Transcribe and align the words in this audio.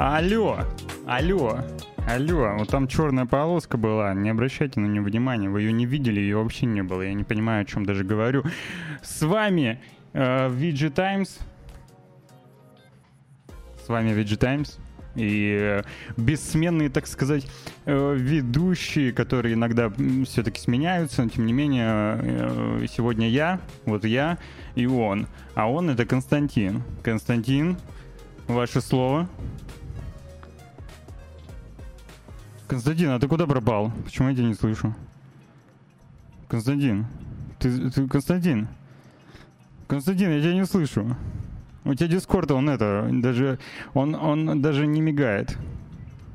Алло, 0.00 0.60
алло, 1.08 1.58
алло, 2.06 2.54
вот 2.56 2.68
там 2.68 2.86
черная 2.86 3.26
полоска 3.26 3.76
была, 3.76 4.14
не 4.14 4.30
обращайте 4.30 4.78
на 4.78 4.86
нее 4.86 5.02
внимания, 5.02 5.50
вы 5.50 5.62
ее 5.62 5.72
не 5.72 5.86
видели, 5.86 6.20
ее 6.20 6.36
вообще 6.36 6.66
не 6.66 6.84
было, 6.84 7.02
я 7.02 7.12
не 7.14 7.24
понимаю, 7.24 7.62
о 7.62 7.64
чем 7.64 7.84
даже 7.84 8.04
говорю. 8.04 8.44
С 9.02 9.22
вами 9.22 9.80
э, 10.12 10.50
VG 10.50 10.90
Times, 10.90 11.40
с 13.84 13.88
вами 13.88 14.10
VG 14.10 14.36
Times, 14.36 14.78
и 15.16 15.58
э, 15.60 15.82
бессменные, 16.16 16.90
так 16.90 17.08
сказать, 17.08 17.48
э, 17.84 18.14
ведущие, 18.16 19.12
которые 19.12 19.54
иногда 19.54 19.92
все-таки 20.26 20.60
сменяются, 20.60 21.24
но 21.24 21.28
тем 21.28 21.44
не 21.44 21.52
менее 21.52 22.20
э, 22.22 22.86
сегодня 22.88 23.28
я, 23.28 23.58
вот 23.84 24.04
я 24.04 24.38
и 24.76 24.86
он, 24.86 25.26
а 25.56 25.68
он 25.68 25.90
это 25.90 26.06
Константин. 26.06 26.84
Константин, 27.02 27.76
ваше 28.46 28.80
слово. 28.80 29.28
Константин, 32.68 33.08
а 33.08 33.18
ты 33.18 33.26
куда 33.26 33.46
пропал? 33.46 33.90
Почему 34.04 34.28
я 34.28 34.34
тебя 34.34 34.46
не 34.46 34.54
слышу? 34.54 34.94
Константин, 36.48 37.06
ты, 37.58 37.90
ты 37.90 38.06
Константин? 38.06 38.68
Константин, 39.86 40.30
я 40.30 40.40
тебя 40.40 40.52
не 40.52 40.66
слышу. 40.66 41.16
У 41.84 41.94
тебя 41.94 42.08
Дискорд, 42.08 42.50
он 42.50 42.68
это, 42.68 43.08
даже, 43.10 43.58
он, 43.94 44.14
он 44.14 44.60
даже 44.60 44.86
не 44.86 45.00
мигает. 45.00 45.56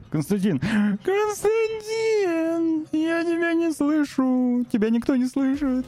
Константин, 0.09 0.59
Константин, 1.04 2.88
я 2.92 3.23
тебя 3.23 3.54
не 3.54 3.72
слышу, 3.72 4.66
тебя 4.72 4.90
никто 4.90 5.16
не 5.16 5.28
слышит. 5.28 5.86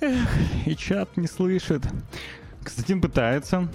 Эх, 0.00 0.28
и 0.66 0.76
чат 0.76 1.16
не 1.16 1.26
слышит. 1.26 1.82
Константин 2.62 3.00
пытается. 3.00 3.68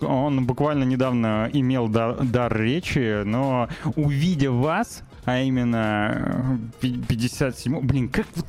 Он 0.00 0.46
буквально 0.46 0.82
недавно 0.82 1.48
имел 1.52 1.86
дар, 1.86 2.24
дар 2.24 2.56
речи, 2.56 3.22
но 3.22 3.68
увидя 3.94 4.50
вас, 4.50 5.04
а 5.24 5.40
именно 5.40 6.58
57... 6.80 7.80
Блин, 7.80 8.08
как 8.08 8.26
вот, 8.34 8.46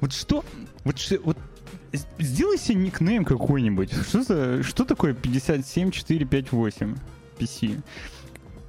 вот 0.00 0.12
что... 0.12 0.44
Вот, 0.84 0.96
вот 1.24 1.38
сделай 2.18 2.58
себе 2.58 2.76
никнейм 2.76 3.24
какой-нибудь. 3.24 3.92
Что, 3.92 4.22
за, 4.22 4.62
что 4.62 4.84
такое 4.84 5.14
57458 5.14 6.96
PC? 7.38 7.82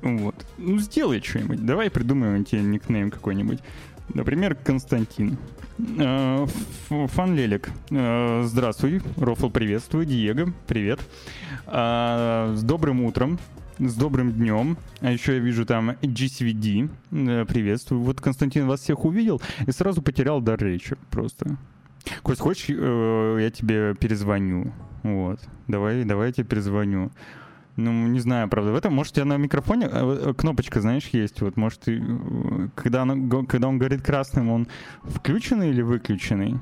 Вот. 0.02 0.35
Ну, 0.58 0.80
сделай 0.80 1.22
что-нибудь. 1.22 1.66
Давай 1.66 1.89
придумаем 1.89 2.45
тебе 2.45 2.61
никнейм 2.61 3.11
какой-нибудь. 3.11 3.59
Например, 4.13 4.55
Константин. 4.55 5.38
Э, 6.00 6.45
Фанлелик. 6.89 7.69
Э, 7.91 8.44
здравствуй. 8.45 9.02
Рофл, 9.17 9.50
приветствую. 9.50 10.05
Диего, 10.05 10.53
привет. 10.67 11.00
Э, 11.66 12.53
с 12.55 12.63
добрым 12.63 13.03
утром. 13.03 13.39
С 13.80 13.95
добрым 13.95 14.33
днем. 14.33 14.78
А 15.02 15.11
еще 15.11 15.33
я 15.33 15.39
вижу 15.39 15.66
там 15.66 15.92
GCVD. 16.02 16.89
Приветствую. 17.45 18.02
Вот 18.02 18.19
Константин 18.19 18.67
вас 18.67 18.81
всех 18.81 19.06
увидел 19.06 19.42
и 19.66 19.72
сразу 19.72 20.02
потерял 20.02 20.42
дар 20.42 20.59
речи. 20.59 20.95
Просто. 21.11 21.58
Кость, 22.23 22.42
хочешь, 22.42 22.66
э, 22.69 23.38
я 23.39 23.52
тебе 23.52 23.94
перезвоню? 23.95 24.73
Вот. 25.03 25.39
Давай, 25.67 26.03
давай 26.06 26.28
я 26.28 26.34
тебе 26.34 26.45
перезвоню. 26.45 27.11
Ну, 27.75 28.08
не 28.08 28.19
знаю, 28.19 28.50
правда, 28.50 28.72
в 28.72 28.75
этом, 28.75 28.94
может, 28.95 29.14
тебя 29.14 29.25
на 29.25 29.38
микрофоне 29.38 29.88
э, 29.91 30.34
кнопочка, 30.36 30.81
знаешь, 30.81 31.08
есть, 31.12 31.41
вот, 31.41 31.58
может, 31.58 31.81
ты, 31.81 32.02
э, 32.02 32.69
когда, 32.73 33.03
она, 33.03 33.16
когда 33.45 33.67
он 33.67 33.78
горит 33.78 34.02
красным, 34.02 34.50
он 34.50 34.67
включенный 35.03 35.69
или 35.69 35.84
выключенный? 35.84 36.59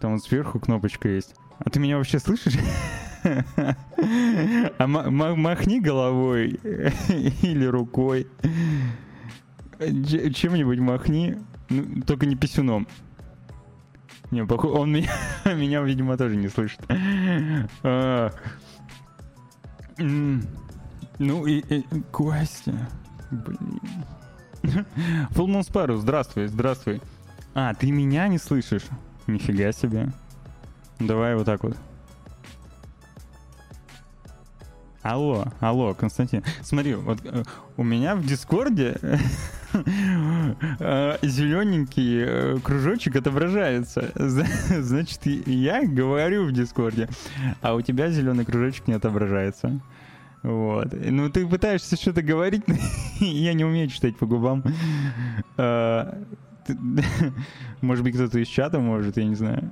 Там 0.00 0.12
вот 0.12 0.22
сверху 0.22 0.60
кнопочка 0.60 1.08
есть. 1.08 1.34
А 1.58 1.68
ты 1.68 1.80
меня 1.80 1.98
вообще 1.98 2.18
слышишь? 2.18 2.54
А 3.24 4.86
махни 4.86 5.80
головой 5.80 6.60
или 7.42 7.64
рукой. 7.64 8.26
Чем-нибудь 9.78 10.78
махни, 10.78 11.38
ну, 11.68 12.02
только 12.02 12.26
не 12.26 12.36
писюном. 12.36 12.86
Не, 14.30 14.44
похоже, 14.44 14.74
он 14.74 14.92
меня, 14.92 15.10
меня, 15.44 15.80
видимо, 15.82 16.16
тоже 16.16 16.36
не 16.36 16.48
слышит. 16.48 16.80
А, 17.82 18.30
ну 19.98 21.46
и, 21.46 21.60
и 21.60 21.84
Костя. 22.12 22.88
Блин. 23.30 23.80
Фулмон 25.30 25.62
Спару, 25.62 25.96
здравствуй, 25.96 26.46
здравствуй. 26.48 27.00
А, 27.54 27.74
ты 27.74 27.90
меня 27.90 28.28
не 28.28 28.38
слышишь? 28.38 28.84
Нифига 29.26 29.72
себе. 29.72 30.12
Давай 30.98 31.34
вот 31.34 31.46
так 31.46 31.62
вот. 31.62 31.76
Алло, 35.08 35.46
алло, 35.60 35.94
Константин. 35.94 36.44
Смотри, 36.60 36.94
вот 36.94 37.20
э, 37.24 37.42
у 37.78 37.82
меня 37.82 38.14
в 38.14 38.26
Дискорде 38.26 38.98
э, 39.72 41.16
зелененький 41.22 42.24
э, 42.26 42.58
кружочек 42.62 43.16
отображается. 43.16 44.12
Значит, 44.14 45.24
я 45.24 45.86
говорю 45.86 46.44
в 46.44 46.52
Дискорде, 46.52 47.08
а 47.62 47.74
у 47.74 47.80
тебя 47.80 48.10
зеленый 48.10 48.44
кружочек 48.44 48.86
не 48.86 48.92
отображается. 48.92 49.80
Вот. 50.42 50.92
Ну, 50.92 51.30
ты 51.30 51.46
пытаешься 51.46 51.96
что-то 51.96 52.20
говорить, 52.20 52.64
я 53.18 53.54
не 53.54 53.64
умею 53.64 53.88
читать 53.88 54.18
по 54.18 54.26
губам. 54.26 54.62
Может 57.80 58.04
быть, 58.04 58.14
кто-то 58.14 58.38
из 58.38 58.48
чата 58.48 58.78
может, 58.78 59.16
я 59.16 59.24
не 59.24 59.36
знаю. 59.36 59.70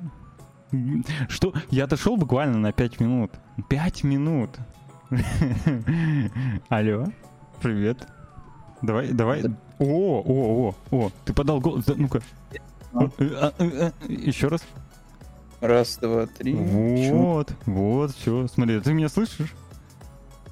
Что? 1.28 1.53
Я 1.70 1.84
отошел 1.84 2.16
буквально 2.16 2.56
на 2.56 2.72
5 2.72 3.00
минут. 3.00 3.32
5 3.68 4.04
минут. 4.04 4.58
Алло, 6.69 7.06
привет. 7.62 7.99
Давай, 8.83 9.12
давай. 9.12 9.44
О, 9.78 10.21
о, 10.21 10.25
о, 10.27 10.75
о, 10.91 11.11
ты 11.25 11.33
подал 11.33 11.61
голос. 11.61 11.84
Ну-ка. 11.87 12.21
А? 12.93 13.05
Э, 13.05 13.11
э, 13.19 13.50
э, 13.59 13.91
Еще 14.09 14.49
раз. 14.49 14.62
Раз, 15.61 15.99
два, 15.99 16.27
три. 16.27 16.55
Вот, 16.55 17.53
вот, 17.66 18.16
все. 18.16 18.49
Смотри, 18.49 18.81
ты 18.81 18.93
меня 18.95 19.09
слышишь? 19.09 19.55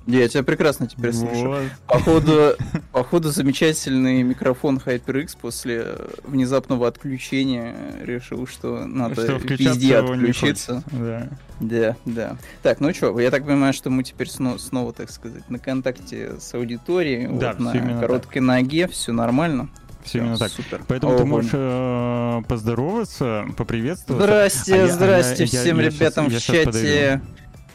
Я 0.07 0.29
тебя 0.29 0.43
прекрасно 0.43 0.87
теперь 0.87 1.13
вот. 1.13 1.31
слышу. 1.31 1.71
Походу, 1.87 2.55
походу 2.93 3.31
замечательный 3.31 4.23
микрофон 4.23 4.81
HyperX 4.85 5.37
после 5.41 5.97
внезапного 6.25 6.87
отключения 6.89 7.75
решил, 8.03 8.47
что 8.47 8.87
надо 8.87 9.23
что 9.23 9.37
везде 9.55 9.97
отключиться. 9.97 10.83
Да. 10.93 11.29
да, 11.61 11.97
да. 12.05 12.37
Так, 12.63 12.81
ну 12.81 12.93
что, 12.93 13.19
я 13.19 13.31
так 13.31 13.47
понимаю, 13.47 13.73
что 13.73 13.89
мы 13.89 14.03
теперь 14.03 14.29
снова, 14.29 14.59
снова 14.59 14.93
так 14.93 15.11
сказать, 15.11 15.49
на 15.49 15.59
контакте 15.59 16.35
с 16.39 16.53
аудиторией, 16.55 17.27
да, 17.39 17.53
вот 17.53 17.61
на 17.61 18.01
короткой 18.01 18.41
так. 18.41 18.43
ноге, 18.43 18.89
все 18.89 19.13
нормально. 19.13 19.71
Все 20.05 20.19
именно 20.19 20.37
так. 20.37 20.51
Супер. 20.51 20.83
Поэтому 20.87 21.15
О, 21.15 21.19
ты 21.19 21.25
можешь 21.25 21.51
э, 21.55 22.43
поздороваться, 22.47 23.47
поприветствовать. 23.57 24.23
Здрасте, 24.23 24.83
а 24.83 24.89
здрасте 24.89 25.45
я, 25.45 25.61
всем 25.61 25.81
я, 25.81 25.87
ребятам 25.87 26.31
сейчас, 26.31 26.43
в 26.43 26.47
чате 26.47 27.23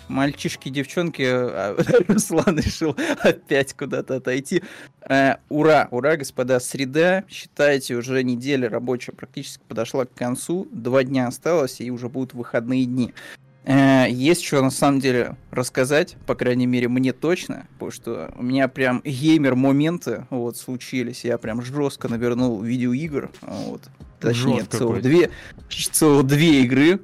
мальчишки, 0.10 0.70
девчонки, 0.70 1.24
а, 1.26 1.78
Руслан 2.08 2.58
решил 2.58 2.96
опять 3.20 3.74
куда-то 3.74 4.16
отойти. 4.16 4.64
Э, 5.02 5.36
ура, 5.50 5.88
ура, 5.92 6.18
господа, 6.18 6.60
среда, 6.60 7.24
считайте, 7.30 7.96
уже 7.96 8.24
неделя 8.24 8.70
рабочая 8.70 9.14
практически 9.14 9.62
подошла 9.68 10.06
к 10.06 10.14
концу, 10.14 10.68
два 10.72 11.04
дня 11.04 11.28
осталось, 11.28 11.80
и 11.80 11.92
уже 11.92 12.10
будут 12.10 12.34
выходные 12.34 12.86
дни. 12.86 13.14
Э, 13.66 14.06
есть 14.10 14.44
что 14.44 14.62
на 14.62 14.72
самом 14.72 15.00
деле 15.00 15.36
рассказать, 15.52 16.18
по 16.26 16.36
крайней 16.36 16.66
мере, 16.66 16.88
мне 16.88 17.14
точно, 17.14 17.68
потому 17.74 17.92
что 17.92 18.34
у 18.36 18.44
меня 18.44 18.68
прям 18.68 19.02
геймер-моменты 19.04 20.26
вот 20.30 20.58
случились, 20.58 21.24
я 21.24 21.38
прям 21.38 21.62
жестко 21.62 22.08
навернул 22.08 22.62
видеоигр, 22.62 23.30
вот, 23.42 23.84
точнее, 24.20 24.64
целых 24.64 25.02
две, 25.02 25.30
целых 25.70 26.28
две 26.28 26.62
игры, 26.64 27.00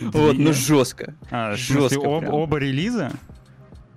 вот, 0.00 0.38
ну 0.38 0.52
жестко, 0.52 1.14
а, 1.30 1.54
жестко 1.56 1.98
Оба 1.98 2.58
релиза? 2.58 3.12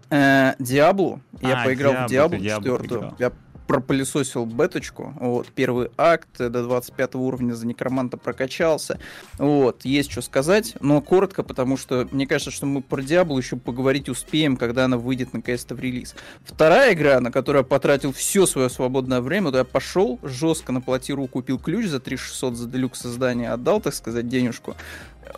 Диаблу, 0.10 1.22
я 1.42 1.62
а, 1.62 1.66
поиграл 1.66 2.08
в 2.08 2.10
Диаблу 2.10 2.40
4, 2.40 3.14
я 3.20 3.32
пропылесосил 3.70 4.48
беточку, 4.48 5.14
вот, 5.20 5.46
первый 5.54 5.92
акт 5.96 6.40
до 6.40 6.64
25 6.64 7.14
уровня 7.14 7.54
за 7.54 7.68
некроманта 7.68 8.18
прокачался, 8.18 9.00
вот, 9.38 9.86
есть 9.86 10.12
что 10.12 10.24
сказать, 10.24 10.74
но 10.82 11.00
коротко, 11.02 11.44
потому 11.44 11.78
что 11.78 12.08
мне 12.12 12.26
кажется, 12.26 12.50
что 12.50 12.66
мы 12.66 12.82
про 12.82 13.04
Диаблу 13.04 13.38
еще 13.38 13.58
поговорить 13.58 14.10
успеем, 14.10 14.58
когда 14.58 14.86
она 14.86 14.98
выйдет 14.98 15.34
наконец-то 15.34 15.76
в 15.76 15.80
релиз. 15.80 16.16
Вторая 16.46 16.96
игра, 16.96 17.20
на 17.20 17.32
которую 17.32 17.62
я 17.62 17.64
потратил 17.64 18.12
все 18.12 18.48
свое 18.48 18.72
свободное 18.72 19.22
время, 19.22 19.52
то 19.52 19.60
я 19.60 19.66
пошел, 19.66 20.18
жестко 20.24 20.72
на 20.72 20.82
платиру 20.82 21.28
купил 21.28 21.60
ключ 21.60 21.90
за 21.90 22.00
3600 22.00 22.58
за 22.58 22.68
делюкс 22.68 23.00
создание, 23.00 23.52
отдал, 23.52 23.82
так 23.82 23.94
сказать, 23.94 24.28
денежку, 24.28 24.76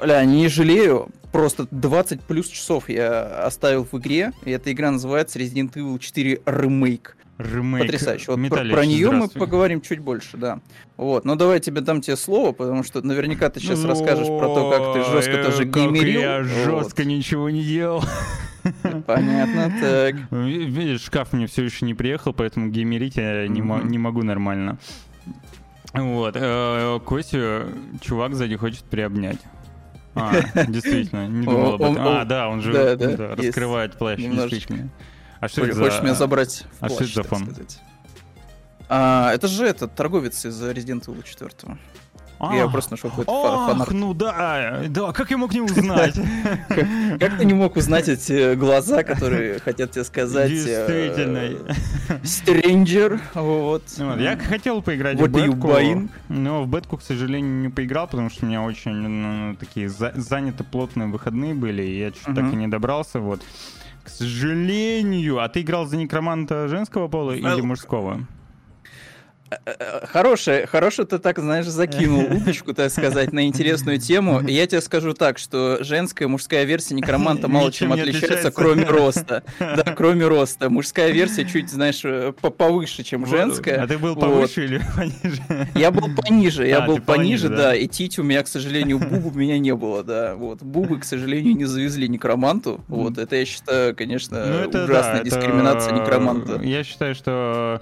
Ля, 0.02 0.24
не 0.24 0.48
жалею, 0.48 1.10
просто 1.34 1.68
20 1.70 2.22
плюс 2.22 2.48
часов 2.48 2.88
я 2.88 3.44
оставил 3.46 3.84
в 3.84 3.94
игре, 4.00 4.32
и 4.46 4.52
эта 4.52 4.72
игра 4.72 4.90
называется 4.90 5.38
Resident 5.38 5.74
Evil 5.74 6.00
4 6.00 6.36
Remake. 6.46 7.10
Ремейк 7.42 7.86
Потрясающе. 7.86 8.32
Вот 8.32 8.50
про, 8.50 8.64
про 8.64 8.86
нее 8.86 9.12
мы 9.12 9.28
поговорим 9.28 9.82
чуть 9.82 10.00
больше, 10.00 10.38
да. 10.38 10.60
Вот, 10.98 11.26
ну 11.26 11.36
давай 11.36 11.60
тебе 11.60 11.82
дам 11.82 12.02
тебе 12.02 12.16
слово, 12.16 12.52
потому 12.52 12.84
что 12.84 13.02
наверняка 13.02 13.50
ты 13.50 13.60
сейчас 13.60 13.80
ну, 13.82 13.90
расскажешь 13.90 14.28
про 14.28 14.48
то, 14.48 14.70
как 14.70 14.94
ты 14.94 15.12
жестко 15.12 15.44
тоже 15.44 15.66
геймерил. 15.66 16.22
Я 16.22 16.44
жестко 16.44 17.06
ничего 17.06 17.50
не 17.50 17.64
делал. 17.64 18.04
Понятно, 19.08 19.74
так. 19.82 20.16
Видишь, 20.32 21.02
шкаф 21.02 21.34
мне 21.34 21.48
все 21.48 21.64
еще 21.64 21.86
не 21.86 21.94
приехал, 21.94 22.34
поэтому 22.34 22.70
геймерить 22.70 23.18
я 23.18 23.48
не, 23.48 23.62
могу 23.62 24.24
нормально. 24.24 24.78
Вот. 25.94 26.36
Э, 26.38 27.00
Костю 27.06 27.66
чувак 28.00 28.36
сзади 28.36 28.56
хочет 28.56 28.84
приобнять. 28.84 29.40
А, 30.16 30.34
действительно, 30.68 31.28
не 31.28 31.46
думал 31.46 31.74
об 31.74 31.82
этом. 31.82 31.98
А, 32.00 32.26
да, 32.26 32.50
он 32.50 32.62
же 32.62 32.72
раскрывает 32.72 33.98
плащ, 33.98 34.20
действительно. 34.20 34.90
А 35.42 35.50
что 35.50 35.66
это 35.66 35.74
за... 35.74 35.84
Хочешь 35.84 36.02
меня 36.04 36.14
забрать 36.16 36.66
в 36.72 36.80
плащ, 36.80 36.92
А 36.92 36.96
что 36.96 37.04
это 37.04 37.14
за 37.14 37.24
фон? 37.24 37.56
А, 38.88 39.34
это 39.34 39.48
же 39.48 39.66
этот 39.66 39.96
торговец 39.96 40.46
из 40.46 40.62
Resident 40.62 41.06
Evil 41.06 41.24
4. 41.24 41.78
А, 42.44 42.56
я 42.56 42.68
просто 42.68 42.94
нашел 42.94 43.12
какой-то 43.12 43.32
ах, 43.32 43.70
фанарт. 43.70 43.92
ну 43.92 44.16
да, 44.16 44.82
да, 44.88 45.12
как 45.14 45.30
я 45.30 45.38
мог 45.38 45.54
не 45.54 45.62
узнать? 45.62 46.16
Как 46.70 47.38
ты 47.38 47.46
не 47.46 47.54
мог 47.54 47.76
узнать 47.76 48.10
эти 48.10 48.56
глаза, 48.56 49.04
которые 49.04 49.60
хотят 49.60 49.92
тебе 49.92 50.04
сказать? 50.04 50.50
Действительно. 50.50 51.56
Стрэнджер, 52.24 53.22
вот. 53.36 53.84
Я 54.18 54.38
хотел 54.38 54.82
поиграть 54.82 55.20
в 55.20 55.28
бетку, 55.28 56.10
но 56.30 56.64
в 56.64 56.68
бетку, 56.68 56.98
к 56.98 57.04
сожалению, 57.04 57.62
не 57.62 57.70
поиграл, 57.70 58.08
потому 58.08 58.32
что 58.32 58.46
у 58.46 58.48
меня 58.48 58.64
очень 58.64 58.92
ну, 58.92 59.56
такие 59.56 59.90
заняты 59.90 60.64
плотные 60.64 61.10
выходные 61.10 61.54
были, 61.54 61.84
и 61.84 62.00
я 62.00 62.10
что-то 62.10 62.42
так 62.42 62.54
и 62.54 62.56
не 62.56 62.68
добрался, 62.68 63.20
вот. 63.20 63.42
К 64.04 64.10
сожалению. 64.10 65.40
А 65.40 65.50
ты 65.50 65.62
играл 65.62 65.86
за 65.86 65.98
некроманта 65.98 66.68
женского 66.68 67.08
пола 67.08 67.32
или 67.32 67.62
мужского? 67.62 68.28
Хорошая, 70.12 70.66
хорошая 70.66 71.06
ты 71.06 71.20
так, 71.20 71.40
знаешь, 71.40 71.66
закинул 71.66 72.22
удочку, 72.32 72.74
так 72.74 72.92
сказать, 72.92 73.34
на 73.34 73.48
интересную 73.48 74.00
тему. 74.00 74.42
Я 74.48 74.66
тебе 74.68 74.82
скажу 74.82 75.14
так, 75.14 75.38
что 75.38 75.80
женская 75.82 76.26
и 76.26 76.28
мужская 76.28 76.64
версия 76.64 76.96
некроманта 76.96 77.48
мало 77.48 77.72
чем 77.72 77.92
отличается, 77.92 78.52
кроме 78.52 78.86
роста. 78.86 79.44
Да, 79.60 79.84
кроме 79.96 80.28
роста. 80.28 80.70
Мужская 80.70 81.12
версия 81.12 81.46
чуть, 81.46 81.70
знаешь, 81.70 82.04
повыше, 82.58 83.04
чем 83.04 83.26
женская. 83.26 83.84
А 83.84 83.88
ты 83.88 83.98
был 83.98 84.16
повыше 84.16 84.66
или 84.66 84.82
пониже? 84.96 85.70
Я 85.76 85.92
был 85.92 86.14
пониже, 86.16 86.68
я 86.68 86.80
а, 86.80 86.88
был 86.88 87.00
пониже, 87.00 87.50
да. 87.50 87.76
И 87.76 87.88
тить 87.88 88.20
у 88.20 88.24
меня, 88.24 88.44
к 88.44 88.48
сожалению, 88.48 89.00
бубу 89.00 89.30
у 89.30 89.34
меня 89.34 89.60
не 89.60 89.74
было, 89.76 90.04
да. 90.04 90.36
Вот. 90.36 90.62
Бубы, 90.62 91.00
к 91.00 91.06
сожалению, 91.06 91.56
не 91.56 91.66
завезли 91.66 92.08
некроманту. 92.08 92.84
Вот. 92.88 93.18
Это, 93.18 93.36
я 93.36 93.46
считаю, 93.46 93.96
конечно, 93.96 94.68
ну, 94.74 94.84
ужасная 94.84 95.24
дискриминация 95.24 95.94
некроманта. 95.94 96.62
Я 96.62 96.84
считаю, 96.84 97.16
что 97.16 97.82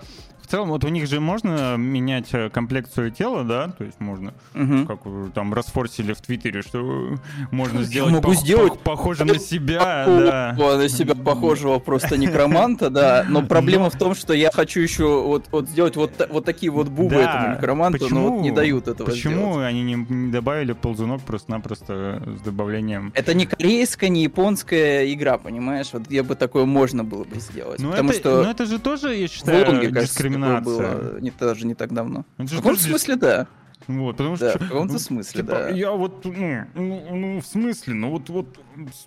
целом, 0.49 0.69
вот 0.69 0.83
у 0.83 0.87
них 0.87 1.07
же 1.07 1.19
можно 1.19 1.77
менять 1.77 2.29
э, 2.33 2.49
комплекцию 2.49 3.11
тела, 3.11 3.43
да? 3.43 3.69
То 3.69 3.83
есть 3.83 3.99
можно, 3.99 4.33
угу. 4.55 4.85
как 4.85 4.99
там 5.33 5.53
расфорсили 5.53 6.13
в 6.13 6.21
Твиттере, 6.21 6.61
что 6.61 7.17
можно 7.51 7.83
сделать, 7.83 8.13
могу 8.13 8.29
по- 8.29 8.35
сделать 8.35 8.73
по- 8.79 8.91
похоже 8.91 9.25
на 9.25 9.39
себя, 9.39 10.05
да. 10.05 10.55
На 10.57 10.89
себя 10.89 11.15
похожего 11.15 11.79
просто 11.79 12.17
некроманта, 12.17 12.89
да. 12.89 13.25
Но 13.29 13.43
проблема 13.43 13.89
в 13.89 13.97
том, 13.97 14.15
что 14.15 14.33
я 14.33 14.51
хочу 14.51 14.79
еще 14.79 15.21
вот, 15.21 15.45
вот 15.51 15.69
сделать 15.69 15.95
вот, 15.95 16.11
вот 16.29 16.45
такие 16.45 16.71
вот 16.71 16.87
бубы 16.87 17.15
да. 17.15 17.35
этому 17.35 17.55
некроманту, 17.55 17.99
почему, 17.99 18.19
но 18.19 18.29
вот 18.31 18.41
не 18.41 18.51
дают 18.51 18.87
этого 18.87 19.07
Почему 19.07 19.51
сделать. 19.51 19.67
они 19.67 19.83
не, 19.83 19.95
не 19.95 20.31
добавили 20.31 20.73
ползунок 20.73 21.21
просто-напросто 21.21 22.21
с 22.39 22.41
добавлением? 22.41 23.11
Это 23.15 23.33
не 23.33 23.45
корейская, 23.45 24.09
не 24.09 24.23
японская 24.23 25.11
игра, 25.13 25.37
понимаешь? 25.37 25.87
Вот 25.93 26.03
где 26.03 26.23
бы 26.23 26.35
такое 26.35 26.65
можно 26.65 27.03
было 27.03 27.23
бы 27.23 27.39
сделать. 27.39 27.79
Ну 27.79 27.91
потому 27.91 28.09
это, 28.09 28.19
что... 28.19 28.43
Но 28.43 28.51
это 28.51 28.65
же 28.65 28.79
тоже, 28.79 29.15
я 29.15 29.27
считаю, 29.27 29.91
дискриминация 29.91 30.38
такое 30.41 30.61
было 30.61 31.19
не, 31.19 31.31
даже 31.31 31.65
не 31.65 31.75
так 31.75 31.93
давно. 31.93 32.25
Ну, 32.37 32.45
в 32.45 32.55
каком 32.55 32.75
смысле, 32.75 33.15
да. 33.15 33.47
Вот, 33.87 34.17
потому 34.17 34.37
да, 34.37 34.51
что... 34.51 34.59
в 34.59 34.67
каком-то 34.67 34.93
ну, 34.93 34.99
смысле, 34.99 35.41
типа, 35.41 35.53
да. 35.53 35.69
Я 35.69 35.91
вот, 35.91 36.23
ну, 36.25 36.65
ну, 36.75 37.15
ну, 37.15 37.41
в 37.41 37.45
смысле, 37.45 37.93
ну 37.93 38.11
вот, 38.11 38.29
вот, 38.29 38.59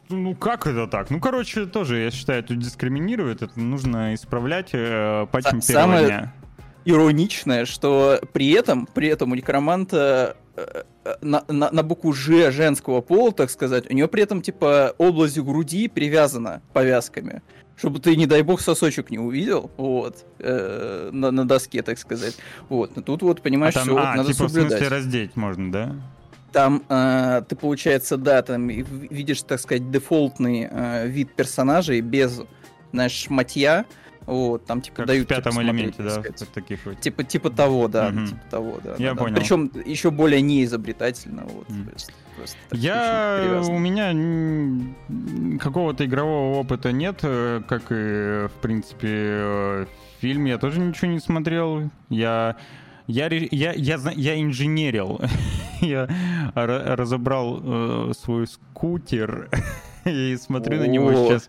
ну 0.08 0.34
как 0.34 0.66
это 0.66 0.86
так? 0.86 1.10
Ну, 1.10 1.20
короче, 1.20 1.66
тоже, 1.66 1.98
я 1.98 2.10
считаю, 2.10 2.40
это 2.40 2.56
дискриминирует, 2.56 3.42
это 3.42 3.60
нужно 3.60 4.14
исправлять 4.14 4.70
э, 4.72 5.26
патчем 5.30 5.60
первого 5.60 5.84
самое 5.84 6.06
дня. 6.06 6.34
ироничное, 6.84 7.64
что 7.64 8.20
при 8.32 8.50
этом, 8.50 8.88
при 8.92 9.08
этом 9.08 9.30
у 9.32 9.34
некроманта 9.34 10.36
э, 10.56 10.82
э, 11.04 11.14
на, 11.20 11.44
на, 11.48 11.70
на 11.70 11.82
букву 11.82 12.12
Ж 12.12 12.50
женского 12.50 13.02
пола, 13.02 13.30
так 13.32 13.50
сказать, 13.50 13.88
у 13.90 13.94
него 13.94 14.08
при 14.08 14.22
этом, 14.22 14.40
типа, 14.40 14.94
область 14.98 15.38
груди 15.38 15.86
привязана 15.86 16.62
повязками 16.72 17.42
чтобы 17.82 17.98
ты, 17.98 18.14
не 18.14 18.26
дай 18.26 18.42
бог, 18.42 18.60
сосочек 18.60 19.10
не 19.10 19.18
увидел, 19.18 19.72
вот, 19.76 20.24
э, 20.38 21.10
на, 21.12 21.32
на 21.32 21.44
доске, 21.44 21.82
так 21.82 21.98
сказать. 21.98 22.36
Вот, 22.68 22.94
но 22.94 23.02
тут 23.02 23.22
вот, 23.22 23.42
понимаешь, 23.42 23.74
а 23.74 23.80
там, 23.80 23.88
все 23.88 23.96
а, 23.96 24.06
вот, 24.06 24.16
надо 24.18 24.32
типа, 24.32 24.48
соблюдать. 24.48 24.72
в 24.72 24.76
смысле 24.76 24.96
раздеть 24.96 25.34
можно, 25.34 25.72
да? 25.72 25.96
Там 26.52 26.84
э, 26.88 27.42
ты, 27.48 27.56
получается, 27.56 28.16
да, 28.18 28.40
там 28.42 28.68
видишь, 28.68 29.42
так 29.42 29.58
сказать, 29.58 29.90
дефолтный 29.90 30.68
э, 30.70 31.08
вид 31.08 31.34
персонажей 31.34 32.00
без, 32.02 32.42
знаешь, 32.92 33.14
шматья, 33.14 33.84
вот, 34.26 34.66
там 34.66 34.80
типа 34.80 34.98
как 34.98 35.06
дают. 35.06 35.24
В 35.24 35.28
пятом 35.28 35.52
типа, 35.52 35.62
элементе, 35.62 36.02
да, 36.02 36.22
таких 36.54 36.84
вот. 36.86 37.00
Типа, 37.00 37.24
типа 37.24 37.50
того, 37.50 37.88
да, 37.88 38.08
угу. 38.08 38.26
типа 38.26 38.40
того, 38.50 38.80
да. 38.82 38.94
Я 38.98 39.14
да, 39.14 39.16
понял. 39.16 39.34
Да. 39.34 39.40
Причем 39.40 39.70
еще 39.84 40.10
более 40.10 40.40
неизобретательно, 40.40 41.42
вот. 41.44 41.68
Mm. 41.68 41.92
Просто 42.36 42.56
Я 42.72 43.62
у 43.68 43.78
меня 43.78 45.58
какого-то 45.58 46.04
игрового 46.04 46.58
опыта 46.58 46.92
нет, 46.92 47.20
э, 47.22 47.62
как 47.68 47.82
и 47.90 48.48
в 48.48 48.60
принципе 48.62 49.08
э, 49.08 49.86
фильм 50.20 50.46
я 50.46 50.58
тоже 50.58 50.80
ничего 50.80 51.10
не 51.10 51.20
смотрел. 51.20 51.90
Я 52.08 52.56
я, 53.06 53.28
я, 53.28 53.72
я, 53.72 53.98
я 54.14 54.40
инженерил. 54.40 55.20
я 55.80 56.08
разобрал 56.54 57.60
э, 57.62 58.12
свой 58.14 58.46
скутер 58.46 59.50
и 60.04 60.36
смотрю 60.36 60.78
на 60.78 60.86
него 60.86 61.12
сейчас 61.12 61.48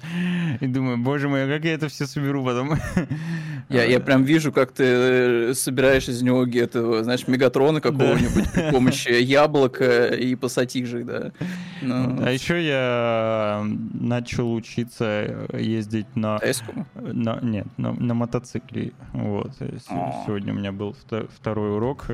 и 0.60 0.68
думаю, 0.68 0.98
боже 0.98 1.30
мой, 1.30 1.46
а 1.46 1.48
как 1.48 1.66
я 1.66 1.74
это 1.74 1.88
все 1.88 2.06
соберу 2.06 2.44
потом? 2.44 2.78
Я, 3.70 3.86
я 3.86 4.02
прям 4.02 4.24
вижу, 4.24 4.52
как 4.52 4.74
ты 4.74 4.84
э, 4.84 5.54
собираешь 5.56 6.10
из 6.10 6.22
него 6.22 6.46
этого, 6.46 7.02
знаешь, 7.04 7.28
мегатрона 7.28 7.80
какого-нибудь 7.80 8.52
при 8.52 8.72
помощи 8.72 9.10
яблока 9.22 10.08
и 10.10 10.36
пассатижей, 10.36 11.04
да. 11.04 11.32
Ну. 11.82 12.24
А 12.24 12.30
еще 12.30 12.62
я 12.64 13.66
начал 13.94 14.54
учиться 14.54 15.48
ездить 15.54 16.14
на... 16.16 16.40
на 16.96 17.40
нет, 17.42 17.68
на, 17.78 17.94
на 17.94 18.14
мотоцикле. 18.14 18.92
Вот. 19.14 19.54
Сегодня 20.28 20.54
у 20.54 20.58
меня 20.58 20.74
был 20.74 20.96
второй 21.34 21.78
урок. 21.78 22.08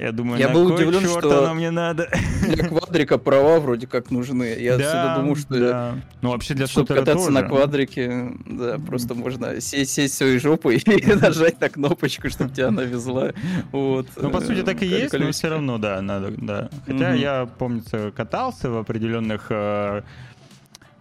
Я 0.00 0.12
думаю, 0.12 0.40
я 0.40 0.48
на 0.48 0.54
был 0.54 0.72
удивлен, 0.72 1.04
что 1.04 1.42
нам 1.42 1.58
не 1.58 1.70
надо. 1.70 2.08
Для 2.48 2.68
квадрика 2.68 3.18
права 3.18 3.60
вроде 3.60 3.86
как 3.86 4.10
нужны. 4.10 4.56
Я 4.58 4.78
да, 4.78 4.84
всегда 4.84 5.16
думаю, 5.16 5.36
что 5.36 5.58
да. 5.58 5.94
ну 6.22 6.30
вообще 6.30 6.54
для 6.54 6.66
чтобы 6.66 6.86
кататься 6.86 7.26
тоже. 7.26 7.30
на 7.30 7.42
квадрике, 7.42 8.32
да, 8.46 8.78
просто 8.78 9.14
можно 9.14 9.60
сесть, 9.60 9.92
сесть 9.92 10.14
своей 10.14 10.38
жопой 10.38 10.76
и 10.86 11.14
нажать 11.14 11.60
на 11.60 11.68
кнопочку, 11.68 12.30
чтобы 12.30 12.50
тебя 12.50 12.68
она 12.68 12.84
везла. 12.84 13.32
Вот. 13.72 14.06
Ну 14.16 14.30
по 14.30 14.40
сути 14.40 14.62
так 14.62 14.82
и 14.82 14.86
есть, 14.86 15.12
но 15.12 15.30
все 15.32 15.48
равно 15.48 15.76
да, 15.76 16.00
надо, 16.00 16.30
да. 16.30 16.70
Хотя 16.86 17.12
я 17.12 17.46
помнится 17.58 18.10
катался 18.10 18.70
в 18.70 18.78
определенных 18.78 19.48
э, 19.50 19.90
Э, 19.90 20.02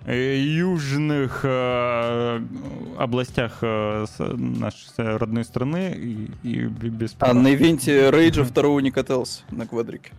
южных 0.08 1.42
э, 1.44 2.42
областях 2.98 3.60
э, 3.62 4.06
нашей 4.18 5.18
родной 5.18 5.44
страны 5.44 5.94
и, 5.96 6.32
и 6.44 6.66
без 6.66 7.16
А 7.20 7.34
на 7.34 7.54
ивенте 7.54 8.10
Рейджа 8.10 8.44
второго 8.44 8.80
не 8.80 8.92
катался 8.92 9.44
на 9.52 9.68
квадрике? 9.68 10.12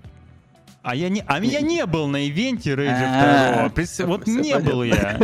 А 0.82 0.94
я 0.94 1.08
не, 1.08 1.22
а 1.26 1.42
я 1.44 1.60
не 1.60 1.84
был 1.86 2.06
на 2.06 2.28
ивенте 2.28 2.74
Рейджа 2.76 3.70
второго. 3.72 4.10
Вот 4.10 4.26
не 4.26 4.58
был 4.58 4.82
я. 4.82 5.18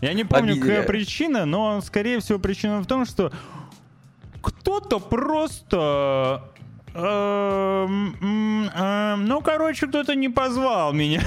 Я 0.00 0.12
не 0.12 0.24
помню, 0.24 0.60
какая 0.60 0.82
причина, 0.82 1.44
но 1.44 1.80
скорее 1.80 2.20
всего 2.20 2.38
причина 2.38 2.80
в 2.80 2.86
том, 2.86 3.04
что 3.06 3.32
кто-то 4.42 4.98
просто 4.98 6.44
ну, 6.94 8.20
короче, 9.42 9.86
кто-то 9.86 10.14
не 10.14 10.28
позвал 10.28 10.92
меня. 10.92 11.22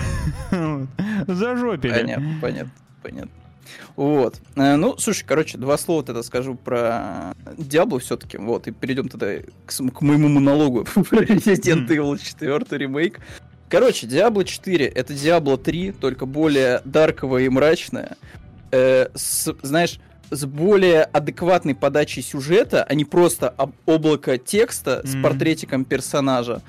Зажопили. 1.27 1.93
Понятно, 1.93 2.35
понятно, 2.41 2.71
понятно. 3.01 3.31
Вот. 3.95 4.41
Э, 4.55 4.75
ну, 4.75 4.97
слушай, 4.97 5.23
короче, 5.25 5.57
два 5.57 5.77
слова 5.77 6.03
тогда 6.03 6.23
скажу 6.23 6.55
про 6.55 7.33
Диабло 7.57 7.99
все-таки. 7.99 8.37
Вот, 8.37 8.67
и 8.67 8.71
перейдем 8.71 9.07
тогда 9.07 9.35
к, 9.65 9.71
к 9.71 10.01
моему 10.01 10.27
монологу 10.29 10.83
про 10.93 11.23
Resident 11.23 11.87
Evil 11.87 12.17
4 12.17 12.65
ремейк. 12.77 13.19
Короче, 13.69 14.07
Diablo 14.07 14.43
4 14.43 14.85
это 14.85 15.13
Diablo 15.13 15.57
3, 15.57 15.93
только 15.93 16.25
более 16.25 16.81
дарковая 16.85 17.43
и 17.43 17.49
мрачная. 17.49 18.17
Э, 18.71 19.07
с, 19.15 19.53
знаешь, 19.61 19.99
с 20.35 20.45
более 20.45 21.03
адекватной 21.03 21.75
подачей 21.75 22.21
сюжета, 22.21 22.83
а 22.83 22.93
не 22.95 23.05
просто 23.05 23.53
облако 23.85 24.37
текста 24.37 25.01
mm-hmm. 25.03 25.07
с 25.07 25.23
портретиком 25.23 25.85
персонажа. 25.85 26.61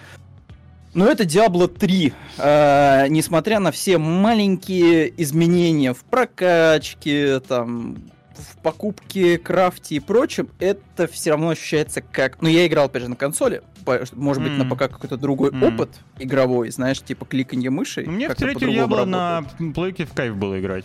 Но 0.94 1.06
это 1.06 1.24
Diablo 1.24 1.66
3. 1.66 2.12
Э, 2.38 3.06
несмотря 3.08 3.58
на 3.58 3.72
все 3.72 3.98
маленькие 3.98 5.12
изменения 5.22 5.92
в 5.92 6.04
прокачке, 6.04 7.40
там, 7.40 7.96
в 8.36 8.56
покупке, 8.58 9.38
крафте 9.38 9.96
и 9.96 10.00
прочем, 10.00 10.48
это 10.60 11.08
все 11.08 11.30
равно 11.30 11.50
ощущается 11.50 12.00
как... 12.00 12.40
Ну, 12.40 12.48
я 12.48 12.66
играл, 12.66 12.86
опять 12.86 13.02
же, 13.02 13.08
на 13.08 13.16
консоли. 13.16 13.62
Может 14.12 14.42
быть, 14.42 14.52
mm. 14.52 14.56
на 14.56 14.64
пока 14.64 14.88
какой-то 14.88 15.16
другой 15.16 15.50
mm. 15.50 15.74
опыт 15.74 15.90
игровой, 16.18 16.70
знаешь, 16.70 17.02
типа 17.02 17.26
кликанье 17.26 17.70
мыши. 17.70 18.04
Мне 18.06 18.28
в 18.28 18.34
третью 18.34 18.70
Diablo 18.70 19.04
на 19.04 19.44
плойке 19.74 20.06
в 20.06 20.12
кайф 20.12 20.36
было 20.36 20.58
играть. 20.60 20.84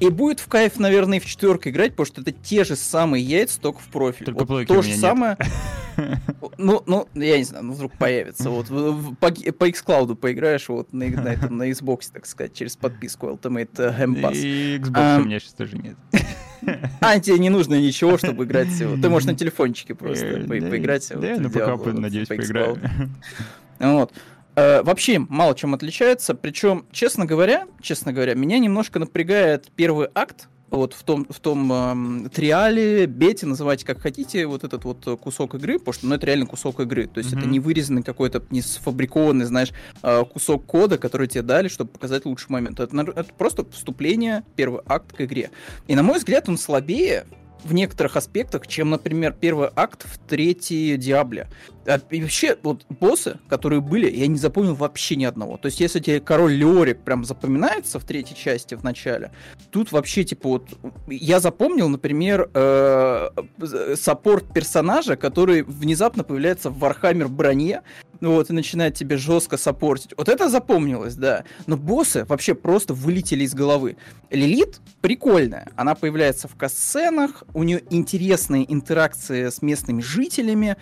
И 0.00 0.08
будет 0.10 0.38
в 0.38 0.46
кайф, 0.46 0.78
наверное, 0.78 1.18
и 1.18 1.20
в 1.20 1.26
четверку 1.26 1.68
играть, 1.68 1.90
потому 1.90 2.06
что 2.06 2.20
это 2.20 2.32
те 2.32 2.64
же 2.64 2.76
самые 2.76 3.24
яйца, 3.24 3.60
только 3.60 3.80
в 3.80 3.88
профиль. 3.88 4.26
Только 4.26 4.44
вот 4.44 4.66
то 4.66 4.82
же 4.82 4.94
самое. 4.94 5.36
Ну, 6.58 6.82
ну, 6.86 7.08
я 7.14 7.38
не 7.38 7.44
знаю, 7.44 7.64
ну 7.64 7.72
вдруг 7.72 7.92
появится. 7.98 8.50
Вот 8.50 8.68
по, 8.68 9.30
по 9.30 9.68
xCloud 9.68 10.14
поиграешь 10.14 10.68
вот 10.68 10.92
на, 10.92 11.06
на, 11.08 11.28
этом, 11.28 11.56
на 11.56 11.68
Xbox, 11.70 12.10
так 12.12 12.26
сказать, 12.26 12.54
через 12.54 12.76
подписку 12.76 13.26
Ultimate 13.26 13.74
Game 13.74 14.20
Pass. 14.20 14.36
И 14.36 14.78
Xbox 14.78 14.92
а, 14.94 15.18
у 15.20 15.24
меня 15.24 15.40
сейчас 15.40 15.54
тоже 15.54 15.76
нет. 15.76 15.96
А, 17.00 17.18
тебе 17.18 17.38
не 17.38 17.50
нужно 17.50 17.80
ничего, 17.80 18.18
чтобы 18.18 18.44
играть 18.44 18.68
всего. 18.68 19.00
Ты 19.00 19.08
можешь 19.08 19.28
на 19.28 19.34
телефончике 19.36 19.94
просто 19.94 20.26
э, 20.26 20.44
поиграть. 20.46 21.08
Да, 21.08 21.36
ну 21.38 21.50
пока, 21.50 21.76
надеюсь, 21.92 22.28
поиграю. 22.28 22.78
Вот. 23.78 24.12
Э, 24.58 24.82
вообще 24.82 25.20
мало 25.20 25.54
чем 25.54 25.74
отличается. 25.74 26.34
Причем, 26.34 26.84
честно 26.90 27.26
говоря, 27.26 27.68
честно 27.80 28.12
говоря, 28.12 28.34
меня 28.34 28.58
немножко 28.58 28.98
напрягает 28.98 29.70
первый 29.76 30.08
акт, 30.14 30.48
вот 30.70 30.94
в 30.94 31.02
том, 31.04 31.26
в 31.30 31.38
том 31.38 31.72
эм, 31.72 32.28
триале, 32.28 33.06
бете, 33.06 33.46
называйте 33.46 33.86
как 33.86 34.00
хотите, 34.00 34.46
вот 34.46 34.64
этот 34.64 34.84
вот 34.84 35.04
кусок 35.20 35.54
игры, 35.54 35.78
потому 35.78 35.92
что 35.92 36.06
ну, 36.08 36.16
это 36.16 36.26
реально 36.26 36.46
кусок 36.46 36.80
игры. 36.80 37.06
То 37.06 37.18
есть 37.18 37.32
mm-hmm. 37.32 37.38
это 37.38 37.46
не 37.46 37.60
вырезанный 37.60 38.02
какой-то, 38.02 38.42
не 38.50 38.60
сфабрикованный, 38.60 39.44
знаешь, 39.44 39.70
э, 40.02 40.24
кусок 40.24 40.66
кода, 40.66 40.98
который 40.98 41.28
тебе 41.28 41.42
дали, 41.42 41.68
чтобы 41.68 41.90
показать 41.90 42.24
лучший 42.24 42.50
момент. 42.50 42.80
Это, 42.80 43.00
это 43.00 43.32
просто 43.38 43.64
вступление, 43.70 44.42
первый 44.56 44.82
акт 44.86 45.12
к 45.12 45.20
игре. 45.20 45.50
И 45.86 45.94
на 45.94 46.02
мой 46.02 46.18
взгляд, 46.18 46.48
он 46.48 46.58
слабее 46.58 47.26
в 47.64 47.74
некоторых 47.74 48.16
аспектах, 48.16 48.66
чем, 48.66 48.90
например, 48.90 49.34
первый 49.38 49.68
акт 49.74 50.06
в 50.06 50.18
третьей 50.18 50.96
Диабле. 50.96 51.48
А, 51.88 51.98
и 52.10 52.20
вообще, 52.20 52.56
вот 52.62 52.84
боссы, 52.90 53.38
которые 53.48 53.80
были, 53.80 54.10
я 54.14 54.26
не 54.26 54.36
запомнил 54.36 54.74
вообще 54.74 55.16
ни 55.16 55.24
одного. 55.24 55.56
То 55.56 55.66
есть, 55.66 55.80
если 55.80 56.00
тебе 56.00 56.20
король 56.20 56.52
Леорик 56.52 57.00
прям 57.00 57.24
запоминается 57.24 57.98
в 57.98 58.04
третьей 58.04 58.36
части 58.36 58.74
в 58.74 58.84
начале, 58.84 59.32
тут 59.70 59.90
вообще, 59.90 60.22
типа, 60.24 60.48
вот, 60.48 60.68
я 61.08 61.40
запомнил, 61.40 61.88
например, 61.88 62.50
э, 62.52 63.30
support 63.96 64.52
персонажа, 64.52 65.16
который 65.16 65.62
внезапно 65.62 66.24
появляется 66.24 66.68
в 66.68 66.78
Warhammer 66.78 67.28
броне, 67.28 67.82
ну 68.20 68.32
вот, 68.32 68.50
и 68.50 68.52
начинает 68.52 68.94
тебе 68.94 69.16
жестко 69.16 69.56
саппортить. 69.56 70.12
Вот 70.16 70.28
это 70.28 70.48
запомнилось, 70.48 71.14
да. 71.14 71.44
Но 71.66 71.76
боссы 71.76 72.24
вообще 72.24 72.54
просто 72.54 72.92
вылетели 72.92 73.44
из 73.44 73.54
головы. 73.54 73.96
Лилит 74.30 74.80
прикольная. 75.00 75.68
Она 75.76 75.94
появляется 75.94 76.48
в 76.48 76.56
касценах, 76.56 77.44
у 77.54 77.62
нее 77.62 77.82
интересные 77.90 78.70
интеракции 78.70 79.48
с 79.48 79.62
местными 79.62 80.00
жителями. 80.00 80.76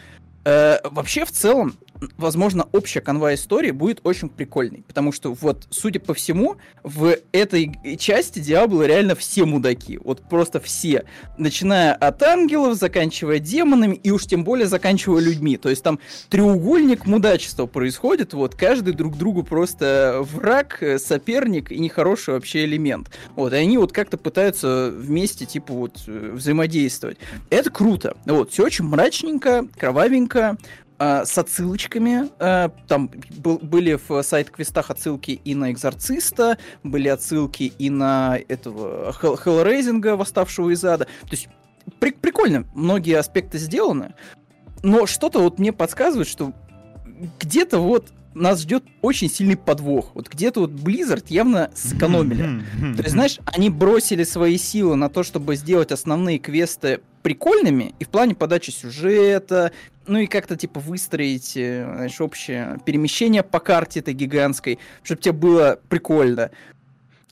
Э, 0.47 0.79
вообще, 0.85 1.25
в 1.25 1.33
целом, 1.33 1.77
возможно, 2.17 2.67
общая 2.73 3.01
канва 3.01 3.35
истории 3.35 3.71
будет 3.71 4.01
очень 4.05 4.29
прикольной, 4.29 4.85
потому 4.87 5.13
что 5.13 5.33
вот, 5.33 5.67
судя 5.71 6.01
по 6.01 6.15
всему, 6.15 6.57
в 6.83 7.17
этой 7.33 7.79
части 7.99 8.39
Диабло 8.39 8.87
реально 8.87 9.15
все 9.15 9.45
мудаки, 9.45 9.99
вот 10.03 10.23
просто 10.29 10.61
все, 10.61 11.05
начиная 11.39 11.95
от 11.95 12.23
ангелов, 12.23 12.77
заканчивая 12.77 13.39
демонами 13.39 13.97
и 13.97 14.11
уж 14.11 14.27
тем 14.27 14.45
более 14.45 14.67
заканчивая 14.67 15.21
людьми, 15.21 15.57
то 15.57 15.69
есть 15.69 15.83
там 15.83 15.99
треугольник 16.29 17.07
мудачества 17.07 17.67
происходит, 17.67 18.35
вот, 18.35 18.55
каждый 18.55 18.95
друг 18.95 19.17
другу 19.17 19.43
просто 19.43 20.21
враг, 20.21 20.83
соперник 20.99 21.73
и 21.73 21.79
нехороший 21.79 22.35
вообще 22.35 22.65
элемент, 22.65 23.11
вот, 23.35 23.53
и 23.53 23.57
они 23.57 23.79
вот 23.79 23.93
как-то 23.93 24.17
пытаются 24.17 24.91
вместе, 24.91 25.47
типа, 25.47 25.73
вот, 25.73 26.07
взаимодействовать. 26.07 27.19
Это 27.51 27.71
круто, 27.71 28.17
вот, 28.27 28.53
все 28.53 28.65
очень 28.65 28.85
мрачненько, 28.85 29.67
кровавенько, 29.79 30.57
э, 30.59 30.86
с 30.99 31.39
отсылочками. 31.39 32.31
Э, 32.39 32.71
там 32.89 33.11
был, 33.39 33.59
были 33.59 33.99
в 34.09 34.23
сайт-квестах 34.23 34.91
отсылки 34.91 35.33
и 35.45 35.55
на 35.55 35.73
Экзорциста, 35.73 36.59
были 36.83 37.09
отсылки 37.09 37.73
и 37.79 37.91
на 37.91 38.39
этого 38.49 39.13
Хел 39.21 39.37
Хеллрейзинга, 39.37 40.17
восставшего 40.17 40.71
из 40.71 40.85
ада. 40.85 41.05
То 41.05 41.31
есть 41.33 41.49
при 42.01 42.13
прикольно, 42.13 42.67
многие 42.75 43.19
аспекты 43.19 43.59
сделаны, 43.59 44.15
но 44.83 45.07
что-то 45.07 45.41
вот 45.41 45.59
мне 45.59 45.73
подсказывает, 45.73 46.29
что 46.29 46.53
где-то 47.41 47.79
вот 47.79 48.13
нас 48.35 48.61
ждет 48.61 48.85
очень 49.01 49.31
сильный 49.31 49.57
подвох. 49.57 50.11
Вот 50.15 50.29
где-то 50.29 50.61
вот 50.61 50.71
Blizzard 50.71 51.25
явно 51.29 51.71
сэкономили. 51.75 52.63
То 52.97 53.03
есть, 53.03 53.13
знаешь, 53.13 53.39
они 53.47 53.71
бросили 53.71 54.25
свои 54.25 54.59
силы 54.59 54.97
на 54.97 55.09
то, 55.09 55.23
чтобы 55.23 55.57
сделать 55.57 55.91
основные 55.91 56.39
квесты 56.39 57.01
прикольными 57.27 57.93
и 57.99 58.05
в 58.05 58.09
плане 58.09 58.37
подачи 58.37 58.71
сюжета, 58.71 59.73
ну 60.07 60.21
и 60.21 60.29
как-то 60.29 60.55
типа 60.55 60.79
выстроить, 60.79 61.57
э, 61.57 61.83
знаешь, 61.83 62.21
общее 62.21 62.79
перемещение 62.85 63.43
по 63.43 63.59
карте 63.59 63.99
этой 63.99 64.15
гигантской, 64.15 64.79
чтобы 65.03 65.21
тебе 65.21 65.33
было 65.33 65.81
прикольно. 65.89 66.53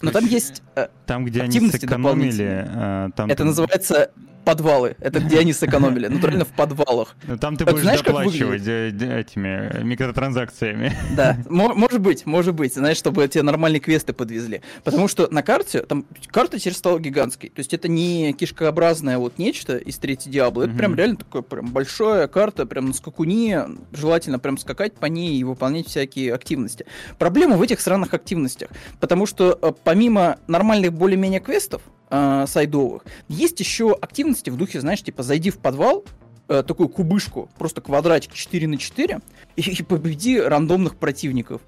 Но 0.03 0.11
там 0.11 0.27
есть 0.27 0.65
э, 0.75 0.89
там, 1.07 1.25
где 1.25 1.43
они 1.43 1.71
сэкономили, 1.71 2.67
э, 2.67 3.11
там 3.15 3.31
это 3.31 3.45
называется 3.45 4.11
подвалы. 4.45 4.97
Это 5.01 5.21
где 5.21 5.41
они 5.41 5.53
сэкономили. 5.53 6.09
Натурально 6.09 6.45
в 6.45 6.53
подвалах. 6.53 7.17
Ну, 7.27 7.39
там 7.39 7.57
ты 7.57 7.65
будешь 7.65 7.83
знаешь, 7.83 8.03
доплачивать 8.03 8.63
этими 8.63 9.83
микротранзакциями. 9.83 10.93
Да, 11.17 11.39
может 11.49 12.01
быть, 12.01 12.27
может 12.27 12.55
быть. 12.55 12.75
Знаешь, 12.75 12.97
чтобы 12.97 13.27
тебе 13.29 13.43
нормальные 13.43 13.81
квесты 13.81 14.13
подвезли. 14.13 14.63
Потому 14.83 15.09
что 15.09 15.29
на 15.31 15.43
карте, 15.43 15.81
там 15.83 16.05
карта 16.31 16.59
теперь 16.59 16.75
стала 16.75 16.99
гигантской. 16.99 17.51
То 17.51 17.61
есть 17.61 17.73
это 17.73 17.89
не 17.89 18.33
кишкообразное 18.33 19.19
вот 19.19 19.39
нечто 19.39 19.77
из 19.77 19.97
третьей 19.99 20.33
Диаблы. 20.33 20.67
Это 20.67 20.75
прям 20.75 20.95
реально 20.95 21.17
такое 21.17 21.43
прям 21.43 21.67
большая 21.69 22.29
карта, 22.29 22.67
прям 22.67 22.87
на 22.87 22.93
скакуне. 22.93 23.65
Желательно 23.93 24.39
прям 24.39 24.59
скакать 24.59 24.95
по 24.95 25.07
ней 25.07 25.39
и 25.39 25.45
выполнять 25.45 25.87
всякие 25.87 26.35
активности. 26.35 26.87
Проблема 27.19 27.57
в 27.57 27.63
этих 27.63 27.81
странных 27.81 28.13
активностях. 28.13 28.69
Потому 29.01 29.27
что 29.27 29.59
э, 29.61 29.73
помимо 29.83 30.39
нормальных 30.47 30.93
более-менее 30.93 31.41
квестов, 31.41 31.83
э, 32.11 32.45
сайдовых. 32.47 33.05
Есть 33.29 33.61
еще 33.61 33.93
активности 33.93 34.51
в 34.51 34.57
духе, 34.57 34.81
знаешь, 34.81 35.03
типа 35.03 35.23
зайди 35.23 35.51
в 35.51 35.59
подвал, 35.59 36.05
э, 36.49 36.63
такую 36.67 36.89
кубышку, 36.89 37.49
просто 37.59 37.81
квадратик 37.81 38.33
4 38.33 38.67
на 38.67 38.79
4 38.79 39.21
и, 39.57 39.61
и 39.79 39.83
победи 39.83 40.39
рандомных 40.39 40.97
противников. 40.97 41.63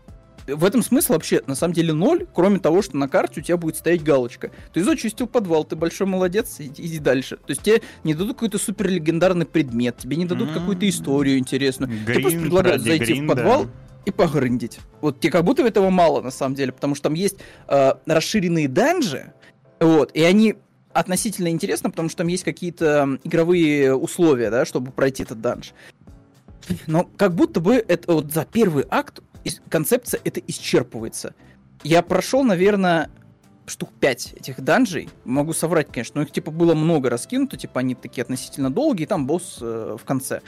В 0.47 0.64
этом 0.64 0.83
смысл 0.83 1.14
вообще, 1.14 1.43
на 1.49 1.57
самом 1.57 1.75
деле, 1.75 1.93
ноль, 1.93 2.25
кроме 2.33 2.61
того, 2.61 2.81
что 2.81 2.97
на 2.97 3.09
карте 3.09 3.40
у 3.40 3.43
тебя 3.43 3.57
будет 3.57 3.76
стоять 3.76 4.05
галочка. 4.05 4.52
Ты 4.73 4.85
зачистил 4.85 5.26
подвал, 5.26 5.64
ты 5.64 5.75
большой 5.75 6.07
молодец, 6.07 6.57
иди, 6.61 6.87
иди 6.87 6.99
дальше. 7.00 7.37
То 7.37 7.50
есть 7.50 7.62
тебе 7.62 7.83
не 8.05 8.14
дадут 8.14 8.35
какой-то 8.35 8.59
супер 8.59 8.88
легендарный 8.88 9.47
предмет, 9.47 9.99
тебе 9.99 10.16
не 10.16 10.25
дадут 10.25 10.50
mm-hmm. 10.50 10.55
какую-то 10.55 10.88
историю 10.88 11.38
интересную. 11.38 11.90
Грин, 12.05 12.05
тебе 12.05 12.21
просто 12.21 12.40
предлагают 12.40 12.83
зайти 12.83 13.05
грин, 13.14 13.25
в 13.25 13.28
подвал, 13.28 13.64
да 13.64 13.71
и 14.07 14.12
погрындить. 14.12 14.78
Вот 15.00 15.21
тебе 15.21 15.33
как 15.33 15.45
будто 15.45 15.66
этого 15.66 15.90
мало, 15.90 16.23
на 16.23 16.31
самом 16.31 16.55
деле, 16.55 16.73
потому 16.73 16.95
что 16.95 17.05
там 17.05 17.14
есть 17.14 17.38
э, 17.69 17.93
расширенные 18.07 18.69
данжи, 18.69 19.33
вот, 19.80 20.11
и 20.14 20.23
они 20.23 20.56
относительно 20.92 21.49
интересны, 21.49 21.90
потому 21.90 22.09
что 22.09 22.18
там 22.18 22.28
есть 22.28 22.45
какие-то 22.45 23.18
игровые 23.25 23.95
условия, 23.95 24.50
да, 24.50 24.64
чтобы 24.64 24.92
пройти 24.92 25.23
этот 25.23 25.40
данж. 25.40 25.73
Но 26.87 27.09
как 27.16 27.35
будто 27.35 27.61
бы 27.61 27.75
это 27.75 28.12
вот 28.12 28.33
за 28.33 28.45
первый 28.45 28.85
акт 28.88 29.21
концепция 29.68 30.21
это 30.25 30.40
исчерпывается. 30.40 31.35
Я 31.83 32.02
прошел, 32.02 32.42
наверное, 32.42 33.11
штук 33.66 33.90
5 34.00 34.35
этих 34.35 34.61
данжей. 34.61 35.09
Могу 35.25 35.52
соврать, 35.52 35.88
конечно, 35.92 36.21
но 36.21 36.23
их 36.23 36.33
типа 36.33 36.50
было 36.50 36.75
много 36.75 37.11
раскинуто, 37.11 37.56
типа 37.56 37.80
они 37.80 37.95
такие 37.95 38.23
относительно 38.23 38.71
долгие, 38.71 39.04
и 39.04 39.06
там 39.06 39.26
босс 39.26 39.59
э, 39.61 39.97
в 40.00 40.04
конце. 40.04 40.40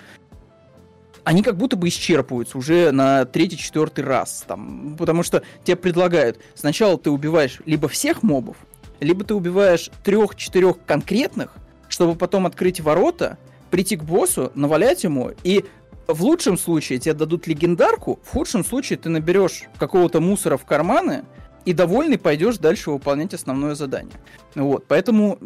Они 1.25 1.43
как 1.43 1.57
будто 1.57 1.77
бы 1.77 1.89
исчерпываются 1.89 2.57
уже 2.57 2.91
на 2.91 3.25
третий-четвертый 3.27 4.03
раз. 4.03 4.45
Там, 4.49 4.97
потому 4.97 5.23
что 5.23 5.43
тебе 5.63 5.77
предлагают, 5.77 6.41
сначала 6.55 6.97
ты 6.97 7.11
убиваешь 7.11 7.61
либо 7.67 7.89
всех 7.89 8.23
мобов, 8.23 8.57
либо 9.01 9.25
ты 9.25 9.35
убиваешь 9.35 9.91
трех-четырех 10.05 10.85
конкретных, 10.85 11.55
чтобы 11.89 12.15
потом 12.15 12.47
открыть 12.47 12.81
ворота, 12.81 13.39
прийти 13.71 13.97
к 13.97 14.05
боссу, 14.05 14.53
навалять 14.55 15.05
ему, 15.05 15.33
и 15.43 15.65
в 16.07 16.23
лучшем 16.23 16.57
случае 16.57 16.99
тебе 16.99 17.15
дадут 17.15 17.47
легендарку, 17.47 18.19
в 18.25 18.31
худшем 18.31 18.65
случае 18.65 18.99
ты 18.99 19.09
наберешь 19.11 19.65
какого-то 19.79 20.21
мусора 20.21 20.57
в 20.57 20.65
карманы, 20.65 21.25
и 21.65 21.75
довольный 21.75 22.19
пойдешь 22.19 22.57
дальше 22.57 22.91
выполнять 22.91 23.35
основное 23.35 23.75
задание. 23.75 24.15
Вот, 24.55 24.87
поэтому 24.89 25.39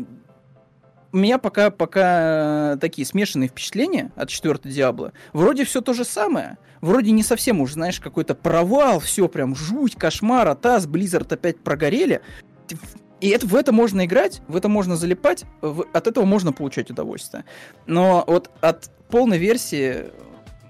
у 1.13 1.17
меня 1.17 1.39
пока, 1.39 1.71
пока 1.71 2.77
такие 2.81 3.05
смешанные 3.05 3.49
впечатления 3.49 4.13
от 4.15 4.29
четвертой 4.29 4.73
Диабло. 4.73 5.13
Вроде 5.33 5.65
все 5.65 5.81
то 5.81 5.93
же 5.93 6.05
самое, 6.05 6.59
вроде 6.81 7.11
не 7.11 7.23
совсем 7.23 7.61
уже, 7.61 7.75
знаешь, 7.75 8.01
какой-то 8.01 8.35
провал, 8.35 9.01
все 9.01 9.29
прям 9.29 9.55
жуть, 9.55 9.97
кошмар, 9.97 10.49
атас, 10.49 10.87
Blizzard 10.87 11.33
опять 11.35 11.59
прогорели. 11.59 12.23
И 13.23 13.29
это, 13.29 13.47
в 13.47 13.55
это 13.55 13.71
можно 13.71 14.05
играть, 14.05 14.43
в 14.49 14.57
это 14.57 14.69
можно 14.69 14.97
залипать, 14.97 15.45
в, 15.61 15.87
от 15.93 16.07
этого 16.09 16.25
можно 16.25 16.53
получать 16.53 16.91
удовольствие. 16.91 17.45
Но 17.87 18.25
вот 18.27 18.51
от 18.61 18.91
полной 19.09 19.39
версии, 19.39 20.07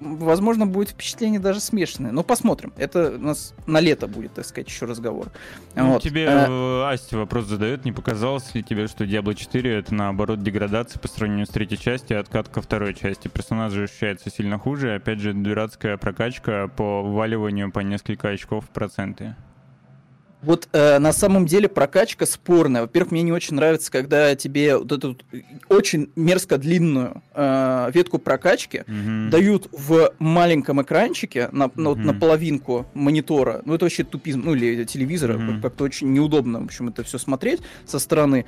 возможно, 0.00 0.66
будет 0.66 0.90
впечатление 0.90 1.40
даже 1.40 1.60
смешанное. 1.60 2.12
Но 2.12 2.22
посмотрим. 2.22 2.74
Это 2.76 3.12
у 3.12 3.18
нас 3.18 3.54
на 3.66 3.80
лето 3.80 4.06
будет, 4.06 4.34
так 4.34 4.44
сказать, 4.44 4.68
еще 4.68 4.84
разговор. 4.84 5.28
Ну, 5.74 5.94
вот. 5.94 6.02
Тебе 6.02 6.26
а... 6.28 6.90
Асти 6.92 7.16
вопрос 7.16 7.46
задает, 7.46 7.86
не 7.86 7.92
показалось 7.92 8.54
ли 8.54 8.62
тебе, 8.62 8.86
что 8.86 9.04
Diablo 9.04 9.34
4 9.34 9.74
это 9.74 9.94
наоборот 9.94 10.42
деградация 10.42 11.00
по 11.00 11.08
сравнению 11.08 11.46
с 11.46 11.48
третьей 11.48 11.78
частью, 11.78 12.20
откат 12.20 12.50
ко 12.50 12.60
второй 12.60 12.92
части? 12.92 13.28
Персонаж 13.28 13.72
же 13.72 13.84
ощущается 13.84 14.28
сильно 14.28 14.58
хуже, 14.58 14.94
опять 14.94 15.20
же, 15.20 15.32
дурацкая 15.32 15.96
прокачка 15.96 16.68
по 16.68 17.02
вваливанию 17.02 17.72
по 17.72 17.80
несколько 17.80 18.28
очков 18.28 18.66
в 18.66 18.68
проценты. 18.68 19.36
Вот 20.42 20.68
э, 20.72 20.98
на 20.98 21.12
самом 21.12 21.46
деле 21.46 21.68
прокачка 21.68 22.26
спорная. 22.26 22.82
Во-первых, 22.82 23.12
мне 23.12 23.22
не 23.22 23.32
очень 23.32 23.54
нравится, 23.54 23.90
когда 23.92 24.34
тебе 24.34 24.76
вот 24.76 24.90
эту 24.90 25.16
очень 25.68 26.10
мерзко 26.16 26.58
длинную 26.58 27.22
э, 27.32 27.90
ветку 27.94 28.18
прокачки 28.18 28.84
mm-hmm. 28.86 29.30
дают 29.30 29.68
в 29.70 30.12
маленьком 30.18 30.82
экранчике 30.82 31.48
на, 31.52 31.64
mm-hmm. 31.64 31.96
на 31.96 32.14
половинку 32.14 32.86
монитора. 32.92 33.62
Ну, 33.64 33.74
это 33.74 33.84
вообще 33.84 34.02
тупизм, 34.02 34.42
ну, 34.44 34.54
или 34.54 34.84
телевизора. 34.84 35.34
Mm-hmm. 35.34 35.60
Как-то 35.62 35.84
очень 35.84 36.12
неудобно, 36.12 36.60
в 36.60 36.64
общем, 36.64 36.88
это 36.88 37.04
все 37.04 37.18
смотреть 37.18 37.60
со 37.86 38.00
стороны. 38.00 38.44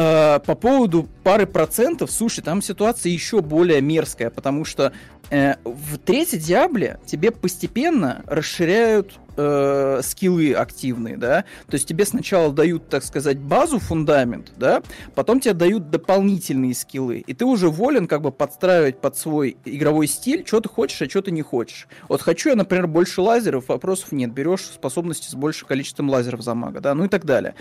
Э, 0.00 0.38
по 0.38 0.54
поводу 0.54 1.08
пары 1.24 1.44
процентов, 1.44 2.12
слушай, 2.12 2.40
там 2.40 2.62
ситуация 2.62 3.10
еще 3.10 3.40
более 3.40 3.80
мерзкая, 3.80 4.30
потому 4.30 4.64
что 4.64 4.92
э, 5.30 5.54
в 5.64 5.98
третьей 5.98 6.38
Диабле 6.38 7.00
тебе 7.04 7.32
постепенно 7.32 8.22
расширяют 8.26 9.18
э, 9.36 10.00
скиллы 10.04 10.52
активные, 10.52 11.16
да, 11.16 11.44
то 11.66 11.74
есть 11.74 11.88
тебе 11.88 12.04
сначала 12.04 12.52
дают, 12.52 12.88
так 12.88 13.02
сказать, 13.02 13.40
базу, 13.40 13.80
фундамент, 13.80 14.52
да, 14.56 14.84
потом 15.16 15.40
тебе 15.40 15.54
дают 15.54 15.90
дополнительные 15.90 16.76
скиллы, 16.76 17.18
и 17.18 17.34
ты 17.34 17.44
уже 17.44 17.68
волен 17.68 18.06
как 18.06 18.22
бы 18.22 18.30
подстраивать 18.30 19.00
под 19.00 19.16
свой 19.16 19.56
игровой 19.64 20.06
стиль, 20.06 20.46
что 20.46 20.60
ты 20.60 20.68
хочешь, 20.68 21.02
а 21.02 21.08
что 21.08 21.22
ты 21.22 21.32
не 21.32 21.42
хочешь. 21.42 21.88
Вот 22.08 22.22
хочу 22.22 22.50
я, 22.50 22.54
например, 22.54 22.86
больше 22.86 23.20
лазеров, 23.20 23.66
вопросов 23.66 24.12
нет, 24.12 24.32
берешь 24.32 24.62
способности 24.62 25.28
с 25.28 25.34
большим 25.34 25.66
количеством 25.66 26.08
лазеров 26.08 26.42
за 26.42 26.54
мага, 26.54 26.78
да, 26.78 26.94
ну 26.94 27.06
и 27.06 27.08
так 27.08 27.24
далее. 27.24 27.56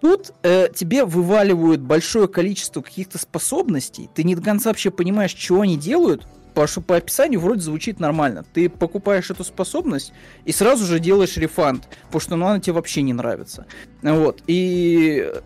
Тут 0.00 0.32
э, 0.42 0.68
тебе 0.74 1.04
вываливают 1.04 1.80
большое 1.80 2.28
количество 2.28 2.82
каких-то 2.82 3.18
способностей, 3.18 4.08
ты 4.14 4.22
не 4.22 4.34
до 4.34 4.42
конца 4.42 4.70
вообще 4.70 4.90
понимаешь, 4.90 5.34
что 5.34 5.60
они 5.60 5.76
делают, 5.76 6.26
Потому 6.58 6.66
что 6.66 6.80
по 6.80 6.96
описанию 6.96 7.38
вроде 7.38 7.60
звучит 7.60 8.00
нормально. 8.00 8.44
Ты 8.52 8.68
покупаешь 8.68 9.30
эту 9.30 9.44
способность 9.44 10.12
и 10.44 10.50
сразу 10.50 10.86
же 10.86 10.98
делаешь 10.98 11.36
рефанд, 11.36 11.86
потому 12.06 12.20
что 12.20 12.34
ну, 12.34 12.46
она 12.46 12.58
тебе 12.58 12.72
вообще 12.72 13.02
не 13.02 13.12
нравится. 13.12 13.66
Вот. 14.02 14.42
И 14.48 15.24
э, 15.24 15.40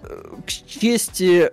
к 0.46 0.48
чести 0.48 1.50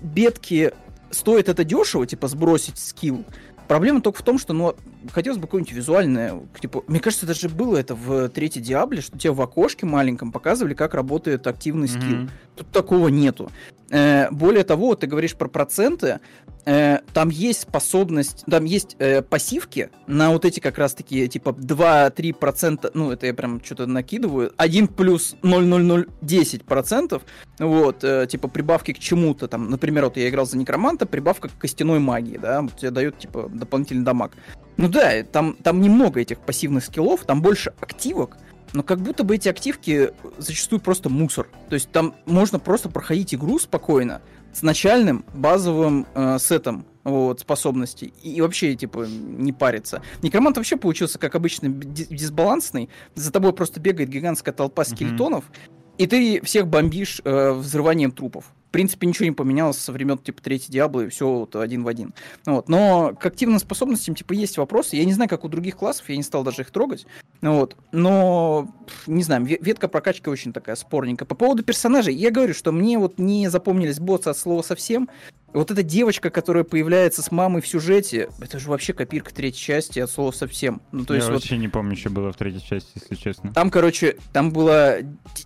бедки 0.00 0.72
стоит 1.10 1.50
это 1.50 1.62
дешево, 1.62 2.06
типа 2.06 2.26
сбросить 2.26 2.78
скилл. 2.78 3.26
Проблема 3.68 4.00
только 4.00 4.20
в 4.20 4.24
том, 4.24 4.38
что, 4.38 4.54
ну, 4.54 4.76
хотелось 5.10 5.38
бы 5.38 5.46
какое-нибудь 5.46 5.74
визуальное, 5.74 6.40
типа, 6.60 6.84
мне 6.86 7.00
кажется, 7.00 7.26
даже 7.26 7.48
было 7.48 7.76
это 7.76 7.94
в 7.94 8.28
третьей 8.28 8.62
Диабле, 8.62 9.00
что 9.00 9.18
тебе 9.18 9.32
в 9.32 9.40
окошке 9.40 9.86
маленьком 9.86 10.32
показывали, 10.32 10.74
как 10.74 10.94
работает 10.94 11.46
активный 11.46 11.88
скилл. 11.88 12.02
Mm-hmm. 12.02 12.30
Тут 12.56 12.70
такого 12.70 13.08
нету. 13.08 13.50
Э, 13.90 14.30
более 14.30 14.64
того, 14.64 14.86
вот 14.86 15.00
ты 15.00 15.06
говоришь 15.06 15.34
про 15.34 15.48
проценты, 15.48 16.20
э, 16.64 16.98
там 17.12 17.28
есть 17.28 17.60
способность, 17.62 18.44
там 18.50 18.64
есть 18.64 18.96
э, 18.98 19.20
пассивки 19.22 19.90
на 20.06 20.30
вот 20.30 20.44
эти 20.44 20.60
как 20.60 20.78
раз-таки, 20.78 21.28
типа, 21.28 21.50
2-3%, 21.50 22.90
ну, 22.94 23.10
это 23.10 23.26
я 23.26 23.34
прям 23.34 23.62
что-то 23.62 23.86
накидываю, 23.86 24.52
1 24.56 24.88
плюс 24.88 25.36
0,0010%, 25.42 27.22
вот, 27.58 28.04
э, 28.04 28.26
типа, 28.30 28.48
прибавки 28.48 28.92
к 28.92 28.98
чему-то, 28.98 29.46
там, 29.48 29.68
например, 29.68 30.04
вот 30.04 30.16
я 30.16 30.28
играл 30.28 30.46
за 30.46 30.56
некроманта, 30.56 31.04
прибавка 31.04 31.48
к 31.48 31.58
костяной 31.58 31.98
магии, 31.98 32.38
да, 32.38 32.66
тебе 32.78 32.90
дает, 32.90 33.18
типа, 33.18 33.50
дополнительный 33.52 34.04
дамаг. 34.04 34.32
Ну 34.76 34.88
да, 34.88 35.22
там, 35.22 35.54
там 35.54 35.80
немного 35.80 36.20
этих 36.20 36.38
пассивных 36.40 36.84
скиллов, 36.84 37.24
там 37.24 37.42
больше 37.42 37.72
активок, 37.80 38.38
но 38.72 38.82
как 38.82 39.00
будто 39.00 39.24
бы 39.24 39.36
эти 39.36 39.48
активки 39.48 40.12
зачастую 40.38 40.80
просто 40.80 41.08
мусор. 41.08 41.48
То 41.68 41.74
есть 41.74 41.90
там 41.90 42.14
можно 42.26 42.58
просто 42.58 42.88
проходить 42.88 43.34
игру 43.34 43.58
спокойно 43.58 44.22
с 44.52 44.62
начальным 44.62 45.24
базовым 45.34 46.06
э, 46.14 46.38
сетом 46.38 46.86
вот, 47.04 47.40
способностей 47.40 48.12
и, 48.22 48.34
и 48.34 48.40
вообще, 48.40 48.74
типа, 48.74 49.06
не 49.06 49.52
париться. 49.52 50.02
Некромант 50.22 50.56
вообще 50.56 50.76
получился, 50.76 51.18
как 51.18 51.34
обычно, 51.34 51.68
дисбалансный. 51.68 52.88
За 53.14 53.32
тобой 53.32 53.52
просто 53.52 53.80
бегает 53.80 54.08
гигантская 54.08 54.54
толпа 54.54 54.84
скелетонов, 54.84 55.44
mm-hmm. 55.44 55.94
и 55.98 56.06
ты 56.06 56.40
всех 56.42 56.66
бомбишь 56.68 57.20
э, 57.24 57.52
взрыванием 57.52 58.12
трупов 58.12 58.52
принципе, 58.72 59.06
ничего 59.06 59.26
не 59.26 59.32
поменялось 59.32 59.78
со 59.78 59.92
времен, 59.92 60.18
типа, 60.18 60.42
третьей 60.42 60.72
Диаблы, 60.72 61.08
все 61.10 61.30
вот 61.30 61.54
один 61.54 61.84
в 61.84 61.88
один. 61.88 62.12
Вот. 62.46 62.68
Но 62.68 63.14
к 63.14 63.24
активным 63.24 63.58
способностям, 63.58 64.14
типа, 64.14 64.32
есть 64.32 64.58
вопросы. 64.58 64.96
Я 64.96 65.04
не 65.04 65.12
знаю, 65.12 65.28
как 65.28 65.44
у 65.44 65.48
других 65.48 65.76
классов, 65.76 66.08
я 66.08 66.16
не 66.16 66.22
стал 66.22 66.42
даже 66.42 66.62
их 66.62 66.70
трогать. 66.70 67.06
Вот. 67.40 67.76
Но, 67.92 68.74
не 69.06 69.22
знаю, 69.22 69.44
ветка 69.44 69.88
прокачки 69.88 70.28
очень 70.28 70.52
такая 70.52 70.76
спорненькая. 70.76 71.26
По 71.26 71.34
поводу 71.34 71.62
персонажей, 71.62 72.14
я 72.14 72.30
говорю, 72.30 72.54
что 72.54 72.72
мне 72.72 72.98
вот 72.98 73.18
не 73.18 73.48
запомнились 73.48 74.00
боссы 74.00 74.28
от 74.28 74.38
слова 74.38 74.62
совсем. 74.62 75.08
Вот 75.52 75.70
эта 75.70 75.82
девочка, 75.82 76.30
которая 76.30 76.64
появляется 76.64 77.22
с 77.22 77.30
мамой 77.30 77.60
в 77.60 77.66
сюжете, 77.66 78.30
это 78.40 78.58
же 78.58 78.70
вообще 78.70 78.92
копирка 78.92 79.34
третьей 79.34 79.60
части 79.60 79.98
от 80.00 80.10
слова 80.10 80.32
совсем. 80.32 80.80
Ну, 80.92 81.04
то 81.04 81.14
Я 81.14 81.18
есть 81.18 81.30
вообще 81.30 81.56
вот... 81.56 81.60
не 81.60 81.68
помню, 81.68 81.96
что 81.96 82.10
было 82.10 82.32
в 82.32 82.36
третьей 82.36 82.62
части, 82.62 82.90
если 82.94 83.14
честно. 83.14 83.52
Там, 83.52 83.70
короче, 83.70 84.16
там 84.32 84.50
была 84.50 84.96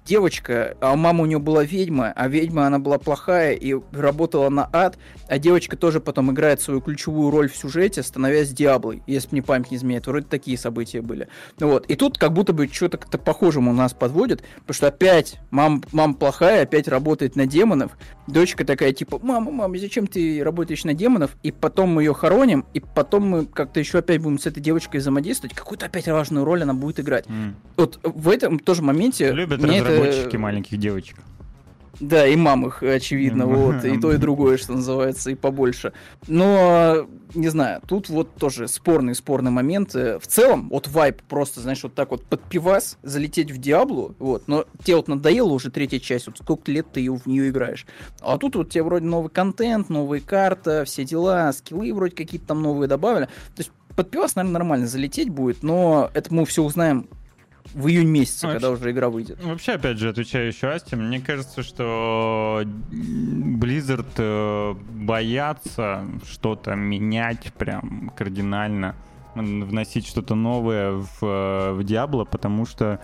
девочка, 0.04 0.76
а 0.80 0.94
мама 0.94 1.22
у 1.22 1.26
нее 1.26 1.38
была 1.38 1.64
ведьма, 1.64 2.12
а 2.14 2.28
ведьма, 2.28 2.66
она 2.66 2.78
была 2.78 2.98
плохая 2.98 3.54
и 3.54 3.74
работала 3.92 4.48
на 4.48 4.68
ад, 4.72 4.96
а 5.28 5.38
девочка 5.38 5.76
тоже 5.76 6.00
потом 6.00 6.30
играет 6.30 6.60
свою 6.60 6.80
ключевую 6.80 7.30
роль 7.30 7.48
в 7.48 7.56
сюжете, 7.56 8.02
становясь 8.02 8.50
Диаблой, 8.50 9.02
если 9.06 9.30
мне 9.32 9.42
память 9.42 9.70
не 9.70 9.76
изменяет. 9.76 10.06
Вроде 10.06 10.26
такие 10.26 10.56
события 10.56 11.02
были. 11.02 11.28
Вот. 11.58 11.86
И 11.86 11.96
тут 11.96 12.18
как 12.18 12.32
будто 12.32 12.52
бы 12.52 12.68
что-то 12.68 12.98
как-то 12.98 13.18
похожему 13.18 13.72
нас 13.72 13.92
подводит, 13.92 14.42
потому 14.60 14.74
что 14.74 14.86
опять 14.88 15.38
мама, 15.50 15.82
мама 15.92 16.14
плохая, 16.14 16.62
опять 16.62 16.86
работает 16.86 17.34
на 17.34 17.46
демонов, 17.46 17.96
дочка 18.26 18.64
такая 18.64 18.92
типа, 18.92 19.18
мама, 19.20 19.50
мама, 19.50 19.76
зачем 19.78 19.95
зачем 19.96 20.06
ты 20.06 20.44
работаешь 20.44 20.84
на 20.84 20.92
демонов, 20.92 21.30
и 21.42 21.50
потом 21.50 21.94
мы 21.94 22.02
ее 22.02 22.12
хороним, 22.12 22.66
и 22.74 22.80
потом 22.80 23.28
мы 23.28 23.46
как-то 23.46 23.80
еще 23.80 23.98
опять 23.98 24.20
будем 24.20 24.38
с 24.38 24.44
этой 24.44 24.60
девочкой 24.60 25.00
взаимодействовать, 25.00 25.56
какую-то 25.56 25.86
опять 25.86 26.06
важную 26.06 26.44
роль 26.44 26.62
она 26.62 26.74
будет 26.74 27.00
играть. 27.00 27.24
Mm. 27.26 27.54
Вот 27.78 27.98
в 28.02 28.28
этом 28.28 28.58
тоже 28.58 28.82
моменте... 28.82 29.32
Любят 29.32 29.64
разработчики 29.64 30.26
это... 30.26 30.38
маленьких 30.38 30.78
девочек. 30.78 31.16
Да, 32.00 32.26
и 32.26 32.36
мам 32.36 32.66
их, 32.66 32.82
очевидно, 32.82 33.46
вот, 33.46 33.84
и 33.84 33.98
то, 33.98 34.12
и 34.12 34.16
другое, 34.18 34.58
что 34.58 34.72
называется, 34.72 35.30
и 35.30 35.34
побольше. 35.34 35.92
Но, 36.26 37.06
не 37.34 37.48
знаю, 37.48 37.80
тут 37.86 38.08
вот 38.08 38.34
тоже 38.34 38.68
спорный, 38.68 39.14
спорный 39.14 39.50
момент. 39.50 39.94
В 39.94 40.26
целом, 40.26 40.68
вот 40.68 40.88
вайп 40.88 41.22
просто, 41.22 41.60
знаешь, 41.60 41.82
вот 41.82 41.94
так 41.94 42.10
вот 42.10 42.24
под 42.24 42.42
пивас 42.42 42.98
залететь 43.02 43.50
в 43.50 43.58
Диаблу, 43.58 44.14
вот, 44.18 44.46
но 44.46 44.66
тебе 44.84 44.96
вот 44.96 45.08
надоело 45.08 45.52
уже 45.52 45.70
третья 45.70 45.98
часть, 45.98 46.26
вот 46.26 46.38
сколько 46.38 46.70
лет 46.70 46.86
ты 46.92 47.10
в 47.10 47.26
нее 47.26 47.48
играешь. 47.48 47.86
А 48.20 48.36
тут 48.38 48.56
вот 48.56 48.70
тебе 48.70 48.82
вроде 48.82 49.06
новый 49.06 49.30
контент, 49.30 49.88
новые 49.88 50.20
карта, 50.20 50.84
все 50.84 51.04
дела, 51.04 51.52
скиллы 51.52 51.92
вроде 51.92 52.14
какие-то 52.14 52.48
там 52.48 52.62
новые 52.62 52.88
добавили. 52.88 53.26
То 53.26 53.58
есть 53.58 53.70
под 53.94 54.10
пивас, 54.10 54.36
наверное, 54.36 54.58
нормально 54.58 54.86
залететь 54.86 55.30
будет, 55.30 55.62
но 55.62 56.10
это 56.12 56.32
мы 56.32 56.44
все 56.44 56.62
узнаем 56.62 57.08
в 57.74 57.88
июнь 57.88 58.08
месяце, 58.08 58.46
вообще, 58.46 58.60
когда 58.60 58.70
уже 58.70 58.90
игра 58.90 59.08
выйдет. 59.08 59.42
Вообще, 59.42 59.72
опять 59.72 59.98
же, 59.98 60.08
отвечаю 60.08 60.48
еще 60.48 60.68
Асте, 60.68 60.96
мне 60.96 61.20
кажется, 61.20 61.62
что 61.62 62.62
Blizzard 62.90 64.06
э, 64.16 64.74
боятся 64.90 66.06
что-то 66.28 66.74
менять 66.74 67.52
прям 67.54 68.12
кардинально, 68.16 68.94
вносить 69.34 70.06
что-то 70.06 70.34
новое 70.34 70.92
в, 70.92 71.18
э, 71.22 71.72
в 71.72 71.80
Diablo, 71.80 72.26
потому 72.30 72.66
что 72.66 73.00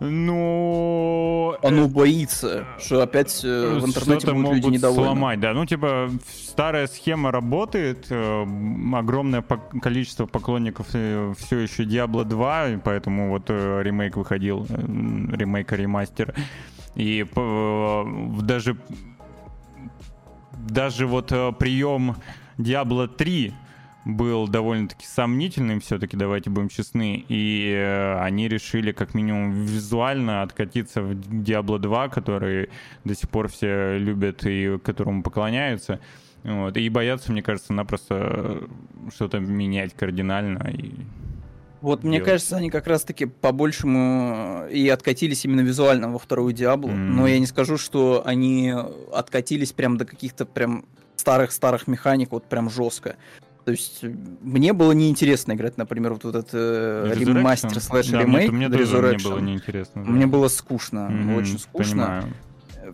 ну... 0.00 1.56
Оно 1.62 1.84
э, 1.84 1.88
боится, 1.88 2.66
что 2.78 3.02
опять 3.02 3.40
э, 3.44 3.78
в 3.80 3.86
интернете 3.86 4.32
будут 4.32 4.54
люди 4.54 4.66
недовольны. 4.66 5.04
сломать, 5.04 5.40
да. 5.40 5.52
Ну, 5.52 5.66
типа, 5.66 6.10
старая 6.26 6.86
схема 6.86 7.32
работает, 7.32 8.06
э, 8.10 8.46
огромное 8.94 9.42
количество 9.42 10.26
поклонников 10.26 10.88
все 10.88 11.58
еще 11.58 11.82
Diablo 11.82 12.24
2, 12.24 12.68
и 12.68 12.76
поэтому 12.76 13.30
вот 13.30 13.50
ремейк 13.50 14.16
выходил, 14.16 14.66
ремейк 14.66 15.72
ремастер. 15.72 16.34
И 16.94 17.26
даже 18.42 18.76
даже 20.52 21.06
вот 21.06 21.28
прием 21.58 22.16
Diablo 22.56 23.08
3 23.08 23.54
был 24.08 24.48
довольно-таки 24.48 25.06
сомнительным, 25.06 25.80
все-таки, 25.80 26.16
давайте 26.16 26.48
будем 26.48 26.70
честны, 26.70 27.24
и 27.28 27.70
э, 27.76 28.18
они 28.20 28.48
решили 28.48 28.90
как 28.92 29.12
минимум 29.12 29.52
визуально 29.52 30.42
откатиться 30.42 31.02
в 31.02 31.12
Diablo 31.12 31.78
2, 31.78 32.08
который 32.08 32.70
до 33.04 33.14
сих 33.14 33.28
пор 33.28 33.48
все 33.48 33.98
любят 33.98 34.46
и 34.46 34.78
которому 34.78 35.22
поклоняются. 35.22 36.00
Вот, 36.42 36.76
и 36.78 36.88
боятся, 36.88 37.32
мне 37.32 37.42
кажется, 37.42 37.74
напросто 37.74 38.62
что-то 39.14 39.40
менять 39.40 39.92
кардинально. 39.92 40.70
И 40.70 40.94
вот, 41.82 42.00
делать. 42.00 42.04
мне 42.04 42.20
кажется, 42.20 42.56
они 42.56 42.70
как 42.70 42.86
раз-таки 42.86 43.26
по-большему 43.26 44.66
и 44.70 44.88
откатились 44.88 45.44
именно 45.44 45.60
визуально 45.60 46.10
во 46.10 46.18
вторую 46.18 46.54
Диаблу. 46.54 46.90
Mm. 46.90 46.94
Но 46.94 47.26
я 47.26 47.38
не 47.38 47.46
скажу, 47.46 47.76
что 47.76 48.22
они 48.24 48.72
откатились 49.12 49.72
прям 49.72 49.98
до 49.98 50.06
каких-то 50.06 50.46
прям 50.46 50.86
старых-старых 51.16 51.86
механик, 51.86 52.30
вот 52.32 52.44
прям 52.44 52.70
жестко. 52.70 53.16
То 53.68 53.72
есть 53.72 54.02
мне 54.40 54.72
было 54.72 54.92
неинтересно 54.92 55.52
играть, 55.52 55.76
например, 55.76 56.14
вот, 56.14 56.24
этот 56.24 56.48
э, 56.54 57.12
ремастер 57.14 57.78
слэш 57.80 58.08
ремейк. 58.12 58.50
Мне, 58.50 58.66
мне 58.66 58.78
тоже 58.78 59.14
не 59.14 59.22
было 59.22 59.38
неинтересно. 59.40 60.04
Да. 60.04 60.10
Мне 60.10 60.26
было 60.26 60.48
скучно, 60.48 61.10
mm-hmm, 61.12 61.36
очень 61.36 61.58
скучно. 61.58 61.92
Понимаю. 61.92 62.24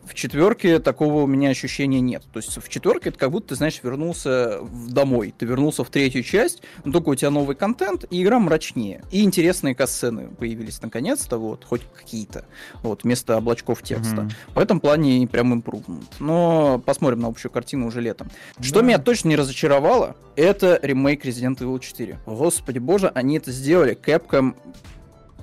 В 0.05 0.15
четверке 0.15 0.79
такого 0.79 1.23
у 1.23 1.27
меня 1.27 1.51
ощущения 1.51 2.01
нет. 2.01 2.23
То 2.33 2.39
есть 2.39 2.57
в 2.57 2.69
четверке 2.69 3.11
это 3.11 3.19
как 3.19 3.31
будто 3.31 3.49
ты, 3.49 3.55
знаешь, 3.55 3.81
вернулся 3.83 4.61
домой. 4.89 5.35
Ты 5.37 5.47
вернулся 5.47 5.85
в 5.85 5.91
третью 5.91 6.23
часть, 6.23 6.63
но 6.85 6.93
только 6.93 7.11
у 7.11 7.15
тебя 7.15 7.31
новый 7.31 7.57
контент, 7.57 8.05
и 8.11 8.23
игра 8.23 8.39
мрачнее. 8.39 9.03
И 9.11 9.23
интересные 9.23 9.75
касцены 9.75 10.29
появились 10.29 10.81
наконец-то, 10.83 11.39
вот, 11.39 11.65
хоть 11.65 11.83
какие-то, 11.95 12.47
вот, 12.83 13.05
вместо 13.05 13.37
облачков 13.37 13.83
текста. 13.83 14.23
Mm-hmm. 14.23 14.55
В 14.55 14.59
этом 14.59 14.81
плане 14.81 15.27
прям 15.27 15.55
импрувмент. 15.55 16.09
Но 16.21 16.83
посмотрим 16.85 17.21
на 17.21 17.29
общую 17.29 17.53
картину 17.53 17.87
уже 17.87 18.01
летом. 18.01 18.31
Да. 18.57 18.65
Что 18.65 18.83
меня 18.83 18.99
точно 18.99 19.29
не 19.29 19.37
разочаровало, 19.37 20.17
это 20.37 20.79
ремейк 20.83 21.25
Resident 21.25 21.59
Evil 21.59 21.79
4. 21.79 22.19
Господи 22.27 22.79
боже, 22.79 23.09
они 23.09 23.37
это 23.37 23.53
сделали. 23.53 23.99
Capcom 24.01 24.55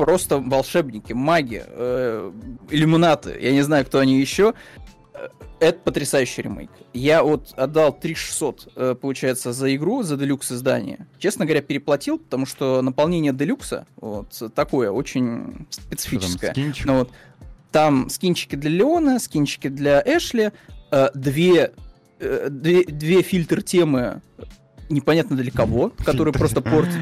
просто 0.01 0.39
волшебники, 0.39 1.13
маги, 1.13 1.63
э, 1.63 2.31
иллюминаты, 2.71 3.37
я 3.39 3.51
не 3.51 3.61
знаю, 3.61 3.85
кто 3.85 3.99
они 3.99 4.19
еще. 4.19 4.55
Э, 5.13 5.27
это 5.59 5.79
потрясающий 5.79 6.41
ремейк. 6.41 6.71
Я 6.91 7.21
вот 7.21 7.53
отдал 7.55 7.93
3600, 7.93 8.71
э, 8.75 8.95
получается, 8.99 9.53
за 9.53 9.75
игру, 9.75 10.01
за 10.01 10.17
делюкс 10.17 10.51
издание. 10.53 11.05
Честно 11.19 11.45
говоря, 11.45 11.61
переплатил, 11.61 12.17
потому 12.17 12.47
что 12.47 12.81
наполнение 12.81 13.31
делюкса 13.31 13.85
вот 13.97 14.41
такое, 14.55 14.89
очень 14.89 15.67
специфическое. 15.69 16.51
Там, 16.51 16.73
ну, 16.85 16.97
вот, 16.99 17.11
там 17.71 18.09
скинчики 18.09 18.55
для 18.55 18.71
Леона, 18.71 19.19
скинчики 19.19 19.67
для 19.67 20.01
Эшли, 20.03 20.51
э, 20.89 21.09
две, 21.13 21.73
э, 22.19 22.47
две, 22.49 22.85
две 22.85 23.21
фильтр 23.21 23.61
темы 23.61 24.21
непонятно 24.91 25.35
для 25.35 25.51
кого, 25.51 25.91
который 26.05 26.33
просто 26.33 26.61
портит 26.61 26.99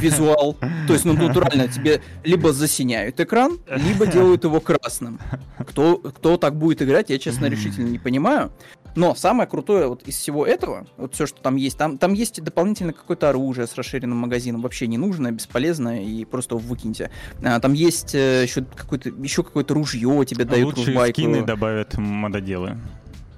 визуал. 0.00 0.56
То 0.86 0.92
есть, 0.92 1.04
ну, 1.04 1.12
натурально 1.12 1.68
тебе 1.68 2.00
либо 2.24 2.52
засиняют 2.52 3.20
экран, 3.20 3.58
либо 3.68 4.06
делают 4.06 4.44
его 4.44 4.60
красным. 4.60 5.18
Кто, 5.58 5.98
кто 5.98 6.36
так 6.36 6.56
будет 6.56 6.82
играть, 6.82 7.10
я, 7.10 7.18
честно, 7.18 7.46
решительно 7.46 7.88
не 7.88 7.98
понимаю. 7.98 8.50
Но 8.96 9.14
самое 9.14 9.46
крутое 9.46 9.88
вот 9.88 10.02
из 10.04 10.16
всего 10.16 10.46
этого, 10.46 10.86
вот 10.96 11.14
все, 11.14 11.26
что 11.26 11.38
там 11.42 11.56
есть, 11.56 11.76
там, 11.76 11.98
там 11.98 12.14
есть 12.14 12.42
дополнительно 12.42 12.94
какое-то 12.94 13.28
оружие 13.28 13.66
с 13.66 13.74
расширенным 13.74 14.16
магазином, 14.16 14.62
вообще 14.62 14.86
не 14.86 14.96
нужное, 14.96 15.32
бесполезное, 15.32 16.02
и 16.02 16.24
просто 16.24 16.56
выкиньте. 16.56 17.10
А, 17.44 17.60
там 17.60 17.74
есть 17.74 18.14
э, 18.14 18.44
еще 18.44 18.64
какое-то 18.64 19.10
еще 19.10 19.42
какое-то 19.42 19.74
ружье 19.74 20.24
тебе 20.26 20.46
дают 20.46 20.68
Лучшие 20.68 20.86
ружбайку. 20.86 21.20
скины 21.20 21.44
добавят 21.44 21.98
мододелы. 21.98 22.78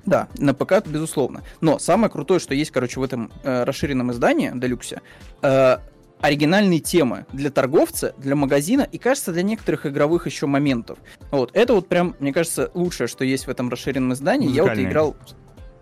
Да, 0.08 0.28
на 0.38 0.54
ПК, 0.54 0.86
безусловно. 0.86 1.42
Но 1.60 1.78
самое 1.78 2.10
крутое, 2.10 2.40
что 2.40 2.54
есть, 2.54 2.70
короче, 2.70 2.98
в 2.98 3.02
этом 3.02 3.30
э, 3.42 3.64
расширенном 3.64 4.12
издании, 4.12 4.50
Делюксе, 4.54 5.02
э, 5.42 5.78
оригинальные 6.20 6.80
темы 6.80 7.26
для 7.32 7.50
торговца, 7.50 8.14
для 8.18 8.34
магазина 8.34 8.82
и, 8.82 8.98
кажется, 8.98 9.32
для 9.32 9.42
некоторых 9.42 9.86
игровых 9.86 10.26
еще 10.26 10.46
моментов. 10.46 10.98
Вот, 11.30 11.50
это 11.52 11.74
вот 11.74 11.88
прям, 11.88 12.16
мне 12.18 12.32
кажется, 12.32 12.70
лучшее, 12.74 13.06
что 13.06 13.24
есть 13.24 13.46
в 13.46 13.50
этом 13.50 13.68
расширенном 13.68 14.14
издании. 14.14 14.48
Я 14.50 14.64
вот 14.64 14.78
играл 14.78 15.16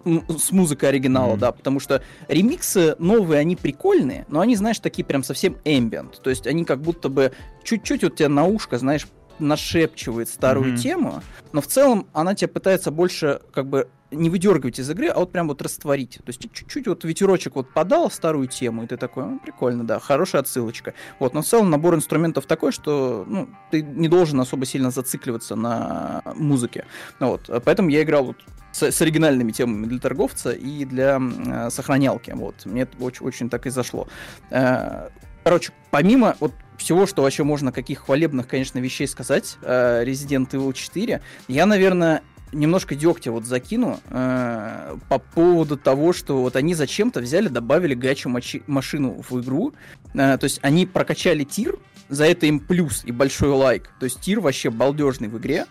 с 0.05 0.53
музыкой 0.53 0.91
оригинала, 0.91 1.35
mm. 1.35 1.39
да, 1.39 1.53
потому 1.53 1.81
что 1.81 2.03
ремиксы 2.29 2.95
новые, 2.99 3.41
они 3.41 3.57
прикольные, 3.57 4.25
но 4.29 4.41
они, 4.41 4.55
знаешь, 4.55 4.79
такие 4.79 5.05
прям 5.05 5.25
совсем 5.25 5.57
ambient, 5.65 6.21
то 6.23 6.31
есть 6.31 6.47
они 6.47 6.65
как 6.65 6.81
будто 6.81 7.09
бы 7.09 7.33
чуть-чуть 7.65 8.05
вот 8.05 8.15
тебя 8.15 8.29
на 8.29 8.45
ушко, 8.45 8.79
знаешь, 8.79 9.09
нашепчивает 9.41 10.29
старую 10.29 10.75
mm-hmm. 10.75 10.79
тему, 10.79 11.23
но 11.53 11.61
в 11.61 11.67
целом 11.67 12.07
она 12.13 12.35
тебя 12.35 12.49
пытается 12.49 12.91
больше 12.91 13.41
как 13.53 13.67
бы 13.67 13.89
не 14.11 14.31
выдергивать 14.31 14.79
из 14.79 14.89
игры, 14.91 15.09
а 15.09 15.19
вот 15.19 15.33
прям 15.33 15.49
вот 15.49 15.63
растворить. 15.63 16.19
То 16.25 16.29
есть 16.29 16.41
чуть-чуть 16.53 16.87
вот 16.87 17.05
ветерочек 17.05 17.57
вот 17.57 17.73
подал 17.73 18.11
старую 18.11 18.47
тему, 18.47 18.85
и 18.85 18.87
ты 18.87 18.97
такой, 18.97 19.25
ну, 19.25 19.39
прикольно, 19.39 19.85
да, 19.85 19.99
хорошая 19.99 20.43
отсылочка. 20.43 20.95
Вот, 21.19 21.35
но 21.35 21.43
в 21.43 21.47
целом 21.47 21.71
набор 21.71 21.95
инструментов 21.95 22.47
такой, 22.47 22.73
что 22.73 23.25
ну, 23.27 23.49
ты 23.71 23.83
не 23.83 24.09
должен 24.09 24.41
особо 24.41 24.65
сильно 24.67 24.91
зацикливаться 24.91 25.57
на 25.57 26.23
музыке. 26.35 26.87
Вот, 27.19 27.51
поэтому 27.65 27.89
я 27.89 28.03
играл 28.03 28.27
вот 28.27 28.37
с, 28.73 28.83
с 28.83 29.03
оригинальными 29.03 29.53
темами 29.53 29.87
для 29.87 29.99
торговца 29.99 30.53
и 30.53 30.85
для 30.85 31.21
э, 31.21 31.71
сохранялки. 31.71 32.31
Вот, 32.31 32.67
мне 32.67 32.83
это 32.83 32.97
очень, 33.03 33.27
очень 33.27 33.51
так 33.51 33.67
и 33.67 33.71
зашло. 33.71 34.07
Э, 34.51 35.09
короче, 35.43 35.73
помимо 35.91 36.37
вот 36.41 36.53
всего, 36.77 37.07
что 37.07 37.23
вообще 37.23 37.43
можно, 37.43 37.73
каких 37.73 38.01
хвалебных, 38.01 38.47
конечно, 38.47 38.79
вещей 38.79 39.09
сказать, 39.09 39.57
э, 39.63 40.05
Resident 40.05 40.51
Evil 40.51 40.73
4, 40.73 41.23
я, 41.49 41.67
наверное, 41.67 42.23
немножко 42.53 42.95
дегтя 42.95 43.31
вот 43.33 43.45
закину 43.45 44.01
э, 44.11 44.97
по 45.09 45.19
поводу 45.19 45.77
того, 45.77 46.13
что 46.13 46.43
вот 46.43 46.57
они 46.57 46.75
зачем-то 46.75 47.21
взяли, 47.21 47.49
добавили 47.49 47.95
гачу 47.95 48.29
машину 48.67 49.25
в 49.29 49.41
игру. 49.41 49.75
Э, 50.15 50.39
то 50.39 50.45
есть 50.45 50.61
они 50.63 50.87
прокачали 50.87 51.45
тир, 51.45 51.79
за 52.09 52.25
это 52.27 52.47
им 52.47 52.61
плюс 52.61 53.05
и 53.05 53.13
большой 53.13 53.51
лайк. 53.51 53.91
То 53.99 54.05
есть 54.05 54.21
тир 54.21 54.41
вообще 54.41 54.71
балдежный 54.71 55.29
в 55.29 55.39
игре. 55.39 55.67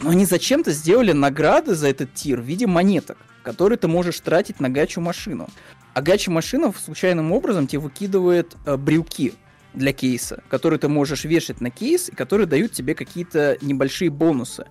Но 0.00 0.10
они 0.10 0.24
зачем-то 0.24 0.70
сделали 0.72 1.12
награды 1.12 1.74
за 1.74 1.88
этот 1.88 2.14
тир 2.14 2.40
в 2.40 2.44
виде 2.44 2.66
монеток, 2.66 3.18
которые 3.42 3.78
ты 3.78 3.86
можешь 3.88 4.18
тратить 4.20 4.60
на 4.60 4.70
гачу 4.70 5.00
машину. 5.00 5.48
А 5.92 6.02
гача 6.02 6.30
машина 6.30 6.72
случайным 6.72 7.32
образом 7.32 7.66
тебе 7.66 7.80
выкидывает 7.80 8.56
э, 8.64 8.76
брюки 8.76 9.34
для 9.74 9.92
кейса, 9.92 10.42
которые 10.48 10.78
ты 10.78 10.88
можешь 10.88 11.24
вешать 11.24 11.60
на 11.60 11.70
кейс, 11.70 12.08
и 12.08 12.14
которые 12.14 12.46
дают 12.46 12.72
тебе 12.72 12.94
какие-то 12.94 13.58
небольшие 13.60 14.10
бонусы. 14.10 14.66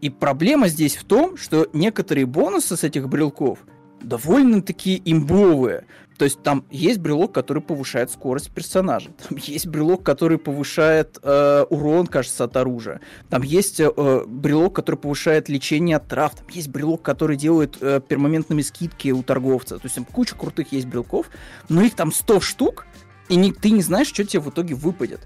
И 0.00 0.10
проблема 0.10 0.68
здесь 0.68 0.96
в 0.96 1.04
том, 1.04 1.36
что 1.36 1.68
некоторые 1.72 2.26
бонусы 2.26 2.76
с 2.76 2.84
этих 2.84 3.08
брелков 3.08 3.58
довольно-таки 4.02 5.00
имбовые. 5.04 5.84
То 6.16 6.24
есть 6.24 6.42
там 6.42 6.66
есть 6.70 6.98
брелок, 6.98 7.32
который 7.32 7.62
повышает 7.62 8.10
скорость 8.10 8.50
персонажа. 8.50 9.10
Там 9.26 9.38
есть 9.38 9.66
брелок, 9.66 10.02
который 10.02 10.36
повышает 10.36 11.18
э, 11.22 11.64
урон, 11.70 12.06
кажется, 12.06 12.44
от 12.44 12.56
оружия. 12.58 13.00
Там 13.30 13.42
есть 13.42 13.80
э, 13.80 14.24
брелок, 14.26 14.74
который 14.74 14.96
повышает 14.96 15.48
лечение 15.48 15.96
от 15.96 16.08
трав. 16.08 16.34
Там 16.34 16.46
есть 16.50 16.68
брелок, 16.68 17.00
который 17.00 17.38
делает 17.38 17.78
э, 17.80 18.02
пермоментными 18.06 18.60
скидки 18.60 19.10
у 19.12 19.22
торговца. 19.22 19.76
То 19.78 19.86
есть 19.86 19.94
там 19.94 20.04
куча 20.04 20.34
крутых 20.34 20.72
есть 20.72 20.86
брелков, 20.86 21.30
но 21.70 21.80
их 21.80 21.94
там 21.94 22.12
100 22.12 22.40
штук, 22.40 22.86
и 23.30 23.36
не, 23.36 23.52
ты 23.52 23.70
не 23.70 23.80
знаешь, 23.80 24.08
что 24.08 24.22
тебе 24.22 24.40
в 24.40 24.50
итоге 24.50 24.74
выпадет. 24.74 25.20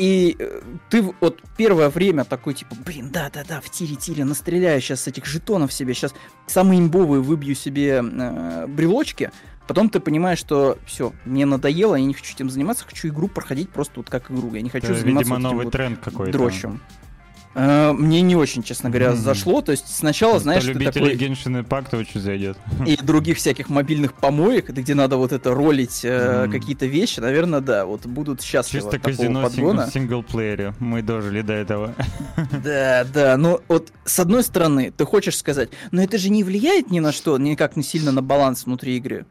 И 0.00 0.34
э, 0.38 0.62
ты 0.88 1.02
вот 1.20 1.42
первое 1.58 1.90
время 1.90 2.24
такой, 2.24 2.54
типа, 2.54 2.74
блин, 2.86 3.10
да-да-да, 3.12 3.60
в 3.60 3.68
тире-тире 3.68 4.24
настреляю 4.24 4.80
сейчас 4.80 5.02
с 5.02 5.08
этих 5.08 5.26
жетонов 5.26 5.74
себе, 5.74 5.92
сейчас 5.92 6.14
самые 6.46 6.80
имбовые 6.80 7.20
выбью 7.20 7.54
себе 7.54 8.02
э, 8.02 8.66
брелочки, 8.66 9.30
потом 9.68 9.90
ты 9.90 10.00
понимаешь, 10.00 10.38
что 10.38 10.78
все, 10.86 11.12
мне 11.26 11.44
надоело, 11.44 11.96
я 11.96 12.04
не 12.06 12.14
хочу 12.14 12.34
этим 12.34 12.48
заниматься, 12.48 12.86
хочу 12.86 13.08
игру 13.08 13.28
проходить 13.28 13.68
просто 13.68 14.00
вот 14.00 14.08
как 14.08 14.30
игру, 14.30 14.54
я 14.54 14.62
не 14.62 14.70
хочу 14.70 14.86
Это, 14.86 15.00
заниматься 15.00 15.34
видимо, 15.34 15.50
новый 15.50 15.64
вот 15.66 15.72
тренд 15.72 16.00
какой-то. 16.00 16.32
дрочем. 16.32 16.80
Э, 17.54 17.92
мне 17.92 18.20
не 18.20 18.36
очень, 18.36 18.62
честно 18.62 18.90
говоря, 18.90 19.10
mm-hmm. 19.10 19.16
зашло. 19.16 19.60
То 19.60 19.72
есть 19.72 19.94
сначала, 19.94 20.34
ну, 20.34 20.40
знаешь, 20.40 20.64
ты 20.64 20.74
такой... 20.74 21.16
Genshin 21.16 21.64
Impact 21.64 21.98
очень 21.98 22.20
зайдет. 22.20 22.56
И 22.86 22.96
других 22.96 23.38
всяких 23.38 23.68
мобильных 23.68 24.14
помоек, 24.14 24.70
где 24.70 24.94
надо 24.94 25.16
вот 25.16 25.32
это 25.32 25.52
ролить 25.52 26.04
э, 26.04 26.08
mm-hmm. 26.08 26.50
какие-то 26.52 26.86
вещи, 26.86 27.20
наверное, 27.20 27.60
да, 27.60 27.86
вот 27.86 28.06
будут 28.06 28.42
счастливы 28.42 28.84
Чисто 28.84 28.98
казино 28.98 29.42
подгона. 29.42 29.86
в 29.86 29.92
синглплеере. 29.92 30.74
Мы 30.78 31.02
дожили 31.02 31.42
до 31.42 31.52
этого. 31.52 31.94
Да, 32.64 33.04
да. 33.04 33.36
Ну 33.36 33.60
вот 33.68 33.92
с 34.04 34.18
одной 34.18 34.42
стороны, 34.42 34.92
ты 34.94 35.04
хочешь 35.04 35.36
сказать, 35.36 35.70
но 35.90 36.02
это 36.02 36.18
же 36.18 36.30
не 36.30 36.44
влияет 36.44 36.90
ни 36.90 37.00
на 37.00 37.12
что, 37.12 37.38
никак 37.38 37.76
не 37.76 37.82
сильно 37.82 38.12
на 38.12 38.22
баланс 38.22 38.66
внутри 38.66 38.96
игры 38.96 39.24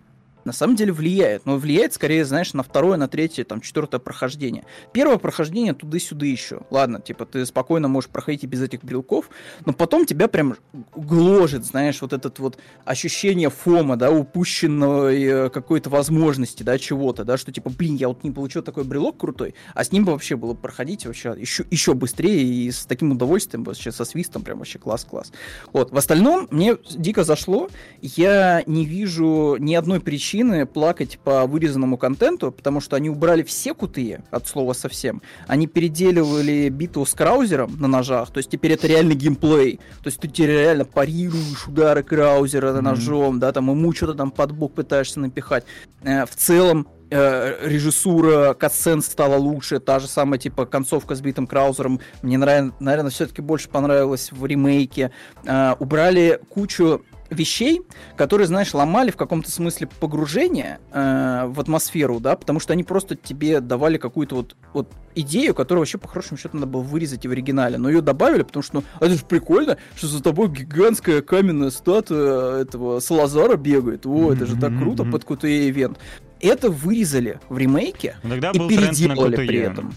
на 0.46 0.54
самом 0.54 0.76
деле 0.76 0.92
влияет. 0.92 1.46
Но 1.46 1.58
влияет 1.58 1.94
скорее, 1.94 2.26
знаешь, 2.26 2.54
на 2.54 2.64
второе, 2.64 2.98
на 2.98 3.08
третье, 3.08 3.44
там, 3.44 3.62
четвертое 3.62 4.00
прохождение. 4.00 4.66
Первое 4.94 5.18
прохождение 5.18 5.74
туда-сюда 5.74 6.26
еще. 6.26 6.62
Ладно, 6.70 7.02
типа, 7.02 7.26
ты 7.26 7.46
спокойно 7.46 7.88
можешь 7.88 8.10
проходить 8.10 8.44
и 8.44 8.48
без 8.48 8.62
этих 8.62 8.84
брелков, 8.84 9.30
но 9.66 9.74
потом 9.74 10.06
тебя 10.06 10.28
прям 10.28 10.56
гложет, 10.96 11.66
знаешь, 11.66 12.02
вот 12.02 12.14
этот 12.14 12.40
вот 12.40 12.58
ощущение 12.86 13.50
фома, 13.50 13.98
да, 13.98 14.12
упущенной 14.12 15.24
э, 15.24 15.50
какой-то 15.50 15.90
возможности, 15.90 16.64
да, 16.64 16.78
чего-то, 16.78 17.26
да, 17.26 17.38
что 17.38 17.52
типа, 17.52 17.70
блин, 17.70 17.96
я 17.96 18.08
вот 18.08 18.24
не 18.24 18.32
получил 18.32 18.64
такой 18.64 18.84
брелок 18.84 19.18
крутой, 19.18 19.56
а 19.74 19.84
с 19.84 19.92
ним 19.92 20.06
бы 20.06 20.14
вообще 20.14 20.36
было 20.36 20.54
проходить 20.54 21.06
вообще 21.06 21.36
еще, 21.38 21.66
еще 21.70 21.94
быстрее 21.94 22.44
и 22.44 22.72
с 22.72 22.86
таким 22.86 23.12
удовольствием, 23.12 23.64
вообще 23.64 23.92
со 23.92 24.06
свистом, 24.06 24.44
прям 24.44 24.60
вообще 24.60 24.80
класс-класс. 24.80 25.32
Вот, 25.74 25.92
в 25.92 25.98
остальном 25.98 26.48
мне 26.52 26.78
дико 26.96 27.24
зашло, 27.24 27.70
я 28.02 28.64
не 28.66 28.86
вижу 28.86 29.58
ни 29.60 29.76
одной 29.76 30.00
причины 30.00 30.29
причины 30.30 30.68
плакать 30.68 31.18
по 31.24 31.48
вырезанному 31.48 31.98
контенту, 31.98 32.52
потому 32.52 32.82
что 32.82 32.96
они 32.96 33.10
убрали 33.10 33.42
все 33.42 33.74
кутые, 33.74 34.24
от 34.30 34.48
слова 34.48 34.74
совсем. 34.74 35.24
Они 35.48 35.66
переделывали 35.66 36.70
битву 36.70 37.06
с 37.06 37.16
Краузером 37.16 37.78
на 37.80 37.88
ножах, 37.88 38.30
то 38.30 38.38
есть 38.38 38.52
теперь 38.52 38.74
это 38.74 38.86
реальный 38.86 39.16
геймплей. 39.16 39.80
То 40.04 40.08
есть 40.08 40.20
ты 40.20 40.28
теперь 40.28 40.52
реально 40.52 40.86
парируешь 40.86 41.68
удары 41.68 42.04
Краузера 42.04 42.68
mm-hmm. 42.68 42.82
ножом, 42.82 43.40
да, 43.40 43.52
там 43.52 43.72
ему 43.72 43.92
что-то 43.92 44.14
там 44.14 44.30
под 44.30 44.52
бок 44.52 44.76
пытаешься 44.76 45.20
напихать. 45.20 45.66
Э, 46.04 46.26
в 46.28 46.36
целом 46.36 46.88
э, 47.10 47.68
режиссура 47.68 48.54
катсцен 48.54 49.02
стала 49.02 49.36
лучше, 49.36 49.80
та 49.80 50.00
же 50.00 50.08
самая, 50.08 50.40
типа, 50.40 50.66
концовка 50.68 51.16
с 51.16 51.22
битым 51.22 51.48
Краузером 51.48 52.00
мне, 52.22 52.38
нрав... 52.38 52.80
наверное, 52.80 53.10
все-таки 53.10 53.42
больше 53.42 53.70
понравилась 53.70 54.32
в 54.32 54.46
ремейке. 54.46 55.12
Э, 55.46 55.74
убрали 55.80 56.40
кучу 56.50 57.02
вещей, 57.30 57.82
которые, 58.16 58.48
знаешь, 58.48 58.74
ломали 58.74 59.12
в 59.12 59.18
каком-то 59.18 59.52
смысле 59.52 59.88
погружение 60.00 60.80
э, 60.92 61.46
в 61.48 61.60
атмосферу, 61.60 62.20
да, 62.20 62.36
потому 62.36 62.60
что 62.60 62.74
они 62.74 62.84
просто 62.84 63.16
тебе 63.16 63.60
давали 63.60 63.98
какую-то 63.98 64.36
вот, 64.36 64.56
вот 64.74 64.92
идею, 65.16 65.54
которую 65.54 65.82
вообще 65.82 65.98
по 65.98 66.08
хорошему 66.08 66.38
счету 66.38 66.58
надо 66.58 66.68
было 66.68 66.82
вырезать 66.82 67.26
и 67.26 67.28
в 67.28 67.32
оригинале, 67.32 67.78
но 67.78 67.90
ее 67.90 68.02
добавили, 68.02 68.44
потому 68.44 68.64
что, 68.64 68.76
ну, 68.78 68.84
это 69.00 69.16
же 69.16 69.26
прикольно, 69.26 69.78
что 69.96 70.08
за 70.08 70.24
тобой 70.24 70.50
гигантская 70.50 71.22
каменная 71.22 71.70
статуя 71.72 72.62
этого 72.62 73.00
Салазара 73.00 73.56
бегает, 73.56 74.06
о, 74.06 74.34
это 74.34 74.46
же 74.46 74.56
так 74.56 74.78
круто, 74.78 75.04
под 75.04 75.24
QTE 75.24 75.70
ивент. 75.70 76.00
Это 76.42 76.70
вырезали 76.70 77.40
в 77.50 77.58
ремейке 77.58 78.16
Иногда 78.24 78.52
и 78.52 78.60
переделали 78.60 79.36
на 79.36 79.46
при 79.46 79.58
этом. 79.58 79.94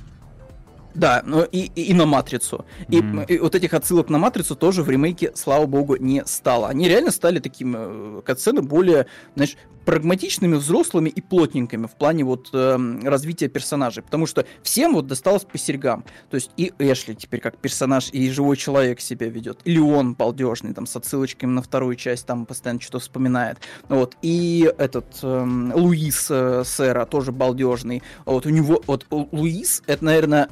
Да, 0.94 1.22
но 1.24 1.44
и, 1.44 1.70
и, 1.74 1.83
и 1.85 1.94
на 1.94 2.07
матрицу. 2.07 2.64
Mm-hmm. 2.88 3.26
И, 3.28 3.35
и 3.35 3.38
вот 3.38 3.55
этих 3.55 3.74
отсылок 3.74 4.09
на 4.09 4.18
матрицу 4.18 4.57
тоже 4.57 4.83
в 4.83 4.90
ремейке, 4.90 5.33
слава 5.35 5.66
богу, 5.66 5.96
не 5.96 6.24
стало. 6.26 6.68
Они 6.68 6.88
реально 6.88 7.11
стали 7.11 7.38
такими 7.38 7.76
э, 7.78 8.22
катсцены 8.22 8.62
более, 8.62 9.07
знаешь, 9.35 9.57
прагматичными, 9.85 10.57
взрослыми 10.57 11.09
и 11.09 11.20
плотненькими 11.20 11.87
в 11.87 11.92
плане 11.92 12.24
вот 12.24 12.50
э, 12.52 12.78
развития 13.02 13.48
персонажей. 13.48 14.02
Потому 14.02 14.26
что 14.26 14.46
всем 14.62 14.94
вот 14.94 15.07
досталось 15.07 15.44
по 15.44 15.59
серьгам. 15.59 16.05
То 16.31 16.37
есть 16.37 16.50
и 16.57 16.72
Эшли 16.78 17.14
теперь 17.14 17.40
как 17.40 17.57
персонаж, 17.59 18.11
и 18.12 18.31
живой 18.31 18.57
человек 18.57 19.00
себя 19.00 19.28
ведет. 19.28 19.61
И 19.64 19.72
Леон 19.72 20.14
балдежный, 20.14 20.74
там, 20.74 20.87
с 20.87 20.94
отсылочками 20.96 21.50
на 21.50 21.62
вторую 21.62 21.96
часть, 21.96 22.26
там 22.26 22.46
постоянно 22.46 22.81
что-то 22.81 23.00
вспоминает. 23.00 23.59
Вот. 23.88 24.16
И 24.22 24.70
этот 24.78 25.07
э, 25.22 25.70
Луис 25.74 26.28
э, 26.31 26.62
Сэра 26.64 27.05
тоже 27.07 27.33
балдежный. 27.33 28.02
Вот 28.24 28.46
у 28.46 28.50
него, 28.50 28.83
вот 28.87 29.07
Луис, 29.11 29.83
это, 29.87 30.05
наверное, 30.05 30.48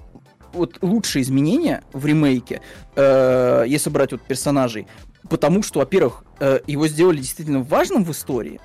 вот 0.53 0.79
лучшие 0.83 1.23
изменения 1.23 1.83
в 1.93 2.07
ремейке, 2.07 2.61
э, 2.97 3.65
если 3.67 3.91
брать 3.91 4.13
вот 4.13 4.23
персонажей, 4.23 4.87
потому 5.29 5.63
что, 5.63 5.81
во-первых, 5.81 6.25
э, 6.41 6.61
его 6.67 6.89
сделали 6.89 7.19
действительно 7.19 7.63
важным 7.63 8.05
в 8.05 8.11
истории, 8.11 8.61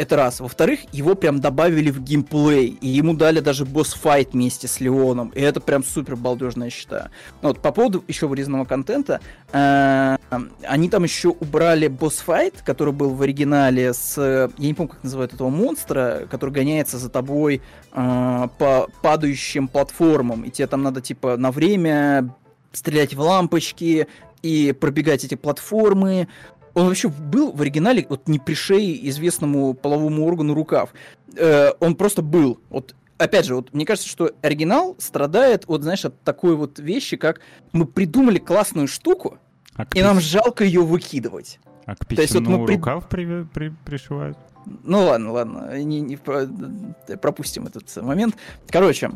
это 0.00 0.16
раз. 0.16 0.40
Во-вторых, 0.40 0.80
его 0.92 1.14
прям 1.14 1.40
добавили 1.40 1.90
в 1.90 2.02
геймплей, 2.02 2.78
и 2.80 2.88
ему 2.88 3.12
дали 3.12 3.40
даже 3.40 3.66
босс-файт 3.66 4.32
вместе 4.32 4.66
с 4.66 4.80
Леоном, 4.80 5.28
и 5.34 5.40
это 5.42 5.60
прям 5.60 5.84
супер 5.84 6.16
балдежно, 6.16 6.64
я 6.64 6.70
считаю. 6.70 7.10
Ну, 7.42 7.48
вот, 7.48 7.60
по 7.60 7.70
поводу 7.70 8.02
еще 8.08 8.26
вырезанного 8.26 8.64
контента, 8.64 9.20
э, 9.52 10.16
они 10.62 10.88
там 10.88 11.04
еще 11.04 11.28
убрали 11.28 11.88
босс-файт, 11.88 12.62
который 12.64 12.94
был 12.94 13.10
в 13.10 13.20
оригинале 13.20 13.92
с, 13.92 14.16
я 14.56 14.66
не 14.66 14.72
помню, 14.72 14.92
как 14.92 15.04
называют 15.04 15.34
этого 15.34 15.50
монстра, 15.50 16.26
который 16.30 16.50
гоняется 16.50 16.96
за 16.96 17.10
тобой 17.10 17.60
э, 17.92 18.48
по 18.58 18.88
падающим 19.02 19.68
платформам, 19.68 20.44
и 20.44 20.50
тебе 20.50 20.66
там 20.66 20.82
надо, 20.82 21.02
типа, 21.02 21.36
на 21.36 21.50
время 21.50 22.34
стрелять 22.72 23.12
в 23.12 23.20
лампочки, 23.20 24.08
и 24.42 24.72
пробегать 24.72 25.24
эти 25.24 25.34
платформы, 25.34 26.26
он 26.74 26.86
вообще 26.86 27.08
был 27.08 27.52
в 27.52 27.60
оригинале 27.62 28.06
вот 28.08 28.28
не 28.28 28.38
пришей 28.38 29.08
известному 29.08 29.74
половому 29.74 30.24
органу 30.24 30.54
рукав. 30.54 30.90
Э, 31.36 31.70
он 31.80 31.94
просто 31.94 32.22
был. 32.22 32.60
Вот 32.70 32.94
опять 33.18 33.46
же, 33.46 33.54
вот 33.54 33.72
мне 33.72 33.84
кажется, 33.84 34.08
что 34.08 34.32
оригинал 34.42 34.96
страдает, 34.98 35.66
вот 35.66 35.82
знаешь, 35.82 36.04
от 36.04 36.20
такой 36.22 36.56
вот 36.56 36.78
вещи, 36.78 37.16
как 37.16 37.40
мы 37.72 37.86
придумали 37.86 38.38
классную 38.38 38.88
штуку, 38.88 39.38
а 39.76 39.86
и 39.94 40.02
нам 40.02 40.20
жалко 40.20 40.64
ее 40.64 40.82
выкидывать. 40.82 41.60
А 41.86 41.94
к 41.94 42.04
То 42.04 42.22
есть, 42.22 42.34
вот 42.34 42.42
мы 42.42 42.66
рукав 42.66 43.08
при, 43.08 43.44
при, 43.44 43.72
пришивают? 43.84 44.38
Ну 44.84 45.04
ладно, 45.04 45.32
ладно, 45.32 45.82
не, 45.82 46.00
не, 46.00 46.16
пропустим 46.16 47.66
этот 47.66 47.94
момент. 48.02 48.36
Короче, 48.68 49.10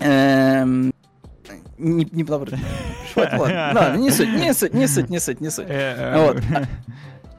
эм, 0.00 0.92
не, 1.78 2.08
не 2.10 2.24
подобрать. 2.24 2.60
Ладно, 3.16 3.96
не 3.96 4.10
суть, 4.10 4.28
не 4.28 4.52
суть, 4.54 4.74
не 4.74 4.86
суть, 4.86 5.10
не 5.10 5.20
суть, 5.20 5.40
не 5.40 5.50
суть. 5.50 5.66
Э, 5.68 5.94
э, 5.96 6.26
вот. 6.26 6.42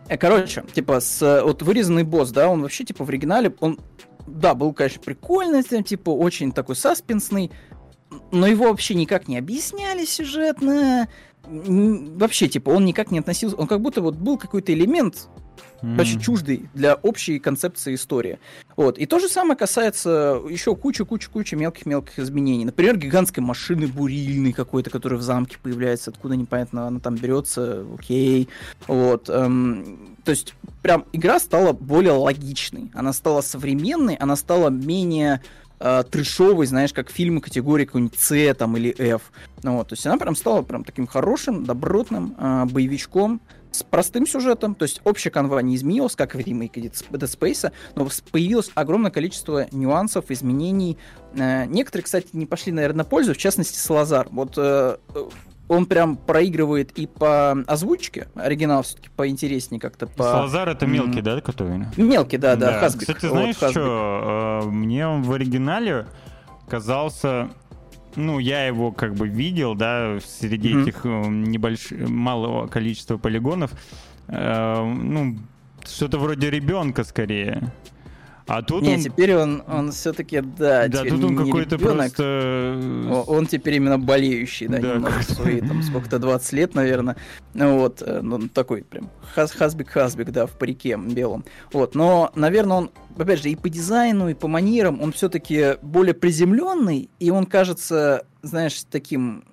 Э, 0.07 0.17
короче, 0.17 0.63
типа, 0.73 0.99
с, 0.99 1.41
вот 1.43 1.61
вырезанный 1.61 2.03
босс, 2.03 2.31
да, 2.31 2.49
он 2.49 2.61
вообще, 2.61 2.83
типа, 2.83 3.05
в 3.05 3.09
оригинале, 3.09 3.53
он, 3.59 3.79
да, 4.25 4.53
был, 4.53 4.73
конечно, 4.73 5.01
прикольный, 5.01 5.63
типа, 5.63 6.09
очень 6.09 6.51
такой 6.51 6.75
саспенсный, 6.75 7.51
но 8.31 8.47
его 8.47 8.65
вообще 8.65 8.95
никак 8.95 9.27
не 9.27 9.37
объясняли 9.37 10.05
сюжетно, 10.05 11.07
вообще, 11.43 12.47
типа, 12.47 12.69
он 12.69 12.85
никак 12.85 13.11
не 13.11 13.19
относился, 13.19 13.55
он 13.57 13.67
как 13.67 13.81
будто 13.81 14.01
вот 14.01 14.15
был 14.15 14.37
какой-то 14.37 14.73
элемент 14.73 15.29
mm. 15.81 15.99
очень 15.99 16.19
чуждый 16.19 16.69
для 16.73 16.95
общей 16.95 17.39
концепции 17.39 17.95
истории. 17.95 18.39
Вот. 18.75 18.97
И 18.97 19.05
то 19.05 19.19
же 19.19 19.27
самое 19.27 19.57
касается 19.57 20.41
еще 20.49 20.75
кучу-кучу-кучу 20.75 21.55
мелких-мелких 21.55 22.19
изменений. 22.19 22.65
Например, 22.65 22.97
гигантской 22.97 23.43
машины 23.43 23.87
бурильной 23.87 24.53
какой-то, 24.53 24.89
которая 24.89 25.19
в 25.19 25.23
замке 25.23 25.57
появляется, 25.61 26.11
откуда 26.11 26.35
непонятно 26.35 26.87
она 26.87 26.99
там 26.99 27.15
берется, 27.15 27.85
окей. 27.97 28.49
Вот. 28.87 29.29
Эм, 29.29 30.15
то 30.23 30.31
есть 30.31 30.53
прям 30.81 31.05
игра 31.13 31.39
стала 31.39 31.73
более 31.73 32.13
логичной, 32.13 32.91
она 32.93 33.13
стала 33.13 33.41
современной, 33.41 34.15
она 34.15 34.35
стала 34.35 34.69
менее 34.69 35.41
э, 35.79 36.03
трешовой, 36.09 36.65
знаешь, 36.65 36.93
как 36.93 37.09
фильмы 37.09 37.41
категории 37.41 37.85
какой-нибудь 37.85 38.19
С 38.19 38.53
там 38.55 38.77
или 38.77 38.93
F. 38.97 39.21
Ну, 39.63 39.77
вот, 39.77 39.89
то 39.89 39.93
есть 39.93 40.05
она 40.05 40.17
прям 40.17 40.35
стала 40.35 40.61
прям 40.61 40.83
таким 40.83 41.07
хорошим, 41.07 41.65
добротным 41.65 42.35
э, 42.37 42.65
боевичком, 42.65 43.41
с 43.77 43.83
простым 43.83 44.25
сюжетом, 44.25 44.75
то 44.75 44.83
есть 44.83 45.01
общая 45.03 45.29
канва 45.29 45.59
не 45.61 45.75
изменилась, 45.75 46.15
как 46.15 46.35
в 46.35 46.39
ремейке 46.39 46.81
Dead 46.81 46.93
Space, 47.11 47.71
но 47.95 48.07
появилось 48.31 48.71
огромное 48.75 49.11
количество 49.11 49.67
нюансов, 49.71 50.31
изменений. 50.31 50.97
Э, 51.35 51.65
некоторые, 51.65 52.03
кстати, 52.03 52.29
не 52.33 52.45
пошли, 52.45 52.71
наверное, 52.71 52.99
на 52.99 53.03
пользу, 53.05 53.33
в 53.33 53.37
частности, 53.37 53.77
Салазар. 53.77 54.27
Вот 54.31 54.53
э, 54.57 54.97
он 55.67 55.85
прям 55.85 56.17
проигрывает 56.17 56.91
и 56.97 57.07
по 57.07 57.51
озвучке, 57.67 58.27
оригинал 58.35 58.83
все-таки 58.83 59.09
поинтереснее 59.15 59.79
как-то 59.79 60.07
по... 60.07 60.23
Салазар 60.23 60.69
это 60.69 60.85
мелкий, 60.85 61.21
да, 61.21 61.41
который? 61.41 61.85
Мелкий, 61.97 62.37
да, 62.37 62.55
да, 62.55 62.71
да. 62.71 62.79
Хасбик. 62.79 63.07
Кстати, 63.07 63.29
знаешь 63.29 63.57
вот, 63.59 63.71
что, 63.71 64.61
э, 64.63 64.69
мне 64.69 65.07
он 65.07 65.23
в 65.23 65.31
оригинале 65.31 66.07
казался 66.69 67.49
ну, 68.17 68.39
я 68.39 68.65
его 68.65 68.91
как 68.91 69.13
бы 69.13 69.27
видел, 69.27 69.75
да, 69.75 70.17
среди 70.19 70.73
mm-hmm. 70.73 70.81
этих 70.81 71.05
э, 71.05 71.27
небольших, 71.27 72.09
малого 72.09 72.67
количества 72.67 73.17
полигонов. 73.17 73.71
Э, 74.27 74.83
ну, 74.83 75.37
что-то 75.85 76.17
вроде 76.17 76.49
ребенка 76.49 77.03
скорее. 77.03 77.71
А 78.47 78.61
тут 78.61 78.83
не, 78.83 78.95
он... 78.95 79.01
теперь 79.01 79.35
он, 79.35 79.63
он 79.67 79.91
все-таки, 79.91 80.39
да, 80.41 80.87
да 80.87 81.03
тут 81.03 81.23
он 81.23 81.35
какой-то 81.35 81.77
просто... 81.77 83.23
Он 83.27 83.45
теперь 83.45 83.75
именно 83.75 83.99
болеющий, 83.99 84.67
да, 84.67 84.79
да 84.79 84.95
немного 84.95 85.21
свои, 85.21 85.59
там, 85.59 85.83
сколько-то 85.83 86.17
20 86.19 86.53
лет, 86.53 86.73
наверное. 86.73 87.17
Ну 87.53 87.79
вот, 87.79 88.01
э, 88.01 88.21
ну, 88.21 88.47
такой 88.47 88.83
прям 88.83 89.09
хасбик-хасбик, 89.35 90.31
да, 90.31 90.45
в 90.45 90.57
парике 90.57 90.97
белом. 90.97 91.43
Вот, 91.73 91.93
но, 91.93 92.31
наверное, 92.35 92.77
он, 92.77 92.91
опять 93.17 93.43
же, 93.43 93.49
и 93.49 93.55
по 93.55 93.69
дизайну, 93.69 94.29
и 94.29 94.33
по 94.33 94.47
манерам, 94.47 95.01
он 95.01 95.11
все-таки 95.11 95.75
более 95.81 96.13
приземленный, 96.13 97.09
и 97.19 97.29
он 97.31 97.45
кажется, 97.45 98.25
знаешь, 98.43 98.83
таким, 98.89 99.43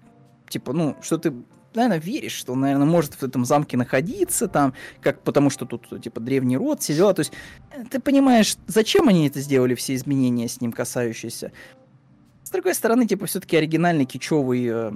типа, 0.48 0.72
ну, 0.72 0.96
что 1.02 1.18
ты 1.18 1.32
наверное, 1.74 1.98
веришь, 1.98 2.32
что 2.32 2.52
он, 2.52 2.60
наверное, 2.60 2.86
может 2.86 3.14
в 3.14 3.22
этом 3.22 3.44
замке 3.44 3.76
находиться, 3.76 4.48
там, 4.48 4.74
как, 5.00 5.20
потому 5.22 5.50
что 5.50 5.66
тут, 5.66 6.02
типа, 6.02 6.20
древний 6.20 6.56
род, 6.56 6.80
все 6.80 6.94
дела. 6.94 7.14
То 7.14 7.20
есть, 7.20 7.32
э, 7.70 7.84
ты 7.90 8.00
понимаешь, 8.00 8.56
зачем 8.66 9.08
они 9.08 9.28
это 9.28 9.40
сделали, 9.40 9.74
все 9.74 9.94
изменения 9.94 10.48
с 10.48 10.60
ним 10.60 10.72
касающиеся. 10.72 11.52
С 12.44 12.50
другой 12.50 12.74
стороны, 12.74 13.06
типа, 13.06 13.26
все-таки 13.26 13.56
оригинальный 13.56 14.04
кичевый 14.04 14.66
э, 14.68 14.92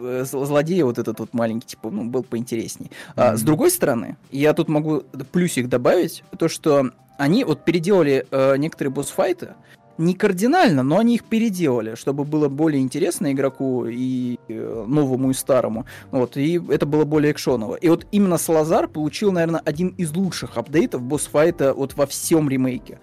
э, 0.00 0.24
злодей, 0.24 0.82
вот 0.82 0.98
этот 0.98 1.20
вот 1.20 1.32
маленький, 1.32 1.68
типа, 1.68 1.90
ну, 1.90 2.04
был 2.04 2.24
поинтересней. 2.24 2.86
Mm-hmm. 2.88 3.12
А, 3.16 3.36
с 3.36 3.42
другой 3.42 3.70
стороны, 3.70 4.16
я 4.30 4.52
тут 4.52 4.68
могу 4.68 5.02
плюсик 5.32 5.68
добавить, 5.68 6.24
то, 6.38 6.48
что 6.48 6.90
они 7.18 7.44
вот 7.44 7.64
переделали 7.64 8.26
э, 8.30 8.56
некоторые 8.56 8.92
босс-файты, 8.92 9.54
не 9.98 10.14
кардинально, 10.14 10.82
но 10.82 10.98
они 10.98 11.14
их 11.14 11.24
переделали, 11.24 11.94
чтобы 11.94 12.24
было 12.24 12.48
более 12.48 12.82
интересно 12.82 13.32
игроку 13.32 13.86
и 13.86 14.38
э, 14.48 14.84
новому, 14.86 15.30
и 15.30 15.34
старому. 15.34 15.86
Вот, 16.10 16.36
и 16.36 16.60
это 16.68 16.86
было 16.86 17.04
более 17.04 17.32
экшоново. 17.32 17.76
И 17.76 17.88
вот 17.88 18.06
именно 18.12 18.38
Салазар 18.38 18.88
получил, 18.88 19.32
наверное, 19.32 19.62
один 19.64 19.88
из 19.98 20.14
лучших 20.14 20.56
апдейтов 20.56 21.02
босс-файта 21.02 21.74
вот 21.74 21.94
во 21.94 22.06
всем 22.06 22.48
ремейке 22.48 22.98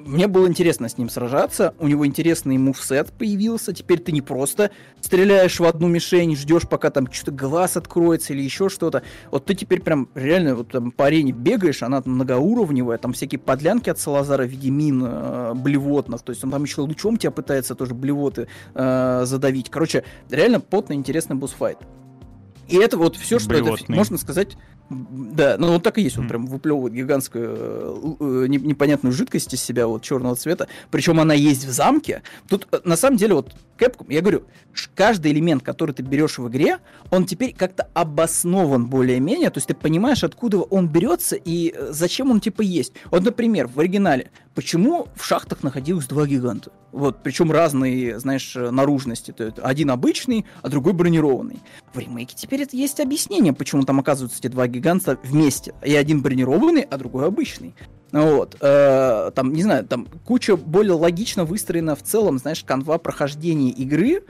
мне 0.00 0.26
было 0.26 0.46
интересно 0.46 0.88
с 0.88 0.98
ним 0.98 1.08
сражаться, 1.08 1.74
у 1.78 1.88
него 1.88 2.06
интересный 2.06 2.58
мувсет 2.58 3.12
появился, 3.12 3.72
теперь 3.72 4.00
ты 4.00 4.12
не 4.12 4.22
просто 4.22 4.70
стреляешь 5.00 5.60
в 5.60 5.64
одну 5.64 5.88
мишень, 5.88 6.36
ждешь, 6.36 6.68
пока 6.68 6.90
там 6.90 7.10
что-то 7.10 7.32
глаз 7.32 7.76
откроется 7.76 8.32
или 8.32 8.42
еще 8.42 8.68
что-то. 8.68 9.02
Вот 9.30 9.44
ты 9.44 9.54
теперь 9.54 9.80
прям 9.82 10.08
реально 10.14 10.56
вот 10.56 10.70
там 10.70 10.90
по 10.90 11.06
арене 11.06 11.32
бегаешь, 11.32 11.82
она 11.82 12.02
многоуровневая, 12.04 12.98
там 12.98 13.12
всякие 13.12 13.38
подлянки 13.38 13.90
от 13.90 13.98
Салазара 13.98 14.44
в 14.44 14.48
виде 14.48 14.70
мин 14.70 15.02
э, 15.04 15.54
блевотных, 15.54 16.22
то 16.22 16.30
есть 16.30 16.42
он 16.44 16.50
там 16.50 16.64
еще 16.64 16.80
лучом 16.80 17.16
тебя 17.16 17.30
пытается 17.30 17.74
тоже 17.74 17.94
блевоты 17.94 18.48
э, 18.74 19.22
задавить. 19.24 19.70
Короче, 19.70 20.04
реально 20.30 20.60
потный 20.60 20.96
интересный 20.96 21.36
босс-файт. 21.36 21.78
И 22.68 22.76
это 22.76 22.96
вот 22.96 23.16
все, 23.16 23.38
что 23.38 23.54
это, 23.54 23.76
можно 23.88 24.16
сказать, 24.16 24.56
Да, 24.90 25.56
ну 25.58 25.72
вот 25.72 25.82
так 25.82 25.96
и 25.98 26.02
есть, 26.02 26.18
он 26.18 26.28
прям 26.28 26.46
выплевывает 26.46 26.92
гигантскую 26.92 28.16
э, 28.20 28.44
э, 28.44 28.46
непонятную 28.48 29.14
жидкость 29.14 29.54
из 29.54 29.62
себя, 29.62 29.86
вот 29.86 30.02
черного 30.02 30.36
цвета. 30.36 30.68
Причем 30.90 31.20
она 31.20 31.32
есть 31.32 31.64
в 31.64 31.70
замке. 31.70 32.22
Тут 32.48 32.68
э, 32.70 32.80
на 32.84 32.96
самом 32.96 33.16
деле 33.16 33.34
вот 33.34 33.54
Capcom, 33.78 34.06
я 34.08 34.20
говорю, 34.20 34.44
каждый 34.94 35.32
элемент, 35.32 35.62
который 35.62 35.94
ты 35.94 36.02
берешь 36.02 36.38
в 36.38 36.48
игре, 36.48 36.78
он 37.10 37.24
теперь 37.24 37.54
как-то 37.54 37.88
обоснован 37.94 38.86
более-менее, 38.86 39.50
то 39.50 39.58
есть 39.58 39.68
ты 39.68 39.74
понимаешь, 39.74 40.22
откуда 40.22 40.58
он 40.58 40.88
берется 40.88 41.36
и 41.36 41.74
зачем 41.90 42.30
он 42.30 42.40
типа 42.40 42.62
есть. 42.62 42.92
Вот, 43.10 43.24
например, 43.24 43.66
в 43.66 43.80
оригинале, 43.80 44.30
почему 44.54 45.08
в 45.16 45.24
шахтах 45.24 45.62
находилось 45.62 46.06
два 46.06 46.26
гиганта? 46.26 46.70
Вот, 46.92 47.24
причем 47.24 47.50
разные, 47.50 48.20
знаешь, 48.20 48.54
наружности. 48.54 49.32
То 49.32 49.44
есть 49.44 49.56
один 49.60 49.90
обычный, 49.90 50.46
а 50.62 50.68
другой 50.68 50.92
бронированный. 50.92 51.58
В 51.92 51.98
ремейке 51.98 52.36
теперь 52.36 52.62
это 52.62 52.76
есть 52.76 53.00
объяснение, 53.00 53.52
почему 53.52 53.82
там 53.82 53.98
оказываются 53.98 54.38
эти 54.38 54.46
два 54.46 54.68
гиганта 54.68 54.73
вместе. 55.22 55.74
И 55.84 55.94
один 55.94 56.22
бронированный, 56.22 56.82
а 56.82 56.96
другой 56.96 57.26
обычный. 57.26 57.74
Вот, 58.12 58.56
э, 58.60 59.32
там, 59.34 59.52
не 59.52 59.62
знаю, 59.64 59.84
там 59.86 60.06
куча 60.24 60.56
более 60.56 60.92
логично 60.92 61.44
выстроена 61.44 61.96
в 61.96 62.02
целом, 62.02 62.38
знаешь, 62.38 62.62
канва 62.62 62.98
прохождения 62.98 63.70
игры. 63.70 64.22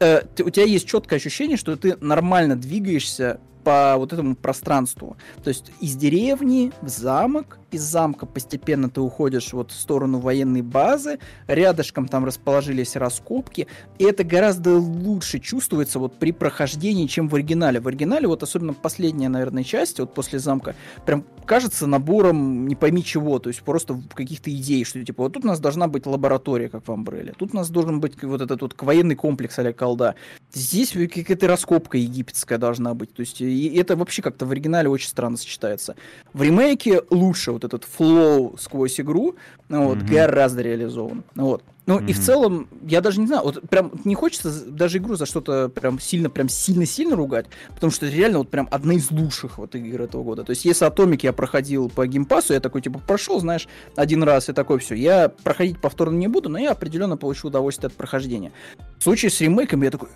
Э, 0.00 0.22
ты, 0.34 0.42
у 0.42 0.50
тебя 0.50 0.64
есть 0.66 0.88
четкое 0.88 1.18
ощущение, 1.18 1.56
что 1.56 1.76
ты 1.76 1.96
нормально 2.00 2.56
двигаешься 2.56 3.38
по 3.62 3.94
вот 3.98 4.12
этому 4.12 4.34
пространству. 4.34 5.16
То 5.44 5.48
есть 5.48 5.70
из 5.80 5.94
деревни 5.94 6.72
в 6.82 6.88
замок, 6.88 7.58
из 7.70 7.82
замка 7.82 8.26
постепенно 8.26 8.90
ты 8.90 9.00
уходишь 9.00 9.52
вот 9.52 9.70
в 9.70 9.80
сторону 9.80 10.18
военной 10.18 10.62
базы, 10.62 11.18
рядышком 11.46 12.08
там 12.08 12.24
расположились 12.24 12.96
раскопки, 12.96 13.66
и 13.98 14.04
это 14.04 14.24
гораздо 14.24 14.76
лучше 14.76 15.38
чувствуется 15.38 15.98
вот 15.98 16.18
при 16.18 16.32
прохождении, 16.32 17.06
чем 17.06 17.28
в 17.28 17.34
оригинале. 17.34 17.80
В 17.80 17.88
оригинале 17.88 18.26
вот 18.26 18.42
особенно 18.42 18.74
последняя, 18.74 19.28
наверное, 19.28 19.64
часть, 19.64 20.00
вот 20.00 20.14
после 20.14 20.38
замка, 20.38 20.74
прям 21.06 21.24
кажется 21.46 21.86
набором 21.86 22.68
не 22.68 22.76
пойми 22.76 23.04
чего, 23.04 23.38
то 23.38 23.48
есть 23.48 23.62
просто 23.62 24.00
каких-то 24.14 24.50
идей, 24.50 24.84
что 24.84 25.04
типа 25.04 25.24
вот 25.24 25.32
тут 25.32 25.44
у 25.44 25.48
нас 25.48 25.60
должна 25.60 25.88
быть 25.88 26.06
лаборатория, 26.06 26.68
как 26.68 26.86
в 26.86 26.92
Амбреле, 26.92 27.34
тут 27.36 27.52
у 27.52 27.56
нас 27.56 27.70
должен 27.70 28.00
быть 28.00 28.22
вот 28.22 28.40
этот 28.40 28.62
вот 28.62 28.80
военный 28.80 29.16
комплекс 29.16 29.58
а 29.58 29.72
колда, 29.72 30.14
здесь 30.52 30.92
какая-то 30.92 31.48
раскопка 31.48 31.98
египетская 31.98 32.58
должна 32.58 32.94
быть, 32.94 33.12
то 33.12 33.20
есть 33.20 33.40
и 33.40 33.74
это 33.76 33.96
вообще 33.96 34.22
как-то 34.22 34.46
в 34.46 34.52
оригинале 34.52 34.88
очень 34.88 35.08
странно 35.08 35.36
сочетается. 35.36 35.96
В 36.32 36.42
ремейке 36.42 37.02
лучше 37.10 37.52
вот 37.60 37.74
этот 37.74 37.84
флоу 37.84 38.56
сквозь 38.58 39.00
игру, 39.00 39.36
вот, 39.68 39.98
mm-hmm. 39.98 40.08
гораздо 40.10 40.62
реализован. 40.62 41.22
Вот. 41.34 41.62
Ну 41.90 41.98
mm-hmm. 41.98 42.06
и 42.06 42.12
в 42.12 42.20
целом, 42.20 42.68
я 42.86 43.00
даже 43.00 43.18
не 43.18 43.26
знаю, 43.26 43.42
вот 43.42 43.68
прям 43.68 43.90
не 44.04 44.14
хочется 44.14 44.64
даже 44.64 44.98
игру 44.98 45.16
за 45.16 45.26
что-то 45.26 45.68
прям 45.68 45.98
сильно, 45.98 46.30
прям 46.30 46.48
сильно-сильно 46.48 47.16
ругать, 47.16 47.46
потому 47.74 47.90
что 47.90 48.06
это 48.06 48.14
реально 48.14 48.38
вот 48.38 48.48
прям 48.48 48.68
одна 48.70 48.94
из 48.94 49.10
лучших 49.10 49.58
вот 49.58 49.74
игр 49.74 50.02
этого 50.02 50.22
года. 50.22 50.44
То 50.44 50.50
есть 50.50 50.64
если 50.64 50.86
Atomic 50.86 51.18
я 51.24 51.32
проходил 51.32 51.88
по 51.88 52.06
геймпасу, 52.06 52.52
я 52.52 52.60
такой 52.60 52.80
типа 52.80 53.00
прошел, 53.00 53.40
знаешь, 53.40 53.66
один 53.96 54.22
раз 54.22 54.48
и 54.48 54.52
такой 54.52 54.78
все, 54.78 54.94
я 54.94 55.30
проходить 55.30 55.80
повторно 55.80 56.16
не 56.16 56.28
буду, 56.28 56.48
но 56.48 56.58
я 56.58 56.70
определенно 56.70 57.16
получу 57.16 57.48
удовольствие 57.48 57.88
от 57.88 57.94
прохождения. 57.94 58.52
В 59.00 59.02
случае 59.02 59.32
с 59.32 59.40
ремейком 59.40 59.82
я 59.82 59.90
такой, 59.90 60.10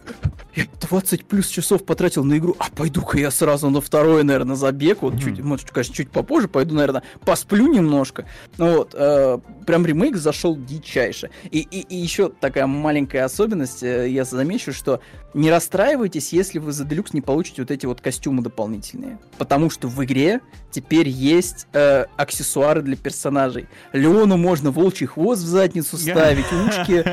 я 0.55 0.67
20 0.89 1.25
плюс 1.25 1.49
часов 1.49 1.85
потратил 1.85 2.23
на 2.23 2.39
игру, 2.39 2.55
а 2.61 2.67
пойду-ка 2.71 3.19
я 3.19 3.33
сразу 3.33 3.69
на 3.71 3.81
второй, 3.81 4.23
наверное, 4.23 4.55
забег, 4.55 5.03
вот 5.03 5.15
mm-hmm. 5.15 5.21
чуть, 5.21 5.41
может, 5.41 5.71
конечно, 5.73 5.93
чуть 5.93 6.11
попозже, 6.11 6.47
пойду, 6.47 6.77
наверное, 6.77 7.03
посплю 7.25 7.67
немножко. 7.67 8.27
Ну 8.59 8.77
вот, 8.77 8.95
э, 8.95 9.39
прям 9.67 9.85
ремейк 9.85 10.17
зашел 10.17 10.57
дичайше. 10.57 11.31
И 11.51 11.64
и, 11.71 11.81
и 11.81 11.97
еще 11.97 12.29
такая 12.29 12.67
маленькая 12.67 13.25
особенность, 13.25 13.83
э, 13.83 14.09
я 14.09 14.25
замечу, 14.25 14.73
что 14.73 15.01
не 15.35 15.51
расстраивайтесь, 15.51 16.33
если 16.33 16.59
вы 16.59 16.73
за 16.73 16.85
делюкс 16.85 17.13
не 17.13 17.21
получите 17.21 17.63
вот 17.63 17.71
эти 17.71 17.87
вот 17.87 18.01
костюмы 18.01 18.43
дополнительные. 18.43 19.19
Потому 19.37 19.71
что 19.71 19.89
в 19.89 20.05
игре 20.05 20.41
теперь 20.71 21.09
есть 21.09 21.67
э, 21.73 22.07
аксессуары 22.17 22.83
для 22.83 22.97
персонажей. 22.97 23.67
Леону 23.93 24.37
можно 24.37 24.71
волчий 24.71 25.07
хвост 25.07 25.43
в 25.43 25.47
задницу 25.47 25.97
ставить, 25.97 26.47
ушки, 26.53 27.05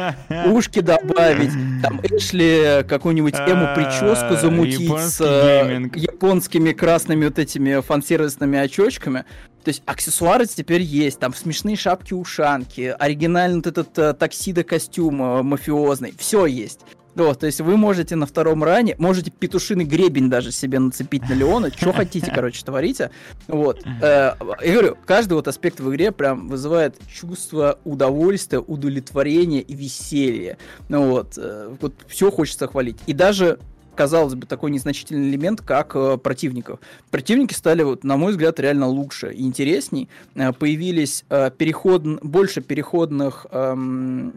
ушки 0.47 0.81
добавить. 0.81 1.51
Там 1.81 1.99
Эшли 2.03 2.83
какую-нибудь 2.87 3.35
эмо-прическу 3.35 4.33
а, 4.33 4.35
замутить 4.35 4.99
с 4.99 5.21
э, 5.21 5.89
японскими 5.95 6.71
красными 6.73 7.25
вот 7.25 7.39
этими 7.39 7.81
фан-сервисными 7.81 8.59
очочками. 8.59 9.25
То 9.63 9.69
есть 9.69 9.83
аксессуары 9.85 10.45
теперь 10.45 10.81
есть, 10.81 11.19
там 11.19 11.33
смешные 11.33 11.75
шапки-ушанки, 11.75 12.95
оригинальный 12.97 13.57
вот 13.57 13.67
этот 13.67 13.97
э, 13.99 14.13
таксидо-костюм 14.13 15.21
э, 15.21 15.41
мафиозный, 15.43 16.13
все 16.17 16.45
есть. 16.45 16.81
Вот, 17.15 17.39
то 17.39 17.45
есть 17.45 17.59
вы 17.59 17.75
можете 17.75 18.15
на 18.15 18.25
втором 18.25 18.63
ране, 18.63 18.95
можете 18.97 19.31
петушиный 19.31 19.83
гребень 19.83 20.29
даже 20.29 20.51
себе 20.51 20.79
нацепить 20.79 21.27
на 21.27 21.33
Леона, 21.33 21.69
что 21.71 21.91
хотите, 21.93 22.31
короче, 22.33 22.63
творите. 22.63 23.11
Вот. 23.47 23.81
Э, 24.01 24.33
я 24.61 24.73
говорю, 24.73 24.97
каждый 25.05 25.33
вот 25.33 25.47
аспект 25.47 25.79
в 25.79 25.89
игре 25.91 26.11
прям 26.11 26.47
вызывает 26.47 26.95
чувство 27.07 27.79
удовольствия, 27.83 28.59
удовлетворения 28.59 29.61
и 29.61 29.73
веселья. 29.73 30.57
Ну 30.87 31.09
вот, 31.09 31.33
э, 31.37 31.75
вот 31.81 31.93
все 32.07 32.31
хочется 32.31 32.67
хвалить. 32.67 32.97
И 33.07 33.13
даже 33.13 33.59
казалось 34.01 34.33
бы, 34.33 34.47
такой 34.47 34.71
незначительный 34.71 35.29
элемент, 35.29 35.61
как 35.61 35.95
э, 35.95 36.17
противников. 36.17 36.79
Противники 37.11 37.53
стали, 37.53 37.83
вот, 37.83 38.03
на 38.03 38.17
мой 38.17 38.31
взгляд, 38.31 38.59
реально 38.59 38.87
лучше 38.87 39.31
и 39.31 39.43
интересней. 39.43 40.09
Э, 40.33 40.53
появились 40.53 41.23
э, 41.29 41.51
переход, 41.55 42.01
больше 42.23 42.61
переходных 42.61 43.45
эм, 43.51 44.33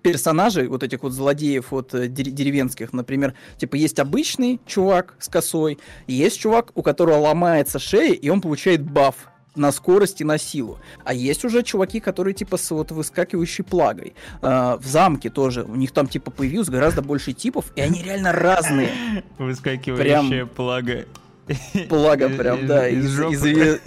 персонажей, 0.00 0.68
вот 0.68 0.82
этих 0.82 1.02
вот 1.02 1.12
злодеев 1.12 1.70
вот 1.70 1.92
э, 1.92 2.08
деревенских, 2.08 2.94
например, 2.94 3.34
типа 3.58 3.76
есть 3.76 3.98
обычный 3.98 4.58
чувак 4.64 5.16
с 5.18 5.28
косой, 5.28 5.78
есть 6.06 6.40
чувак, 6.40 6.70
у 6.74 6.82
которого 6.82 7.18
ломается 7.18 7.78
шея, 7.78 8.14
и 8.14 8.30
он 8.30 8.40
получает 8.40 8.80
баф 8.80 9.28
на 9.58 9.72
скорость 9.72 10.20
и 10.20 10.24
на 10.24 10.38
силу. 10.38 10.78
А 11.04 11.12
есть 11.14 11.44
уже 11.44 11.62
чуваки, 11.62 12.00
которые 12.00 12.34
типа 12.34 12.56
с 12.56 12.70
вот 12.70 12.90
выскакивающей 12.90 13.64
плагой. 13.64 14.14
Э, 14.42 14.76
в 14.80 14.86
замке 14.86 15.30
тоже. 15.30 15.64
У 15.64 15.76
них 15.76 15.92
там 15.92 16.06
типа 16.06 16.30
появилось 16.30 16.68
гораздо 16.68 17.02
больше 17.02 17.32
типов, 17.32 17.72
и 17.76 17.80
они 17.80 18.02
реально 18.02 18.32
разные. 18.32 18.90
Выскакивающая 19.38 20.22
прям... 20.22 20.48
плага. 20.48 21.04
Плага 21.88 22.28
прям, 22.28 22.66
да, 22.66 22.88
из, 22.88 23.18
из, 23.18 23.44
из, 23.46 23.80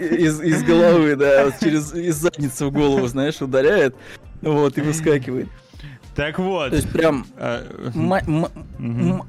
из, 0.00 0.40
из 0.40 0.62
головы, 0.62 1.16
да, 1.16 1.52
через 1.60 1.92
из 1.92 2.16
задницы 2.16 2.64
в 2.64 2.72
голову, 2.72 3.06
знаешь, 3.08 3.42
ударяет, 3.42 3.94
вот, 4.40 4.78
и 4.78 4.80
выскакивает. 4.80 5.48
Так 6.14 6.38
вот. 6.38 6.70
То 6.70 6.76
есть 6.76 6.90
прям 6.90 7.26
а, 7.36 7.64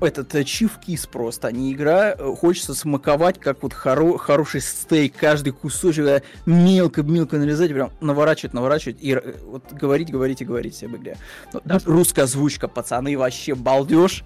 этот 0.02 0.36
э, 0.36 0.44
чифкис 0.44 1.08
просто, 1.08 1.48
а 1.48 1.52
не 1.52 1.74
игра. 1.74 2.12
Э, 2.12 2.36
хочется 2.36 2.76
смаковать, 2.76 3.40
как 3.40 3.64
вот 3.64 3.74
хоро 3.74 4.18
хороший 4.18 4.62
стейк, 4.62 5.16
каждый 5.16 5.52
кусочек 5.52 6.24
мелко-мелко 6.46 7.38
нарезать, 7.38 7.72
прям 7.72 7.92
наворачивать, 8.02 8.54
наворачивать 8.54 8.98
и 9.02 9.14
э, 9.14 9.34
вот 9.46 9.74
говорить, 9.74 10.12
говорить 10.12 10.42
и 10.42 10.46
говорить 10.46 10.84
об 10.84 10.96
игре. 10.96 11.18
Ну, 11.54 11.62
русская 11.86 12.24
озвучка, 12.24 12.68
пацаны, 12.68 13.18
вообще 13.18 13.56
балдеж. 13.56 14.24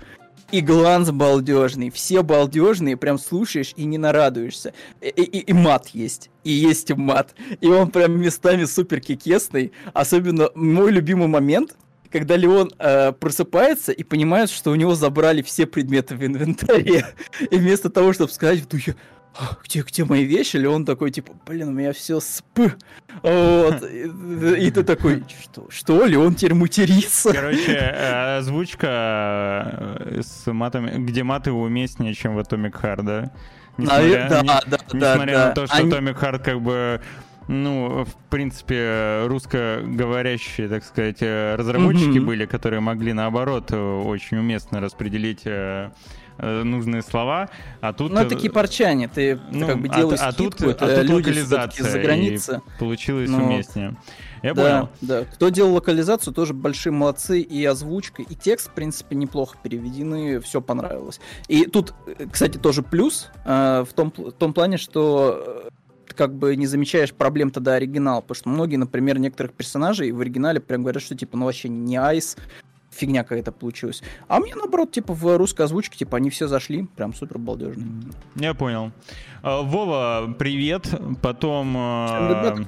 И 0.52 0.62
гланс 0.62 1.12
балдежный, 1.12 1.92
все 1.92 2.24
балдежные, 2.24 2.98
прям 2.98 3.20
слушаешь 3.20 3.74
и 3.76 3.86
не 3.86 4.00
нарадуешься. 4.00 4.74
И, 5.00 5.10
и, 5.10 5.40
и 5.42 5.54
мат 5.54 5.90
есть, 5.90 6.32
и 6.44 6.50
есть 6.50 6.92
мат. 6.96 7.36
И 7.62 7.68
он 7.68 7.92
прям 7.92 8.20
местами 8.20 8.66
супер 8.66 9.00
кикесный. 9.00 9.72
Особенно 9.94 10.50
мой 10.56 10.92
любимый 10.92 11.28
момент— 11.28 11.76
когда 12.12 12.36
Леон 12.36 12.72
э, 12.80 13.12
просыпается 13.12 13.92
и 13.92 14.04
понимает, 14.04 14.50
что 14.50 14.72
у 14.72 14.76
него 14.76 14.96
забрали 14.96 15.42
все 15.42 15.66
предметы 15.66 16.16
в 16.16 16.26
инвентаре. 16.26 17.06
И 17.52 17.58
вместо 17.58 17.90
того, 17.90 18.14
чтобы 18.14 18.32
сказать 18.32 18.60
в 18.60 18.68
духе, 18.68 18.96
«А, 19.38 19.58
где, 19.64 19.82
где 19.82 20.06
мои 20.06 20.24
вещи? 20.24 20.58
Леон 20.58 20.86
такой, 20.86 21.12
типа, 21.12 21.34
блин, 21.46 21.70
у 21.70 21.72
меня 21.72 21.94
все 21.94 22.20
сп. 22.20 22.60
Вот. 23.22 23.84
И, 23.84 24.68
и 24.68 24.72
ты 24.72 24.84
такой, 24.84 25.24
что, 25.44 25.68
что? 25.70 26.06
Леон 26.06 26.36
теперь 26.36 26.56
матерится. 26.56 27.32
Короче, 27.32 27.72
э, 27.74 28.38
озвучка 28.38 29.98
э, 30.00 30.22
с 30.24 30.52
матами, 30.52 30.98
где 31.06 31.24
маты 31.24 31.52
уместнее, 31.52 32.14
чем 32.14 32.36
в 32.36 32.40
Atomic 32.40 32.82
Heart, 32.82 33.04
да? 33.04 33.32
Несмотря, 33.78 34.26
а, 34.26 34.30
да, 34.30 34.42
не, 34.42 34.48
да, 34.48 34.78
несмотря 34.94 35.34
да, 35.34 35.48
на 35.48 35.52
то, 35.54 35.68
что 35.68 35.76
Они... 35.78 35.92
Atomic 35.92 36.20
Heart 36.20 36.40
как 36.40 36.62
бы 36.62 37.02
ну, 37.50 38.06
в 38.06 38.16
принципе, 38.30 39.24
русскоговорящие, 39.26 40.70
так 40.70 40.84
сказать, 40.84 41.18
э, 41.22 41.56
разработчики 41.56 42.20
mm-hmm. 42.20 42.26
были, 42.26 42.46
которые 42.46 42.80
могли, 42.80 43.12
наоборот, 43.12 43.72
очень 43.72 44.38
уместно 44.38 44.80
распределить 44.80 45.42
э, 45.46 45.90
э, 46.38 46.64
нужные 46.64 47.02
слова, 47.02 47.50
а 47.82 47.92
тут... 47.92 48.12
Ну, 48.12 48.20
это 48.20 48.36
кипарчане, 48.36 49.08
ты, 49.08 49.40
ну, 49.52 49.62
ты 49.62 49.66
как 49.66 49.82
бы 49.82 49.90
делаешь 49.90 50.20
а, 50.22 50.28
а 50.28 50.32
тут, 50.32 50.62
это 50.62 50.86
а 50.86 50.96
тут 50.98 51.10
люди 51.10 51.30
локализация 51.30 51.90
за 51.90 52.00
границы. 52.00 52.62
Получилось 52.78 53.32
ну, 53.32 53.44
уместнее. 53.44 53.98
Я 54.44 54.54
да, 54.54 54.62
понял. 54.62 54.90
Да, 55.02 55.26
кто 55.26 55.50
делал 55.50 55.74
локализацию, 55.74 56.36
тоже 56.36 56.54
большие 56.54 56.94
молодцы. 56.94 57.42
И 57.42 57.66
озвучка, 57.66 58.22
и 58.22 58.36
текст, 58.36 58.70
в 58.70 58.74
принципе, 58.74 59.16
неплохо 59.16 59.58
переведены, 59.62 60.40
все 60.40 60.62
понравилось. 60.62 61.20
И 61.48 61.66
тут, 61.66 61.96
кстати, 62.32 62.60
тоже 62.60 62.84
плюс 62.84 63.30
э, 63.44 63.84
в, 63.90 63.94
том, 63.94 64.14
в 64.16 64.34
том 64.34 64.54
плане, 64.54 64.78
что 64.78 65.68
как 66.20 66.34
бы 66.34 66.58
не 66.58 66.68
замечаешь 66.68 67.14
проблем 67.14 67.50
тогда 67.50 67.76
оригинала, 67.76 68.20
потому 68.20 68.36
что 68.36 68.50
многие, 68.50 68.76
например, 68.76 69.20
некоторых 69.20 69.54
персонажей 69.54 70.12
в 70.12 70.20
оригинале 70.20 70.60
прям 70.60 70.82
говорят, 70.82 71.02
что 71.02 71.16
типа, 71.16 71.38
ну 71.38 71.46
вообще 71.46 71.70
не 71.70 71.96
Айс, 71.96 72.36
фигня 72.92 73.24
какая-то 73.24 73.52
получилась. 73.52 74.02
А 74.28 74.40
мне, 74.40 74.56
наоборот, 74.56 74.92
типа, 74.92 75.14
в 75.14 75.38
русской 75.38 75.64
озвучке, 75.64 75.98
типа, 75.98 76.18
они 76.18 76.30
все 76.30 76.48
зашли, 76.48 76.88
прям 76.96 77.14
супер 77.14 77.38
балдежно. 77.38 77.86
Я 78.36 78.54
понял. 78.54 78.92
А, 79.42 79.62
Вова, 79.62 80.34
привет. 80.38 80.88
Потом 81.22 81.78
э, 81.78 82.66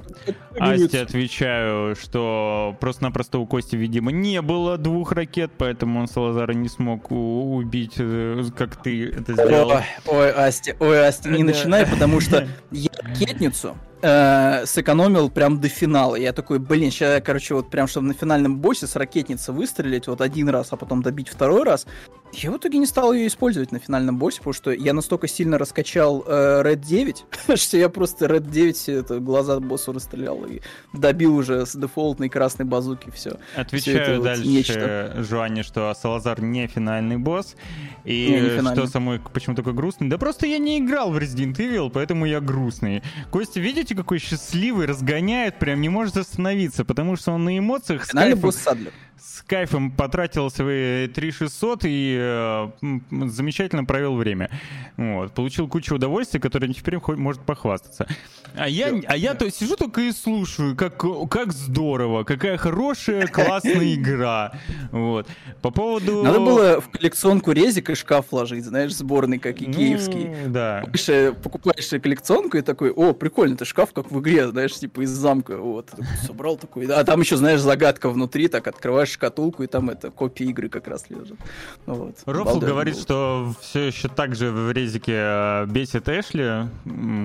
Асте 0.58 1.00
отвечаю, 1.00 1.96
что 1.96 2.76
просто-напросто 2.80 3.38
у 3.38 3.46
Кости, 3.46 3.76
видимо, 3.76 4.10
не 4.10 4.40
было 4.40 4.78
двух 4.78 5.12
ракет, 5.12 5.50
поэтому 5.58 6.00
он 6.00 6.08
Салазара 6.08 6.52
не 6.52 6.68
смог 6.68 7.10
убить, 7.10 7.94
э, 7.98 8.44
как 8.56 8.82
ты 8.82 9.10
это 9.10 9.34
сделал. 9.34 9.70
Ой, 9.70 9.82
ой 10.06 10.32
Асте, 10.32 10.76
ой, 10.80 11.06
Асте, 11.06 11.30
не 11.30 11.42
начинай, 11.42 11.86
потому 11.86 12.20
что 12.20 12.48
я 12.70 12.90
ракетницу 13.02 13.76
э, 14.02 14.66
сэкономил 14.66 15.30
прям 15.30 15.60
до 15.60 15.68
финала. 15.68 16.16
Я 16.16 16.32
такой, 16.32 16.58
блин, 16.58 16.90
сейчас, 16.90 17.22
короче, 17.24 17.54
вот 17.54 17.70
прям, 17.70 17.86
чтобы 17.86 18.08
на 18.08 18.14
финальном 18.14 18.58
боссе 18.58 18.86
с 18.86 18.96
ракетницы 18.96 19.52
выстрелить 19.52 20.06
вот 20.06 20.20
один 20.20 20.48
раз, 20.48 20.68
а 20.72 20.76
потом 20.76 21.02
добить 21.02 21.28
второй 21.28 21.62
раз, 21.62 21.86
я 22.32 22.50
в 22.50 22.56
итоге 22.56 22.78
не 22.78 22.86
стал 22.86 23.12
ее 23.12 23.26
использовать 23.26 23.72
на 23.72 23.78
финальном 23.78 24.18
боссе, 24.18 24.38
потому 24.38 24.54
что 24.54 24.70
я 24.70 24.92
настолько 24.92 25.28
сильно 25.28 25.58
раскачал 25.58 26.24
э, 26.26 26.62
Red 26.64 26.76
9, 26.76 27.24
что 27.56 27.76
я 27.76 27.88
просто 27.88 28.26
Red 28.26 28.50
9 28.50 28.88
это, 28.88 29.18
глаза 29.20 29.60
боссу 29.60 29.92
расстрелял 29.92 30.44
и 30.46 30.60
добил 30.92 31.36
уже 31.36 31.66
с 31.66 31.76
дефолтной 31.76 32.28
красной 32.28 32.64
базуки 32.64 33.10
все. 33.10 33.38
Отвечаю 33.54 34.02
все 34.02 34.22
дальше 34.22 34.42
вот 34.42 34.50
нечто. 34.50 35.14
Жуане, 35.18 35.62
что 35.62 35.94
Салазар 35.94 36.40
не 36.40 36.66
финальный 36.66 37.18
босс. 37.18 37.56
И 38.04 38.28
не, 38.28 38.40
не 38.40 38.48
финальный. 38.48 38.72
что 38.72 38.86
самой 38.86 39.20
почему 39.20 39.54
такой 39.54 39.74
грустный? 39.74 40.08
Да 40.08 40.18
просто 40.18 40.46
я 40.46 40.58
не 40.58 40.78
играл 40.78 41.12
в 41.12 41.16
Resident 41.16 41.56
Evil, 41.56 41.90
поэтому 41.90 42.24
я 42.26 42.40
грустный. 42.40 43.02
Костя, 43.30 43.60
видите, 43.60 43.94
какой 43.94 44.18
счастливый, 44.18 44.86
разгоняет, 44.86 45.58
прям 45.58 45.80
не 45.80 45.88
может 45.88 46.16
остановиться, 46.16 46.84
потому 46.84 47.16
что 47.16 47.32
он 47.32 47.44
на 47.44 47.58
эмоциях... 47.58 48.06
Финальный 48.06 48.36
босс 48.36 48.56
Садлер 48.56 48.92
с 49.22 49.42
кайфом 49.42 49.92
потратил 49.92 50.50
свои 50.50 51.06
3600 51.06 51.80
и 51.84 52.16
э, 52.18 52.68
замечательно 53.10 53.84
провел 53.84 54.16
время. 54.16 54.50
Вот. 54.96 55.32
Получил 55.32 55.68
кучу 55.68 55.94
удовольствия, 55.94 56.40
которое 56.40 56.72
теперь 56.72 56.98
может 57.16 57.42
похвастаться. 57.42 58.08
А 58.54 58.68
я, 58.68 58.92
а 59.06 59.16
я 59.16 59.34
то 59.34 59.48
сижу 59.50 59.76
только 59.76 60.00
и 60.00 60.12
слушаю, 60.12 60.74
как, 60.76 61.02
как 61.30 61.52
здорово, 61.52 62.24
какая 62.24 62.56
хорошая, 62.56 63.28
классная 63.28 63.94
игра. 63.94 64.54
Вот. 64.90 65.28
По 65.60 65.70
поводу... 65.70 66.24
Надо 66.24 66.40
было 66.40 66.80
в 66.80 66.88
коллекционку 66.90 67.52
резик 67.52 67.90
и 67.90 67.94
шкаф 67.94 68.32
ложить, 68.32 68.64
знаешь, 68.64 68.94
сборный, 68.94 69.38
как 69.38 69.60
и 69.62 69.66
киевский. 69.66 70.30
Ну, 70.46 70.52
да. 70.52 70.82
Покупаешь, 70.82 71.36
покупаешь 71.42 71.88
коллекционку 72.02 72.56
и 72.56 72.62
такой, 72.62 72.90
о, 72.90 73.12
прикольно, 73.12 73.54
это 73.54 73.64
шкаф, 73.64 73.92
как 73.92 74.10
в 74.10 74.20
игре, 74.20 74.48
знаешь, 74.48 74.74
типа 74.74 75.02
из 75.02 75.10
замка. 75.10 75.58
Вот. 75.58 75.90
Собрал 76.26 76.56
такой. 76.56 76.86
А 76.86 77.04
там 77.04 77.20
еще, 77.20 77.36
знаешь, 77.36 77.60
загадка 77.60 78.10
внутри, 78.10 78.48
так 78.48 78.66
открываешь 78.66 79.11
шкатулку, 79.12 79.62
и 79.62 79.66
там 79.66 79.90
это 79.90 80.10
копии 80.10 80.46
игры 80.46 80.68
как 80.68 80.88
раз 80.88 81.06
лежат. 81.08 81.38
Вот. 81.86 82.16
Рофл 82.26 82.58
говорит, 82.58 82.94
был. 82.94 83.02
что 83.02 83.54
все 83.60 83.86
еще 83.86 84.08
так 84.08 84.34
же 84.34 84.50
в 84.50 84.72
резике 84.72 85.12
э, 85.14 85.66
бесит 85.66 86.08
Эшли, 86.08 86.68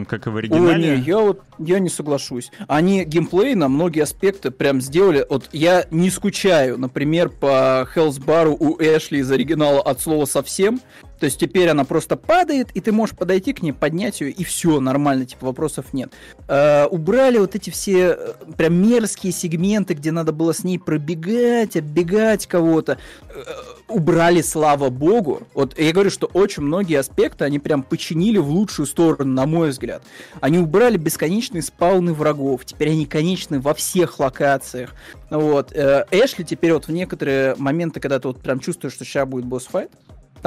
как 0.08 0.28
и 0.28 0.30
в 0.30 0.38
оригинале. 0.38 0.92
Ой, 0.92 0.98
не, 0.98 1.04
я 1.04 1.20
вот 1.20 1.42
я 1.60 1.80
не 1.80 1.90
соглашусь. 1.90 2.52
Они 2.68 3.04
геймплей 3.04 3.56
на 3.56 3.68
многие 3.68 4.04
аспекты 4.04 4.52
прям 4.52 4.82
сделали. 4.82 5.26
Вот 5.30 5.50
я 5.52 5.86
не 5.92 6.10
скучаю, 6.10 6.78
например, 6.78 7.30
по 7.30 7.88
Bar 7.96 8.56
у 8.60 8.78
Эшли 8.80 9.20
из 9.20 9.32
оригинала 9.32 9.82
от 9.82 10.02
слова 10.02 10.26
совсем. 10.26 10.80
То 11.20 11.26
есть 11.26 11.40
теперь 11.40 11.70
она 11.70 11.84
просто 11.84 12.16
падает, 12.16 12.70
и 12.74 12.82
ты 12.82 12.92
можешь 12.92 13.16
подойти 13.16 13.54
к 13.54 13.62
ней, 13.62 13.72
поднять 13.72 14.22
ее, 14.22 14.32
и 14.32 14.44
все, 14.44 14.80
нормально, 14.80 15.26
типа 15.26 15.48
вопросов 15.48 15.94
нет. 15.94 16.12
Э, 16.48 16.86
убрали 16.86 17.38
вот 17.40 17.56
эти 17.56 17.70
все 17.70 18.16
э, 18.18 18.34
прям 18.56 18.76
мерзкие 18.76 19.34
сегменты, 19.34 19.94
где 19.96 20.12
надо 20.12 20.32
было 20.32 20.54
с 20.54 20.64
ней 20.64 20.78
пробегать, 20.78 21.76
оббегать 21.76 22.46
кого-то. 22.46 22.98
Э, 23.30 23.44
убрали, 23.88 24.42
слава 24.42 24.90
богу. 24.90 25.42
Вот 25.54 25.78
я 25.80 25.92
говорю, 25.92 26.10
что 26.10 26.28
очень 26.28 26.64
многие 26.64 27.00
аспекты 27.00 27.46
они 27.46 27.60
прям 27.60 27.84
починили 27.84 28.38
в 28.38 28.50
лучшую 28.50 28.86
сторону, 28.86 29.34
на 29.34 29.46
мой 29.46 29.70
взгляд. 29.70 30.04
Они 30.42 30.60
убрали 30.60 30.98
бесконечные 30.98 31.62
спауны 31.62 32.14
врагов. 32.14 32.66
Теперь 32.66 32.90
они 32.90 33.06
конечны 33.06 33.60
во 33.60 33.74
всех 33.74 34.20
локациях. 34.20 34.94
Вот. 35.30 35.72
Э, 35.74 36.06
Эшли 36.12 36.46
теперь 36.46 36.74
вот 36.74 36.88
в 36.88 36.92
некоторые 36.92 37.56
моменты, 37.58 38.00
когда 38.00 38.20
ты 38.20 38.28
вот 38.28 38.40
прям 38.40 38.60
чувствуешь, 38.60 38.94
что 38.94 39.06
сейчас 39.06 39.28
будет 39.28 39.46
босс-файт, 39.46 39.92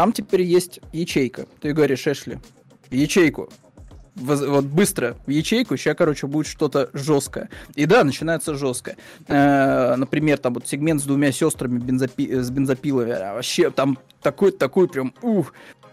там 0.01 0.15
теперь 0.15 0.41
есть 0.41 0.81
ячейка. 0.95 1.45
Ты 1.61 1.75
говоришь, 1.75 2.07
Эшли, 2.07 2.39
ячейку. 2.91 3.51
Вот 4.15 4.65
быстро 4.65 5.15
в 5.27 5.31
ячейку, 5.31 5.77
сейчас, 5.77 5.95
короче, 5.95 6.27
будет 6.27 6.47
что-то 6.47 6.89
жесткое. 6.95 7.51
И 7.75 7.85
да, 7.85 8.03
начинается 8.03 8.55
жестко. 8.55 8.97
Э, 9.29 9.97
например, 9.97 10.39
там 10.39 10.55
вот 10.55 10.67
сегмент 10.67 11.03
с 11.03 11.05
двумя 11.05 11.33
сестрами 11.33 11.79
бензопи- 11.79 12.41
с 12.41 12.51
бензопилами. 12.51 13.11
Вообще 13.11 13.71
там 13.71 13.99
такой, 14.23 14.53
такой 14.53 14.89
прям, 14.89 15.13
ух, 15.21 15.53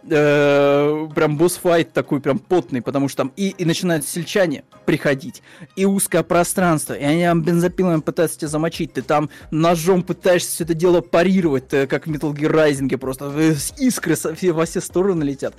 э, 0.10 1.08
прям 1.14 1.38
босс-файт 1.38 1.94
такой 1.94 2.20
прям 2.20 2.40
потный, 2.40 2.82
потому 2.82 3.08
что 3.08 3.18
там 3.18 3.34
и, 3.36 3.50
и 3.50 3.66
начинают 3.66 4.06
сельчане 4.06 4.64
приходить, 4.86 5.42
и 5.76 5.86
узкое 5.86 6.24
пространство, 6.24 6.94
и 6.94 7.04
они 7.04 7.24
там 7.24 7.44
бензопилами 7.44 8.02
пытаются 8.02 8.40
тебя 8.40 8.48
замочить, 8.48 8.94
ты 8.94 9.02
там 9.02 9.30
ножом 9.52 10.04
пытаешься 10.04 10.52
все 10.52 10.64
это 10.64 10.74
дело 10.74 11.02
парировать, 11.02 11.68
ты, 11.70 11.88
как 11.88 12.08
в 12.08 12.12
Metal 12.12 12.34
Gear 12.34 12.52
Rising, 12.52 12.98
просто 12.98 13.32
э, 13.36 13.56
искры 13.78 14.16
со, 14.16 14.34
все, 14.36 14.52
во 14.52 14.66
все 14.66 14.82
стороны 14.82 15.24
летят. 15.24 15.54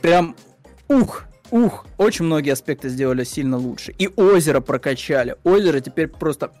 Прям, 0.00 0.36
ух, 0.88 1.24
ух, 1.50 1.86
очень 1.98 2.24
многие 2.24 2.50
аспекты 2.50 2.88
сделали 2.88 3.24
сильно 3.24 3.56
лучше. 3.56 3.94
И 3.98 4.08
озеро 4.08 4.60
прокачали. 4.60 5.36
Озеро 5.44 5.80
теперь 5.80 6.08
просто 6.08 6.52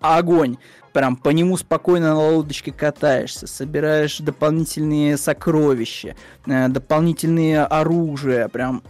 огонь 0.00 0.56
прям 0.98 1.14
по 1.14 1.28
нему 1.28 1.56
спокойно 1.56 2.08
на 2.08 2.30
лодочке 2.30 2.72
катаешься, 2.72 3.46
собираешь 3.46 4.18
дополнительные 4.18 5.16
сокровища, 5.16 6.16
э, 6.44 6.66
дополнительные 6.66 7.62
оружия, 7.62 8.48
прям 8.48 8.82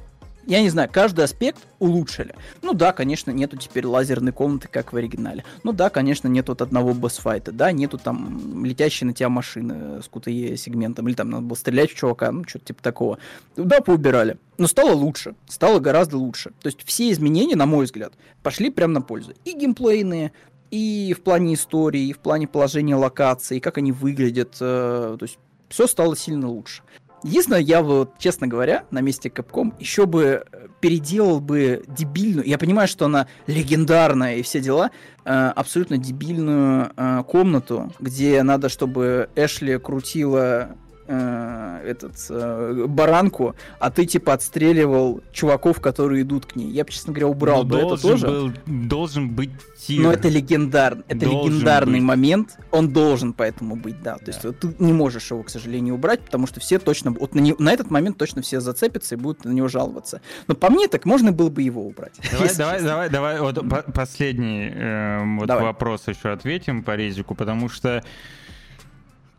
я 0.47 0.63
не 0.63 0.71
знаю, 0.71 0.89
каждый 0.91 1.27
аспект 1.27 1.61
улучшили. 1.79 2.35
Ну 2.63 2.73
да, 2.73 2.95
конечно, 2.95 3.31
нету 3.31 3.59
теперь 3.59 3.85
лазерной 3.85 4.33
комнаты, 4.33 4.69
как 4.73 4.95
в 4.95 4.97
оригинале. 4.97 5.45
Ну 5.65 5.75
да, 5.75 5.91
конечно, 5.91 6.29
нету 6.29 6.53
вот 6.53 6.63
одного 6.63 6.95
босс-файта. 6.95 7.53
Да, 7.53 7.71
нету 7.73 7.99
там 7.99 8.65
летящей 8.65 9.07
на 9.07 9.13
тебя 9.13 9.29
машины 9.29 10.03
с 10.03 10.09
QTE 10.09 10.57
сегментом. 10.57 11.07
Или 11.09 11.15
там 11.15 11.29
надо 11.29 11.43
было 11.43 11.57
стрелять 11.57 11.91
в 11.91 11.95
чувака, 11.95 12.33
ну 12.33 12.45
что-то 12.49 12.65
типа 12.65 12.83
такого. 12.83 13.19
Да, 13.57 13.83
поубирали. 13.83 14.39
Но 14.57 14.67
стало 14.67 14.93
лучше. 14.93 15.35
Стало 15.47 15.81
гораздо 15.81 16.17
лучше. 16.17 16.53
То 16.63 16.69
есть 16.69 16.83
все 16.83 17.11
изменения, 17.11 17.55
на 17.55 17.67
мой 17.67 17.85
взгляд, 17.85 18.15
пошли 18.43 18.71
прямо 18.71 18.95
на 18.95 19.03
пользу. 19.03 19.35
И 19.45 19.53
геймплейные, 19.53 20.33
и 20.71 21.14
в 21.16 21.23
плане 21.23 21.55
истории, 21.55 22.09
и 22.09 22.12
в 22.12 22.19
плане 22.19 22.47
положения 22.47 22.95
локаций, 22.95 23.61
как 23.61 23.79
они 23.79 23.93
выглядят. 23.93 24.57
Э, 24.61 25.16
то 25.19 25.25
есть 25.25 25.39
все 25.69 25.87
стало 25.87 26.16
сильно 26.16 26.49
лучше. 26.49 26.83
Единственное, 27.25 27.61
я 27.61 27.83
вот, 27.83 28.12
честно 28.19 28.47
говоря, 28.47 28.85
на 28.91 29.01
месте 29.01 29.29
Capcom 29.29 29.75
еще 29.81 30.07
бы 30.07 30.45
переделал 30.81 31.41
бы 31.41 31.83
дебильную, 31.89 32.47
я 32.47 32.59
понимаю, 32.59 32.87
что 32.87 33.07
она 33.07 33.27
легендарная 33.49 34.37
и 34.37 34.43
все 34.43 34.61
дела, 34.61 34.91
э, 35.25 35.31
абсолютно 35.31 35.99
дебильную 35.99 36.93
э, 36.97 37.25
комнату, 37.27 37.93
где 37.99 38.43
надо, 38.45 38.69
чтобы 38.69 39.31
Эшли 39.35 39.79
крутила 39.79 40.77
э, 41.09 41.81
этот 41.85 42.13
э, 42.29 42.85
баранку, 42.87 43.57
а 43.79 43.91
ты 43.91 44.07
типа 44.07 44.35
отстреливал 44.35 45.23
чуваков, 45.33 45.81
которые 45.81 46.23
идут 46.23 46.47
к 46.47 46.57
ней. 46.57 46.71
Я 46.71 46.85
бы, 46.85 46.91
честно 46.91 47.13
говоря, 47.13 47.29
убрал 47.29 47.65
Но 47.65 47.69
бы 47.69 47.79
это 47.79 48.01
тоже. 48.01 48.27
Был, 48.27 48.53
должен 48.67 49.31
быть 49.31 49.51
тир. 49.79 50.03
Но 50.03 50.13
это 50.13 50.29
легендар, 50.29 50.99
это 51.09 51.27
легендарный 51.27 52.01
быть. 52.01 52.07
момент, 52.07 52.59
он 52.71 52.93
должен 52.93 53.33
поэтому 53.33 53.75
быть, 53.77 54.03
да. 54.03 54.17
То 54.19 54.27
да. 54.27 54.33
есть 54.33 54.45
вот, 54.45 54.59
ты 54.59 54.75
не 54.79 54.93
можешь 54.93 55.31
его, 55.31 55.43
к 55.43 55.51
сожалению, 55.51 55.95
убрать, 55.95 56.21
потому 56.21 56.47
что 56.47 56.61
все 56.61 56.79
точно, 56.79 57.13
вот 57.13 57.35
на, 57.35 57.41
не, 57.41 57.55
на 57.59 57.73
этот 57.73 57.91
момент 57.91 58.19
точно 58.19 58.43
все 58.43 58.61
зацепятся 58.61 59.15
и 59.15 59.19
будут 59.19 59.45
на 59.45 59.51
него 59.51 59.69
жаловаться. 59.69 60.21
Но 60.47 60.55
по 60.55 60.71
мне 60.71 60.89
так 60.89 61.07
можно 61.07 61.33
было 61.33 61.49
бы 61.49 61.63
его 61.63 61.87
убрать. 61.87 62.15
Давай, 62.31 62.55
давай, 62.55 62.83
давай, 62.83 63.11
давай, 63.11 63.41
вот 63.41 63.65
последний 63.95 64.71
э, 64.75 65.37
вот 65.39 65.47
давай. 65.47 65.65
вопрос 65.65 66.07
еще 66.07 66.31
ответим 66.31 66.83
по 66.83 66.95
резику, 66.95 67.35
потому 67.35 67.69
что 67.69 68.03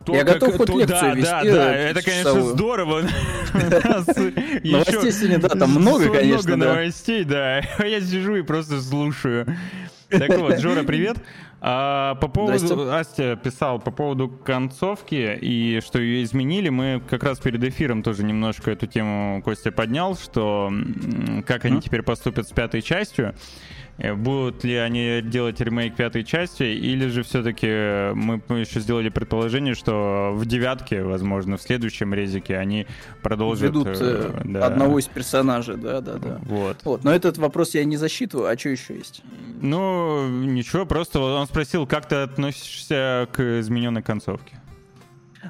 то, 0.04 0.14
я 0.14 0.24
готов 0.24 0.56
хоть 0.56 0.68
лекцию 0.70 0.86
да, 0.86 1.14
вести. 1.14 1.30
Да, 1.30 1.42
да, 1.42 1.76
это, 1.76 2.02
конечно, 2.02 2.42
здорово. 2.42 3.02
Новостей 3.52 5.12
сегодня, 5.12 5.38
да, 5.38 5.48
там 5.48 5.70
много, 5.70 6.08
конечно. 6.08 6.56
Много 6.56 6.74
новостей, 6.74 7.24
да. 7.24 7.58
Я 7.84 8.00
сижу 8.00 8.36
и 8.36 8.42
просто 8.42 8.80
слушаю. 8.80 9.46
Так 10.08 10.38
вот, 10.38 10.58
Жора, 10.58 10.84
привет. 10.84 11.18
А, 11.62 12.14
по 12.14 12.28
поводу, 12.28 12.90
Астя 12.90 13.36
писал 13.36 13.78
по 13.78 13.90
поводу 13.90 14.28
концовки 14.28 15.38
и 15.40 15.80
что 15.84 16.00
ее 16.00 16.24
изменили, 16.24 16.70
мы 16.70 17.02
как 17.08 17.22
раз 17.22 17.38
перед 17.38 17.62
эфиром 17.62 18.02
тоже 18.02 18.24
немножко 18.24 18.70
эту 18.70 18.86
тему 18.86 19.42
Костя 19.42 19.70
поднял, 19.70 20.16
что 20.16 20.72
как 21.46 21.66
они 21.66 21.82
теперь 21.82 22.02
поступят 22.02 22.48
с 22.48 22.52
пятой 22.52 22.80
частью. 22.80 23.34
Э, 24.00 24.14
будут 24.14 24.64
ли 24.64 24.76
они 24.76 25.20
делать 25.22 25.60
ремейк 25.60 25.94
пятой 25.94 26.24
части, 26.24 26.62
или 26.62 27.08
же 27.08 27.22
все-таки 27.22 28.12
мы 28.14 28.40
еще 28.58 28.80
сделали 28.80 29.10
предположение, 29.10 29.74
что 29.74 30.32
в 30.34 30.46
девятке, 30.46 31.02
возможно, 31.02 31.56
в 31.56 31.62
следующем 31.62 32.14
резике 32.14 32.56
они 32.56 32.86
продолжат... 33.22 33.70
Ведут 33.70 33.88
э, 33.88 33.94
э, 34.00 34.40
да. 34.44 34.66
одного 34.66 34.98
из 34.98 35.06
персонажей, 35.06 35.76
да-да-да. 35.76 36.40
Вот. 36.42 36.78
вот. 36.84 37.04
Но 37.04 37.12
этот 37.12 37.38
вопрос 37.38 37.74
я 37.74 37.84
не 37.84 37.96
засчитываю, 37.96 38.48
а 38.48 38.58
что 38.58 38.70
еще 38.70 38.96
есть? 38.96 39.22
Ну, 39.60 40.28
ничего, 40.28 40.86
просто 40.86 41.20
он 41.20 41.46
спросил, 41.46 41.86
как 41.86 42.08
ты 42.08 42.16
относишься 42.16 43.28
к 43.32 43.60
измененной 43.60 44.02
концовке? 44.02 44.59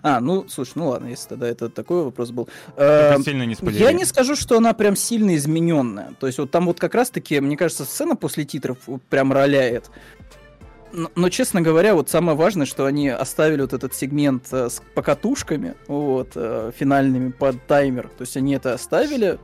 А, 0.03 0.21
ну, 0.21 0.47
слушай, 0.49 0.73
ну 0.77 0.89
ладно, 0.89 1.09
если 1.09 1.29
тогда 1.31 1.49
это 1.49 1.69
такой 1.69 2.05
вопрос 2.05 2.31
был. 2.31 2.49
Э, 2.77 3.17
сильно 3.23 3.45
не 3.45 3.57
Я 3.73 3.93
не 3.93 4.05
скажу, 4.05 4.37
что 4.37 4.57
она 4.57 4.73
прям 4.73 4.97
сильно 4.97 5.37
измененная. 5.37 6.15
То 6.19 6.27
есть 6.27 6.39
вот 6.39 6.51
там 6.51 6.67
вот 6.67 6.79
как 6.81 6.95
раз-таки, 6.95 7.41
мне 7.41 7.57
кажется, 7.57 7.85
сцена 7.85 8.17
после 8.17 8.45
титров 8.45 8.79
прям 9.09 9.33
роляет. 9.33 9.91
Но, 10.93 11.11
но, 11.15 11.29
честно 11.29 11.61
говоря, 11.61 11.95
вот 11.95 12.11
самое 12.11 12.37
важное, 12.37 12.67
что 12.67 12.85
они 12.85 13.09
оставили 13.09 13.61
вот 13.63 13.73
этот 13.73 13.95
сегмент 13.95 14.47
э, 14.53 14.69
с 14.69 14.83
покатушками, 14.95 15.75
вот, 15.87 16.33
э, 16.35 16.73
финальными 16.77 17.31
под 17.31 17.65
таймер. 17.67 18.09
То 18.09 18.23
есть 18.23 18.37
они 18.37 18.55
это 18.55 18.75
оставили, 18.75 19.39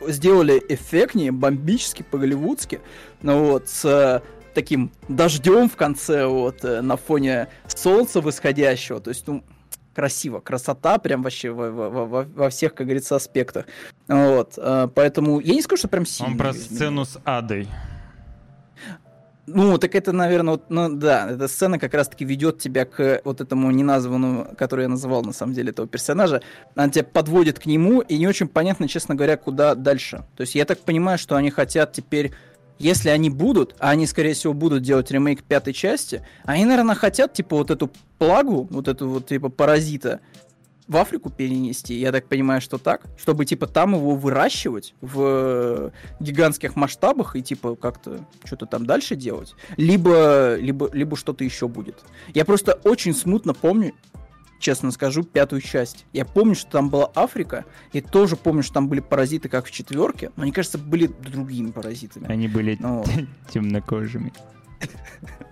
сделали 0.00 0.60
эффектнее, 0.68 1.30
бомбически, 1.30 2.02
по-голливудски, 2.02 2.80
ну 3.22 3.50
вот, 3.50 3.68
с 3.68 3.84
э, 3.84 4.20
таким 4.54 4.90
дождем 5.08 5.68
в 5.68 5.76
конце, 5.76 6.26
вот, 6.26 6.64
э, 6.64 6.80
на 6.80 6.96
фоне 6.96 7.48
солнца 7.68 8.20
восходящего. 8.20 9.00
То 9.00 9.10
есть, 9.10 9.26
ну, 9.26 9.44
красиво, 10.00 10.40
красота 10.40 10.96
прям 10.96 11.22
вообще 11.22 11.50
во, 11.50 11.70
во, 11.70 12.06
во, 12.06 12.22
во 12.24 12.48
всех, 12.48 12.74
как 12.74 12.86
говорится, 12.86 13.16
аспектах. 13.16 13.66
Вот, 14.08 14.54
э, 14.56 14.88
поэтому 14.94 15.40
я 15.40 15.54
не 15.54 15.60
скажу, 15.60 15.80
что 15.80 15.88
прям 15.88 16.06
сильно. 16.06 16.32
Он 16.32 16.38
про 16.38 16.54
сцену 16.54 17.04
с 17.04 17.20
Адой. 17.24 17.68
Ну, 19.46 19.76
так 19.76 19.94
это, 19.94 20.12
наверное, 20.12 20.52
вот, 20.52 20.70
ну 20.70 20.88
да, 20.88 21.28
эта 21.30 21.48
сцена 21.48 21.78
как 21.78 21.92
раз-таки 21.92 22.24
ведет 22.24 22.58
тебя 22.58 22.86
к 22.86 23.20
вот 23.24 23.42
этому 23.42 23.70
неназванному, 23.70 24.54
который 24.56 24.82
я 24.82 24.88
называл 24.88 25.22
на 25.22 25.32
самом 25.32 25.52
деле 25.52 25.70
этого 25.70 25.86
персонажа. 25.86 26.40
Она 26.74 26.88
тебя 26.88 27.04
подводит 27.04 27.58
к 27.58 27.66
нему, 27.66 28.00
и 28.00 28.16
не 28.16 28.26
очень 28.26 28.48
понятно, 28.48 28.88
честно 28.88 29.14
говоря, 29.14 29.36
куда 29.36 29.74
дальше. 29.74 30.24
То 30.36 30.42
есть 30.42 30.54
я 30.54 30.64
так 30.64 30.78
понимаю, 30.78 31.18
что 31.18 31.36
они 31.36 31.50
хотят 31.50 31.92
теперь 31.92 32.32
если 32.80 33.10
они 33.10 33.30
будут, 33.30 33.76
а 33.78 33.90
они, 33.90 34.06
скорее 34.06 34.32
всего, 34.32 34.54
будут 34.54 34.82
делать 34.82 35.10
ремейк 35.10 35.44
пятой 35.44 35.74
части, 35.74 36.26
они, 36.44 36.64
наверное, 36.64 36.94
хотят, 36.94 37.34
типа, 37.34 37.56
вот 37.56 37.70
эту 37.70 37.90
плагу, 38.18 38.66
вот 38.70 38.88
эту 38.88 39.08
вот, 39.08 39.26
типа, 39.26 39.50
паразита, 39.50 40.20
в 40.90 40.96
Африку 40.96 41.30
перенести, 41.30 41.94
я 41.94 42.10
так 42.10 42.26
понимаю, 42.26 42.60
что 42.60 42.76
так, 42.76 43.02
чтобы 43.16 43.44
типа 43.44 43.68
там 43.68 43.94
его 43.94 44.16
выращивать 44.16 44.92
в 45.00 45.92
гигантских 46.18 46.74
масштабах 46.74 47.36
и 47.36 47.42
типа 47.42 47.76
как-то 47.76 48.26
что-то 48.42 48.66
там 48.66 48.84
дальше 48.84 49.14
делать, 49.14 49.54
либо 49.76 50.56
либо 50.56 50.90
либо 50.92 51.16
что-то 51.16 51.44
еще 51.44 51.68
будет. 51.68 52.00
Я 52.34 52.44
просто 52.44 52.72
очень 52.82 53.14
смутно 53.14 53.54
помню, 53.54 53.92
честно 54.60 54.92
скажу, 54.92 55.24
пятую 55.24 55.60
часть. 55.60 56.06
Я 56.12 56.24
помню, 56.24 56.54
что 56.54 56.70
там 56.70 56.90
была 56.90 57.10
Африка, 57.14 57.64
и 57.92 58.00
тоже 58.00 58.36
помню, 58.36 58.62
что 58.62 58.74
там 58.74 58.88
были 58.88 59.00
паразиты, 59.00 59.48
как 59.48 59.66
в 59.66 59.70
четверке, 59.72 60.30
но 60.36 60.44
они, 60.44 60.52
кажется, 60.52 60.78
были 60.78 61.06
другими 61.06 61.70
паразитами. 61.70 62.30
Они 62.30 62.46
были 62.46 62.76
ну, 62.78 63.04
темнокожими. 63.52 64.32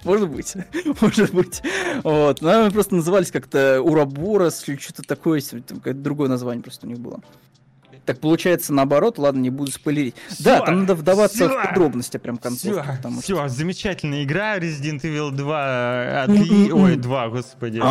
Может 0.05 0.31
быть, 0.31 0.55
может 1.01 1.35
быть. 1.35 1.63
Вот. 2.03 2.41
Но 2.41 2.63
они 2.63 2.71
просто 2.71 2.95
назывались 2.95 3.31
как-то 3.31 3.83
Ураборос 3.83 4.69
или 4.69 4.77
что-то 4.77 5.03
такое, 5.03 5.43
другое 5.85 6.29
название 6.29 6.63
просто 6.63 6.87
у 6.87 6.91
них 6.91 6.99
было. 6.99 7.21
Так 8.09 8.21
получается 8.21 8.73
наоборот, 8.73 9.19
ладно, 9.19 9.41
не 9.41 9.51
буду 9.51 9.71
спойлерить. 9.71 10.15
Всё, 10.31 10.45
да, 10.45 10.61
там 10.63 10.81
надо 10.81 10.95
вдаваться 10.95 11.47
всё, 11.47 11.49
в 11.51 11.63
подробности 11.63 12.17
прям 12.17 12.39
концовки. 12.39 12.81
Все, 12.81 13.21
все 13.21 13.37
что... 13.37 13.49
замечательная 13.49 14.25
игра 14.25 14.57
Resident 14.57 15.03
Evil 15.03 15.31
2. 15.31 16.23
Отли... 16.23 16.73
Ой, 16.73 16.97
2, 16.97 17.29
господи. 17.29 17.83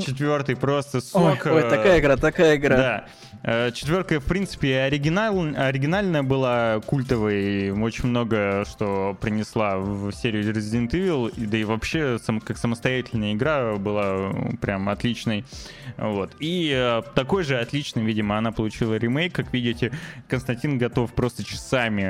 Четвертый 0.00 0.56
просто 0.56 1.02
сок. 1.02 1.44
Ой, 1.44 1.52
ой, 1.52 1.62
такая 1.64 2.00
игра, 2.00 2.16
такая 2.16 2.56
игра. 2.56 2.76
Да. 2.78 3.04
Э, 3.42 3.70
четверка, 3.72 4.20
в 4.20 4.24
принципе, 4.24 4.80
оригинал, 4.80 5.38
оригинальная 5.56 6.22
была, 6.22 6.80
культовой, 6.84 7.70
очень 7.70 8.08
много 8.08 8.64
что 8.68 9.16
принесла 9.20 9.78
в 9.78 10.12
серию 10.12 10.52
Resident 10.52 10.90
Evil, 10.90 11.32
да 11.36 11.56
и 11.56 11.64
вообще 11.64 12.18
сам, 12.18 12.40
как 12.40 12.58
самостоятельная 12.58 13.34
игра 13.34 13.76
была 13.76 14.32
прям 14.60 14.88
отличной. 14.88 15.44
Вот. 15.96 16.32
И 16.40 16.72
э, 16.74 17.02
такой 17.14 17.44
же 17.44 17.58
отличный, 17.58 18.04
видимо, 18.04 18.38
она 18.38 18.50
получила 18.50 18.94
ремейк. 18.94 19.34
Как 19.34 19.52
видите, 19.60 19.92
Константин 20.28 20.78
готов 20.78 21.12
просто 21.12 21.44
часами 21.44 22.02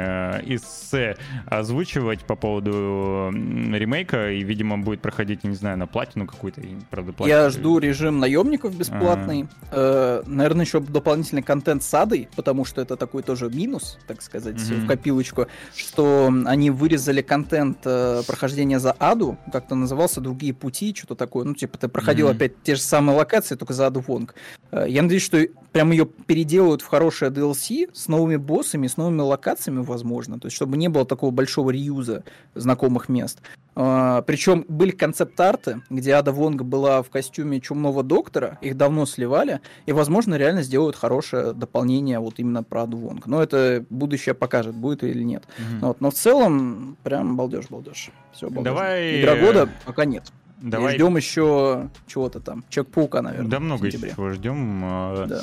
эссе 0.47 1.17
озвучивать 1.47 2.21
по 2.21 2.37
поводу 2.37 3.31
ремейка, 3.33 4.31
и, 4.33 4.43
видимо, 4.43 4.79
будет 4.79 5.01
проходить, 5.01 5.45
не 5.45 5.55
знаю, 5.55 5.79
на 5.79 5.87
платину 5.87 6.27
какую-то, 6.27 6.61
правда, 6.91 7.13
платину. 7.13 7.39
Я 7.39 7.51
жду 7.51 7.79
режим 7.79 8.19
наемников 8.19 8.77
бесплатный. 8.77 9.47
А-а-а. 9.71 10.23
Э, 10.25 10.29
наверное, 10.29 10.65
еще 10.65 10.81
дополнительный 10.81 11.43
контент 11.43 11.83
с 11.83 11.95
Адой, 11.95 12.29
потому 12.37 12.65
что 12.65 12.81
это 12.81 12.97
такой 12.97 13.23
тоже 13.23 13.51
минус, 13.51 13.99
так 14.07 14.23
сказать, 14.23 14.57
mm-hmm. 14.57 14.85
в 14.85 14.87
копилочку, 14.87 15.47
что 15.75 16.33
они 16.47 16.71
вырезали 16.71 17.23
контент 17.23 17.79
э, 17.85 18.23
прохождения 18.27 18.79
за 18.79 18.93
Аду, 18.93 19.37
как-то 19.53 19.75
назывался 19.75 20.21
«Другие 20.21 20.55
пути», 20.55 20.95
что-то 20.95 21.15
такое. 21.15 21.45
Ну, 21.45 21.55
типа, 21.55 21.79
ты 21.79 21.89
проходил 21.89 22.29
mm-hmm. 22.29 22.37
опять 22.37 22.63
те 22.63 22.75
же 22.75 22.83
самые 22.83 23.17
локации, 23.17 23.55
только 23.55 23.73
за 23.73 23.87
Аду 23.87 24.01
Вонг. 24.01 24.35
Э, 24.71 24.85
я 24.89 25.03
надеюсь, 25.03 25.23
что 25.23 25.39
прям 25.73 25.91
ее 25.91 26.07
переделают 26.07 26.83
в 26.83 26.87
хорошее 26.87 27.31
DLC 27.39 27.91
с 27.93 28.09
новыми 28.09 28.37
боссами, 28.37 28.87
с 28.87 28.97
новыми 28.97 29.21
локациями, 29.21 29.83
возможно. 29.83 30.39
То 30.39 30.47
есть, 30.47 30.57
чтобы 30.57 30.77
не 30.77 30.89
было 30.89 31.05
такого 31.05 31.31
большого 31.31 31.71
реюза 31.71 32.25
знакомых 32.55 33.09
мест. 33.09 33.41
Uh, 33.75 34.23
причем 34.23 34.65
были 34.67 34.91
концепт-арты, 34.91 35.83
где 35.89 36.15
Ада 36.15 36.33
Вонга 36.33 36.65
была 36.65 37.01
в 37.01 37.11
костюме 37.11 37.61
чумного 37.61 38.03
доктора, 38.03 38.59
их 38.61 38.77
давно 38.77 39.07
сливали, 39.07 39.61
и, 39.87 39.93
возможно, 39.93 40.35
реально 40.35 40.65
сделают 40.65 40.97
хорошее 40.97 41.53
дополнение 41.53 42.19
вот 42.19 42.35
именно 42.39 42.65
про 42.65 42.83
Аду 42.83 42.97
Вонг. 42.97 43.27
Но 43.27 43.41
это 43.41 43.85
будущее 43.89 44.35
покажет, 44.35 44.75
будет 44.75 45.05
или 45.05 45.23
нет. 45.23 45.45
Mm-hmm. 45.45 45.87
Вот, 45.87 46.01
но 46.01 46.11
в 46.11 46.15
целом, 46.15 46.97
прям 47.05 47.37
балдеж-балдеж. 47.37 48.11
Все, 48.33 48.51
балдеж. 48.51 48.65
Давай... 48.65 49.21
Игра 49.21 49.37
года 49.37 49.69
пока 49.87 50.05
нет. 50.05 50.25
Давай. 50.61 50.95
И 50.95 50.97
ждем 50.97 51.17
еще 51.17 51.89
чего-то 52.07 52.41
там. 52.41 52.65
Чек-паука, 52.69 53.23
наверное. 53.23 53.49
Да 53.49 53.61
много 53.61 53.91
чего 53.91 54.31
ждем. 54.31 54.81
А, 54.85 55.27
да. 55.27 55.43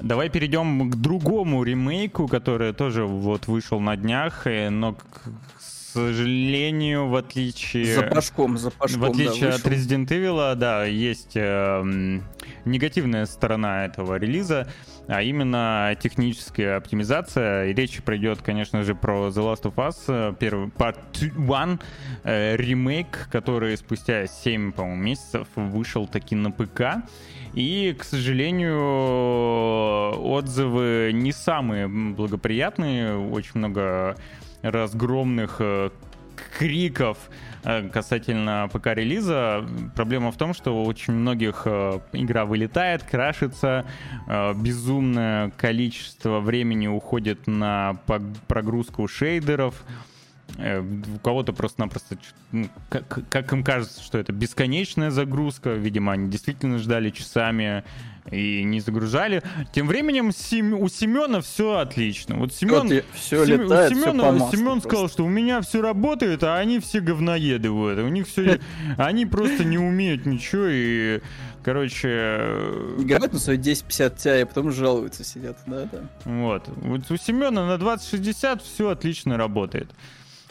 Давай 0.00 0.30
перейдем 0.30 0.90
к 0.90 0.96
другому 0.96 1.64
ремейку, 1.64 2.28
который 2.28 2.72
тоже 2.72 3.04
вот 3.04 3.48
вышел 3.48 3.80
на 3.80 3.96
днях, 3.96 4.46
но 4.70 4.94
к 4.94 5.30
сожалению, 5.92 7.08
в 7.08 7.16
отличие... 7.16 7.94
За 7.96 8.02
пашком, 8.02 8.58
за 8.58 8.70
пашком, 8.70 9.00
В 9.00 9.04
отличие 9.06 9.50
да, 9.50 9.56
от 9.56 9.66
Resident 9.66 10.06
Evil, 10.08 10.54
да, 10.54 10.84
есть 10.84 11.32
э, 11.34 12.20
негативная 12.64 13.26
сторона 13.26 13.86
этого 13.86 14.16
релиза, 14.16 14.68
а 15.08 15.22
именно 15.22 15.96
техническая 15.98 16.76
оптимизация. 16.76 17.66
И 17.66 17.74
речь 17.74 18.02
пройдет, 18.02 18.40
конечно 18.42 18.84
же, 18.84 18.94
про 18.94 19.28
The 19.28 19.42
Last 19.42 19.62
of 19.62 19.74
Us, 19.76 19.96
э, 20.06 20.34
первый 20.38 20.68
Part 20.68 20.98
1, 21.14 21.80
э, 22.24 22.56
ремейк, 22.56 23.28
который 23.32 23.76
спустя 23.78 24.26
7, 24.26 24.72
по-моему, 24.72 25.02
месяцев 25.02 25.48
вышел 25.56 26.06
таки 26.06 26.36
на 26.36 26.50
ПК. 26.50 27.02
И, 27.54 27.96
к 27.98 28.04
сожалению, 28.04 28.78
отзывы 30.22 31.10
не 31.14 31.32
самые 31.32 31.88
благоприятные. 31.88 33.18
Очень 33.18 33.52
много 33.54 34.14
разгромных 34.62 35.56
э, 35.60 35.88
криков 36.58 37.16
касательно 37.62 38.68
ПК-релиза. 38.72 39.66
Проблема 39.94 40.32
в 40.32 40.36
том, 40.36 40.54
что 40.54 40.82
у 40.82 40.84
очень 40.84 41.12
многих 41.12 41.62
э, 41.64 42.00
игра 42.12 42.44
вылетает, 42.44 43.02
крашится, 43.02 43.84
безумное 44.56 45.50
количество 45.50 46.40
времени 46.40 46.86
уходит 46.86 47.46
на 47.46 47.96
прогрузку 48.46 49.06
шейдеров, 49.08 49.84
у 50.56 51.18
кого-то 51.22 51.52
просто-напросто, 51.52 52.16
ну, 52.52 52.68
как, 52.88 53.28
как 53.28 53.52
им 53.52 53.62
кажется, 53.62 54.02
что 54.02 54.18
это 54.18 54.32
бесконечная 54.32 55.10
загрузка. 55.10 55.74
Видимо, 55.74 56.12
они 56.12 56.30
действительно 56.30 56.78
ждали 56.78 57.10
часами 57.10 57.84
и 58.30 58.62
не 58.64 58.80
загружали. 58.80 59.42
Тем 59.72 59.86
временем 59.86 60.32
Сем... 60.32 60.74
у 60.74 60.88
Семена 60.88 61.40
все 61.40 61.78
отлично. 61.78 62.36
Вот 62.36 62.52
Семен, 62.52 63.02
все 63.14 63.44
Сем... 63.44 63.62
летает, 63.62 63.92
Семена, 63.92 64.34
все 64.48 64.56
Семен 64.56 64.80
сказал, 64.80 65.08
что 65.08 65.24
у 65.24 65.28
меня 65.28 65.60
все 65.60 65.82
работает, 65.82 66.42
а 66.44 66.56
они 66.56 66.78
все 66.80 67.00
говноеды 67.00 67.70
вот. 67.70 67.98
У 67.98 68.08
них 68.08 68.26
все, 68.26 68.60
они 68.98 69.26
просто 69.26 69.64
не 69.64 69.78
умеют 69.78 70.26
ничего 70.26 70.66
и 70.68 71.20
Короче... 71.68 72.08
Играют 72.98 73.34
на 73.34 73.38
свои 73.38 73.58
1050 73.58 74.16
Ti, 74.16 74.42
а 74.42 74.46
потом 74.46 74.72
жалуются, 74.72 75.22
сидят, 75.22 75.58
да, 75.66 75.84
да. 75.90 76.04
Вот. 76.24 76.66
Вот 76.68 77.10
у 77.10 77.16
Семена 77.18 77.66
на 77.66 77.76
2060 77.76 78.62
все 78.62 78.88
отлично 78.88 79.36
работает. 79.36 79.90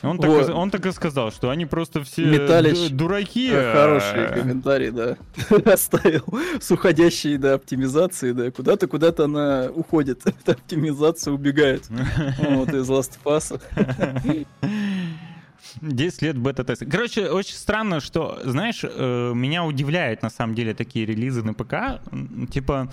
Он, 0.03 0.17
вот. 0.17 0.45
так, 0.45 0.55
он 0.55 0.69
так 0.69 0.85
и 0.85 0.91
сказал, 0.91 1.31
что 1.31 1.49
они 1.49 1.65
просто 1.65 2.03
все 2.03 2.25
Металич, 2.25 2.91
дураки. 2.91 3.49
А... 3.51 3.73
Хороший 3.73 4.41
комментарий, 4.41 4.91
да. 4.91 5.17
Оставил 5.71 6.23
с 6.59 6.69
уходящей 6.69 7.37
до 7.37 7.55
оптимизации, 7.55 8.31
да. 8.31 8.51
Куда-то, 8.51 8.87
куда-то 8.87 9.25
она 9.25 9.69
уходит. 9.73 10.21
Эта 10.25 10.53
оптимизация 10.53 11.33
убегает. 11.33 11.87
Вот 12.37 12.69
из 12.73 12.89
Last 12.89 13.17
Us. 13.25 13.59
10 15.81 16.21
лет 16.21 16.37
бета-теста. 16.37 16.85
Короче, 16.85 17.29
очень 17.29 17.55
странно, 17.55 17.99
что, 17.99 18.39
знаешь, 18.43 18.81
э, 18.83 19.31
меня 19.35 19.63
удивляют 19.63 20.21
на 20.21 20.29
самом 20.29 20.55
деле 20.55 20.73
такие 20.73 21.05
релизы 21.05 21.43
на 21.43 21.53
ПК. 21.53 22.01
Типа, 22.51 22.91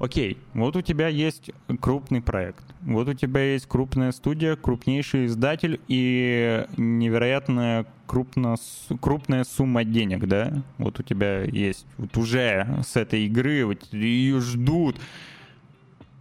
Окей, 0.00 0.38
вот 0.54 0.76
у 0.76 0.80
тебя 0.80 1.08
есть 1.08 1.50
крупный 1.78 2.22
проект, 2.22 2.64
вот 2.80 3.06
у 3.08 3.12
тебя 3.12 3.52
есть 3.52 3.66
крупная 3.66 4.12
студия, 4.12 4.56
крупнейший 4.56 5.26
издатель 5.26 5.78
и 5.88 6.64
невероятная 6.78 7.84
крупно, 8.06 8.56
крупная 8.98 9.44
сумма 9.44 9.84
денег, 9.84 10.26
да? 10.26 10.62
Вот 10.78 10.98
у 11.00 11.02
тебя 11.02 11.42
есть 11.42 11.86
вот 11.98 12.16
уже 12.16 12.82
с 12.82 12.96
этой 12.96 13.26
игры, 13.26 13.66
вот 13.66 13.92
ее 13.92 14.40
ждут. 14.40 14.96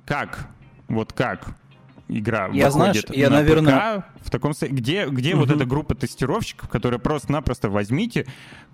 Как? 0.05 0.49
Вот 0.89 1.13
как? 1.13 1.55
игра 2.09 2.49
я, 2.51 2.69
выходит 2.69 2.73
знаешь, 2.73 3.03
я, 3.11 3.29
на 3.29 3.37
наверное... 3.37 3.99
ПК, 3.99 4.05
в 4.25 4.31
таком 4.31 4.53
где, 4.59 5.07
где 5.07 5.35
угу. 5.35 5.41
вот 5.41 5.51
эта 5.51 5.65
группа 5.65 5.95
тестировщиков, 5.95 6.67
которые 6.67 6.99
просто-напросто 6.99 7.69
возьмите, 7.69 8.25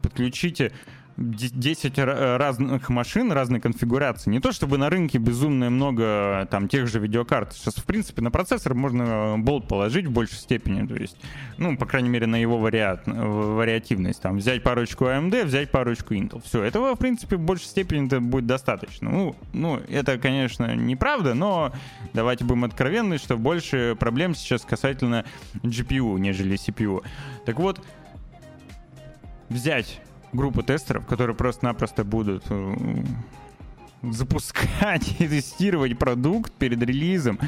подключите 0.01 0.71
10 1.17 1.97
разных 1.97 2.89
машин, 2.89 3.31
разной 3.31 3.61
конфигурации. 3.61 4.29
Не 4.29 4.41
то 4.41 4.51
чтобы 4.51 4.77
на 4.77 4.89
рынке 4.89 5.17
безумно 5.17 5.69
много 5.69 6.47
там 6.51 6.67
тех 6.67 6.87
же 6.87 6.99
видеокарт. 6.99 7.53
Сейчас, 7.53 7.75
в 7.75 7.85
принципе, 7.85 8.21
на 8.21 8.31
процессор 8.31 8.73
можно 8.73 9.35
болт 9.37 9.67
положить 9.67 10.07
в 10.07 10.11
большей 10.11 10.35
степени. 10.35 10.85
То 10.85 10.95
есть, 10.95 11.17
ну, 11.57 11.77
по 11.77 11.85
крайней 11.85 12.09
мере, 12.09 12.27
на 12.27 12.35
его 12.35 12.57
вариат, 12.57 13.03
вариативность. 13.05 14.21
Там 14.21 14.37
взять 14.37 14.61
парочку 14.61 15.05
AMD, 15.05 15.45
взять 15.45 15.71
парочку 15.71 16.13
Intel. 16.13 16.41
Все, 16.43 16.63
этого, 16.63 16.95
в 16.95 16.99
принципе, 16.99 17.37
в 17.37 17.41
большей 17.41 17.67
степени 17.67 18.07
это 18.07 18.19
будет 18.19 18.45
достаточно. 18.45 19.09
Ну, 19.09 19.35
ну, 19.53 19.79
это, 19.89 20.17
конечно, 20.17 20.75
неправда, 20.75 21.33
но 21.33 21.71
давайте 22.13 22.43
будем 22.43 22.65
откровенны, 22.65 23.17
что 23.19 23.37
больше 23.37 23.95
проблем 23.97 24.35
сейчас 24.35 24.63
касательно 24.63 25.23
GPU, 25.63 26.19
нежели 26.19 26.57
CPU. 26.57 27.03
Так 27.45 27.59
вот, 27.59 27.81
взять 29.47 30.01
группу 30.35 30.61
тестеров, 30.61 31.05
которые 31.05 31.35
просто-напросто 31.35 32.03
будут 32.03 32.43
э, 32.49 32.75
запускать 34.03 35.15
и 35.19 35.27
тестировать 35.27 35.97
продукт 35.97 36.51
перед 36.53 36.81
релизом. 36.81 37.39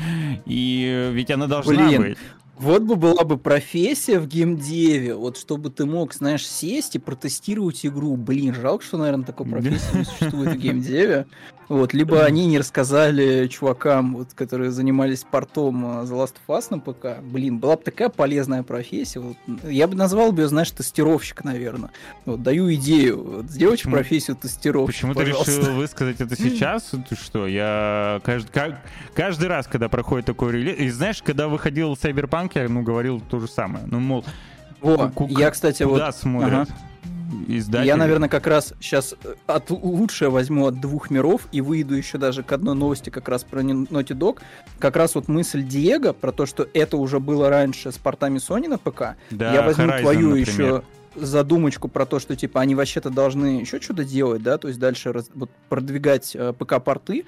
И 0.46 1.10
ведь 1.14 1.32
она 1.32 1.48
должна 1.48 1.88
Блин, 1.88 2.02
быть. 2.02 2.18
Вот 2.60 2.82
бы 2.84 2.96
была 2.96 3.24
бы 3.24 3.38
профессия 3.38 4.20
в 4.20 4.28
геймдеве, 4.28 5.14
вот 5.14 5.38
чтобы 5.38 5.70
ты 5.70 5.86
мог, 5.86 6.14
знаешь, 6.14 6.48
сесть 6.48 6.96
и 6.96 7.00
протестировать 7.00 7.86
игру. 7.86 8.16
Блин, 8.16 8.56
жалко, 8.56 8.84
что, 8.84 8.98
наверное, 8.98 9.26
такой 9.26 9.46
профессии 9.46 9.98
не 9.98 10.06
существует 10.06 10.54
в 10.54 10.58
геймдеве. 10.60 11.28
Вот, 11.70 11.94
либо 11.94 12.24
они 12.24 12.46
не 12.46 12.60
рассказали 12.60 13.48
чувакам, 13.48 14.16
вот, 14.16 14.34
которые 14.34 14.72
занимались 14.72 15.26
портом 15.30 15.86
э, 15.86 16.04
The 16.06 16.12
Last 16.12 16.36
of 16.48 16.58
Us 16.58 16.68
на 16.70 16.80
ПК. 16.80 17.22
Блин, 17.22 17.60
была 17.60 17.76
бы 17.76 17.84
такая 17.84 18.08
полезная 18.08 18.64
профессия. 18.64 19.20
Вот, 19.20 19.36
я 19.66 19.88
бы 19.88 19.96
назвал 19.96 20.32
бы 20.32 20.44
ее, 20.44 20.48
знаешь, 20.48 20.72
тестировщик, 20.72 21.44
наверное. 21.44 21.92
Вот, 22.26 22.42
даю 22.42 22.74
идею. 22.76 23.22
Вот, 23.22 23.46
сделать 23.50 23.80
Почему? 23.80 23.96
профессию 23.96 24.38
тестировщика. 24.38 25.08
Почему 25.08 25.14
пожалуйста. 25.14 25.52
ты 25.52 25.58
решил 25.60 25.74
высказать 25.74 26.22
это 26.22 26.36
сейчас? 26.42 26.92
Ты 27.10 27.16
что, 27.16 27.48
я 27.48 28.22
каждый, 28.24 28.76
каждый 29.14 29.48
раз, 29.50 29.68
когда 29.68 29.90
проходит 29.90 30.26
такой 30.26 30.54
релиз... 30.54 30.80
И 30.80 30.90
знаешь, 30.90 31.22
когда 31.22 31.50
выходил 31.50 31.94
Cyberpunk, 31.94 32.47
я 32.56 32.68
ну, 32.70 32.82
говорил 32.82 33.22
то 33.22 33.40
же 33.40 33.48
самое. 33.48 33.86
Ну, 33.88 34.00
мол, 34.00 34.26
О, 34.82 35.12
я, 35.30 35.52
кстати, 35.52 35.84
куда 35.84 36.08
вот... 36.08 36.16
смотрят? 36.16 36.70
Ага 36.70 36.88
издатель. 37.48 37.88
Я, 37.88 37.98
наверное, 37.98 38.30
как 38.30 38.48
раз 38.48 38.74
сейчас 38.80 39.16
э, 39.24 39.36
от 39.48 39.70
лучшее 39.70 40.30
возьму 40.30 40.68
от 40.68 40.80
двух 40.80 41.10
миров 41.10 41.48
и 41.52 41.62
выйду 41.62 41.96
еще 41.96 42.18
даже 42.18 42.44
к 42.44 42.52
одной 42.52 42.76
новости 42.76 43.10
как 43.10 43.28
раз 43.30 43.44
про 43.44 43.62
Naughty 43.62 44.16
Dog. 44.18 44.40
Как 44.80 44.96
раз 44.96 45.16
вот 45.16 45.28
мысль 45.28 45.64
Диего 45.64 46.14
про 46.14 46.32
то, 46.32 46.46
что 46.46 46.68
это 46.74 46.98
уже 46.98 47.20
было 47.20 47.50
раньше 47.50 47.92
с 47.92 47.98
портами 47.98 48.38
Sony 48.38 48.68
на 48.68 48.78
ПК. 48.78 49.18
Да, 49.32 49.54
я 49.54 49.62
возьму 49.62 49.86
Horizon, 49.86 50.02
твою 50.02 50.30
например. 50.30 50.48
еще 50.48 50.84
задумочку 51.16 51.88
про 51.88 52.06
то, 52.06 52.20
что 52.20 52.36
типа 52.36 52.62
они 52.62 52.76
вообще-то 52.76 53.10
должны 53.10 53.60
еще 53.60 53.82
что-то 53.82 54.04
делать, 54.04 54.44
да, 54.44 54.58
то 54.58 54.68
есть 54.68 54.80
дальше 54.80 55.12
раз, 55.12 55.30
вот, 55.34 55.50
продвигать 55.70 56.36
э, 56.36 56.54
ПК-порты. 56.58 57.26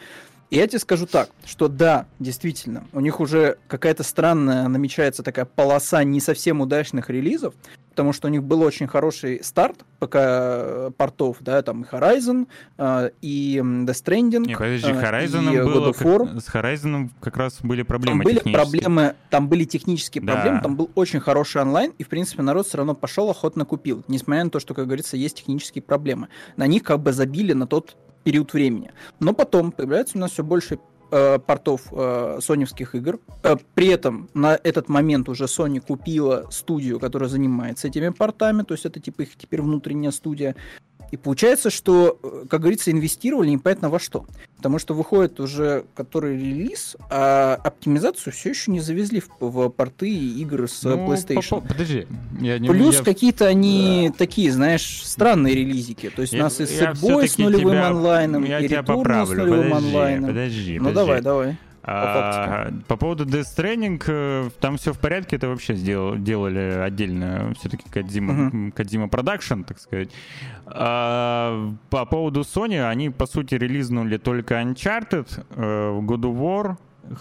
И 0.50 0.56
я 0.56 0.68
тебе 0.68 0.80
скажу 0.80 1.06
так, 1.06 1.30
что 1.45 1.68
да, 1.68 2.08
действительно, 2.18 2.86
у 2.91 3.02
них 3.02 3.20
уже 3.20 3.58
какая-то 3.68 4.02
странная 4.02 4.68
намечается 4.68 5.22
такая 5.22 5.45
полоса 5.45 6.04
не 6.04 6.20
совсем 6.20 6.62
удачных 6.62 7.12
релизов, 7.12 7.54
потому 7.91 8.14
что 8.14 8.28
у 8.28 8.32
них 8.32 8.43
был 8.43 8.62
очень 8.62 8.88
хороший 8.88 9.43
старт 9.43 9.86
пока 10.00 10.89
портов, 10.97 11.38
да, 11.41 11.62
там 11.62 11.84
и 11.84 11.86
Horizon, 11.86 12.47
э, 12.80 13.12
и 13.22 13.58
Death 13.58 14.04
Stranding. 14.04 14.47
Не, 14.47 14.56
подожди, 14.56 14.89
э, 14.89 14.93
Horizon 14.93 15.54
и 15.54 15.62
было, 15.62 15.91
как, 15.91 16.41
с 16.41 16.47
Horizon 16.47 17.10
как 17.20 17.38
раз 17.38 17.60
были 17.62 17.84
проблемы 17.84 18.24
Там 18.24 18.34
были 18.34 18.54
проблемы, 18.54 19.16
там 19.30 19.50
были 19.50 19.66
технические 19.66 20.24
да. 20.24 20.34
проблемы, 20.34 20.62
там 20.62 20.76
был 20.76 20.89
очень 20.95 21.20
хороший 21.20 21.62
онлайн, 21.62 21.93
и, 22.00 22.04
в 22.04 22.08
принципе, 22.08 22.41
народ 22.41 22.66
все 22.66 22.78
равно 22.78 22.95
пошел, 22.95 23.30
охотно 23.30 23.66
купил, 23.66 24.04
несмотря 24.08 24.45
на 24.45 24.50
то, 24.50 24.60
что, 24.60 24.74
как 24.74 24.86
говорится, 24.86 25.16
есть 25.16 25.38
технические 25.38 25.84
проблемы. 25.84 26.30
На 26.56 26.66
них 26.66 26.82
как 26.82 27.02
бы 27.02 27.14
забили 27.14 27.54
на 27.54 27.68
тот 27.68 27.97
период 28.24 28.53
времени. 28.53 28.91
Но 29.20 29.34
потом 29.34 29.72
появляется 29.72 30.17
у 30.17 30.22
нас 30.22 30.32
все 30.32 30.43
больше 30.43 30.80
э, 31.11 31.39
портов 31.39 31.82
э, 31.91 32.39
соневских 32.41 32.95
игр. 32.95 33.20
Э, 33.43 33.55
при 33.74 33.88
этом 33.88 34.30
на 34.34 34.55
этот 34.55 34.89
момент 34.89 35.30
уже 35.30 35.45
Sony 35.45 35.80
купила 35.80 36.47
студию, 36.51 36.99
которая 36.99 37.30
занимается 37.30 37.88
этими 37.88 38.09
портами, 38.09 38.63
то 38.63 38.74
есть 38.74 38.86
это 38.86 38.99
типа 38.99 39.24
их 39.24 39.36
теперь 39.36 39.61
внутренняя 39.61 40.11
студия. 40.11 40.55
И 41.12 41.18
получается, 41.18 41.70
что, 41.70 42.20
э, 42.22 42.45
как 42.49 42.62
говорится, 42.62 42.91
инвестировали 42.91 43.49
непонятно 43.49 43.89
во 43.89 43.99
что. 43.99 44.26
Потому 44.57 44.80
что 44.80 44.93
выходит 44.93 45.39
уже 45.39 45.86
который 45.95 46.38
релиз, 46.38 46.97
а 47.10 47.55
оптимизацию 47.64 48.34
все 48.34 48.49
еще 48.49 48.72
не 48.72 48.80
завезли 48.80 49.22
в, 49.22 49.30
в 49.39 49.70
порты 49.70 50.10
игр 50.10 50.68
с 50.70 50.84
ну, 50.84 51.07
PlayStation. 51.07 51.66
Подожди. 51.68 52.07
Я 52.39 52.60
не, 52.60 52.68
Плюс 52.68 52.97
я... 52.97 53.03
какие-то 53.03 53.47
они 53.47 54.10
да. 54.10 54.18
такие, 54.18 54.51
знаешь, 54.51 55.01
странные 55.03 55.55
релизики. 55.55 56.10
То 56.10 56.22
есть 56.22 56.34
я, 56.34 56.39
у 56.39 56.43
нас 56.43 56.60
и 56.60 56.64
Setboy 56.64 57.28
с 57.28 57.38
нулевым 57.38 57.70
тебя, 57.70 57.88
онлайном, 57.88 58.43
я 58.43 58.60
и 58.60 58.68
Return 58.68 59.26
с 59.26 59.30
нулевым 59.30 59.70
подожди, 59.70 59.88
онлайном. 59.88 60.30
Подожди, 60.30 60.80
ну 60.80 60.89
подожди. 60.89 60.95
давай, 60.95 61.22
давай. 61.22 61.57
А, 61.84 62.72
по 62.88 62.98
поводу 62.98 63.26
Death 63.26 63.46
Stranding, 63.56 64.04
э, 64.08 64.50
там 64.60 64.78
все 64.78 64.94
в 64.94 65.00
порядке, 65.00 65.38
это 65.38 65.48
вообще 65.48 65.76
сделал, 65.76 66.18
делали 66.18 66.60
отдельно 66.60 67.54
все-таки 67.58 67.90
Кадзима, 67.90 68.34
uh-huh. 68.34 68.72
Кадзима 68.72 69.08
Production, 69.08 69.64
так 69.64 69.80
сказать. 69.80 70.10
А, 70.66 71.74
по 71.90 72.06
поводу 72.06 72.42
Sony, 72.42 72.88
они, 72.88 73.10
по 73.10 73.26
сути, 73.26 73.56
релизнули 73.56 74.18
только 74.18 74.56
Uncharted, 74.62 75.28
э, 75.56 76.00
God 76.02 76.22
of 76.22 76.38
War, 76.38 76.78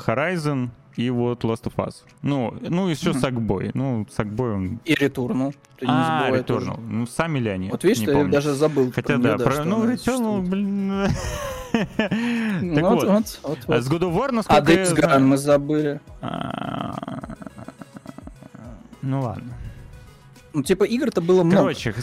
Horizon 0.06 0.70
и 0.98 1.10
вот 1.10 1.44
Last 1.44 1.62
of 1.62 1.76
Us. 1.76 1.94
Ну, 2.22 2.54
ну 2.60 2.88
еще. 2.88 3.14
Сакбой. 3.14 3.70
Ну, 3.72 4.04
Сакбой 4.10 4.54
он... 4.54 4.80
И 4.84 4.94
Returnal. 4.94 5.54
Не 5.80 5.86
а, 5.88 6.28
Returnal. 6.28 6.42
Тоже. 6.42 6.72
Ну, 6.72 7.06
сами 7.06 7.38
ли 7.38 7.50
они? 7.50 7.70
Вот 7.70 7.84
видишь, 7.84 8.02
я 8.02 8.24
даже 8.24 8.54
забыл. 8.54 8.90
Хотя 8.92 9.16
да, 9.16 9.38
про... 9.38 9.64
ну, 9.64 9.88
Returnal, 9.88 10.42
блин... 10.42 11.08
Так 11.72 12.82
вот, 12.82 13.06
вот, 13.42 13.58
А 13.68 13.80
с 13.80 13.88
God 13.88 14.00
of 14.00 14.16
War, 14.16 14.32
насколько 14.32 14.60
А 14.60 14.60
Days 14.60 14.96
Gone 14.96 15.20
мы 15.20 15.36
забыли. 15.36 16.00
А, 16.20 16.94
ну 19.02 19.20
ладно. 19.20 19.54
Ну, 20.54 20.62
типа, 20.62 20.84
игр-то 20.84 21.20
было 21.20 21.44
много. 21.44 21.60
Короче, 21.60 21.94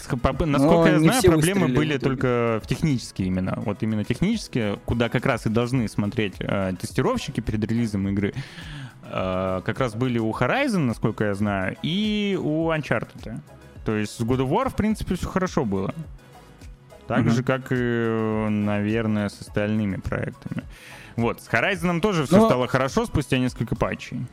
насколько 0.45 0.89
я 0.89 0.99
знаю, 0.99 1.23
проблемы 1.23 1.67
были 1.67 1.97
только 1.97 2.61
в 2.63 2.67
технические 2.67 3.27
именно. 3.27 3.55
Вот 3.65 3.83
именно 3.83 4.05
технические, 4.05 4.77
куда 4.85 5.09
как 5.09 5.25
раз 5.25 5.45
и 5.47 5.49
должны 5.49 5.89
смотреть 5.89 6.35
э, 6.39 6.73
тестировщики 6.79 7.41
перед 7.41 7.65
релизом 7.65 8.07
игры. 8.07 8.33
Э, 9.05 9.61
как 9.65 9.79
раз 9.79 9.95
были 9.95 10.19
у 10.19 10.31
Horizon, 10.31 10.79
насколько 10.79 11.25
я 11.25 11.33
знаю, 11.33 11.77
и 11.83 12.37
у 12.41 12.69
Uncharted. 12.71 13.39
То 13.85 13.95
есть 13.95 14.17
с 14.17 14.21
God 14.21 14.39
of 14.39 14.49
War, 14.49 14.69
в 14.69 14.75
принципе, 14.75 15.15
все 15.15 15.27
хорошо 15.27 15.65
было. 15.65 15.93
Так 17.07 17.19
mm-hmm. 17.19 17.29
же, 17.29 17.43
как 17.43 17.71
и, 17.71 18.49
наверное, 18.49 19.29
с 19.29 19.39
остальными 19.39 19.97
проектами. 19.97 20.63
Вот, 21.15 21.41
с 21.41 21.47
Horizon 21.47 22.01
тоже 22.01 22.25
все 22.25 22.37
Но... 22.37 22.47
стало 22.47 22.67
хорошо 22.67 23.05
спустя 23.05 23.37
несколько 23.37 23.75
патчей. 23.75 24.25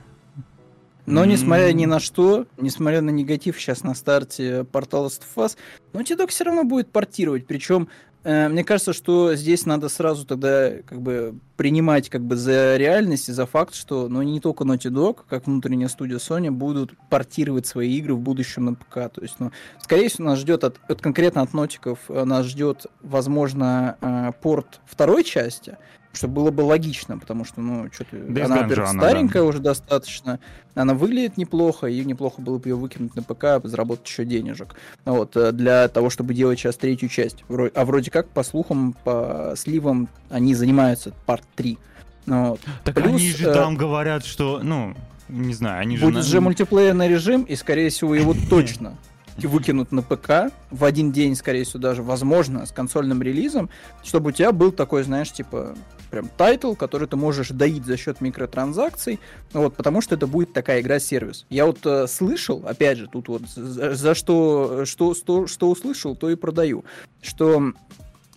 Но 1.04 1.24
несмотря 1.24 1.72
ни 1.72 1.84
на 1.84 1.98
что, 1.98 2.46
несмотря 2.56 3.00
на 3.00 3.10
негатив 3.10 3.60
сейчас 3.60 3.82
на 3.82 3.94
старте 3.94 4.64
портала 4.64 5.08
Us, 5.08 5.56
Naughty 5.92 6.16
Dog 6.16 6.28
все 6.28 6.44
равно 6.44 6.64
будет 6.64 6.90
портировать. 6.92 7.46
Причем 7.46 7.88
мне 8.24 8.64
кажется, 8.64 8.92
что 8.92 9.34
здесь 9.34 9.66
надо 9.66 9.88
сразу 9.88 10.24
тогда 10.24 10.70
как 10.86 11.00
бы 11.02 11.34
принимать 11.56 12.08
как 12.08 12.22
бы 12.22 12.36
за 12.36 12.76
реальность 12.76 13.28
и 13.28 13.32
за 13.32 13.46
факт, 13.46 13.74
что 13.74 14.08
ну, 14.08 14.22
не 14.22 14.40
только 14.40 14.64
Naughty 14.64 14.90
Dog, 14.90 15.20
как 15.28 15.46
внутренняя 15.46 15.88
студия 15.88 16.18
Sony, 16.18 16.50
будут 16.50 16.94
портировать 17.08 17.66
свои 17.66 17.96
игры 17.96 18.14
в 18.14 18.20
будущем 18.20 18.64
на 18.64 18.74
ПК. 18.74 18.94
То 19.12 19.22
есть, 19.22 19.36
ну, 19.38 19.52
скорее 19.80 20.08
всего, 20.08 20.28
нас 20.28 20.38
ждет 20.38 20.64
от, 20.64 20.80
от 20.88 21.00
конкретно 21.00 21.42
от 21.42 21.52
Нотиков, 21.54 21.98
э, 22.08 22.24
нас 22.24 22.46
ждет, 22.46 22.86
возможно, 23.00 23.96
э, 24.00 24.32
порт 24.40 24.80
второй 24.86 25.24
части, 25.24 25.76
что 26.12 26.28
было 26.28 26.50
бы 26.50 26.62
логично, 26.62 27.18
потому 27.18 27.44
что, 27.44 27.60
ну, 27.60 27.88
что-то 27.92 28.16
она, 28.16 28.62
во-первых, 28.62 28.90
старенькая 28.90 29.42
да. 29.42 29.48
уже 29.48 29.58
достаточно, 29.58 30.40
она 30.74 30.94
выглядит 30.94 31.36
неплохо, 31.36 31.86
и 31.86 32.04
неплохо 32.04 32.40
было 32.40 32.58
бы 32.58 32.68
ее 32.68 32.76
выкинуть 32.76 33.14
на 33.16 33.22
ПК, 33.22 33.64
заработать 33.64 34.08
еще 34.08 34.24
денежек. 34.24 34.74
Вот, 35.04 35.36
э, 35.36 35.52
для 35.52 35.88
того, 35.88 36.10
чтобы 36.10 36.34
делать 36.34 36.58
сейчас 36.58 36.76
третью 36.76 37.08
часть. 37.08 37.44
А 37.48 37.84
вроде 37.84 38.10
как, 38.10 38.28
по 38.28 38.42
слухам, 38.42 38.94
по 39.04 39.54
сливам, 39.56 40.08
они 40.30 40.54
занимаются 40.54 41.12
парт 41.26 41.44
3. 41.56 41.78
Вот. 42.26 42.60
Так 42.84 42.94
Плюс, 42.94 43.08
они 43.08 43.30
же 43.30 43.48
э, 43.48 43.54
там 43.54 43.76
говорят, 43.76 44.24
что, 44.24 44.60
ну, 44.62 44.94
не 45.28 45.54
знаю, 45.54 45.80
они 45.80 45.96
же... 45.96 46.04
Будет 46.04 46.24
же 46.24 46.40
мультиплеерный 46.40 47.08
режим, 47.08 47.42
и, 47.42 47.56
скорее 47.56 47.90
всего, 47.90 48.14
его 48.14 48.34
точно 48.50 48.96
выкинут 49.38 49.92
на 49.92 50.02
ПК 50.02 50.52
в 50.70 50.84
один 50.84 51.12
день, 51.12 51.34
скорее 51.36 51.64
всего, 51.64 51.80
даже, 51.80 52.02
возможно, 52.02 52.66
с 52.66 52.72
консольным 52.72 53.22
релизом, 53.22 53.70
чтобы 54.02 54.28
у 54.28 54.32
тебя 54.32 54.52
был 54.52 54.72
такой, 54.72 55.02
знаешь, 55.02 55.32
типа, 55.32 55.74
прям 56.12 56.28
title, 56.28 56.74
который 56.74 57.08
ты 57.08 57.16
можешь 57.16 57.48
доить 57.48 57.86
за 57.86 57.96
счет 57.96 58.20
микротранзакций, 58.20 59.18
вот, 59.54 59.74
потому 59.74 60.02
что 60.02 60.14
это 60.14 60.26
будет 60.26 60.52
такая 60.52 60.82
игра-сервис. 60.82 61.46
Я 61.48 61.64
вот 61.64 61.78
э, 61.86 62.06
слышал, 62.06 62.62
опять 62.66 62.98
же, 62.98 63.08
тут 63.08 63.28
вот 63.28 63.42
за, 63.48 63.94
за 63.94 64.14
что, 64.14 64.84
что, 64.84 65.14
что, 65.14 65.46
что 65.46 65.70
услышал, 65.70 66.14
то 66.14 66.28
и 66.28 66.36
продаю, 66.36 66.84
что 67.22 67.72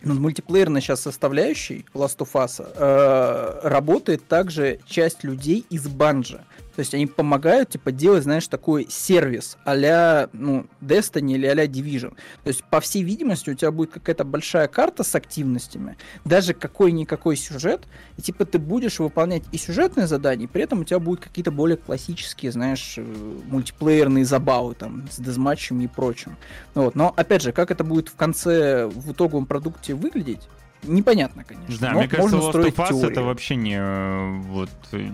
над 0.01 0.19
мультиплеерной 0.19 0.79
сейчас 0.79 1.01
составляющей 1.01 1.85
Last 1.93 2.19
of 2.19 2.29
Us 2.33 2.65
э, 2.65 3.67
работает 3.67 4.25
также 4.25 4.79
часть 4.87 5.25
людей 5.25 5.65
из 5.69 5.85
Bungie. 5.89 6.45
То 6.75 6.81
есть 6.81 6.93
они 6.93 7.07
помогают, 7.07 7.69
типа, 7.69 7.91
делать, 7.91 8.23
знаешь, 8.23 8.47
такой 8.47 8.87
сервис 8.89 9.57
а 9.65 10.29
ну, 10.33 10.67
Destiny 10.81 11.33
или 11.33 11.47
а 11.47 11.67
Division. 11.67 12.15
То 12.43 12.47
есть, 12.47 12.63
по 12.65 12.79
всей 12.79 13.03
видимости, 13.03 13.49
у 13.49 13.53
тебя 13.53 13.71
будет 13.71 13.91
какая-то 13.91 14.23
большая 14.23 14.67
карта 14.67 15.03
с 15.03 15.15
активностями, 15.15 15.97
даже 16.25 16.53
какой-никакой 16.53 17.37
сюжет, 17.37 17.83
и, 18.17 18.21
типа, 18.21 18.45
ты 18.45 18.59
будешь 18.59 18.99
выполнять 18.99 19.43
и 19.51 19.57
сюжетные 19.57 20.07
задания, 20.07 20.45
и 20.45 20.49
при 20.49 20.63
этом 20.63 20.81
у 20.81 20.83
тебя 20.83 20.99
будут 20.99 21.23
какие-то 21.23 21.51
более 21.51 21.77
классические, 21.77 22.51
знаешь, 22.51 22.95
э, 22.97 23.03
мультиплеерные 23.45 24.25
забавы, 24.25 24.75
там, 24.75 25.07
с 25.09 25.19
дезматчами 25.19 25.85
и 25.85 25.87
прочим. 25.87 26.35
Вот. 26.73 26.95
Но, 26.95 27.13
опять 27.15 27.41
же, 27.41 27.51
как 27.51 27.71
это 27.71 27.83
будет 27.83 28.09
в 28.09 28.15
конце, 28.15 28.87
в 28.87 29.11
итоговом 29.11 29.45
продукте 29.45 29.93
выглядеть, 29.93 30.47
непонятно, 30.83 31.43
конечно. 31.43 31.77
Да, 31.79 31.93
мне 31.93 32.07
кажется, 32.07 32.37
Lost 32.37 32.53
of 32.53 32.75
Us 32.75 33.07
это 33.07 33.21
вообще 33.21 33.55
не 33.55 33.77
э, 33.77 34.39
вот 34.49 34.69
э, 34.91 35.09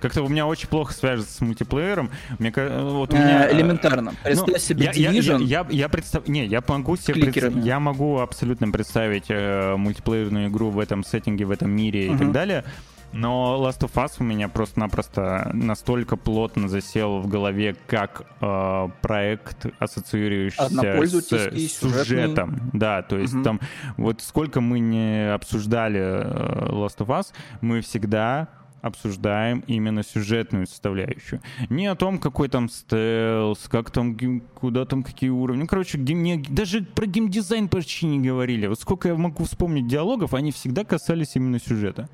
как-то 0.00 0.22
у 0.22 0.28
меня 0.28 0.46
очень 0.46 0.68
плохо 0.68 0.92
свяжется 0.92 1.32
с 1.32 1.40
мультиплеером. 1.40 2.10
Мне 2.38 2.52
вот 2.52 3.12
у 3.12 3.16
меня 3.16 3.48
э, 3.48 3.54
элементарно. 3.54 4.14
Представь 4.22 4.54
ну, 4.54 4.58
себе 4.58 4.90
я, 4.94 5.12
Division. 5.12 5.44
Я, 5.44 5.60
я, 5.60 5.66
я, 5.70 5.88
представ... 5.88 6.26
не, 6.28 6.44
я 6.46 6.62
могу 6.66 6.96
себе 6.96 7.32
пред... 7.32 7.56
я 7.64 7.80
могу 7.80 8.18
абсолютно 8.18 8.70
представить 8.70 9.26
э, 9.28 9.76
мультиплеерную 9.76 10.48
игру 10.48 10.70
в 10.70 10.78
этом 10.78 11.04
сеттинге, 11.04 11.44
в 11.44 11.50
этом 11.50 11.70
мире 11.70 12.08
uh-huh. 12.08 12.14
и 12.14 12.18
так 12.18 12.32
далее. 12.32 12.64
Но 13.12 13.58
Last 13.60 13.80
of 13.80 13.92
Us 13.94 14.12
у 14.18 14.24
меня 14.24 14.48
просто-напросто 14.48 15.50
настолько 15.52 16.16
плотно 16.16 16.68
засел 16.68 17.20
в 17.20 17.28
голове 17.28 17.76
как 17.86 18.26
э, 18.40 18.88
проект, 19.02 19.66
ассоциирующийся 19.78 21.50
с 21.50 21.72
сюжетом. 21.72 22.70
Да, 22.72 23.02
то 23.02 23.18
есть 23.18 23.34
угу. 23.34 23.42
там 23.42 23.60
вот 23.96 24.22
сколько 24.22 24.60
мы 24.60 24.80
не 24.80 25.32
обсуждали 25.32 26.00
э, 26.00 26.68
Last 26.70 26.98
of 26.98 27.08
Us, 27.08 27.26
мы 27.60 27.80
всегда 27.80 28.48
обсуждаем 28.82 29.62
именно 29.68 30.02
сюжетную 30.02 30.66
составляющую. 30.66 31.40
Не 31.70 31.86
о 31.86 31.94
том, 31.94 32.18
какой 32.18 32.48
там 32.48 32.68
стелс, 32.68 33.68
как 33.68 33.90
там, 33.90 34.16
куда 34.54 34.84
там 34.84 35.04
какие 35.04 35.30
уровни. 35.30 35.62
Ну, 35.62 35.66
короче, 35.68 35.98
мне 35.98 36.42
даже 36.48 36.82
про 36.82 37.06
геймдизайн 37.06 37.68
почти 37.68 38.06
не 38.06 38.20
говорили. 38.20 38.66
Вот 38.66 38.80
сколько 38.80 39.08
я 39.08 39.14
могу 39.14 39.44
вспомнить 39.44 39.86
диалогов, 39.86 40.34
они 40.34 40.50
всегда 40.50 40.84
касались 40.84 41.36
именно 41.36 41.60
сюжета. 41.60 42.08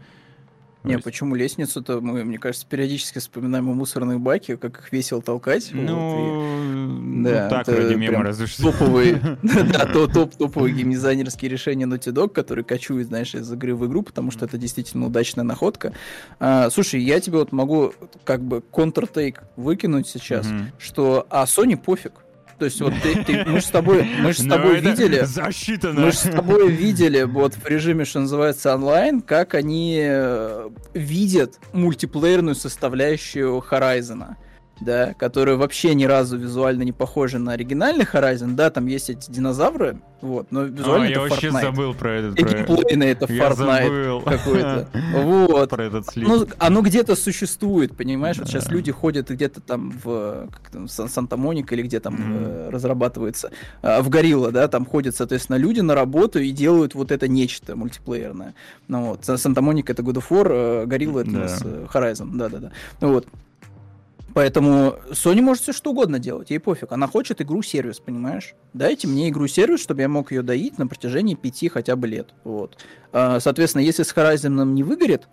Не, 0.88 0.94
есть... 0.94 1.04
почему 1.04 1.34
лестницу-то 1.34 2.00
мы, 2.00 2.24
мне 2.24 2.38
кажется, 2.38 2.66
периодически 2.66 3.18
вспоминаем 3.18 3.68
о 3.68 3.74
мусорных 3.74 4.20
баке, 4.20 4.56
как 4.56 4.78
их 4.78 4.92
весело 4.92 5.22
толкать. 5.22 5.70
Ну, 5.72 5.94
вот, 5.94 7.20
и... 7.20 7.24
да, 7.24 7.48
так, 7.48 7.68
ради 7.68 7.94
мема 7.94 8.22
разве 8.22 8.46
что. 8.46 8.72
Топовые, 8.72 9.38
да, 9.42 9.86
топ 9.86 10.34
топовые 10.34 10.74
геймдизайнерские 10.74 11.50
решения 11.50 11.84
Naughty 11.84 12.12
Dog, 12.12 12.30
которые 12.30 12.64
кочуют, 12.64 13.08
знаешь, 13.08 13.34
из 13.34 13.50
игры 13.52 13.74
в 13.74 13.86
игру, 13.86 14.02
потому 14.02 14.30
что 14.30 14.46
это 14.46 14.58
действительно 14.58 15.06
удачная 15.06 15.44
находка. 15.44 15.92
А, 16.40 16.70
слушай, 16.70 17.00
я 17.00 17.20
тебе 17.20 17.38
вот 17.38 17.52
могу 17.52 17.92
как 18.24 18.42
бы 18.42 18.60
контр-тейк 18.60 19.42
выкинуть 19.56 20.08
сейчас, 20.08 20.46
что 20.78 21.26
а 21.30 21.44
Sony 21.44 21.76
пофиг. 21.76 22.12
То 22.58 22.64
есть 22.64 22.80
вот 22.80 22.92
ты, 23.02 23.22
ты, 23.22 23.44
мы 23.44 23.60
же 23.60 23.66
с 23.66 23.70
тобой, 23.70 24.02
мы 24.20 24.32
же 24.32 24.42
с 24.42 24.46
тобой 24.46 24.80
видели, 24.80 25.24
засчитано. 25.24 26.00
мы 26.00 26.10
же 26.10 26.18
с 26.18 26.22
тобой 26.22 26.68
видели 26.70 27.22
вот 27.22 27.54
в 27.54 27.64
режиме, 27.66 28.04
что 28.04 28.20
называется 28.20 28.74
онлайн, 28.74 29.20
как 29.20 29.54
они 29.54 29.98
э, 30.00 30.68
видят 30.92 31.60
мультиплеерную 31.72 32.56
составляющую 32.56 33.62
Horizon 33.70 34.34
да, 34.80 35.14
которые 35.14 35.56
вообще 35.56 35.94
ни 35.94 36.04
разу 36.04 36.36
визуально 36.36 36.82
не 36.82 36.92
похожи 36.92 37.38
на 37.38 37.52
оригинальный 37.52 38.04
Horizon, 38.04 38.54
да, 38.54 38.70
там 38.70 38.86
есть 38.86 39.10
эти 39.10 39.30
динозавры, 39.30 40.00
вот, 40.20 40.50
но 40.50 40.64
визуально 40.64 41.06
а, 41.06 41.10
это 41.10 41.20
я 41.20 41.26
Fortnite. 41.26 41.30
вообще 41.30 41.50
забыл 41.52 41.94
про 41.94 42.10
этот. 42.10 42.38
И 42.38 42.42
геймплейный 42.42 43.06
это 43.10 43.32
я 43.32 43.48
Fortnite 43.48 44.24
какой-то. 44.24 44.88
Вот. 45.18 45.70
Про 45.70 45.84
этот 45.84 46.06
слив. 46.06 46.28
Ну, 46.28 46.46
оно 46.58 46.82
где-то 46.82 47.14
существует, 47.14 47.96
понимаешь? 47.96 48.36
Да. 48.36 48.42
Вот 48.42 48.50
сейчас 48.50 48.68
люди 48.68 48.90
ходят 48.90 49.30
где-то 49.30 49.60
там 49.60 49.92
в 50.02 50.48
Санта-Моника 50.88 51.74
или 51.74 51.82
где 51.82 52.00
там 52.00 52.16
mm. 52.16 52.70
разрабатывается, 52.70 53.50
а, 53.82 54.02
в 54.02 54.08
Горилла, 54.08 54.50
да, 54.50 54.68
там 54.68 54.84
ходят, 54.84 55.14
соответственно, 55.14 55.56
люди 55.56 55.80
на 55.80 55.94
работу 55.94 56.40
и 56.40 56.50
делают 56.50 56.94
вот 56.94 57.12
это 57.12 57.28
нечто 57.28 57.76
мультиплеерное. 57.76 58.54
Ну 58.88 59.10
вот, 59.10 59.24
Санта-Моника 59.24 59.92
это 59.92 60.02
God 60.02 60.14
of 60.14 60.24
War, 60.30 60.86
Горилла 60.86 61.20
это 61.20 61.30
да. 61.30 61.46
Э, 61.64 61.86
Horizon, 61.92 62.30
да-да-да. 62.36 62.72
Вот. 63.00 63.26
Поэтому 64.34 64.96
Sony 65.10 65.40
может 65.40 65.62
все 65.62 65.72
что 65.72 65.90
угодно 65.90 66.18
делать, 66.18 66.50
ей 66.50 66.58
пофиг. 66.58 66.92
Она 66.92 67.06
хочет 67.06 67.40
игру-сервис, 67.40 68.00
понимаешь? 68.00 68.54
Дайте 68.72 69.08
мне 69.08 69.28
игру-сервис, 69.30 69.80
чтобы 69.80 70.02
я 70.02 70.08
мог 70.08 70.32
ее 70.32 70.42
доить 70.42 70.78
на 70.78 70.86
протяжении 70.86 71.34
пяти 71.34 71.68
хотя 71.68 71.96
бы 71.96 72.06
лет. 72.06 72.34
Вот. 72.44 72.78
А, 73.12 73.40
соответственно, 73.40 73.82
если 73.82 74.02
с 74.02 74.14
Horizon 74.14 74.64
не 74.66 74.82
выгорит, 74.82 75.28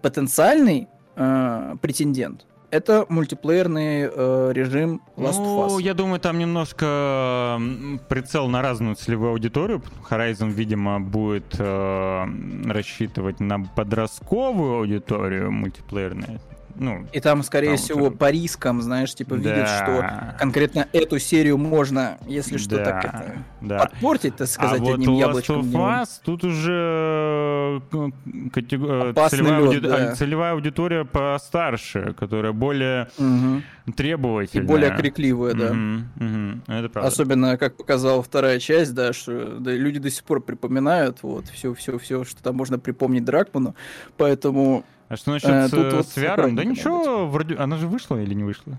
потенциальный 0.00 0.88
э, 1.16 1.76
претендент 1.82 2.46
это 2.70 3.04
мультиплеерный 3.08 4.08
э, 4.12 4.52
режим 4.54 5.02
Last 5.16 5.38
ну, 5.38 5.66
of 5.66 5.78
Us. 5.78 5.82
я 5.82 5.94
думаю, 5.94 6.20
там 6.20 6.38
немножко 6.38 7.60
прицел 8.08 8.48
на 8.48 8.62
разную 8.62 8.94
целевую 8.94 9.32
аудиторию. 9.32 9.82
Horizon, 10.08 10.50
видимо, 10.50 11.00
будет 11.00 11.56
э, 11.58 12.24
рассчитывать 12.66 13.40
на 13.40 13.60
подростковую 13.60 14.78
аудиторию 14.78 15.50
мультиплеерную 15.50 16.40
ну, 16.80 17.06
и 17.12 17.20
там, 17.20 17.42
скорее 17.42 17.76
там 17.76 17.76
всего, 17.76 18.10
по 18.10 18.30
рискам, 18.30 18.80
знаешь, 18.80 19.14
типа 19.14 19.36
да. 19.36 19.50
видят, 19.50 19.68
что 19.68 20.34
конкретно 20.38 20.88
эту 20.94 21.18
серию 21.18 21.58
можно, 21.58 22.16
если 22.26 22.56
что, 22.56 22.76
да. 22.76 22.84
так 22.84 23.04
это 23.04 23.44
да. 23.60 23.78
подпортить, 23.80 24.36
так 24.36 24.48
сказать, 24.48 24.80
а 24.80 24.94
одним 24.94 25.12
вот 25.12 25.20
яблочком. 25.20 25.60
Last 25.60 25.74
of 25.74 26.02
Us, 26.02 26.08
тут 26.24 26.44
уже 26.44 27.82
э, 27.92 28.48
катего... 28.50 29.12
Э, 29.14 29.28
целевая, 29.28 29.60
лед, 29.60 29.66
ауди... 29.66 29.80
да. 29.80 30.14
целевая 30.14 30.52
аудитория 30.54 31.04
постарше, 31.04 32.14
которая 32.18 32.52
более 32.52 33.10
угу. 33.18 33.92
требовательная. 33.94 34.64
И 34.64 34.66
более 34.66 34.96
крикливая, 34.96 35.52
да. 35.52 35.72
Угу. 35.72 36.24
Угу. 36.24 36.60
Это 36.66 36.88
правда. 36.88 37.08
Особенно, 37.08 37.58
как 37.58 37.76
показала 37.76 38.22
вторая 38.22 38.58
часть, 38.58 38.94
да, 38.94 39.12
что 39.12 39.58
да, 39.58 39.72
люди 39.72 39.98
до 39.98 40.08
сих 40.10 40.24
пор 40.24 40.40
припоминают 40.40 41.18
вот 41.22 41.46
все, 41.48 41.74
все, 41.74 41.98
все, 41.98 42.24
что 42.24 42.42
там 42.42 42.56
можно 42.56 42.78
припомнить 42.78 43.26
Дракману, 43.26 43.74
поэтому 44.16 44.86
а 45.10 45.16
что 45.16 45.32
насчет 45.32 45.50
э, 45.50 45.66
с, 45.66 45.70
тут, 45.72 45.92
вот 45.92 46.06
с 46.06 46.16
VR? 46.16 46.54
Да 46.54 46.64
ничего, 46.64 47.26
вроде... 47.26 47.56
Она 47.56 47.76
же 47.76 47.88
вышла 47.88 48.16
или 48.22 48.32
не 48.32 48.44
вышла? 48.44 48.78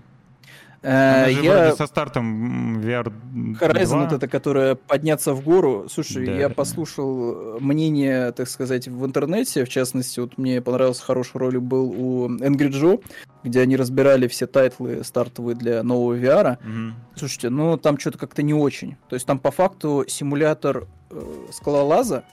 Э, 0.80 1.24
Она 1.24 1.28
же 1.30 1.42
я... 1.42 1.58
вроде 1.58 1.76
со 1.76 1.86
стартом 1.86 2.80
VR 2.80 3.12
Horizon 3.60 3.86
2. 3.86 3.98
вот 4.04 4.12
это, 4.14 4.28
которая 4.28 4.74
подняться 4.74 5.34
в 5.34 5.42
гору. 5.42 5.88
Слушай, 5.90 6.24
да. 6.24 6.32
я 6.32 6.48
послушал 6.48 7.60
мнение, 7.60 8.32
так 8.32 8.48
сказать, 8.48 8.88
в 8.88 9.04
интернете. 9.04 9.66
В 9.66 9.68
частности, 9.68 10.20
вот 10.20 10.38
мне 10.38 10.62
понравился 10.62 11.04
хороший 11.04 11.36
ролик 11.36 11.60
был 11.60 11.90
у 11.90 12.28
Angry 12.30 12.70
Joe, 12.70 13.04
где 13.44 13.60
они 13.60 13.76
разбирали 13.76 14.26
все 14.26 14.46
тайтлы 14.46 15.04
стартовые 15.04 15.54
для 15.54 15.82
нового 15.82 16.16
VR. 16.16 16.56
Угу. 16.64 16.94
Слушайте, 17.14 17.50
ну 17.50 17.76
там 17.76 17.98
что-то 17.98 18.16
как-то 18.16 18.42
не 18.42 18.54
очень. 18.54 18.96
То 19.10 19.16
есть 19.16 19.26
там 19.26 19.38
по 19.38 19.50
факту 19.50 20.06
симулятор 20.08 20.88
э, 21.10 21.20
скалолаза, 21.52 22.24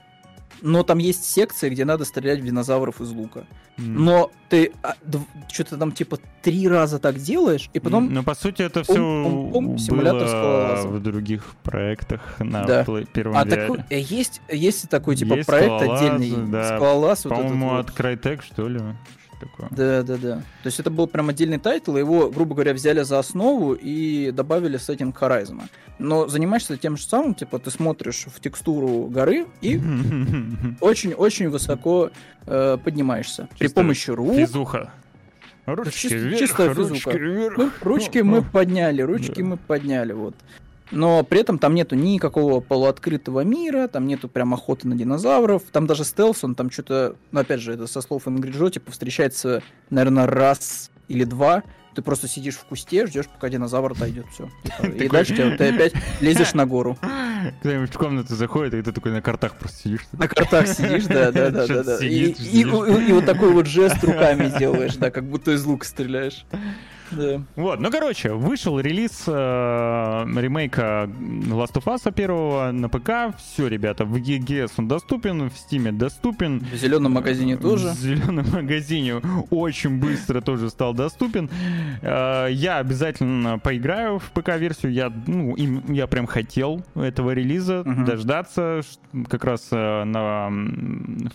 но 0.62 0.84
там 0.84 0.98
есть 0.98 1.26
секции, 1.26 1.70
где 1.70 1.86
надо 1.86 2.06
стрелять 2.06 2.40
в 2.40 2.46
динозавров 2.46 3.02
из 3.02 3.12
лука. 3.12 3.46
Mm. 3.78 3.84
Но 3.84 4.32
ты 4.50 4.72
а, 4.84 4.96
что-то 5.52 5.78
там 5.78 5.92
типа 5.92 6.20
три 6.42 6.68
раза 6.68 7.00
так 7.00 7.18
делаешь, 7.18 7.70
и 7.74 7.80
потом... 7.80 8.14
Ну, 8.14 8.24
по 8.24 8.36
сути, 8.36 8.62
это 8.62 8.84
все 8.84 8.96
было 8.96 10.88
в 10.88 11.00
других 11.02 11.56
проектах 11.64 12.40
на 12.40 12.64
да. 12.66 12.86
первом 13.14 13.38
А 13.38 13.46
такой, 13.46 13.84
э, 13.90 14.00
есть, 14.00 14.42
есть 14.50 14.90
такой 14.90 15.16
типа 15.16 15.36
есть 15.36 15.48
проект 15.48 15.82
скалолаз, 15.82 16.02
отдельный, 16.02 16.52
да. 16.52 16.78
скалолаз. 16.78 17.22
По-моему, 17.24 17.70
вот 17.70 17.90
от 17.90 17.98
Crytek, 17.98 18.42
что 18.44 18.68
ли? 18.68 18.82
Такое. 19.40 19.68
Да, 19.72 20.04
да, 20.04 20.18
да. 20.18 20.36
То 20.38 20.68
есть 20.68 20.80
это 20.80 20.90
был 20.90 21.08
прям 21.08 21.30
отдельный 21.30 21.60
title, 21.60 21.96
его, 21.98 22.30
грубо 22.30 22.56
говоря, 22.56 22.74
взяли 22.74 23.02
за 23.04 23.20
основу 23.20 23.74
и 23.74 24.32
добавили 24.32 24.78
сеттинг 24.78 25.22
Horizon. 25.22 25.62
Но 25.98 26.28
занимаешься 26.28 26.78
тем 26.78 26.98
же 26.98 27.04
самым, 27.04 27.36
типа 27.36 27.60
ты 27.60 27.72
смотришь 27.72 28.26
в 28.28 28.40
текстуру 28.40 29.06
горы 29.08 29.48
и 29.62 29.80
очень-очень 30.82 31.50
высоко 31.50 32.12
э, 32.46 32.78
поднимаешься. 32.84 33.48
Чисто 33.52 33.66
При 33.66 33.68
помощи 33.68 34.12
рук. 34.12 34.36
Физуха. 34.36 34.92
Ручки 35.66 35.98
чисто, 35.98 36.16
вверх, 36.16 36.40
чисто 36.40 36.74
ручки 36.74 37.18
вверх. 37.18 37.58
Ну, 37.58 37.70
ручки 37.82 38.20
мы 38.20 38.42
подняли, 38.42 39.02
ручки 39.02 39.42
мы 39.42 39.58
подняли, 39.58 40.14
вот 40.14 40.36
но 40.92 41.24
при 41.24 41.42
этом 41.42 41.60
там 41.60 41.76
нету 41.76 41.96
никакого 41.96 42.60
полуоткрытого 42.60 43.42
мира, 43.42 43.88
там 43.88 44.08
нету 44.08 44.28
прям 44.28 44.54
охоты 44.54 44.88
на 44.88 44.96
динозавров, 44.96 45.64
там 45.72 45.88
даже 45.88 46.04
стелс, 46.04 46.44
он 46.44 46.56
там 46.56 46.72
что-то, 46.72 47.16
ну 47.32 47.40
опять 47.40 47.62
же, 47.62 47.74
это 47.74 47.88
со 47.88 48.02
слов 48.02 48.28
Ингриджо, 48.28 48.70
типа 48.70 48.92
встречается, 48.92 49.62
наверное, 49.90 50.26
раз 50.26 50.92
или 51.08 51.24
два, 51.24 51.64
ты 51.96 52.02
просто 52.02 52.28
сидишь 52.28 52.56
в 52.56 52.66
кусте, 52.66 53.06
ждешь, 53.08 53.28
пока 53.28 53.50
динозавр 53.50 53.96
дойдет, 53.98 54.26
все. 54.32 54.50
И, 54.84 55.10
дальше 55.10 55.36
ты 55.36 55.70
опять 55.70 55.94
лезешь 56.22 56.54
на 56.54 56.66
гору. 56.66 56.98
Кто-нибудь 57.60 57.94
в 57.94 57.98
комнату 57.98 58.36
заходит, 58.36 58.74
и 58.74 58.82
ты 58.82 58.92
такой 58.92 59.12
на 59.12 59.22
картах 59.22 59.58
просто 59.58 59.82
сидишь. 59.84 60.02
На 60.12 60.28
картах 60.28 60.68
сидишь, 60.68 61.06
да, 61.06 61.32
да, 61.32 61.50
да, 61.50 61.84
да. 61.84 61.98
и 62.06 62.64
вот 62.64 63.26
такой 63.26 63.52
вот 63.52 63.66
жест 63.66 64.04
руками 64.04 64.52
делаешь, 64.58 64.96
да, 64.96 65.12
как 65.12 65.26
будто 65.26 65.52
из 65.52 65.66
лука 65.66 65.86
стреляешь. 65.86 66.46
Да. 67.12 67.42
Вот, 67.56 67.80
ну 67.80 67.92
короче, 67.92 68.34
вышел 68.34 68.80
релиз 68.80 69.24
э, 69.28 69.32
ремейка 69.32 71.10
Last 71.48 71.74
of 71.74 71.86
Us 71.86 72.12
первого 72.12 72.72
на 72.72 72.90
ПК. 72.90 73.36
Все, 73.38 73.68
ребята, 73.68 74.06
в 74.06 74.16
EGS 74.16 74.72
он 74.78 74.88
доступен, 74.88 75.50
в 75.50 75.54
Steam 75.54 75.92
доступен. 75.92 76.60
В 76.60 76.76
зеленом 76.76 77.14
магазине 77.14 77.58
тоже. 77.58 77.90
В 77.90 77.94
зеленом 77.96 78.46
магазине 78.54 79.22
очень 79.50 80.00
быстро 80.00 80.42
тоже 80.42 80.70
стал 80.70 80.94
доступен. 80.94 81.50
Э, 82.02 82.48
я 82.52 82.78
обязательно 82.78 83.60
поиграю 83.60 84.20
в 84.20 84.32
ПК-версию. 84.32 84.94
Я, 84.94 85.12
ну, 85.28 85.56
им, 85.56 85.84
я 85.92 86.08
прям 86.08 86.28
хотел 86.28 86.84
этого 86.96 87.32
релиза 87.32 87.84
uh-huh. 87.86 88.06
дождаться 88.06 88.82
как 89.28 89.44
раз 89.44 89.68
э, 89.72 90.04
на 90.04 90.52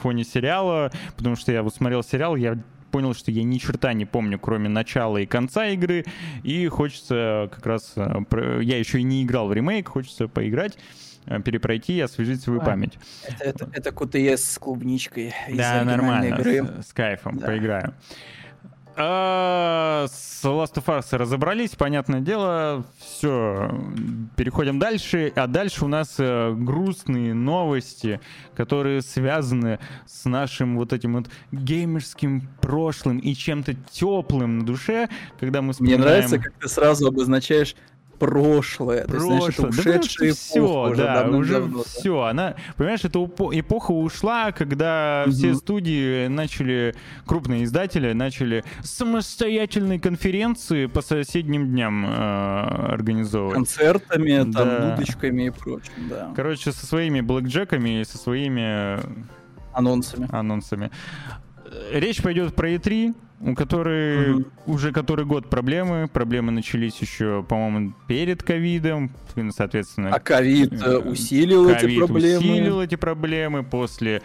фоне 0.01 0.25
сериала, 0.25 0.91
потому 1.16 1.37
что 1.37 1.53
я 1.53 1.62
вот 1.62 1.75
смотрел 1.75 2.03
сериал, 2.03 2.37
я 2.37 2.59
понял, 2.95 3.13
что 3.13 3.33
я 3.33 3.43
ни 3.43 3.59
черта 3.59 3.93
не 3.93 4.05
помню, 4.05 4.39
кроме 4.39 4.69
начала 4.69 5.19
и 5.19 5.27
конца 5.27 5.67
игры, 5.67 6.05
и 6.45 6.69
хочется 6.69 7.51
как 7.53 7.67
раз... 7.67 7.95
Э, 7.97 8.61
я 8.63 8.79
еще 8.79 9.01
и 9.01 9.03
не 9.03 9.25
играл 9.25 9.49
в 9.49 9.53
ремейк, 9.53 9.89
хочется 9.89 10.29
поиграть 10.29 10.79
э, 11.27 11.43
перепройти 11.43 11.97
и 11.97 12.01
освежить 12.01 12.43
свою 12.43 12.61
а, 12.61 12.65
память. 12.65 12.97
Это, 13.27 13.43
это, 13.43 13.71
это 13.73 13.91
QTS 13.91 14.37
с 14.37 14.59
клубничкой. 14.61 15.35
Да, 15.53 15.83
нормально, 15.83 16.37
игры. 16.37 16.65
С, 16.83 16.91
с 16.91 16.93
кайфом, 16.93 17.39
да. 17.39 17.49
поиграю. 17.49 17.95
А, 18.97 20.07
с 20.09 20.45
Last 20.45 20.75
of 20.75 20.85
Us 20.87 21.17
разобрались, 21.17 21.71
понятное 21.71 22.21
дело. 22.21 22.85
Все, 22.99 23.71
переходим 24.37 24.79
дальше. 24.79 25.33
А 25.35 25.47
дальше 25.47 25.85
у 25.85 25.89
нас 25.89 26.17
э, 26.19 26.53
грустные 26.53 27.35
новости, 27.35 28.21
которые 28.55 29.03
связаны 29.03 29.81
с 30.07 30.25
нашим 30.27 30.77
вот 30.77 30.93
этим 30.93 31.15
вот 31.15 31.27
геймерским 31.51 32.49
прошлым 32.61 33.19
и 33.19 33.35
чем-то 33.35 33.75
теплым 33.91 34.59
на 34.59 34.67
душе, 34.67 35.09
когда 35.41 35.61
мы 35.63 35.73
вспоминаем... 35.73 36.01
Мне 36.01 36.09
нравится, 36.09 36.39
как 36.39 36.53
ты 36.55 36.69
сразу 36.69 37.09
обозначаешь 37.09 37.75
прошлое. 38.19 39.05
Прошлое. 39.05 39.35
Есть, 39.35 39.59
знаешь, 39.59 39.59
это 39.59 39.67
ушедшая 39.69 40.29
да, 40.31 40.35
все, 40.35 40.83
уже 40.91 41.03
да, 41.03 41.15
давно, 41.15 41.39
уже 41.39 41.53
давно, 41.53 41.83
все. 41.85 42.23
Да. 42.23 42.31
Она, 42.31 42.55
понимаешь, 42.77 43.05
эта 43.05 43.19
эпоха 43.25 43.93
ушла, 43.93 44.53
когда 44.53 45.25
угу. 45.27 45.33
все 45.33 45.55
студии 45.55 46.27
начали, 46.29 46.95
крупные 47.27 47.65
издатели 47.65 48.12
начали 48.12 48.65
самостоятельные 48.83 50.01
конференции 50.01 50.87
по 50.87 51.03
соседним 51.03 51.69
дням 51.69 52.07
э, 52.07 52.93
организовывать. 52.93 53.55
Концертами, 53.55 54.43
да. 54.45 54.65
там, 54.65 54.97
дудочками 54.97 55.47
и 55.47 55.51
прочим, 55.51 56.09
да. 56.09 56.33
Короче, 56.35 56.73
со 56.73 56.87
своими 56.87 57.21
блэкджеками 57.21 58.01
и 58.01 58.05
со 58.05 58.19
своими... 58.19 59.01
Анонсами. 59.73 60.29
Анонсами. 60.31 60.91
Речь 61.93 62.23
пойдет 62.23 62.55
про 62.55 62.71
E3, 62.71 63.15
у 63.41 63.55
которой 63.55 64.35
угу. 64.35 64.45
уже 64.66 64.93
который 64.93 65.24
год 65.24 65.51
проблемы. 65.51 66.09
Проблемы 66.09 66.53
начались 66.53 66.99
еще, 67.01 67.45
по-моему, 67.49 67.95
перед 68.07 68.43
ковидом, 68.43 69.11
соответственно. 69.51 70.11
А 70.11 70.20
ковид 70.20 70.72
э, 70.72 70.76
э, 70.85 70.99
усилил 70.99 71.68
COVID 71.68 71.76
эти 71.76 71.99
проблемы. 71.99 72.39
усилил 72.39 72.80
эти 72.80 72.95
проблемы 72.97 73.62
после 73.62 74.22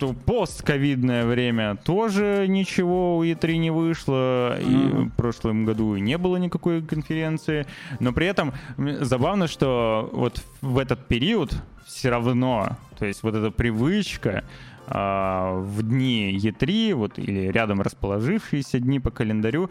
что 0.00 0.14
постковидное 0.14 1.26
время 1.26 1.76
тоже 1.76 2.46
ничего 2.48 3.18
у 3.18 3.22
E3 3.22 3.58
не 3.58 3.70
вышло, 3.70 4.56
mm-hmm. 4.58 5.04
и 5.04 5.08
в 5.08 5.10
прошлом 5.10 5.66
году 5.66 5.94
не 5.96 6.16
было 6.16 6.38
никакой 6.38 6.80
конференции, 6.80 7.66
но 7.98 8.14
при 8.14 8.26
этом 8.26 8.54
забавно, 8.78 9.46
что 9.46 10.08
вот 10.14 10.42
в 10.62 10.78
этот 10.78 11.06
период 11.06 11.52
все 11.84 12.08
равно, 12.08 12.78
то 12.98 13.04
есть 13.04 13.22
вот 13.22 13.34
эта 13.34 13.50
привычка 13.50 14.44
в 14.90 15.82
дни 15.82 16.36
E3, 16.36 16.94
вот, 16.94 17.18
или 17.18 17.48
рядом 17.48 17.80
расположившиеся 17.80 18.80
дни 18.80 18.98
по 18.98 19.10
календарю, 19.10 19.70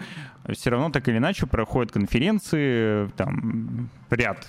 все 0.49 0.69
равно 0.69 0.89
так 0.89 1.07
или 1.09 1.17
иначе 1.17 1.45
проходят 1.45 1.91
конференции, 1.91 3.09
там 3.17 3.89
ряд 4.09 4.47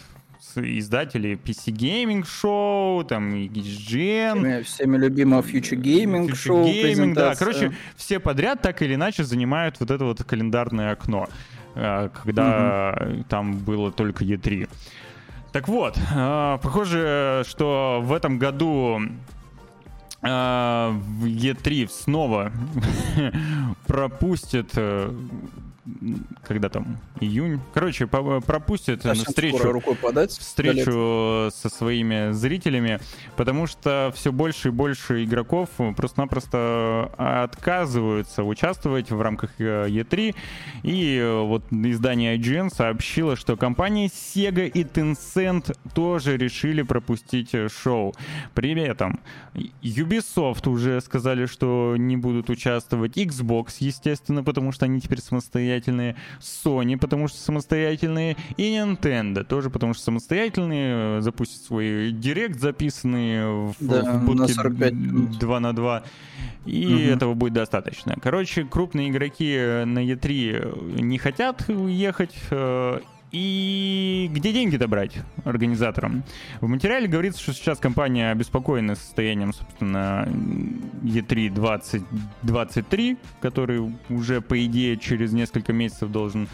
издателей 0.56 1.34
PC 1.34 1.72
Gaming 1.72 2.24
Show, 2.24 3.04
там 3.04 3.34
EGN. 3.34 4.38
Всеми, 4.38 4.62
всеми 4.62 4.96
любимого 4.96 5.42
Future 5.42 5.80
Gaming 5.80 6.28
Future 6.28 6.46
Show. 6.46 6.64
Gaming, 6.64 7.14
да. 7.14 7.34
Короче, 7.34 7.72
все 7.96 8.18
подряд 8.18 8.62
так 8.62 8.82
или 8.82 8.94
иначе 8.94 9.24
занимают 9.24 9.78
вот 9.80 9.90
это 9.90 10.04
вот 10.04 10.22
календарное 10.24 10.92
окно, 10.92 11.28
а, 11.74 12.08
когда 12.08 12.96
угу. 13.00 13.24
там 13.28 13.58
было 13.58 13.92
только 13.92 14.24
E3. 14.24 14.68
Так 15.52 15.68
вот, 15.68 15.98
а, 16.14 16.58
похоже, 16.58 17.44
что 17.46 18.00
в 18.02 18.12
этом 18.12 18.38
году 18.38 19.00
а, 20.22 20.90
в 20.90 21.24
E3 21.24 21.88
снова 21.88 22.52
пропустят 23.86 24.72
э, 24.76 25.12
когда 26.42 26.68
там, 26.68 26.98
июнь. 27.20 27.60
Короче, 27.72 28.06
пропустят 28.06 29.02
Совсем 29.02 29.24
встречу, 29.24 29.72
рукой 29.72 29.94
подать, 29.94 30.30
встречу 30.30 31.50
со 31.52 31.68
своими 31.68 32.32
зрителями, 32.32 33.00
потому 33.36 33.66
что 33.66 34.12
все 34.14 34.30
больше 34.30 34.68
и 34.68 34.70
больше 34.70 35.24
игроков 35.24 35.70
просто-напросто 35.96 37.10
отказываются 37.16 38.44
участвовать 38.44 39.10
в 39.10 39.20
рамках 39.20 39.52
э, 39.58 39.86
E3. 39.88 40.34
И 40.82 41.42
вот 41.44 41.64
издание 41.72 42.36
IGN 42.36 42.74
сообщило, 42.74 43.36
что 43.36 43.56
компании 43.56 44.08
Sega 44.08 44.68
и 44.68 44.84
Tencent 44.84 45.76
тоже 45.94 46.36
решили 46.36 46.82
пропустить 46.82 47.54
шоу. 47.70 48.14
При 48.54 48.78
этом 48.80 49.20
Ubisoft 49.54 50.68
уже 50.68 51.00
сказали, 51.00 51.46
что 51.46 51.94
не 51.96 52.16
будут 52.16 52.50
участвовать. 52.50 53.16
Xbox, 53.16 53.76
естественно, 53.80 54.44
потому 54.44 54.72
что 54.72 54.84
они 54.84 55.00
теперь 55.00 55.20
самостоятельно 55.20 55.70
самостоятельные, 55.80 56.16
Sony, 56.40 56.98
потому 56.98 57.28
что 57.28 57.38
самостоятельные, 57.38 58.36
и 58.56 58.74
Nintendo 58.74 59.44
тоже, 59.44 59.70
потому 59.70 59.94
что 59.94 60.02
самостоятельные, 60.04 61.18
э, 61.18 61.20
запустят 61.20 61.62
свой 61.62 62.12
директ, 62.12 62.60
записанный 62.60 63.70
в, 63.70 63.74
да, 63.80 64.12
в 64.12 64.24
будке 64.24 64.54
2 64.54 65.60
на 65.60 65.72
2, 65.72 66.02
и 66.66 66.86
угу. 66.86 66.94
этого 66.94 67.34
будет 67.34 67.54
достаточно. 67.54 68.16
Короче, 68.20 68.64
крупные 68.64 69.10
игроки 69.10 69.56
на 69.84 70.04
E3 70.04 71.00
не 71.02 71.18
хотят 71.18 71.68
ехать, 71.68 72.34
э, 72.50 73.00
и 73.32 74.28
где 74.32 74.52
деньги-то 74.52 74.88
брать 74.88 75.18
организаторам? 75.44 76.24
В 76.60 76.66
материале 76.66 77.06
говорится, 77.06 77.40
что 77.40 77.52
сейчас 77.52 77.78
компания 77.78 78.30
обеспокоена 78.30 78.94
состоянием, 78.94 79.52
собственно, 79.52 80.26
E3 81.02 81.50
2023, 81.50 83.16
который 83.40 83.92
уже, 84.08 84.40
по 84.40 84.64
идее, 84.64 84.96
через 84.96 85.32
несколько 85.32 85.72
месяцев 85.72 86.10
должен 86.10 86.48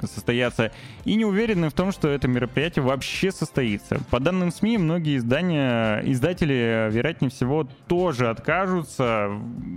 состояться, 0.00 0.72
и 1.04 1.14
не 1.14 1.24
уверены 1.24 1.68
в 1.68 1.72
том, 1.72 1.92
что 1.92 2.08
это 2.08 2.26
мероприятие 2.26 2.84
вообще 2.84 3.30
состоится. 3.30 4.00
По 4.10 4.20
данным 4.20 4.50
СМИ, 4.50 4.78
многие 4.78 5.18
издания, 5.18 6.00
издатели, 6.00 6.88
вероятнее 6.90 7.30
всего, 7.30 7.68
тоже 7.86 8.30
откажутся, 8.30 9.28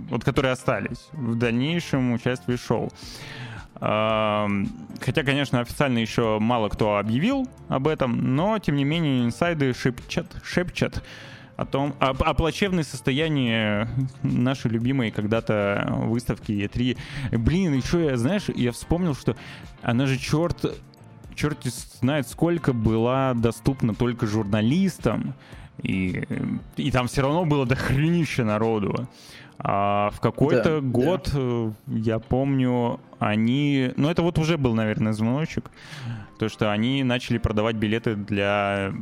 вот 0.08 0.24
которые 0.24 0.52
остались, 0.52 1.08
в 1.12 1.34
дальнейшем 1.34 2.12
участии 2.12 2.56
в 2.56 2.60
шоу. 2.60 2.90
Хотя, 3.80 5.22
конечно, 5.24 5.60
официально 5.60 5.98
еще 5.98 6.38
мало 6.40 6.68
кто 6.68 6.96
объявил 6.96 7.48
об 7.68 7.86
этом, 7.86 8.34
но, 8.34 8.58
тем 8.58 8.74
не 8.74 8.84
менее, 8.84 9.24
инсайды 9.24 9.72
шепчат, 9.72 10.26
шепчат 10.42 11.02
о 11.56 11.64
том, 11.64 11.94
о, 12.00 12.10
о 12.10 12.34
плачевной 12.34 12.84
состоянии 12.84 13.86
нашей 14.22 14.70
любимой 14.70 15.10
когда-то 15.10 15.86
выставки 16.06 16.52
E3. 16.52 16.98
Блин, 17.38 17.74
еще 17.74 18.04
я, 18.04 18.16
знаешь, 18.16 18.44
я 18.54 18.72
вспомнил, 18.72 19.14
что 19.14 19.36
она 19.82 20.06
же 20.06 20.18
черт, 20.18 20.64
черт 21.34 21.64
знает 22.00 22.28
сколько 22.28 22.72
была 22.72 23.34
доступна 23.34 23.94
только 23.94 24.26
журналистам, 24.26 25.34
и, 25.82 26.24
и 26.76 26.90
там 26.90 27.06
все 27.08 27.22
равно 27.22 27.44
было 27.44 27.66
дохренища 27.66 28.44
народу. 28.44 29.08
А 29.60 30.10
в 30.10 30.20
какой-то 30.20 30.80
да, 30.80 30.86
год, 30.86 31.30
да. 31.32 31.38
Э, 31.40 31.72
я 31.88 32.18
помню, 32.20 33.00
они... 33.18 33.92
Ну, 33.96 34.08
это 34.08 34.22
вот 34.22 34.38
уже 34.38 34.56
был, 34.56 34.74
наверное, 34.74 35.12
звоночек. 35.12 35.70
То, 36.38 36.48
что 36.48 36.70
они 36.70 37.02
начали 37.02 37.38
продавать 37.38 37.74
билеты 37.74 38.14
для 38.14 38.92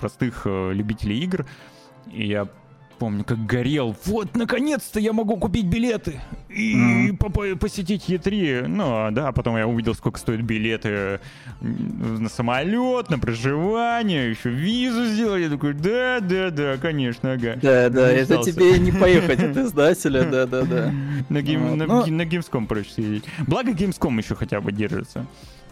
простых 0.00 0.42
э, 0.46 0.72
любителей 0.72 1.18
игр. 1.20 1.46
И 2.10 2.26
я 2.26 2.48
помню, 2.94 3.24
как 3.24 3.44
горел. 3.44 3.96
Вот, 4.04 4.36
наконец-то 4.36 5.00
я 5.00 5.12
могу 5.12 5.36
купить 5.36 5.66
билеты 5.66 6.20
и 6.48 7.10
mm-hmm. 7.10 7.56
посетить 7.56 8.08
Е3. 8.08 8.66
Ну, 8.66 8.84
а, 8.86 9.10
да, 9.10 9.32
потом 9.32 9.56
я 9.56 9.66
увидел, 9.66 9.94
сколько 9.94 10.18
стоят 10.18 10.42
билеты 10.42 11.20
на 11.60 12.28
самолет, 12.28 13.10
на 13.10 13.18
проживание, 13.18 14.30
еще 14.30 14.50
визу 14.50 15.04
сделали. 15.06 15.44
Я 15.44 15.50
такой, 15.50 15.74
да, 15.74 16.20
да, 16.20 16.50
да, 16.50 16.76
конечно, 16.78 17.32
ага. 17.32 17.58
Да, 17.60 17.88
да, 17.88 18.10
это 18.10 18.42
тебе 18.42 18.78
не 18.78 18.92
поехать 18.92 19.40
от 19.40 19.56
издателя, 19.56 20.24
да, 20.24 20.46
да, 20.46 20.62
да. 20.62 20.92
На, 21.28 21.42
game, 21.42 21.76
на, 21.76 21.86
ну... 21.86 22.06
на 22.06 22.22
Gamescom 22.22 22.66
проще 22.66 22.92
съездить. 22.92 23.24
Благо 23.46 23.72
Gamescom 23.72 24.16
еще 24.18 24.34
хотя 24.34 24.60
бы 24.60 24.72
держится. 24.72 25.26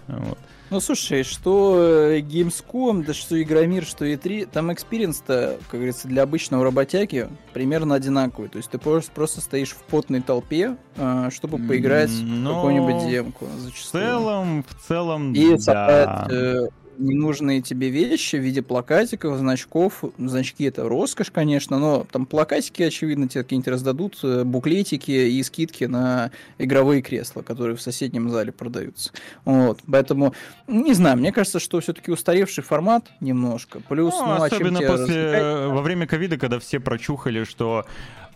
Вот. 0.09 0.39
Ну, 0.73 0.81
слушай, 0.81 1.23
что 1.23 1.77
э, 1.79 2.21
Gamescom, 2.21 3.05
да 3.05 3.13
что 3.13 3.41
Игромир, 3.41 3.85
что 3.85 4.07
E3, 4.07 4.49
там 4.51 4.73
experience 4.73 5.34
-то, 5.34 5.59
как 5.71 5.81
говорится, 5.81 6.09
для 6.09 6.23
обычного 6.23 6.65
работяги 6.65 7.29
примерно 7.53 7.95
одинаковый. 7.95 8.49
То 8.49 8.57
есть 8.57 8.71
ты 8.71 8.79
просто, 8.79 9.13
просто 9.13 9.43
стоишь 9.43 9.73
в 9.73 9.83
потной 9.83 10.23
толпе, 10.23 10.79
э, 10.97 11.29
чтобы 11.31 11.59
поиграть 11.59 12.11
Но... 12.23 12.53
в 12.53 12.55
какую-нибудь 12.55 13.07
демку. 13.07 13.49
Зачастую. 13.59 14.03
В 14.03 14.07
целом, 14.07 14.65
в 14.67 14.89
целом, 14.89 15.33
И 15.35 15.51
да. 15.51 15.59
собрать 15.59 16.73
ненужные 17.03 17.61
тебе 17.61 17.91
вещи 17.91 18.37
в 18.37 18.41
виде 18.41 18.63
плакатиков, 18.63 19.37
значков. 19.39 20.05
Значки 20.19 20.65
это 20.65 20.89
роскошь, 20.89 21.31
конечно, 21.31 21.79
но 21.79 22.07
там 22.11 22.27
плакатики, 22.27 22.83
очевидно, 22.83 23.29
тебе 23.29 23.43
какие-нибудь 23.43 23.69
раздадут, 23.69 24.19
э, 24.23 24.45
буклетики 24.45 25.11
и 25.11 25.43
скидки 25.43 25.85
на 25.85 26.31
игровые 26.59 27.03
кресла, 27.03 27.43
которые 27.43 27.77
в 27.77 27.83
соседнем 27.83 28.31
зале 28.31 28.53
продаются. 28.53 29.13
Вот, 29.45 29.81
поэтому, 29.91 30.35
не 30.67 30.95
знаю, 30.95 31.19
мне 31.19 31.33
кажется, 31.33 31.61
что 31.61 31.81
все-таки 31.81 32.11
устаревший 32.11 32.65
формат 32.65 33.11
немножко. 33.21 33.81
Плюс, 33.81 34.15
ну, 34.19 34.27
ну 34.27 34.43
особенно 34.43 34.79
а 34.79 34.83
после, 34.83 35.25
развлекать? 35.25 35.73
во 35.73 35.83
время 35.83 36.07
ковида, 36.07 36.39
когда 36.39 36.59
все 36.59 36.81
прочухали, 36.81 37.45
что 37.45 37.85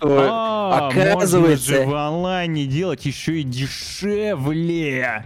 а, 0.00 0.88
оказывается, 0.88 1.38
можно 1.38 1.56
же 1.56 1.86
в 1.86 1.94
онлайне 1.94 2.66
делать 2.66 3.06
еще 3.06 3.40
и 3.40 3.42
дешевле. 3.42 5.24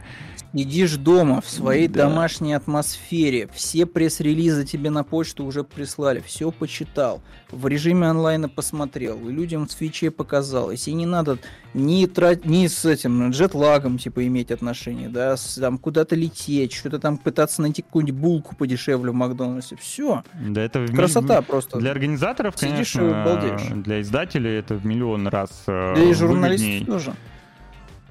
Сидишь 0.52 0.96
дома 0.96 1.40
в 1.40 1.48
своей 1.48 1.86
да. 1.86 2.08
домашней 2.08 2.54
атмосфере, 2.54 3.48
все 3.54 3.86
пресс-релизы 3.86 4.64
тебе 4.64 4.90
на 4.90 5.04
почту 5.04 5.44
уже 5.44 5.62
прислали, 5.62 6.20
все 6.26 6.50
почитал, 6.50 7.22
в 7.50 7.68
режиме 7.68 8.08
онлайна 8.08 8.48
посмотрел, 8.48 9.28
и 9.28 9.32
людям 9.32 9.68
в 9.68 9.72
свече 9.72 10.10
показал. 10.10 10.72
Если 10.72 10.90
не 10.90 11.06
надо 11.06 11.38
ни, 11.72 12.04
трать, 12.06 12.44
ни 12.46 12.66
с 12.66 12.84
этим 12.84 13.30
джетлагом 13.30 13.98
типа 13.98 14.26
иметь 14.26 14.50
отношения, 14.50 15.08
да, 15.08 15.36
с, 15.36 15.54
там 15.54 15.78
куда-то 15.78 16.16
лететь, 16.16 16.72
что-то 16.72 16.98
там 16.98 17.16
пытаться 17.16 17.62
найти 17.62 17.82
какую-нибудь 17.82 18.20
булку 18.20 18.56
подешевле 18.56 19.12
в 19.12 19.14
Макдональдсе, 19.14 19.76
все. 19.76 20.24
Да 20.34 20.62
это 20.62 20.84
красота 20.88 21.42
в... 21.42 21.46
просто. 21.46 21.78
Для 21.78 21.92
организаторов, 21.92 22.54
Сидишь 22.56 22.94
конечно, 22.94 23.82
для 23.82 24.00
издателей 24.00 24.58
это 24.58 24.74
в 24.74 24.84
миллион 24.84 25.28
раз. 25.28 25.50
Э, 25.68 25.94
да 25.94 26.02
и 26.02 26.12
журналистов 26.12 26.86
тоже. 26.86 27.14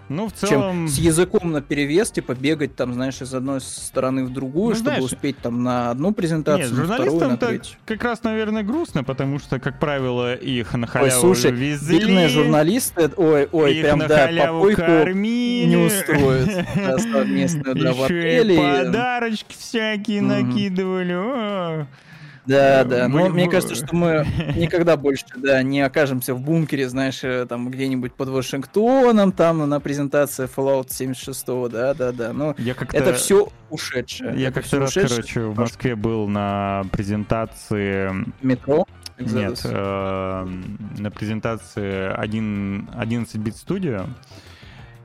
Ну, 0.10 0.28
в 0.28 0.34
целом... 0.34 0.88
Чем 0.88 0.88
с 0.88 0.97
языком 0.97 1.51
на 1.51 1.62
перевес, 1.62 2.12
типа, 2.12 2.34
бегать 2.34 2.76
там, 2.76 2.93
знаешь, 2.93 3.22
из 3.22 3.34
одной 3.34 3.62
стороны 3.62 4.26
в 4.26 4.34
другую, 4.34 4.70
ну, 4.70 4.76
чтобы 4.76 4.89
знаешь... 4.89 5.03
успеть 5.03 5.38
там 5.38 5.64
на 5.64 5.91
одну 5.91 6.12
презентацию, 6.12 6.72
Нет, 6.72 6.88
на 6.88 6.95
вторую, 6.95 7.30
на 7.30 7.38
третью. 7.38 7.78
как 7.86 8.03
раз, 8.03 8.24
наверное, 8.24 8.64
грустно, 8.64 9.03
потому 9.03 9.38
что, 9.39 9.60
как 9.60 9.80
правило, 9.80 10.34
их 10.34 10.74
на 10.74 10.88
халяву 10.88 11.14
ой, 11.14 11.36
слушай, 11.36 11.51
везли. 11.51 11.99
бедные 11.99 12.28
журналисты, 12.28 13.12
ой, 13.16 13.47
ой, 13.51 13.76
их 13.76 13.84
прям, 13.84 13.99
на 13.99 14.07
да, 14.07 14.28
попойку 14.28 14.82
кормили. 14.82 15.70
не 15.70 15.78
устроят. 15.78 16.49
Да, 16.76 16.97
совместную, 16.97 17.76
да, 17.76 17.93
в 17.93 18.07
подарочки 18.07 19.55
всякие 19.57 20.22
накидывали. 20.22 21.88
Да, 22.46 22.84
да. 22.84 23.08
Но 23.08 23.20
мы... 23.20 23.30
мне 23.30 23.50
кажется, 23.50 23.76
что 23.76 23.96
мы 23.96 24.26
никогда 24.56 24.98
больше, 24.98 25.26
да, 25.36 25.62
не 25.64 25.82
окажемся 25.82 26.34
в 26.34 26.42
бункере, 26.42 26.90
знаешь, 26.90 27.24
э, 27.24 27.46
там 27.48 27.70
где-нибудь 27.70 28.14
под 28.14 28.30
Вашингтоном, 28.30 29.32
там 29.32 29.68
на 29.70 29.80
презентации 29.80 30.50
Fallout 30.54 30.88
76, 30.92 31.46
да, 31.70 31.94
да, 31.94 32.12
да. 32.12 32.34
Но 32.34 32.56
я 32.58 32.76
это 32.94 33.14
все 33.14 33.50
ушедшее. 33.70 34.34
Я 34.38 34.52
как-то 34.52 34.80
раз, 34.80 34.94
короче, 34.94 35.42
в 35.42 35.58
Москве 35.58 35.96
был 35.96 36.28
на 36.28 36.86
презентации... 36.92 38.12
Метро? 38.42 38.86
Нет, 39.20 39.62
э, 39.66 40.48
на 40.98 41.12
презентации 41.12 42.14
1, 42.14 42.90
11 42.96 43.36
бит 43.38 43.58
студио. 43.58 44.06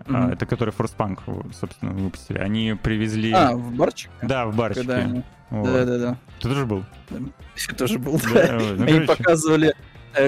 Mm-hmm. 0.07 0.33
Это 0.33 0.47
который 0.47 0.75
Frostpunk, 0.75 1.53
собственно, 1.55 1.93
выпустили. 1.93 2.39
Они 2.39 2.75
привезли... 2.81 3.33
А, 3.33 3.53
в 3.53 3.75
барчике? 3.75 4.11
Да, 4.23 4.47
в 4.47 4.55
барчике. 4.55 4.87
Когда... 4.87 5.23
Вот. 5.51 5.73
Да, 5.73 5.85
да, 5.85 5.99
да. 5.99 6.19
Ты 6.41 6.49
тоже 6.49 6.67
был? 6.67 6.85
Я 7.11 7.75
тоже 7.75 7.99
был, 7.99 8.21
да. 8.35 8.47
да. 8.47 8.59
Ну, 8.77 8.85
Они 8.85 9.01
показывали 9.07 9.75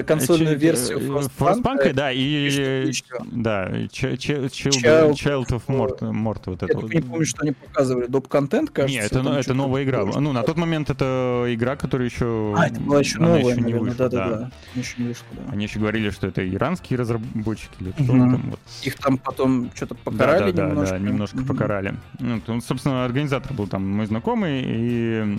консольную 0.05 0.55
Ч- 0.55 0.61
версию 0.61 0.99
Frostpunk. 0.99 1.93
да, 1.93 2.11
и... 2.11 2.91
Да, 3.31 3.69
Child 3.69 5.49
of 5.49 5.63
Mort, 5.67 6.41
вот 6.45 6.63
это. 6.63 6.77
Я 6.77 7.01
не 7.01 7.01
помню, 7.01 7.25
что 7.25 7.41
они 7.41 7.51
показывали. 7.51 8.07
Доп-контент, 8.07 8.69
кажется. 8.71 9.01
Нет, 9.01 9.11
это, 9.11 9.29
это 9.33 9.53
новая 9.53 9.83
игра. 9.83 10.05
Ну, 10.05 10.31
на 10.33 10.43
тот 10.43 10.57
момент 10.57 10.89
это 10.89 11.45
игра, 11.49 11.75
которая 11.75 12.07
еще... 12.07 12.53
А, 12.57 12.67
это 12.67 12.79
была 12.79 12.99
еще 12.99 13.19
новая, 13.19 13.43
еще 13.43 13.61
не 13.61 13.73
вышла, 13.73 14.09
да. 14.09 14.51
Еще 14.75 14.95
не 14.97 15.07
вышла, 15.09 15.25
да. 15.31 15.51
Они 15.51 15.65
еще 15.65 15.79
говорили, 15.79 16.09
что 16.09 16.27
это 16.27 16.47
иранские 16.47 16.99
разработчики 16.99 17.73
или 17.79 17.91
кто 17.91 18.05
там. 18.05 18.49
Вот. 18.51 18.59
Их 18.83 18.95
там 18.95 19.17
потом 19.17 19.71
что-то 19.75 19.95
покарали 19.95 20.51
да, 20.51 20.63
да, 20.63 20.69
немножко. 20.69 20.93
Да, 20.93 20.99
немножко 20.99 21.37
покарали. 21.43 21.95
Ну, 22.19 22.61
собственно, 22.61 23.05
организатор 23.05 23.53
был 23.53 23.67
там 23.67 23.87
мой 23.87 24.05
знакомый, 24.05 24.63
и 24.65 25.37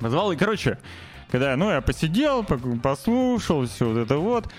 позвал, 0.00 0.32
и, 0.32 0.36
короче, 0.36 0.78
когда, 1.32 1.56
ну, 1.56 1.70
я 1.70 1.80
посидел, 1.80 2.44
послушал 2.44 3.64
все 3.64 3.88
вот 3.88 3.96
это 3.96 4.18
вот, 4.18 4.52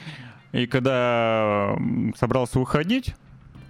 и 0.54 0.66
когда 0.66 1.78
собрался 2.18 2.60
уходить, 2.60 3.14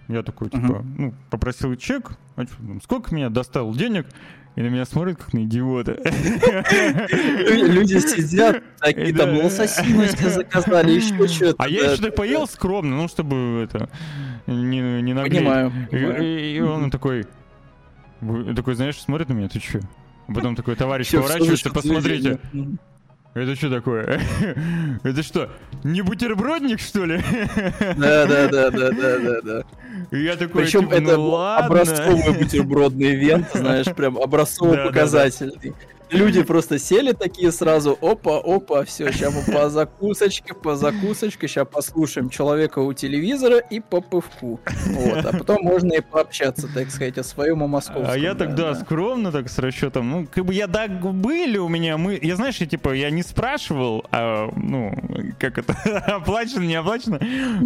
я 0.08 0.24
такой, 0.24 0.50
типа, 0.50 0.66
uh-huh. 0.66 0.96
ну, 0.98 1.14
попросил 1.30 1.76
чек, 1.76 2.12
а 2.38 2.46
что, 2.46 2.56
сколько 2.82 3.14
меня 3.14 3.30
достал 3.30 3.74
денег, 3.74 4.08
и 4.56 4.62
на 4.62 4.68
меня 4.68 4.86
смотрят, 4.86 5.18
как 5.18 5.34
на 5.34 5.44
идиота. 5.44 6.00
Люди 7.52 8.00
сидят, 8.00 8.64
такие 8.80 9.14
там 9.14 9.36
лососину 9.36 10.06
заказали, 10.06 10.92
еще 10.92 11.28
что-то. 11.28 11.56
А 11.62 11.68
я 11.68 11.92
еще 11.92 12.04
так 12.04 12.16
поел 12.16 12.48
скромно, 12.48 12.96
ну, 12.96 13.10
чтобы 13.10 13.68
это, 13.70 13.90
не, 14.48 15.02
не 15.02 15.14
нагреть. 15.14 15.40
Понимаю. 15.40 15.74
И, 15.92 16.62
он 16.62 16.90
такой, 16.90 17.26
такой, 18.56 18.76
знаешь, 18.76 18.96
смотрит 18.96 19.28
на 19.28 19.34
меня, 19.34 19.50
ты 19.50 19.60
что? 19.60 19.82
Потом 20.34 20.56
такой 20.56 20.78
товарищ 20.78 21.12
поворачивается, 21.12 21.70
посмотрите. 21.70 22.40
Это 23.34 23.56
что 23.56 23.70
такое? 23.70 24.22
Это 25.04 25.24
что, 25.24 25.50
не 25.84 26.02
бутербродник, 26.02 26.80
что 26.80 27.06
ли? 27.06 27.18
Да, 27.98 28.26
да, 28.28 28.48
да, 28.48 28.70
да, 28.70 28.92
да, 28.92 29.20
да, 29.20 29.42
да. 29.42 29.64
Я 30.12 30.36
такой, 30.36 30.64
Причем 30.64 30.82
типа, 30.82 30.94
это 30.94 31.16
ну, 31.16 31.30
ладно. 31.30 31.66
образцовый 31.66 32.38
бутербродный 32.38 33.16
ивент, 33.16 33.48
знаешь, 33.54 33.88
прям 33.96 34.18
образцово-показательный. 34.22 35.74
Люди 36.14 36.44
просто 36.44 36.80
сели 36.80 37.12
такие 37.12 37.52
сразу, 37.52 37.98
опа, 38.02 38.38
опа, 38.38 38.84
все, 38.86 39.12
сейчас 39.12 39.34
мы 39.34 39.54
по 39.54 39.70
закусочке, 39.70 40.54
по 40.54 40.76
закусочке, 40.76 41.48
сейчас 41.48 41.68
послушаем 41.68 42.30
человека 42.30 42.80
у 42.80 42.94
телевизора 42.94 43.58
и 43.58 43.80
по 43.80 44.02
пывку. 44.02 44.60
Вот, 44.88 45.26
а 45.26 45.38
потом 45.38 45.64
можно 45.64 45.94
и 45.94 46.02
пообщаться, 46.02 46.68
так 46.74 46.92
сказать, 46.92 47.18
о 47.18 47.24
своем 47.24 47.64
о 47.64 47.68
московском. 47.68 48.12
А 48.12 48.18
я 48.18 48.36
тогда 48.36 48.74
да. 48.74 48.76
скромно 48.76 49.32
так 49.32 49.50
с 49.50 49.58
расчетом, 49.58 50.10
ну, 50.10 50.28
как 50.32 50.46
бы 50.46 50.54
я 50.54 50.68
да, 50.68 50.88
были 50.88 51.58
у 51.58 51.68
меня, 51.68 51.98
мы, 51.98 52.20
я 52.22 52.36
знаешь, 52.36 52.58
я 52.58 52.68
типа, 52.68 52.94
я 52.94 53.10
не 53.10 53.24
спрашивал, 53.24 54.06
а, 54.12 54.50
ну, 54.56 54.94
как 55.40 55.58
это, 55.58 55.74
оплачено, 56.08 56.64
не 56.64 56.76
оплачено. 56.76 57.20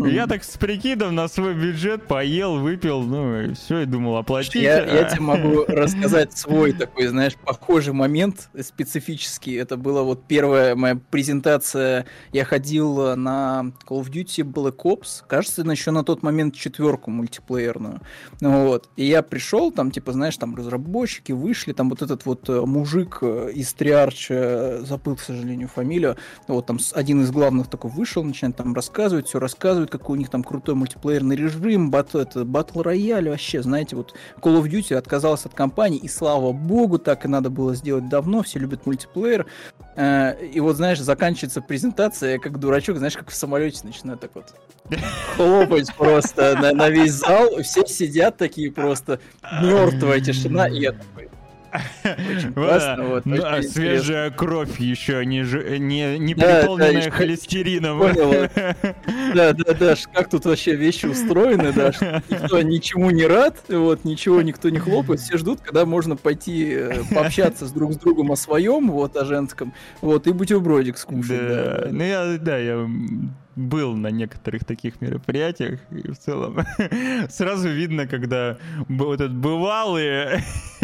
Я 0.08 0.28
так 0.28 0.44
с 0.44 0.58
прикидом 0.58 1.16
на 1.16 1.28
свой 1.28 1.54
бюджет 1.54 2.08
поел, 2.08 2.58
выпил, 2.58 3.02
ну, 3.02 3.42
и 3.42 3.54
все, 3.54 3.82
и 3.82 3.86
думал 3.86 4.18
оплатить. 4.18 4.56
Я, 4.56 4.86
я 4.86 5.04
тебе 5.06 5.22
могу 5.22 5.66
рассказать 5.68 6.38
свой 6.38 6.74
такой, 6.74 7.08
знаешь, 7.08 7.36
похожий 7.36 7.94
момент, 7.94 8.37
момент 8.38 8.66
специфический. 8.66 9.56
Это 9.56 9.78
была 9.78 10.04
вот 10.04 10.24
первая 10.28 10.76
моя 10.76 11.00
презентация. 11.10 12.06
Я 12.32 12.46
ходил 12.46 13.16
на 13.16 13.72
Call 13.88 14.02
of 14.02 14.12
Duty 14.12 14.44
Black 14.44 14.78
Ops, 14.84 15.24
кажется, 15.28 15.62
еще 15.64 15.92
на 15.92 16.04
тот 16.04 16.24
момент 16.24 16.56
четверку 16.56 17.12
мультиплеерную. 17.12 18.02
Вот. 18.42 18.90
И 18.96 19.06
я 19.06 19.22
пришел, 19.22 19.72
там, 19.72 19.92
типа, 19.92 20.14
знаешь, 20.14 20.38
там 20.38 20.56
разработчики 20.56 21.32
вышли, 21.32 21.74
там 21.74 21.90
вот 21.90 22.02
этот 22.02 22.26
вот 22.26 22.50
э, 22.50 22.62
мужик 22.62 23.20
э, 23.22 23.52
из 23.54 23.74
Триарча, 23.74 24.80
забыл, 24.82 25.16
к 25.16 25.22
сожалению, 25.22 25.68
фамилию, 25.68 26.18
вот 26.48 26.66
там 26.66 26.80
один 26.94 27.22
из 27.22 27.32
главных 27.32 27.70
такой 27.70 27.92
вышел, 27.92 28.24
начинает 28.24 28.56
там 28.56 28.74
рассказывать, 28.74 29.28
все 29.28 29.40
рассказывает, 29.40 29.90
какой 29.90 30.18
у 30.18 30.20
них 30.20 30.30
там 30.30 30.44
крутой 30.44 30.76
мультиплеерный 30.76 31.36
режим, 31.36 31.92
бат, 31.92 32.16
это, 32.16 32.46
батл 32.46 32.82
рояль 32.82 33.30
вообще, 33.30 33.62
знаете, 33.62 33.96
вот 33.96 34.14
Call 34.42 34.62
of 34.62 34.70
Duty 34.70 34.96
отказался 34.96 35.50
от 35.50 35.54
компании, 35.54 36.00
и 36.00 36.08
слава 36.08 36.52
богу, 36.52 36.98
так 36.98 37.26
и 37.26 37.28
надо 37.28 37.50
было 37.50 37.76
сделать 37.76 38.10
давно, 38.10 38.27
давно, 38.28 38.44
все 38.44 38.60
любят 38.60 38.86
мультиплеер. 38.86 39.46
Э, 39.96 40.36
и 40.46 40.60
вот, 40.60 40.76
знаешь, 40.76 41.00
заканчивается 41.00 41.62
презентация, 41.62 42.34
я 42.34 42.40
как 42.40 42.60
дурачок, 42.60 42.98
знаешь, 42.98 43.16
как 43.16 43.30
в 43.30 43.34
самолете 43.34 43.80
начинаю 43.84 44.18
так 44.18 44.32
вот 44.36 44.54
хлопать 45.36 45.94
просто 45.96 46.56
на, 46.60 46.74
на 46.74 46.90
весь 46.90 47.14
зал. 47.14 47.62
Все 47.64 47.86
сидят 47.88 48.38
такие 48.38 48.72
просто, 48.72 49.20
мертвая 49.62 50.20
тишина, 50.20 50.68
и 50.68 50.80
я 50.80 50.92
такой, 50.92 51.30
очень 51.74 52.54
классно. 52.56 53.04
Вот, 53.06 53.24
свежая 53.66 54.32
кровь 54.32 54.80
еще, 54.80 55.26
не, 55.26 55.42
не, 55.80 56.18
не 56.18 56.34
да, 56.34 56.62
переполненная 56.62 57.06
да, 57.06 57.12
холестерином. 57.12 58.00
Понял. 58.00 58.50
Да, 59.34 59.54
да, 59.54 59.74
да, 59.74 59.96
как 60.14 60.30
тут 60.30 60.46
вообще 60.46 60.76
вещи 60.76 61.06
устроены, 61.06 61.74
да, 61.74 61.92
никто 62.30 62.62
ничему 62.62 63.10
не 63.12 63.26
рад, 63.26 63.58
вот, 63.68 64.06
ничего 64.06 64.42
никто 64.42 64.70
не 64.70 64.80
хлопает, 64.80 65.20
все 65.20 65.38
ждут, 65.38 65.62
когда 65.62 65.86
можно 65.86 66.16
пойти 66.16 66.72
э, 66.72 67.04
пообщаться 67.14 67.66
с 67.66 67.72
друг 67.72 67.94
с 67.94 67.98
другом 67.98 68.32
о 68.32 68.36
своем, 68.36 68.90
вот, 68.90 69.16
о 69.18 69.26
женском, 69.26 69.74
вот, 70.02 70.28
и 70.28 70.32
бутербродик 70.32 70.98
скушать. 70.98 71.40
Да, 71.40 71.82
да. 71.82 71.88
ну 71.92 72.04
я, 72.04 72.38
да, 72.40 72.58
я 72.58 72.88
был 73.58 73.96
на 73.96 74.08
некоторых 74.08 74.64
таких 74.64 75.02
мероприятиях, 75.02 75.80
и 75.92 76.12
в 76.12 76.18
целом 76.18 76.60
сразу 77.30 77.70
видно, 77.70 78.08
когда 78.08 78.58
вот 78.88 79.16
этот 79.16 79.36
бывалые 79.36 80.44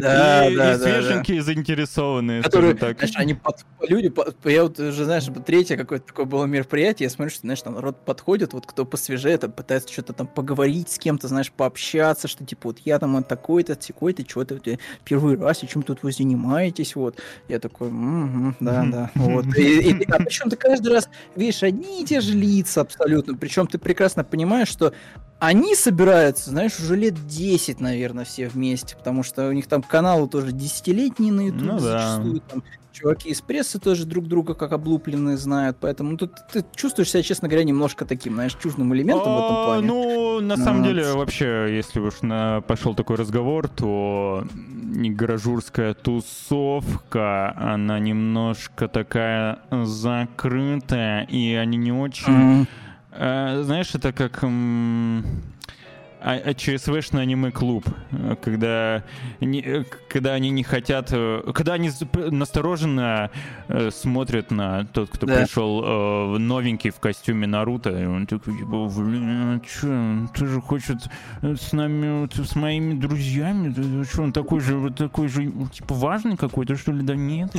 да, 0.00 0.48
и, 0.48 0.54
да, 0.56 0.74
и 0.74 0.78
свеженькие 0.78 1.38
да, 1.38 1.44
заинтересованные. 1.44 2.42
Которые, 2.42 2.74
так. 2.74 2.98
знаешь, 2.98 3.16
они 3.16 3.34
под, 3.34 3.64
люди, 3.88 4.10
под, 4.10 4.36
я 4.44 4.64
вот 4.64 4.78
уже, 4.78 5.04
знаешь, 5.04 5.24
третье 5.46 5.76
какое-то 5.76 6.06
такое 6.06 6.26
было 6.26 6.44
мероприятие, 6.44 7.06
я 7.06 7.10
смотрю, 7.10 7.30
что, 7.30 7.40
знаешь, 7.40 7.62
там 7.62 7.74
народ 7.74 8.04
подходит, 8.04 8.52
вот 8.52 8.66
кто 8.66 8.84
посвежее, 8.84 9.38
там 9.38 9.52
пытается 9.52 9.90
что-то 9.90 10.12
там 10.12 10.26
поговорить 10.26 10.90
с 10.90 10.98
кем-то, 10.98 11.28
знаешь, 11.28 11.50
пообщаться, 11.50 12.28
что 12.28 12.44
типа 12.44 12.68
вот 12.68 12.78
я 12.84 12.98
там 12.98 13.24
такой-то, 13.24 13.76
такой-то, 13.76 14.28
что-то 14.28 14.60
первый 15.04 15.38
раз, 15.38 15.62
и 15.62 15.68
чем 15.68 15.82
тут 15.82 16.02
вы 16.02 16.12
занимаетесь, 16.12 16.96
вот. 16.96 17.18
Я 17.48 17.60
такой, 17.60 17.88
угу, 17.88 18.54
да, 18.60 18.84
да, 18.84 19.10
вот. 19.14 19.46
И, 19.56 19.90
и, 19.90 20.04
а 20.10 20.18
причем 20.18 20.50
ты 20.50 20.56
каждый 20.56 20.92
раз 20.92 21.08
видишь 21.34 21.62
одни 21.62 21.93
и 22.02 22.04
те 22.04 22.20
же 22.20 22.32
лица 22.32 22.82
абсолютно, 22.82 23.36
причем 23.36 23.66
ты 23.66 23.78
прекрасно 23.78 24.24
понимаешь, 24.24 24.68
что 24.68 24.92
они 25.38 25.74
собираются, 25.74 26.50
знаешь, 26.50 26.78
уже 26.80 26.96
лет 26.96 27.14
10, 27.26 27.80
наверное, 27.80 28.24
все 28.24 28.48
вместе, 28.48 28.96
потому 28.96 29.22
что 29.22 29.48
у 29.48 29.52
них 29.52 29.66
там 29.66 29.82
каналы 29.82 30.28
тоже 30.28 30.52
десятилетние 30.52 31.32
на 31.32 31.40
YouTube 31.46 31.62
ну, 31.62 31.78
зачастую, 31.78 32.34
да. 32.34 32.42
там 32.48 32.64
чуваки 32.94 33.28
из 33.28 33.40
прессы 33.40 33.78
тоже 33.78 34.06
друг 34.06 34.26
друга 34.26 34.54
как 34.54 34.72
облупленные 34.72 35.36
знают, 35.36 35.76
поэтому 35.80 36.16
тут 36.16 36.32
ты 36.52 36.64
чувствуешь 36.74 37.10
себя, 37.10 37.22
честно 37.22 37.48
говоря, 37.48 37.64
немножко 37.64 38.06
таким, 38.06 38.34
знаешь, 38.34 38.54
чужным 38.54 38.94
элементом 38.94 39.34
в 39.34 39.38
этом 39.38 39.56
а, 39.56 39.64
плане. 39.66 39.86
Ну, 39.86 40.40
на 40.40 40.56
самом 40.56 40.84
деле, 40.84 41.12
вообще, 41.12 41.74
если 41.74 42.00
уж 42.00 42.22
на... 42.22 42.60
пошел 42.62 42.94
такой 42.94 43.16
разговор, 43.16 43.68
то 43.68 44.46
гаражурская 44.56 45.94
тусовка, 45.94 47.54
она 47.56 47.98
немножко 47.98 48.88
такая 48.88 49.58
закрытая, 49.70 51.24
и 51.24 51.54
они 51.54 51.76
не 51.76 51.92
очень... 51.92 52.32
Mm-hmm 52.32 52.66
Э, 53.16 53.62
знаешь, 53.62 53.94
это 53.94 54.12
как... 54.12 54.40
А, 54.42 54.46
а 56.26 56.54
ЧСВшный 56.54 57.20
аниме-клуб, 57.20 57.84
когда, 58.42 59.04
не, 59.40 59.84
когда 60.08 60.32
они 60.32 60.48
не 60.48 60.62
хотят, 60.62 61.10
когда 61.10 61.74
они 61.74 61.90
настороженно 62.14 63.30
э, 63.68 63.90
смотрят 63.90 64.50
на 64.50 64.86
тот, 64.86 65.10
кто 65.10 65.26
да. 65.26 65.40
пришел 65.40 65.84
э, 65.84 66.38
новенький 66.38 66.88
в 66.88 66.98
костюме 66.98 67.46
Наруто, 67.46 67.90
и 67.90 68.06
он 68.06 68.26
такой, 68.26 68.56
типа, 68.56 68.86
блин, 68.96 69.28
а 69.28 69.60
что, 69.68 70.28
ты 70.34 70.46
же 70.46 70.62
хочет 70.62 70.96
с 71.42 71.72
нами, 71.72 72.26
с 72.32 72.56
моими 72.56 72.94
друзьями, 72.94 73.74
ты, 73.74 74.04
что, 74.10 74.22
он 74.22 74.32
такой 74.32 74.60
же, 74.60 74.76
вот 74.76 74.96
такой 74.96 75.28
же, 75.28 75.52
типа, 75.74 75.94
важный 75.94 76.38
какой-то, 76.38 76.76
что 76.76 76.90
ли, 76.92 77.02
да 77.02 77.16
нет? 77.16 77.54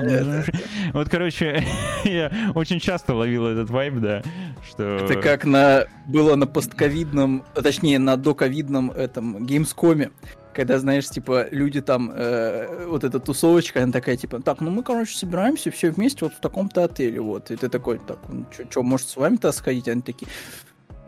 Вот, 0.91 1.07
короче, 1.09 1.63
я 2.03 2.31
очень 2.55 2.79
часто 2.79 3.13
ловил 3.13 3.45
этот 3.45 3.69
вайб, 3.69 3.99
да, 3.99 4.23
что... 4.67 4.83
Это 4.83 5.21
как 5.21 5.45
на, 5.45 5.85
было 6.07 6.35
на 6.35 6.47
постковидном, 6.47 7.43
точнее, 7.53 7.99
на 7.99 8.17
доковидном 8.17 8.54
видном 8.55 8.91
этом 8.91 9.45
геймскоме, 9.45 10.11
когда, 10.53 10.79
знаешь, 10.79 11.09
типа, 11.09 11.47
люди 11.51 11.81
там, 11.81 12.11
э, 12.15 12.85
вот 12.87 13.03
эта 13.03 13.19
тусовочка, 13.19 13.83
она 13.83 13.91
такая, 13.91 14.15
типа, 14.15 14.41
так, 14.41 14.61
ну 14.61 14.71
мы, 14.71 14.83
короче, 14.83 15.17
собираемся 15.17 15.69
все 15.69 15.91
вместе 15.91 16.25
вот 16.25 16.33
в 16.33 16.39
таком-то 16.39 16.85
отеле, 16.85 17.19
вот. 17.19 17.51
И 17.51 17.57
ты 17.57 17.67
такой, 17.67 17.99
так, 17.99 18.19
ну 18.29 18.45
что, 18.69 18.83
может, 18.83 19.09
с 19.09 19.17
вами-то 19.17 19.51
сходить? 19.51 19.89
Они 19.89 20.01
такие, 20.01 20.27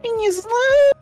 не 0.10 0.32
знаю, 0.32 0.98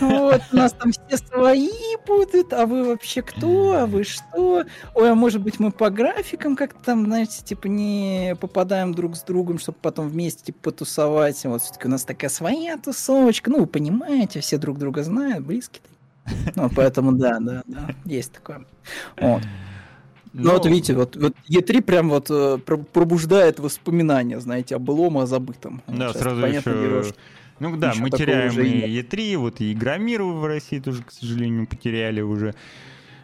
вот, 0.00 0.42
у 0.52 0.56
нас 0.56 0.72
там 0.72 0.92
все 0.92 1.16
свои 1.16 1.68
будут, 2.06 2.52
а 2.52 2.66
вы 2.66 2.84
вообще 2.84 3.22
кто, 3.22 3.74
а 3.74 3.86
вы 3.86 4.04
что? 4.04 4.64
Ой, 4.94 5.10
а 5.10 5.14
может 5.14 5.40
быть 5.42 5.58
мы 5.58 5.70
по 5.70 5.90
графикам 5.90 6.56
как-то 6.56 6.82
там, 6.84 7.04
знаете, 7.04 7.42
типа 7.42 7.66
не 7.66 8.36
попадаем 8.40 8.94
друг 8.94 9.16
с 9.16 9.22
другом, 9.22 9.58
чтобы 9.58 9.78
потом 9.80 10.08
вместе 10.08 10.44
типа 10.46 10.70
потусовать. 10.70 11.42
Вот 11.44 11.62
все-таки 11.62 11.86
у 11.86 11.90
нас 11.90 12.04
такая 12.04 12.30
своя 12.30 12.76
тусовочка, 12.78 13.50
ну, 13.50 13.60
вы 13.60 13.66
понимаете, 13.66 14.40
все 14.40 14.58
друг 14.58 14.78
друга 14.78 15.02
знают, 15.02 15.44
близкие. 15.44 15.82
Ну, 16.54 16.70
поэтому 16.74 17.12
да, 17.12 17.38
да, 17.40 17.62
да, 17.66 17.88
есть 18.04 18.32
такое. 18.32 18.64
Вот. 19.20 19.42
Ну, 20.32 20.44
Но... 20.44 20.52
вот 20.52 20.66
видите, 20.66 20.94
вот, 20.94 21.16
вот 21.16 21.34
Е3 21.48 21.82
прям 21.82 22.08
вот 22.08 22.30
э, 22.30 22.58
пробуждает 22.58 23.58
воспоминания, 23.58 24.40
знаете, 24.40 24.76
о 24.76 24.78
былом, 24.78 25.18
о 25.18 25.26
забытом. 25.26 25.82
Да, 25.86 26.08
Сейчас 26.08 26.22
сразу 26.22 26.40
понятно, 26.40 26.70
еще... 26.70 26.80
Дело, 26.80 27.04
ну 27.62 27.76
да, 27.76 27.92
мы 27.96 28.10
теряем 28.10 28.60
и 28.60 29.00
E3, 29.00 29.36
вот 29.36 29.60
и 29.60 29.72
Игромиру 29.72 30.32
в 30.32 30.44
России 30.46 30.80
тоже, 30.80 31.02
к 31.02 31.12
сожалению, 31.12 31.66
потеряли 31.66 32.20
уже. 32.20 32.54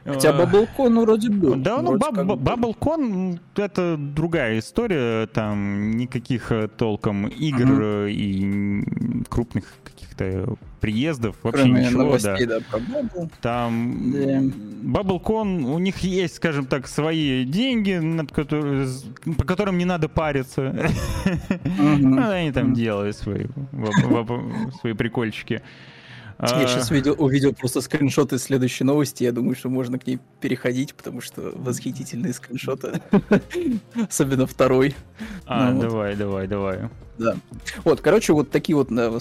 Хотя 0.04 0.32
Баблкон 0.32 0.94
ну, 0.94 1.02
вроде 1.02 1.28
был. 1.28 1.56
Да, 1.56 1.82
ну 1.82 1.98
Баблкон 1.98 3.40
это 3.56 3.96
другая 3.98 4.60
история, 4.60 5.26
там 5.26 5.90
никаких 5.96 6.52
э, 6.52 6.68
толком 6.68 7.26
игр 7.26 7.66
uh-huh. 7.66 8.10
и 8.10 9.24
крупных 9.28 9.74
каких-то 10.18 10.54
приездов, 10.80 11.36
вообще 11.42 11.62
Кроме 11.62 11.84
ничего, 11.86 12.02
новостей, 12.04 12.46
да. 12.46 12.60
да 12.60 12.64
про 12.70 13.28
Там 13.40 14.12
да. 14.12 15.00
Bubblecon, 15.00 15.64
у 15.64 15.78
них 15.78 15.98
есть, 15.98 16.36
скажем 16.36 16.66
так, 16.66 16.86
свои 16.86 17.44
деньги, 17.44 17.94
над 17.94 18.32
которые, 18.32 18.88
по 19.36 19.44
которым 19.44 19.78
не 19.78 19.84
надо 19.84 20.08
париться. 20.08 20.62
Uh-huh. 20.62 22.32
Они 22.32 22.52
там 22.52 22.72
uh-huh. 22.72 22.74
делают 22.74 23.16
свои, 23.16 23.46
свои 24.80 24.92
прикольчики. 24.92 25.62
Я 26.40 26.68
сейчас 26.68 26.92
а. 26.92 26.94
видел, 26.94 27.16
увидел 27.18 27.52
просто 27.52 27.80
скриншоты 27.80 28.38
следующей 28.38 28.84
новости. 28.84 29.24
Я 29.24 29.32
думаю, 29.32 29.56
что 29.56 29.68
можно 29.68 29.98
к 29.98 30.06
ней 30.06 30.20
переходить, 30.40 30.94
потому 30.94 31.20
что 31.20 31.52
восхитительные 31.56 32.32
скриншоты. 32.32 33.00
Особенно 34.08 34.46
второй. 34.46 34.94
А, 35.46 35.72
ну, 35.72 35.80
давай, 35.80 36.10
вот. 36.10 36.18
давай, 36.18 36.46
давай. 36.46 36.88
Да. 37.18 37.36
Вот, 37.84 38.00
короче, 38.00 38.32
вот 38.32 38.50
такие 38.50 38.76
вот 38.76 38.88
да, 38.90 39.12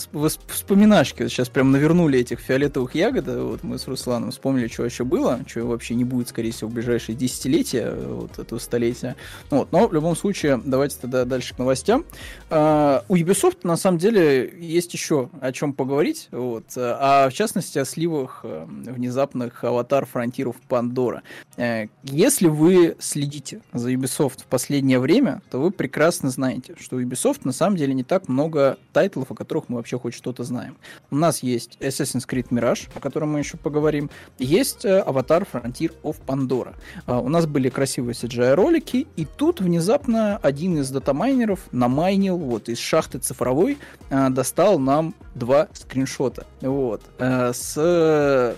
вспоминашки. 0.47 1.27
Сейчас 1.27 1.49
прям 1.49 1.71
навернули 1.71 2.19
этих 2.19 2.39
фиолетовых 2.39 2.95
ягод. 2.95 3.27
Вот 3.27 3.63
мы 3.63 3.77
с 3.77 3.87
Русланом 3.87 4.31
вспомнили, 4.31 4.67
что 4.67 4.85
еще 4.85 5.03
было, 5.03 5.39
что 5.47 5.65
вообще 5.65 5.95
не 5.95 6.03
будет, 6.03 6.29
скорее 6.29 6.51
всего, 6.51 6.69
в 6.69 6.73
ближайшие 6.73 7.15
десятилетия, 7.15 7.91
вот 7.91 8.37
этого 8.39 8.59
столетия. 8.59 9.15
Вот, 9.49 9.71
но 9.71 9.87
в 9.87 9.93
любом 9.93 10.15
случае, 10.15 10.61
давайте 10.63 10.97
тогда 11.01 11.25
дальше 11.25 11.55
к 11.55 11.57
новостям. 11.57 12.05
А, 12.49 13.03
у 13.07 13.15
Ubisoft, 13.15 13.59
на 13.63 13.77
самом 13.77 13.97
деле, 13.97 14.53
есть 14.59 14.93
еще 14.93 15.29
о 15.41 15.51
чем 15.51 15.73
поговорить. 15.73 16.27
Вот, 16.31 16.65
а 16.75 17.29
в 17.29 17.33
частности, 17.33 17.79
о 17.79 17.85
сливах 17.85 18.41
э, 18.43 18.65
внезапных 18.67 19.63
аватар 19.63 20.05
фронтиров 20.05 20.55
Пандора. 20.67 21.23
Э, 21.57 21.87
если 22.03 22.47
вы 22.47 22.95
следите 22.99 23.61
за 23.73 23.91
Ubisoft 23.91 24.41
в 24.41 24.45
последнее 24.45 24.99
время, 24.99 25.41
то 25.49 25.59
вы 25.59 25.71
прекрасно 25.71 26.29
знаете, 26.29 26.75
что 26.79 26.99
Ubisoft 26.99 27.41
на 27.43 27.51
самом 27.51 27.77
деле 27.77 27.86
деле 27.87 27.95
не 27.95 28.03
так 28.03 28.27
много 28.27 28.77
тайтлов, 28.93 29.31
о 29.31 29.35
которых 29.35 29.69
мы 29.69 29.77
вообще 29.77 29.97
хоть 29.97 30.13
что-то 30.13 30.43
знаем. 30.43 30.77
У 31.09 31.15
нас 31.15 31.43
есть 31.43 31.77
Assassin's 31.79 32.27
Creed 32.27 32.49
Mirage, 32.49 32.89
о 32.93 32.99
котором 32.99 33.31
мы 33.31 33.39
еще 33.39 33.57
поговорим. 33.57 34.09
Есть 34.37 34.85
э, 34.85 35.03
Frontier 35.07 35.93
of 36.03 36.17
Pandora. 36.25 36.75
Uh, 37.05 37.23
у 37.23 37.29
нас 37.29 37.45
были 37.45 37.69
красивые 37.69 38.13
CGI-ролики, 38.13 39.07
и 39.15 39.25
тут 39.25 39.61
внезапно 39.61 40.37
один 40.37 40.77
из 40.79 40.89
датамайнеров 40.89 41.59
намайнил 41.71 42.37
вот 42.37 42.69
из 42.69 42.79
шахты 42.79 43.19
цифровой, 43.19 43.77
uh, 44.09 44.29
достал 44.29 44.79
нам 44.79 45.15
два 45.35 45.67
скриншота. 45.73 46.45
Вот. 46.61 47.01
Uh, 47.17 47.53
с 47.53 48.57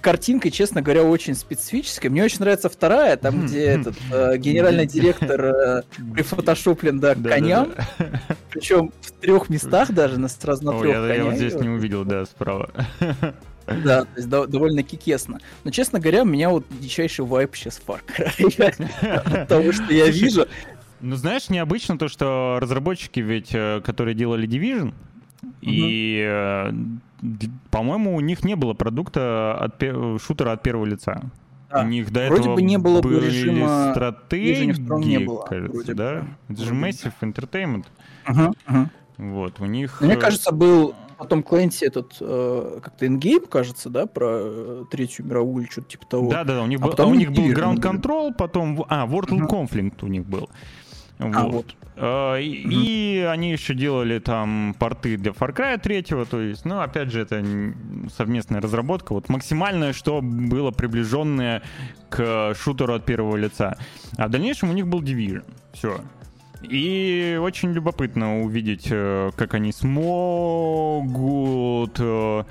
картинка, 0.00 0.50
честно 0.50 0.82
говоря, 0.82 1.04
очень 1.04 1.34
специфическая. 1.34 2.10
Мне 2.10 2.24
очень 2.24 2.40
нравится 2.40 2.68
вторая, 2.68 3.16
там, 3.16 3.46
где 3.46 3.64
этот 3.64 3.96
э, 4.12 4.36
генеральный 4.38 4.86
директор 4.86 5.44
э, 5.44 5.82
прифотошоплен, 6.14 7.00
да, 7.00 7.14
к 7.14 7.22
коням. 7.22 7.72
Причем 8.50 8.92
в 9.00 9.12
трех 9.12 9.48
местах 9.48 9.92
даже, 9.92 10.18
на, 10.18 10.28
сразу 10.28 10.64
на 10.64 10.78
трех 10.78 10.94
я, 10.94 11.14
я 11.14 11.24
вот 11.24 11.34
здесь 11.34 11.54
не 11.54 11.68
увидел, 11.68 12.04
да, 12.04 12.24
справа. 12.24 12.70
Да, 13.66 14.04
то 14.04 14.10
есть 14.16 14.28
довольно 14.28 14.82
кикесно. 14.82 15.40
Но, 15.64 15.70
честно 15.70 16.00
говоря, 16.00 16.22
у 16.22 16.26
меня 16.26 16.48
вот 16.48 16.64
дичайший 16.80 17.24
вайп 17.24 17.54
сейчас 17.54 17.80
Far 17.86 18.00
Cry. 18.06 19.40
От 19.42 19.48
того, 19.48 19.72
что 19.72 19.92
я 19.92 20.08
вижу. 20.08 20.46
Ну, 21.00 21.16
знаешь, 21.16 21.48
необычно 21.48 21.98
то, 21.98 22.08
что 22.08 22.58
разработчики 22.60 23.20
ведь, 23.20 23.50
э, 23.52 23.80
которые 23.84 24.14
делали 24.14 24.48
Division, 24.48 24.94
и, 25.60 26.24
э, 26.26 26.72
по-моему, 27.70 28.16
у 28.16 28.20
них 28.20 28.44
не 28.44 28.54
было 28.54 28.74
продукта 28.74 29.54
от 29.54 29.82
шутера 30.22 30.52
от 30.52 30.62
первого 30.62 30.86
лица. 30.86 31.22
Да. 31.70 31.82
У 31.82 31.86
них 31.86 32.10
до 32.10 32.26
вроде 32.28 32.42
этого 32.42 32.54
бы 32.54 32.62
не 32.62 32.78
было 32.78 33.02
были 33.02 33.26
режима 33.26 33.90
стратегии, 33.90 34.74
не 35.04 35.18
было, 35.18 35.42
кажется, 35.42 35.94
да? 35.94 36.20
Бы. 36.48 36.54
Это 36.54 36.64
же 36.64 36.74
Massive 36.74 37.12
Entertainment. 37.20 37.84
Ага, 38.24 38.52
ага. 38.66 38.90
Вот, 39.18 39.60
у 39.60 39.66
них... 39.66 40.00
Мне 40.00 40.14
э, 40.14 40.16
кажется, 40.16 40.52
был 40.52 40.94
потом 41.18 41.42
Клэнси 41.42 41.84
этот, 41.84 42.16
э, 42.20 42.78
как-то 42.82 43.06
ингейм, 43.06 43.46
кажется, 43.46 43.90
да, 43.90 44.06
про 44.06 44.38
э, 44.40 44.84
Третью 44.90 45.26
мировую 45.26 45.64
или 45.64 45.70
что-то 45.70 45.88
типа 45.88 46.06
того. 46.06 46.30
Да-да, 46.30 46.62
у 46.62 46.66
них, 46.66 46.80
а 46.80 46.86
был, 46.86 46.94
а 46.96 47.06
у 47.06 47.14
них 47.14 47.32
был 47.32 47.50
Ground 47.50 47.80
Control, 47.80 48.32
потом... 48.32 48.84
А, 48.88 49.06
World 49.06 49.30
uh-huh. 49.30 49.48
Conflict 49.48 49.96
у 50.02 50.06
них 50.06 50.24
был. 50.24 50.48
А, 51.18 51.44
вот. 51.44 51.52
вот. 51.52 51.74
Uh, 51.96 52.40
и, 52.40 52.64
mm-hmm. 52.64 52.72
и 52.72 53.18
они 53.28 53.50
еще 53.50 53.74
делали 53.74 54.20
там 54.20 54.76
порты 54.78 55.16
для 55.16 55.32
Far 55.32 55.52
Cry 55.52 55.80
3, 55.80 56.02
то 56.26 56.40
есть, 56.40 56.64
ну, 56.64 56.78
опять 56.80 57.10
же, 57.10 57.20
это 57.20 57.44
совместная 58.16 58.60
разработка. 58.60 59.14
Вот 59.14 59.28
максимальное, 59.28 59.92
что 59.92 60.20
было 60.22 60.70
приближенное 60.70 61.62
к 62.08 62.54
шутеру 62.54 62.94
от 62.94 63.04
первого 63.04 63.34
лица. 63.36 63.76
А 64.16 64.28
в 64.28 64.30
дальнейшем 64.30 64.70
у 64.70 64.74
них 64.74 64.86
был 64.86 65.02
Division. 65.02 65.42
Все. 65.72 66.00
И 66.62 67.36
очень 67.40 67.72
любопытно 67.72 68.42
увидеть, 68.42 68.88
э, 68.90 69.30
как 69.36 69.54
они 69.54 69.72
смогут 69.72 69.96
э, 71.98 72.44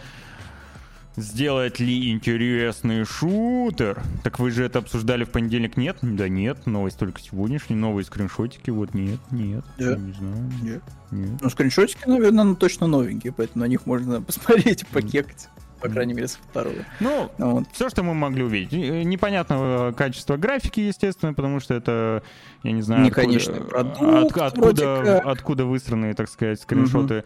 сделать 1.18 1.80
ли 1.80 2.12
интересный 2.12 3.04
шутер. 3.04 4.02
Так 4.24 4.40
вы 4.40 4.52
же 4.52 4.64
это 4.64 4.80
обсуждали 4.80 5.26
в 5.26 5.30
понедельник, 5.30 5.76
нет? 5.76 5.98
Да 6.02 6.30
нет, 6.30 6.66
новость 6.66 6.98
только 6.98 7.20
сегодняшняя, 7.20 7.76
новые 7.76 8.06
скриншотики, 8.06 8.70
вот 8.70 8.94
нет, 8.94 9.20
нет, 9.32 9.66
yeah. 9.78 10.00
не 10.00 10.14
знаю. 10.14 10.52
Нет. 10.62 10.84
нет. 11.12 11.42
Ну, 11.42 11.50
скриншотики, 11.50 12.08
наверное, 12.08 12.46
ну, 12.46 12.56
точно 12.56 12.88
новенькие, 12.88 13.34
поэтому 13.34 13.66
на 13.66 13.68
них 13.68 13.86
можно 13.86 14.22
посмотреть 14.28 14.84
и 14.84 14.86
покекать 14.86 15.50
по 15.80 15.90
крайней 15.90 16.16
мере, 16.16 16.28
со 16.28 16.40
второго. 16.40 16.78
Ну, 17.00 17.30
вот. 17.38 17.66
все, 17.72 17.90
что 17.90 18.02
мы 18.02 18.16
могли 18.16 18.42
увидеть. 18.44 18.72
Непонятного 18.72 19.92
качества 19.92 20.36
графики, 20.36 20.80
естественно, 20.80 21.36
потому 21.36 21.60
что 21.60 21.76
это, 21.76 22.24
я 22.64 22.72
не 22.72 22.82
знаю, 22.82 23.04
не 23.04 23.10
откуда, 23.10 23.62
продукт, 23.62 24.38
от, 24.38 24.58
откуда, 24.58 25.20
откуда 25.20 25.66
выстроены, 25.66 26.16
так 26.16 26.30
сказать, 26.30 26.60
скриншоты. 26.60 27.18
Угу. 27.18 27.26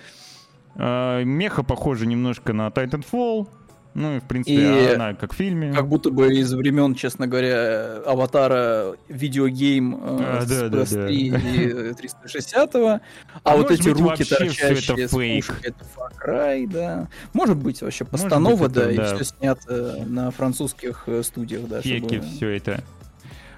Меха 0.76 1.64
похожа 1.64 2.06
немножко 2.06 2.54
на 2.54 2.68
Titanfall, 2.68 3.48
ну 3.94 4.18
и, 4.18 4.20
в 4.20 4.24
принципе, 4.24 4.54
и 4.54 4.94
она 4.94 5.14
как 5.14 5.34
в 5.34 5.36
фильме. 5.36 5.74
Как 5.74 5.88
будто 5.88 6.12
бы 6.12 6.34
из 6.34 6.54
времен, 6.54 6.96
честно 6.96 7.28
говоря, 7.28 7.98
аватара 8.06 8.96
видеогейм 9.10 9.96
э, 9.96 10.00
а, 10.22 10.42
с 10.42 10.48
да, 10.48 10.68
PS3 10.68 11.32
да, 11.32 11.38
да. 11.38 11.90
и 11.90 11.94
360 11.94 12.76
-го. 12.76 12.88
А, 12.90 13.02
а 13.44 13.58
вот 13.58 13.70
эти 13.70 13.90
руки 13.90 14.24
торчащие 14.24 14.96
это 14.96 15.08
фейк. 15.08 15.46
Это 15.64 15.86
Far 15.96 16.12
Cry, 16.26 16.68
да. 16.68 17.10
Может 17.34 17.58
быть, 17.58 17.82
вообще 17.82 18.06
постанова, 18.06 18.68
быть, 18.68 18.78
это, 18.78 18.94
да, 18.96 18.96
да, 18.96 19.12
и 19.12 19.16
все 19.16 19.26
снято 19.26 20.04
на 20.08 20.32
французских 20.32 21.04
э, 21.08 21.22
студиях, 21.24 21.68
да. 21.68 21.82
Феки, 21.82 22.16
чтобы... 22.16 22.36
все 22.36 22.48
это. 22.50 22.84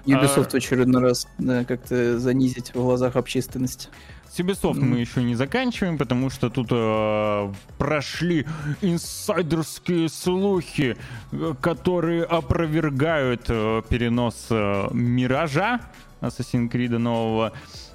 Ubisoft 0.06 0.48
а... 0.48 0.50
в 0.50 0.54
очередной 0.54 1.02
раз 1.02 1.28
да, 1.38 1.64
как-то 1.64 2.18
занизить 2.18 2.70
в 2.70 2.74
глазах 2.74 3.16
общественности. 3.16 3.88
С 4.34 4.40
Ubisoft 4.40 4.80
мы 4.80 4.98
еще 4.98 5.22
не 5.22 5.36
заканчиваем, 5.36 5.96
потому 5.96 6.28
что 6.28 6.50
тут 6.50 6.66
э, 6.72 7.52
прошли 7.78 8.44
инсайдерские 8.82 10.08
слухи, 10.08 10.96
э, 11.30 11.54
которые 11.60 12.24
опровергают 12.24 13.44
э, 13.46 13.82
перенос 13.88 14.48
э, 14.50 14.88
Миража, 14.92 15.82
Assassin's 16.20 16.68
Creed 16.68 16.98
нового. 16.98 17.52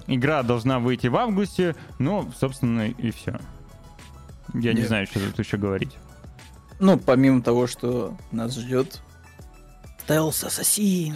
Игра 0.07 0.41
должна 0.43 0.79
выйти 0.79 1.07
в 1.07 1.17
августе, 1.17 1.75
ну, 1.97 2.31
собственно, 2.39 2.87
и 2.87 3.11
все. 3.11 3.37
Я 4.53 4.71
Нет. 4.71 4.75
не 4.75 4.83
знаю, 4.83 5.07
что 5.07 5.19
тут 5.19 5.39
еще 5.39 5.57
говорить. 5.57 5.97
Ну, 6.79 6.97
помимо 6.97 7.41
того, 7.41 7.67
что 7.67 8.15
нас 8.31 8.55
ждет 8.55 9.01
Стелс 10.09 10.43
Ассасин. 10.43 11.13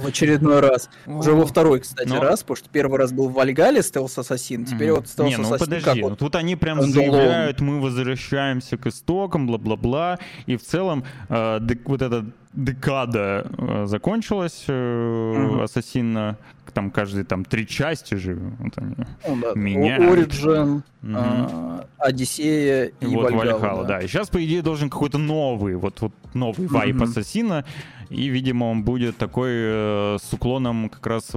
В 0.00 0.04
очередной 0.04 0.58
раз. 0.58 0.90
Уже 1.06 1.34
во 1.34 1.46
второй, 1.46 1.78
кстати, 1.78 2.08
Но... 2.08 2.20
раз, 2.20 2.40
потому 2.40 2.56
что 2.56 2.68
первый 2.68 2.98
раз 2.98 3.12
был 3.12 3.28
в 3.28 3.34
Вальгале 3.34 3.80
Стелс 3.80 4.18
Ассасин, 4.18 4.64
теперь 4.64 4.88
mm. 4.88 4.94
вот 4.96 5.06
Стелс 5.06 5.34
Ассасин. 5.34 5.44
Не, 5.44 5.50
ну 5.50 5.56
подожди, 5.56 6.02
вот? 6.02 6.18
тут 6.18 6.34
они 6.34 6.56
прям 6.56 6.82
заявляют, 6.82 7.60
мы 7.60 7.80
возвращаемся 7.80 8.76
к 8.76 8.88
истокам, 8.88 9.46
бла-бла-бла, 9.46 10.18
и 10.46 10.56
в 10.56 10.64
целом 10.64 11.04
э, 11.28 11.60
вот 11.84 12.02
эта 12.02 12.26
декада 12.52 13.50
э, 13.56 13.86
закончилась, 13.86 14.64
mm-hmm. 14.66 15.62
Ассасина, 15.62 16.36
там 16.72 16.90
каждые 16.90 17.24
там 17.24 17.44
три 17.44 17.66
части 17.66 18.14
же 18.14 18.38
вот 18.58 18.72
они 18.76 18.94
ну, 19.26 19.36
да. 19.40 19.52
меняют. 19.54 20.04
Origin, 20.04 20.82
mm-hmm. 21.02 21.86
Одиссея 21.98 22.92
и, 23.00 23.04
и 23.04 23.14
вот 23.14 23.32
Вальхала, 23.32 23.82
да. 23.82 23.98
да. 23.98 24.00
И 24.00 24.08
сейчас, 24.08 24.28
по 24.28 24.44
идее, 24.44 24.62
должен 24.62 24.90
какой-то 24.90 25.18
новый, 25.18 25.76
вот, 25.76 26.00
вот 26.00 26.12
новый 26.34 26.66
mm-hmm. 26.66 26.72
вайп 26.72 27.02
Ассасина, 27.02 27.64
и, 28.10 28.28
видимо, 28.28 28.64
он 28.64 28.84
будет 28.84 29.16
такой 29.16 29.50
э, 29.52 30.16
с 30.22 30.32
уклоном 30.32 30.88
как 30.88 31.06
раз 31.06 31.32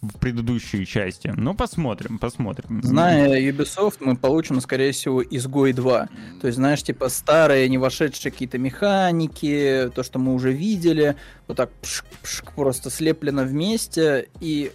в, 0.00 0.18
предыдущей 0.18 0.86
части. 0.86 1.32
Ну, 1.36 1.54
посмотрим, 1.54 2.18
посмотрим. 2.18 2.82
Зная 2.82 3.40
Ubisoft, 3.40 3.96
мы 4.00 4.16
получим, 4.16 4.60
скорее 4.60 4.92
всего, 4.92 5.22
изгой 5.22 5.72
2. 5.72 6.08
То 6.40 6.46
есть, 6.46 6.56
знаешь, 6.56 6.82
типа 6.82 7.08
старые, 7.08 7.68
не 7.68 7.78
вошедшие 7.78 8.32
какие-то 8.32 8.58
механики, 8.58 9.90
то, 9.94 10.02
что 10.02 10.18
мы 10.18 10.34
уже 10.34 10.52
видели, 10.52 11.16
вот 11.46 11.56
так 11.56 11.70
пшк 11.82 12.04
-пшк, 12.22 12.52
просто 12.54 12.90
слеплено 12.90 13.44
вместе, 13.44 14.28
и 14.40 14.72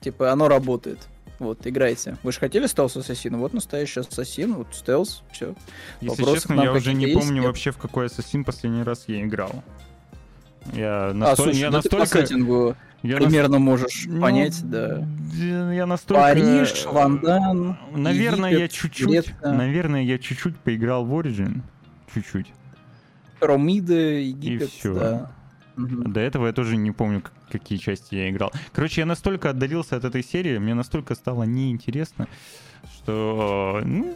типа 0.00 0.32
оно 0.32 0.48
работает. 0.48 0.98
Вот, 1.40 1.66
играйте. 1.66 2.18
Вы 2.22 2.32
же 2.32 2.38
хотели 2.38 2.66
стелс 2.66 2.96
ассасина? 2.96 3.38
Вот 3.38 3.54
настоящий 3.54 4.00
ассасин, 4.00 4.54
вот 4.54 4.68
стелс, 4.72 5.22
все. 5.32 5.54
Если 6.02 6.22
Вопросы 6.22 6.48
честно, 6.48 6.62
я 6.62 6.72
уже 6.72 6.92
не 6.92 7.06
помню 7.06 7.36
есть. 7.36 7.46
вообще, 7.46 7.70
в 7.70 7.78
какой 7.78 8.06
ассасин 8.06 8.44
последний 8.44 8.82
раз 8.82 9.04
я 9.06 9.22
играл. 9.22 9.64
Я, 10.72 11.12
настоль... 11.14 11.32
а, 11.32 11.36
слушай, 11.36 11.58
я 11.58 11.70
ну 11.70 11.76
настолько... 11.76 12.06
Ты 12.06 12.12
по 12.12 12.18
сеттингу 12.18 12.76
я 13.02 13.16
примерно 13.16 13.58
нас... 13.58 13.60
можешь 13.60 14.04
ну, 14.06 14.20
понять, 14.20 14.60
да. 14.68 15.04
Я 15.34 15.86
настолько... 15.86 16.22
Париж, 16.22 16.84
Вандан, 16.86 17.78
Наверное, 17.92 18.50
Египет, 18.50 18.60
я 18.60 18.68
чуть-чуть... 18.68 19.34
Наверное, 19.42 20.02
я 20.02 20.18
чуть-чуть 20.18 20.56
поиграл 20.56 21.04
в 21.04 21.12
Origin. 21.14 21.62
Чуть-чуть. 22.12 22.52
Ромиды, 23.40 24.22
Египет, 24.22 24.68
И 24.68 24.70
все. 24.70 24.94
да. 24.94 25.30
До 25.76 26.20
этого 26.20 26.46
я 26.46 26.52
тоже 26.52 26.76
не 26.76 26.90
помню, 26.90 27.22
какие 27.50 27.78
части 27.78 28.14
я 28.14 28.28
играл. 28.28 28.52
Короче, 28.72 29.00
я 29.00 29.06
настолько 29.06 29.50
отдалился 29.50 29.96
от 29.96 30.04
этой 30.04 30.22
серии, 30.22 30.58
мне 30.58 30.74
настолько 30.74 31.14
стало 31.14 31.44
неинтересно, 31.44 32.28
что... 32.96 33.80
Ну, 33.84 34.14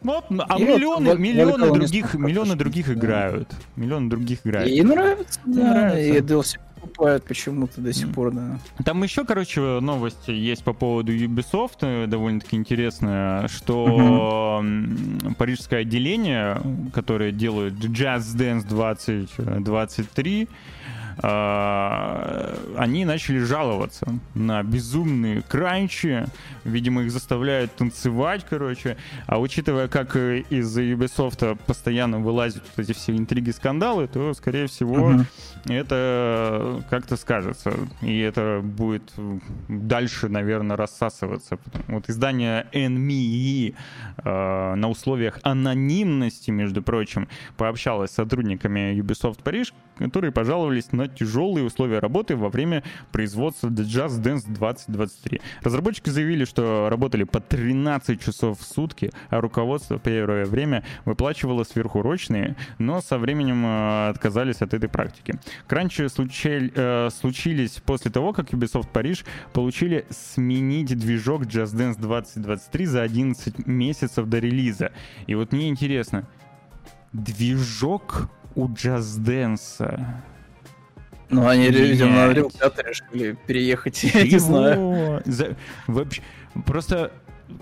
вот, 0.00 0.24
а 0.30 0.58
и 0.58 0.64
миллионы, 0.64 1.10
вот, 1.10 1.18
миллионы 1.18 1.72
других, 1.72 2.14
миллионы 2.14 2.54
других 2.54 2.90
играют. 2.90 3.50
Миллионы 3.76 4.08
других 4.08 4.40
играют. 4.44 4.70
И 4.70 4.82
нравится, 4.82 5.40
да. 5.44 5.60
Нравится. 5.60 6.00
И 6.00 6.20
DLC 6.20 6.58
покупают 6.80 7.24
почему-то 7.24 7.80
до 7.80 7.92
сих 7.92 8.12
пор, 8.12 8.32
да. 8.32 8.58
Там 8.84 9.02
еще, 9.02 9.24
короче, 9.24 9.80
новость 9.80 10.28
есть 10.28 10.64
по 10.64 10.72
поводу 10.72 11.12
Ubisoft, 11.12 11.78
э, 11.82 12.06
довольно-таки 12.06 12.56
интересная, 12.56 13.48
что 13.48 14.64
парижское 15.36 15.80
отделение, 15.80 16.60
которое 16.94 17.32
делает 17.32 17.74
Jazz 17.74 18.36
Dance 18.36 18.66
2023, 18.68 20.48
а, 20.48 20.54
они 21.20 23.04
начали 23.04 23.38
жаловаться 23.38 24.06
на 24.34 24.62
безумные 24.62 25.42
кранчи. 25.42 26.24
Видимо, 26.64 27.02
их 27.02 27.10
заставляют 27.10 27.74
танцевать, 27.74 28.46
короче. 28.48 28.96
А 29.26 29.40
учитывая, 29.40 29.88
как 29.88 30.14
из 30.16 30.78
Ubisoft 30.78 31.58
постоянно 31.66 32.18
вылазят 32.18 32.62
вот 32.76 32.84
эти 32.84 32.92
все 32.92 33.16
интриги, 33.16 33.50
скандалы, 33.50 34.06
то, 34.06 34.32
скорее 34.34 34.68
всего, 34.68 35.10
uh-huh. 35.10 35.24
это 35.72 36.84
как-то 36.88 37.16
скажется. 37.16 37.72
И 38.00 38.18
это 38.20 38.60
будет 38.62 39.12
дальше, 39.68 40.28
наверное, 40.28 40.76
рассасываться. 40.76 41.58
Вот 41.88 42.08
издание 42.08 42.66
NME 42.72 43.74
э, 44.24 44.74
на 44.74 44.88
условиях 44.88 45.40
анонимности, 45.42 46.50
между 46.50 46.82
прочим, 46.82 47.28
пообщалось 47.56 48.10
с 48.10 48.14
сотрудниками 48.14 48.94
Ubisoft 49.00 49.42
Париж, 49.42 49.74
которые 49.98 50.30
пожаловались 50.30 50.92
на 50.92 51.07
тяжелые 51.08 51.64
условия 51.64 51.98
работы 51.98 52.36
во 52.36 52.48
время 52.48 52.82
производства 53.12 53.68
Just 53.68 54.22
Dance 54.22 54.44
2023. 54.46 55.40
Разработчики 55.62 56.10
заявили, 56.10 56.44
что 56.44 56.88
работали 56.90 57.24
по 57.24 57.40
13 57.40 58.20
часов 58.20 58.60
в 58.60 58.64
сутки, 58.64 59.10
а 59.30 59.40
руководство 59.40 59.98
первое 59.98 60.44
время 60.44 60.84
выплачивало 61.04 61.64
сверхурочные, 61.64 62.56
но 62.78 63.00
со 63.00 63.18
временем 63.18 63.64
э, 63.64 64.08
отказались 64.10 64.62
от 64.62 64.74
этой 64.74 64.88
практики. 64.88 65.34
Кранчи 65.66 66.08
случай, 66.08 66.72
э, 66.74 67.10
случились 67.10 67.80
после 67.84 68.10
того, 68.10 68.32
как 68.32 68.50
Ubisoft 68.50 68.88
Париж 68.92 69.24
получили 69.52 70.06
сменить 70.10 70.96
движок 70.96 71.42
Just 71.42 71.74
Dance 71.74 72.00
2023 72.00 72.86
за 72.86 73.02
11 73.02 73.66
месяцев 73.66 74.26
до 74.26 74.38
релиза. 74.38 74.92
И 75.26 75.34
вот 75.34 75.52
мне 75.52 75.68
интересно, 75.68 76.26
движок 77.12 78.28
у 78.54 78.68
Just 78.68 79.20
Dance 79.20 80.06
ну, 81.30 81.46
они, 81.46 81.70
видимо, 81.70 82.32
регулятор 82.32 82.86
решили 82.86 83.36
переехать, 83.46 84.02
я 84.14 84.24
не 84.24 84.38
знаю. 84.38 85.22
Вообще, 85.86 86.22
просто 86.66 87.12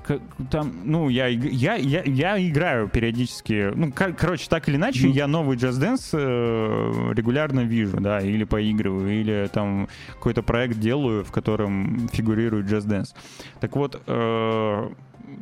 как, 0.04 0.20
там, 0.50 0.72
ну, 0.84 1.08
я, 1.08 1.26
я, 1.26 1.74
я, 1.74 2.02
я 2.02 2.48
играю 2.48 2.88
периодически, 2.88 3.72
ну, 3.74 3.92
как, 3.92 4.18
короче, 4.18 4.48
так 4.48 4.68
или 4.68 4.76
иначе, 4.76 5.08
mm. 5.08 5.10
я 5.10 5.26
новый 5.26 5.56
Just 5.56 5.80
Dance 5.80 6.10
э, 6.12 7.12
регулярно 7.14 7.60
вижу, 7.60 8.00
да, 8.00 8.20
или 8.20 8.44
поигрываю, 8.44 9.20
или 9.20 9.48
там 9.52 9.88
какой-то 10.14 10.42
проект 10.42 10.78
делаю, 10.78 11.24
в 11.24 11.32
котором 11.32 12.08
фигурирует 12.12 12.66
Just 12.66 12.86
Dance. 12.86 13.14
Так 13.60 13.76
вот, 13.76 14.00
э, 14.06 14.88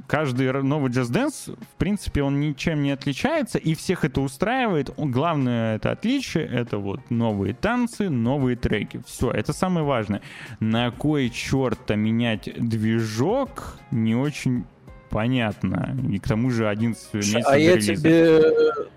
каждый 0.06 0.52
новый 0.62 0.90
Just 0.90 1.12
Dance, 1.12 1.56
в 1.56 1.76
принципе, 1.76 2.22
он 2.22 2.40
ничем 2.40 2.82
не 2.82 2.92
отличается, 2.92 3.58
и 3.58 3.74
всех 3.74 4.04
это 4.04 4.20
устраивает. 4.20 4.90
Главное 4.96 5.76
это 5.76 5.90
отличие, 5.90 6.46
это 6.46 6.78
вот 6.78 7.10
новые 7.10 7.54
танцы, 7.54 8.08
новые 8.10 8.56
треки. 8.56 9.02
Все, 9.06 9.30
это 9.30 9.52
самое 9.52 9.86
важное. 9.86 10.22
На 10.60 10.90
кой 10.90 11.30
черт-то 11.30 11.96
менять 11.96 12.48
движок, 12.56 13.78
не 13.90 14.14
очень 14.14 14.64
понятно. 15.10 15.96
И 16.10 16.18
к 16.18 16.26
тому 16.26 16.50
же 16.50 16.68
11 16.68 17.14
месяцев 17.14 17.44
А 17.46 17.56
я 17.56 17.80
тебе, 17.80 18.42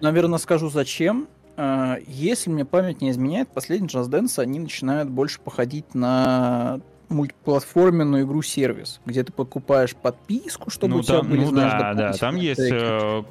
наверное, 0.01 0.39
скажу 0.39 0.69
зачем. 0.69 1.27
А, 1.57 1.97
если 2.07 2.49
мне 2.49 2.65
память 2.65 3.01
не 3.01 3.11
изменяет, 3.11 3.49
последний 3.49 3.87
Just 3.87 4.09
Dance, 4.09 4.41
они 4.41 4.59
начинают 4.59 5.09
больше 5.09 5.39
походить 5.39 5.95
на 5.95 6.79
мультиплатформенную 7.09 8.25
игру-сервис, 8.25 8.99
где 9.05 9.23
ты 9.23 9.31
покупаешь 9.31 9.95
подписку, 9.95 10.69
чтобы 10.69 10.95
ну, 10.95 10.99
у 10.99 11.03
тебя 11.03 11.19
там, 11.19 11.29
были, 11.29 11.41
ну, 11.41 11.47
знаешь, 11.47 11.73
да, 11.73 11.93
да, 11.93 12.13
там 12.13 12.35
есть 12.35 12.59
э, 12.59 13.23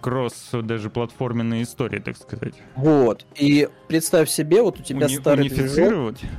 кросс 0.00 0.50
даже 0.52 0.90
платформенные 0.90 1.62
истории, 1.62 1.98
так 1.98 2.16
сказать. 2.16 2.54
Вот. 2.74 3.24
И 3.36 3.68
представь 3.88 4.28
себе, 4.28 4.62
вот 4.62 4.80
у 4.80 4.82
тебя 4.82 5.06
Уни- 5.06 5.18
старый 5.18 5.46
унифицировать. 5.46 6.20
Движок, 6.20 6.36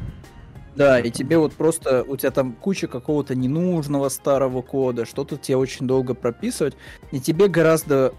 да, 0.78 1.00
и 1.00 1.10
тебе 1.10 1.40
вот 1.40 1.54
просто, 1.54 2.04
у 2.04 2.16
тебя 2.18 2.30
там 2.30 2.54
куча 2.54 2.88
какого-то 2.88 3.34
ненужного 3.34 4.10
старого 4.10 4.62
кода, 4.62 5.06
что-то 5.06 5.36
тебе 5.36 5.58
очень 5.58 5.88
долго 5.88 6.14
прописывать, 6.14 6.76
и 7.12 7.20
тебе 7.20 7.48
гораздо 7.48 8.14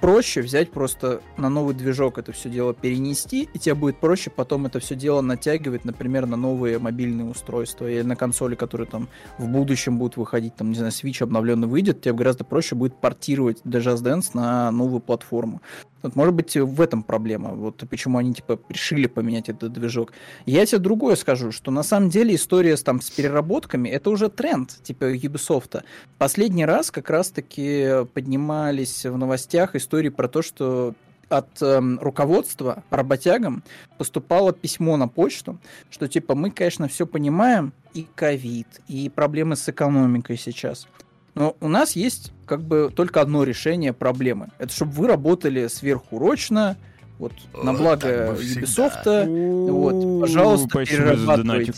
проще 0.00 0.40
взять 0.40 0.70
просто 0.70 1.20
на 1.36 1.48
новый 1.48 1.74
движок 1.74 2.18
это 2.18 2.32
все 2.32 2.48
дело 2.48 2.74
перенести, 2.74 3.48
и 3.52 3.58
тебе 3.58 3.74
будет 3.74 3.98
проще 4.00 4.30
потом 4.30 4.66
это 4.66 4.80
все 4.80 4.94
дело 4.94 5.20
натягивать, 5.20 5.84
например, 5.84 6.26
на 6.26 6.36
новые 6.36 6.78
мобильные 6.78 7.28
устройства 7.28 7.88
или 7.88 8.02
на 8.02 8.16
консоли, 8.16 8.54
которые 8.54 8.86
там 8.86 9.08
в 9.38 9.46
будущем 9.46 9.98
будут 9.98 10.16
выходить, 10.16 10.56
там, 10.56 10.70
не 10.70 10.76
знаю, 10.76 10.92
Switch 10.92 11.22
обновленный 11.22 11.68
выйдет, 11.68 12.00
тебе 12.00 12.14
гораздо 12.14 12.44
проще 12.44 12.74
будет 12.74 13.00
портировать 13.00 13.60
Just 13.64 14.02
Dance 14.02 14.30
на 14.34 14.70
новую 14.70 15.00
платформу. 15.00 15.60
Вот, 16.02 16.16
может 16.16 16.34
быть, 16.34 16.56
в 16.56 16.80
этом 16.80 17.02
проблема. 17.02 17.50
Вот 17.50 17.82
почему 17.88 18.18
они 18.18 18.34
типа 18.34 18.58
решили 18.68 19.06
поменять 19.06 19.48
этот 19.48 19.72
движок. 19.72 20.12
Я 20.46 20.64
тебе 20.66 20.78
другое 20.78 21.16
скажу, 21.16 21.52
что 21.52 21.70
на 21.70 21.82
самом 21.82 22.10
деле 22.10 22.34
история 22.34 22.76
с, 22.76 22.82
там, 22.82 23.00
с 23.00 23.10
переработками 23.10 23.88
это 23.88 24.10
уже 24.10 24.28
тренд 24.28 24.82
типа 24.82 25.14
Ubisoft. 25.14 25.82
Последний 26.18 26.64
раз 26.64 26.90
как 26.90 27.10
раз-таки 27.10 28.06
поднимались 28.14 29.04
в 29.04 29.16
новостях 29.16 29.74
истории 29.76 30.08
про 30.08 30.28
то, 30.28 30.42
что 30.42 30.94
от 31.28 31.62
э, 31.62 31.80
руководства 32.00 32.82
работягам 32.90 33.62
поступало 33.98 34.52
письмо 34.52 34.96
на 34.96 35.08
почту, 35.08 35.58
что 35.88 36.08
типа 36.08 36.34
мы, 36.34 36.50
конечно, 36.50 36.88
все 36.88 37.06
понимаем, 37.06 37.72
и 37.94 38.06
ковид, 38.14 38.66
и 38.88 39.08
проблемы 39.08 39.56
с 39.56 39.68
экономикой 39.68 40.36
сейчас. 40.36 40.86
Но 41.34 41.56
у 41.60 41.68
нас 41.68 41.96
есть 41.96 42.32
как 42.46 42.62
бы 42.62 42.92
только 42.94 43.20
одно 43.20 43.44
решение 43.44 43.92
проблемы. 43.92 44.48
Это 44.58 44.72
чтобы 44.72 44.92
вы 44.92 45.06
работали 45.08 45.68
сверхурочно, 45.68 46.76
вот, 47.18 47.32
на 47.62 47.72
благо 47.74 48.34
Ubisoft. 48.34 49.26
Вот, 49.70 50.22
пожалуйста, 50.22 50.68
Спасибо 50.68 51.02
перерабатывайте. 51.02 51.74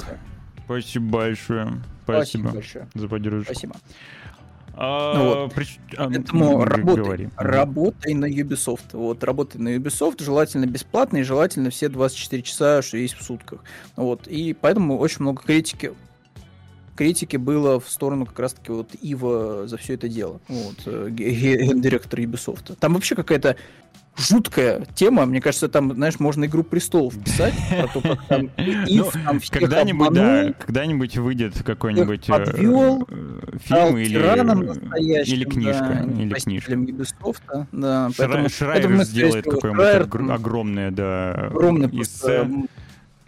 Спасибо 0.64 1.04
большое. 1.10 1.82
Спасибо, 2.04 2.22
Спасибо 2.22 2.50
большое. 2.52 2.88
за 2.94 3.08
поддержку. 3.08 3.44
Спасибо. 3.44 3.74
А, 4.74 5.14
ну 5.14 5.24
вот. 5.24 5.52
При... 5.52 5.66
А, 5.96 6.08
Поэтому 6.08 6.64
работай, 6.64 7.04
говори. 7.04 7.28
работай 7.36 8.14
на 8.14 8.26
Ubisoft. 8.26 8.92
Вот, 8.92 9.22
работай 9.22 9.60
на 9.60 9.76
Ubisoft, 9.76 10.22
желательно 10.22 10.66
бесплатно 10.66 11.18
и 11.18 11.22
желательно 11.22 11.70
все 11.70 11.88
24 11.88 12.42
часа, 12.42 12.82
что 12.82 12.96
есть 12.96 13.14
в 13.14 13.22
сутках. 13.22 13.60
Вот, 13.96 14.26
и 14.26 14.54
поэтому 14.54 14.98
очень 14.98 15.20
много 15.20 15.42
критики 15.42 15.92
критики 16.96 17.36
было 17.36 17.80
в 17.80 17.88
сторону 17.88 18.26
как 18.26 18.38
раз-таки 18.38 18.72
вот 18.72 18.94
Ива 19.00 19.66
за 19.66 19.76
все 19.76 19.94
это 19.94 20.08
дело. 20.08 20.40
Вот, 20.48 20.82
э, 20.86 21.08
гендиректор 21.10 22.20
Ubisoft. 22.20 22.76
Там 22.78 22.94
вообще 22.94 23.14
какая-то 23.14 23.56
жуткая 24.16 24.86
тема. 24.94 25.24
Мне 25.26 25.40
кажется, 25.40 25.68
там, 25.68 25.94
знаешь, 25.94 26.20
можно 26.20 26.44
игру 26.44 26.62
престолов 26.62 27.18
писать. 27.22 27.54
Ну, 28.88 29.10
когда-нибудь, 29.50 30.12
да, 30.12 30.52
когда-нибудь 30.58 31.16
выйдет 31.16 31.62
какой-нибудь 31.62 32.28
э, 32.28 32.32
подвел, 32.32 33.06
э, 33.08 33.58
фильм 33.62 33.96
или, 33.96 35.24
или 35.24 35.44
книжка. 35.44 36.06
Да, 36.06 36.22
или 36.22 36.34
книжка. 36.34 36.72
Ubisoft, 36.72 37.66
да. 37.72 38.10
Шрайер 38.48 39.04
сделает 39.04 39.44
какое-нибудь 39.44 40.30
огромное, 40.30 40.90
да, 40.90 41.32
огромное 41.32 41.88
эссе 41.88 42.48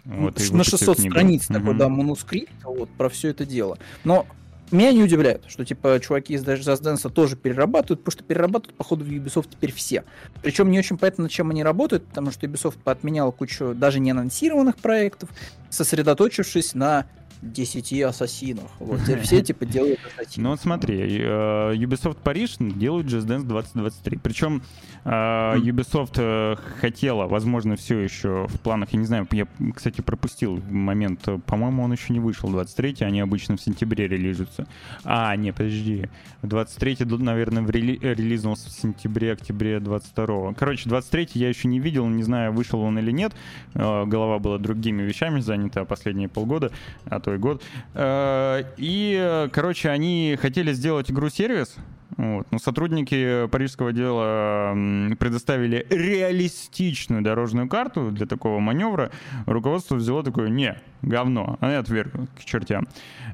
вот, 0.05 0.39
на 0.51 0.63
600 0.63 0.99
страниц 0.99 1.49
угу. 1.49 1.59
такой, 1.59 1.75
да, 1.75 1.89
манускрипт 1.89 2.53
вот, 2.63 2.89
про 2.89 3.09
все 3.09 3.29
это 3.29 3.45
дело. 3.45 3.77
Но 4.03 4.25
меня 4.71 4.91
не 4.91 5.03
удивляет, 5.03 5.43
что 5.47 5.63
типа 5.63 5.99
чуваки 5.99 6.33
из 6.33 6.43
Just 6.43 6.81
Dance 6.81 7.09
тоже 7.09 7.35
перерабатывают, 7.35 8.03
потому 8.03 8.11
что 8.11 8.23
перерабатывают, 8.23 8.75
походу, 8.75 9.05
в 9.05 9.07
Ubisoft 9.07 9.49
теперь 9.51 9.71
все. 9.71 10.03
Причем 10.41 10.71
не 10.71 10.79
очень 10.79 10.97
понятно, 10.97 11.23
над 11.23 11.31
чем 11.31 11.51
они 11.51 11.63
работают, 11.63 12.05
потому 12.07 12.31
что 12.31 12.47
Ubisoft 12.47 12.77
поотменял 12.83 13.31
кучу 13.31 13.73
даже 13.75 13.99
не 13.99 14.11
анонсированных 14.11 14.77
проектов, 14.77 15.29
сосредоточившись 15.69 16.73
на 16.73 17.05
10 17.41 18.01
ассасинах. 18.03 18.71
Вот 18.79 19.01
теперь 19.03 19.21
все 19.21 19.41
типа 19.41 19.65
делают 19.65 19.99
ассасинов. 20.05 20.37
Ну 20.37 20.49
вот 20.49 20.61
смотри, 20.61 21.19
э, 21.19 21.75
Ubisoft 21.75 22.17
Париж 22.23 22.55
делают 22.59 23.07
Just 23.07 23.25
Dance 23.27 23.43
2023. 23.43 24.17
Причем 24.17 24.63
Ubisoft 25.05 26.15
э, 26.17 26.55
хотела, 26.79 27.27
возможно, 27.27 27.75
все 27.75 27.99
еще 27.99 28.47
в 28.47 28.59
планах, 28.59 28.89
я 28.91 28.99
не 28.99 29.05
знаю, 29.05 29.27
я, 29.31 29.47
кстати, 29.75 30.01
пропустил 30.01 30.59
момент, 30.67 31.27
по-моему, 31.45 31.83
он 31.83 31.91
еще 31.91 32.11
не 32.11 32.19
вышел, 32.19 32.49
23 32.49 32.97
они 33.01 33.19
обычно 33.19 33.55
в 33.55 33.61
сентябре 33.61 34.07
релизуются. 34.07 34.65
А, 35.03 35.35
не, 35.35 35.51
подожди, 35.51 36.09
23 36.41 36.97
наверное, 37.19 37.61
в 37.61 37.69
рели 37.69 37.99
релизнулся 38.01 38.69
в 38.69 38.73
сентябре-октябре 38.73 39.79
22 39.79 40.53
Короче, 40.53 40.89
23 40.89 41.29
я 41.35 41.49
еще 41.49 41.67
не 41.67 41.79
видел, 41.79 42.07
не 42.07 42.23
знаю, 42.23 42.51
вышел 42.51 42.81
он 42.81 42.97
или 42.97 43.11
нет. 43.11 43.33
Голова 43.73 44.39
была 44.39 44.57
другими 44.57 45.03
вещами 45.03 45.39
занята 45.39 45.85
последние 45.85 46.29
полгода, 46.29 46.71
а 47.05 47.19
то 47.19 47.37
год. 47.37 47.61
Э, 47.93 48.63
и, 48.77 49.49
короче, 49.51 49.89
они 49.89 50.37
хотели 50.41 50.73
сделать 50.73 51.11
игру-сервис, 51.11 51.77
вот. 52.17 52.47
Но 52.51 52.59
сотрудники 52.59 53.47
парижского 53.47 53.91
дела 53.91 54.73
предоставили 55.19 55.85
реалистичную 55.89 57.21
дорожную 57.21 57.67
карту 57.67 58.11
для 58.11 58.25
такого 58.25 58.59
маневра. 58.59 59.11
Руководство 59.45 59.95
взяло 59.95 60.23
такое, 60.23 60.49
не, 60.49 60.75
говно, 61.01 61.57
они 61.61 61.75
отвергли 61.75 62.27
к 62.37 62.43
чертям. 62.43 62.87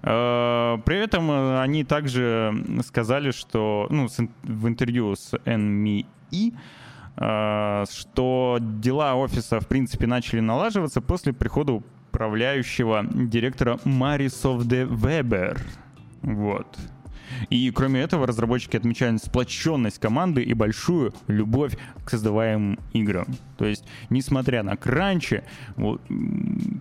Э, 0.03 0.77
при 0.85 0.97
этом 0.97 1.29
они 1.59 1.83
также 1.83 2.53
сказали, 2.85 3.31
что 3.31 3.87
ну, 3.89 4.07
в 4.43 4.67
интервью 4.67 5.15
с 5.15 5.33
NME, 5.45 6.53
э, 7.17 7.85
что 7.89 8.57
дела 8.59 9.15
офиса, 9.15 9.59
в 9.59 9.67
принципе, 9.67 10.07
начали 10.07 10.39
налаживаться 10.39 11.01
после 11.01 11.33
прихода 11.33 11.81
управляющего 12.11 13.05
директора 13.05 13.79
Марисов 13.85 14.67
де 14.67 14.85
Вебер. 14.85 15.57
Вот. 16.21 16.77
И 17.49 17.71
кроме 17.71 18.01
этого, 18.01 18.27
разработчики 18.27 18.77
отмечают 18.77 19.21
сплоченность 19.23 19.99
команды 19.99 20.43
и 20.43 20.53
большую 20.53 21.13
любовь 21.27 21.77
к 22.03 22.09
создаваемым 22.09 22.79
играм. 22.93 23.27
То 23.57 23.65
есть, 23.65 23.83
несмотря 24.09 24.63
на 24.63 24.75
кранчи, 24.77 25.43
вот, 25.75 26.01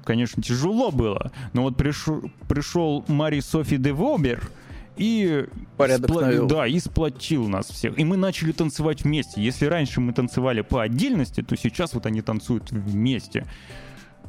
конечно, 0.04 0.42
тяжело 0.42 0.90
было, 0.90 1.32
но 1.52 1.62
вот 1.62 1.76
пришел, 1.76 2.22
пришел 2.48 3.04
Мари 3.08 3.40
Софи 3.40 3.76
де 3.76 3.92
Вобер, 3.92 4.50
и 4.96 5.46
Порядок 5.78 6.10
спла- 6.10 6.46
да, 6.46 6.66
и 6.66 6.78
сплотил 6.78 7.48
нас 7.48 7.68
всех. 7.68 7.98
И 7.98 8.04
мы 8.04 8.18
начали 8.18 8.52
танцевать 8.52 9.02
вместе. 9.02 9.42
Если 9.42 9.64
раньше 9.64 10.00
мы 10.00 10.12
танцевали 10.12 10.60
по 10.60 10.82
отдельности, 10.82 11.42
то 11.42 11.56
сейчас 11.56 11.94
вот 11.94 12.04
они 12.04 12.20
танцуют 12.20 12.70
вместе. 12.70 13.46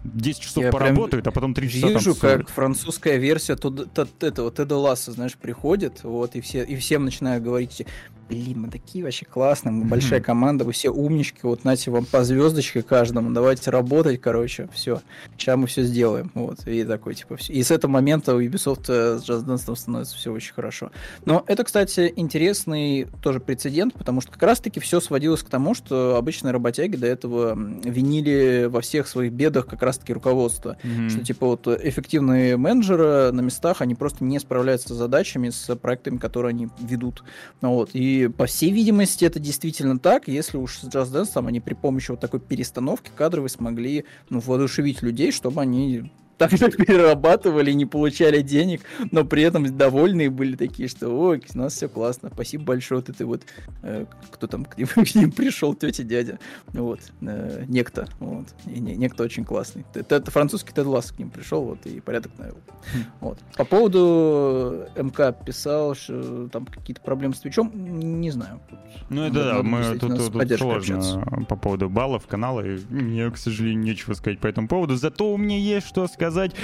10 0.03 0.41
часов 0.41 0.63
я 0.63 0.71
поработают, 0.71 1.27
а 1.27 1.31
потом 1.31 1.53
3 1.53 1.69
часа 1.69 1.87
Вижу, 1.87 2.15
как 2.15 2.49
французская 2.49 3.17
версия 3.17 3.55
туда, 3.55 3.85
этого 4.19 4.51
Теда 4.51 4.77
Ласса, 4.77 5.11
знаешь, 5.11 5.35
приходит, 5.35 6.03
вот, 6.03 6.35
и, 6.35 6.41
все, 6.41 6.63
и 6.63 6.75
всем 6.75 7.05
начинают 7.05 7.43
говорить, 7.43 7.85
блин, 8.31 8.61
мы 8.61 8.69
такие 8.69 9.03
вообще 9.03 9.25
классные, 9.25 9.73
мы 9.73 9.85
большая 9.85 10.21
команда, 10.21 10.63
вы 10.63 10.71
все 10.71 10.89
умнички, 10.89 11.41
вот 11.43 11.65
нате 11.65 11.91
вам 11.91 12.05
по 12.05 12.23
звездочке 12.23 12.81
каждому, 12.81 13.31
давайте 13.31 13.71
работать, 13.71 14.21
короче, 14.21 14.69
все, 14.73 15.01
сейчас 15.37 15.57
мы 15.57 15.67
все 15.67 15.83
сделаем, 15.83 16.31
вот, 16.33 16.65
и 16.65 16.85
такой, 16.85 17.15
типа, 17.15 17.35
все. 17.35 17.51
И 17.51 17.61
с 17.61 17.71
этого 17.71 17.91
момента 17.91 18.33
у 18.33 18.41
Ubisoft 18.41 18.85
э, 18.87 19.19
с 19.19 19.29
Just 19.29 19.45
Dance 19.45 19.75
становится 19.75 20.15
все 20.15 20.31
очень 20.31 20.53
хорошо. 20.53 20.91
Но 21.25 21.43
это, 21.45 21.65
кстати, 21.65 22.13
интересный 22.15 23.07
тоже 23.21 23.41
прецедент, 23.41 23.95
потому 23.95 24.21
что 24.21 24.31
как 24.31 24.43
раз-таки 24.43 24.79
все 24.79 25.01
сводилось 25.01 25.43
к 25.43 25.49
тому, 25.49 25.73
что 25.73 26.15
обычные 26.15 26.53
работяги 26.53 26.95
до 26.95 27.07
этого 27.07 27.53
винили 27.55 28.67
во 28.69 28.79
всех 28.79 29.09
своих 29.09 29.33
бедах 29.33 29.67
как 29.67 29.83
раз-таки 29.83 30.13
руководство, 30.13 30.77
mm-hmm. 30.81 31.09
что, 31.09 31.25
типа, 31.25 31.47
вот 31.47 31.67
эффективные 31.67 32.55
менеджеры 32.55 33.33
на 33.33 33.41
местах, 33.41 33.81
они 33.81 33.93
просто 33.93 34.23
не 34.23 34.39
справляются 34.39 34.93
с 34.93 34.97
задачами, 34.97 35.49
с 35.49 35.75
проектами, 35.75 36.17
которые 36.17 36.51
они 36.51 36.69
ведут, 36.79 37.25
вот, 37.59 37.89
и 37.91 38.20
по 38.29 38.45
всей 38.45 38.71
видимости, 38.71 39.25
это 39.25 39.39
действительно 39.39 39.99
так, 39.99 40.27
если 40.27 40.57
уж 40.57 40.79
с 40.79 40.83
Just 40.85 41.11
Dance 41.11 41.31
там, 41.33 41.47
они 41.47 41.59
при 41.59 41.73
помощи 41.73 42.11
вот 42.11 42.19
такой 42.19 42.39
перестановки 42.39 43.11
кадровой 43.15 43.49
смогли 43.49 44.05
ну, 44.29 44.39
воодушевить 44.39 45.01
людей, 45.01 45.31
чтобы 45.31 45.61
они 45.61 46.11
так 46.41 46.57
же 46.57 46.71
перерабатывали, 46.85 47.71
не 47.71 47.85
получали 47.85 48.41
денег, 48.41 48.81
но 49.11 49.23
при 49.23 49.43
этом 49.43 49.77
довольные 49.77 50.31
были 50.31 50.55
такие, 50.55 50.89
что 50.89 51.09
ой, 51.09 51.43
у 51.53 51.57
нас 51.57 51.73
все 51.75 51.87
классно, 51.87 52.31
спасибо 52.33 52.63
большое, 52.63 53.01
вот 53.01 53.09
это 53.09 53.25
вот, 53.27 53.43
э, 53.83 54.05
кто 54.31 54.47
там 54.47 54.65
к 54.65 54.75
ним, 54.75 54.87
к 55.05 55.15
ним 55.15 55.31
пришел, 55.31 55.75
тетя, 55.75 56.03
дядя, 56.03 56.39
вот, 56.73 56.99
э, 57.21 57.65
некто, 57.67 58.07
вот, 58.19 58.47
и 58.65 58.79
не, 58.79 58.95
некто 58.95 59.23
очень 59.23 59.45
классный. 59.45 59.85
Это, 59.93 60.15
это 60.15 60.31
французский 60.31 60.73
Тед 60.73 60.87
Ласс 60.87 61.11
к 61.11 61.19
ним 61.19 61.29
пришел, 61.29 61.63
вот, 61.63 61.85
и 61.85 61.99
порядок 61.99 62.31
навел. 62.39 62.57
Хм. 62.93 63.03
Вот. 63.19 63.39
По 63.55 63.63
поводу 63.63 64.87
МК 64.95 65.31
писал, 65.33 65.93
что 65.93 66.47
там 66.47 66.65
какие-то 66.65 67.01
проблемы 67.01 67.35
с 67.35 67.39
Твичом, 67.39 67.71
не 67.75 68.31
знаю. 68.31 68.61
Ну 69.09 69.23
это 69.25 69.33
да, 69.33 69.63
мы 69.63 69.97
тут, 69.99 70.17
тут, 70.17 70.33
тут 70.33 70.57
сложно 70.57 70.97
общаться. 70.97 71.19
по 71.47 71.55
поводу 71.55 71.89
баллов 71.89 72.25
канала, 72.25 72.65
и 72.65 72.79
мне, 72.89 73.29
к 73.29 73.37
сожалению, 73.37 73.83
нечего 73.83 74.15
сказать 74.15 74.39
по 74.39 74.47
этому 74.47 74.67
поводу, 74.67 74.95
зато 74.95 75.31
у 75.31 75.37
меня 75.37 75.57
есть 75.57 75.87
что 75.87 76.07
сказать 76.07 76.30
сказать, 76.31 76.55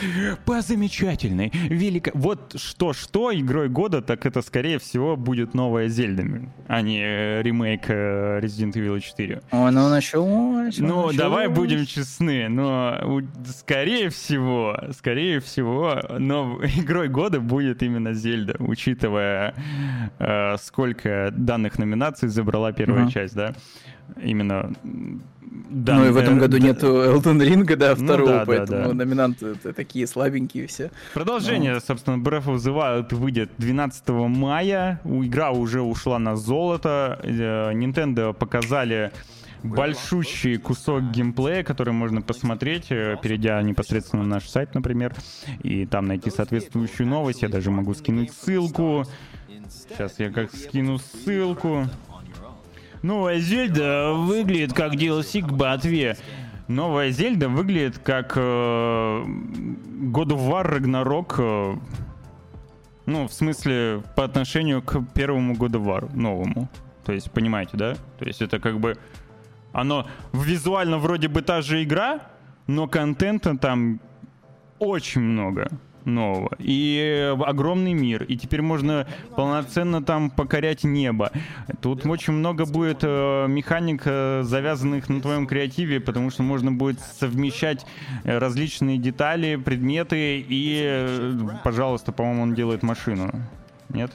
по 0.46 0.62
замечательной, 0.62 1.52
велико... 1.54 2.12
Вот 2.14 2.56
что-что 2.56 3.32
игрой 3.34 3.70
года, 3.70 4.02
так 4.02 4.26
это, 4.26 4.42
скорее 4.42 4.80
всего, 4.80 5.16
будет 5.16 5.54
новая 5.54 5.88
Зельда, 5.88 6.24
а 6.68 6.82
не 6.82 7.02
э, 7.02 7.42
ремейк 7.42 7.90
э, 7.90 8.40
Resident 8.40 8.74
Evil 8.74 9.00
4. 9.00 9.42
О, 9.52 9.72
ну 9.72 9.90
началось. 9.90 10.78
Ну, 10.80 10.88
началось. 10.88 11.16
давай 11.16 11.48
будем 11.48 11.86
честны, 11.86 12.50
но 12.50 13.22
скорее 13.46 14.10
всего, 14.10 14.78
скорее 14.98 15.40
всего, 15.40 16.02
но 16.18 16.60
игрой 16.78 17.10
года 17.10 17.40
будет 17.40 17.84
именно 17.84 18.14
Зельда, 18.14 18.56
учитывая, 18.60 19.54
э, 20.20 20.56
сколько 20.62 21.34
данных 21.36 21.78
номинаций 21.78 22.30
забрала 22.30 22.72
первая 22.72 23.06
uh-huh. 23.06 23.12
часть, 23.12 23.36
да? 23.36 23.54
Именно 24.22 24.74
да, 25.70 25.96
ну 25.96 26.08
и 26.08 26.10
в 26.12 26.18
этом 26.18 26.40
году 26.40 26.60
да, 26.60 26.66
нету 26.66 26.88
Elden 26.88 27.40
Ring, 27.40 27.76
да, 27.76 27.96
ну 27.98 28.06
второго, 28.06 28.30
ну, 28.30 28.38
да, 28.38 28.44
поэтому 28.46 28.82
да, 28.82 28.88
да. 28.88 28.94
номинанты 28.94 29.56
такие 29.56 30.08
слабенькие 30.08 30.68
все. 30.68 30.92
Продолжение, 31.14 31.74
Но... 31.74 31.80
собственно, 31.80 32.16
Breath 32.16 32.46
of 32.46 32.56
the 32.56 32.74
Wild 32.74 33.14
выйдет 33.16 33.52
12 33.58 34.08
мая. 34.10 35.02
Игра 35.04 35.52
уже 35.52 35.82
ушла 35.82 36.20
на 36.20 36.36
золото. 36.36 37.20
Э, 37.22 37.72
Nintendo 37.74 38.34
показали 38.34 39.12
большущий 39.64 40.58
кусок 40.58 41.04
геймплея, 41.12 41.64
который 41.64 41.94
можно 41.94 42.22
посмотреть, 42.22 42.88
э, 42.90 43.18
перейдя 43.22 43.62
непосредственно 43.62 44.24
на 44.24 44.36
наш 44.36 44.48
сайт, 44.48 44.74
например, 44.74 45.16
и 45.64 45.86
там 45.86 46.06
найти 46.06 46.30
соответствующую 46.30 47.08
новость. 47.08 47.42
Я 47.42 47.50
даже 47.50 47.72
могу 47.72 47.94
скинуть 47.94 48.32
ссылку. 48.32 49.06
Сейчас 49.70 50.20
я 50.20 50.32
как 50.32 50.54
скину 50.54 50.98
ссылку. 50.98 51.88
Новая 53.02 53.40
Зельда 53.40 54.14
выглядит 54.14 54.74
как 54.74 54.94
DLC 54.94 55.42
к 55.42 55.52
Ботве. 55.52 56.18
Новая 56.68 57.12
Зельда 57.12 57.48
выглядит 57.48 58.00
как 58.00 58.34
э, 58.36 58.40
God 58.40 60.30
of 60.30 60.50
War 60.50 60.66
Ragnarok. 60.66 61.36
Э, 61.38 61.78
ну, 63.06 63.28
в 63.28 63.34
смысле, 63.34 64.04
по 64.16 64.26
отношению 64.26 64.82
к 64.82 65.02
первому 65.14 65.54
God 65.54 65.72
of 65.72 65.86
War, 65.86 66.16
новому. 66.16 66.68
То 67.06 67.14
есть, 67.14 67.32
понимаете, 67.32 67.78
да? 67.78 67.96
То 68.20 68.26
есть 68.26 68.42
это 68.42 68.60
как 68.60 68.80
бы... 68.80 68.98
Оно 69.72 70.08
визуально 70.34 70.98
вроде 70.98 71.28
бы 71.28 71.42
та 71.42 71.62
же 71.62 71.84
игра, 71.84 72.22
но 72.66 72.88
контента 72.88 73.58
там 73.58 74.00
очень 74.80 75.22
много 75.22 75.70
нового. 76.08 76.52
И 76.60 77.36
огромный 77.46 77.94
мир. 77.94 78.24
И 78.24 78.38
теперь 78.38 78.62
можно 78.62 79.08
полноценно 79.36 80.04
там 80.04 80.30
покорять 80.30 80.84
небо. 80.84 81.32
Тут 81.82 82.06
очень 82.06 82.34
много 82.34 82.66
будет 82.66 83.00
э, 83.04 83.46
механик, 83.48 84.04
э, 84.06 84.42
завязанных 84.44 85.10
на 85.10 85.22
твоем 85.22 85.46
креативе, 85.46 86.00
потому 86.00 86.32
что 86.32 86.44
можно 86.44 86.72
будет 86.72 87.00
совмещать 87.00 87.86
э, 88.24 88.38
различные 88.38 88.98
детали, 88.98 89.56
предметы 89.56 90.44
и, 90.48 91.36
пожалуйста, 91.64 92.12
по-моему, 92.12 92.44
он 92.44 92.54
делает 92.56 92.84
машину. 92.84 93.32
Нет? 93.90 94.12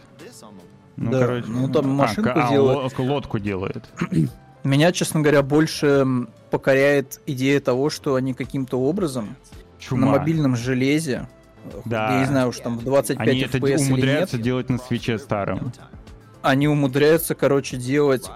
Ну, 0.96 1.10
да, 1.10 1.20
короче, 1.20 1.46
ну 1.48 1.68
там 1.68 1.88
машинку 1.88 2.30
а, 2.34 2.50
делает. 2.50 2.92
А, 2.98 3.02
лодку 3.02 3.38
делает. 3.38 3.84
Меня, 4.64 4.92
честно 4.92 5.20
говоря, 5.20 5.42
больше 5.42 6.06
покоряет 6.50 7.20
идея 7.26 7.60
того, 7.60 7.90
что 7.90 8.14
они 8.14 8.34
каким-то 8.34 8.78
образом 8.78 9.34
Чума. 9.78 10.06
на 10.06 10.12
мобильном 10.18 10.54
железе 10.54 11.28
да. 11.84 12.14
Я 12.14 12.20
не 12.20 12.26
знаю, 12.26 12.48
уж 12.48 12.58
там 12.58 12.78
в 12.78 12.84
25 12.84 13.28
Они 13.28 13.42
FPS 13.42 13.74
это 13.74 13.82
умудряются 13.82 14.38
делать 14.38 14.68
на 14.68 14.78
свече 14.78 15.18
старом. 15.18 15.72
Они 16.42 16.68
умудряются, 16.68 17.34
короче, 17.34 17.76
делать 17.76 18.28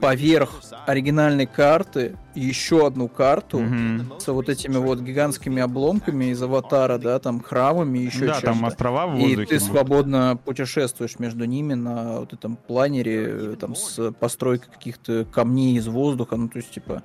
поверх 0.00 0.62
оригинальной 0.86 1.46
карты 1.46 2.16
еще 2.34 2.86
одну 2.86 3.08
карту 3.08 3.58
mm-hmm. 3.58 4.20
с 4.20 4.28
вот 4.28 4.48
этими 4.48 4.76
вот 4.76 5.00
гигантскими 5.00 5.62
обломками 5.62 6.26
из 6.26 6.42
аватара, 6.42 6.98
да, 6.98 7.18
там 7.18 7.40
храмами, 7.40 7.98
еще 7.98 8.26
да, 8.26 8.34
чем-то. 8.34 8.46
там 8.46 8.64
острова 8.64 9.06
в 9.06 9.12
воздухе. 9.12 9.42
И 9.42 9.46
ты 9.46 9.60
свободно 9.60 10.38
путешествуешь 10.44 11.18
между 11.18 11.44
ними 11.44 11.74
на 11.74 12.20
вот 12.20 12.32
этом 12.32 12.56
планере, 12.56 13.56
там, 13.56 13.74
с 13.74 14.12
постройкой 14.12 14.70
каких-то 14.72 15.26
камней 15.30 15.76
из 15.76 15.86
воздуха, 15.88 16.36
ну, 16.36 16.48
то 16.48 16.58
есть, 16.58 16.70
типа... 16.70 17.02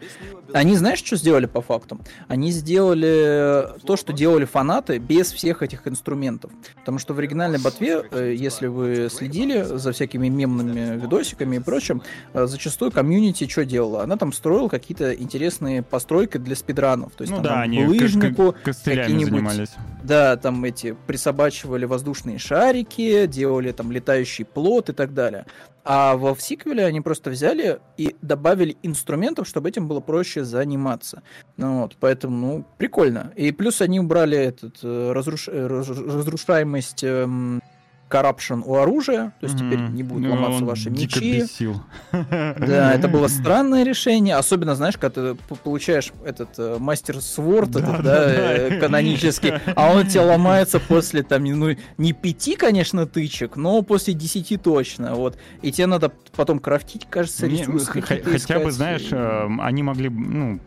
Они, 0.54 0.76
знаешь, 0.76 1.00
что 1.00 1.16
сделали 1.16 1.46
по 1.46 1.62
факту? 1.62 2.00
Они 2.28 2.52
сделали 2.52 3.68
то, 3.86 3.96
что 3.98 4.14
делали 4.14 4.46
фанаты 4.46 4.98
без 4.98 5.32
всех 5.32 5.62
этих 5.62 5.88
инструментов. 5.88 6.52
Потому 6.76 7.00
что 7.00 7.14
в 7.14 7.20
оригинальной 7.20 7.60
ботве, 7.60 8.04
э, 8.12 8.34
если 8.36 8.68
вы 8.68 9.08
следили 9.10 9.64
за 9.64 9.92
всякими 9.92 10.28
мемными 10.28 11.00
видосиками 11.00 11.58
и 11.58 11.60
прочим, 11.60 12.02
э, 12.34 12.46
зачастую 12.46 12.92
комьюнити 12.92 13.48
что 13.48 13.66
делала? 13.66 14.04
Она 14.04 14.18
там 14.18 14.34
строила 14.34 14.68
какие-то 14.68 15.14
интересные 15.24 15.82
постройки 15.82 16.38
для 16.38 16.56
спидранов. 16.56 17.14
То 17.14 17.24
есть, 17.24 17.32
ну 17.32 17.38
там, 17.38 17.44
да, 17.44 17.50
там, 17.50 17.62
они 17.62 17.86
булыжнику, 17.86 18.56
костылями 18.64 19.24
занимались. 19.24 19.72
Да, 20.04 20.38
там 20.38 20.64
эти 20.64 20.96
присобачивали 21.08 21.86
воздушные 21.86 22.38
шарики, 22.38 23.26
делали 23.26 23.72
там 23.72 23.92
летающий 23.92 24.46
плод 24.46 24.90
и 24.90 24.94
так 24.94 25.14
далее. 25.14 25.46
А 25.86 26.16
во 26.16 26.34
в 26.34 26.42
сиквеле 26.42 26.86
они 26.86 27.02
просто 27.02 27.30
взяли 27.30 27.80
и 27.98 28.16
добавили 28.22 28.78
инструментов, 28.84 29.48
чтобы 29.48 29.68
этим 29.68 29.88
было 29.88 30.00
проще 30.00 30.46
заниматься. 30.46 31.24
Ну, 31.58 31.82
вот, 31.82 31.98
поэтому, 32.00 32.36
ну, 32.36 32.66
прикольно. 32.78 33.34
И 33.36 33.52
плюс 33.52 33.82
они 33.82 34.00
убрали 34.00 34.38
этот 34.38 34.80
э, 34.82 35.12
разруш... 35.12 35.50
Э, 35.50 35.68
разрушаемость 35.68 37.04
эм, 37.04 37.62
corruption 38.10 38.62
у 38.66 38.76
оружия, 38.76 39.34
то 39.40 39.48
есть 39.48 39.56
mm-hmm. 39.56 39.72
теперь 39.72 39.80
не 39.90 40.04
будут 40.04 40.26
ну, 40.26 40.36
ломаться 40.36 40.66
ваши 40.66 40.90
мечи. 40.90 41.42
Бесил. 41.42 41.82
Да, 42.12 42.94
это 42.94 43.08
было 43.08 43.28
странное 43.28 43.84
решение, 43.84 44.36
особенно, 44.36 44.76
знаешь, 44.76 44.98
когда 44.98 45.34
ты 45.34 45.56
получаешь 45.64 46.12
этот 46.24 46.50
э, 46.58 46.78
мастер 46.80 47.22
сворд, 47.22 47.72
да, 47.72 47.80
этот, 47.80 48.04
да, 48.04 48.26
да, 48.26 48.54
э, 48.54 48.80
канонический, 48.80 49.54
а 49.76 49.94
он 49.94 50.08
тебе 50.08 50.22
ломается 50.26 50.80
после 50.80 51.24
там, 51.24 51.44
ну, 51.44 51.76
не 51.98 52.14
пяти, 52.14 52.56
конечно, 52.56 53.06
тычек, 53.08 53.56
но 53.56 53.82
после 53.82 54.14
десяти 54.14 54.58
точно, 54.58 55.16
вот. 55.16 55.38
И 55.62 55.72
тебе 55.72 55.88
надо 55.88 56.12
потом 56.36 56.60
крафтить, 56.60 57.08
кажется, 57.10 57.48
ресурсы. 57.48 58.02
Хотя 58.02 58.60
бы, 58.60 58.72
знаешь, 58.72 59.08
э, 59.12 59.50
они 59.60 59.84
могли, 59.84 60.10
ну, 60.10 60.60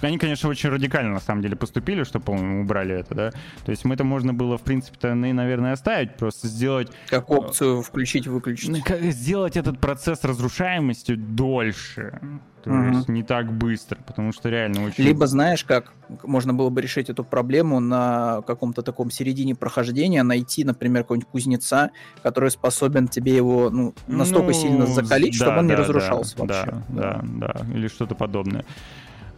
они, 0.00 0.18
конечно, 0.18 0.48
очень 0.48 0.70
радикально 0.70 1.14
на 1.14 1.20
самом 1.20 1.42
деле 1.42 1.56
поступили, 1.56 2.04
что, 2.04 2.20
по-моему, 2.20 2.62
убрали 2.62 2.94
это, 2.94 3.14
да. 3.14 3.30
То 3.64 3.70
есть 3.70 3.84
мы 3.84 3.94
это 3.94 4.04
можно 4.04 4.34
было, 4.34 4.58
в 4.58 4.62
принципе-то, 4.62 5.14
наверное, 5.14 5.72
оставить, 5.72 6.16
просто 6.16 6.48
сделать... 6.48 6.90
Как 7.08 7.30
опцию 7.30 7.82
включить-выключить. 7.82 8.84
Сделать 9.12 9.56
этот 9.56 9.80
процесс 9.80 10.24
разрушаемости 10.24 11.14
дольше. 11.14 12.20
То 12.66 12.72
угу. 12.72 12.96
есть 12.96 13.08
не 13.08 13.22
так 13.22 13.52
быстро, 13.52 13.96
потому 14.04 14.32
что 14.32 14.48
реально 14.48 14.86
очень... 14.86 15.04
Либо 15.04 15.28
знаешь, 15.28 15.62
как 15.64 15.92
можно 16.24 16.52
было 16.52 16.68
бы 16.68 16.82
решить 16.82 17.08
эту 17.08 17.22
проблему 17.22 17.78
на 17.78 18.42
каком-то 18.44 18.82
таком 18.82 19.12
середине 19.12 19.54
прохождения, 19.54 20.24
найти, 20.24 20.64
например, 20.64 21.02
какого-нибудь 21.02 21.30
кузнеца, 21.30 21.92
который 22.24 22.50
способен 22.50 23.06
тебе 23.06 23.36
его 23.36 23.70
ну, 23.70 23.94
настолько 24.08 24.48
ну, 24.48 24.52
сильно 24.52 24.86
закалить, 24.86 25.38
да, 25.38 25.44
чтобы 25.44 25.58
он 25.60 25.68
да, 25.68 25.74
не 25.74 25.80
разрушался 25.80 26.36
да, 26.38 26.42
вообще. 26.42 26.82
Да, 26.88 27.20
да, 27.22 27.52
да, 27.54 27.72
или 27.72 27.86
что-то 27.86 28.16
подобное. 28.16 28.64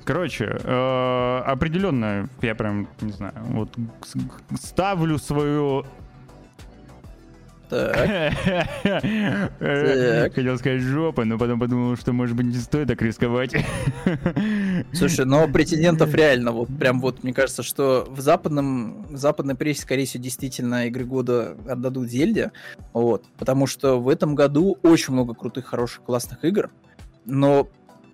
Короче, 0.09 0.57
э, 0.65 1.43
определенно, 1.45 2.31
я 2.41 2.55
прям, 2.55 2.89
не 3.03 3.13
знаю, 3.13 3.35
вот 3.51 3.77
ставлю 4.59 5.19
свою 5.19 5.85
так. 7.69 7.95
Хотел 10.35 10.57
сказать 10.57 10.81
жопа, 10.81 11.27
но 11.27 11.37
потом 11.37 11.61
подумал, 11.61 11.95
что, 11.99 12.15
может 12.15 12.37
быть, 12.37 12.47
не 12.47 12.55
стоит 12.55 12.89
так 12.89 13.03
рисковать. 13.03 13.53
Слушай, 14.95 15.27
но 15.27 15.47
претендентов 15.47 16.15
реально, 16.15 16.53
вот 16.53 16.71
прям 16.79 17.03
вот, 17.03 17.23
мне 17.23 17.35
кажется, 17.35 17.63
что 17.63 18.07
в 18.09 18.23
западном, 18.23 19.09
в 19.11 19.19
западной 19.19 19.57
прессе, 19.57 19.83
скорее 19.83 20.07
всего, 20.07 20.25
действительно 20.25 20.87
игры 20.87 21.05
года 21.05 21.55
отдадут 21.69 22.09
Зельде, 22.09 22.53
вот, 22.95 23.27
потому 23.39 23.67
что 23.67 24.01
в 24.01 24.09
этом 24.09 24.35
году 24.35 24.79
очень 24.83 25.13
много 25.13 25.35
крутых, 25.35 25.67
хороших, 25.67 26.05
классных 26.05 26.47
игр, 26.47 26.71
но 27.27 27.69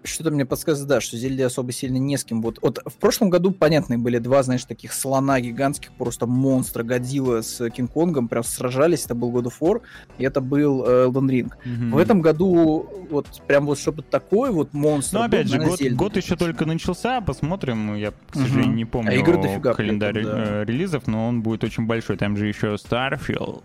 что-то 0.05 0.31
мне 0.31 0.45
подсказывает, 0.45 0.89
да, 0.89 1.01
что 1.01 1.17
Зельде 1.17 1.47
особо 1.47 1.73
сильно 1.73 1.97
не 1.97 2.17
с 2.17 2.25
кем. 2.25 2.43
Вот, 2.43 2.59
вот 2.61 2.81
в 2.85 2.95
прошлом 2.95 3.31
году, 3.31 3.51
понятные 3.51 3.99
были 3.99 4.19
два, 4.19 4.43
знаешь, 4.43 4.65
таких 4.65 4.93
слона 4.93 5.41
гигантских, 5.41 5.93
просто 5.93 6.27
монстра, 6.27 6.83
Годзилла 6.83 7.43
с 7.43 7.69
Кинг-Конгом, 7.71 8.29
прям 8.29 8.45
сражались, 8.45 9.05
это 9.05 9.15
был 9.15 9.33
God 9.33 9.45
of 9.45 9.55
War, 9.61 9.83
и 10.19 10.25
это 10.25 10.41
был 10.41 10.85
э, 10.85 11.07
Elden 11.07 11.29
Ring. 11.29 11.53
Mm-hmm. 11.65 11.91
В 11.91 11.99
этом 11.99 12.21
году 12.21 12.87
вот 13.11 13.43
прям 13.47 13.67
вот 13.67 13.79
что-то 13.79 14.03
такое, 14.03 14.51
вот 14.51 14.73
монстр. 14.75 15.19
Ну, 15.19 15.23
опять 15.25 15.49
же, 15.49 15.59
год, 15.59 15.81
год 15.93 16.17
еще 16.17 16.37
только 16.37 16.67
начался, 16.67 17.21
посмотрим, 17.21 17.95
я, 17.95 18.11
к 18.11 18.35
сожалению, 18.35 18.73
mm-hmm. 18.73 18.77
не 18.77 18.85
помню 18.85 19.11
а 19.11 19.15
игр 19.15 19.41
дофига, 19.41 19.75
календарь 19.75 20.23
да. 20.23 20.63
Э, 20.63 20.65
релизов, 20.65 21.07
но 21.07 21.29
он 21.29 21.43
будет 21.43 21.65
очень 21.65 21.87
большой, 21.87 22.17
там 22.17 22.37
же 22.37 22.47
еще 22.47 22.75
Starfield. 22.75 23.63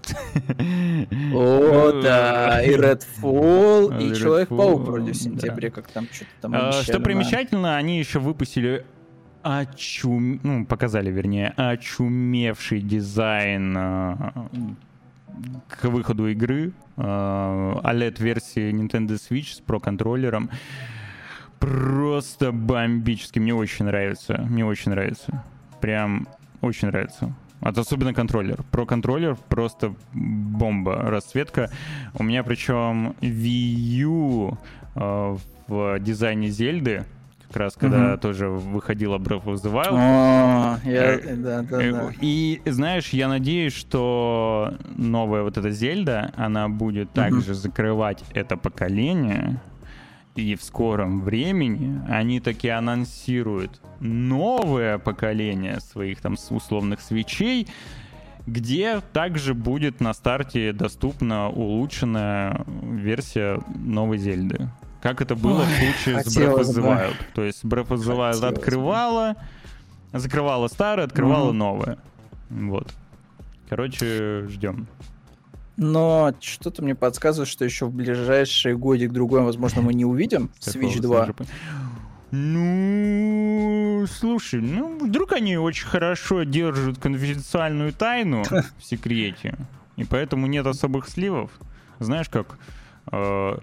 О, 1.33 2.01
да, 2.01 2.63
и 2.63 2.69
Redfall, 2.75 4.01
и 4.01 4.15
Человек-паук 4.15 4.81
вроде 4.81 5.11
в 5.11 5.17
сентябре, 5.17 5.69
как 5.69 5.87
там 5.89 6.07
что-то 6.11 6.28
Что 6.39 6.99
примечательно, 6.99 7.77
они 7.77 7.99
еще 7.99 8.19
выпустили 8.19 8.85
очум... 9.41 10.39
ну, 10.43 10.65
показали, 10.65 11.11
вернее, 11.11 11.53
очумевший 11.55 12.81
дизайн 12.81 13.75
э, 13.77 14.15
к 15.67 15.85
выходу 15.85 16.27
игры 16.27 16.73
э, 16.97 17.01
OLED-версии 17.01 18.71
Nintendo 18.71 19.15
Switch 19.15 19.55
с 19.55 19.61
Pro 19.65 19.79
контроллером. 19.79 20.49
Просто 21.59 22.51
бомбически. 22.51 23.39
Мне 23.39 23.53
очень 23.53 23.85
нравится. 23.85 24.45
Мне 24.49 24.65
очень 24.65 24.91
нравится. 24.91 25.43
Прям 25.81 26.27
очень 26.61 26.87
нравится. 26.87 27.33
А 27.61 27.69
особенно 27.69 28.13
контроллер. 28.13 28.63
Про 28.71 28.85
контроллер 28.85 29.37
просто 29.49 29.93
бомба, 30.13 30.95
расцветка. 30.95 31.69
У 32.13 32.23
меня 32.23 32.43
причем 32.43 33.15
Wii 33.19 34.03
U 34.05 34.57
э, 34.95 35.37
в 35.69 35.99
дизайне 35.99 36.49
Зельды, 36.49 37.05
как 37.47 37.57
раз 37.57 37.75
когда 37.75 38.13
угу. 38.13 38.21
тоже 38.21 38.49
выходила 38.49 39.17
Breath 39.17 39.45
of 39.45 39.55
the 39.55 39.71
Wild. 39.71 39.91
О, 39.91 40.79
я, 40.87 41.13
э, 41.13 41.35
да, 41.35 41.61
да, 41.61 41.81
э, 41.81 41.91
да. 41.91 42.11
И 42.21 42.61
знаешь, 42.65 43.09
я 43.09 43.27
надеюсь, 43.27 43.73
что 43.73 44.75
новая 44.97 45.43
вот 45.43 45.57
эта 45.57 45.71
Зельда, 45.71 46.31
она 46.35 46.69
будет 46.69 47.11
также 47.13 47.53
закрывать 47.53 48.23
это 48.33 48.57
поколение. 48.57 49.61
И 50.35 50.55
в 50.55 50.63
скором 50.63 51.21
времени 51.21 52.01
они 52.07 52.39
таки 52.39 52.69
анонсируют 52.69 53.81
новое 53.99 54.97
поколение 54.97 55.79
своих 55.81 56.21
там 56.21 56.35
условных 56.51 57.01
свечей, 57.01 57.67
где 58.45 59.01
также 59.11 59.53
будет 59.53 59.99
на 59.99 60.13
старте 60.13 60.71
доступна 60.71 61.49
улучшенная 61.49 62.63
версия 62.67 63.59
новой 63.75 64.17
Зельды. 64.17 64.69
Как 65.01 65.21
это 65.21 65.35
было 65.35 65.61
Ой, 65.61 65.65
в 65.65 65.69
случае 65.69 66.23
с 66.23 66.37
Breath 66.37 66.59
of 66.59 66.75
the 66.75 66.83
Wild. 66.83 67.15
То 67.33 67.43
есть 67.43 67.63
Breath 67.63 67.87
of 67.87 67.97
the 67.97 68.17
Wild 68.17 68.45
открывала, 68.45 69.35
закрывала 70.11 70.67
старое, 70.67 71.05
открывала 71.05 71.51
mm-hmm. 71.51 71.53
новое. 71.53 71.97
Вот. 72.49 72.93
Короче, 73.69 74.47
ждем. 74.49 74.87
Но 75.77 76.33
что-то 76.41 76.83
мне 76.83 76.93
подсказывает, 76.93 77.47
что 77.47 77.63
еще 77.63 77.85
в 77.85 77.93
ближайший 77.93 78.75
годик 78.75 79.13
другой, 79.13 79.41
возможно, 79.41 79.81
мы 79.81 79.93
не 79.93 80.03
увидим 80.03 80.49
Switch 80.59 80.99
2. 80.99 81.29
Ну, 82.31 84.05
слушай, 84.07 84.59
ну, 84.59 84.99
вдруг 84.99 85.31
они 85.31 85.57
очень 85.57 85.87
хорошо 85.87 86.43
держат 86.43 86.99
конфиденциальную 86.99 87.93
тайну 87.93 88.43
в 88.77 88.83
секрете, 88.83 89.55
и 89.95 90.03
поэтому 90.03 90.47
нет 90.47 90.67
особых 90.67 91.07
сливов. 91.07 91.49
Знаешь, 91.99 92.29
как 92.29 92.57
э, 93.11 93.57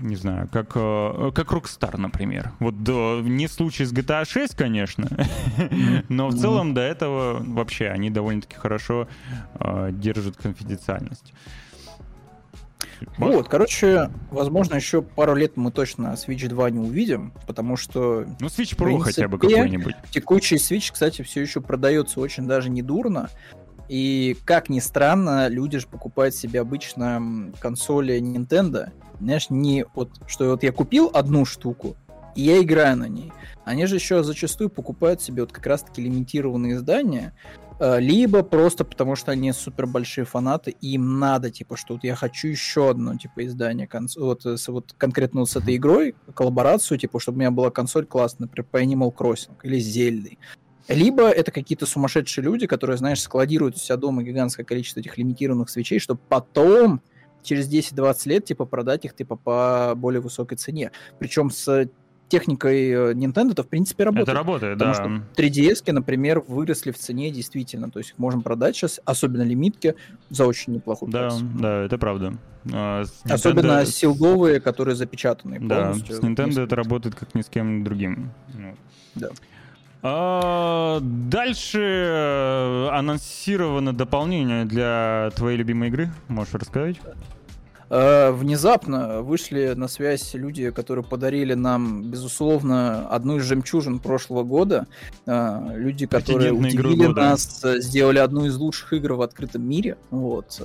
не 0.00 0.16
знаю, 0.16 0.48
как, 0.52 0.72
э, 0.74 1.30
как 1.34 1.52
Rockstar, 1.52 1.96
например. 1.96 2.52
Вот 2.60 2.82
до, 2.82 3.20
не 3.22 3.48
случай 3.48 3.84
с 3.84 3.92
GTA 3.92 4.24
6, 4.24 4.54
конечно, 4.54 5.08
но 6.08 6.28
в 6.28 6.38
целом 6.38 6.74
до 6.74 6.80
этого 6.80 7.42
вообще 7.42 7.88
они 7.88 8.10
довольно-таки 8.10 8.56
хорошо 8.56 9.08
э, 9.60 9.90
держат 9.92 10.36
конфиденциальность. 10.36 11.32
Вот, 13.16 13.48
короче, 13.48 14.10
возможно, 14.30 14.74
еще 14.74 15.02
пару 15.02 15.34
лет 15.34 15.56
мы 15.56 15.70
точно 15.70 16.14
Switch 16.14 16.48
2 16.48 16.70
не 16.70 16.78
увидим, 16.80 17.32
потому 17.46 17.76
что... 17.76 18.26
Ну, 18.40 18.46
Switch 18.48 18.76
Pro 18.76 18.86
принципе, 18.86 19.04
хотя 19.04 19.28
бы 19.28 19.38
какой-нибудь. 19.38 19.94
Текущий 20.10 20.56
Switch, 20.56 20.92
кстати, 20.92 21.22
все 21.22 21.40
еще 21.40 21.60
продается 21.60 22.20
очень 22.20 22.46
даже 22.46 22.70
недурно. 22.70 23.30
И, 23.88 24.36
как 24.44 24.68
ни 24.68 24.80
странно, 24.80 25.48
люди 25.48 25.78
же 25.78 25.86
покупают 25.86 26.34
себе 26.34 26.60
обычно 26.60 27.52
консоли 27.60 28.20
Nintendo, 28.20 28.90
знаешь, 29.20 29.50
не 29.50 29.84
вот, 29.94 30.10
что 30.26 30.50
вот 30.50 30.62
я 30.62 30.72
купил 30.72 31.10
одну 31.12 31.44
штуку, 31.44 31.96
и 32.34 32.42
я 32.42 32.62
играю 32.62 32.96
на 32.96 33.08
ней. 33.08 33.32
Они 33.64 33.86
же 33.86 33.96
еще 33.96 34.22
зачастую 34.22 34.70
покупают 34.70 35.20
себе 35.20 35.42
вот 35.42 35.52
как 35.52 35.66
раз-таки 35.66 36.02
лимитированные 36.02 36.74
издания, 36.74 37.34
э, 37.80 38.00
либо 38.00 38.42
просто 38.42 38.84
потому, 38.84 39.16
что 39.16 39.32
они 39.32 39.52
супер 39.52 39.86
большие 39.86 40.24
фанаты, 40.24 40.74
и 40.80 40.94
им 40.94 41.18
надо, 41.18 41.50
типа, 41.50 41.76
что 41.76 41.94
вот 41.94 42.04
я 42.04 42.14
хочу 42.14 42.48
еще 42.48 42.90
одно, 42.90 43.16
типа, 43.16 43.44
издание, 43.44 43.86
конс... 43.86 44.16
вот, 44.16 44.46
с, 44.46 44.68
вот 44.68 44.94
конкретно 44.96 45.40
вот 45.40 45.50
с 45.50 45.56
этой 45.56 45.76
игрой, 45.76 46.14
коллаборацию, 46.34 46.98
типа, 46.98 47.18
чтобы 47.18 47.36
у 47.36 47.40
меня 47.40 47.50
была 47.50 47.70
консоль 47.70 48.06
классная, 48.06 48.46
например, 48.46 48.66
по 48.70 48.82
Animal 48.82 49.14
Crossing 49.14 49.56
или 49.64 49.78
Зельдой. 49.78 50.38
Либо 50.88 51.28
это 51.28 51.52
какие-то 51.52 51.84
сумасшедшие 51.84 52.44
люди, 52.44 52.66
которые, 52.66 52.96
знаешь, 52.96 53.20
складируют 53.20 53.76
у 53.76 53.78
себя 53.78 53.96
дома 53.96 54.22
гигантское 54.22 54.64
количество 54.64 55.00
этих 55.00 55.18
лимитированных 55.18 55.68
свечей, 55.68 55.98
чтобы 55.98 56.20
потом 56.28 57.02
через 57.42 57.70
10-20 57.70 58.28
лет, 58.28 58.44
типа, 58.44 58.64
продать 58.64 59.04
их, 59.04 59.14
типа, 59.14 59.36
по 59.36 59.94
более 59.96 60.20
высокой 60.20 60.56
цене. 60.56 60.92
Причем 61.18 61.50
с 61.50 61.88
техникой 62.28 62.90
э, 62.90 63.12
Nintendo 63.14 63.52
это 63.52 63.62
в 63.62 63.68
принципе 63.68 64.04
работает. 64.04 64.28
Это 64.28 64.36
работает, 64.36 64.78
потому 64.78 64.94
да. 64.94 65.24
Что 65.34 65.42
3DS, 65.42 65.92
например, 65.92 66.40
выросли 66.46 66.90
в 66.90 66.98
цене 66.98 67.30
действительно. 67.30 67.90
То 67.90 67.98
есть 67.98 68.10
их 68.10 68.18
можем 68.18 68.42
продать 68.42 68.76
сейчас, 68.76 69.00
особенно 69.04 69.42
лимитки, 69.42 69.94
за 70.30 70.46
очень 70.46 70.74
неплохую 70.74 71.10
да, 71.10 71.28
прайс. 71.28 71.42
Да, 71.58 71.84
это 71.84 71.98
правда. 71.98 72.34
А, 72.72 73.02
Nintendo... 73.02 73.32
Особенно 73.32 73.86
силговые, 73.86 74.60
которые 74.60 74.94
запечатаны 74.94 75.58
да, 75.60 75.86
полностью. 75.86 76.16
с 76.16 76.20
Nintendo 76.20 76.62
это 76.62 76.76
работает 76.76 77.14
как 77.14 77.34
ни 77.34 77.42
с 77.42 77.48
кем 77.48 77.82
другим. 77.84 78.30
Да. 79.14 79.30
А, 80.02 81.00
дальше 81.00 81.80
э, 81.80 82.88
анонсировано 82.92 83.92
дополнение 83.92 84.64
для 84.64 85.30
твоей 85.34 85.56
любимой 85.56 85.88
игры. 85.88 86.10
Можешь 86.28 86.54
рассказать? 86.54 86.96
Э, 87.90 88.30
внезапно 88.30 89.22
вышли 89.22 89.74
на 89.74 89.88
связь 89.88 90.34
люди, 90.34 90.70
которые 90.70 91.04
подарили 91.04 91.54
нам, 91.54 92.10
безусловно, 92.10 93.08
одну 93.08 93.36
из 93.36 93.44
жемчужин 93.44 93.98
прошлого 93.98 94.42
года. 94.42 94.86
Э, 95.26 95.72
люди, 95.74 96.06
которые 96.06 96.52
удивили 96.52 97.06
нас, 97.06 97.62
сделали 97.62 98.18
одну 98.18 98.46
из 98.46 98.56
лучших 98.56 98.92
игр 98.92 99.14
в 99.14 99.22
открытом 99.22 99.68
мире. 99.68 99.96
Вот. 100.10 100.62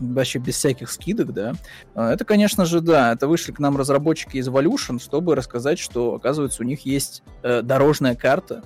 Вообще 0.00 0.38
без 0.38 0.56
всяких 0.56 0.90
скидок, 0.90 1.32
да. 1.32 1.54
Это, 1.94 2.24
конечно 2.24 2.64
же, 2.64 2.80
да. 2.80 3.12
Это 3.12 3.28
вышли 3.28 3.52
к 3.52 3.58
нам 3.58 3.76
разработчики 3.76 4.36
из 4.36 4.48
Evolution, 4.48 5.00
чтобы 5.00 5.34
рассказать, 5.34 5.78
что, 5.78 6.14
оказывается, 6.14 6.62
у 6.62 6.66
них 6.66 6.86
есть 6.86 7.22
дорожная 7.42 8.14
карта, 8.14 8.62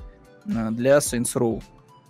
Э, 0.46 0.70
для 0.70 0.98
Saints 0.98 1.34
Row. 1.34 1.62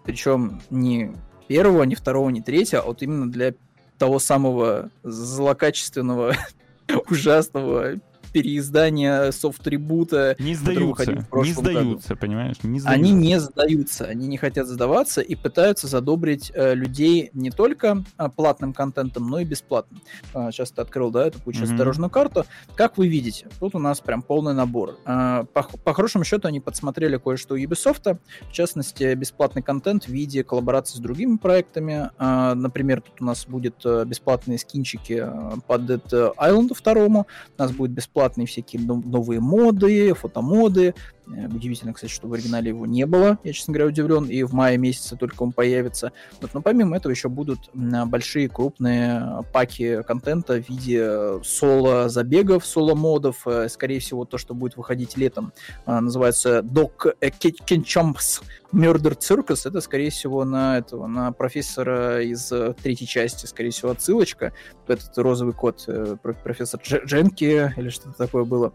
Причем 0.04 0.60
не 0.70 1.12
первого, 1.48 1.82
не 1.84 1.94
второго, 1.94 2.30
не 2.30 2.40
третьего, 2.40 2.82
а 2.82 2.86
вот 2.86 3.02
именно 3.02 3.30
для 3.30 3.54
того 4.00 4.18
самого 4.18 4.88
злокачественного, 5.04 6.34
ужасного 7.10 7.96
переиздания 8.32 9.30
софт-трибута. 9.30 10.36
Не 10.38 10.54
сдаются, 10.54 11.26
не 11.32 11.52
сдаются, 11.52 12.08
году. 12.10 12.20
понимаешь? 12.20 12.56
Не 12.62 12.80
сдаются. 12.80 12.90
Они 12.90 13.12
не 13.12 13.40
сдаются, 13.40 14.04
они 14.06 14.26
не 14.26 14.36
хотят 14.36 14.66
сдаваться 14.66 15.20
и 15.20 15.34
пытаются 15.34 15.86
задобрить 15.86 16.52
э, 16.54 16.74
людей 16.74 17.30
не 17.32 17.50
только 17.50 18.04
э, 18.18 18.28
платным 18.34 18.72
контентом, 18.72 19.28
но 19.28 19.40
и 19.40 19.44
бесплатным. 19.44 20.00
Э, 20.34 20.50
сейчас 20.52 20.70
ты 20.70 20.82
открыл, 20.82 21.10
да, 21.10 21.26
эту 21.26 21.40
кучу 21.40 21.64
mm-hmm. 21.64 21.76
дорожную 21.76 22.10
карту. 22.10 22.44
Как 22.74 22.98
вы 22.98 23.08
видите, 23.08 23.48
тут 23.58 23.74
у 23.74 23.78
нас 23.78 24.00
прям 24.00 24.22
полный 24.22 24.54
набор. 24.54 24.98
Э, 25.04 25.44
по, 25.52 25.62
по 25.62 25.94
хорошему 25.94 26.24
счету 26.24 26.48
они 26.48 26.60
подсмотрели 26.60 27.16
кое-что 27.16 27.54
у 27.54 27.58
Ubisoft, 27.58 28.18
в 28.48 28.52
частности, 28.52 29.14
бесплатный 29.14 29.62
контент 29.62 30.04
в 30.04 30.08
виде 30.08 30.44
коллаборации 30.44 30.96
с 30.96 31.00
другими 31.00 31.36
проектами. 31.36 32.10
Э, 32.18 32.54
например, 32.54 33.00
тут 33.00 33.20
у 33.20 33.24
нас 33.24 33.46
будет 33.46 33.76
э, 33.84 34.04
бесплатные 34.06 34.58
скинчики 34.58 35.22
э, 35.24 35.60
под 35.66 35.82
Island 35.90 36.70
2, 36.82 37.04
у 37.04 37.24
нас 37.58 37.72
будет 37.72 37.90
бесплатный 37.90 38.19
бесплатные 38.20 38.46
всякие 38.46 38.82
новые 38.82 39.40
моды, 39.40 40.12
фотомоды. 40.14 40.94
Э, 41.28 41.46
удивительно, 41.46 41.92
кстати, 41.92 42.10
что 42.10 42.28
в 42.28 42.32
оригинале 42.32 42.68
его 42.68 42.86
не 42.86 43.06
было. 43.06 43.38
Я, 43.44 43.52
честно 43.52 43.72
говоря, 43.72 43.88
удивлен. 43.88 44.24
И 44.26 44.42
в 44.42 44.52
мае 44.52 44.78
месяце 44.78 45.16
только 45.16 45.42
он 45.42 45.52
появится. 45.52 46.12
Вот, 46.40 46.54
но 46.54 46.62
помимо 46.62 46.96
этого 46.96 47.12
еще 47.12 47.28
будут 47.28 47.70
большие 47.74 48.48
крупные 48.48 49.44
паки 49.52 50.02
контента 50.02 50.60
в 50.60 50.68
виде 50.68 51.42
соло-забегов, 51.42 52.64
соло-модов. 52.64 53.46
Э, 53.46 53.68
скорее 53.68 54.00
всего, 54.00 54.24
то, 54.24 54.38
что 54.38 54.54
будет 54.54 54.76
выходить 54.76 55.16
летом, 55.16 55.52
э, 55.86 56.00
называется 56.00 56.60
Doc 56.60 57.14
Kenchumps 57.20 58.42
Murder 58.72 59.18
Circus. 59.18 59.68
Это, 59.68 59.80
скорее 59.80 60.10
всего, 60.10 60.44
на 60.44 60.78
этого, 60.78 61.06
на 61.06 61.32
профессора 61.32 62.22
из 62.22 62.52
третьей 62.82 63.06
части, 63.06 63.46
скорее 63.46 63.70
всего, 63.70 63.90
отсылочка. 63.90 64.52
Этот 64.86 65.16
розовый 65.18 65.54
кот, 65.54 65.88
профессор 66.22 66.80
Дженки 66.82 67.72
или 67.76 67.88
что-то 67.88 68.16
такое 68.16 68.44
было. 68.44 68.72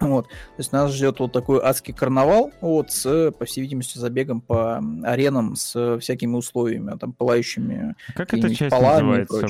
Вот. 0.00 0.28
То 0.28 0.58
есть 0.58 0.72
нас 0.72 0.92
ждет 0.92 1.20
вот 1.20 1.32
такой 1.32 1.60
адский 1.62 1.94
карнавал, 1.94 2.52
вот, 2.60 2.90
с, 2.92 3.32
по 3.32 3.44
всей 3.44 3.62
видимости, 3.62 3.98
забегом 3.98 4.40
по 4.40 4.82
аренам 5.04 5.56
с 5.56 5.98
всякими 5.98 6.34
условиями, 6.36 6.96
там, 6.98 7.12
пылающими 7.12 7.94
Как 8.14 8.32
эта 8.34 8.54
часть 8.54 8.72
называется? 8.72 9.46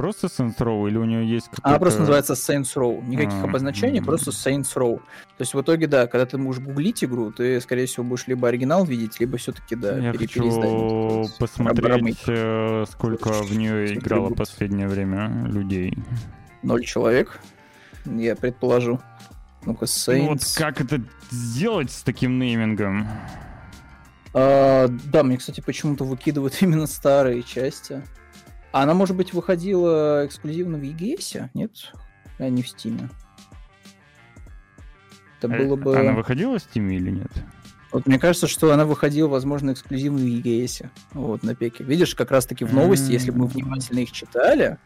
Просто 0.00 0.28
Saints 0.28 0.56
Row 0.58 0.88
или 0.88 0.96
у 0.96 1.04
нее 1.04 1.28
есть 1.28 1.48
какой-то... 1.48 1.68
Она 1.68 1.78
просто 1.78 2.00
называется 2.00 2.32
Saints 2.32 2.74
Row. 2.74 3.06
Никаких 3.06 3.34
а, 3.42 3.44
обозначений, 3.44 4.00
просто 4.02 4.30
Saints 4.30 4.74
Row. 4.74 4.96
То 4.96 5.42
есть 5.42 5.52
в 5.52 5.60
итоге, 5.60 5.88
да, 5.88 6.06
когда 6.06 6.24
ты 6.24 6.38
будешь 6.38 6.58
гуглить 6.58 7.04
игру, 7.04 7.30
ты, 7.32 7.60
скорее 7.60 7.84
всего, 7.84 8.04
будешь 8.04 8.26
либо 8.26 8.48
оригинал 8.48 8.86
видеть, 8.86 9.20
либо 9.20 9.36
все-таки, 9.36 9.76
да, 9.76 9.98
Я 9.98 10.14
хочу 10.14 11.28
посмотреть, 11.38 12.16
э, 12.26 12.86
сколько 12.90 13.30
в 13.42 13.54
нее 13.54 13.92
играло 13.94 14.30
последнее 14.30 14.88
время 14.88 15.46
людей. 15.46 15.94
Ноль 16.62 16.86
человек, 16.86 17.38
я 18.06 18.36
предположу. 18.36 19.00
Ну-ка, 19.64 19.84
Saints. 19.84 20.18
Ну, 20.18 20.28
вот 20.28 20.40
как 20.56 20.80
это 20.80 21.02
сделать 21.30 21.90
с 21.90 22.02
таким 22.02 22.38
неймингом? 22.38 23.06
А, 24.32 24.88
да, 24.88 25.22
мне, 25.22 25.36
кстати, 25.36 25.60
почему-то 25.60 26.04
выкидывают 26.04 26.56
именно 26.60 26.86
старые 26.86 27.42
части. 27.42 28.02
Она, 28.72 28.94
может 28.94 29.16
быть, 29.16 29.32
выходила 29.32 30.24
эксклюзивно 30.26 30.78
в 30.78 30.82
EGS, 30.82 31.50
нет? 31.54 31.92
А 32.38 32.48
не 32.48 32.62
в 32.62 32.66
Steam. 32.66 33.10
Это 35.38 35.52
э, 35.52 35.58
было 35.58 35.76
бы... 35.76 35.96
Она 35.98 36.12
выходила 36.12 36.58
в 36.58 36.62
Steam 36.62 36.90
или 36.92 37.10
нет? 37.10 37.32
Вот 37.92 38.06
мне 38.06 38.18
кажется, 38.18 38.46
что 38.46 38.72
она 38.72 38.86
выходила, 38.86 39.28
возможно, 39.28 39.72
эксклюзивно 39.72 40.18
в 40.18 40.22
EGS. 40.22 40.86
Вот, 41.12 41.42
на 41.42 41.54
пеке. 41.54 41.82
Видишь, 41.82 42.14
как 42.14 42.30
раз-таки 42.30 42.64
в 42.64 42.72
новости, 42.72 43.10
если 43.10 43.30
мы 43.30 43.46
внимательно 43.46 44.00
их 44.00 44.12
читали, 44.12 44.78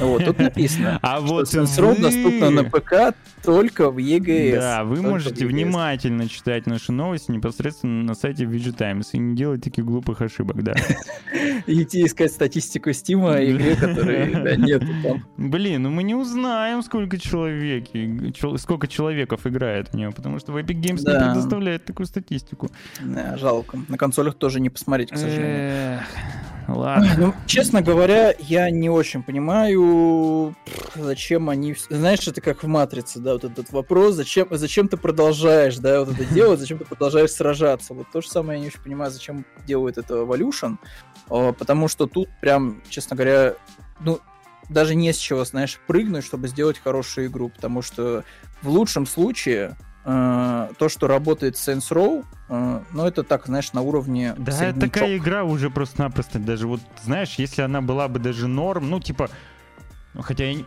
вот, 0.00 0.24
тут 0.24 0.38
написано, 0.38 0.98
а 1.02 1.20
вот 1.20 1.52
Saints 1.52 2.00
доступна 2.00 2.50
на 2.50 2.64
ПК 2.64 3.14
только 3.42 3.90
в 3.90 3.98
EGS. 3.98 4.56
Да, 4.56 4.84
вы 4.84 5.00
можете 5.02 5.46
внимательно 5.46 6.28
читать 6.28 6.66
наши 6.66 6.92
новости 6.92 7.30
непосредственно 7.30 8.02
на 8.02 8.14
сайте 8.14 8.44
VG 8.44 8.72
Times 8.72 9.14
и 9.14 9.18
не 9.18 9.36
делать 9.36 9.62
таких 9.62 9.84
глупых 9.84 10.20
ошибок, 10.20 10.62
да. 10.62 10.74
Идти 11.66 12.04
искать 12.04 12.32
статистику 12.32 12.92
Стима 12.92 13.34
которой 13.80 14.32
да, 14.34 14.56
нету 14.56 14.86
там. 15.02 15.24
Блин, 15.36 15.82
ну 15.82 15.90
мы 15.90 16.02
не 16.02 16.14
узнаем, 16.14 16.82
сколько 16.82 17.18
человек, 17.18 17.86
сколько 18.60 18.86
человеков 18.86 19.46
играет 19.46 19.88
в 19.88 19.94
нее, 19.94 20.10
потому 20.10 20.38
что 20.38 20.52
в 20.52 20.56
Epic 20.56 20.80
Games 20.80 20.98
не 20.98 21.32
предоставляет 21.32 21.84
такую 21.84 22.06
статистику. 22.06 22.49
Да, 23.00 23.36
жалко. 23.36 23.78
На 23.88 23.96
консолях 23.96 24.34
тоже 24.34 24.60
не 24.60 24.70
посмотреть, 24.70 25.10
к 25.10 25.16
сожалению. 25.16 26.00
Ладно. 26.68 27.14
Ну, 27.18 27.34
честно 27.46 27.82
говоря, 27.82 28.34
я 28.38 28.70
не 28.70 28.88
очень 28.88 29.22
понимаю, 29.22 30.54
зачем 30.94 31.50
они... 31.50 31.74
Знаешь, 31.88 32.26
это 32.28 32.40
как 32.40 32.62
в 32.62 32.66
«Матрице», 32.66 33.18
да, 33.18 33.32
вот 33.32 33.44
этот 33.44 33.72
вопрос, 33.72 34.14
зачем, 34.14 34.46
зачем 34.50 34.88
ты 34.88 34.96
продолжаешь, 34.96 35.78
да, 35.78 36.00
вот 36.00 36.10
это 36.10 36.24
делать, 36.32 36.60
зачем 36.60 36.78
ты 36.78 36.84
продолжаешь 36.84 37.32
сражаться. 37.32 37.94
Вот 37.94 38.06
то 38.12 38.20
же 38.20 38.28
самое 38.28 38.58
я 38.58 38.62
не 38.62 38.68
очень 38.68 38.82
понимаю, 38.82 39.10
зачем 39.10 39.44
делает 39.66 39.98
это 39.98 40.14
Evolution, 40.14 40.76
а, 41.28 41.52
потому 41.52 41.88
что 41.88 42.06
тут 42.06 42.28
прям, 42.40 42.82
честно 42.88 43.16
говоря, 43.16 43.54
ну, 44.00 44.20
даже 44.68 44.94
не 44.94 45.12
с 45.12 45.16
чего, 45.16 45.44
знаешь, 45.44 45.80
прыгнуть, 45.86 46.24
чтобы 46.24 46.48
сделать 46.48 46.78
хорошую 46.78 47.26
игру, 47.26 47.48
потому 47.48 47.82
что 47.82 48.24
в 48.62 48.68
лучшем 48.68 49.06
случае 49.06 49.76
э, 50.04 50.68
то, 50.78 50.88
что 50.88 51.06
работает 51.06 51.54
Saints 51.54 51.90
Row, 51.90 52.24
э, 52.48 52.80
ну, 52.92 53.06
это 53.06 53.22
так, 53.22 53.46
знаешь, 53.46 53.72
на 53.72 53.82
уровне 53.82 54.34
Да, 54.38 54.52
среднячок. 54.52 54.92
такая 54.92 55.16
игра 55.16 55.44
уже 55.44 55.70
просто-напросто 55.70 56.38
даже 56.38 56.66
вот, 56.66 56.80
знаешь, 57.02 57.34
если 57.36 57.62
она 57.62 57.80
была 57.80 58.08
бы 58.08 58.18
даже 58.18 58.46
норм, 58.48 58.90
ну, 58.90 59.00
типа, 59.00 59.30
ну, 60.14 60.22
хотя, 60.22 60.44
я 60.44 60.64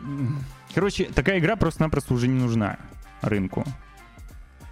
короче, 0.74 1.06
такая 1.06 1.40
игра 1.40 1.56
просто-напросто 1.56 2.14
уже 2.14 2.28
не 2.28 2.40
нужна 2.40 2.78
рынку. 3.22 3.66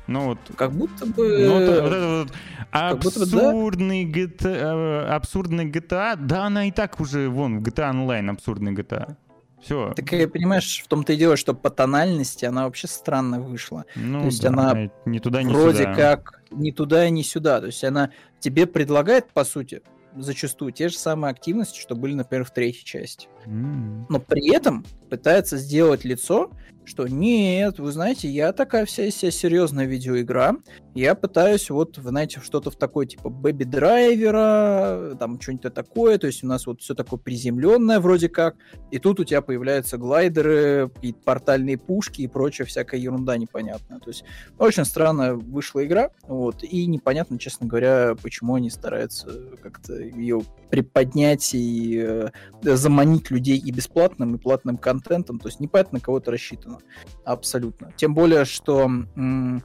Ну 0.07 0.25
вот, 0.25 0.39
Как 0.57 0.71
будто 0.73 1.05
бы... 1.05 1.45
ну, 1.45 1.53
вот, 1.53 1.81
вот 1.83 1.93
это 1.93 2.25
вот 2.25 2.33
как 2.71 2.99
будто 2.99 3.19
бы 3.19 3.25
да. 3.27 3.49
абсурдный 3.49 4.05
GTA, 4.05 5.05
э, 5.05 5.07
абсурдный 5.07 5.65
GTA, 5.69 6.15
да, 6.17 6.45
она 6.45 6.65
и 6.65 6.71
так 6.71 6.99
уже, 6.99 7.29
вон, 7.29 7.59
в 7.59 7.63
GTA 7.63 7.91
Online 7.93 8.31
абсурдный 8.31 8.73
GTA. 8.73 9.15
Все. 9.61 9.93
Так 9.95 10.11
и 10.13 10.25
понимаешь, 10.25 10.81
в 10.83 10.88
том-то 10.88 11.13
и 11.13 11.17
дело, 11.17 11.38
что 11.38 11.53
по 11.53 11.69
тональности 11.69 12.45
она 12.45 12.65
вообще 12.65 12.88
странно 12.88 13.39
вышла. 13.39 13.85
Ну, 13.95 14.21
то 14.21 14.25
есть 14.25 14.41
да, 14.41 14.49
она 14.49 14.89
не 15.05 15.19
туда, 15.19 15.43
не 15.43 15.53
Вроде 15.53 15.79
сюда. 15.79 15.95
как 15.95 16.41
ни 16.51 16.71
туда 16.71 17.05
и 17.05 17.11
ни 17.11 17.21
сюда. 17.21 17.59
То 17.59 17.67
есть 17.67 17.83
она 17.83 18.09
тебе 18.39 18.65
предлагает, 18.65 19.29
по 19.31 19.43
сути, 19.43 19.81
зачастую 20.17 20.71
те 20.71 20.89
же 20.89 20.97
самые 20.97 21.31
активности, 21.31 21.79
что 21.79 21.95
были, 21.95 22.13
например, 22.13 22.43
в 22.45 22.51
третьей 22.51 22.85
части. 22.85 23.27
М. 23.45 24.05
Но 24.09 24.19
при 24.19 24.53
этом 24.53 24.85
пытается 25.09 25.57
сделать 25.57 26.03
лицо, 26.03 26.51
что 26.91 27.07
нет, 27.07 27.80
вы 27.80 27.89
знаете, 27.93 28.27
я 28.27 28.51
такая 28.51 28.85
вся 28.85 29.05
из 29.05 29.15
себя 29.15 29.31
серьезная 29.31 29.85
видеоигра, 29.85 30.57
я 30.93 31.15
пытаюсь 31.15 31.69
вот, 31.69 31.97
вы 31.97 32.09
знаете, 32.09 32.41
что-то 32.41 32.69
в 32.69 32.76
такой 32.76 33.07
типа 33.07 33.30
бэби 33.30 33.63
драйвера, 33.63 35.15
там 35.18 35.39
что-нибудь 35.39 35.73
такое, 35.73 36.18
то 36.18 36.27
есть 36.27 36.43
у 36.43 36.47
нас 36.47 36.68
вот 36.68 36.81
все 36.81 36.93
такое 36.93 37.18
приземленное 37.18 38.01
вроде 38.01 38.27
как, 38.27 38.57
и 38.91 38.99
тут 38.99 39.22
у 39.22 39.23
тебя 39.23 39.41
появляются 39.41 39.97
глайдеры, 39.97 40.91
и 41.01 41.13
портальные 41.13 41.77
пушки 41.77 42.23
и 42.23 42.27
прочая 42.27 42.68
всякая 42.68 42.99
ерунда 42.99 43.38
непонятная. 43.38 43.99
То 43.99 44.09
есть 44.09 44.26
очень 44.57 44.84
странно 44.84 45.35
вышла 45.35 45.85
игра, 45.85 46.09
вот, 46.23 46.61
и 46.61 46.85
непонятно, 46.88 47.39
честно 47.39 47.68
говоря, 47.68 48.15
почему 48.22 48.55
они 48.55 48.69
стараются 48.69 49.30
как-то 49.63 49.97
ее 49.97 50.41
приподнять 50.69 51.51
и 51.53 52.03
э, 52.05 52.30
заманить 52.61 53.31
людей 53.31 53.57
и 53.57 53.72
бесплатным, 53.72 54.35
и 54.35 54.38
платным 54.38 54.76
контентом. 54.76 55.39
То 55.39 55.47
есть 55.47 55.61
непонятно, 55.61 55.99
на 55.99 56.01
кого 56.01 56.18
это 56.18 56.31
рассчитано. 56.31 56.81
Абсолютно. 57.26 57.91
Тем 57.95 58.14
более, 58.14 58.45
что 58.45 58.84
м, 58.84 59.64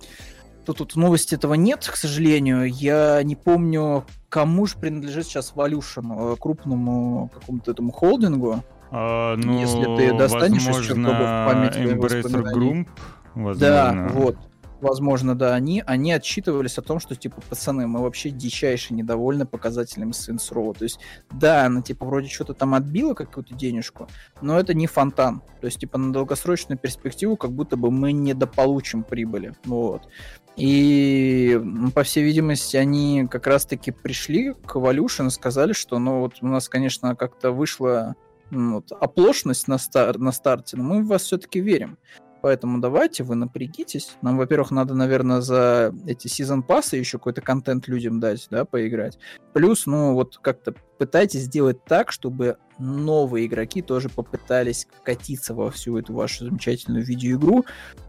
тут, 0.64 0.96
новости 0.96 1.34
этого 1.34 1.54
нет, 1.54 1.88
к 1.88 1.96
сожалению. 1.96 2.66
Я 2.68 3.22
не 3.22 3.36
помню, 3.36 4.04
кому 4.28 4.66
же 4.66 4.76
принадлежит 4.76 5.26
сейчас 5.26 5.52
Evolution, 5.54 6.34
э, 6.34 6.36
крупному 6.38 7.30
какому-то 7.32 7.70
этому 7.70 7.92
холдингу. 7.92 8.62
А, 8.90 9.36
ну, 9.36 9.60
Если 9.60 9.84
ты 9.96 10.16
достанешь 10.16 10.62
из 10.62 10.66
возможно, 10.66 10.94
чертогов 10.94 11.18
памяти 11.18 11.78
Embracer. 11.78 12.52
Group, 12.52 12.86
возможно. 13.34 13.60
Да, 13.60 14.08
вот. 14.12 14.36
Возможно, 14.80 15.34
да, 15.34 15.54
они, 15.54 15.82
они 15.86 16.12
отчитывались 16.12 16.76
о 16.76 16.82
том, 16.82 17.00
что, 17.00 17.14
типа, 17.14 17.40
пацаны, 17.48 17.86
мы 17.86 18.02
вообще 18.02 18.30
дичайше 18.30 18.92
недовольны 18.92 19.46
показателями 19.46 20.10
Saints 20.10 20.52
Row. 20.52 20.76
То 20.76 20.84
есть, 20.84 21.00
да, 21.30 21.64
она, 21.64 21.80
типа, 21.80 22.04
вроде 22.04 22.28
что-то 22.28 22.52
там 22.52 22.74
отбила 22.74 23.14
какую-то 23.14 23.54
денежку, 23.54 24.06
но 24.42 24.58
это 24.58 24.74
не 24.74 24.86
фонтан. 24.86 25.40
То 25.60 25.66
есть, 25.66 25.80
типа, 25.80 25.96
на 25.96 26.12
долгосрочную 26.12 26.78
перспективу 26.78 27.36
как 27.36 27.52
будто 27.52 27.76
бы 27.76 27.90
мы 27.90 28.12
недополучим 28.12 29.02
прибыли. 29.02 29.54
Вот. 29.64 30.08
И, 30.56 31.60
по 31.94 32.02
всей 32.02 32.24
видимости, 32.24 32.76
они 32.76 33.26
как 33.30 33.46
раз-таки 33.46 33.92
пришли 33.92 34.52
к 34.52 34.76
Evolution 34.76 35.28
и 35.28 35.30
сказали, 35.30 35.72
что, 35.72 35.98
ну, 35.98 36.20
вот 36.20 36.34
у 36.42 36.46
нас, 36.46 36.68
конечно, 36.68 37.16
как-то 37.16 37.50
вышла 37.50 38.14
ну, 38.50 38.76
вот, 38.76 38.92
оплошность 38.92 39.68
на, 39.68 39.78
стар- 39.78 40.18
на 40.18 40.32
старте, 40.32 40.76
но 40.76 40.84
мы 40.84 41.02
в 41.02 41.08
вас 41.08 41.22
все-таки 41.22 41.60
верим. 41.60 41.98
Поэтому 42.46 42.78
давайте 42.78 43.24
вы 43.24 43.34
напрягитесь. 43.34 44.18
Нам, 44.22 44.38
во-первых, 44.38 44.70
надо, 44.70 44.94
наверное, 44.94 45.40
за 45.40 45.92
эти 46.06 46.28
сезон 46.28 46.62
пассы 46.62 46.94
еще 46.94 47.18
какой-то 47.18 47.40
контент 47.40 47.88
людям 47.88 48.20
дать, 48.20 48.46
да, 48.52 48.64
поиграть. 48.64 49.18
Плюс, 49.52 49.84
ну, 49.86 50.14
вот 50.14 50.38
как-то 50.40 50.72
пытайтесь 50.96 51.40
сделать 51.40 51.84
так, 51.84 52.12
чтобы 52.12 52.58
новые 52.78 53.46
игроки 53.46 53.82
тоже 53.82 54.08
попытались 54.08 54.86
катиться 55.02 55.54
во 55.54 55.72
всю 55.72 55.98
эту 55.98 56.12
вашу 56.14 56.44
замечательную 56.44 57.04
видеоигру. 57.04 57.64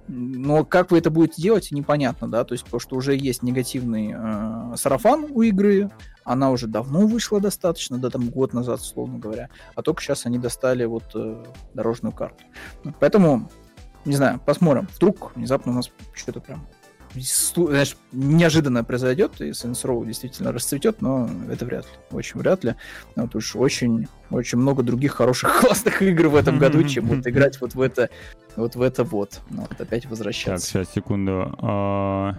Но 0.08 0.64
как 0.64 0.92
вы 0.92 1.00
это 1.00 1.10
будете 1.10 1.42
делать, 1.42 1.72
непонятно, 1.72 2.30
да, 2.30 2.44
то 2.44 2.54
есть 2.54 2.64
потому 2.64 2.80
что 2.80 2.96
уже 2.96 3.16
есть 3.16 3.42
негативный 3.42 4.14
э, 4.16 4.76
сарафан 4.76 5.26
у 5.32 5.42
игры, 5.42 5.90
она 6.24 6.52
уже 6.52 6.68
давно 6.68 7.08
вышла 7.08 7.42
достаточно, 7.42 7.98
да, 7.98 8.12
там 8.12 8.30
год 8.30 8.54
назад, 8.54 8.82
условно 8.82 9.18
говоря, 9.18 9.50
а 9.74 9.82
только 9.82 10.04
сейчас 10.04 10.28
они 10.28 10.38
достали 10.38 10.86
вот 10.86 11.06
э, 11.16 11.44
дорожную 11.74 12.14
карту. 12.14 12.44
Поэтому 13.00 13.50
не 14.08 14.16
знаю, 14.16 14.40
посмотрим. 14.46 14.88
Вдруг 14.96 15.36
внезапно 15.36 15.72
у 15.72 15.76
нас 15.76 15.92
что-то 16.14 16.40
прям 16.40 16.66
знаешь, 17.14 17.98
неожиданно 18.12 18.84
произойдет, 18.84 19.42
и 19.42 19.50
Saints 19.50 19.84
Row 19.84 20.06
действительно 20.06 20.52
расцветет, 20.52 21.02
но 21.02 21.30
это 21.50 21.66
вряд 21.66 21.86
ли. 21.86 21.92
Очень 22.12 22.40
вряд 22.40 22.64
ли. 22.64 22.76
Вот 23.16 23.36
уж 23.36 23.56
очень, 23.56 24.08
очень 24.30 24.58
много 24.58 24.84
других 24.84 25.14
хороших, 25.14 25.60
классных 25.62 26.02
игр 26.02 26.28
в 26.28 26.36
этом 26.36 26.60
году, 26.60 26.84
чем 26.84 27.08
вот 27.08 27.26
играть 27.26 27.60
вот 27.62 27.76
в 27.76 27.82
это, 27.82 28.10
вот 28.56 28.76
в 28.76 28.82
это 28.82 29.04
вот. 29.04 29.42
Ну, 29.50 29.62
вот 29.62 29.80
опять 29.80 30.04
Так, 30.04 30.12
возвращаться. 30.12 30.68
сейчас, 30.68 30.94
секунду. 30.94 31.56
А, 31.60 32.36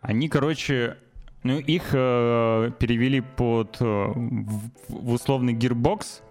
Они, 0.00 0.28
короче, 0.28 0.96
ну, 1.42 1.58
их 1.58 1.90
э, 1.92 2.70
перевели 2.78 3.20
под 3.20 3.76
э, 3.80 3.84
в, 3.84 4.70
в 4.88 5.12
условный 5.12 5.54
Gearbox, 5.54 6.22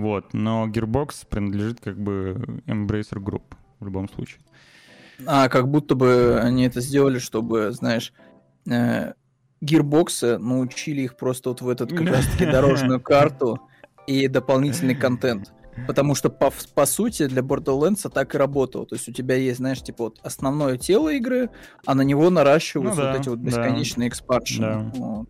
вот, 0.00 0.34
но 0.34 0.66
Gearbox 0.68 1.26
принадлежит 1.28 1.80
как 1.80 1.98
бы 1.98 2.62
Embracer 2.66 3.18
Group 3.18 3.42
в 3.80 3.84
любом 3.84 4.08
случае. 4.08 4.40
А, 5.24 5.48
как 5.48 5.68
будто 5.68 5.94
бы 5.94 6.38
они 6.42 6.64
это 6.64 6.80
сделали, 6.80 7.18
чтобы, 7.18 7.72
знаешь, 7.72 8.12
э, 8.70 9.12
гирбоксы 9.60 10.38
научили 10.38 11.02
их 11.02 11.16
просто 11.16 11.50
вот 11.50 11.62
в 11.62 11.68
этот 11.68 11.90
как 11.90 12.08
раз-таки 12.08 12.44
дорожную 12.44 13.00
карту 13.02 13.60
и 14.06 14.28
дополнительный 14.28 14.94
контент. 14.94 15.52
Потому 15.86 16.14
что, 16.14 16.30
по, 16.30 16.50
по 16.74 16.86
сути, 16.86 17.26
для 17.26 17.42
Borderlands 17.42 18.08
так 18.08 18.34
и 18.34 18.38
работало. 18.38 18.86
То 18.86 18.94
есть 18.94 19.08
у 19.08 19.12
тебя 19.12 19.34
есть, 19.34 19.58
знаешь, 19.58 19.82
типа 19.82 20.04
вот 20.04 20.20
основное 20.22 20.78
тело 20.78 21.10
игры, 21.10 21.50
а 21.84 21.94
на 21.94 22.02
него 22.02 22.30
наращиваются 22.30 23.00
Ну 23.00 23.06
вот 23.06 23.14
да, 23.14 23.20
эти 23.20 23.28
вот 23.28 23.42
да. 23.42 23.46
бесконечные 23.46 24.08
экспаншены. 24.08 24.66
Да. 24.66 24.92
Вот. 24.94 25.28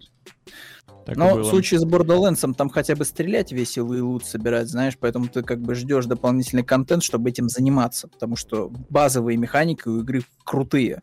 Так 1.07 1.17
Но 1.17 1.37
в 1.37 1.45
случае 1.45 1.79
с 1.79 1.85
Borderlands 1.85 2.53
там 2.55 2.69
хотя 2.69 2.97
бы 2.97 3.05
стрелять 3.05 3.53
весело 3.53 3.95
и 3.95 4.01
лут 4.01 4.27
собирать, 4.27 4.69
знаешь, 4.69 4.99
поэтому 4.99 5.29
ты 5.29 5.43
как 5.43 5.61
бы 5.61 5.77
ждешь 5.77 6.07
дополнительный 6.07 6.65
контент, 6.65 7.05
чтобы 7.05 7.31
этим 7.31 7.49
заниматься, 7.49 8.09
потому 8.09 8.35
что 8.35 8.73
базовые 8.91 9.39
механики 9.39 9.87
у 9.87 10.01
игры 10.01 10.25
крутые. 10.43 11.01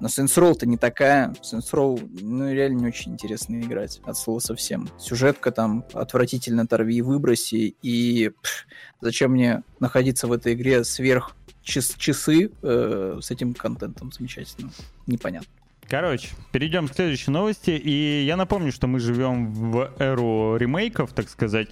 Но 0.00 0.08
Saints 0.08 0.36
Row-то 0.36 0.66
не 0.66 0.78
такая. 0.78 1.34
Saints 1.42 1.70
Row, 1.72 2.00
ну, 2.22 2.50
реально 2.50 2.80
не 2.80 2.86
очень 2.86 3.12
интересно 3.12 3.60
играть, 3.60 4.00
от 4.04 4.16
слова 4.16 4.38
совсем. 4.38 4.88
Сюжетка 4.98 5.52
там 5.52 5.84
отвратительно 5.92 6.66
торви 6.66 6.96
и 6.96 7.02
выброси, 7.02 7.76
и 7.82 8.30
пф, 8.30 8.66
зачем 9.02 9.32
мне 9.32 9.62
находиться 9.80 10.26
в 10.26 10.32
этой 10.32 10.54
игре 10.54 10.82
сверх 10.84 11.36
час- 11.62 11.94
часы 11.98 12.50
э, 12.62 13.18
с 13.20 13.30
этим 13.30 13.52
контентом 13.52 14.10
замечательным? 14.12 14.72
Непонятно. 15.06 15.52
Короче, 15.92 16.28
перейдем 16.52 16.88
к 16.88 16.94
следующей 16.94 17.30
новости. 17.30 17.72
И 17.72 18.24
я 18.24 18.36
напомню, 18.38 18.72
что 18.72 18.86
мы 18.86 18.98
живем 18.98 19.52
в 19.52 19.92
эру 19.98 20.56
ремейков, 20.56 21.12
так 21.12 21.28
сказать. 21.28 21.68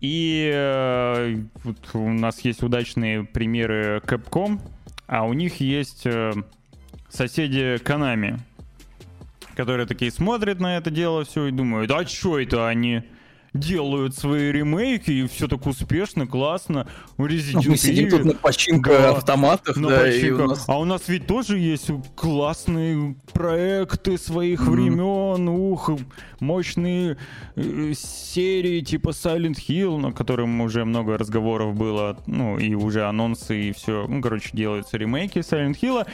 И 0.00 0.48
э, 0.54 1.38
вот 1.64 1.76
у 1.94 2.08
нас 2.08 2.38
есть 2.42 2.62
удачные 2.62 3.24
примеры 3.24 4.00
Capcom, 4.06 4.60
а 5.08 5.24
у 5.24 5.32
них 5.32 5.60
есть 5.60 6.06
э, 6.06 6.34
соседи 7.08 7.82
Konami. 7.82 8.38
которые 9.56 9.88
такие 9.88 10.12
смотрят 10.12 10.60
на 10.60 10.76
это 10.76 10.92
дело 10.92 11.24
все 11.24 11.46
и 11.46 11.50
думают, 11.50 11.90
а 11.90 12.06
что 12.06 12.38
это 12.38 12.68
они? 12.68 13.02
Делают 13.58 14.16
свои 14.16 14.50
ремейки, 14.52 15.10
и 15.10 15.26
все 15.26 15.48
так 15.48 15.66
успешно, 15.66 16.26
классно. 16.26 16.86
Resident 17.16 17.68
Мы 17.68 17.76
сидим 17.76 18.10
тут 18.10 18.24
на 18.24 18.34
починка 18.34 18.90
да, 18.90 19.10
автоматах, 19.10 19.76
на 19.76 19.88
да, 19.88 20.00
починка. 20.00 20.42
У 20.42 20.46
нас... 20.46 20.64
А 20.68 20.78
у 20.78 20.84
нас 20.84 21.08
ведь 21.08 21.26
тоже 21.26 21.58
есть 21.58 21.90
классные 22.14 23.16
проекты 23.32 24.18
своих 24.18 24.60
mm-hmm. 24.60 24.70
времен, 24.70 25.48
ух, 25.48 25.90
мощные 26.40 27.16
э, 27.56 27.92
серии 27.94 28.80
типа 28.80 29.10
Silent 29.10 29.56
Hill, 29.68 29.98
на 29.98 30.12
котором 30.12 30.60
уже 30.60 30.84
много 30.84 31.18
разговоров 31.18 31.74
было, 31.74 32.18
ну, 32.26 32.58
и 32.58 32.74
уже 32.74 33.04
анонсы, 33.04 33.68
и 33.68 33.72
все. 33.72 34.06
Ну, 34.08 34.22
короче, 34.22 34.50
делаются 34.52 34.96
ремейки 34.96 35.38
Silent 35.38 35.76
Hill. 35.80 36.06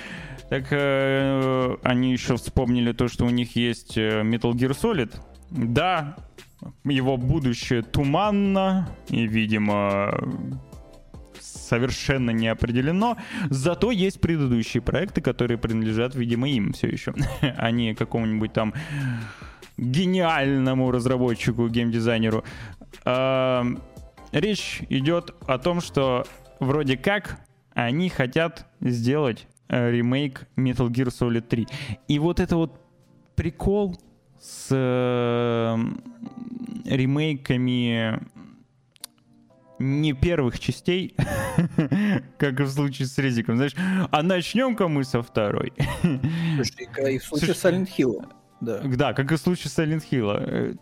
Так 0.49 0.67
э, 0.71 1.77
они 1.83 2.13
еще 2.13 2.37
вспомнили 2.37 2.93
то, 2.93 3.09
что 3.09 3.25
у 3.25 3.31
них 3.31 3.57
есть 3.57 3.97
э, 3.97 4.23
Metal 4.23 4.53
Gear 4.53 4.77
Solid. 4.79 5.15
Да, 5.55 6.17
его 6.83 7.17
будущее 7.17 7.83
туманно 7.83 8.89
и, 9.09 9.27
видимо, 9.27 10.13
совершенно 11.41 12.31
не 12.31 12.49
определено. 12.49 13.17
Зато 13.51 13.93
есть 13.93 14.21
предыдущие 14.21 14.83
проекты, 14.83 15.21
которые 15.21 15.59
принадлежат, 15.59 16.17
видимо, 16.17 16.49
им 16.49 16.73
все 16.73 16.89
еще, 16.89 17.15
а 17.41 17.71
не 17.71 17.95
какому-нибудь 17.95 18.53
там 18.53 18.75
гениальному 19.77 20.91
разработчику, 20.91 21.69
геймдизайнеру. 21.69 22.43
А, 23.05 23.65
речь 24.33 24.83
идет 24.89 25.35
о 25.47 25.59
том, 25.59 25.81
что 25.81 26.27
вроде 26.59 26.97
как 26.97 27.41
они 27.75 28.09
хотят 28.09 28.67
сделать 28.81 29.47
э, 29.69 29.91
ремейк 29.91 30.49
Metal 30.57 30.89
Gear 30.89 31.07
Solid 31.07 31.43
3. 31.43 31.67
И 32.09 32.19
вот 32.19 32.41
это 32.41 32.57
вот 32.57 32.81
прикол 33.37 33.97
с 34.45 34.69
э, 34.71 35.77
ремейками 36.85 38.21
не 39.79 40.13
первых 40.13 40.61
частей, 40.61 41.17
как 42.39 42.61
в 42.61 42.69
случае 42.69 43.09
с 43.09 43.17
Резиком, 43.17 43.57
знаешь, 43.57 43.75
а 44.11 44.23
начнем-ка 44.23 44.87
мы 44.89 45.05
со 45.05 45.23
второй. 45.23 45.73
Слушай, 46.57 47.15
и 47.15 47.19
в 47.19 47.25
случае 47.25 47.55
с 47.55 47.65
Silent 47.65 47.89
Hill. 47.97 48.27
Да. 48.65 48.81
да, 48.85 49.13
как 49.13 49.33
и 49.33 49.37
в 49.37 49.39
случае 49.39 49.71
Silent 49.71 50.03
Hill. 50.11 50.79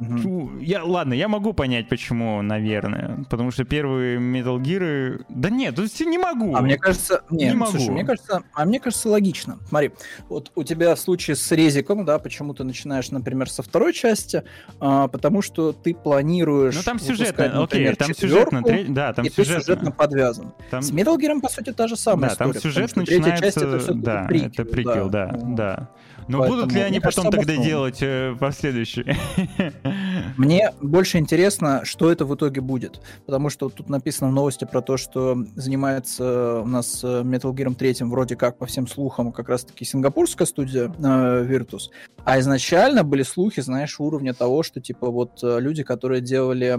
Угу. 0.00 0.58
Я, 0.60 0.84
ладно, 0.84 1.12
я 1.14 1.28
могу 1.28 1.52
понять, 1.52 1.88
почему, 1.88 2.42
наверное. 2.42 3.24
Потому 3.30 3.50
что 3.50 3.64
первые 3.64 4.18
Metal 4.18 4.58
Gear... 4.58 5.24
Да 5.28 5.50
нет, 5.50 5.76
тут 5.76 5.88
не 6.00 6.18
могу. 6.18 6.56
А 6.56 6.62
мне 6.62 6.76
кажется... 6.76 7.22
Не, 7.30 7.50
не 7.50 7.54
могу. 7.54 7.72
Слушай, 7.72 7.90
мне 7.90 8.04
кажется... 8.04 8.42
А 8.54 8.64
мне 8.64 8.80
кажется 8.80 9.08
логично. 9.08 9.58
Смотри, 9.68 9.92
вот 10.28 10.50
у 10.54 10.64
тебя 10.64 10.96
случай 10.96 11.34
с 11.34 11.52
резиком, 11.52 12.04
да, 12.04 12.18
почему 12.18 12.54
ты 12.54 12.64
начинаешь, 12.64 13.10
например, 13.10 13.48
со 13.48 13.62
второй 13.62 13.92
части, 13.92 14.42
а, 14.80 15.08
потому 15.08 15.42
что 15.42 15.72
ты 15.72 15.94
планируешь... 15.94 16.74
Ну 16.74 16.82
там 16.82 16.98
сюжетно, 16.98 17.62
окей, 17.62 17.94
там 17.94 18.14
сюжетно, 18.14 18.62
тре... 18.62 18.84
да, 18.88 19.12
там 19.12 19.24
и 19.24 19.30
сюжетно. 19.30 19.54
ты 19.54 19.60
сюжетно 19.60 19.92
подвязан. 19.92 20.52
Там... 20.70 20.82
С 20.82 20.90
Metal 20.90 21.16
Gear, 21.16 21.40
по 21.40 21.48
сути, 21.48 21.72
та 21.72 21.86
же 21.86 21.96
самая 21.96 22.30
да, 22.30 22.34
история. 22.34 22.52
там 22.52 22.62
сюжет 22.62 22.96
начинается... 22.96 23.42
Часть 23.42 23.56
это 23.56 23.94
да, 23.94 24.24
приквел, 24.24 24.50
это 24.50 24.64
приквел, 24.64 25.08
да, 25.08 25.26
да. 25.26 25.38
да. 25.42 25.88
Но 26.32 26.38
Поэтому, 26.38 26.62
будут 26.62 26.74
ли 26.74 26.80
они 26.80 26.98
потом 26.98 27.26
кажется, 27.26 27.46
тогда 27.46 27.62
делать 27.62 27.98
э, 28.00 28.34
последующие? 28.40 29.16
Мне 30.38 30.70
больше 30.80 31.18
интересно, 31.18 31.82
что 31.84 32.10
это 32.10 32.24
в 32.24 32.34
итоге 32.34 32.62
будет. 32.62 33.02
Потому 33.26 33.50
что 33.50 33.68
тут 33.68 33.90
написано 33.90 34.30
в 34.30 34.32
новости 34.32 34.64
про 34.64 34.80
то, 34.80 34.96
что 34.96 35.36
занимается 35.56 36.60
у 36.60 36.66
нас 36.66 37.04
э, 37.04 37.20
Metal 37.22 37.52
Gear 37.52 37.74
3 37.74 38.06
вроде 38.06 38.36
как, 38.36 38.56
по 38.56 38.64
всем 38.64 38.86
слухам, 38.86 39.30
как 39.30 39.50
раз-таки 39.50 39.84
сингапурская 39.84 40.46
студия 40.46 40.84
э, 40.84 41.44
Virtus. 41.44 41.90
А 42.24 42.40
изначально 42.40 43.04
были 43.04 43.24
слухи, 43.24 43.60
знаешь, 43.60 44.00
уровня 44.00 44.32
того, 44.32 44.62
что 44.62 44.80
типа 44.80 45.10
вот 45.10 45.40
э, 45.42 45.60
люди, 45.60 45.82
которые 45.82 46.22
делали 46.22 46.78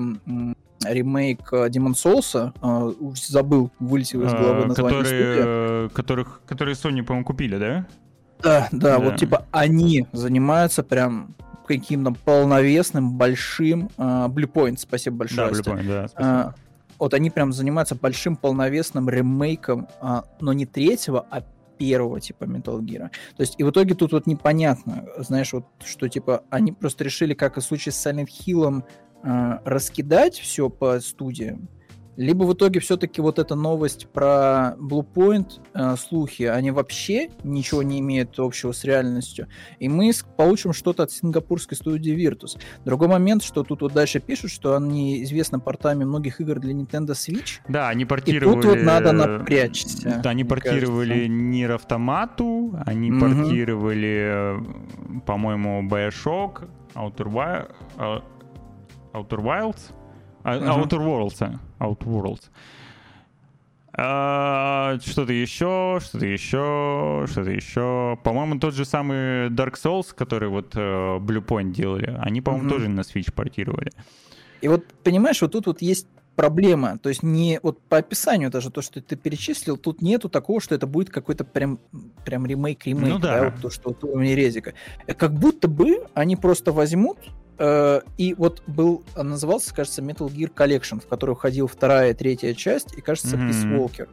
ремейк 0.83 1.53
э, 1.53 1.69
Demon 1.69 1.93
Souls, 1.93 2.53
э, 2.61 3.13
забыл, 3.15 3.71
вылетел 3.79 4.23
из 4.23 4.33
головы 4.33 4.65
название 4.65 5.03
которые, 5.03 5.89
которых, 5.89 6.41
которые 6.47 6.75
Sony, 6.75 7.03
по-моему, 7.03 7.25
купили, 7.25 7.57
да? 7.57 7.85
Да, 8.43 8.67
да, 8.71 8.97
да, 8.97 8.99
вот 8.99 9.15
типа 9.15 9.45
они 9.51 10.07
занимаются 10.11 10.83
прям 10.83 11.35
каким-то 11.67 12.11
полновесным, 12.11 13.13
большим 13.13 13.89
uh, 13.97 14.27
Blue 14.27 14.51
Point, 14.51 14.77
спасибо 14.77 15.17
большое. 15.17 15.49
Да, 15.49 15.53
Blue 15.53 15.63
Point, 15.63 15.87
да, 15.87 16.07
спасибо. 16.07 16.29
Uh, 16.29 16.53
вот 16.99 17.13
они 17.13 17.29
прям 17.29 17.53
занимаются 17.53 17.95
большим 17.95 18.35
полновесным 18.35 19.09
ремейком, 19.09 19.87
uh, 20.01 20.25
но 20.41 20.53
не 20.53 20.65
третьего, 20.65 21.25
а 21.29 21.43
первого 21.77 22.19
типа 22.19 22.43
Metal 22.43 22.79
Gear. 22.79 23.09
То 23.35 23.41
есть, 23.41 23.55
и 23.57 23.63
в 23.63 23.71
итоге 23.71 23.95
тут 23.95 24.11
вот 24.11 24.27
непонятно, 24.27 25.05
знаешь, 25.17 25.53
вот, 25.53 25.65
что 25.83 26.07
типа 26.07 26.43
они 26.49 26.71
просто 26.71 27.03
решили, 27.03 27.33
как 27.33 27.57
и 27.57 27.61
в 27.61 27.63
случае 27.63 27.93
с 27.93 28.05
Silent 28.05 28.27
Hill, 28.27 28.83
uh, 29.23 29.59
раскидать 29.65 30.37
все 30.37 30.69
по 30.69 30.99
студиям, 30.99 31.69
либо 32.15 32.43
в 32.43 32.53
итоге 32.53 32.79
все-таки 32.79 33.21
вот 33.21 33.39
эта 33.39 33.55
новость 33.55 34.07
про 34.07 34.75
Bluepoint, 34.79 35.59
э, 35.73 35.95
слухи, 35.97 36.43
они 36.43 36.71
вообще 36.71 37.29
ничего 37.43 37.83
не 37.83 37.99
имеют 37.99 38.37
общего 38.39 38.71
с 38.71 38.83
реальностью, 38.83 39.47
и 39.79 39.89
мы 39.89 40.11
получим 40.37 40.73
что-то 40.73 41.03
от 41.03 41.11
сингапурской 41.11 41.77
студии 41.77 42.15
Virtus. 42.15 42.59
Другой 42.85 43.07
момент, 43.07 43.43
что 43.43 43.63
тут 43.63 43.81
вот 43.81 43.93
дальше 43.93 44.19
пишут, 44.19 44.51
что 44.51 44.75
они 44.75 45.23
известны 45.23 45.59
портами 45.59 46.03
многих 46.03 46.39
игр 46.41 46.59
для 46.59 46.73
Nintendo 46.73 47.11
Switch. 47.11 47.59
Да, 47.67 47.89
они 47.89 48.05
портировали... 48.05 48.59
И 48.59 48.61
тут 48.61 48.65
вот 48.65 48.83
надо 48.83 49.11
напрячься. 49.11 50.21
Да, 50.23 50.31
они 50.31 50.43
портировали 50.43 51.27
Нир 51.27 51.71
Автомату, 51.73 52.79
они 52.85 53.11
угу. 53.11 53.21
портировали, 53.21 54.59
э, 54.59 55.21
по-моему, 55.25 55.87
Bioshock, 55.87 56.67
Outer, 56.95 57.67
э, 57.97 58.19
Outer 59.13 59.39
Wilds, 59.39 59.93
uh-huh. 60.43 60.83
Outer 60.83 60.99
Worlds. 60.99 61.59
Outworlds. 61.79 62.49
А, 63.95 64.97
что-то 65.05 65.33
еще, 65.33 65.99
что-то 66.01 66.25
еще, 66.25 67.25
что-то 67.29 67.51
еще. 67.51 68.17
По-моему, 68.23 68.59
тот 68.59 68.73
же 68.73 68.85
самый 68.85 69.49
Dark 69.49 69.73
Souls, 69.73 70.07
который 70.15 70.49
вот 70.49 70.73
uh, 70.75 71.19
Bluepoint 71.19 71.71
делали, 71.71 72.17
они, 72.19 72.41
по-моему, 72.41 72.67
угу. 72.67 72.75
тоже 72.75 72.89
на 72.89 73.01
Switch 73.01 73.31
портировали. 73.31 73.91
И 74.61 74.67
вот, 74.67 74.85
понимаешь, 75.03 75.41
вот 75.43 75.51
тут 75.51 75.67
вот 75.67 75.83
есть 75.83 76.07
проблема. 76.35 76.97
То 76.97 77.09
есть 77.09 77.21
не 77.21 77.59
вот 77.61 77.79
по 77.81 77.97
описанию 77.97 78.49
даже 78.49 78.71
то, 78.71 78.81
что 78.81 78.99
ты 78.99 79.15
перечислил, 79.15 79.77
тут 79.77 80.01
нету 80.01 80.27
такого, 80.27 80.59
что 80.59 80.73
это 80.73 80.87
будет 80.87 81.11
какой-то 81.11 81.43
прям, 81.43 81.77
прям 82.25 82.47
ремейк 82.47 82.87
ремейк, 82.87 83.13
ну, 83.13 83.19
да. 83.19 83.41
да, 83.41 83.45
вот 83.51 83.61
то, 83.61 83.69
что 83.69 83.89
вот 83.89 84.03
уровень 84.03 84.33
резика. 84.33 84.73
Как 85.05 85.33
будто 85.33 85.67
бы 85.67 86.07
они 86.15 86.35
просто 86.35 86.71
возьмут 86.71 87.19
Э, 87.19 87.42
и 87.59 88.35
вот 88.37 88.63
был, 88.67 89.03
назывался, 89.15 89.73
кажется, 89.73 90.01
Metal 90.01 90.27
Gear 90.27 90.53
Collection, 90.53 90.99
в 90.99 91.07
который 91.07 91.35
входил 91.35 91.67
вторая 91.67 92.11
и 92.11 92.13
третья 92.13 92.53
часть, 92.53 92.97
и, 92.97 93.01
кажется, 93.01 93.35
mm-hmm. 93.35 93.49
Peace 93.49 93.77
Walker. 93.77 94.09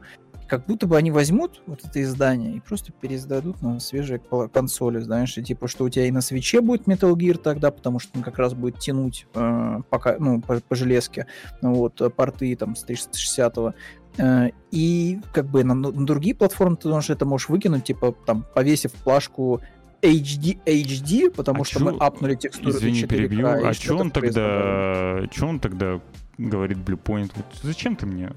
Как 0.50 0.66
будто 0.66 0.88
бы 0.88 0.96
они 0.96 1.12
возьмут 1.12 1.62
вот 1.66 1.84
это 1.84 2.02
издание 2.02 2.56
и 2.56 2.60
просто 2.60 2.90
переиздадут 2.90 3.62
на 3.62 3.78
свежие 3.78 4.20
консоли, 4.52 4.98
знаешь, 4.98 5.38
и 5.38 5.44
типа, 5.44 5.68
что 5.68 5.84
у 5.84 5.88
тебя 5.88 6.06
и 6.06 6.10
на 6.10 6.22
свече 6.22 6.60
будет 6.60 6.88
Metal 6.88 7.12
Gear 7.14 7.38
тогда, 7.38 7.70
потому 7.70 8.00
что 8.00 8.18
он 8.18 8.24
как 8.24 8.36
раз 8.36 8.54
будет 8.54 8.80
тянуть 8.80 9.28
э, 9.32 9.76
пока, 9.88 10.16
ну, 10.18 10.40
по, 10.40 10.58
по 10.58 10.74
железке, 10.74 11.28
вот, 11.62 12.02
порты 12.16 12.56
там 12.56 12.74
с 12.74 12.82
360 12.82 13.74
э, 14.18 14.50
и 14.72 15.20
как 15.32 15.46
бы 15.46 15.62
на, 15.62 15.74
на 15.74 16.04
другие 16.04 16.34
платформы 16.34 16.76
ты 16.76 16.88
можешь 16.88 17.10
это 17.10 17.24
можешь 17.24 17.48
выкинуть, 17.48 17.84
типа 17.84 18.12
там 18.26 18.44
повесив 18.52 18.92
плашку 18.92 19.60
HD, 20.02 20.58
HD, 20.64 21.30
потому 21.30 21.62
а 21.62 21.64
что 21.64 21.78
чё... 21.78 21.84
мы 21.84 21.98
апнули 21.98 22.34
текстуру 22.34 22.70
Извини, 22.70 23.06
перебью. 23.06 23.46
А 23.46 23.72
что 23.74 23.96
он 23.96 24.10
тогда... 24.10 25.22
Что 25.30 25.46
он 25.46 25.60
тогда 25.60 26.00
говорит 26.38 26.78
Bluepoint? 26.78 27.32
Вот 27.36 27.46
зачем 27.62 27.96
ты 27.96 28.06
мне? 28.06 28.32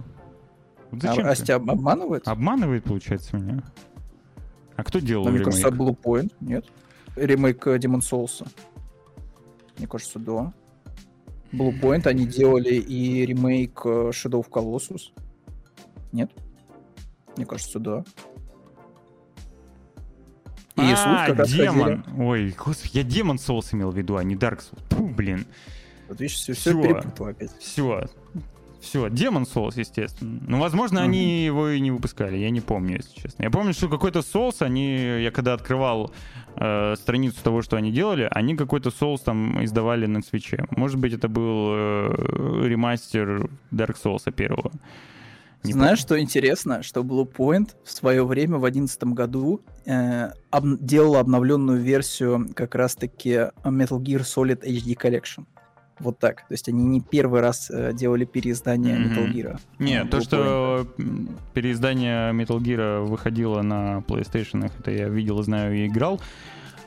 Вот 0.91 1.01
зачем 1.01 1.25
а, 1.25 1.31
Асти 1.31 1.51
обманывает? 1.51 2.27
Обманывает, 2.27 2.83
получается, 2.83 3.37
меня. 3.37 3.63
А 4.75 4.83
кто 4.83 4.99
делал 4.99 5.25
ремейк? 5.27 5.45
Мне 5.45 5.51
кажется, 5.51 5.69
Bluepoint, 5.69 6.33
нет? 6.41 6.65
Ремейк 7.15 7.65
э, 7.67 7.77
Demon 7.77 7.99
Souls. 7.99 8.45
Мне 9.77 9.87
кажется, 9.87 10.19
да. 10.19 10.53
Bluepoint, 11.51 12.07
они 12.07 12.25
делали 12.25 12.75
и 12.75 13.25
ремейк 13.25 13.81
э, 13.85 14.09
Shadow 14.09 14.43
of 14.43 14.49
Colossus. 14.49 15.11
Нет? 16.11 16.31
Мне 17.37 17.45
кажется, 17.45 17.79
да. 17.79 18.03
И 20.75 20.81
а, 20.81 21.27
как 21.27 21.47
демон. 21.47 22.03
Ой, 22.17 22.55
господи, 22.57 22.97
я 22.97 23.03
демон 23.03 23.37
Souls 23.37 23.67
имел 23.73 23.91
в 23.91 23.97
виду, 23.97 24.17
а 24.17 24.23
не 24.23 24.35
Dark 24.35 24.59
Souls. 24.59 24.79
Фу, 24.89 25.07
блин. 25.07 25.45
Вот 26.09 26.19
видишь, 26.19 26.35
все, 26.35 26.53
все, 26.53 26.71
все 26.71 26.81
перепутал 26.81 27.27
опять. 27.27 27.51
Все. 27.59 28.05
Все, 28.83 29.09
Демон 29.09 29.43
Souls, 29.43 29.79
естественно. 29.79 30.41
Ну, 30.45 30.59
возможно, 30.59 30.99
mm-hmm. 30.99 31.03
они 31.03 31.45
его 31.45 31.69
и 31.69 31.79
не 31.79 31.89
выпускали, 31.89 32.35
я 32.35 32.49
не 32.49 32.59
помню, 32.59 32.97
если 32.97 33.21
честно. 33.21 33.43
Я 33.43 33.49
помню, 33.49 33.73
что 33.73 33.87
какой-то 33.87 34.19
Souls, 34.19 34.57
они, 34.59 35.21
я 35.23 35.31
когда 35.31 35.53
открывал 35.53 36.11
э, 36.57 36.95
страницу 36.97 37.41
того, 37.41 37.61
что 37.61 37.77
они 37.77 37.93
делали, 37.93 38.27
они 38.29 38.57
какой-то 38.57 38.89
Souls 38.89 39.19
там 39.23 39.63
издавали 39.63 40.05
на 40.05 40.21
свече. 40.21 40.65
Может 40.75 40.99
быть, 40.99 41.13
это 41.13 41.29
был 41.29 41.69
э, 41.73 42.67
ремастер 42.67 43.49
Dark 43.71 43.95
Souls 44.03 44.29
первого. 44.33 44.73
Не 45.63 45.73
Знаешь, 45.73 45.99
что 45.99 46.19
интересно, 46.19 46.83
что 46.83 47.01
Bluepoint 47.01 47.71
в 47.85 47.91
свое 47.91 48.25
время 48.25 48.57
в 48.57 48.61
2011 48.61 49.03
году 49.15 49.61
э, 49.85 50.31
об, 50.49 50.65
делала 50.79 51.21
обновленную 51.21 51.79
версию 51.79 52.49
как 52.53 52.75
раз-таки 52.75 53.49
Metal 53.63 53.99
Gear 53.99 54.21
Solid 54.21 54.61
HD 54.63 54.97
Collection. 54.97 55.45
Вот 55.99 56.19
так. 56.19 56.39
То 56.47 56.53
есть 56.53 56.67
они 56.67 56.83
не 56.83 56.99
первый 56.99 57.39
раз 57.39 57.71
э, 57.71 57.93
делали 57.93 58.25
переиздание 58.25 58.97
mm-hmm. 58.97 59.15
Metal 59.15 59.33
Gear. 59.33 59.59
Не, 59.79 60.03
то, 60.05 60.19
что 60.19 60.85
переиздание 61.53 62.33
Metal 62.33 62.57
Gear 62.57 63.05
выходило 63.05 63.61
на 63.61 63.99
PlayStation, 63.99 64.69
это 64.79 64.91
я 64.91 65.07
видел, 65.07 65.41
знаю 65.43 65.75
и 65.75 65.87
играл. 65.87 66.19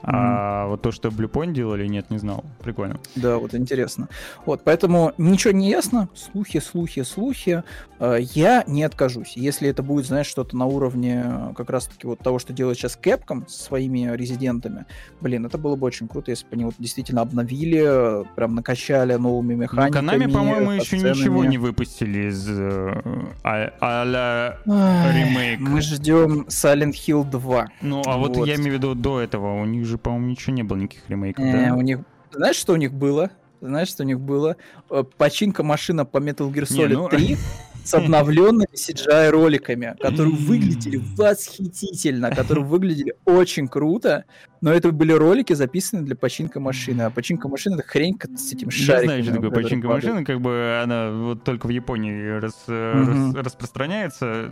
А 0.08 0.66
вот 0.68 0.82
то, 0.82 0.92
что 0.92 1.08
Blue 1.08 1.28
Point 1.28 1.52
делали, 1.52 1.86
нет, 1.86 2.10
не 2.10 2.18
знал. 2.18 2.44
Прикольно. 2.62 3.00
Да, 3.16 3.38
вот 3.38 3.54
интересно. 3.54 4.08
Вот, 4.44 4.62
поэтому 4.62 5.12
ничего 5.18 5.52
не 5.52 5.68
ясно. 5.68 6.08
Слухи, 6.14 6.60
слухи, 6.60 7.02
слухи. 7.02 7.64
А, 7.98 8.16
я 8.16 8.64
не 8.66 8.82
откажусь. 8.82 9.32
Если 9.36 9.68
это 9.68 9.82
будет, 9.82 10.06
знаешь, 10.06 10.26
что-то 10.26 10.56
на 10.56 10.66
уровне 10.66 11.22
э, 11.24 11.52
как 11.56 11.70
раз-таки 11.70 12.06
вот 12.06 12.18
того, 12.18 12.38
что 12.38 12.52
делает 12.52 12.78
сейчас 12.78 12.98
Capcom 13.02 13.48
со 13.48 13.64
своими 13.64 14.14
резидентами, 14.14 14.86
блин, 15.20 15.46
это 15.46 15.58
было 15.58 15.76
бы 15.76 15.86
очень 15.86 16.08
круто, 16.08 16.30
если 16.30 16.44
бы 16.46 16.52
они 16.52 16.64
вот 16.64 16.74
действительно 16.78 17.22
обновили, 17.22 18.24
прям 18.34 18.54
накачали 18.54 19.14
новыми 19.14 19.54
ну, 19.54 19.62
механиками. 19.62 20.04
Ну, 20.04 20.12
Konami, 20.12 20.32
по-моему, 20.32 20.70
еще 20.72 20.98
ничего 20.98 21.44
не 21.44 21.58
выпустили 21.58 22.28
из 22.28 22.46
э, 22.48 23.02
а- 23.42 23.72
а-ля 23.80 24.58
ремейк. 24.66 25.60
Мы 25.60 25.80
ждем 25.80 26.46
Silent 26.48 26.92
Hill 26.92 27.24
2. 27.24 27.68
Ну, 27.82 28.02
а 28.06 28.16
вот. 28.16 28.36
вот 28.36 28.46
я 28.46 28.56
имею 28.56 28.72
в 28.72 28.74
виду 28.74 28.94
до 28.94 29.20
этого. 29.20 29.60
У 29.60 29.64
них 29.64 29.86
же, 29.86 29.98
по-моему, 29.98 30.28
ничего 30.28 30.54
не 30.54 30.62
было, 30.62 30.76
никаких 30.76 31.08
ремейков, 31.08 31.44
э, 31.44 31.52
да? 31.52 31.74
У 31.74 31.80
них... 31.80 32.00
Знаешь, 32.32 32.56
что 32.56 32.74
у 32.74 32.76
них 32.76 32.92
было? 32.92 33.30
Знаешь, 33.60 33.88
что 33.88 34.02
у 34.02 34.06
них 34.06 34.20
было? 34.20 34.56
Э, 34.90 35.04
починка 35.16 35.62
машина 35.62 36.04
по 36.04 36.18
Metal 36.18 36.50
Gear 36.52 36.64
Solid 36.64 36.88
не, 36.88 36.94
ну... 36.94 37.08
3 37.08 37.36
с 37.86 37.94
обновленными 37.94 38.74
CGI-роликами, 38.74 39.96
которые 40.00 40.34
выглядели 40.34 41.00
восхитительно, 41.16 42.30
которые 42.30 42.64
выглядели 42.64 43.14
очень 43.24 43.68
круто, 43.68 44.24
но 44.60 44.72
это 44.72 44.90
были 44.90 45.12
ролики, 45.12 45.52
записаны 45.52 46.02
для 46.02 46.16
починка 46.16 46.58
машины. 46.58 47.02
А 47.02 47.10
починка 47.10 47.48
машины— 47.48 47.74
это 47.78 47.86
хрень 47.86 48.18
с 48.36 48.52
этим 48.52 48.70
шариком. 48.70 48.96
Я 48.96 49.04
знаю, 49.04 49.22
что 49.22 49.34
такое 49.34 49.50
починка 49.50 49.88
падает. 49.88 50.04
машины, 50.04 50.24
как 50.24 50.40
бы 50.40 50.80
она 50.82 51.10
вот 51.10 51.44
только 51.44 51.66
в 51.66 51.70
Японии 51.70 52.38
рас, 52.40 52.64
mm-hmm. 52.66 53.34
рас, 53.34 53.44
распространяется, 53.46 54.50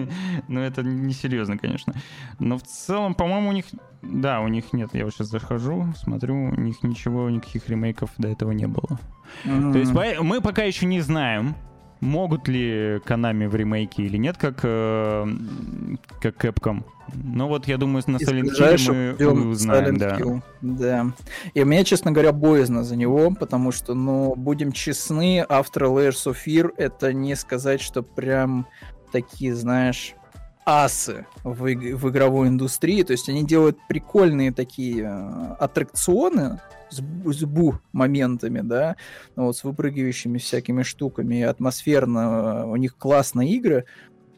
но 0.48 0.60
это 0.60 0.82
несерьезно, 0.82 1.58
конечно. 1.58 1.94
Но 2.38 2.58
в 2.58 2.62
целом, 2.62 3.14
по-моему, 3.14 3.50
у 3.50 3.52
них... 3.52 3.66
Да, 4.02 4.40
у 4.40 4.48
них 4.48 4.72
нет. 4.72 4.90
Я 4.92 5.04
вот 5.04 5.14
сейчас 5.14 5.28
захожу, 5.28 5.86
смотрю, 5.96 6.34
у 6.34 6.60
них 6.60 6.82
ничего, 6.82 7.30
никаких 7.30 7.68
ремейков 7.68 8.10
до 8.18 8.28
этого 8.28 8.50
не 8.50 8.66
было. 8.66 8.98
Mm-hmm. 9.44 9.72
То 9.72 9.78
есть 9.78 10.20
мы 10.20 10.40
пока 10.40 10.64
еще 10.64 10.86
не 10.86 11.00
знаем, 11.00 11.54
могут 12.00 12.48
ли 12.48 12.96
Konami 13.06 13.48
в 13.48 13.54
ремейке 13.54 14.02
или 14.02 14.16
нет, 14.16 14.36
как, 14.36 14.60
э, 14.62 15.26
как 16.20 16.44
Capcom. 16.44 16.82
Ну 17.12 17.48
вот, 17.48 17.66
я 17.68 17.76
думаю, 17.76 18.02
на 18.06 18.16
Silent 18.16 18.50
Hill 18.58 19.16
мы, 19.18 19.34
мы 19.34 19.48
узнаем, 19.48 19.96
да. 19.96 20.18
Да. 20.62 21.06
И 21.52 21.64
мне, 21.64 21.84
честно 21.84 22.12
говоря, 22.12 22.32
боязно 22.32 22.82
за 22.82 22.96
него, 22.96 23.30
потому 23.30 23.72
что, 23.72 23.94
ну, 23.94 24.34
будем 24.34 24.72
честны, 24.72 25.44
автор 25.48 25.84
Layers 25.84 26.26
of 26.26 26.36
Fear 26.46 26.72
это 26.76 27.12
не 27.12 27.34
сказать, 27.36 27.80
что 27.80 28.02
прям 28.02 28.66
такие, 29.12 29.54
знаешь, 29.54 30.14
асы 30.66 31.26
в, 31.42 31.64
в 31.64 32.10
игровой 32.10 32.48
индустрии. 32.48 33.02
То 33.02 33.12
есть 33.12 33.28
они 33.28 33.44
делают 33.44 33.78
прикольные 33.88 34.52
такие 34.52 35.04
э, 35.04 35.54
аттракционы, 35.58 36.60
с, 36.90 36.96
с 36.98 37.44
бу 37.44 37.80
моментами, 37.92 38.60
да, 38.62 38.96
вот, 39.36 39.56
с 39.56 39.64
выпрыгивающими 39.64 40.38
всякими 40.38 40.82
штуками, 40.82 41.42
атмосферно, 41.42 42.18
э, 42.18 42.64
у 42.66 42.76
них 42.76 42.96
классные 42.96 43.50
игры, 43.50 43.84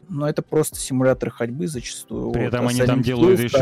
но 0.09 0.29
это 0.29 0.41
просто 0.41 0.79
симулятор 0.79 1.29
ходьбы 1.29 1.67
зачастую. 1.67 2.31
При 2.31 2.41
вот. 2.41 2.47
этом 2.47 2.67
а 2.67 2.69
они 2.69 2.81
там 2.81 3.01
делают 3.01 3.39
еще 3.39 3.57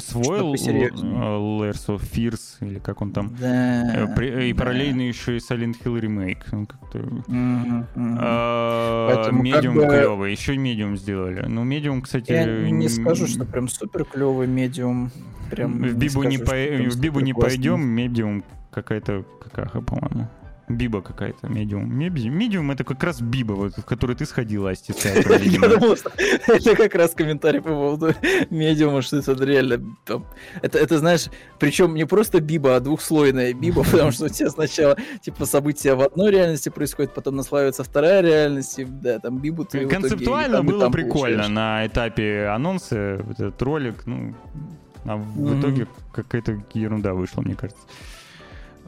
свой 0.00 0.40
Layers 0.40 1.86
of 1.88 2.02
Fears, 2.12 2.56
или 2.60 2.78
как 2.78 3.02
он 3.02 3.12
там. 3.12 3.36
Да, 3.40 4.06
э, 4.06 4.48
и 4.48 4.52
параллельно 4.52 5.02
еще 5.02 5.36
и 5.36 5.38
Silent 5.38 5.76
Hill 5.84 5.98
ремейк. 6.00 6.38
Ну, 6.52 6.66
а, 8.18 9.30
медиум 9.30 9.74
клевый, 9.74 10.32
еще 10.32 10.56
медиум 10.56 10.96
сделали. 10.96 11.44
Ну, 11.46 11.64
медиум, 11.64 12.02
кстати... 12.02 12.32
Я 12.32 12.70
не 12.70 12.88
скажу, 12.88 13.26
что 13.26 13.44
прям 13.44 13.68
супер 13.68 14.04
клевый 14.04 14.46
медиум. 14.46 15.10
Прям 15.50 15.82
в 15.82 15.94
Бибу 15.96 16.22
не, 16.22 16.38
пойдем, 17.34 17.82
медиум 17.82 18.44
какая-то 18.70 19.24
какаха, 19.42 19.80
по-моему. 19.80 20.28
Биба 20.76 21.02
какая-то, 21.02 21.48
медиум. 21.48 21.92
Медиум 21.92 22.70
это 22.70 22.84
как 22.84 23.02
раз 23.02 23.20
Биба, 23.20 23.52
вот, 23.52 23.76
в 23.76 23.84
которой 23.84 24.16
ты 24.16 24.24
сходила, 24.24 24.70
Асти 24.70 24.92
Я 25.44 25.68
думал, 25.68 25.96
что 25.96 26.12
это 26.46 26.76
как 26.76 26.94
раз 26.94 27.12
комментарий 27.12 27.60
по 27.60 27.70
поводу 27.70 28.14
медиума, 28.50 29.02
что 29.02 29.16
это 29.18 29.32
реально... 29.44 29.82
Это, 30.62 30.78
это, 30.78 30.98
знаешь, 30.98 31.26
причем 31.58 31.94
не 31.94 32.06
просто 32.06 32.40
Биба, 32.40 32.76
а 32.76 32.80
двухслойная 32.80 33.52
Биба, 33.52 33.82
потому 33.90 34.12
что 34.12 34.26
у 34.26 34.28
тебя 34.28 34.50
сначала, 34.50 34.96
типа, 35.20 35.44
события 35.44 35.94
в 35.94 36.02
одной 36.02 36.30
реальности 36.30 36.68
происходят, 36.68 37.14
потом 37.14 37.36
наслаивается 37.36 37.82
вторая 37.82 38.20
реальность, 38.22 38.78
и, 38.78 38.84
да, 38.84 39.18
там 39.18 39.38
Бибу 39.38 39.64
ты 39.64 39.86
Концептуально 39.86 40.62
было 40.62 40.88
прикольно 40.90 41.48
на 41.48 41.86
этапе 41.86 42.46
анонса, 42.46 43.24
этот 43.30 43.60
ролик, 43.62 44.06
ну, 44.06 44.34
а 45.04 45.16
в 45.16 45.58
итоге 45.58 45.86
какая-то 46.12 46.62
ерунда 46.74 47.14
вышла, 47.14 47.40
мне 47.42 47.54
кажется. 47.54 47.82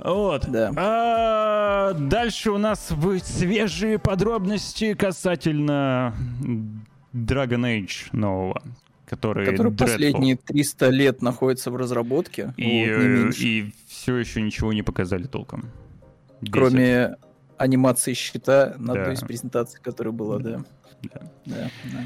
Вот. 0.04 0.48
Да. 0.48 0.72
А, 0.76 1.92
дальше 1.94 2.50
у 2.50 2.58
нас 2.58 2.92
свежие 3.24 3.98
подробности 3.98 4.94
касательно 4.94 6.14
Dragon 7.12 7.62
Age 7.62 8.08
нового. 8.12 8.62
Который, 9.06 9.44
который 9.44 9.72
последние 9.72 10.36
300 10.36 10.88
лет 10.88 11.20
находится 11.20 11.70
в 11.70 11.76
разработке. 11.76 12.54
И, 12.56 13.26
вот, 13.26 13.36
и 13.36 13.74
все 13.86 14.16
еще 14.16 14.40
ничего 14.40 14.72
не 14.72 14.82
показали 14.82 15.24
толком. 15.24 15.70
Кроме 16.50 17.16
анимации 17.58 18.14
щита 18.14 18.74
на 18.78 18.94
да. 18.94 19.00
одной 19.00 19.14
из 19.14 19.20
презентаций, 19.20 19.80
которая 19.82 20.12
была, 20.12 20.38
да. 20.38 20.64
Да. 21.02 21.20
да, 21.44 21.70
да. 21.92 22.04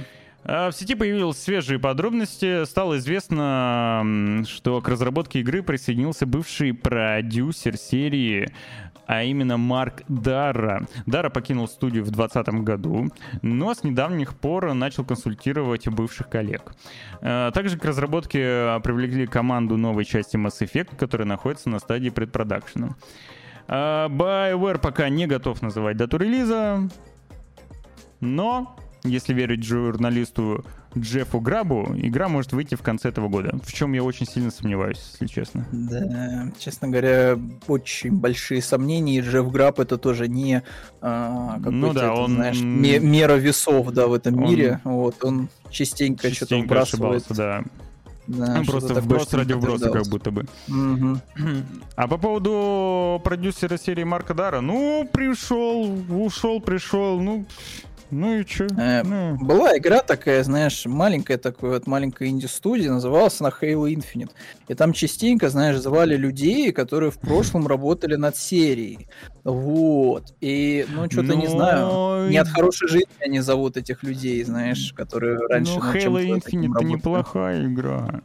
А, 0.49 0.71
в 0.71 0.75
сети 0.75 0.95
появились 0.95 1.37
свежие 1.37 1.79
подробности. 1.79 2.65
Стало 2.65 2.99
известно, 2.99 4.45
что 4.47 4.81
к 4.81 4.89
разработке 4.89 5.41
игры 5.41 5.63
присоединился 5.63 6.25
бывший 6.27 6.73
продюсер 6.73 7.77
серии 7.77 8.49
а 9.07 9.23
именно 9.23 9.57
Марк 9.57 10.03
Дара. 10.09 10.87
Дара 11.07 11.31
покинул 11.31 11.69
студию 11.69 12.03
в 12.03 12.11
2020 12.11 12.65
году, 12.65 13.09
но 13.41 13.73
с 13.73 13.85
недавних 13.85 14.35
пор 14.35 14.75
начал 14.75 15.05
консультировать 15.05 15.87
бывших 15.89 16.29
коллег. 16.29 16.75
А, 17.21 17.53
также 17.53 17.79
к 17.79 17.85
разработке 17.85 18.81
привлекли 18.83 19.27
команду 19.27 19.77
новой 19.77 20.05
части 20.05 20.37
Mass 20.37 20.61
Effect, 20.61 20.97
которая 20.97 21.27
находится 21.27 21.69
на 21.69 21.79
стадии 21.79 22.11
предпродакшена. 22.11 22.97
А, 23.69 24.09
BioWare 24.09 24.81
пока 24.81 25.09
не 25.09 25.27
готов 25.27 25.63
называть 25.63 25.97
дату 25.97 26.17
релиза, 26.17 26.89
но 28.21 28.77
если 29.07 29.35
верить 29.35 29.65
журналисту 29.65 30.65
Джеффу 30.97 31.41
Грабу, 31.41 31.95
игра 31.97 32.29
может 32.29 32.53
выйти 32.53 32.75
в 32.75 32.83
конце 32.83 33.09
этого 33.09 33.29
года. 33.29 33.59
В 33.63 33.73
чем 33.73 33.93
я 33.93 34.03
очень 34.03 34.27
сильно 34.27 34.51
сомневаюсь, 34.51 35.01
если 35.13 35.27
честно. 35.27 35.67
Да, 35.73 36.51
честно 36.59 36.89
говоря, 36.89 37.39
очень 37.67 38.13
большие 38.13 38.63
сомнения. 38.63 39.19
И 39.19 39.21
Джефф 39.21 39.51
Граб 39.51 39.81
это 39.81 39.99
тоже 39.99 40.29
не 40.29 40.63
а, 41.01 41.59
ну 41.59 41.93
да, 41.93 42.15
он... 42.15 42.35
знаешь, 42.35 42.61
мера 42.61 43.35
весов 43.35 43.91
да, 43.93 44.07
в 44.07 44.15
этом 44.15 44.43
он... 44.43 44.51
мире. 44.51 44.81
Вот, 44.85 45.23
он 45.25 45.49
частенько, 45.71 46.31
частенько 46.31 46.85
что-то 46.85 47.03
вбрасывает. 47.03 47.25
да. 47.31 47.65
Да, 48.27 48.57
ну, 48.59 48.65
просто 48.65 48.95
вброс 48.95 49.33
ради 49.35 49.53
вброса, 49.53 49.91
как 49.91 50.07
будто 50.09 50.31
бы. 50.33 50.47
Угу. 50.69 51.21
А 51.95 52.09
по 52.09 52.19
поводу 52.19 53.21
продюсера 53.23 53.77
серии 53.77 54.03
Марка 54.03 54.35
Дара, 54.35 54.61
ну, 54.61 55.09
пришел, 55.13 55.97
ушел, 56.11 56.61
пришел, 56.61 57.21
ну, 57.21 57.47
ну 58.11 58.39
и 58.39 58.45
чё? 58.45 58.67
Э, 58.79 59.03
ну. 59.03 59.37
Была 59.37 59.77
игра 59.77 60.01
такая, 60.01 60.43
знаешь, 60.45 60.87
маленькая 60.87 61.39
такая 61.39 61.73
вот 61.73 61.87
маленькая 61.87 62.29
инди-студия, 62.29 62.91
называлась 62.91 63.41
она 63.41 63.51
Halo 63.51 63.93
Infinite. 63.93 64.31
И 64.69 64.75
там 64.75 64.93
частенько, 64.93 65.49
знаешь, 65.49 65.79
звали 65.79 66.17
людей, 66.17 66.73
которые 66.73 67.11
в 67.11 67.19
прошлом 67.19 67.67
работали 67.67 68.17
над 68.17 68.37
серией. 68.37 69.09
Вот. 69.45 70.35
И, 70.41 70.87
ну, 70.89 71.07
что-то 71.11 71.29
Но... 71.29 71.35
не 71.35 71.47
знаю. 71.47 72.31
Не 72.31 72.39
от 72.39 72.49
хорошей 72.49 72.89
жизни 72.89 73.09
они 73.21 73.41
зовут 73.41 73.77
этих 73.77 74.03
людей, 74.03 74.43
знаешь, 74.45 74.93
которые 74.95 75.39
раньше... 75.49 75.75
Ну, 75.75 75.81
Halo 75.81 76.25
Infinite 76.25 76.73
это 76.77 76.85
неплохая 76.85 77.67
игра. 77.67 78.23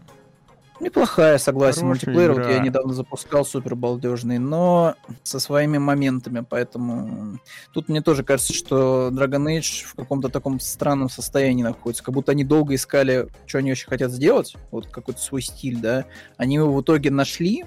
Неплохая, 0.81 1.37
согласен. 1.37 1.81
Хорошая 1.81 1.87
Мультиплеер 2.07 2.33
игра. 2.33 2.43
вот 2.43 2.51
я 2.51 2.59
недавно 2.59 2.93
запускал, 2.93 3.45
супер 3.45 3.75
балдежный, 3.75 4.39
но 4.39 4.95
со 5.21 5.39
своими 5.39 5.77
моментами, 5.77 6.43
поэтому 6.47 7.37
тут 7.71 7.87
мне 7.87 8.01
тоже 8.01 8.23
кажется, 8.23 8.53
что 8.53 9.09
Dragon 9.13 9.45
Age 9.45 9.85
в 9.85 9.93
каком-то 9.93 10.29
таком 10.29 10.59
странном 10.59 11.07
состоянии 11.07 11.61
находится, 11.61 12.03
как 12.03 12.15
будто 12.15 12.31
они 12.31 12.43
долго 12.43 12.73
искали, 12.73 13.27
что 13.45 13.59
они 13.59 13.71
очень 13.71 13.87
хотят 13.87 14.11
сделать, 14.11 14.55
вот 14.71 14.87
какой-то 14.87 15.21
свой 15.21 15.43
стиль, 15.43 15.77
да. 15.77 16.05
Они 16.37 16.55
его 16.55 16.73
в 16.73 16.81
итоге 16.81 17.11
нашли, 17.11 17.63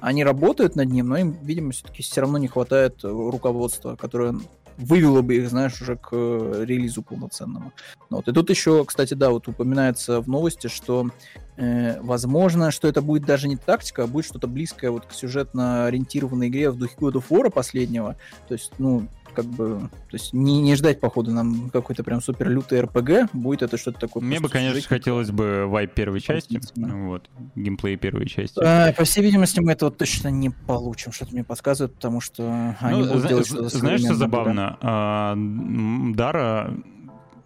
они 0.00 0.22
работают 0.22 0.76
над 0.76 0.88
ним, 0.88 1.08
но 1.08 1.16
им, 1.16 1.38
видимо, 1.42 1.72
все-таки 1.72 2.04
все 2.04 2.20
равно 2.20 2.38
не 2.38 2.46
хватает 2.46 3.02
руководства, 3.02 3.96
которое 3.96 4.36
вывело 4.78 5.22
бы 5.22 5.36
их, 5.36 5.48
знаешь, 5.48 5.80
уже 5.80 5.96
к 5.96 6.08
э, 6.12 6.64
релизу 6.66 7.02
полноценному. 7.02 7.72
Ну 8.10 8.16
вот. 8.18 8.28
И 8.28 8.32
тут 8.32 8.50
еще, 8.50 8.84
кстати, 8.84 9.14
да, 9.14 9.30
вот 9.30 9.48
упоминается 9.48 10.20
в 10.20 10.28
новости, 10.28 10.68
что 10.68 11.10
э, 11.56 12.00
возможно, 12.00 12.70
что 12.70 12.88
это 12.88 13.02
будет 13.02 13.24
даже 13.24 13.48
не 13.48 13.56
тактика, 13.56 14.04
а 14.04 14.06
будет 14.06 14.26
что-то 14.26 14.46
близкое 14.46 14.90
вот 14.90 15.06
к 15.06 15.12
сюжетно 15.12 15.86
ориентированной 15.86 16.48
игре 16.48 16.70
в 16.70 16.78
духе 16.78 16.94
God 16.98 17.14
of 17.14 17.24
War 17.30 17.50
последнего. 17.50 18.16
То 18.48 18.54
есть, 18.54 18.72
ну, 18.78 19.08
как 19.34 19.46
бы, 19.46 19.88
то 19.90 20.14
есть 20.14 20.32
не, 20.32 20.60
не 20.60 20.76
ждать, 20.76 21.00
походу, 21.00 21.30
нам 21.30 21.70
какой-то 21.70 22.04
прям 22.04 22.20
супер 22.20 22.48
лютый 22.48 22.80
РПГ, 22.80 23.32
будет 23.32 23.62
это 23.62 23.76
что-то 23.76 24.00
такое. 24.00 24.22
Мне 24.22 24.40
бы, 24.40 24.48
конечно, 24.48 24.74
жить. 24.74 24.86
хотелось 24.86 25.30
бы 25.30 25.66
вайп 25.66 25.92
первой 25.94 26.20
части, 26.20 26.60
вот, 26.76 27.28
геймплей 27.54 27.96
первой 27.96 28.26
части. 28.26 28.60
А, 28.62 28.92
по 28.92 29.04
всей 29.04 29.22
видимости, 29.22 29.60
мы 29.60 29.72
этого 29.72 29.90
точно 29.90 30.28
не 30.28 30.50
получим, 30.50 31.12
что-то 31.12 31.32
мне 31.32 31.44
подсказывает, 31.44 31.94
потому 31.94 32.20
что 32.20 32.76
они 32.80 33.00
ну, 33.02 33.12
будут 33.12 33.28
делать 33.28 33.46
что-то 33.46 33.68
Знаешь, 33.68 34.00
что 34.00 34.14
забавно? 34.14 34.78
А, 34.80 35.34
Дара 36.14 36.74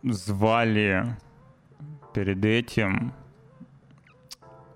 звали 0.02 1.16
перед 2.14 2.44
этим 2.44 3.12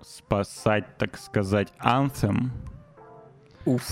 спасать, 0.01 0.97
так 0.97 1.17
сказать, 1.17 1.73
Anthem, 1.83 2.49
Уф. 3.65 3.83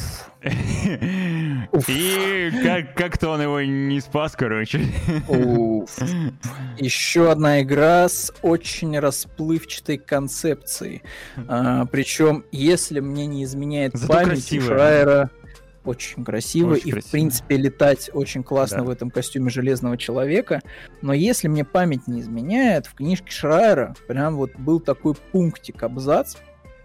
И 1.88 2.52
как- 2.64 2.96
как-то 2.96 3.30
он 3.30 3.42
его 3.42 3.62
не 3.62 4.00
спас, 4.00 4.36
короче. 4.36 4.82
Уф. 5.28 5.98
Еще 6.78 7.32
одна 7.32 7.62
игра 7.62 8.08
с 8.10 8.34
очень 8.42 8.98
расплывчатой 8.98 9.98
концепцией. 9.98 11.04
А, 11.48 11.86
причем, 11.86 12.46
если 12.52 13.00
мне 13.00 13.26
не 13.28 13.44
изменяет 13.44 13.96
Зато 13.96 14.14
память, 14.14 14.30
красивая. 14.30 14.66
Шрайера 14.68 15.30
очень 15.86 16.24
красиво, 16.26 16.74
очень 16.74 16.90
и 16.90 16.92
красиво. 16.92 17.08
в 17.08 17.12
принципе 17.12 17.58
летать 17.58 18.10
очень 18.14 18.44
классно 18.44 18.80
да. 18.80 18.84
в 18.84 18.90
этом 18.90 19.10
костюме 19.12 19.50
Железного 19.50 19.98
Человека. 19.98 20.62
Но 21.02 21.14
если 21.14 21.48
мне 21.48 21.64
память 21.64 22.08
не 22.08 22.22
изменяет, 22.22 22.86
в 22.86 22.96
книжке 22.96 23.32
Шрайера 23.32 23.96
прям 24.08 24.36
вот 24.36 24.52
был 24.58 24.80
такой 24.80 25.14
пунктик, 25.16 25.84
абзац, 25.84 26.36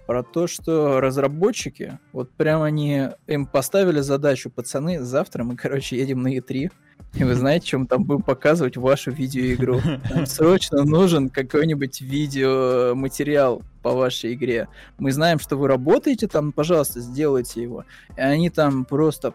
про 0.06 0.22
то, 0.22 0.46
что 0.46 1.00
разработчики, 1.00 1.98
вот 2.12 2.30
прям 2.32 2.62
они 2.62 3.08
им 3.26 3.46
поставили 3.46 4.00
задачу, 4.00 4.50
пацаны, 4.50 5.02
завтра 5.02 5.44
мы, 5.44 5.56
короче, 5.56 5.96
едем 5.96 6.22
на 6.22 6.36
E3, 6.36 6.70
и 7.14 7.22
вы 7.22 7.34
знаете, 7.36 7.66
чем 7.66 7.86
там 7.86 8.04
будем 8.04 8.22
показывать 8.22 8.76
вашу 8.76 9.12
видеоигру. 9.12 9.80
Нам 10.10 10.26
срочно 10.26 10.82
нужен 10.84 11.28
какой-нибудь 11.28 12.00
видеоматериал 12.00 13.62
по 13.82 13.92
вашей 13.92 14.34
игре. 14.34 14.66
Мы 14.98 15.12
знаем, 15.12 15.38
что 15.38 15.56
вы 15.56 15.68
работаете 15.68 16.26
там, 16.26 16.50
пожалуйста, 16.50 17.00
сделайте 17.00 17.62
его. 17.62 17.84
И 18.16 18.20
они 18.20 18.50
там 18.50 18.84
просто 18.84 19.32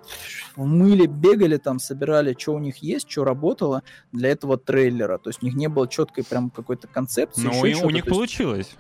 в 0.58 0.66
мыле 0.66 1.08
бегали, 1.08 1.56
там 1.56 1.80
собирали, 1.80 2.36
что 2.38 2.54
у 2.54 2.60
них 2.60 2.78
есть, 2.78 3.10
что 3.10 3.24
работало 3.24 3.84
для 4.12 4.30
этого 4.30 4.58
трейлера. 4.58 5.18
То 5.18 5.30
есть 5.30 5.42
у 5.42 5.46
них 5.46 5.56
не 5.56 5.70
было 5.70 5.88
четкой 5.88 6.26
прям 6.26 6.50
какой-то 6.50 6.88
концепции. 6.88 7.44
Ну, 7.44 7.66
и 7.66 7.76
у 7.76 7.90
них 7.92 8.06
получилось 8.06 8.76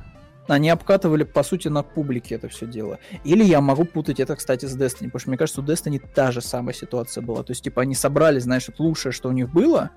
они 0.47 0.69
обкатывали, 0.69 1.23
по 1.23 1.43
сути, 1.43 1.67
на 1.67 1.83
публике 1.83 2.35
это 2.35 2.47
все 2.47 2.65
дело. 2.65 2.99
Или 3.23 3.43
я 3.43 3.61
могу 3.61 3.85
путать 3.85 4.19
это, 4.19 4.35
кстати, 4.35 4.65
с 4.65 4.75
Destiny, 4.75 5.05
потому 5.05 5.19
что 5.19 5.29
мне 5.29 5.37
кажется, 5.37 5.61
у 5.61 5.63
Destiny 5.63 6.01
та 6.13 6.31
же 6.31 6.41
самая 6.41 6.73
ситуация 6.73 7.21
была. 7.21 7.43
То 7.43 7.51
есть, 7.51 7.63
типа, 7.63 7.81
они 7.81 7.95
собрали, 7.95 8.39
знаешь, 8.39 8.67
вот 8.67 8.79
лучшее, 8.79 9.11
что 9.11 9.29
у 9.29 9.31
них 9.31 9.51
было, 9.51 9.91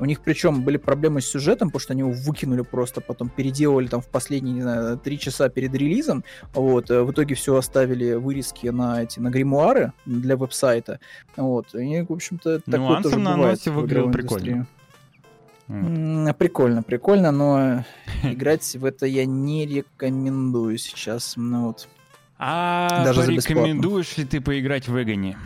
у 0.00 0.04
них 0.04 0.20
причем 0.20 0.62
были 0.62 0.76
проблемы 0.76 1.20
с 1.20 1.26
сюжетом, 1.26 1.68
потому 1.68 1.80
что 1.80 1.92
они 1.92 2.00
его 2.00 2.12
выкинули 2.12 2.62
просто, 2.62 3.00
потом 3.00 3.28
переделывали 3.28 3.88
там 3.88 4.00
в 4.00 4.08
последние, 4.08 4.54
не 4.54 4.62
знаю, 4.62 4.98
три 4.98 5.18
часа 5.18 5.48
перед 5.48 5.74
релизом. 5.74 6.24
Вот, 6.54 6.90
э, 6.90 7.02
в 7.02 7.10
итоге 7.10 7.34
все 7.34 7.56
оставили 7.56 8.14
вырезки 8.14 8.68
на 8.68 9.02
эти, 9.02 9.18
на 9.18 9.30
гримуары 9.30 9.92
для 10.06 10.36
веб-сайта. 10.36 11.00
Вот, 11.36 11.74
и, 11.74 12.02
в 12.02 12.12
общем-то, 12.12 12.60
такое 12.60 12.80
ну, 12.80 13.02
тоже 13.02 13.18
на 13.18 13.36
бывает 13.36 13.58
в 13.58 13.66
выглядел 13.66 14.10
прикольно. 14.10 14.48
Индустрии. 14.48 14.77
Прикольно, 15.68 16.82
прикольно, 16.82 17.30
но 17.30 17.84
играть 18.22 18.74
в 18.74 18.84
это 18.84 19.06
я 19.06 19.26
не 19.26 19.66
рекомендую 19.66 20.78
сейчас. 20.78 21.34
Ну, 21.36 21.66
вот. 21.66 21.88
А 22.38 23.04
Даже 23.04 23.22
порекомендуешь 23.22 24.16
ли 24.16 24.24
ты 24.24 24.40
поиграть 24.40 24.88
в 24.88 25.02
Эгоне? 25.02 25.36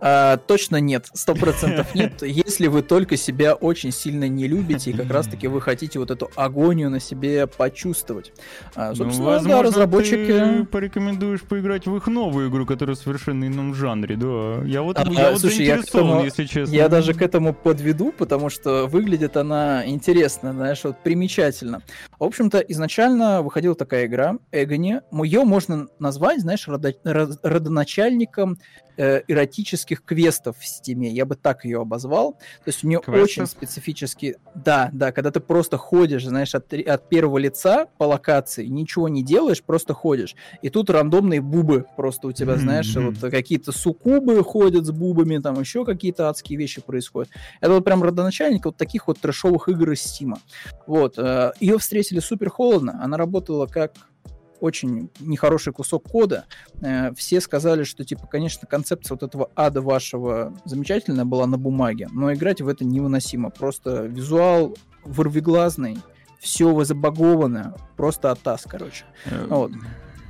А, 0.00 0.36
точно 0.36 0.76
нет, 0.80 1.08
сто 1.14 1.34
процентов 1.34 1.94
нет. 1.94 2.22
Если 2.22 2.66
вы 2.66 2.82
только 2.82 3.16
себя 3.16 3.54
очень 3.54 3.92
сильно 3.92 4.28
не 4.28 4.46
любите, 4.46 4.90
и 4.90 4.92
как 4.92 5.10
раз-таки 5.10 5.48
вы 5.48 5.60
хотите 5.60 5.98
вот 5.98 6.10
эту 6.10 6.30
агонию 6.36 6.90
на 6.90 7.00
себе 7.00 7.46
почувствовать. 7.46 8.32
А, 8.74 8.90
ну, 8.90 8.94
собственно, 8.96 9.26
ну, 9.26 9.32
возможно, 9.32 9.62
да, 9.62 9.62
разработчики... 9.62 10.26
ты 10.26 10.64
порекомендуешь 10.64 11.42
поиграть 11.42 11.86
в 11.86 11.96
их 11.96 12.06
новую 12.06 12.50
игру, 12.50 12.66
которая 12.66 12.96
в 12.96 12.98
совершенно 12.98 13.46
ином 13.46 13.74
жанре, 13.74 14.16
да. 14.16 14.62
Я 14.66 14.82
вот, 14.82 14.98
а, 14.98 15.04
я 15.10 15.30
вот 15.30 15.40
слушай, 15.40 15.64
я 15.64 15.76
этому, 15.76 16.24
если 16.24 16.44
честно. 16.44 16.74
Я 16.74 16.88
даже 16.88 17.14
к 17.14 17.22
этому 17.22 17.54
подведу, 17.54 18.12
потому 18.12 18.50
что 18.50 18.86
выглядит 18.86 19.36
она 19.36 19.86
интересно, 19.86 20.52
знаешь, 20.52 20.84
вот 20.84 21.02
примечательно. 21.02 21.82
В 22.18 22.24
общем-то, 22.24 22.58
изначально 22.58 23.42
выходила 23.42 23.74
такая 23.74 24.06
игра, 24.06 24.36
Эгони. 24.52 25.00
Ее 25.24 25.44
можно 25.44 25.88
назвать, 25.98 26.40
знаешь, 26.40 26.68
родо... 26.68 26.92
родоначальником 27.42 28.58
э, 28.96 29.22
эротических 29.28 30.04
квестов 30.04 30.58
в 30.58 30.66
стиме. 30.66 31.10
Я 31.10 31.24
бы 31.24 31.34
так 31.34 31.64
ее 31.64 31.80
обозвал. 31.80 32.32
То 32.32 32.68
есть 32.68 32.84
у 32.84 32.88
нее 32.88 33.00
Квестов? 33.00 33.24
очень 33.24 33.46
специфический... 33.46 34.36
Да, 34.54 34.90
да, 34.92 35.12
когда 35.12 35.30
ты 35.30 35.40
просто 35.40 35.76
ходишь, 35.76 36.24
знаешь, 36.24 36.54
от, 36.54 36.72
от 36.72 37.08
первого 37.08 37.38
лица 37.38 37.86
по 37.98 38.04
локации, 38.04 38.66
ничего 38.66 39.08
не 39.08 39.22
делаешь, 39.22 39.62
просто 39.62 39.94
ходишь. 39.94 40.34
И 40.62 40.70
тут 40.70 40.90
рандомные 40.90 41.40
бубы 41.40 41.86
просто 41.96 42.28
у 42.28 42.32
тебя, 42.32 42.54
mm-hmm. 42.54 42.58
знаешь, 42.58 42.96
вот 42.96 43.30
какие-то 43.30 43.72
суккубы 43.72 44.42
ходят 44.42 44.84
с 44.84 44.90
бубами, 44.90 45.38
там 45.38 45.60
еще 45.60 45.84
какие-то 45.84 46.28
адские 46.28 46.58
вещи 46.58 46.80
происходят. 46.80 47.30
Это 47.60 47.72
вот 47.72 47.84
прям 47.84 48.02
родоначальник 48.02 48.64
вот 48.64 48.76
таких 48.76 49.08
вот 49.08 49.18
трэшовых 49.20 49.68
игр 49.68 49.92
из 49.92 50.02
Стима. 50.02 50.38
Вот. 50.86 51.18
Э, 51.18 51.52
ее 51.60 51.78
встретили 51.78 52.20
супер 52.20 52.50
холодно. 52.50 53.00
Она 53.02 53.16
работала 53.16 53.66
как 53.66 53.92
очень 54.60 55.10
нехороший 55.20 55.72
кусок 55.72 56.04
кода. 56.04 56.46
Э, 56.80 57.12
все 57.14 57.40
сказали, 57.40 57.84
что, 57.84 58.04
типа, 58.04 58.26
конечно, 58.26 58.66
концепция 58.66 59.16
вот 59.16 59.22
этого 59.22 59.50
ада 59.54 59.82
вашего 59.82 60.52
замечательная 60.64 61.24
была 61.24 61.46
на 61.46 61.58
бумаге, 61.58 62.08
но 62.12 62.32
играть 62.32 62.60
в 62.60 62.68
это 62.68 62.84
невыносимо. 62.84 63.50
Просто 63.50 64.02
визуал 64.02 64.76
вырвиглазный, 65.04 65.98
все 66.38 66.84
забаговано, 66.84 67.76
просто 67.96 68.30
атас, 68.30 68.64
короче. 68.68 69.04
Э, 69.26 69.46
вот. 69.48 69.72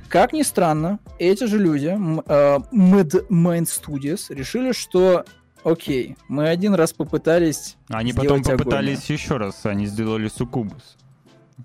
Как 0.09 0.31
ни 0.31 0.41
странно, 0.41 0.99
эти 1.19 1.43
же 1.45 1.57
люди, 1.57 1.87
uh, 1.87 2.63
Mad 2.71 3.27
Mind 3.27 3.65
Studios, 3.65 4.33
решили, 4.33 4.71
что 4.71 5.25
окей, 5.65 6.15
мы 6.29 6.47
один 6.47 6.75
раз 6.75 6.93
попытались 6.93 7.75
Они 7.89 8.13
потом 8.13 8.41
попытались 8.41 8.99
агонию. 8.99 9.19
еще 9.19 9.37
раз, 9.37 9.65
они 9.65 9.85
сделали 9.85 10.29
Сукубус. 10.29 10.95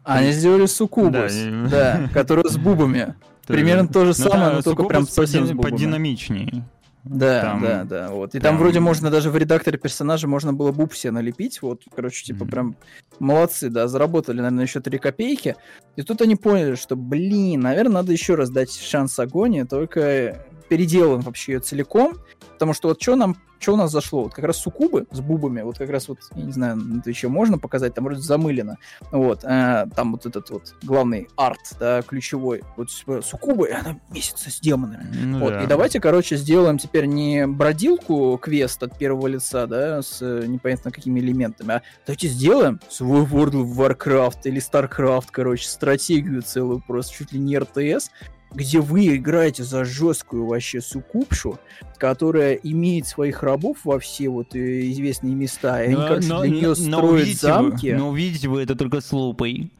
Они 0.05 0.32
сделали 0.32 0.66
суккубус, 0.66 1.35
да, 1.35 1.69
да 1.70 2.10
который 2.12 2.48
с 2.48 2.56
бубами. 2.56 3.14
Примерно 3.47 3.89
то 3.89 4.05
же 4.05 4.14
ну 4.19 4.31
самое, 4.31 4.56
но 4.56 4.62
только 4.62 4.85
прям 4.85 5.06
совсем 5.06 5.47
с 5.47 5.51
бубами. 5.51 5.73
Подинамичнее. 5.73 6.64
Да, 7.05 7.40
там 7.43 7.62
да, 7.62 7.85
да, 7.85 8.10
вот. 8.10 8.35
И 8.35 8.39
прям... 8.39 8.43
там 8.43 8.59
вроде 8.59 8.78
можно 8.78 9.10
даже 9.10 9.31
в 9.31 9.36
редакторе 9.36 9.77
персонажа 9.77 10.28
можно 10.28 10.52
было 10.52 10.70
буб 10.70 10.94
себе 10.94 11.10
налепить, 11.10 11.60
вот, 11.60 11.82
короче, 11.94 12.24
типа 12.24 12.44
mm-hmm. 12.44 12.51
прям 12.51 12.77
молодцы, 13.19 13.70
да, 13.70 13.89
заработали, 13.89 14.36
наверное, 14.36 14.64
еще 14.64 14.81
3 14.81 14.98
копейки. 14.98 15.56
И 15.97 16.02
тут 16.02 16.23
они 16.23 16.36
поняли, 16.36 16.77
что, 16.77 16.94
блин, 16.94 17.60
наверное, 17.60 17.94
надо 17.94 18.12
еще 18.12 18.36
раз 18.36 18.51
дать 18.51 18.73
шанс 18.73 19.19
Агоне, 19.19 19.64
только 19.64 20.47
переделаем 20.69 21.21
вообще 21.21 21.53
ее 21.53 21.61
целиком, 21.61 22.19
потому 22.53 22.75
что 22.75 22.89
вот 22.89 23.01
что 23.03 23.17
нам 23.17 23.37
что 23.63 23.75
у 23.75 23.77
нас 23.77 23.93
зашло? 23.93 24.25
Вот 24.25 24.35
как 24.35 24.45
раз 24.45 24.57
сукубы 24.59 25.07
с 25.13 25.21
бубами, 25.21 25.63
вот 25.63 25.79
как 25.79 25.89
раз 25.89 26.09
вот, 26.09 26.19
я 26.35 26.43
не 26.43 26.53
знаю, 26.53 26.79
это 26.99 27.09
еще 27.09 27.29
можно 27.29 27.59
показать, 27.59 27.95
там 27.95 28.05
вроде 28.05 28.21
замылено. 28.21 28.77
Вот, 29.13 29.45
э, 29.45 29.87
там 29.95 30.13
вот 30.13 30.27
этот 30.27 30.51
вот 30.51 30.75
главный 30.83 31.29
арт, 31.37 31.77
да, 31.79 32.03
ключевой. 32.03 32.63
Вот 32.77 32.91
сукубы, 32.91 33.69
и 33.69 33.73
она 33.73 34.01
месяца 34.11 34.51
с 34.51 34.61
демонами. 34.61 35.07
Ну, 35.15 35.39
вот, 35.39 35.51
да. 35.51 35.63
и 35.63 35.67
давайте, 35.67 36.01
короче, 36.01 36.37
сделаем 36.37 36.79
теперь 36.79 37.07
не 37.07 37.47
бродилку 37.47 38.37
квест 38.39 38.83
от 38.83 38.99
первого 38.99 39.29
лица, 39.29 39.67
да, 39.67 40.03
с 40.03 40.21
непонятно 40.21 40.91
какими 40.91 41.21
элементами, 41.21 41.75
а 41.75 41.83
давайте 42.05 42.29
сделаем 42.29 42.81
свой 42.89 43.23
World 43.23 43.53
of 43.53 43.77
Warcraft 43.77 44.41
или 44.45 44.61
StarCraft, 44.61 45.29
короче, 45.31 45.69
стратегию 45.69 46.43
целую, 46.43 46.83
просто 46.85 47.15
чуть 47.15 47.33
ли 47.33 47.39
не 47.39 47.59
РТС, 47.59 48.11
где 48.55 48.81
вы 48.81 49.16
играете 49.16 49.65
за 49.65 49.85
жесткую 49.85 50.47
вообще 50.47 50.81
сукупшу, 50.81 51.59
которая 51.99 52.55
имеет 52.55 53.07
своих 53.07 53.43
рабов 53.43 53.79
во 53.85 53.99
все 53.99 54.29
вот 54.29 54.55
э, 54.55 54.91
известные 54.91 55.35
места, 55.35 55.83
и 55.83 55.87
они, 55.87 55.95
но, 55.95 56.09
короче, 56.09 56.29
но, 56.29 56.41
для 56.43 56.51
нее 56.51 56.69
но, 56.69 56.74
строят 56.74 57.12
увидите 57.12 57.47
замки. 57.47 57.93
Вы, 57.93 57.99
но 57.99 58.09
увидите 58.09 58.49
вы 58.49 58.62
это 58.62 58.74
только 58.74 59.01
с 59.01 59.12
лупой. 59.12 59.70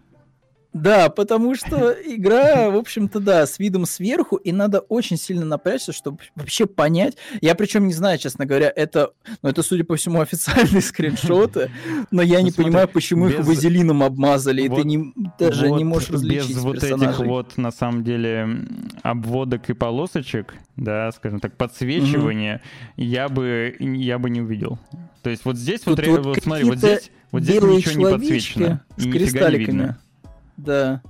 Да, 0.73 1.11
потому 1.11 1.55
что 1.55 1.93
игра, 1.93 2.71
в 2.71 2.77
общем-то, 2.77 3.21
да, 3.21 3.47
с 3.47 3.59
видом 3.59 3.85
сверху, 3.85 4.37
и 4.37 4.53
надо 4.53 4.81
очень 4.81 5.19
сильно 5.19 5.45
напрячься, 5.45 5.93
чтобы 5.93 6.19
вообще 6.35 6.67
понять. 6.67 7.17
Я 7.43 7.55
причем 7.55 7.87
не 7.87 7.93
знаю, 7.93 8.19
честно 8.19 8.47
говоря, 8.47 8.73
это, 8.75 9.11
ну, 9.43 9.51
это, 9.51 9.63
судя 9.63 9.85
по 9.85 9.97
всему, 9.97 10.21
официальные 10.23 10.81
скриншоты, 10.81 11.71
но 12.11 12.23
я 12.23 12.39
ну, 12.39 12.47
не 12.47 12.51
смотри, 12.51 12.65
понимаю, 12.65 12.89
почему 12.89 13.29
без... 13.29 13.35
их 13.35 13.47
вазелином 13.47 14.03
обмазали, 14.03 14.67
вот, 14.67 14.79
и 14.79 14.83
ты 14.83 14.89
не, 14.89 15.13
даже 15.39 15.69
вот 15.69 15.77
не 15.77 15.85
можешь 15.85 16.11
различить 16.11 16.57
Без 16.57 16.63
вот 16.63 16.81
персонажей. 16.81 17.09
этих 17.09 17.27
вот, 17.27 17.59
на 17.59 17.71
самом 17.71 18.03
деле, 18.03 18.49
обводок 19.03 19.69
и 19.69 19.75
полосочек, 19.75 20.55
да, 20.77 21.13
скажем 21.13 21.41
так, 21.41 21.55
подсвечивания, 21.57 22.63
угу. 22.97 23.05
я, 23.05 23.29
бы, 23.29 23.77
я 23.79 24.19
бы 24.19 24.31
не 24.31 24.41
увидел. 24.41 24.79
То 25.23 25.29
есть 25.29 25.45
вот 25.45 25.57
здесь 25.57 25.83
Тут 25.83 25.99
вот, 25.99 26.07
вот, 26.07 26.27
вот 26.27 26.39
смотри, 26.43 26.65
вот 26.65 26.79
здесь, 26.79 27.11
вот 27.31 27.43
здесь 27.43 27.63
ничего 27.63 28.09
не 28.09 28.17
подсвечено. 28.17 28.85
С 28.97 29.05
кристалликами. 29.05 29.97
Да. 30.57 31.03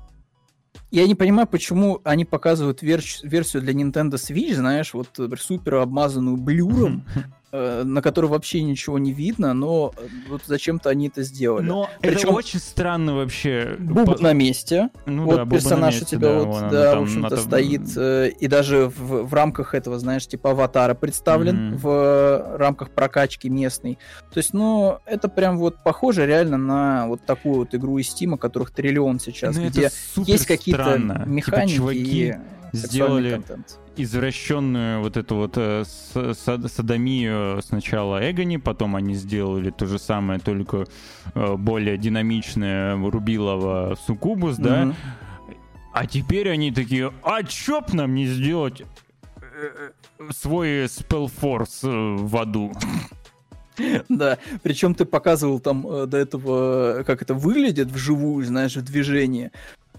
Я 0.91 1.07
не 1.07 1.15
понимаю, 1.15 1.47
почему 1.47 2.01
они 2.05 2.25
показывают 2.25 2.83
верч- 2.83 3.21
версию 3.23 3.63
для 3.63 3.73
Nintendo 3.73 4.13
Switch, 4.15 4.55
знаешь, 4.55 4.93
вот 4.93 5.09
супер 5.41 5.77
обмазанную 5.77 6.37
блюром, 6.37 7.07
Э, 7.15 7.21
на 7.53 8.01
который 8.01 8.31
вообще 8.31 8.63
ничего 8.63 8.99
не 8.99 9.13
видно, 9.13 9.53
но 9.53 9.93
э, 9.97 10.09
вот 10.29 10.43
зачем-то 10.47 10.89
они 10.89 11.09
это 11.09 11.23
сделали. 11.23 11.65
Но 11.65 11.91
Причем 12.01 12.31
это 12.31 12.39
очень 12.39 12.59
странно 12.59 13.15
вообще. 13.15 13.77
Буба 13.79 14.15
По... 14.15 14.23
на 14.23 14.33
месте. 14.33 14.89
Ну, 15.05 15.25
вот 15.25 15.37
да, 15.37 15.47
персонаж 15.47 15.95
месте, 15.95 16.17
у 16.17 16.19
тебя 16.19 16.29
да, 16.29 16.39
вот, 16.39 16.47
вон, 16.47 16.71
да, 16.71 16.93
там, 16.93 17.01
в 17.01 17.03
общем-то, 17.03 17.29
там... 17.29 17.39
стоит, 17.39 17.83
э, 17.97 18.31
и 18.31 18.49
даже 18.49 18.87
в, 18.87 19.25
в 19.25 19.35
рамках 19.35 19.75
этого, 19.75 19.99
знаешь, 19.99 20.27
типа 20.27 20.53
аватара 20.53 20.95
представлен 20.95 21.75
mm-hmm. 21.75 21.79
в 21.79 22.57
рамках 22.57 22.91
прокачки 22.91 23.51
местной. 23.51 23.99
То 24.33 24.39
есть, 24.39 24.55
ну, 24.55 24.99
это 25.05 25.29
прям 25.29 25.59
вот 25.59 25.77
похоже 25.85 26.27
реально 26.27 26.57
на 26.57 27.07
вот 27.07 27.27
такую 27.27 27.57
вот 27.57 27.75
игру 27.75 27.99
из 27.99 28.09
Steam, 28.15 28.39
которых 28.39 28.71
триллион 28.71 29.21
сейчас, 29.21 29.57
ну, 29.57 29.69
где 29.69 29.91
есть 30.17 30.47
какие-то 30.47 30.99
типа, 30.99 31.25
механики 31.27 31.73
типа, 31.73 31.77
чуваки... 31.77 32.29
и 32.73 32.77
сделали 32.77 33.33
контент. 33.33 33.79
Извращенную 33.97 35.01
вот 35.01 35.17
эту 35.17 35.37
вот 35.37 35.53
э, 35.57 35.85
садомию 35.85 37.63
сначала 37.63 38.31
Эгони, 38.31 38.57
потом 38.57 38.97
они 38.97 39.15
сделали 39.15 39.71
то 39.71 39.87
же 39.87 39.99
самое, 39.99 40.41
только 40.41 40.87
э, 41.35 41.57
более 41.57 41.99
динамичное 41.99 42.97
Рубилова 42.97 43.97
Сукубус, 44.07 44.59
mm-hmm. 44.59 44.63
да? 44.63 44.95
А 45.93 46.07
теперь 46.07 46.49
они 46.49 46.73
такие, 46.73 47.13
а 47.23 47.43
чё 47.43 47.81
б 47.81 47.89
нам 47.93 48.15
не 48.15 48.27
сделать 48.27 48.83
э, 49.37 49.91
свой 50.31 50.89
спелфорс 50.89 51.81
в 51.83 52.37
аду? 52.37 52.73
Да, 54.09 54.39
причем 54.63 54.95
ты 54.95 55.07
показывал 55.07 55.59
там 55.59 56.09
до 56.09 56.19
этого, 56.19 57.05
как 57.07 57.23
это 57.23 57.35
выглядит 57.35 57.91
вживую, 57.91 58.45
знаешь, 58.45 58.77
в 58.77 58.83
движении. 58.83 59.51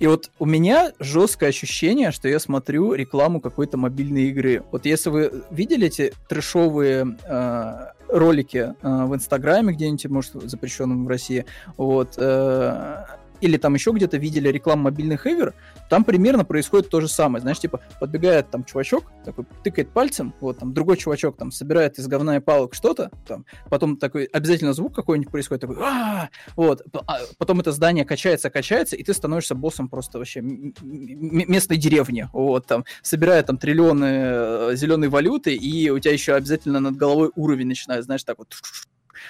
И 0.03 0.07
вот 0.07 0.31
у 0.37 0.45
меня 0.45 0.91
жесткое 0.99 1.47
ощущение, 1.47 2.11
что 2.11 2.27
я 2.27 2.37
смотрю 2.37 2.93
рекламу 2.93 3.39
какой-то 3.39 3.77
мобильной 3.77 4.23
игры. 4.23 4.61
Вот 4.69 4.85
если 4.85 5.09
вы 5.09 5.45
видели 5.49 5.87
эти 5.87 6.11
трешовые 6.27 7.17
э, 7.25 7.91
ролики 8.09 8.57
э, 8.57 8.73
в 8.81 9.15
Инстаграме 9.15 9.71
где-нибудь, 9.71 10.05
может, 10.07 10.33
запрещенном 10.43 11.05
в 11.05 11.07
России, 11.07 11.45
вот, 11.77 12.15
э, 12.17 13.05
или 13.43 13.57
там 13.57 13.73
еще 13.73 13.91
где-то 13.91 14.17
видели 14.17 14.47
рекламу 14.47 14.83
мобильных 14.83 15.27
игр, 15.27 15.53
там 15.89 16.05
примерно 16.05 16.45
происходит 16.45 16.89
то 16.89 17.01
же 17.01 17.09
самое. 17.09 17.41
Знаешь, 17.41 17.59
типа, 17.59 17.81
подбегает 17.99 18.49
там 18.49 18.63
чувачок, 18.63 19.11
такой 19.25 19.45
тыкает 19.63 19.89
пальцем, 19.89 20.33
вот 20.39 20.59
там 20.59 20.73
другой 20.73 20.95
чувачок 20.95 21.35
там 21.35 21.51
собирает 21.51 21.99
из 21.99 22.07
говна 22.07 22.37
и 22.37 22.39
палок 22.39 22.73
что-то, 22.73 23.11
там, 23.27 23.45
потом 23.69 23.97
такой 23.97 24.25
обязательно 24.25 24.73
звук 24.73 24.95
какой-нибудь 24.95 25.29
происходит, 25.29 25.61
такой, 25.61 25.77
а 25.81 26.29
вот, 26.55 26.83
а 27.05 27.19
потом 27.37 27.59
это 27.59 27.73
здание 27.73 28.05
качается, 28.05 28.49
качается, 28.49 28.95
и 28.95 29.03
ты 29.03 29.13
становишься 29.13 29.55
боссом 29.55 29.89
просто 29.89 30.19
вообще 30.19 30.41
местной 30.41 31.77
деревни, 31.77 32.29
вот, 32.31 32.65
там, 32.65 32.85
собирая 33.01 33.43
там 33.43 33.57
триллионы 33.57 34.05
э, 34.05 34.71
зеленой 34.75 35.09
валюты, 35.09 35.53
и 35.53 35.89
у 35.89 35.99
тебя 35.99 36.13
еще 36.13 36.35
обязательно 36.35 36.79
над 36.79 36.95
головой 36.95 37.31
уровень 37.35 37.67
начинает, 37.67 38.05
знаешь, 38.05 38.23
так 38.23 38.39
вот 38.39 38.55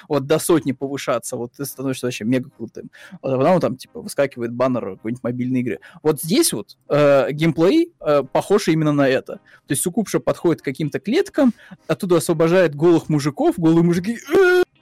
вот 0.08 0.26
до 0.26 0.40
сотни 0.40 0.72
повышаться, 0.72 1.36
вот 1.36 1.54
ты 1.54 1.66
становишься 1.66 2.08
вообще 2.08 2.24
мега 2.24 2.50
крутым. 2.56 2.90
Вот, 3.22 3.46
а 3.46 3.60
там, 3.60 3.78
типа, 3.78 4.02
выскакивает 4.02 4.54
баннер 4.54 4.96
какой-нибудь 4.96 5.24
мобильной 5.24 5.62
игры. 5.62 5.80
Вот 6.02 6.22
здесь 6.22 6.54
вот 6.54 6.78
э, 6.90 7.32
геймплей 7.32 7.94
э, 8.00 8.24
похож 8.32 8.68
именно 8.68 8.92
на 8.92 9.08
это. 9.08 9.34
То 9.36 9.72
есть 9.72 9.82
Сукупша 9.82 10.20
подходит 10.20 10.62
к 10.62 10.66
каким-то 10.66 11.00
клеткам, 11.00 11.54
оттуда 11.88 12.18
освобождает 12.18 12.76
голых 12.76 13.10
мужиков, 13.10 13.58
голые 13.58 13.84
мужики 13.84 14.18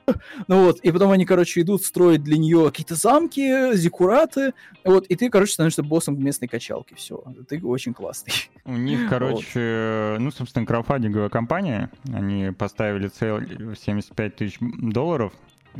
ну 0.47 0.65
вот, 0.65 0.79
и 0.79 0.91
потом 0.91 1.11
они, 1.11 1.25
короче, 1.25 1.61
идут 1.61 1.83
строить 1.83 2.23
для 2.23 2.37
нее 2.37 2.65
какие-то 2.69 2.95
замки, 2.95 3.75
зикураты, 3.75 4.53
вот, 4.83 5.05
и 5.07 5.15
ты, 5.15 5.29
короче, 5.29 5.53
становишься 5.53 5.83
боссом 5.83 6.21
местной 6.23 6.47
качалки, 6.47 6.93
все, 6.95 7.23
ты 7.47 7.63
очень 7.63 7.93
классный. 7.93 8.33
У 8.65 8.73
них, 8.73 9.09
короче, 9.09 10.11
вот. 10.13 10.19
ну, 10.21 10.31
собственно, 10.31 10.65
краудфандинговая 10.65 11.29
компания, 11.29 11.91
они 12.13 12.51
поставили 12.51 13.07
цель 13.07 13.75
75 13.75 14.35
тысяч 14.35 14.57
долларов, 14.59 15.33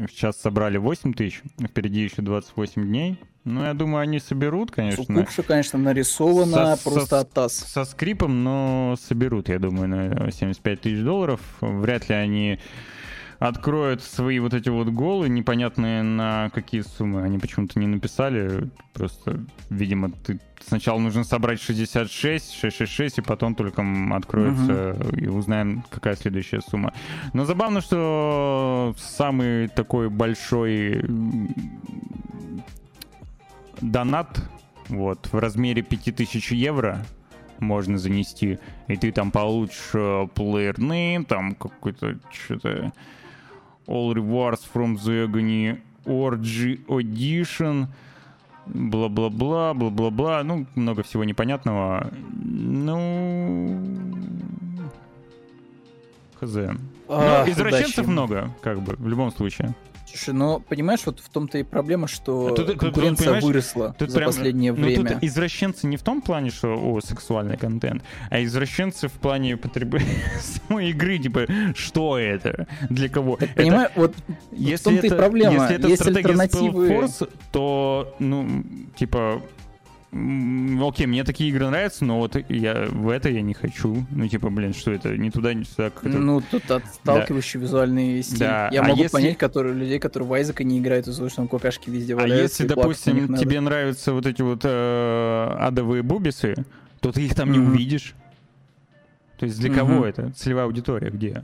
сейчас 0.09 0.39
собрали 0.39 0.77
8 0.77 1.13
тысяч, 1.13 1.41
впереди 1.59 2.01
еще 2.01 2.21
28 2.21 2.83
дней, 2.83 3.19
ну, 3.43 3.63
я 3.63 3.73
думаю, 3.73 4.01
они 4.01 4.19
соберут, 4.19 4.69
конечно. 4.69 5.03
Сукупша, 5.03 5.41
конечно, 5.41 5.79
нарисована 5.79 6.75
со, 6.75 6.83
просто 6.83 7.05
со, 7.07 7.19
от 7.21 7.31
таз. 7.31 7.55
Со 7.55 7.85
скрипом, 7.85 8.43
но 8.43 8.95
соберут, 9.01 9.49
я 9.49 9.57
думаю, 9.57 9.87
на 9.87 10.31
75 10.31 10.81
тысяч 10.81 11.03
долларов. 11.03 11.41
Вряд 11.59 12.07
ли 12.07 12.15
они 12.15 12.59
откроют 13.41 14.03
свои 14.03 14.37
вот 14.37 14.53
эти 14.53 14.69
вот 14.69 14.89
голы, 14.89 15.27
непонятные 15.27 16.03
на 16.03 16.51
какие 16.53 16.81
суммы. 16.81 17.23
Они 17.23 17.39
почему-то 17.39 17.79
не 17.79 17.87
написали. 17.87 18.69
Просто, 18.93 19.43
видимо, 19.71 20.11
ты 20.11 20.39
сначала 20.63 20.99
нужно 20.99 21.23
собрать 21.23 21.59
66, 21.59 22.53
666, 22.53 23.17
и 23.17 23.21
потом 23.23 23.55
только 23.55 23.83
откроется 24.11 24.91
угу. 24.91 25.15
и 25.17 25.27
узнаем, 25.27 25.83
какая 25.89 26.15
следующая 26.17 26.61
сумма. 26.61 26.93
Но 27.33 27.45
забавно, 27.45 27.81
что 27.81 28.93
самый 28.99 29.69
такой 29.69 30.11
большой 30.11 31.03
донат 33.81 34.39
вот, 34.87 35.29
в 35.31 35.39
размере 35.39 35.81
5000 35.81 36.51
евро 36.51 37.03
можно 37.57 37.97
занести, 37.97 38.59
и 38.87 38.97
ты 38.97 39.11
там 39.11 39.31
получишь 39.31 39.89
э, 39.93 40.27
name, 40.35 41.25
там 41.25 41.55
какой-то 41.55 42.19
что-то 42.31 42.91
All 43.87 44.13
rewards 44.13 44.63
from 44.63 44.95
the 44.95 45.23
Agony 45.25 45.77
Orgy 46.05 46.79
Audition. 46.87 47.87
Бла-бла-бла, 48.67 49.73
бла-бла-бла. 49.73 50.43
Ну, 50.43 50.65
много 50.75 51.03
всего 51.03 51.23
непонятного. 51.23 52.11
Ну... 52.31 53.79
Хз. 56.39 56.55
А, 57.09 57.43
ну, 57.45 57.51
извращенцев 57.51 58.07
много, 58.07 58.49
как 58.61 58.81
бы, 58.81 58.95
в 58.97 59.07
любом 59.07 59.31
случае. 59.31 59.75
Слушай, 60.11 60.33
но 60.33 60.59
понимаешь, 60.59 61.01
вот 61.05 61.21
в 61.21 61.29
том-то 61.29 61.57
и 61.57 61.63
проблема, 61.63 62.07
что 62.07 62.47
а 62.47 62.55
тут, 62.55 62.77
конкуренция 62.77 63.35
тут, 63.35 63.43
выросла 63.43 63.95
тут 63.97 64.09
за 64.09 64.17
прям, 64.17 64.29
последнее 64.29 64.73
ну, 64.73 64.83
время. 64.83 65.13
Тут 65.13 65.23
извращенцы 65.23 65.87
не 65.87 65.95
в 65.95 66.03
том 66.03 66.21
плане, 66.21 66.49
что 66.49 66.75
о, 66.75 66.99
сексуальный 66.99 67.57
контент, 67.57 68.03
а 68.29 68.43
извращенцы 68.43 69.07
в 69.07 69.13
плане 69.13 69.55
потребления 69.55 70.21
самой 70.67 70.89
игры, 70.89 71.17
типа, 71.17 71.45
что 71.75 72.17
это, 72.17 72.67
для 72.89 73.07
кого. 73.07 73.37
Так, 73.37 73.51
это, 73.51 73.61
понимаю, 73.61 73.89
вот 73.95 74.15
если 74.51 74.75
в 74.75 74.83
том-то 74.83 75.07
это, 75.07 75.15
и 75.15 75.17
проблема. 75.17 75.53
Если 75.53 75.75
это 75.75 75.87
Есть 75.87 76.01
стратегия 76.01 76.29
альтернативы... 76.29 76.89
Force, 76.89 77.29
то, 77.51 78.15
ну, 78.19 78.63
типа, 78.97 79.41
окей, 80.11 81.05
мне 81.05 81.23
такие 81.23 81.49
игры 81.49 81.67
нравятся, 81.67 82.03
но 82.03 82.19
вот 82.19 82.35
я 82.49 82.85
в 82.89 83.09
это 83.09 83.29
я 83.29 83.41
не 83.41 83.53
хочу. 83.53 84.05
Ну, 84.11 84.27
типа, 84.27 84.49
блин, 84.49 84.73
что 84.73 84.91
это? 84.91 85.17
Не 85.17 85.31
туда, 85.31 85.53
не 85.53 85.63
сюда. 85.63 85.87
Это... 85.87 86.09
Ну, 86.09 86.41
тут 86.41 86.69
отталкивающий 86.69 87.59
да. 87.59 87.65
визуальный 87.65 88.21
стиль. 88.21 88.39
Да. 88.39 88.69
Я 88.71 88.81
а 88.81 88.87
могу 88.89 89.03
если... 89.03 89.13
понять 89.13 89.37
которые, 89.37 89.73
людей, 89.73 89.99
которые 89.99 90.27
в 90.27 90.33
Айзека 90.33 90.63
не 90.63 90.79
играют 90.79 91.07
из-за 91.07 91.19
того, 91.19 91.29
что 91.29 91.37
там 91.37 91.47
какашки 91.47 91.89
везде 91.89 92.13
а 92.13 92.17
валяются. 92.17 92.63
А 92.63 92.65
если, 92.65 92.67
допустим, 92.67 93.35
тебе 93.35 93.61
нравятся 93.61 94.11
вот 94.11 94.25
эти 94.25 94.41
вот 94.41 94.61
э, 94.63 95.55
адовые 95.59 96.03
бубисы, 96.03 96.55
то 96.99 97.11
ты 97.11 97.25
их 97.25 97.33
там 97.33 97.49
mm-hmm. 97.49 97.53
не 97.53 97.59
увидишь. 97.59 98.15
То 99.39 99.45
есть 99.45 99.59
для 99.59 99.69
mm-hmm. 99.69 99.75
кого 99.75 100.05
это? 100.05 100.31
Целевая 100.31 100.65
аудитория 100.65 101.09
где? 101.09 101.43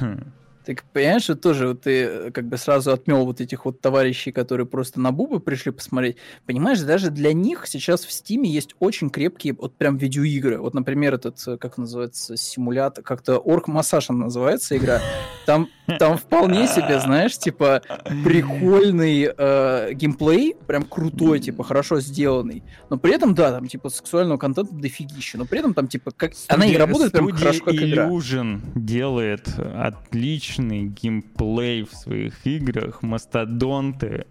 Хм. 0.00 0.24
Ты 0.64 0.78
понимаешь, 0.92 1.22
что 1.22 1.36
тоже 1.36 1.68
вот 1.68 1.82
ты 1.82 2.04
э, 2.04 2.30
как 2.30 2.46
бы 2.46 2.56
сразу 2.56 2.92
отмел 2.92 3.24
вот 3.24 3.40
этих 3.40 3.64
вот 3.64 3.80
товарищей, 3.80 4.32
которые 4.32 4.66
просто 4.66 5.00
на 5.00 5.12
бубы 5.12 5.40
пришли 5.40 5.72
посмотреть. 5.72 6.16
Понимаешь, 6.46 6.80
даже 6.80 7.10
для 7.10 7.32
них 7.32 7.66
сейчас 7.66 8.04
в 8.04 8.12
Стиме 8.12 8.50
есть 8.50 8.74
очень 8.80 9.10
крепкие 9.10 9.54
вот 9.54 9.76
прям 9.76 9.98
видеоигры. 9.98 10.58
Вот, 10.58 10.74
например, 10.74 11.14
этот, 11.14 11.42
э, 11.46 11.58
как 11.58 11.76
называется, 11.76 12.36
симулятор, 12.36 13.04
как-то 13.04 13.42
Орк 13.44 13.68
Массаж 13.68 14.08
называется 14.08 14.76
игра. 14.76 15.00
Там, 15.46 15.68
там 15.98 16.16
вполне 16.16 16.66
себе, 16.66 17.00
знаешь, 17.00 17.36
типа 17.38 17.82
прикольный 18.24 19.30
э, 19.36 19.92
геймплей, 19.92 20.54
прям 20.66 20.84
крутой, 20.84 21.40
типа 21.40 21.64
хорошо 21.64 22.00
сделанный. 22.00 22.62
Но 22.90 22.98
при 22.98 23.14
этом, 23.14 23.34
да, 23.34 23.52
там 23.52 23.66
типа 23.66 23.88
сексуального 23.88 24.38
контента 24.38 24.74
дофигища. 24.74 25.38
Но 25.38 25.46
при 25.46 25.58
этом 25.58 25.74
там 25.74 25.88
типа 25.88 26.10
как... 26.10 26.34
Студия, 26.34 26.54
Она 26.54 26.66
не 26.66 26.76
работает 26.76 27.12
прям 27.12 27.30
хорошо, 27.30 27.64
как 27.64 27.74
игра. 27.74 28.08
Illusion 28.08 28.60
делает 28.74 29.48
отлично 29.58 30.14
отличный 30.14 30.84
геймплей 30.84 31.84
в 31.84 31.92
своих 31.92 32.46
играх, 32.46 33.02
мастодонты. 33.02 34.26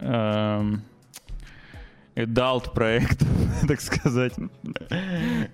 Эм, 0.00 0.82
adult 2.18 2.72
проект, 2.74 3.24
так 3.68 3.80
сказать. 3.80 4.34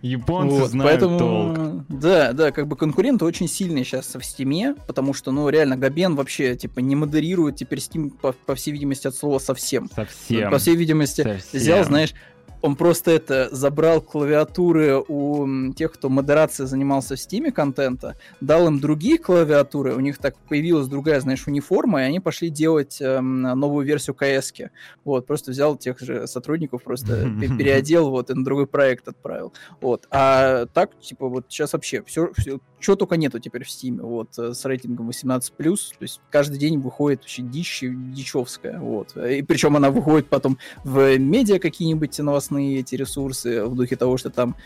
Японцы 0.03 0.61
вот, 0.61 0.71
знают 0.71 1.01
поэтому, 1.01 1.19
толк. 1.19 1.85
Да, 1.89 2.33
да, 2.33 2.51
как 2.51 2.67
бы 2.67 2.77
конкуренты 2.77 3.25
очень 3.25 3.49
сильные 3.49 3.85
сейчас 3.85 4.15
в 4.15 4.19
Steam, 4.19 4.79
потому 4.87 5.15
что, 5.15 5.31
ну, 5.31 5.49
реально, 5.49 5.77
Габен 5.77 6.17
вообще, 6.17 6.57
типа, 6.57 6.81
не 6.81 6.97
модерирует 6.97 7.57
теперь 7.57 7.79
Steam, 7.79 8.11
по, 8.11 8.33
по 8.33 8.55
всей 8.55 8.73
видимости, 8.73 9.07
от 9.07 9.15
слова 9.15 9.39
совсем. 9.39 9.91
Совсем. 9.95 10.51
По 10.51 10.59
всей 10.59 10.77
видимости, 10.77 11.23
совсем. 11.23 11.61
взял, 11.61 11.85
знаешь, 11.85 12.15
он 12.65 12.77
просто 12.77 13.11
это 13.11 13.51
забрал 13.55 14.01
клавиатуры 14.01 14.99
у 15.07 15.75
тех, 15.75 15.93
кто 15.93 16.09
модерацией 16.09 16.67
занимался 16.67 17.15
в 17.15 17.21
стиме 17.21 17.53
контента, 17.53 18.17
дал 18.41 18.67
им 18.69 18.81
другие 18.81 19.19
клавиатуры, 19.19 19.95
у 19.95 20.01
них 20.01 20.17
так 20.17 20.35
появилась 20.49 20.87
другая, 20.87 21.21
знаешь, 21.21 21.47
униформа, 21.47 22.01
и 22.01 22.07
они 22.07 22.21
пошли 22.21 22.49
делать 22.49 23.03
э, 23.03 23.21
новую 23.21 23.85
версию 23.85 24.15
КС. 24.15 24.51
-ки. 24.51 24.71
Вот, 25.05 25.27
просто 25.27 25.51
взял 25.51 25.77
тех 25.77 26.01
же 26.01 26.27
сотрудников, 26.27 26.83
просто 26.83 27.31
переодел, 27.59 28.09
вот, 28.09 28.31
и 28.31 28.35
на 28.35 28.43
другой 28.43 28.67
проект 28.67 29.09
отправил. 29.09 29.53
Вот. 29.83 30.07
А 30.11 30.65
так, 30.73 30.99
типа, 31.01 31.29
вот 31.29 31.45
сейчас 31.51 31.75
вообще 31.75 32.03
все, 32.03 32.33
все 32.35 32.61
чего 32.85 32.97
только 32.97 33.17
нету 33.17 33.39
теперь 33.41 33.65
в 33.65 33.69
Steam, 33.69 34.01
вот, 34.01 34.39
э, 34.39 34.53
с 34.53 34.65
рейтингом 34.65 35.11
18+, 35.11 35.41
то 35.59 36.03
есть 36.03 36.21
каждый 36.31 36.59
день 36.59 36.79
выходит 36.79 37.21
вообще 37.21 37.43
дичь, 37.43 37.81
дичевская, 37.83 38.79
вот. 38.79 39.17
И 39.17 39.43
причем 39.43 39.77
она 39.77 39.91
выходит 39.91 40.29
потом 40.29 40.59
в 40.85 41.19
медиа 41.19 41.59
какие-нибудь 41.59 42.19
новостные 42.19 42.54
эти 42.59 42.95
ресурсы, 42.95 43.65
в 43.65 43.75
духе 43.75 43.97
того, 43.97 44.17
что 44.17 44.31
там 44.31 44.57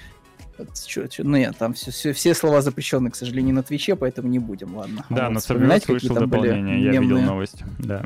Чё, 0.87 1.07
чё, 1.07 1.23
ну 1.23 1.37
нет, 1.37 1.57
там 1.57 1.73
все, 1.73 1.93
все, 1.93 2.13
все 2.13 2.35
слова 2.35 2.63
запрещены, 2.63 3.11
к 3.11 3.17
сожалению, 3.17 3.55
на 3.55 3.63
Твиче, 3.63 3.95
поэтому 3.95 4.29
не 4.29 4.41
будем, 4.41 4.77
ладно. 4.77 5.05
Да, 5.09 5.29
вот, 5.29 5.35
но 5.35 5.39
Surveillance 5.39 5.85
вышел 5.87 6.17
дополнение, 6.17 6.83
я 6.83 7.01
видел 7.01 7.21
новость, 7.21 7.63
да. 7.79 8.03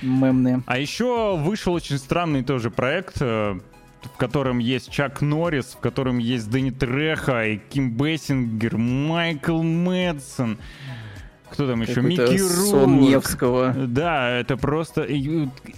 Мемные. 0.00 0.62
А 0.66 0.78
еще 0.78 1.36
вышел 1.36 1.74
очень 1.74 1.98
странный 1.98 2.42
тоже 2.42 2.70
проект, 2.70 3.20
э, 3.20 3.60
в 4.02 4.16
котором 4.16 4.58
есть 4.58 4.90
Чак 4.90 5.20
Норрис, 5.20 5.66
в 5.76 5.78
котором 5.78 6.18
есть 6.18 6.50
Дэнни 6.50 6.70
Треха 6.70 7.46
и 7.46 7.58
Ким 7.58 7.90
Бессингер, 7.90 8.76
Майкл 8.78 9.62
Мэтсон. 9.62 10.58
Кто 11.52 11.66
там 11.66 11.82
еще? 11.82 12.00
Микки 12.00 12.38
Сон 12.38 13.00
Невского. 13.00 13.74
Да, 13.74 14.30
это 14.30 14.56
просто... 14.56 15.02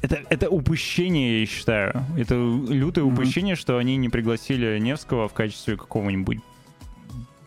Это, 0.03 0.21
это 0.31 0.49
упущение, 0.49 1.41
я 1.41 1.47
считаю. 1.47 2.05
Это 2.17 2.35
лютое 2.35 3.05
mm-hmm. 3.05 3.13
упущение, 3.13 3.57
что 3.57 3.79
они 3.79 3.97
не 3.97 4.09
пригласили 4.09 4.79
Невского 4.79 5.29
в 5.29 5.33
качестве 5.33 5.77
какого-нибудь 5.77 6.39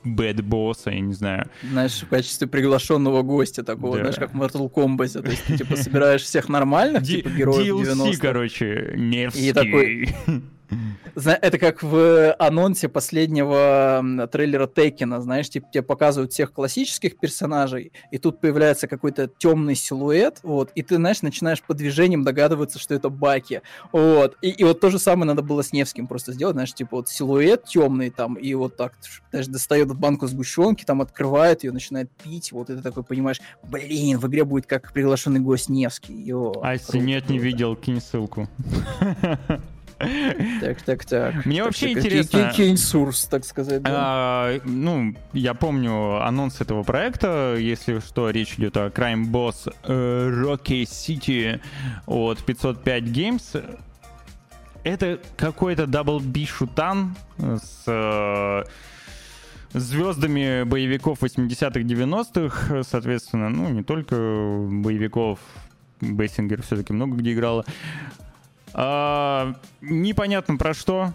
бэд 0.04 0.42
босса, 0.42 0.92
я 0.92 1.00
не 1.00 1.14
знаю. 1.14 1.50
Знаешь, 1.64 2.02
в 2.02 2.08
качестве 2.08 2.48
приглашенного 2.48 3.22
гостя 3.22 3.64
такого, 3.64 3.98
да. 3.98 4.04
знаешь, 4.04 4.16
как 4.16 4.34
в 4.34 4.42
Mortal 4.42 4.72
Kombat. 4.72 5.22
То 5.22 5.30
есть 5.30 5.44
ты, 5.46 5.58
типа, 5.58 5.76
собираешь 5.76 6.24
всех 6.24 6.50
нормальных, 6.50 7.04
типа, 7.04 7.30
героев 7.30 7.76
DLC, 7.76 7.84
90 7.84 8.22
короче, 8.22 8.94
Невский. 8.96 9.50
И 9.50 9.54
такой... 9.54 10.10
Это 11.16 11.58
как 11.58 11.82
в 11.84 12.34
анонсе 12.34 12.90
последнего 12.90 14.28
трейлера 14.32 14.68
Текина, 14.68 15.22
знаешь, 15.22 15.50
типа 15.50 15.68
тебе 15.72 15.84
показывают 15.84 16.34
всех 16.34 16.54
классических 16.54 17.18
персонажей, 17.18 17.92
и 18.12 18.18
тут 18.18 18.40
появляется 18.40 18.88
какой-то 18.88 19.28
темный 19.28 19.76
силуэт, 19.76 20.40
вот, 20.44 20.72
и 20.76 20.84
ты, 20.84 20.96
знаешь, 20.96 21.22
начинаешь 21.22 21.62
по 21.62 21.74
движениям 21.74 22.24
догадываться, 22.24 22.80
что 22.80 22.94
это 22.94 23.10
Баки, 23.10 23.62
вот, 23.92 24.38
и, 24.42 24.50
и 24.50 24.64
вот 24.64 24.80
то 24.80 24.90
же 24.90 25.00
самое 25.00 25.26
надо 25.28 25.42
было 25.42 25.62
с 25.62 25.74
Невским 25.74 26.08
просто 26.08 26.34
сделать, 26.34 26.56
знаешь, 26.56 26.74
типа 26.74 26.98
вот 26.98 27.10
силуэт 27.10 27.66
темный 27.66 28.10
там, 28.10 28.36
и 28.36 28.54
вот 28.54 28.76
так, 28.78 28.94
знаешь, 29.32 29.48
достает 29.48 29.94
банку 29.96 30.28
сгущенки, 30.28 30.84
там 30.86 31.02
открывает 31.02 31.64
ее, 31.64 31.72
начинает 31.72 32.12
пить, 32.24 32.52
вот, 32.52 32.70
и 32.70 32.76
ты 32.76 32.82
такой 32.82 33.04
понимаешь, 33.04 33.42
блин, 33.64 34.20
в 34.20 34.28
игре 34.28 34.44
будет 34.44 34.66
как 34.66 34.94
приглашенный 34.94 35.40
гость 35.40 35.70
Невский, 35.70 36.14
йо. 36.14 36.54
Ася, 36.62 36.98
нет, 37.00 37.30
не 37.30 37.40
видел, 37.40 37.76
кинь 37.76 38.02
ссылку. 38.02 38.48
Так, 39.98 40.82
так, 40.84 41.06
так. 41.06 41.46
Мне 41.46 41.64
вообще 41.64 41.92
интересно... 41.92 42.52
Кейн 42.56 42.78
Сурс, 42.78 43.26
так 43.26 43.46
сказать. 43.46 43.82
А, 43.86 44.60
ну, 44.66 45.16
я 45.34 45.54
помню 45.54 46.24
анонс 46.24 46.62
этого 46.62 46.84
проекта, 46.84 47.56
если 47.58 48.00
что, 48.00 48.30
речь 48.30 48.56
идет 48.56 48.78
о 48.78 48.88
Crime 48.88 49.26
Boss 49.26 49.74
э, 49.84 50.44
Rocky 50.44 50.84
City 50.84 51.60
от 52.06 52.44
505 52.44 53.04
Games. 53.04 53.80
Это 54.84 55.20
какой-то 55.36 55.84
Double 55.84 56.22
B 56.22 56.46
шутан 56.46 57.16
с 57.38 57.84
э, 57.88 58.64
звездами 59.74 60.64
боевиков 60.64 61.22
80-х, 61.22 61.80
90-х, 61.80 62.84
соответственно, 62.84 63.50
ну, 63.50 63.70
не 63.70 63.84
только 63.84 64.16
боевиков, 64.16 65.40
Бессингер 66.02 66.62
все-таки 66.62 66.94
много 66.94 67.18
где 67.18 67.34
играла. 67.34 67.66
А, 68.80 69.56
непонятно 69.82 70.56
про 70.56 70.76
что. 70.76 71.12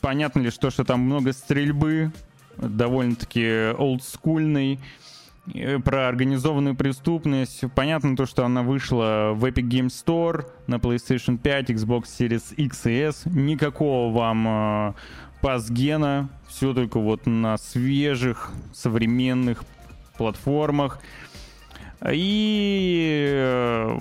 Понятно 0.00 0.40
ли, 0.40 0.50
что, 0.50 0.70
что 0.70 0.82
там 0.82 1.00
много 1.00 1.34
стрельбы, 1.34 2.10
довольно-таки 2.56 3.72
олдскульный, 3.76 4.80
э, 5.52 5.78
про 5.80 6.08
организованную 6.08 6.74
преступность. 6.74 7.64
Понятно 7.74 8.16
то, 8.16 8.24
что 8.24 8.46
она 8.46 8.62
вышла 8.62 9.32
в 9.34 9.44
Epic 9.44 9.68
Game 9.68 9.88
Store 9.88 10.46
на 10.66 10.76
PlayStation 10.76 11.36
5, 11.36 11.70
Xbox 11.70 12.04
Series 12.18 12.54
X 12.54 12.86
и 12.86 12.98
S. 12.98 13.22
Никакого 13.26 14.10
вам 14.10 14.48
э, 14.48 14.92
пасгена. 15.42 16.30
Все 16.48 16.72
только 16.72 16.98
вот 16.98 17.26
на 17.26 17.58
свежих, 17.58 18.52
современных 18.72 19.64
платформах. 20.16 21.00
И 22.06 23.28
э, 23.32 23.98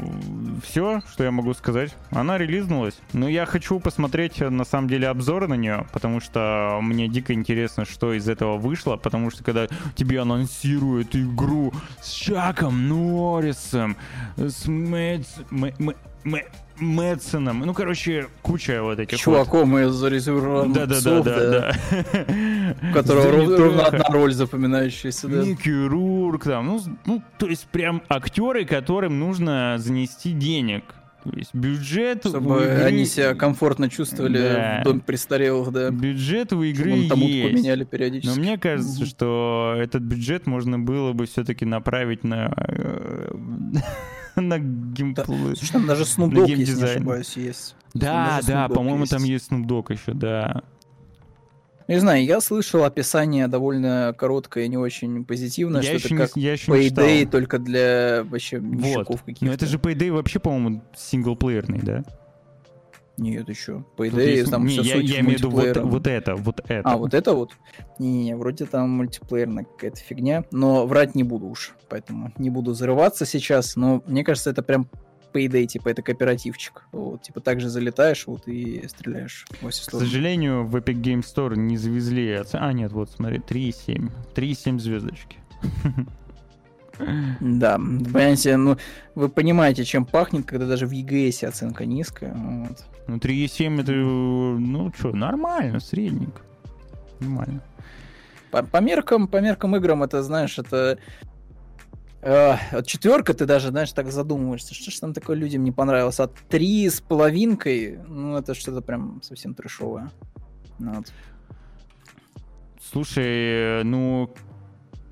все, 0.63 1.01
что 1.11 1.23
я 1.23 1.31
могу 1.31 1.53
сказать. 1.53 1.95
Она 2.11 2.37
релизнулась. 2.37 2.99
Но 3.13 3.27
я 3.27 3.45
хочу 3.45 3.79
посмотреть, 3.79 4.39
на 4.39 4.65
самом 4.65 4.87
деле, 4.87 5.07
обзоры 5.07 5.47
на 5.47 5.55
нее, 5.55 5.87
потому 5.91 6.19
что 6.19 6.79
мне 6.81 7.07
дико 7.07 7.33
интересно, 7.33 7.85
что 7.85 8.13
из 8.13 8.29
этого 8.29 8.57
вышло, 8.57 8.97
потому 8.97 9.31
что 9.31 9.43
когда 9.43 9.67
тебе 9.95 10.21
анонсируют 10.21 11.15
игру 11.15 11.73
с 12.01 12.11
Чаком 12.11 12.87
Норрисом, 12.87 13.97
с 14.35 14.67
Мэтс... 14.67 15.39
Мэтсоном. 16.79 17.59
Ну, 17.61 17.73
короче, 17.73 18.27
куча 18.41 18.83
вот 18.83 18.99
этих 18.99 19.17
Чуваком 19.17 19.71
вот. 19.71 19.79
из 19.79 19.99
да, 19.99 20.85
да, 20.85 20.85
да, 20.85 21.21
да, 21.21 21.21
да, 21.21 21.49
да. 21.49 22.27
У 22.81 22.93
которого 22.93 23.57
ровно 23.57 23.85
одна 23.85 24.05
роль 24.09 24.33
запоминающаяся, 24.33 25.27
да. 25.27 25.43
Микки 25.43 25.69
Рурк 25.69 26.43
там. 26.45 26.67
Ну, 26.67 26.81
ну, 27.05 27.23
то 27.37 27.47
есть 27.47 27.67
прям 27.67 28.01
актеры, 28.09 28.65
которым 28.65 29.19
нужно 29.19 29.75
занести 29.77 30.31
денег. 30.31 30.83
То 31.23 31.37
есть 31.37 31.53
бюджет 31.53 32.25
Чтобы 32.25 32.63
игры... 32.63 32.83
они 32.83 33.05
себя 33.05 33.33
комфортно 33.33 33.89
чувствовали 33.89 34.37
да. 34.37 34.79
в 34.81 34.83
доме 34.85 35.01
престарелых, 35.01 35.71
да. 35.71 35.89
Бюджет 35.89 36.53
у 36.53 36.63
игры 36.63 36.91
есть. 36.91 37.13
меняли 37.13 37.83
периодически. 37.83 38.33
Но 38.33 38.41
мне 38.41 38.57
кажется, 38.57 39.05
что 39.05 39.75
этот 39.77 40.03
бюджет 40.03 40.47
можно 40.47 40.79
было 40.79 41.13
бы 41.13 41.25
все-таки 41.25 41.65
направить 41.65 42.23
на 42.23 42.53
э, 42.55 43.31
на 44.35 44.59
геймплей. 44.59 45.55
Слушай, 45.55 45.71
там 45.73 45.87
даже 45.87 46.03
Snoop 46.03 46.31
Dogg, 46.31 46.49
если 46.49 46.75
не 46.75 46.83
ошибаюсь, 46.83 47.35
есть. 47.35 47.75
Да, 47.93 48.39
да, 48.45 48.69
по-моему, 48.69 49.05
там 49.05 49.23
есть 49.23 49.51
Snoop 49.51 49.65
Dogg 49.65 49.93
еще, 49.93 50.13
да. 50.13 50.63
Не 51.88 51.99
знаю, 51.99 52.26
я 52.26 52.41
слышал 52.41 52.84
описание 52.84 53.47
довольно 53.47 54.14
короткое 54.18 54.65
и 54.65 54.68
не 54.68 54.77
очень 54.77 55.23
позитивное, 55.23 55.81
я 55.81 55.97
что 55.97 56.07
это 56.07 56.18
как 56.18 56.35
не, 56.35 56.43
я 56.43 56.51
еще 56.53 56.72
Payday 56.72 57.30
только 57.30 57.59
для 57.59 58.23
вообще 58.26 58.59
вот. 58.59 59.07
каких-то. 59.07 59.45
Но 59.45 59.53
это 59.53 59.65
же 59.65 59.77
Payday 59.77 60.11
вообще, 60.11 60.39
по-моему, 60.39 60.84
синглплеерный, 60.95 61.80
да? 61.80 62.03
Нет, 63.18 63.49
еще. 63.49 63.84
По 63.95 64.07
идее, 64.07 64.38
есть... 64.38 64.51
там 64.51 64.65
не, 64.65 64.73
все 64.73 64.81
я, 64.81 64.95
суть 64.95 65.09
я 65.09 65.19
имею 65.22 65.38
в 65.38 65.39
виду 65.39 65.49
вот, 65.49 65.77
вот 65.77 66.07
это, 66.07 66.35
вот 66.35 66.59
это. 66.68 66.88
А, 66.88 66.97
вот 66.97 67.14
это 67.15 67.34
вот? 67.34 67.51
Не-не-не, 67.97 68.35
вроде 68.35 68.65
там 68.65 68.89
мультиплеерная 68.91 69.64
какая-то 69.64 69.97
фигня, 69.97 70.43
но 70.51 70.85
врать 70.85 71.15
не 71.15 71.23
буду 71.23 71.47
уж, 71.47 71.73
поэтому 71.89 72.31
не 72.38 72.51
буду 72.51 72.73
зарываться 72.73 73.26
сейчас, 73.26 73.76
но 73.76 74.03
мне 74.05 74.23
кажется, 74.23 74.51
это 74.51 74.61
прям 74.61 74.88
Payday, 75.33 75.65
типа, 75.65 75.89
это 75.89 76.01
кооперативчик. 76.01 76.83
Вот, 76.91 77.21
типа, 77.23 77.39
так 77.41 77.59
же 77.59 77.69
залетаешь, 77.69 78.27
вот, 78.27 78.47
и 78.47 78.87
стреляешь 78.87 79.45
во 79.61 79.69
все 79.69 79.83
стороны. 79.83 80.05
К 80.05 80.07
сожалению, 80.07 80.65
в 80.65 80.75
Epic 80.75 81.01
Game 81.01 81.21
Store 81.21 81.55
не 81.55 81.77
завезли... 81.77 82.41
А, 82.53 82.73
нет, 82.73 82.91
вот, 82.91 83.11
смотри, 83.11 83.39
3,7. 83.39 84.11
3,7 84.35 84.79
звездочки. 84.79 85.37
Да, 87.39 87.75
понимаете, 87.75 88.57
ну, 88.57 88.77
вы 89.13 89.29
понимаете, 89.29 89.85
чем 89.85 90.03
пахнет, 90.03 90.47
когда 90.47 90.65
даже 90.65 90.87
в 90.87 90.91
EGS 90.91 91.45
оценка 91.45 91.85
низкая. 91.85 92.33
Вот. 92.33 92.85
Ну, 93.07 93.17
3,7 93.17 93.81
это, 93.81 93.91
ну, 93.91 94.91
что, 94.97 95.15
нормально, 95.15 95.79
средненько. 95.79 96.41
Нормально. 97.19 97.61
По, 98.51 98.63
по 98.63 98.77
меркам, 98.77 99.27
по 99.27 99.37
меркам 99.37 99.75
играм 99.75 100.03
это, 100.03 100.23
знаешь, 100.23 100.57
это 100.57 100.97
э, 102.27 102.83
четверка, 102.83 103.33
ты 103.33 103.45
даже, 103.45 103.69
знаешь, 103.69 103.91
так 103.91 104.11
задумываешься, 104.11 104.73
что 104.73 104.91
ж 104.91 104.99
там 104.99 105.13
такое 105.13 105.35
людям 105.35 105.63
не 105.63 105.71
понравилось. 105.71 106.19
А 106.19 106.27
три 106.27 106.89
с 106.89 107.01
половинкой, 107.01 107.99
ну, 108.07 108.37
это 108.37 108.53
что-то 108.53 108.81
прям 108.81 109.21
совсем 109.23 109.53
трешовое. 109.53 110.11
Ну 110.79 110.93
вот. 110.93 111.13
Слушай, 112.91 113.83
ну, 113.83 114.33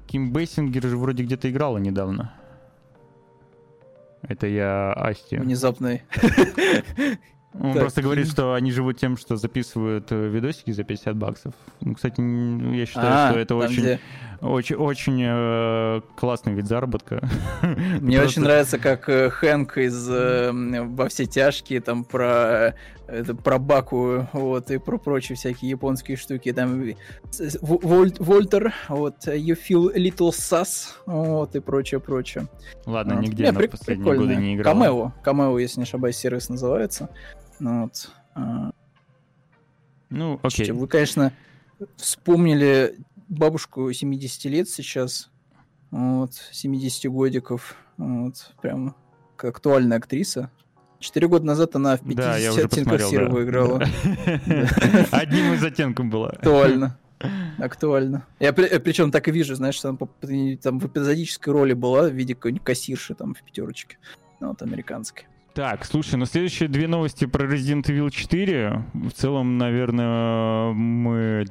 Ким 0.07 0.31
Бейсингер 0.31 0.83
же 0.83 0.97
вроде 0.97 1.23
где-то 1.23 1.49
играла 1.49 1.77
недавно. 1.77 2.33
Это 4.21 4.47
я 4.47 4.93
Асти. 4.93 5.37
Внезапный. 5.37 6.03
Он 7.59 7.73
так, 7.73 7.83
просто 7.83 8.01
говорит, 8.01 8.27
что 8.27 8.53
они 8.53 8.71
живут 8.71 8.97
тем, 8.97 9.15
что 9.15 9.37
записывают 9.37 10.11
э, 10.11 10.27
видосики 10.27 10.71
за 10.71 10.83
50 10.83 11.15
баксов. 11.15 11.53
Ну, 11.79 11.95
кстати, 11.95 12.19
я 12.19 12.85
считаю, 12.85 13.13
а, 13.13 13.29
что 13.29 13.39
это 13.39 13.55
очень, 13.55 13.81
где... 13.81 13.99
очень, 14.41 14.75
очень 14.75 15.21
э, 15.23 16.01
классный 16.15 16.53
вид 16.53 16.67
заработка. 16.67 17.27
Мне 17.61 18.17
просто... 18.17 18.39
очень 18.39 18.41
нравится, 18.43 18.77
как 18.77 19.09
э, 19.09 19.29
Хэнк 19.29 19.77
из 19.77 20.09
э, 20.09 20.51
«Во 20.51 21.07
все 21.09 21.25
тяжкие» 21.25 21.81
там 21.81 22.03
про, 22.03 22.75
это, 23.07 23.35
про 23.35 23.59
Баку 23.59 24.27
вот, 24.33 24.71
и 24.71 24.77
про 24.77 24.97
прочие 24.97 25.35
всякие 25.35 25.71
японские 25.71 26.17
штуки. 26.17 26.51
Там 26.51 26.83
Воль, 27.61 28.13
Вольтер, 28.19 28.73
вот, 28.89 29.27
You 29.27 29.57
feel 29.57 29.93
little 29.95 30.31
sus, 30.31 30.87
вот, 31.05 31.55
и 31.55 31.59
прочее, 31.59 31.99
прочее. 31.99 32.47
Ладно, 32.85 33.15
вот. 33.15 33.23
нигде 33.23 33.51
на 33.51 33.67
последние 33.67 34.15
годы 34.15 34.35
не 34.35 34.55
играл. 34.55 34.73
Камео, 34.73 35.13
Камео, 35.23 35.59
если 35.59 35.79
не 35.79 35.83
ошибаюсь, 35.83 36.17
сервис 36.17 36.49
называется. 36.49 37.09
Вот. 37.59 38.11
А. 38.33 38.71
Ну, 40.09 40.39
окей. 40.43 40.71
Вы, 40.71 40.87
конечно, 40.87 41.31
вспомнили 41.97 42.95
бабушку 43.27 43.91
70 43.91 44.45
лет 44.45 44.69
сейчас, 44.69 45.30
вот, 45.91 46.34
70 46.52 47.11
годиков, 47.11 47.76
вот, 47.97 48.53
прям 48.61 48.95
актуальная 49.38 49.97
актриса. 49.97 50.52
Четыре 50.99 51.27
года 51.27 51.45
назад 51.45 51.76
она 51.76 51.97
в 51.97 52.02
50 52.02 52.15
да, 52.18 52.38
я 52.38 52.52
уже 52.52 52.64
оттенков 52.64 53.02
серого 53.03 53.35
да. 53.35 53.43
играла. 53.43 53.77
Одним 55.11 55.53
из 55.53 55.64
оттенков 55.64 56.06
была. 56.07 56.30
Актуально. 56.30 56.97
Актуально. 57.60 58.26
Я 58.39 58.53
при, 58.53 58.80
причем 58.80 59.11
так 59.11 59.27
и 59.27 59.31
вижу, 59.31 59.56
знаешь, 59.56 59.80
там, 59.80 59.97
там 59.97 60.80
в 60.80 60.88
эпизодической 60.88 61.53
роли 61.53 61.73
была 61.73 62.10
в 62.10 62.14
виде 62.14 62.34
какой-нибудь 62.35 62.65
кассирши 62.65 63.14
там 63.14 63.34
в 63.34 63.43
пятерочке. 63.43 63.97
Ну, 64.39 64.49
вот 64.49 64.61
американской. 64.61 65.27
Так, 65.53 65.85
слушай, 65.85 66.15
ну 66.15 66.26
следующие 66.26 66.68
две 66.68 66.88
новости 66.88 67.26
про 67.26 67.45
Resident 67.45 67.84
Evil 67.84 68.10
4. 68.10 68.84
В 68.93 69.11
целом, 69.11 69.57
наверное, 69.57 70.73
мы 70.73 71.45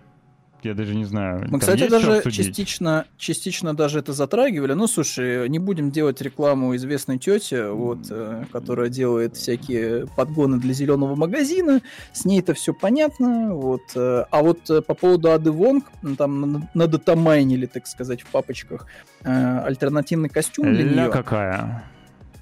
я 0.64 0.74
даже 0.74 0.94
не 0.94 1.04
знаю. 1.04 1.46
Мы, 1.48 1.58
кстати, 1.60 1.88
даже 1.88 2.22
частично, 2.30 3.06
частично 3.16 3.74
даже 3.74 3.98
это 3.98 4.12
затрагивали. 4.12 4.72
Ну, 4.74 4.86
слушай, 4.86 5.48
не 5.48 5.58
будем 5.58 5.90
делать 5.90 6.20
рекламу 6.20 6.74
известной 6.76 7.18
тете, 7.18 7.68
вот, 7.68 8.06
э, 8.10 8.44
которая 8.52 8.88
делает 8.88 9.36
всякие 9.36 10.06
подгоны 10.16 10.58
для 10.58 10.72
зеленого 10.72 11.14
магазина. 11.14 11.80
С 12.12 12.24
ней 12.24 12.40
это 12.40 12.54
все 12.54 12.72
понятно. 12.72 13.54
Вот. 13.54 13.82
Э, 13.94 14.24
а 14.30 14.42
вот 14.42 14.68
э, 14.70 14.82
по 14.82 14.94
поводу 14.94 15.30
Ады 15.32 15.50
Вонг, 15.50 15.84
там 16.18 16.68
надотамайнили, 16.74 17.66
так 17.66 17.86
сказать, 17.86 18.22
в 18.22 18.26
папочках 18.26 18.86
альтернативный 19.22 20.28
костюм 20.28 20.74
для 20.74 20.84
нее. 20.84 21.10
какая 21.10 21.84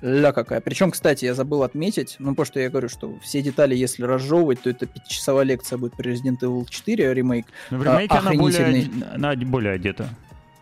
ля 0.03 0.33
какая. 0.33 0.61
Причем, 0.61 0.91
кстати, 0.91 1.25
я 1.25 1.35
забыл 1.35 1.63
отметить, 1.63 2.17
ну, 2.19 2.31
потому 2.31 2.47
что 2.47 2.61
я 2.61 2.69
говорю, 2.69 2.89
что 2.89 3.19
все 3.21 3.41
детали, 3.41 3.75
если 3.75 4.03
разжевывать, 4.05 4.61
то 4.63 4.71
это 4.71 4.87
пятичасовая 4.87 5.45
лекция 5.45 5.79
будет 5.79 5.95
про 5.95 6.11
Resident 6.11 6.41
Evil 6.41 6.67
4 6.69 7.15
ремейк. 7.15 7.47
Но 7.71 7.79
в 7.79 7.85
ремейке 7.85 8.15
а, 8.15 8.19
она, 8.19 8.33
более, 8.35 8.91
она 9.15 9.35
более 9.37 9.73
одета. 9.73 10.09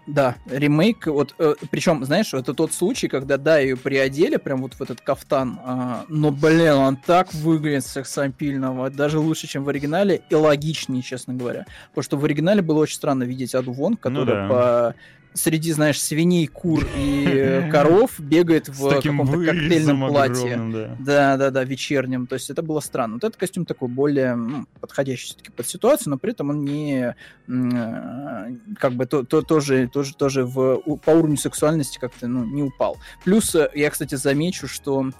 Да, 0.06 0.36
ремейк, 0.46 1.06
вот, 1.06 1.34
э, 1.38 1.54
причем, 1.70 2.04
знаешь, 2.04 2.34
это 2.34 2.52
тот 2.52 2.72
случай, 2.72 3.06
когда, 3.06 3.36
да, 3.36 3.58
ее 3.58 3.76
приодели 3.76 4.36
прям 4.36 4.62
вот 4.62 4.74
в 4.74 4.80
этот 4.80 5.00
кафтан, 5.00 5.60
э, 5.64 5.94
но, 6.08 6.32
блин, 6.32 6.72
он 6.72 6.96
так 6.96 7.32
выглядит 7.32 7.86
сексапильного, 7.86 8.90
даже 8.90 9.20
лучше, 9.20 9.46
чем 9.46 9.62
в 9.62 9.68
оригинале, 9.68 10.22
и 10.28 10.34
логичнее, 10.34 11.02
честно 11.02 11.34
говоря. 11.34 11.64
Потому 11.90 12.02
что 12.02 12.16
в 12.16 12.24
оригинале 12.24 12.60
было 12.60 12.80
очень 12.80 12.96
странно 12.96 13.22
видеть 13.22 13.54
Аду 13.54 13.72
Вон, 13.72 13.96
которая 13.96 14.48
ну, 14.48 14.48
да. 14.48 14.92
по 15.29 15.29
среди, 15.34 15.72
знаешь, 15.72 16.00
свиней, 16.00 16.46
кур 16.46 16.86
и 16.96 17.24
э, 17.26 17.70
коров 17.72 18.18
бегает 18.18 18.68
в 18.68 18.88
каком-то 18.88 19.32
коктейльном 19.32 20.08
платье. 20.08 20.56
да. 20.56 20.96
да, 20.98 21.36
да, 21.36 21.50
да, 21.50 21.64
вечернем. 21.64 22.26
То 22.26 22.34
есть 22.34 22.50
это 22.50 22.62
было 22.62 22.80
странно. 22.80 23.14
Вот 23.14 23.24
этот 23.24 23.38
костюм 23.38 23.64
такой 23.64 23.88
более 23.88 24.34
ну, 24.34 24.66
подходящий 24.80 25.26
все-таки 25.26 25.50
под 25.50 25.66
ситуацию, 25.66 26.10
но 26.10 26.18
при 26.18 26.32
этом 26.32 26.50
он 26.50 26.64
не 26.64 27.14
э, 27.48 28.56
как 28.78 28.94
бы 28.94 29.06
то, 29.06 29.22
то, 29.22 29.42
тоже, 29.42 29.88
тоже, 29.88 30.14
тоже 30.14 30.44
в, 30.44 30.78
по 31.04 31.10
уровню 31.10 31.36
сексуальности 31.36 31.98
как-то 31.98 32.26
ну, 32.26 32.44
не 32.44 32.62
упал. 32.62 32.98
Плюс 33.24 33.54
э, 33.54 33.70
я, 33.74 33.90
кстати, 33.90 34.14
замечу, 34.14 34.68
что 34.68 35.10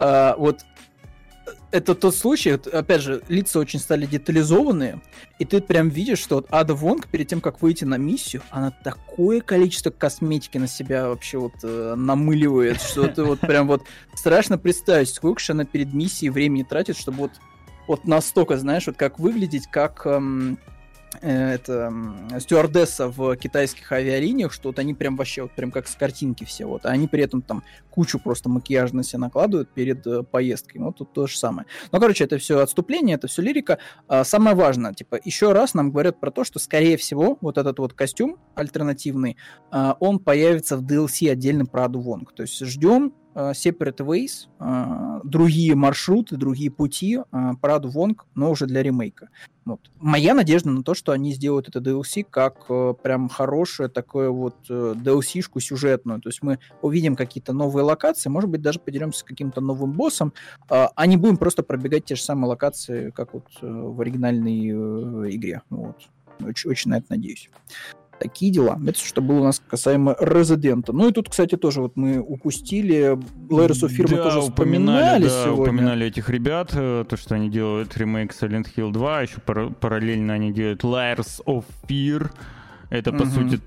вот 0.00 0.60
это 1.70 1.94
тот 1.94 2.14
случай, 2.14 2.50
опять 2.50 3.02
же, 3.02 3.22
лица 3.28 3.58
очень 3.58 3.78
стали 3.78 4.06
детализованные, 4.06 5.00
и 5.38 5.44
ты 5.44 5.60
прям 5.60 5.88
видишь, 5.88 6.18
что 6.18 6.36
вот 6.36 6.46
Ада 6.50 6.74
Вонг 6.74 7.08
перед 7.08 7.28
тем, 7.28 7.40
как 7.40 7.62
выйти 7.62 7.84
на 7.84 7.96
миссию, 7.96 8.42
она 8.50 8.70
такое 8.70 9.40
количество 9.40 9.90
косметики 9.90 10.58
на 10.58 10.66
себя 10.66 11.08
вообще 11.08 11.38
вот 11.38 11.54
э, 11.62 11.94
намыливает, 11.96 12.80
что 12.80 13.04
это 13.04 13.24
вот 13.24 13.40
прям 13.40 13.66
вот 13.66 13.82
страшно 14.14 14.58
представить, 14.58 15.10
сколько 15.10 15.40
же 15.40 15.52
она 15.52 15.64
перед 15.64 15.92
миссией 15.92 16.30
времени 16.30 16.62
тратит, 16.62 16.96
чтобы 16.96 17.18
вот 17.18 17.32
вот 17.86 18.06
настолько, 18.06 18.58
знаешь, 18.58 18.86
вот 18.86 18.96
как 18.96 19.18
выглядеть, 19.18 19.66
как 19.66 20.04
эм, 20.04 20.58
это 21.20 21.92
стюардесса 22.38 23.08
в 23.08 23.36
китайских 23.36 23.90
авиалиниях, 23.92 24.52
что 24.52 24.68
вот 24.68 24.78
они 24.78 24.94
прям 24.94 25.16
вообще 25.16 25.42
вот 25.42 25.52
прям 25.52 25.70
как 25.70 25.88
с 25.88 25.94
картинки 25.94 26.44
все, 26.44 26.66
вот, 26.66 26.86
а 26.86 26.90
они 26.90 27.08
при 27.08 27.22
этом 27.22 27.42
там 27.42 27.62
кучу 27.90 28.18
просто 28.18 28.48
макияжа 28.48 28.94
на 28.94 29.02
себя 29.02 29.20
накладывают 29.20 29.70
перед 29.70 30.06
э, 30.06 30.22
поездкой, 30.22 30.80
ну, 30.80 30.92
тут 30.92 31.12
то 31.12 31.26
же 31.26 31.36
самое. 31.36 31.66
Ну, 31.90 31.98
короче, 31.98 32.24
это 32.24 32.38
все 32.38 32.60
отступление, 32.60 33.16
это 33.16 33.26
все 33.26 33.42
лирика. 33.42 33.78
А, 34.06 34.22
самое 34.22 34.54
важное, 34.54 34.94
типа, 34.94 35.18
еще 35.24 35.52
раз 35.52 35.74
нам 35.74 35.90
говорят 35.90 36.20
про 36.20 36.30
то, 36.30 36.44
что, 36.44 36.58
скорее 36.58 36.96
всего, 36.96 37.38
вот 37.40 37.58
этот 37.58 37.78
вот 37.78 37.94
костюм 37.94 38.36
альтернативный, 38.54 39.36
а, 39.70 39.96
он 39.98 40.20
появится 40.20 40.76
в 40.76 40.84
DLC 40.84 41.30
отдельно 41.30 41.66
про 41.66 41.86
Аду 41.86 42.00
Вонг, 42.00 42.32
то 42.32 42.42
есть 42.42 42.64
ждем 42.64 43.12
Э, 43.27 43.27
separate 43.38 43.98
Ways, 43.98 44.48
э, 44.58 45.20
другие 45.24 45.74
маршруты, 45.74 46.36
другие 46.36 46.70
пути, 46.70 47.18
э, 47.18 47.50
Параду 47.60 47.88
Вонг, 47.88 48.26
но 48.34 48.50
уже 48.50 48.66
для 48.66 48.82
ремейка. 48.82 49.28
Вот. 49.64 49.80
Моя 50.00 50.34
надежда 50.34 50.70
на 50.70 50.82
то, 50.82 50.94
что 50.94 51.12
они 51.12 51.32
сделают 51.32 51.68
это 51.68 51.80
DLC 51.80 52.24
как 52.28 52.66
прям 53.02 53.28
хорошее 53.28 53.90
такое 53.90 54.30
вот 54.30 54.56
DLC-шку 54.68 55.60
сюжетную. 55.60 56.20
То 56.22 56.30
есть 56.30 56.42
мы 56.42 56.58
увидим 56.80 57.16
какие-то 57.16 57.52
новые 57.52 57.84
локации, 57.84 58.30
может 58.30 58.48
быть, 58.48 58.62
даже 58.62 58.80
поделимся 58.80 59.20
с 59.20 59.22
каким-то 59.22 59.60
новым 59.60 59.92
боссом, 59.92 60.32
а 60.70 61.06
не 61.06 61.18
будем 61.18 61.36
просто 61.36 61.62
пробегать 61.62 62.06
те 62.06 62.16
же 62.16 62.22
самые 62.22 62.48
локации, 62.48 63.10
как 63.10 63.34
вот 63.34 63.44
в 63.60 64.00
оригинальной 64.00 64.70
игре. 65.34 65.60
Вот. 65.68 65.96
Очень, 66.42 66.70
очень 66.70 66.90
на 66.90 66.96
это 66.96 67.06
надеюсь. 67.10 67.50
Такие 68.18 68.52
дела. 68.52 68.78
Это 68.86 68.98
что 68.98 69.20
было 69.20 69.40
у 69.40 69.44
нас 69.44 69.62
касаемо 69.66 70.16
Резидента. 70.18 70.92
Ну 70.92 71.08
и 71.08 71.12
тут, 71.12 71.28
кстати, 71.28 71.56
тоже 71.56 71.80
вот 71.80 71.96
мы 71.96 72.20
упустили. 72.20 73.18
Of 73.48 73.96
Fear 73.96 74.16
да, 74.16 74.22
тоже 74.24 74.40
вспоминали 74.40 75.24
да, 75.24 75.44
сегодня. 75.44 75.62
упоминали 75.62 76.06
этих 76.06 76.28
ребят, 76.30 76.70
э, 76.74 77.04
то, 77.08 77.16
что 77.16 77.34
они 77.34 77.48
делают 77.48 77.96
ремейк 77.96 78.32
Silent 78.32 78.66
Hill 78.76 78.92
2, 78.92 79.22
еще 79.22 79.40
пар- 79.40 79.70
параллельно 79.70 80.34
они 80.34 80.52
делают 80.52 80.82
Layers 80.82 81.42
of 81.46 81.64
Fear. 81.88 82.30
Это, 82.90 83.12
по 83.12 83.22
угу. 83.22 83.30
сути, 83.30 83.60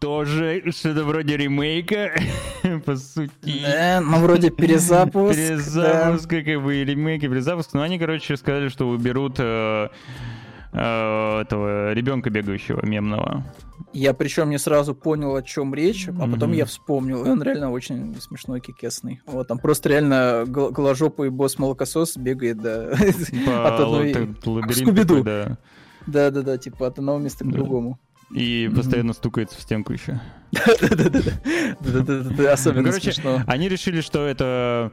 тоже 0.00 0.62
что-то 0.70 1.04
вроде 1.04 1.36
ремейка, 1.36 2.12
по 2.84 2.96
сути. 2.96 3.32
Да, 3.62 4.00
ну 4.00 4.18
вроде 4.20 4.50
перезапуск. 4.50 5.36
Перезапуск, 5.36 6.28
да. 6.28 6.42
как 6.42 6.62
бы, 6.62 6.84
ремейк 6.84 7.22
и 7.22 7.28
перезапуск. 7.28 7.72
Но 7.74 7.82
они, 7.82 7.98
короче, 7.98 8.36
сказали, 8.36 8.68
что 8.68 8.88
уберут 8.88 9.36
э, 9.38 9.88
Э, 10.76 11.40
этого 11.40 11.94
ребенка 11.94 12.28
бегающего 12.28 12.84
мемного. 12.84 13.44
Я 13.94 14.12
причем 14.12 14.50
не 14.50 14.58
сразу 14.58 14.94
понял, 14.94 15.34
о 15.34 15.42
чем 15.42 15.74
речь, 15.74 16.06
а 16.08 16.28
потом 16.28 16.52
mm-hmm. 16.52 16.56
я 16.56 16.64
вспомнил. 16.66 17.24
И 17.24 17.30
он 17.30 17.42
реально 17.42 17.70
очень 17.70 18.14
смешной, 18.20 18.60
кикесный. 18.60 19.22
Вот 19.26 19.48
там 19.48 19.58
просто 19.58 19.88
реально 19.88 20.44
гл- 20.46 20.70
голожопый 20.70 21.30
босс-молокосос 21.30 22.18
бегает, 22.18 22.58
да. 22.58 22.90
По 23.46 23.68
от 23.68 23.80
одной... 23.80 24.12
Скубиду. 24.74 25.24
Да. 25.24 25.58
Да, 26.06 26.30
да, 26.30 26.42
да, 26.42 26.58
типа 26.58 26.88
от 26.88 26.98
одного 26.98 27.18
места 27.18 27.44
к 27.44 27.50
другому. 27.50 27.98
И 28.34 28.70
постоянно 28.74 29.14
стукается 29.14 29.56
в 29.56 29.62
стенку 29.62 29.92
еще. 29.92 30.20
Да-да-да. 30.52 32.52
Особенно 32.52 32.92
смешно. 32.92 33.42
Они 33.46 33.68
решили, 33.68 34.02
что 34.02 34.26
это 34.26 34.86
Э, 34.86 34.90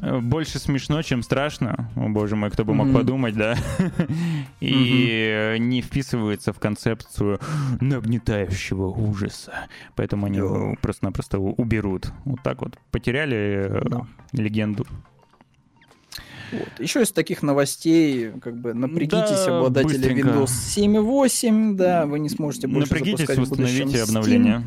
больше 0.00 0.58
смешно, 0.58 1.02
чем 1.02 1.22
страшно. 1.22 1.90
О 1.96 2.08
боже 2.08 2.36
мой, 2.36 2.50
кто 2.50 2.64
бы 2.64 2.74
мог 2.74 2.88
mm-hmm. 2.88 2.94
подумать, 2.94 3.34
да? 3.34 3.56
И 4.60 4.72
mm-hmm. 4.72 5.58
не 5.58 5.80
вписывается 5.80 6.52
в 6.52 6.58
концепцию 6.58 7.40
нагнетающего 7.80 8.88
ужаса. 8.88 9.68
Поэтому 9.94 10.26
они 10.26 10.38
его 10.38 10.76
просто-напросто 10.80 11.38
уберут. 11.38 12.12
Вот 12.24 12.42
так 12.42 12.62
вот. 12.62 12.78
Потеряли. 12.90 13.68
Э, 13.70 13.82
легенду. 14.32 14.86
Вот. 16.52 16.68
Еще 16.78 17.02
из 17.02 17.10
таких 17.10 17.42
новостей, 17.42 18.30
как 18.40 18.56
бы 18.56 18.72
напрягитесь, 18.72 19.46
да, 19.46 19.58
обладатели 19.58 19.96
быстренько. 19.96 20.28
Windows 20.28 20.44
7.8, 20.46 21.74
да, 21.74 22.06
вы 22.06 22.20
не 22.20 22.28
сможете 22.28 22.68
больше 22.68 22.92
Напрягитесь, 22.92 23.26
запускать 23.26 23.38
установите 23.38 24.02
обновление. 24.02 24.62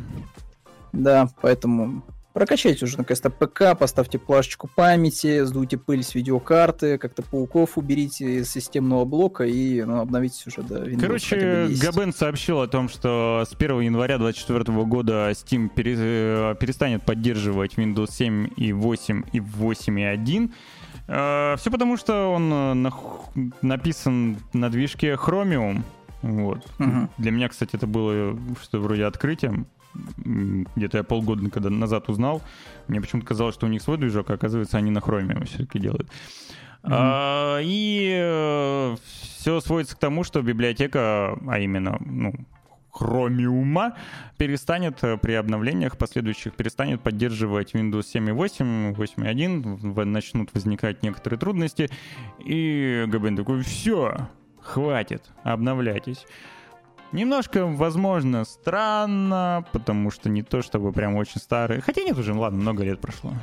Да, 0.92 1.30
поэтому 1.42 2.04
Прокачайте 2.34 2.86
уже 2.86 2.98
наконец-то 2.98 3.32
ПК, 3.32 3.78
поставьте 3.78 4.20
плашечку 4.20 4.70
памяти, 4.76 5.44
сдуйте 5.46 5.78
пыль 5.78 6.04
с 6.04 6.14
видеокарты, 6.14 7.00
как-то 7.00 7.24
пауков 7.24 7.76
уберите 7.76 8.38
из 8.38 8.52
системного 8.52 9.04
блока 9.04 9.46
и 9.46 9.82
ну, 9.82 10.00
обновите 10.00 10.44
уже 10.46 10.62
до 10.62 10.84
Windows 10.84 11.00
Короче, 11.02 11.70
Габен 11.82 12.14
сообщил 12.14 12.62
о 12.62 12.68
том, 12.68 12.88
что 12.88 13.44
с 13.50 13.56
1 13.56 13.80
января 13.82 14.20
2024 14.20 14.86
года 14.86 15.32
Steam 15.32 15.72
э, 15.76 16.56
перестанет 16.60 17.04
поддерживать 17.04 17.74
Windows 17.76 18.12
7 18.12 18.50
и 18.56 18.74
8 18.74 19.24
и 19.34 19.40
8.1. 19.40 20.52
Uh, 21.08 21.58
все 21.58 21.72
потому, 21.72 21.98
что 21.98 22.32
он 22.32 22.50
на, 22.50 22.94
написан 23.64 24.38
на 24.54 24.70
движке 24.70 25.14
Chromium. 25.14 25.82
Вот. 26.22 26.64
Uh-huh. 26.78 27.10
Для 27.18 27.32
меня, 27.32 27.50
кстати, 27.50 27.76
это 27.76 27.88
было 27.88 28.38
что 28.62 28.80
вроде 28.80 29.06
открытием 29.06 29.66
где-то 29.96 30.98
я 30.98 31.04
полгода 31.04 31.50
когда 31.50 31.70
назад 31.70 32.10
узнал, 32.10 32.42
мне 32.88 33.02
почему-то 33.02 33.28
казалось, 33.28 33.56
что 33.56 33.66
у 33.66 33.70
них 33.70 33.82
свой 33.82 33.98
движок, 33.98 34.30
а 34.30 34.34
оказывается, 34.34 34.78
они 34.78 34.92
на 34.92 35.02
хроме 35.02 35.44
все-таки 35.46 35.80
делают. 35.80 36.08
Mm-hmm. 36.84 36.90
А, 36.92 37.60
и 37.62 38.18
э, 38.18 38.96
все 39.34 39.60
сводится 39.60 39.96
к 39.96 40.00
тому, 40.00 40.24
что 40.24 40.42
библиотека, 40.42 41.38
а 41.48 41.60
именно, 41.60 41.98
ну, 42.00 42.34
Chromium 42.98 43.94
перестанет 44.38 45.04
э, 45.04 45.18
при 45.18 45.34
обновлениях 45.34 45.98
последующих 45.98 46.54
перестанет 46.54 47.02
поддерживать 47.02 47.74
Windows 47.74 48.06
7.8, 48.14 48.96
8.1, 48.96 50.06
начнут 50.06 50.54
возникать 50.54 51.04
некоторые 51.04 51.40
трудности, 51.40 51.90
и 52.40 53.06
Габен 53.08 53.36
такой, 53.36 53.62
все, 53.62 54.30
хватит, 54.62 55.30
обновляйтесь. 55.44 56.26
Немножко, 57.12 57.66
возможно, 57.66 58.46
странно, 58.46 59.66
потому 59.72 60.12
что 60.12 60.30
не 60.30 60.44
то 60.44 60.62
чтобы 60.62 60.92
прям 60.92 61.16
очень 61.16 61.42
старый. 61.42 61.82
Хотя 61.82 62.04
нет 62.04 62.18
уже, 62.18 62.34
ладно, 62.34 62.60
много 62.60 62.84
лет 62.84 63.00
прошло. 63.00 63.34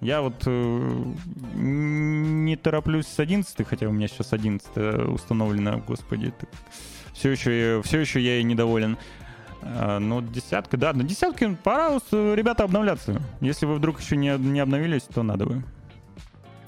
Я 0.00 0.20
вот 0.20 0.42
э, 0.44 1.04
не 1.54 2.56
тороплюсь 2.56 3.06
с 3.06 3.18
11, 3.18 3.66
хотя 3.66 3.88
у 3.88 3.92
меня 3.92 4.08
сейчас 4.08 4.34
11 4.34 5.08
установлено, 5.08 5.82
господи. 5.86 6.34
Все 7.14 7.30
еще, 7.30 7.80
все 7.82 8.00
еще 8.00 8.20
я 8.20 8.38
и 8.38 8.42
недоволен. 8.42 8.98
А, 9.62 9.98
но 9.98 10.20
десятка, 10.20 10.76
да, 10.76 10.92
на 10.92 11.04
десятке 11.04 11.48
пора, 11.48 11.98
ребята, 12.12 12.64
обновляться. 12.64 13.22
Если 13.40 13.64
вы 13.64 13.76
вдруг 13.76 14.00
еще 14.00 14.16
не, 14.16 14.36
не 14.36 14.60
обновились, 14.60 15.04
то 15.04 15.22
надо 15.22 15.46
вы. 15.46 15.62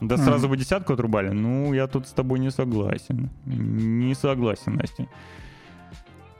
Да 0.01 0.17
сразу 0.17 0.49
бы 0.49 0.57
десятку 0.57 0.93
отрубали. 0.93 1.31
Ну, 1.31 1.73
я 1.73 1.87
тут 1.87 2.07
с 2.07 2.13
тобой 2.13 2.39
не 2.39 2.51
согласен. 2.51 3.31
Не 3.45 4.15
согласен, 4.15 4.75
Настя. 4.77 5.09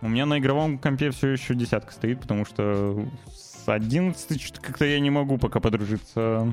У 0.03 0.09
меня 0.09 0.27
на 0.27 0.39
игровом 0.39 0.79
компе 0.79 1.11
все 1.11 1.29
еще 1.29 1.55
десятка 1.55 1.93
стоит, 1.93 2.21
потому 2.21 2.45
что 2.45 3.07
с 3.33 3.69
11 3.69 4.41
что-то 4.41 4.61
как-то 4.61 4.85
я 4.85 5.01
не 5.01 5.11
могу 5.11 5.39
пока 5.39 5.61
подружиться. 5.61 6.53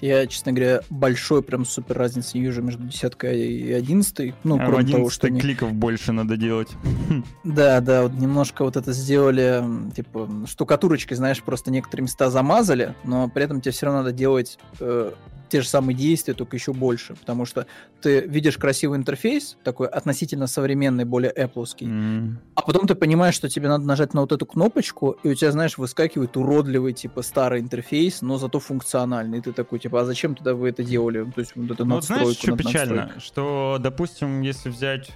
Я, 0.00 0.26
честно 0.26 0.52
говоря, 0.52 0.80
большой 0.88 1.42
прям 1.42 1.66
супер 1.66 1.98
разницы 1.98 2.38
не 2.38 2.44
вижу 2.44 2.62
между 2.62 2.84
десяткой 2.84 3.38
и 3.38 3.72
одиннадцатой. 3.72 4.34
Ну, 4.44 4.58
а 4.58 4.64
кроме 4.64 4.90
того, 4.90 5.10
что 5.10 5.28
кликов 5.28 5.74
больше 5.74 6.12
надо 6.12 6.36
делать. 6.36 6.70
Да, 7.44 7.80
да, 7.80 8.04
вот 8.04 8.12
немножко 8.12 8.64
вот 8.64 8.76
это 8.76 8.92
сделали, 8.92 9.62
типа, 9.94 10.28
штукатурочкой, 10.46 11.16
знаешь, 11.16 11.42
просто 11.42 11.70
некоторые 11.70 12.04
места 12.04 12.30
замазали, 12.30 12.94
но 13.04 13.28
при 13.28 13.44
этом 13.44 13.60
тебе 13.60 13.72
все 13.72 13.86
равно 13.86 14.02
надо 14.02 14.12
делать 14.12 14.58
э, 14.78 15.12
те 15.50 15.60
же 15.60 15.68
самые 15.68 15.96
действия, 15.96 16.34
только 16.34 16.56
еще 16.56 16.72
больше, 16.72 17.14
потому 17.14 17.44
что 17.44 17.66
ты 18.00 18.20
видишь 18.20 18.56
красивый 18.56 18.98
интерфейс, 18.98 19.56
такой 19.64 19.88
относительно 19.88 20.46
современный, 20.46 21.04
более 21.04 21.32
Apple, 21.32 21.64
mm. 21.64 22.34
а 22.54 22.62
потом 22.62 22.86
ты 22.86 22.94
понимаешь, 22.94 23.34
что 23.34 23.48
тебе 23.48 23.68
надо 23.68 23.84
нажать 23.84 24.14
на 24.14 24.22
вот 24.22 24.32
эту 24.32 24.46
кнопочку, 24.46 25.16
и 25.22 25.28
у 25.28 25.34
тебя, 25.34 25.52
знаешь, 25.52 25.76
выскакивает 25.78 26.36
уродливый, 26.36 26.92
типа, 26.92 27.22
старый 27.22 27.60
интерфейс, 27.60 28.22
но 28.22 28.38
зато 28.38 28.60
функциональный. 28.60 29.38
И 29.38 29.40
ты 29.42 29.52
такой, 29.52 29.78
типа, 29.78 30.00
а 30.00 30.04
зачем 30.04 30.34
тогда 30.34 30.54
вы 30.54 30.68
это 30.70 30.82
делали? 30.82 31.24
То 31.24 31.40
есть 31.40 31.52
вот 31.56 31.70
это 31.70 31.84
ну, 31.84 32.00
знаешь, 32.00 32.36
что 32.36 32.56
печально? 32.56 33.12
Что, 33.18 33.78
допустим, 33.80 34.42
если 34.42 34.70
взять 34.70 35.10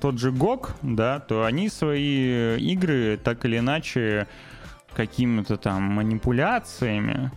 тот 0.00 0.18
же 0.18 0.30
GOG, 0.30 0.70
да, 0.82 1.20
то 1.20 1.44
они 1.44 1.68
свои 1.68 2.56
игры 2.58 3.18
так 3.22 3.44
или 3.44 3.58
иначе 3.58 4.26
какими-то 4.94 5.56
там 5.56 5.82
манипуляциями 5.82 7.30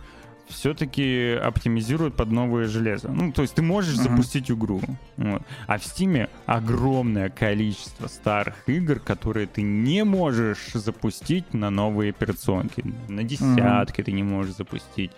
все-таки 0.48 1.32
оптимизируют 1.32 2.16
под 2.16 2.30
новое 2.30 2.66
железо. 2.66 3.08
Ну, 3.08 3.32
то 3.32 3.42
есть 3.42 3.54
ты 3.54 3.62
можешь 3.62 3.96
uh-huh. 3.96 4.10
запустить 4.10 4.50
игру. 4.50 4.80
Вот. 5.16 5.42
А 5.66 5.78
в 5.78 5.84
Стиме 5.84 6.28
огромное 6.46 7.30
количество 7.30 8.06
старых 8.08 8.68
игр, 8.68 9.00
которые 9.00 9.46
ты 9.46 9.62
не 9.62 10.04
можешь 10.04 10.72
запустить 10.74 11.54
на 11.54 11.70
новые 11.70 12.10
операционки. 12.10 12.84
На 13.08 13.24
десятки 13.24 14.00
uh-huh. 14.00 14.04
ты 14.04 14.12
не 14.12 14.22
можешь 14.22 14.56
запустить, 14.56 15.12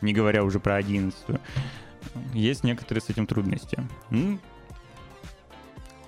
не 0.00 0.12
говоря 0.12 0.44
уже 0.44 0.60
про 0.60 0.76
одиннадцатую. 0.76 1.40
Есть 2.34 2.64
некоторые 2.64 3.02
с 3.02 3.08
этим 3.08 3.26
трудности. 3.26 3.78
Ну, 4.10 4.38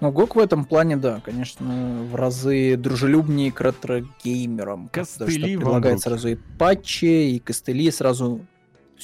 ну, 0.01 0.11
ГОК 0.11 0.37
в 0.37 0.39
этом 0.39 0.67
плане, 0.67 0.99
да, 0.99 1.23
конечно, 1.25 2.05
в 2.11 2.15
разы 2.15 2.77
дружелюбнее 2.77 3.51
к 3.51 3.61
ретро-геймерам. 3.61 4.89
Костыли 4.89 5.57
предлагает 5.57 6.01
сразу 6.01 6.29
и 6.29 6.35
патчи, 6.59 7.35
и 7.37 7.39
костыли 7.39 7.91
сразу 7.91 8.45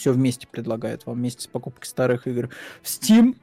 все 0.01 0.12
вместе 0.12 0.47
предлагает 0.47 1.05
вам 1.05 1.16
вместе 1.16 1.43
с 1.43 1.47
покупкой 1.47 1.86
старых 1.86 2.27
игр. 2.27 2.48
В 2.82 2.86
Steam 2.86 3.36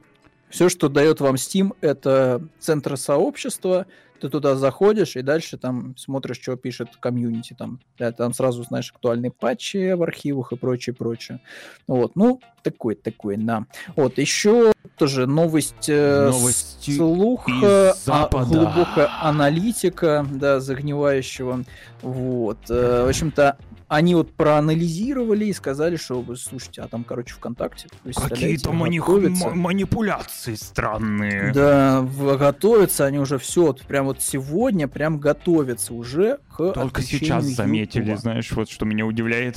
все, 0.50 0.68
что 0.68 0.88
дает 0.88 1.20
вам 1.20 1.36
Steam, 1.36 1.76
это 1.80 2.42
центр 2.58 2.96
сообщества, 2.96 3.86
ты 4.20 4.28
туда 4.28 4.56
заходишь 4.56 5.14
и 5.14 5.22
дальше 5.22 5.56
там 5.56 5.96
смотришь, 5.96 6.40
что 6.40 6.56
пишет 6.56 6.88
комьюнити. 6.98 7.54
Там, 7.56 7.78
да, 7.96 8.10
там 8.10 8.32
сразу 8.32 8.64
знаешь 8.64 8.90
актуальные 8.90 9.30
патчи 9.30 9.92
в 9.92 10.02
архивах 10.02 10.52
и 10.52 10.56
прочее, 10.56 10.96
прочее. 10.96 11.40
Вот, 11.86 12.16
ну, 12.16 12.40
такой, 12.62 12.94
такой, 12.94 13.36
да. 13.36 13.64
Вот, 13.96 14.18
еще 14.18 14.72
тоже 14.96 15.26
новость, 15.26 15.88
э, 15.88 16.30
Новости 16.30 16.96
слух, 16.96 17.46
а, 17.62 18.28
глубокая 18.44 19.08
аналитика, 19.22 20.26
да, 20.30 20.60
загнивающего. 20.60 21.64
Вот, 22.02 22.58
э, 22.68 23.04
в 23.04 23.08
общем-то, 23.08 23.56
они 23.88 24.14
вот 24.14 24.34
проанализировали 24.34 25.46
и 25.46 25.52
сказали, 25.54 25.96
что, 25.96 26.22
слушайте, 26.36 26.82
а 26.82 26.88
там, 26.88 27.04
короче, 27.04 27.34
ВКонтакте... 27.34 27.88
Какие-то 28.14 28.72
мани... 28.72 29.00
манипуляции 29.00 30.54
странные. 30.56 31.52
Да, 31.54 32.06
готовятся 32.38 33.06
они 33.06 33.18
уже 33.18 33.38
все, 33.38 33.66
вот 33.68 33.82
прям 33.82 34.04
вот 34.04 34.20
сегодня 34.20 34.88
прям 34.88 35.18
готовятся 35.18 35.94
уже 35.94 36.38
к 36.54 36.72
Только 36.72 37.00
сейчас 37.00 37.44
заметили, 37.44 38.10
YouTube. 38.10 38.20
знаешь, 38.20 38.52
вот 38.52 38.68
что 38.68 38.84
меня 38.84 39.06
удивляет. 39.06 39.56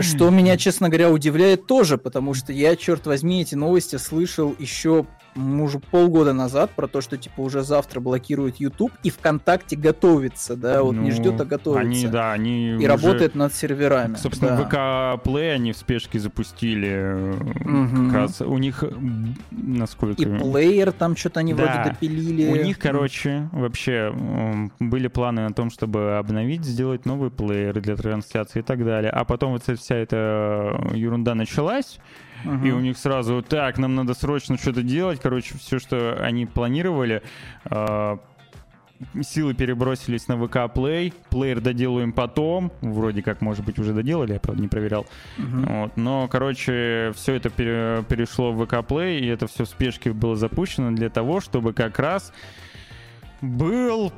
Что 0.00 0.30
меня, 0.30 0.56
честно 0.56 0.88
говоря, 0.88 1.10
удивляет 1.10 1.66
тоже, 1.66 1.98
потому 1.98 2.15
что 2.34 2.52
я, 2.52 2.76
черт 2.76 3.06
возьми, 3.06 3.42
эти 3.42 3.54
новости 3.54 3.96
слышал 3.96 4.54
еще 4.58 5.06
уже 5.36 5.78
полгода 5.78 6.32
назад 6.32 6.70
про 6.70 6.86
то, 6.86 7.00
что 7.00 7.16
типа 7.16 7.40
уже 7.40 7.62
завтра 7.62 8.00
блокируют 8.00 8.56
YouTube 8.56 8.92
и 9.02 9.10
ВКонтакте 9.10 9.76
готовится, 9.76 10.56
да, 10.56 10.82
вот 10.82 10.94
ну, 10.94 11.02
не 11.02 11.10
ждет, 11.10 11.40
а 11.40 11.44
готовится. 11.44 11.88
Они, 11.88 12.06
да, 12.06 12.32
они 12.32 12.70
и 12.70 12.74
уже... 12.76 12.86
работает 12.86 13.34
над 13.34 13.54
серверами. 13.54 14.16
Собственно, 14.16 14.56
да. 14.56 14.62
VK 14.62 15.22
Play 15.22 15.52
они 15.52 15.72
в 15.72 15.76
спешке 15.76 16.18
запустили. 16.18 17.14
Угу. 17.60 18.06
Как 18.06 18.14
раз 18.14 18.40
у 18.40 18.58
них 18.58 18.84
насколько... 19.50 20.22
И 20.22 20.26
плеер 20.26 20.92
там 20.92 21.16
что-то 21.16 21.40
они 21.40 21.54
да. 21.54 21.64
вроде 21.64 21.90
допилили. 21.90 22.50
У 22.50 22.56
них, 22.56 22.78
короче, 22.78 23.48
вообще 23.52 24.12
были 24.80 25.08
планы 25.08 25.42
на 25.42 25.52
том, 25.52 25.70
чтобы 25.70 26.16
обновить, 26.16 26.64
сделать 26.64 27.06
новый 27.06 27.30
плеер 27.30 27.80
для 27.80 27.96
трансляции 27.96 28.60
и 28.60 28.62
так 28.62 28.84
далее. 28.84 29.10
А 29.10 29.24
потом 29.24 29.52
вот 29.52 29.62
вся 29.78 29.96
эта 29.96 30.90
ерунда 30.94 31.34
началась, 31.34 31.98
и 32.44 32.70
у 32.70 32.80
них 32.80 32.98
сразу, 32.98 33.42
так, 33.42 33.78
нам 33.78 33.94
надо 33.94 34.14
срочно 34.14 34.56
что-то 34.56 34.82
делать. 34.82 35.20
Короче, 35.20 35.56
все, 35.58 35.78
что 35.78 36.16
они 36.20 36.46
планировали, 36.46 37.22
э, 37.64 38.16
силы 39.22 39.54
перебросились 39.54 40.28
на 40.28 40.36
ВК 40.36 40.56
Play. 40.74 41.12
Плеер 41.30 41.60
доделаем 41.60 42.12
потом. 42.12 42.72
Вроде 42.80 43.22
как, 43.22 43.40
может 43.40 43.64
быть, 43.64 43.78
уже 43.78 43.92
доделали, 43.92 44.34
я, 44.34 44.40
правда, 44.40 44.62
не 44.62 44.68
проверял. 44.68 45.06
Uh-huh. 45.38 45.80
Вот. 45.82 45.96
Но, 45.96 46.28
короче, 46.28 47.12
все 47.14 47.34
это 47.34 47.50
пере- 47.50 48.04
перешло 48.08 48.52
в 48.52 48.64
ВК 48.64 48.74
Play, 48.74 49.18
и 49.18 49.26
это 49.26 49.46
все 49.46 49.64
в 49.64 49.68
спешке 49.68 50.12
было 50.12 50.36
запущено 50.36 50.90
для 50.92 51.10
того, 51.10 51.40
чтобы 51.40 51.72
как 51.72 51.98
раз 51.98 52.32
был 53.40 54.12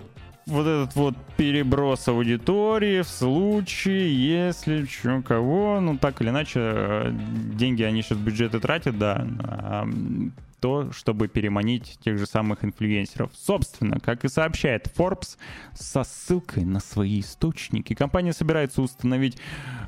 вот 0.48 0.66
этот 0.66 0.96
вот 0.96 1.14
переброс 1.36 2.08
аудитории 2.08 3.02
в 3.02 3.08
случае, 3.08 4.14
если 4.14 4.84
что, 4.86 5.22
кого, 5.22 5.80
ну 5.80 5.96
так 5.98 6.20
или 6.20 6.30
иначе, 6.30 6.60
э, 6.60 7.10
деньги 7.54 7.82
они 7.82 8.02
сейчас 8.02 8.18
бюджеты 8.18 8.60
тратят, 8.60 8.98
да, 8.98 9.26
то, 10.60 10.90
чтобы 10.92 11.28
переманить 11.28 11.98
тех 12.04 12.18
же 12.18 12.26
самых 12.26 12.64
инфлюенсеров. 12.64 13.30
Собственно, 13.34 14.00
как 14.00 14.24
и 14.24 14.28
сообщает 14.28 14.88
Forbes, 14.96 15.36
со 15.74 16.04
ссылкой 16.04 16.64
на 16.64 16.80
свои 16.80 17.20
источники, 17.20 17.94
компания 17.94 18.32
собирается 18.32 18.82
установить 18.82 19.38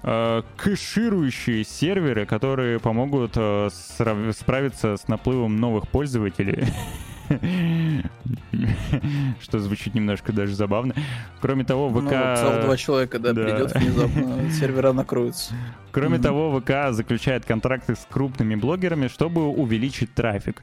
э, 0.03 0.43
кэширующие 0.57 1.65
серверы, 1.65 2.27
которые 2.27 2.79
помогут 2.79 3.33
э, 3.35 3.69
справиться 3.71 4.97
с 4.97 5.09
наплывом 5.09 5.57
новых 5.57 5.89
пользователей 5.89 6.67
Что 9.41 9.59
звучит 9.61 9.95
немножко 9.95 10.33
даже 10.33 10.55
забавно. 10.55 10.95
Кроме 11.41 11.65
того, 11.65 11.89
ВК... 11.89 12.03
Ну, 12.03 12.11
целых 12.11 12.65
два 12.65 12.77
человека, 12.77 13.19
да, 13.19 13.33
да. 13.33 13.45
придет 13.45 13.75
внезапно, 13.75 14.51
сервера 14.51 14.93
накроются. 14.93 15.55
Кроме 15.93 16.19
mm-hmm. 16.19 16.23
того, 16.23 16.61
ВК 16.61 16.93
заключает 16.93 17.45
контракты 17.45 17.95
с 17.95 18.07
крупными 18.11 18.55
блогерами, 18.55 19.09
чтобы 19.09 19.47
увеличить 19.47 20.15
трафик. 20.15 20.63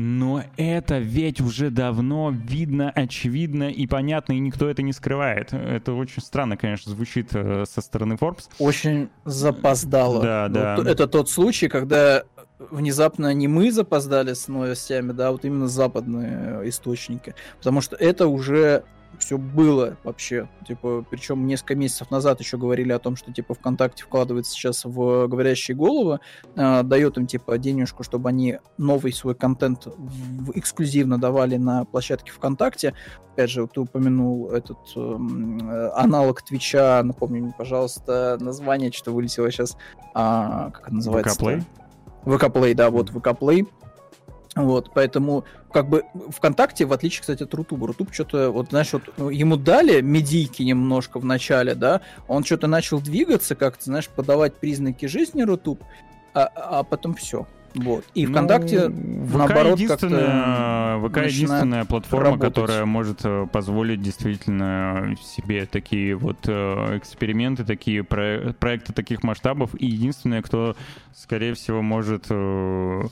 Но 0.00 0.44
это 0.56 0.98
ведь 0.98 1.40
уже 1.40 1.70
давно 1.70 2.30
видно, 2.30 2.92
очевидно 2.94 3.68
и 3.68 3.88
понятно, 3.88 4.34
и 4.34 4.38
никто 4.38 4.70
это 4.70 4.80
не 4.82 4.92
скрывает. 4.92 5.52
Это 5.52 5.92
очень 5.92 6.22
странно, 6.22 6.56
конечно, 6.56 6.92
звучит 6.92 7.30
э, 7.32 7.64
со 7.68 7.80
стороны 7.80 8.12
Forbes. 8.12 8.44
Очень 8.60 9.08
запоздало. 9.24 10.22
Да, 10.22 10.46
ну, 10.48 10.84
да. 10.84 10.90
Это 10.92 11.08
тот 11.08 11.28
случай, 11.28 11.66
когда 11.66 12.22
внезапно 12.58 13.32
не 13.34 13.48
мы 13.48 13.70
запоздали 13.72 14.34
с 14.34 14.48
новостями, 14.48 15.12
да, 15.12 15.28
а 15.28 15.32
вот 15.32 15.44
именно 15.44 15.68
западные 15.68 16.68
источники. 16.68 17.34
Потому 17.58 17.80
что 17.80 17.96
это 17.96 18.28
уже 18.28 18.84
все 19.18 19.38
было 19.38 19.96
вообще. 20.04 20.48
Типа, 20.66 21.04
причем 21.08 21.46
несколько 21.46 21.74
месяцев 21.74 22.10
назад 22.10 22.40
еще 22.40 22.56
говорили 22.56 22.92
о 22.92 22.98
том, 22.98 23.16
что 23.16 23.32
типа 23.32 23.54
ВКонтакте 23.54 24.04
вкладывается 24.04 24.52
сейчас 24.52 24.84
в 24.84 25.26
говорящие 25.26 25.76
головы, 25.76 26.20
э, 26.54 26.82
дает 26.82 27.16
им 27.16 27.26
типа 27.26 27.58
денежку, 27.58 28.02
чтобы 28.02 28.28
они 28.28 28.58
новый 28.76 29.12
свой 29.12 29.34
контент 29.34 29.86
в, 29.86 30.56
эксклюзивно 30.56 31.18
давали 31.18 31.56
на 31.56 31.84
площадке 31.84 32.32
ВКонтакте. 32.32 32.94
Опять 33.32 33.50
же, 33.50 33.66
ты 33.66 33.80
упомянул 33.80 34.50
этот 34.50 34.78
э, 34.94 35.90
аналог 35.94 36.42
Твича, 36.42 37.02
напомни 37.02 37.40
мне, 37.40 37.54
пожалуйста, 37.56 38.36
название, 38.40 38.92
что 38.92 39.12
вылетело 39.12 39.50
сейчас, 39.50 39.76
а, 40.14 40.70
как 40.70 40.88
это 40.88 40.94
называется? 40.94 41.64
Play, 42.36 42.74
да, 42.74 42.90
вот 42.90 43.10
Play 43.10 43.66
вот, 44.64 44.90
поэтому, 44.92 45.44
как 45.72 45.88
бы, 45.88 46.04
ВКонтакте, 46.30 46.84
в 46.84 46.92
отличие, 46.92 47.20
кстати, 47.20 47.42
от 47.42 47.54
Рутуба, 47.54 47.86
Рутуб 47.86 48.12
что-то, 48.12 48.50
вот, 48.50 48.70
знаешь, 48.70 48.92
вот 48.92 49.02
ну, 49.16 49.28
ему 49.30 49.56
дали 49.56 50.00
медийки 50.00 50.62
немножко 50.62 51.20
в 51.20 51.24
начале, 51.24 51.74
да, 51.74 52.00
он 52.26 52.44
что-то 52.44 52.66
начал 52.66 53.00
двигаться, 53.00 53.54
как-то, 53.54 53.84
знаешь, 53.84 54.08
подавать 54.08 54.54
признаки 54.54 55.06
жизни 55.06 55.42
Рутуб, 55.42 55.82
а, 56.34 56.46
а 56.54 56.82
потом 56.82 57.14
все. 57.14 57.46
Вот. 57.74 58.04
И 58.14 58.26
ну, 58.26 58.32
ВКонтакте, 58.32 58.88
ВК 58.88 59.34
наоборот, 59.34 59.78
единственная, 59.78 60.98
ВК 61.00 61.16
единственная 61.18 61.84
платформа, 61.84 62.30
работать. 62.32 62.54
которая 62.54 62.84
может 62.84 63.20
э, 63.24 63.46
позволить 63.52 64.00
действительно 64.00 65.14
себе 65.20 65.66
такие 65.66 66.14
вот 66.16 66.38
э, 66.46 66.96
эксперименты, 66.96 67.64
такие 67.64 68.04
про 68.04 68.54
проекты 68.58 68.92
таких 68.92 69.22
масштабов, 69.22 69.70
и 69.78 69.86
единственная, 69.86 70.42
кто, 70.42 70.76
скорее 71.14 71.54
всего, 71.54 71.82
может 71.82 72.26
э, 72.30 73.02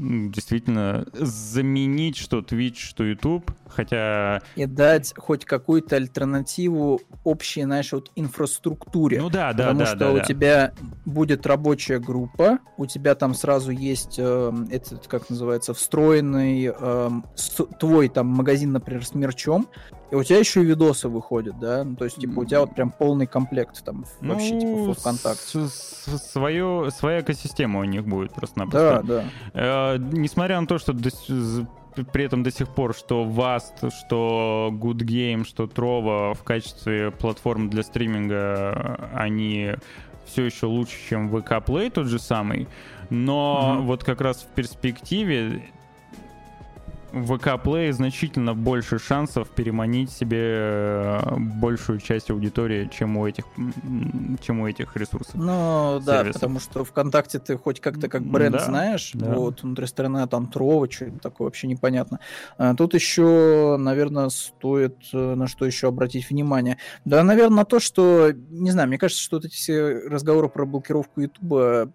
действительно 0.00 1.06
заменить 1.12 2.16
что 2.16 2.38
Twitch, 2.38 2.76
что 2.78 3.04
YouTube, 3.04 3.50
хотя... 3.68 4.40
И 4.56 4.66
дать 4.66 5.12
хоть 5.16 5.44
какую-то 5.44 5.96
альтернативу 5.96 7.00
общей, 7.24 7.62
знаешь, 7.62 7.92
вот 7.92 8.10
инфраструктуре. 8.16 9.20
Ну 9.20 9.30
да, 9.30 9.52
да, 9.52 9.68
Потому 9.68 9.80
да. 9.80 9.86
что 9.86 9.98
да, 9.98 10.12
у 10.12 10.16
да. 10.16 10.24
тебя 10.24 10.72
будет 11.04 11.46
рабочая 11.46 11.98
группа, 11.98 12.58
у 12.76 12.86
тебя 12.86 13.14
там 13.14 13.34
сразу 13.34 13.70
есть 13.70 14.16
э, 14.18 14.52
этот, 14.70 15.06
как 15.06 15.28
называется, 15.28 15.74
встроенный 15.74 16.72
э, 16.74 17.10
с, 17.34 17.50
твой 17.78 18.08
там 18.08 18.26
магазин, 18.26 18.72
например, 18.72 19.04
с 19.04 19.14
мерчом, 19.14 19.68
и 20.10 20.14
у 20.14 20.24
тебя 20.24 20.38
еще 20.38 20.62
и 20.62 20.64
видосы 20.64 21.08
выходят, 21.08 21.58
да? 21.58 21.84
Ну, 21.84 21.96
то 21.96 22.04
есть, 22.04 22.16
типа, 22.16 22.40
у 22.40 22.44
тебя 22.44 22.60
вот 22.60 22.74
прям 22.74 22.90
полный 22.90 23.26
комплект 23.26 23.84
там 23.84 24.04
ну, 24.20 24.34
вообще, 24.34 24.58
типа, 24.58 24.94
ВКонтакте. 24.94 25.66
Свою, 25.68 26.90
своя 26.90 27.20
экосистема 27.20 27.80
у 27.80 27.84
них 27.84 28.04
будет 28.06 28.32
просто-напросто. 28.32 29.02
Да, 29.04 29.24
да. 29.54 29.94
Э, 29.94 29.98
несмотря 29.98 30.60
на 30.60 30.66
то, 30.66 30.78
что 30.78 30.92
до, 30.92 31.10
при 32.12 32.24
этом 32.24 32.42
до 32.42 32.50
сих 32.50 32.68
пор, 32.68 32.94
что 32.94 33.24
Vast, 33.24 33.90
что 33.90 34.70
Good 34.72 34.98
Game, 34.98 35.44
что 35.44 35.64
Trovo 35.64 36.34
в 36.34 36.42
качестве 36.42 37.10
платформ 37.12 37.70
для 37.70 37.82
стриминга, 37.82 39.10
они 39.14 39.74
все 40.26 40.44
еще 40.44 40.66
лучше, 40.66 40.96
чем 41.08 41.34
VK 41.34 41.64
Play 41.64 41.90
тот 41.90 42.06
же 42.06 42.18
самый. 42.18 42.68
Но 43.10 43.76
mm-hmm. 43.78 43.86
вот 43.86 44.04
как 44.04 44.20
раз 44.20 44.42
в 44.42 44.54
перспективе 44.54 45.64
в 47.12 47.36
ВК 47.36 47.48
Play 47.64 47.92
значительно 47.92 48.54
больше 48.54 48.98
шансов 48.98 49.48
переманить 49.48 50.10
себе 50.10 50.38
э, 50.40 51.36
большую 51.36 51.98
часть 51.98 52.30
аудитории, 52.30 52.88
чем 52.92 53.16
у 53.16 53.26
этих, 53.26 53.44
чем 54.40 54.60
у 54.60 54.68
этих 54.68 54.96
ресурсов. 54.96 55.34
Ну 55.34 56.00
да, 56.04 56.24
потому 56.24 56.60
что 56.60 56.84
ВКонтакте 56.84 57.38
ты 57.38 57.56
хоть 57.56 57.80
как-то 57.80 58.08
как 58.08 58.22
бренд 58.22 58.56
да, 58.56 58.64
знаешь, 58.64 59.10
да. 59.14 59.34
вот 59.34 59.62
внутри 59.62 59.86
страны 59.86 60.26
там 60.28 60.46
Трова, 60.46 60.90
что 60.90 61.10
такое 61.22 61.46
вообще 61.46 61.66
непонятно. 61.66 62.20
А 62.58 62.74
тут 62.74 62.94
еще, 62.94 63.76
наверное, 63.78 64.28
стоит 64.28 64.96
э, 65.12 65.34
на 65.34 65.46
что 65.46 65.66
еще 65.66 65.88
обратить 65.88 66.28
внимание. 66.30 66.78
Да, 67.04 67.22
наверное, 67.22 67.58
на 67.58 67.64
то, 67.64 67.80
что, 67.80 68.32
не 68.32 68.70
знаю, 68.70 68.88
мне 68.88 68.98
кажется, 68.98 69.22
что 69.22 69.36
вот 69.36 69.44
эти 69.44 69.54
все 69.54 70.00
разговоры 70.08 70.48
про 70.48 70.66
блокировку 70.66 71.20
Ютуба, 71.20 71.92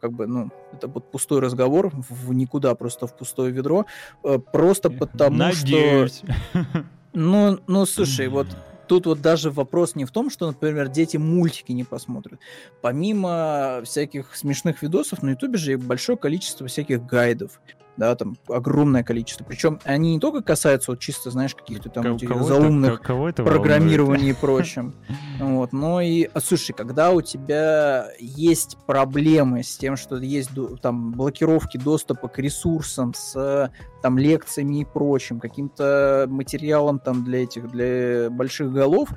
как 0.00 0.12
бы, 0.12 0.26
ну, 0.26 0.50
это 0.72 0.88
вот 0.88 1.10
пустой 1.10 1.40
разговор 1.40 1.90
в 1.92 2.32
никуда, 2.32 2.74
просто 2.74 3.06
в 3.06 3.16
пустое 3.16 3.50
ведро 3.50 3.86
э, 4.22 4.38
Просто 4.52 4.90
потому 4.90 5.36
Надеюсь. 5.36 6.22
что... 6.52 6.84
Ну, 7.12 7.58
ну, 7.66 7.86
слушай, 7.86 8.28
вот 8.28 8.48
тут 8.86 9.06
вот 9.06 9.20
даже 9.20 9.50
вопрос 9.50 9.94
не 9.94 10.04
в 10.04 10.10
том, 10.10 10.30
что, 10.30 10.48
например, 10.48 10.88
дети 10.88 11.16
мультики 11.16 11.70
не 11.72 11.84
посмотрят. 11.84 12.40
Помимо 12.82 13.82
всяких 13.84 14.34
смешных 14.34 14.82
видосов 14.82 15.22
на 15.22 15.30
Ютубе 15.30 15.58
же 15.58 15.78
большое 15.78 16.18
количество 16.18 16.66
всяких 16.66 17.06
гайдов 17.06 17.60
да, 18.00 18.16
там 18.16 18.36
огромное 18.48 19.04
количество. 19.04 19.44
Причем 19.44 19.78
они 19.84 20.14
не 20.14 20.20
только 20.20 20.42
касаются 20.42 20.90
вот 20.90 21.00
чисто, 21.00 21.30
знаешь, 21.30 21.54
каких-то 21.54 21.90
там 21.90 22.16
этих 22.16 22.34
заумных 22.42 23.02
программирований 23.02 24.30
и 24.30 24.32
прочим, 24.40 24.94
вот, 25.38 25.72
но 25.72 26.00
и, 26.00 26.24
а, 26.24 26.40
слушай, 26.40 26.72
когда 26.72 27.12
у 27.12 27.20
тебя 27.20 28.08
есть 28.18 28.78
проблемы 28.86 29.62
с 29.62 29.76
тем, 29.76 29.96
что 29.96 30.16
есть 30.16 30.50
там 30.80 31.12
блокировки 31.12 31.76
доступа 31.76 32.28
к 32.28 32.38
ресурсам, 32.38 33.12
с 33.14 33.70
там 34.02 34.16
лекциями 34.16 34.80
и 34.80 34.84
прочим, 34.86 35.38
каким-то 35.38 36.26
материалом 36.26 36.98
там 37.00 37.22
для 37.22 37.42
этих, 37.42 37.70
для 37.70 38.30
больших 38.30 38.72
голов, 38.72 39.10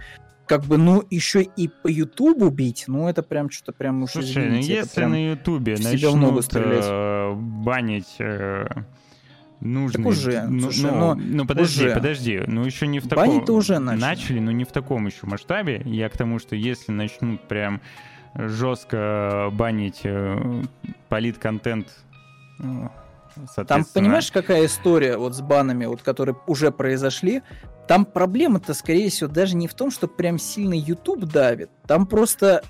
как 0.48 0.64
бы, 0.66 0.78
ну, 0.78 1.04
еще 1.10 1.42
и 1.42 1.68
по 1.68 1.88
Ютубу 1.88 2.50
бить, 2.50 2.86
ну, 2.88 3.08
это 3.08 3.24
прям 3.24 3.50
что-то 3.50 3.72
прям 3.72 4.04
уж, 4.04 4.12
Слушай, 4.12 4.50
ну, 4.50 4.56
если 4.58 5.06
на 5.06 5.32
Ютубе 5.32 5.78
начнут 5.78 6.46
э, 6.54 7.34
банить 7.36 8.16
э, 8.20 8.66
нужные... 9.62 10.04
Так 10.04 10.12
уже, 10.12 10.44
ну, 10.44 10.60
слушай, 10.62 10.92
ну, 10.92 10.98
но 10.98 11.16
ну, 11.16 11.46
подожди, 11.46 11.86
уже. 11.86 11.94
подожди, 11.94 12.42
ну, 12.46 12.66
еще 12.66 12.88
не 12.88 13.00
в 13.00 13.08
таком... 13.08 13.28
Банить-то 13.28 13.54
уже 13.54 13.80
начали. 13.80 14.02
Начали, 14.02 14.40
но 14.40 14.52
не 14.52 14.66
в 14.66 14.72
таком 14.72 15.06
еще 15.06 15.26
масштабе. 15.26 15.82
Я 15.86 16.10
к 16.10 16.18
тому, 16.18 16.40
что 16.40 16.56
если 16.56 16.92
начнут 16.92 17.42
прям 17.48 17.82
жестко 18.36 19.50
банить 19.54 20.02
э, 20.04 20.64
политконтент 21.08 21.88
там, 23.68 23.86
понимаешь, 23.86 24.32
какая 24.32 24.66
история 24.66 25.18
вот 25.18 25.36
с 25.36 25.42
банами, 25.42 25.86
вот, 25.86 26.02
которые 26.02 26.36
уже 26.48 26.72
произошли? 26.72 27.42
Там 27.88 28.06
проблема-то, 28.06 28.74
скорее 28.74 29.10
всего, 29.10 29.30
даже 29.30 29.56
не 29.56 29.68
в 29.68 29.74
том, 29.74 29.92
что 29.92 30.08
прям 30.08 30.38
сильно 30.40 30.74
YouTube 30.74 31.26
давит. 31.26 31.70
Там 31.86 32.08
просто 32.08 32.64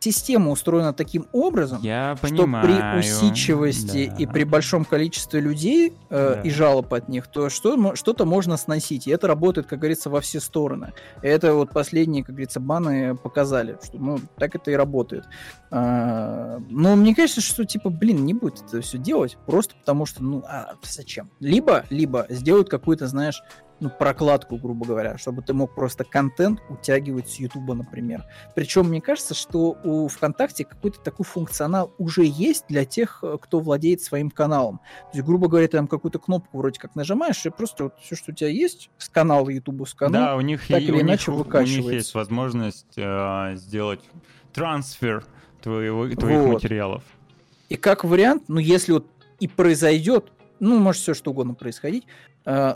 система 0.00 0.50
устроена 0.50 0.92
таким 0.92 1.26
образом, 1.32 1.80
Я 1.82 2.16
что 2.16 2.28
понимаю. 2.28 2.66
при 2.66 2.98
усидчивости 2.98 4.06
да. 4.06 4.16
и 4.16 4.26
при 4.26 4.44
большом 4.44 4.84
количестве 4.84 5.40
людей 5.40 5.92
э, 6.08 6.34
да. 6.36 6.40
и 6.40 6.50
жалоб 6.50 6.92
от 6.94 7.08
них, 7.08 7.26
то 7.26 7.50
что, 7.50 7.94
что-то 7.94 8.24
можно 8.24 8.56
сносить. 8.56 9.06
И 9.06 9.10
это 9.10 9.28
работает, 9.28 9.66
как 9.66 9.78
говорится, 9.78 10.08
во 10.10 10.20
все 10.20 10.40
стороны. 10.40 10.94
И 11.22 11.26
это 11.26 11.54
вот 11.54 11.70
последние, 11.70 12.24
как 12.24 12.34
говорится, 12.34 12.60
баны 12.60 13.14
показали, 13.14 13.78
что 13.84 13.98
ну 13.98 14.18
так 14.36 14.54
это 14.54 14.70
и 14.70 14.74
работает. 14.74 15.26
А, 15.70 16.58
но 16.70 16.96
мне 16.96 17.14
кажется, 17.14 17.42
что 17.42 17.64
типа, 17.64 17.90
блин, 17.90 18.24
не 18.24 18.34
будет 18.34 18.62
это 18.66 18.80
все 18.80 18.98
делать, 18.98 19.36
просто 19.46 19.74
потому 19.76 20.06
что, 20.06 20.22
ну, 20.22 20.42
а 20.48 20.74
зачем? 20.82 21.30
Либо, 21.40 21.84
либо 21.90 22.26
сделают 22.30 22.70
какую-то, 22.70 23.06
знаешь, 23.06 23.42
ну, 23.80 23.90
прокладку, 23.90 24.56
грубо 24.56 24.86
говоря, 24.86 25.16
чтобы 25.18 25.42
ты 25.42 25.54
мог 25.54 25.74
просто 25.74 26.04
контент 26.04 26.60
утягивать 26.68 27.28
с 27.30 27.36
Ютуба, 27.36 27.74
например. 27.74 28.24
Причем 28.54 28.88
мне 28.88 29.00
кажется, 29.00 29.34
что 29.34 29.78
у 29.82 30.08
ВКонтакте 30.08 30.64
какой-то 30.64 31.00
такой 31.00 31.24
функционал 31.24 31.92
уже 31.98 32.24
есть 32.24 32.66
для 32.68 32.84
тех, 32.84 33.20
э, 33.22 33.38
кто 33.40 33.60
владеет 33.60 34.02
своим 34.02 34.30
каналом. 34.30 34.80
То 35.10 35.18
есть, 35.18 35.26
грубо 35.26 35.48
говоря, 35.48 35.66
ты 35.66 35.78
там 35.78 35.88
какую-то 35.88 36.18
кнопку 36.18 36.58
вроде 36.58 36.78
как 36.78 36.94
нажимаешь, 36.94 37.44
и 37.46 37.50
просто 37.50 37.84
вот 37.84 37.94
все, 38.00 38.16
что 38.16 38.32
у 38.32 38.34
тебя 38.34 38.50
есть, 38.50 38.90
с 38.98 39.08
канала 39.08 39.48
Ютуба, 39.48 39.84
с 39.84 39.94
канала, 39.94 40.26
да, 40.26 40.36
у 40.36 40.40
них 40.42 40.66
так 40.68 40.82
или 40.82 40.92
у 40.92 41.00
иначе 41.00 41.30
них, 41.30 41.38
выкачивается. 41.38 41.80
У 41.80 41.84
них 41.84 41.92
есть 41.92 42.14
возможность 42.14 42.94
э, 42.96 43.52
сделать 43.56 44.00
трансфер 44.52 45.24
твоего, 45.62 46.08
твоих 46.08 46.40
вот. 46.40 46.52
материалов. 46.54 47.02
И 47.68 47.76
как 47.76 48.04
вариант, 48.04 48.44
ну, 48.48 48.58
если 48.58 48.92
вот 48.92 49.06
и 49.38 49.48
произойдет, 49.48 50.32
ну, 50.58 50.78
может 50.78 51.00
все 51.00 51.14
что 51.14 51.30
угодно 51.30 51.54
происходить, 51.54 52.04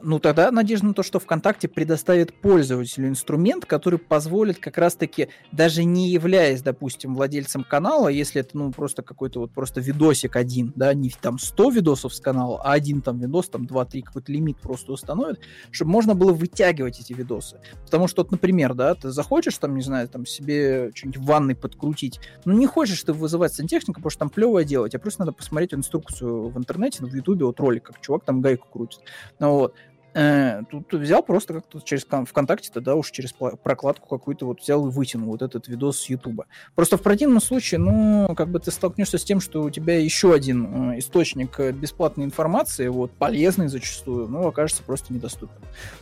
ну, 0.03 0.19
тогда 0.21 0.51
надежда 0.51 0.87
на 0.87 0.95
то, 0.95 1.03
что 1.03 1.19
ВКонтакте 1.19 1.69
предоставит 1.69 2.33
пользователю 2.41 3.09
инструмент, 3.09 3.65
который 3.65 3.99
позволит 3.99 4.59
как 4.59 4.79
раз-таки, 4.79 5.29
даже 5.53 5.85
не 5.85 6.11
являясь, 6.11 6.63
допустим, 6.63 7.15
владельцем 7.15 7.65
канала, 7.65 8.09
если 8.09 8.43
это, 8.43 8.57
ну, 8.57 8.71
просто 8.71 9.03
какой-то 9.03 9.41
вот 9.41 9.53
просто 9.53 9.81
видосик 9.81 10.37
один, 10.37 10.73
да, 10.77 10.95
не 10.95 11.11
там 11.11 11.39
100 11.39 11.71
видосов 11.71 12.15
с 12.15 12.21
канала, 12.21 12.61
а 12.63 12.73
один 12.73 13.03
там 13.03 13.19
видос, 13.19 13.49
там 13.49 13.65
2-3 13.65 14.03
какой-то 14.03 14.31
лимит 14.31 14.59
просто 14.59 14.93
установит, 14.93 15.41
чтобы 15.71 15.91
можно 15.91 16.15
было 16.15 16.33
вытягивать 16.33 17.01
эти 17.01 17.13
видосы. 17.13 17.61
Потому 17.85 18.07
что, 18.07 18.23
вот, 18.23 18.31
например, 18.31 18.75
да, 18.75 18.95
ты 18.95 19.11
захочешь 19.11 19.59
там, 19.59 19.75
не 19.75 19.83
знаю, 19.83 20.09
там 20.09 20.27
себе 20.27 20.93
что-нибудь 20.95 21.21
в 21.21 21.25
ванной 21.25 21.57
подкрутить, 21.57 22.21
ну, 22.45 22.53
не 22.53 22.67
хочешь 22.67 23.03
ты 23.03 23.13
вызывать 23.13 23.55
сантехника, 23.55 23.99
потому 23.99 24.11
что 24.11 24.19
там 24.21 24.31
плевое 24.31 24.65
делать, 24.65 24.95
а 24.95 24.99
просто 24.99 25.23
надо 25.23 25.33
посмотреть 25.33 25.75
инструкцию 25.75 26.49
в 26.49 26.59
интернете, 26.59 26.99
ну, 27.01 27.09
в 27.09 27.15
ютубе, 27.15 27.45
вот 27.45 27.59
ролик, 27.59 27.85
как 27.85 28.01
чувак 28.01 28.25
там 28.25 28.41
гайку 28.41 28.69
крутит. 28.71 29.01
Ну, 29.39 29.64
вот. 29.65 29.75
Э, 30.15 30.63
тут 30.71 30.93
взял 30.95 31.25
просто 31.25 31.55
как-то 31.55 31.81
через 31.81 32.05
ВКонтакте, 32.05 32.71
тогда 32.73 32.95
уж 32.95 33.11
через 33.11 33.33
прокладку 33.33 34.09
какую-то 34.09 34.47
вот 34.47 34.61
взял 34.61 34.87
и 34.87 34.91
вытянул 34.91 35.31
вот 35.31 35.43
этот 35.43 35.67
видос 35.67 35.99
с 35.99 36.09
Ютуба. 36.09 36.47
Просто 36.77 36.97
в 36.97 37.03
противном 37.03 37.41
случае, 37.41 37.81
ну, 37.81 38.33
как 38.37 38.49
бы 38.49 38.61
ты 38.61 38.71
столкнешься 38.71 39.19
с 39.19 39.25
тем, 39.25 39.41
что 39.41 39.63
у 39.63 39.71
тебя 39.71 39.99
еще 39.99 40.33
один 40.33 40.93
э, 40.93 40.99
источник 41.01 41.59
бесплатной 41.59 42.25
информации, 42.25 42.87
вот, 42.87 43.11
полезный 43.11 43.67
зачастую, 43.67 44.29
ну, 44.29 44.47
окажется 44.47 44.85
просто 44.85 45.13
недоступен. 45.13 45.57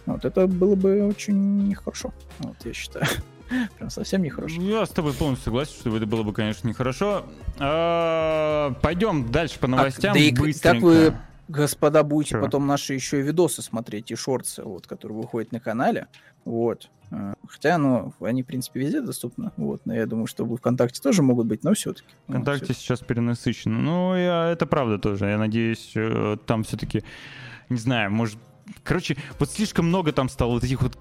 Вот, 0.04 0.26
это 0.26 0.46
было 0.46 0.74
бы 0.74 1.06
очень 1.06 1.68
нехорошо, 1.68 2.12
вот, 2.40 2.56
я 2.64 2.74
считаю. 2.74 3.06
Прям 3.78 3.88
совсем 3.88 4.22
нехорошо. 4.22 4.60
Я 4.60 4.84
с 4.84 4.90
тобой 4.90 5.14
полностью 5.14 5.44
согласен, 5.46 5.72
что 5.72 5.96
это 5.96 6.06
было 6.06 6.22
бы, 6.22 6.34
конечно, 6.34 6.68
нехорошо. 6.68 7.24
А, 7.58 8.74
пойдем 8.82 9.30
дальше 9.30 9.58
по 9.58 9.68
новостям. 9.68 10.12
А, 10.12 10.14
да 10.14 10.20
и 10.20 10.32
как 10.52 10.80
вы 10.80 11.14
господа, 11.48 12.02
будете 12.02 12.36
Что? 12.36 12.44
потом 12.44 12.66
наши 12.66 12.94
еще 12.94 13.20
и 13.20 13.22
видосы 13.22 13.62
смотреть, 13.62 14.10
и 14.10 14.14
шорты, 14.14 14.62
вот, 14.62 14.86
которые 14.86 15.18
выходят 15.18 15.52
на 15.52 15.60
канале. 15.60 16.08
Вот. 16.44 16.90
А, 17.10 17.34
хотя, 17.46 17.78
ну, 17.78 18.14
они, 18.20 18.42
в 18.42 18.46
принципе, 18.46 18.80
везде 18.80 19.00
доступны. 19.00 19.52
Вот. 19.56 19.82
Но 19.84 19.94
я 19.94 20.06
думаю, 20.06 20.26
что 20.26 20.46
ВКонтакте 20.46 21.00
тоже 21.00 21.22
могут 21.22 21.46
быть, 21.46 21.62
но 21.62 21.74
все-таки. 21.74 22.08
ВКонтакте 22.28 22.66
ну, 22.68 22.74
сейчас 22.74 23.00
перенасыщено. 23.00 23.78
Ну, 23.78 24.16
я, 24.16 24.50
это 24.50 24.66
правда 24.66 24.98
тоже. 24.98 25.26
Я 25.26 25.38
надеюсь, 25.38 25.92
э, 25.94 26.36
там 26.46 26.64
все-таки, 26.64 27.04
не 27.68 27.78
знаю, 27.78 28.10
может... 28.10 28.38
Короче, 28.84 29.16
вот 29.38 29.50
слишком 29.50 29.86
много 29.86 30.12
там 30.12 30.28
стало 30.28 30.52
вот 30.52 30.64
этих 30.64 30.80
вот 30.82 30.96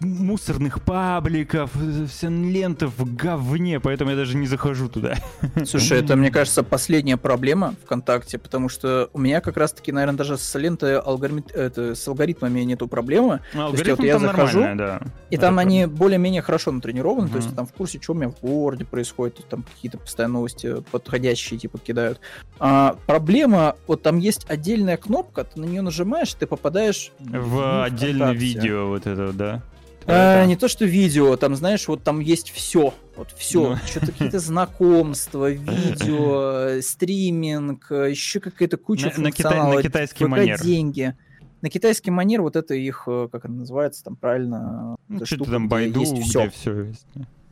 мусорных 0.00 0.82
пабликов, 0.82 1.70
вся 2.08 2.28
лента 2.28 2.86
в 2.86 3.14
говне, 3.14 3.80
поэтому 3.80 4.10
я 4.10 4.16
даже 4.16 4.36
не 4.36 4.46
захожу 4.46 4.88
туда. 4.88 5.16
Слушай, 5.64 6.00
это, 6.00 6.16
мне 6.16 6.30
кажется, 6.30 6.62
последняя 6.62 7.16
проблема 7.16 7.74
ВКонтакте, 7.84 8.38
потому 8.38 8.68
что 8.68 9.10
у 9.12 9.18
меня 9.18 9.40
как 9.40 9.56
раз-таки, 9.56 9.92
наверное, 9.92 10.16
даже 10.16 10.38
с 10.38 10.58
лентой 10.58 10.98
алгоритм... 10.98 11.42
это, 11.52 11.94
с 11.94 12.06
алгоритмами 12.06 12.60
нету 12.60 12.88
проблемы. 12.88 13.40
Ну, 13.54 13.70
то 13.70 13.76
есть, 13.76 13.88
вот 13.88 14.04
я 14.04 14.18
захожу, 14.18 14.60
да. 14.60 15.00
и 15.30 15.34
это 15.34 15.46
там 15.46 15.54
правда. 15.54 15.60
они 15.60 15.86
более-менее 15.86 16.42
хорошо 16.42 16.72
натренированы, 16.72 17.26
угу. 17.26 17.32
то 17.32 17.36
есть 17.38 17.54
там 17.54 17.66
в 17.66 17.72
курсе, 17.72 18.00
что 18.00 18.12
у 18.12 18.16
меня 18.16 18.30
в 18.30 18.40
городе 18.40 18.84
происходит, 18.84 19.46
там 19.48 19.62
какие-то 19.62 19.98
постоянные 19.98 20.34
новости 20.34 20.82
подходящие 20.90 21.58
типа 21.58 21.78
кидают. 21.78 22.20
А, 22.58 22.96
проблема, 23.06 23.76
вот 23.86 24.02
там 24.02 24.18
есть 24.18 24.46
отдельная 24.48 24.96
кнопка, 24.96 25.44
ты 25.44 25.60
на 25.60 25.64
нее 25.64 25.82
нажимаешь, 25.82 26.32
ты 26.34 26.46
попадаешь 26.46 27.12
в, 27.18 27.48
в 27.48 27.84
отдельное 27.84 28.32
видео 28.32 28.88
вот 28.88 29.06
это, 29.06 29.32
да? 29.32 29.62
А, 30.10 30.44
не 30.46 30.56
то, 30.56 30.68
что 30.68 30.84
видео, 30.84 31.36
там, 31.36 31.54
знаешь, 31.54 31.86
вот 31.86 32.02
там 32.02 32.20
есть 32.20 32.50
все. 32.50 32.94
Вот 33.16 33.30
все. 33.36 33.70
Ну. 33.70 33.76
Что-то 33.86 34.06
какие-то 34.06 34.38
знакомства, 34.38 35.50
видео, 35.50 36.80
стриминг, 36.80 37.90
еще 37.90 38.40
какая-то 38.40 38.76
куча 38.78 39.06
на, 39.06 39.10
функционала. 39.12 39.74
На, 39.74 39.82
китайский 39.82 40.24
манер. 40.24 40.60
деньги. 40.62 41.14
На 41.60 41.70
китайский 41.70 42.10
манер 42.10 42.42
вот 42.42 42.56
это 42.56 42.74
их, 42.74 43.04
э, 43.08 43.28
как 43.30 43.44
это 43.44 43.52
называется, 43.52 44.04
там 44.04 44.14
правильно? 44.14 44.96
Ну, 45.08 45.26
что-то 45.26 45.50
там 45.50 45.68
Байду, 45.68 46.00
есть 46.00 46.16
все. 46.22 46.48
все 46.50 46.82
есть. 46.84 47.06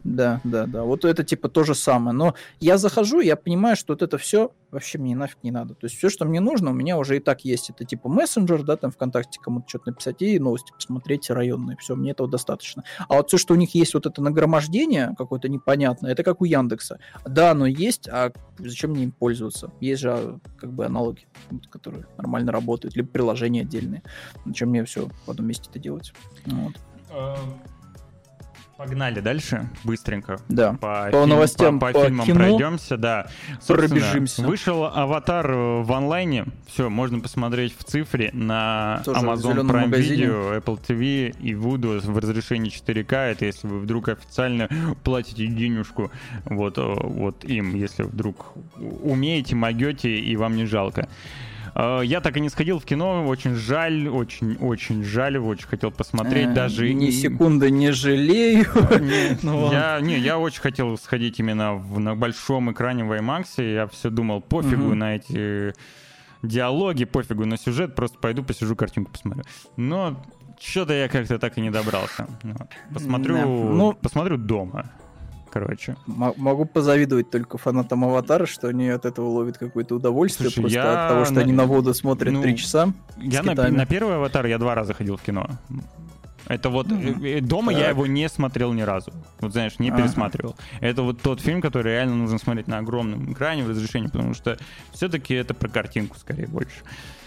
Да, 0.07 0.41
да, 0.45 0.67
да. 0.67 0.85
Вот 0.85 1.05
это 1.05 1.25
типа 1.25 1.49
то 1.49 1.65
же 1.65 1.75
самое. 1.75 2.17
Но 2.17 2.35
я 2.61 2.79
захожу, 2.79 3.21
я 3.21 3.35
понимаю, 3.35 3.75
что 3.77 3.93
вот 3.93 4.03
это 4.03 4.19
все 4.19 4.53
вообще 4.71 4.99
мне 4.99 5.17
нафиг 5.17 5.39
не 5.43 5.51
надо. 5.51 5.75
То 5.75 5.87
есть 5.87 5.97
все, 5.97 6.09
что 6.09 6.25
мне 6.25 6.39
нужно, 6.39 6.71
у 6.71 6.75
меня 6.75 6.97
уже 6.97 7.17
и 7.17 7.21
так 7.21 7.45
есть. 7.45 7.71
Это 7.71 7.85
типа 7.85 8.09
мессенджер, 8.09 8.63
да, 8.63 8.77
там 8.77 8.93
ВКонтакте 8.93 9.41
кому-то 9.41 9.69
что-то 9.69 9.91
написать 9.91 10.23
и 10.23 10.39
новости 10.39 10.73
посмотреть 10.73 11.29
районные. 11.29 11.77
Все, 11.79 11.97
мне 11.97 12.13
этого 12.13 12.29
достаточно. 12.29 12.85
А 13.09 13.17
вот 13.17 13.29
все, 13.29 13.39
что 13.39 13.55
у 13.55 13.57
них 13.57 13.75
есть 13.75 13.95
вот 13.95 14.07
это 14.07 14.23
нагромождение 14.23 15.15
какое-то 15.19 15.49
непонятное, 15.49 16.13
это 16.13 16.23
как 16.23 16.41
у 16.41 16.45
Яндекса. 16.45 17.01
Да, 17.25 17.51
оно 17.51 17.67
есть, 17.67 18.09
а 18.09 18.33
зачем 18.59 18.91
мне 18.91 19.05
им 19.05 19.13
пользоваться? 19.13 19.73
Есть 19.81 20.03
же 20.03 20.13
а, 20.13 20.39
как 20.59 20.73
бы 20.73 20.87
аналоги, 20.87 21.27
которые 21.71 22.07
нормально 22.17 22.53
работают, 22.53 22.95
либо 22.97 23.09
приложения 23.09 23.63
отдельные. 23.63 24.03
Зачем 24.45 24.71
мне 24.71 24.85
все 24.85 25.09
в 25.27 25.31
одном 25.31 25.49
месте 25.49 25.69
это 25.71 25.81
делать? 25.81 26.13
Вот. 26.45 26.75
Погнали 28.77 29.21
дальше, 29.21 29.69
быстренько. 29.85 30.39
Да. 30.49 30.73
По, 30.73 31.07
по 31.07 31.11
фильм, 31.11 31.29
новостям, 31.31 31.81
по, 31.81 31.87
по, 31.87 31.93
по 31.95 32.05
фильмам 32.05 32.27
кино 32.27 32.39
пройдемся, 32.39 32.99
да. 32.99 33.27
Пробежимся. 33.67 34.43
Вышел 34.43 34.85
аватар 34.85 35.51
в 35.51 35.91
онлайне. 35.91 36.45
Все, 36.67 36.91
можно 36.91 37.21
посмотреть 37.21 37.75
в 37.77 37.85
цифре 37.85 38.31
на 38.35 39.01
Тоже 39.05 39.21
Amazon 39.21 39.61
Prime 39.61 39.87
магазине. 39.87 40.25
Video, 40.25 40.63
Apple 40.63 40.79
TV 40.87 41.35
и 41.41 41.55
Voodoo 41.55 42.01
в 42.01 42.19
разрешении 42.19 42.71
4К. 42.71 43.17
Это 43.17 43.47
если 43.47 43.67
вы 43.67 43.79
вдруг 43.79 44.11
официально 44.11 44.69
платите 45.05 45.47
денежку 45.47 46.11
вот, 46.45 46.77
вот 46.77 47.45
им, 47.45 47.75
если 47.75 48.03
вдруг 48.03 48.53
умеете, 48.77 49.55
могете 49.55 50.15
и 50.19 50.37
вам 50.37 50.55
не 50.55 50.67
жалко. 50.67 51.09
Э, 51.77 52.01
я 52.03 52.21
так 52.21 52.37
и 52.37 52.41
не 52.41 52.49
сходил 52.49 52.79
в 52.79 52.85
кино, 52.85 53.27
очень 53.27 53.55
жаль, 53.55 54.09
очень-очень 54.09 55.05
жаль, 55.05 55.37
очень 55.37 55.67
хотел 55.67 55.91
посмотреть, 55.91 56.49
э, 56.49 56.55
даже... 56.55 56.93
Ни 56.93 57.11
секунды 57.11 57.71
не 57.71 57.93
жалею. 57.93 58.67
Ну 59.43 59.71
я, 59.71 60.01
не, 60.01 60.19
я 60.19 60.39
очень 60.39 60.61
хотел 60.61 60.97
сходить 60.97 61.39
именно 61.39 61.75
в, 61.75 61.99
на 61.99 62.17
большом 62.17 62.73
экране 62.73 63.05
в 63.05 63.13
IMAX, 63.13 63.75
я 63.75 63.87
все 63.87 64.11
думал, 64.11 64.41
пофигу 64.41 64.95
на 64.95 65.17
эти 65.17 65.75
диалоги, 66.43 67.05
пофигу 67.05 67.45
на 67.45 67.59
сюжет, 67.59 67.95
просто 67.95 68.19
пойду 68.19 68.43
посижу, 68.43 68.75
картинку 68.75 69.13
посмотрю. 69.13 69.45
Но 69.77 70.25
что-то 70.59 70.95
я 70.95 71.09
как-то 71.09 71.39
так 71.39 71.59
и 71.59 71.61
не 71.61 71.71
добрался. 71.71 72.27
Посмотрю, 72.93 73.37
ну, 73.37 73.93
посмотрю 73.93 74.39
дома 74.39 74.91
короче. 75.59 75.97
М- 76.07 76.35
могу 76.37 76.65
позавидовать 76.65 77.31
только 77.31 77.59
фанатам 77.59 78.05
Аватара, 78.05 78.47
что 78.47 78.69
они 78.69 78.89
от 78.89 79.05
этого 79.05 79.29
ловят 79.29 79.59
какое-то 79.59 79.97
удовольствие, 79.97 80.51
Слушай, 80.51 80.61
просто 80.61 80.79
я... 80.79 81.05
от 81.05 81.11
того, 81.11 81.25
что 81.25 81.35
на... 81.35 81.41
они 81.41 81.53
на 81.53 81.65
воду 81.65 81.95
смотрят 81.95 82.33
ну, 82.33 82.43
три 82.43 82.57
часа. 82.57 82.93
Я 83.17 83.43
на, 83.43 83.55
на 83.55 83.87
первый 83.87 84.17
Аватар 84.17 84.47
я 84.47 84.59
два 84.59 84.75
раза 84.75 84.95
ходил 84.95 85.17
в 85.17 85.23
кино. 85.23 85.49
Это 86.49 86.71
вот 86.71 86.87
mm-hmm. 86.87 87.41
дома 87.41 87.73
так. 87.73 87.81
я 87.81 87.89
его 87.91 88.07
не 88.07 88.29
смотрел 88.29 88.73
ни 88.73 88.83
разу. 88.83 89.13
Вот 89.41 89.53
знаешь, 89.53 89.79
не 89.79 89.91
пересматривал. 89.91 90.57
Это 90.81 91.03
вот 91.03 91.21
тот 91.21 91.41
фильм, 91.41 91.61
который 91.61 91.93
реально 91.93 92.17
нужно 92.17 92.39
смотреть 92.39 92.69
на 92.69 92.79
огромном 92.79 93.33
экране 93.33 93.65
в 93.65 93.71
разрешении, 93.71 94.09
потому 94.09 94.35
что 94.35 94.57
все-таки 94.93 95.35
это 95.35 95.55
про 95.55 95.69
картинку 95.69 96.17
скорее 96.19 96.47
больше. 96.47 96.77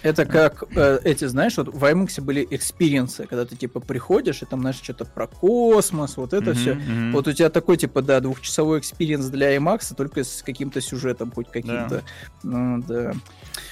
Это 0.01 0.25
как 0.25 0.63
э, 0.75 0.99
эти, 1.03 1.25
знаешь, 1.25 1.57
вот 1.57 1.67
в 1.67 1.83
IMAX 1.83 2.21
были 2.21 2.47
experience 2.49 3.14
ы, 3.14 3.27
когда 3.27 3.45
ты 3.45 3.57
типа 3.57 3.81
приходишь 3.81 4.41
и 4.41 4.45
там, 4.45 4.61
знаешь, 4.61 4.79
что-то 4.81 5.03
про 5.03 5.27
космос, 5.27 6.15
вот 6.15 6.33
это 6.33 6.51
mm-hmm, 6.51 6.53
все. 6.53 6.71
Mm-hmm. 6.71 7.11
Вот 7.11 7.27
у 7.27 7.33
тебя 7.33 7.49
такой 7.49 7.75
типа, 7.75 8.01
да, 8.01 8.21
двухчасовой 8.21 8.79
experience 8.79 9.25
для 9.27 9.55
IMAX, 9.57 9.93
только 9.95 10.23
с 10.23 10.41
каким-то 10.41 10.79
сюжетом 10.79 11.31
хоть 11.31 11.51
каким-то. 11.51 11.89
Да. 11.89 12.01
Ну, 12.43 12.83
да. 12.87 13.13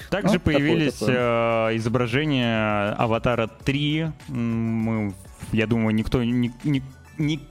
Также 0.10 0.34
ну, 0.34 0.40
появились 0.40 0.94
такое, 0.96 1.16
такое. 1.16 1.72
Э, 1.72 1.78
изображения 1.78 2.94
Аватара 2.94 3.48
3. 3.64 4.12
Мы, 4.28 5.14
я 5.52 5.68
думаю, 5.68 5.94
никто 5.96 6.24
не, 6.24 6.52
не, 6.64 6.84
не 7.18 7.42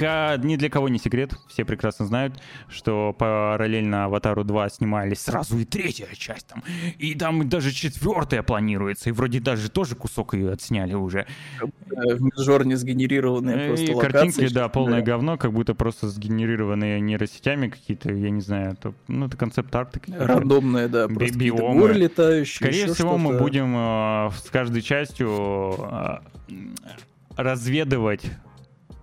ни 0.00 0.56
для 0.56 0.68
кого 0.68 0.88
не 0.88 0.98
секрет, 0.98 1.34
все 1.48 1.64
прекрасно 1.64 2.06
знают, 2.06 2.34
что 2.68 3.14
параллельно 3.18 4.04
«Аватару 4.04 4.42
2» 4.44 4.70
снимались 4.72 5.20
сразу 5.20 5.58
и 5.58 5.64
третья 5.64 6.06
часть 6.14 6.46
там, 6.46 6.62
и 6.98 7.14
там 7.14 7.48
даже 7.48 7.72
четвертая 7.72 8.42
планируется, 8.42 9.10
и 9.10 9.12
вроде 9.12 9.40
даже 9.40 9.70
тоже 9.70 9.94
кусок 9.94 10.34
ее 10.34 10.52
отсняли 10.52 10.94
уже. 10.94 11.26
В 11.88 12.20
мажор 12.20 12.64
сгенерированные 12.66 13.68
просто 13.68 13.92
и 13.92 13.98
картинки, 13.98 14.52
да, 14.52 14.68
полное 14.68 15.00
да. 15.00 15.06
говно, 15.06 15.38
как 15.38 15.52
будто 15.52 15.74
просто 15.74 16.08
сгенерированные 16.08 17.00
нейросетями 17.00 17.68
какие-то, 17.68 18.12
я 18.12 18.30
не 18.30 18.40
знаю, 18.40 18.76
то, 18.76 18.94
ну 19.08 19.26
это 19.26 19.36
концепт-арт. 19.36 19.98
Рандомные, 20.08 20.88
да, 20.88 21.08
просто 21.08 21.38
биомы. 21.38 21.80
горы 21.80 21.94
летающие. 21.94 22.56
Скорее 22.56 22.92
всего, 22.92 23.18
мы 23.18 23.38
будем 23.38 23.74
э, 23.76 24.30
с 24.36 24.50
каждой 24.50 24.82
частью 24.82 25.74
э, 25.78 26.18
разведывать 27.36 28.22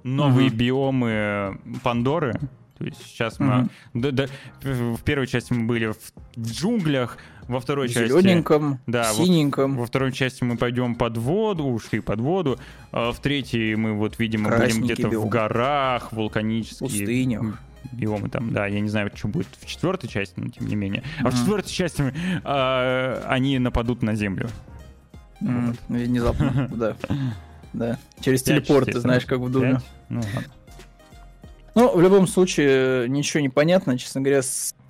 новые 0.04 0.50
uh-huh. 0.50 0.56
биомы 0.56 1.60
Пандоры. 1.84 2.34
То 2.78 2.86
есть 2.86 3.02
сейчас 3.06 3.40
uh-huh. 3.40 3.70
мы... 3.94 4.02
Да, 4.02 4.12
да, 4.12 4.26
в 4.62 5.02
первой 5.04 5.28
части 5.28 5.54
мы 5.54 5.66
были 5.66 5.88
в 5.88 5.98
джунглях, 6.40 7.18
во 7.48 7.60
второй 7.60 7.90
части... 7.90 8.10
Зелененьком, 8.10 8.80
да, 8.88 9.12
синеньком. 9.14 9.76
Во, 9.76 9.82
во 9.82 9.86
второй 9.86 10.12
части 10.12 10.44
мы 10.44 10.58
пойдем 10.58 10.96
под 10.96 11.18
воду, 11.18 11.66
ушли 11.66 12.00
под 12.00 12.20
воду. 12.20 12.60
А 12.92 13.12
в 13.12 13.20
третьей 13.20 13.76
мы 13.76 13.94
вот, 13.94 14.18
видимо, 14.20 14.50
будем 14.50 14.84
где-то 14.84 15.10
в 15.10 15.30
горах, 15.30 16.12
вулканические... 16.12 16.90
Пустынях 16.90 17.60
биомы 17.92 18.30
там, 18.30 18.52
да, 18.54 18.66
я 18.66 18.80
не 18.80 18.90
знаю, 18.90 19.12
что 19.14 19.28
будет 19.28 19.48
в 19.60 19.66
четвертой 19.66 20.10
части, 20.10 20.34
но 20.38 20.50
тем 20.50 20.68
не 20.68 20.76
менее. 20.76 21.04
А 21.20 21.24
uh-huh. 21.24 21.32
в 21.32 21.40
четвертой 21.40 21.72
части 21.72 22.14
э, 22.44 23.24
они 23.28 23.60
нападут 23.60 24.02
на 24.02 24.16
Землю. 24.16 24.50
Mm, 25.42 25.78
внезапно, 25.90 26.70
да. 26.74 26.96
Да. 27.74 27.98
Через 28.22 28.44
телепорт, 28.44 28.92
ты 28.92 29.00
знаешь, 29.00 29.26
как 29.26 29.40
в 29.40 29.52
Думе. 29.52 29.82
Ну. 30.10 30.22
Ну, 31.76 31.96
в 31.96 32.02
любом 32.02 32.28
случае, 32.28 33.10
ничего 33.10 33.42
не 33.42 33.50
понятно, 33.50 33.98
честно 33.98 34.22
говоря, 34.22 34.42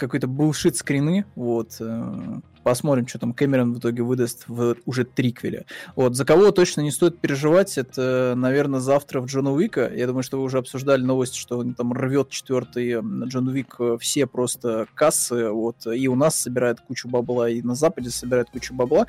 какой-то 0.07 0.27
булшит 0.27 0.75
скрины, 0.75 1.25
вот, 1.35 1.77
э, 1.79 2.39
Посмотрим, 2.63 3.07
что 3.07 3.19
там 3.19 3.33
Кэмерон 3.33 3.73
в 3.73 3.79
итоге 3.79 4.03
выдаст 4.03 4.45
в 4.47 4.77
уже 4.85 5.03
триквеле. 5.03 5.65
Вот, 5.97 6.15
за 6.15 6.23
кого 6.23 6.51
точно 6.51 6.79
не 6.79 6.91
стоит 6.91 7.19
переживать, 7.19 7.77
это, 7.77 8.35
наверное, 8.37 8.79
завтра 8.79 9.19
в 9.19 9.25
Джона 9.25 9.51
Уика. 9.51 9.91
Я 9.93 10.07
думаю, 10.07 10.23
что 10.23 10.37
вы 10.37 10.43
уже 10.43 10.59
обсуждали 10.59 11.01
новость, 11.01 11.35
что 11.35 11.57
он 11.57 11.73
там 11.73 11.91
рвет 11.91 12.29
четвертый 12.29 13.01
Джон 13.27 13.49
Уик 13.49 13.75
э, 13.79 13.97
все 13.99 14.27
просто 14.27 14.87
кассы, 14.95 15.49
вот, 15.49 15.85
и 15.87 16.07
у 16.07 16.15
нас 16.15 16.39
собирает 16.39 16.79
кучу 16.79 17.09
бабла, 17.09 17.49
и 17.49 17.61
на 17.61 17.75
Западе 17.75 18.09
собирает 18.09 18.49
кучу 18.49 18.73
бабла. 18.73 19.07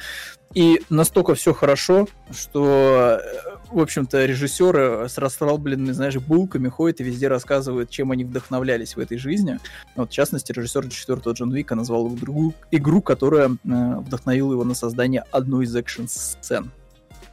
И 0.54 0.80
настолько 0.88 1.34
все 1.34 1.52
хорошо, 1.52 2.08
что, 2.30 3.20
э, 3.20 3.56
в 3.70 3.80
общем-то, 3.80 4.24
режиссеры 4.24 5.08
с 5.08 5.18
расслабленными, 5.18 5.92
знаешь, 5.92 6.16
булками 6.16 6.68
ходят 6.68 7.00
и 7.00 7.04
везде 7.04 7.26
рассказывают, 7.26 7.90
чем 7.90 8.12
они 8.12 8.24
вдохновлялись 8.24 8.94
в 8.94 9.00
этой 9.00 9.18
жизни. 9.18 9.58
Вот, 9.96 10.10
в 10.10 10.12
частности, 10.12 10.52
режиссер 10.52 10.83
четвертого 10.90 11.34
Джон 11.34 11.52
Уика 11.52 11.74
назвал 11.74 12.14
игру, 12.14 12.54
игру, 12.70 13.02
которая 13.02 13.50
э, 13.50 13.96
вдохновила 13.98 14.52
его 14.52 14.64
на 14.64 14.74
создание 14.74 15.24
одной 15.30 15.64
из 15.64 15.74
экшн-сцен. 15.74 16.70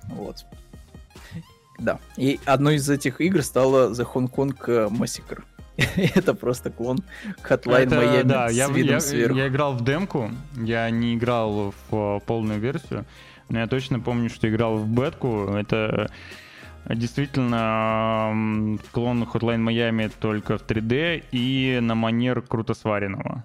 Вот. 0.10 0.46
Да. 1.80 2.00
И 2.18 2.40
одной 2.46 2.76
из 2.76 2.90
этих 2.90 3.22
игр 3.22 3.42
стала 3.42 3.92
The 3.92 4.08
Hong 4.14 4.32
Kong 4.32 4.90
Massacre. 4.90 5.44
это 6.16 6.34
просто 6.34 6.70
клон 6.70 7.00
Hotline 7.44 7.86
это, 7.86 7.96
Miami 7.96 8.24
да, 8.24 8.50
с 8.50 8.54
я, 8.54 8.68
видом 8.68 8.96
я, 8.96 9.00
сверху. 9.00 9.38
Я 9.38 9.48
играл 9.48 9.74
в 9.74 9.84
демку, 9.84 10.30
я 10.56 10.90
не 10.90 11.16
играл 11.16 11.74
в 11.90 12.22
полную 12.26 12.60
версию, 12.60 13.06
но 13.50 13.60
я 13.60 13.68
точно 13.68 14.00
помню, 14.00 14.30
что 14.30 14.50
играл 14.50 14.78
в 14.78 14.88
бетку. 14.88 15.50
Это 15.54 16.12
действительно 16.88 18.78
клон 18.92 19.24
Hotline 19.24 19.64
Miami 19.64 20.12
только 20.20 20.58
в 20.58 20.66
3D 20.66 21.24
и 21.32 21.80
на 21.82 21.96
манер 21.96 22.42
круто 22.42 22.74
сваренного. 22.74 23.44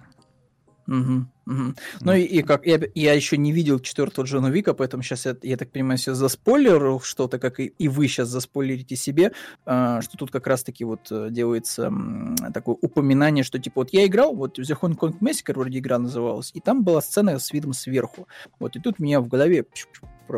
Угу, 0.87 1.25
угу. 1.47 1.73
Ну 1.99 2.13
и, 2.13 2.21
и 2.21 2.41
как 2.43 2.65
я, 2.65 2.79
я 2.95 3.13
еще 3.13 3.35
не 3.35 3.51
видел 3.51 3.79
четвертого 3.79 4.25
Джона 4.25 4.47
Вика, 4.47 4.73
поэтому 4.73 5.03
сейчас 5.03 5.25
я, 5.25 5.35
я 5.43 5.57
так 5.57 5.69
понимаю, 5.69 5.97
сейчас 5.97 6.17
заспойлерил 6.17 7.01
что-то, 7.01 7.39
как 7.39 7.59
и, 7.59 7.65
и 7.77 7.89
вы 7.89 8.07
сейчас 8.07 8.29
заспойлерите 8.29 8.95
себе, 8.95 9.33
а, 9.65 10.01
что 10.01 10.17
тут 10.17 10.31
как 10.31 10.47
раз-таки 10.47 10.85
вот 10.85 11.11
э, 11.11 11.27
делается 11.29 11.87
м, 11.87 12.37
такое 12.53 12.77
упоминание, 12.81 13.43
что 13.43 13.59
типа 13.59 13.81
вот 13.81 13.89
я 13.91 14.05
играл, 14.05 14.33
вот 14.33 14.59
The 14.59 14.79
Hong 14.79 14.97
Kong 14.97 15.19
Massacre 15.19 15.55
вроде 15.55 15.79
игра 15.79 15.99
называлась, 15.99 16.51
и 16.53 16.61
там 16.61 16.83
была 16.83 17.01
сцена 17.01 17.37
с 17.37 17.51
видом 17.51 17.73
сверху. 17.73 18.29
Вот 18.57 18.77
и 18.77 18.79
тут 18.79 18.99
меня 18.99 19.19
в 19.19 19.27
голове 19.27 19.65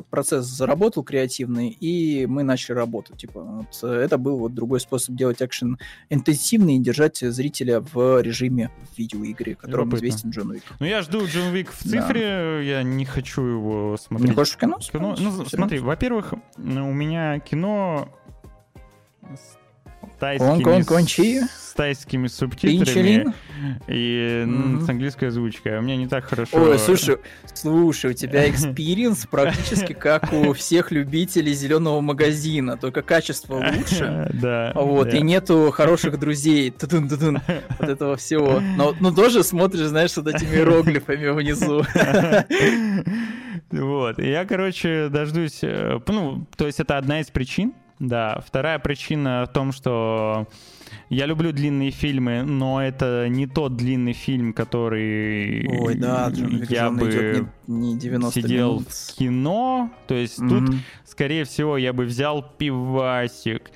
процесс 0.09 0.45
заработал 0.45 1.03
креативный, 1.03 1.69
и 1.69 2.25
мы 2.25 2.43
начали 2.43 2.75
работать. 2.75 3.17
Типа, 3.17 3.41
вот, 3.41 3.83
это 3.83 4.17
был 4.17 4.37
вот 4.37 4.53
другой 4.53 4.79
способ 4.79 5.15
делать 5.15 5.41
экшен 5.41 5.77
интенсивный 6.09 6.75
и 6.75 6.79
держать 6.79 7.17
зрителя 7.17 7.81
в 7.81 8.21
режиме 8.21 8.71
видеоигры, 8.97 9.55
которым 9.55 9.95
известен 9.95 10.29
Джон 10.29 10.51
Уик. 10.51 10.63
Ну, 10.79 10.85
я 10.85 11.01
жду 11.01 11.25
Джон 11.25 11.53
Уик 11.53 11.71
в 11.71 11.77
цифре, 11.77 12.21
да. 12.21 12.59
я 12.59 12.83
не 12.83 13.05
хочу 13.05 13.43
его 13.43 13.97
смотреть. 13.97 14.29
Не 14.29 14.35
хочешь 14.35 14.53
в 14.55 14.57
кино? 14.57 14.79
кино? 14.79 15.15
Ну, 15.17 15.45
смотри, 15.45 15.79
во-первых, 15.79 16.33
у 16.57 16.61
меня 16.61 17.39
кино 17.39 18.09
тайскими, 20.19 20.63
он, 20.63 20.85
он, 20.89 21.07
с 21.07 21.73
тайскими 21.73 22.27
субтитрами 22.27 23.33
и 23.87 24.43
mm-hmm. 24.45 24.85
с 24.85 24.89
английской 24.89 25.25
озвучкой. 25.25 25.77
У 25.77 25.81
меня 25.81 25.95
не 25.95 26.07
так 26.07 26.25
хорошо... 26.25 26.57
Ой, 26.57 26.77
слушай, 26.77 27.17
слушай, 27.53 28.11
у 28.11 28.13
тебя 28.13 28.49
experience 28.51 29.25
практически 29.27 29.93
как 29.93 30.33
у 30.33 30.53
всех 30.53 30.91
любителей 30.91 31.53
зеленого 31.53 32.01
магазина, 32.01 32.77
только 32.77 33.01
качество 33.01 33.55
лучше. 33.55 34.27
Да. 34.39 34.71
Вот, 34.75 35.13
и 35.13 35.21
нету 35.21 35.71
хороших 35.71 36.19
друзей. 36.19 36.73
Вот 36.79 37.89
этого 37.89 38.15
всего. 38.15 38.59
Но, 38.59 38.95
но 38.99 39.11
тоже 39.11 39.43
смотришь, 39.43 39.87
знаешь, 39.87 40.15
вот 40.15 40.27
этими 40.27 40.55
иероглифами 40.55 41.29
внизу. 41.29 41.83
Вот. 43.71 44.17
Я, 44.17 44.45
короче, 44.45 45.09
дождусь... 45.09 45.59
Э, 45.61 45.99
ну, 46.07 46.47
то 46.57 46.65
есть 46.65 46.79
это 46.79 46.97
одна 46.97 47.19
из 47.19 47.27
причин, 47.27 47.73
да, 47.99 48.41
вторая 48.45 48.79
причина 48.79 49.45
в 49.47 49.53
том, 49.53 49.73
что 49.73 50.47
я 51.09 51.25
люблю 51.25 51.51
длинные 51.51 51.91
фильмы, 51.91 52.43
но 52.43 52.81
это 52.81 53.27
не 53.27 53.45
тот 53.45 53.75
длинный 53.75 54.13
фильм, 54.13 54.53
который 54.53 55.67
Ой, 55.81 55.95
да, 55.95 56.31
я 56.69 56.89
бы 56.89 57.47
не, 57.67 57.93
не 57.93 57.99
90 57.99 58.41
сидел 58.41 58.73
минут. 58.75 58.87
в 58.89 59.15
кино. 59.15 59.91
То 60.07 60.15
есть 60.15 60.39
mm-hmm. 60.39 60.49
тут, 60.49 60.75
скорее 61.05 61.43
всего, 61.43 61.77
я 61.77 61.91
бы 61.91 62.05
взял 62.05 62.41
пивасик, 62.41 63.69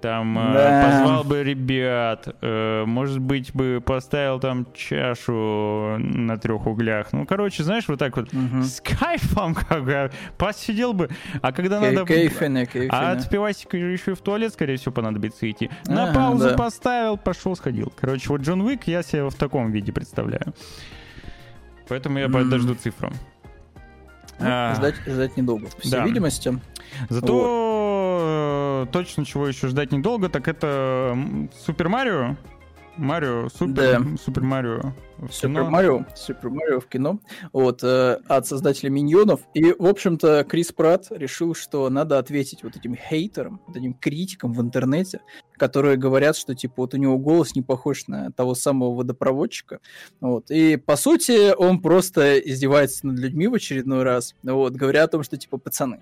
там 0.00 0.38
э, 0.38 0.52
да. 0.52 0.82
э, 0.82 0.90
позвал 0.90 1.24
бы 1.24 1.42
ребят, 1.42 2.28
э, 2.40 2.84
может 2.86 3.18
быть 3.20 3.54
бы 3.54 3.82
поставил 3.84 4.40
там 4.40 4.66
чашу 4.72 5.96
на 5.98 6.36
трех 6.38 6.66
углях. 6.66 7.08
Ну, 7.12 7.26
короче, 7.26 7.62
знаешь, 7.62 7.84
вот 7.88 7.98
так 7.98 8.16
вот 8.16 8.32
угу. 8.32 8.62
с 8.62 8.80
кайфом 8.80 9.54
как 9.68 9.84
бы 9.84 10.10
посидел 10.36 10.92
бы. 10.92 11.08
А 11.42 11.52
когда 11.52 11.80
Кей- 11.80 11.92
надо... 11.92 12.06
Кейфене, 12.06 12.66
кейфене. 12.66 12.90
А 12.92 13.12
от 13.12 13.28
пивасика 13.28 13.76
еще 13.76 14.12
и 14.12 14.14
в 14.14 14.20
туалет, 14.20 14.52
скорее 14.52 14.76
всего, 14.76 14.92
понадобится 14.92 15.50
идти. 15.50 15.70
На 15.86 16.12
паузу 16.12 16.50
да. 16.50 16.56
поставил, 16.56 17.16
пошел, 17.16 17.56
сходил. 17.56 17.92
Короче, 17.98 18.28
вот 18.28 18.42
Джон 18.42 18.60
Уик 18.62 18.86
я 18.86 19.02
себе 19.02 19.28
в 19.28 19.34
таком 19.34 19.70
виде 19.72 19.92
представляю. 19.92 20.54
Поэтому 21.88 22.18
я 22.18 22.26
mm. 22.26 22.32
подожду 22.32 22.74
цифру. 22.74 23.10
Ну, 24.40 24.46
а, 24.48 24.74
ждать, 24.76 24.94
ждать 25.06 25.36
недолго, 25.36 25.66
по 25.66 25.80
всей 25.80 25.90
да. 25.90 26.04
видимости. 26.04 26.58
Зато 27.08 27.78
вот 28.78 28.92
точно 28.92 29.24
чего 29.24 29.48
еще 29.48 29.68
ждать 29.68 29.92
недолго, 29.92 30.28
так 30.28 30.48
это 30.48 31.16
Супер 31.64 31.88
Марио. 31.88 32.36
Марио, 32.98 33.48
Супер, 33.48 33.74
да. 33.74 34.02
Супер 34.22 34.42
Марио. 34.42 34.92
Супер 35.30 35.64
Марио, 35.64 36.04
Супер 36.14 36.50
Марио 36.50 36.80
в 36.80 36.86
кино, 36.86 37.20
вот, 37.52 37.82
э, 37.82 38.18
от 38.26 38.46
создателя 38.46 38.90
Миньонов. 38.90 39.40
И, 39.54 39.72
в 39.72 39.86
общем-то, 39.86 40.44
Крис 40.48 40.72
Пратт 40.72 41.06
решил, 41.10 41.54
что 41.54 41.88
надо 41.90 42.18
ответить 42.18 42.62
вот 42.62 42.76
этим 42.76 42.94
хейтерам, 42.96 43.60
вот 43.66 43.76
этим 43.76 43.94
критикам 43.94 44.52
в 44.52 44.60
интернете, 44.60 45.20
которые 45.56 45.96
говорят, 45.96 46.36
что, 46.36 46.54
типа, 46.54 46.74
вот 46.78 46.94
у 46.94 46.96
него 46.96 47.18
голос 47.18 47.54
не 47.54 47.62
похож 47.62 48.06
на 48.06 48.30
того 48.32 48.54
самого 48.54 48.94
водопроводчика. 48.94 49.80
Вот. 50.20 50.50
И, 50.50 50.76
по 50.76 50.96
сути, 50.96 51.54
он 51.54 51.80
просто 51.80 52.38
издевается 52.38 53.06
над 53.06 53.18
людьми 53.18 53.48
в 53.48 53.54
очередной 53.54 54.02
раз, 54.02 54.34
вот, 54.42 54.74
говоря 54.74 55.04
о 55.04 55.08
том, 55.08 55.22
что, 55.22 55.36
типа, 55.36 55.58
пацаны, 55.58 56.00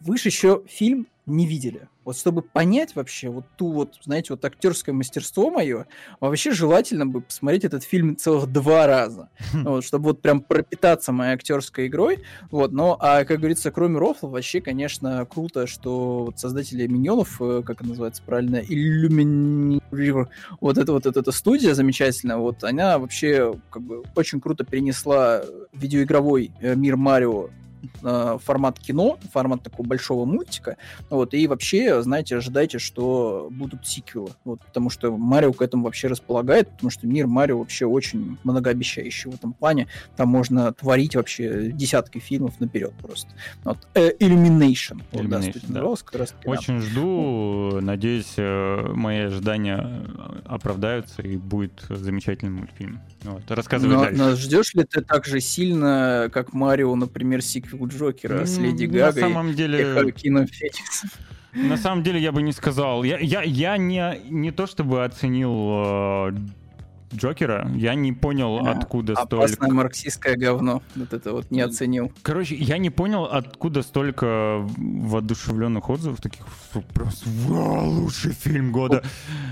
вы 0.00 0.18
же 0.18 0.28
еще 0.28 0.62
фильм 0.68 1.06
не 1.28 1.46
видели. 1.46 1.88
Вот 2.04 2.16
чтобы 2.16 2.40
понять 2.40 2.96
вообще 2.96 3.28
вот 3.28 3.44
ту 3.58 3.70
вот, 3.70 3.96
знаете, 4.02 4.32
вот 4.32 4.42
актерское 4.42 4.94
мастерство 4.94 5.50
мое, 5.50 5.86
вообще 6.20 6.52
желательно 6.52 7.06
бы 7.06 7.20
посмотреть 7.20 7.64
этот 7.64 7.84
фильм 7.84 8.16
целых 8.16 8.50
два 8.50 8.86
раза, 8.86 9.28
хм. 9.52 9.64
вот, 9.64 9.84
чтобы 9.84 10.06
вот 10.06 10.22
прям 10.22 10.40
пропитаться 10.40 11.12
моей 11.12 11.34
актерской 11.34 11.86
игрой, 11.86 12.22
вот, 12.50 12.72
но, 12.72 12.96
а, 12.98 13.26
как 13.26 13.40
говорится, 13.40 13.70
кроме 13.70 13.98
рофла, 13.98 14.28
вообще, 14.28 14.62
конечно, 14.62 15.26
круто, 15.26 15.66
что 15.66 16.24
вот 16.24 16.38
создатели 16.38 16.86
Миньонов, 16.86 17.42
э, 17.42 17.62
как 17.62 17.82
это 17.82 17.90
называется 17.90 18.22
правильно, 18.24 18.56
Illumini... 18.56 19.82
вот 20.62 20.78
эта 20.78 20.92
вот 20.92 21.04
эта 21.04 21.30
студия 21.30 21.74
замечательная, 21.74 22.38
вот, 22.38 22.64
она 22.64 22.98
вообще 22.98 23.54
как 23.68 23.82
бы 23.82 24.02
очень 24.16 24.40
круто 24.40 24.64
перенесла 24.64 25.42
видеоигровой 25.74 26.52
э, 26.62 26.74
мир 26.74 26.96
Марио 26.96 27.48
э, 27.48 27.50
формат 28.02 28.78
кино, 28.78 29.18
формат 29.32 29.62
такого 29.62 29.86
большого 29.86 30.24
мультика, 30.24 30.76
вот, 31.10 31.34
и 31.34 31.46
вообще, 31.46 32.02
знаете, 32.02 32.36
ожидайте, 32.36 32.78
что 32.78 33.48
будут 33.50 33.86
сиквелы, 33.86 34.30
вот, 34.44 34.60
потому 34.60 34.90
что 34.90 35.16
Марио 35.16 35.52
к 35.52 35.62
этому 35.62 35.84
вообще 35.84 36.08
располагает, 36.08 36.70
потому 36.70 36.90
что 36.90 37.06
мир 37.06 37.26
Марио 37.26 37.58
вообще 37.58 37.86
очень 37.86 38.38
многообещающий 38.44 39.30
в 39.30 39.34
этом 39.34 39.52
плане, 39.52 39.88
там 40.16 40.28
можно 40.28 40.72
творить 40.72 41.16
вообще 41.16 41.70
десятки 41.72 42.18
фильмов 42.18 42.60
наперед 42.60 42.92
просто. 43.02 43.30
Вот, 43.64 43.78
э, 43.94 44.12
Illumination, 44.18 45.02
Illumination 45.12 45.60
вот, 45.66 45.72
да, 45.72 45.82
да. 45.82 45.96
как 46.04 46.14
раз 46.14 46.34
Очень 46.44 46.80
жду, 46.80 47.70
вот. 47.72 47.82
надеюсь, 47.82 48.34
э, 48.36 48.92
мои 48.94 49.18
ожидания 49.18 50.04
оправдаются 50.44 51.22
и 51.22 51.36
будет 51.36 51.84
замечательный 51.88 52.50
мультфильм. 52.50 53.00
Вот, 53.22 53.50
рассказывай 53.50 53.94
но, 53.94 54.04
дальше. 54.04 54.36
Ждешь 54.36 54.74
ли 54.74 54.84
ты 54.84 55.00
так 55.02 55.24
же 55.26 55.40
сильно, 55.40 56.28
как 56.32 56.52
Марио, 56.52 56.94
например, 56.94 57.42
сиквел 57.42 57.67
сиквел 57.68 57.86
Джокера 57.86 58.44
с 58.44 58.58
Леди 58.58 58.84
Гагой 58.84 59.22
на 59.22 59.28
самом 59.28 59.54
деле... 59.54 59.80
и 59.80 59.94
Хакином 59.94 60.46
Фениксом. 60.46 61.10
На 61.54 61.76
самом 61.76 62.02
деле 62.02 62.20
я 62.20 62.30
бы 62.30 62.42
не 62.42 62.52
сказал. 62.52 63.02
Я, 63.04 63.18
я, 63.18 63.42
я 63.42 63.76
не, 63.76 64.20
не 64.28 64.50
то 64.50 64.66
чтобы 64.66 65.04
оценил 65.04 66.28
э, 66.28 66.32
Джокера, 67.14 67.68
я 67.74 67.94
не 67.94 68.12
понял, 68.12 68.58
а, 68.58 68.72
откуда 68.72 69.14
опасное 69.14 69.48
столько... 69.48 69.74
марксистское 69.74 70.36
говно. 70.36 70.82
Вот 70.94 71.12
это 71.12 71.32
вот 71.32 71.50
не 71.50 71.62
оценил. 71.62 72.12
Короче, 72.22 72.54
я 72.54 72.78
не 72.78 72.90
понял, 72.90 73.24
откуда 73.24 73.82
столько 73.82 74.66
воодушевленных 74.76 75.88
отзывов, 75.88 76.20
таких 76.20 76.46
просто 76.92 77.28
«Вау, 77.46 77.88
лучший 77.88 78.32
фильм 78.32 78.70
года». 78.70 79.02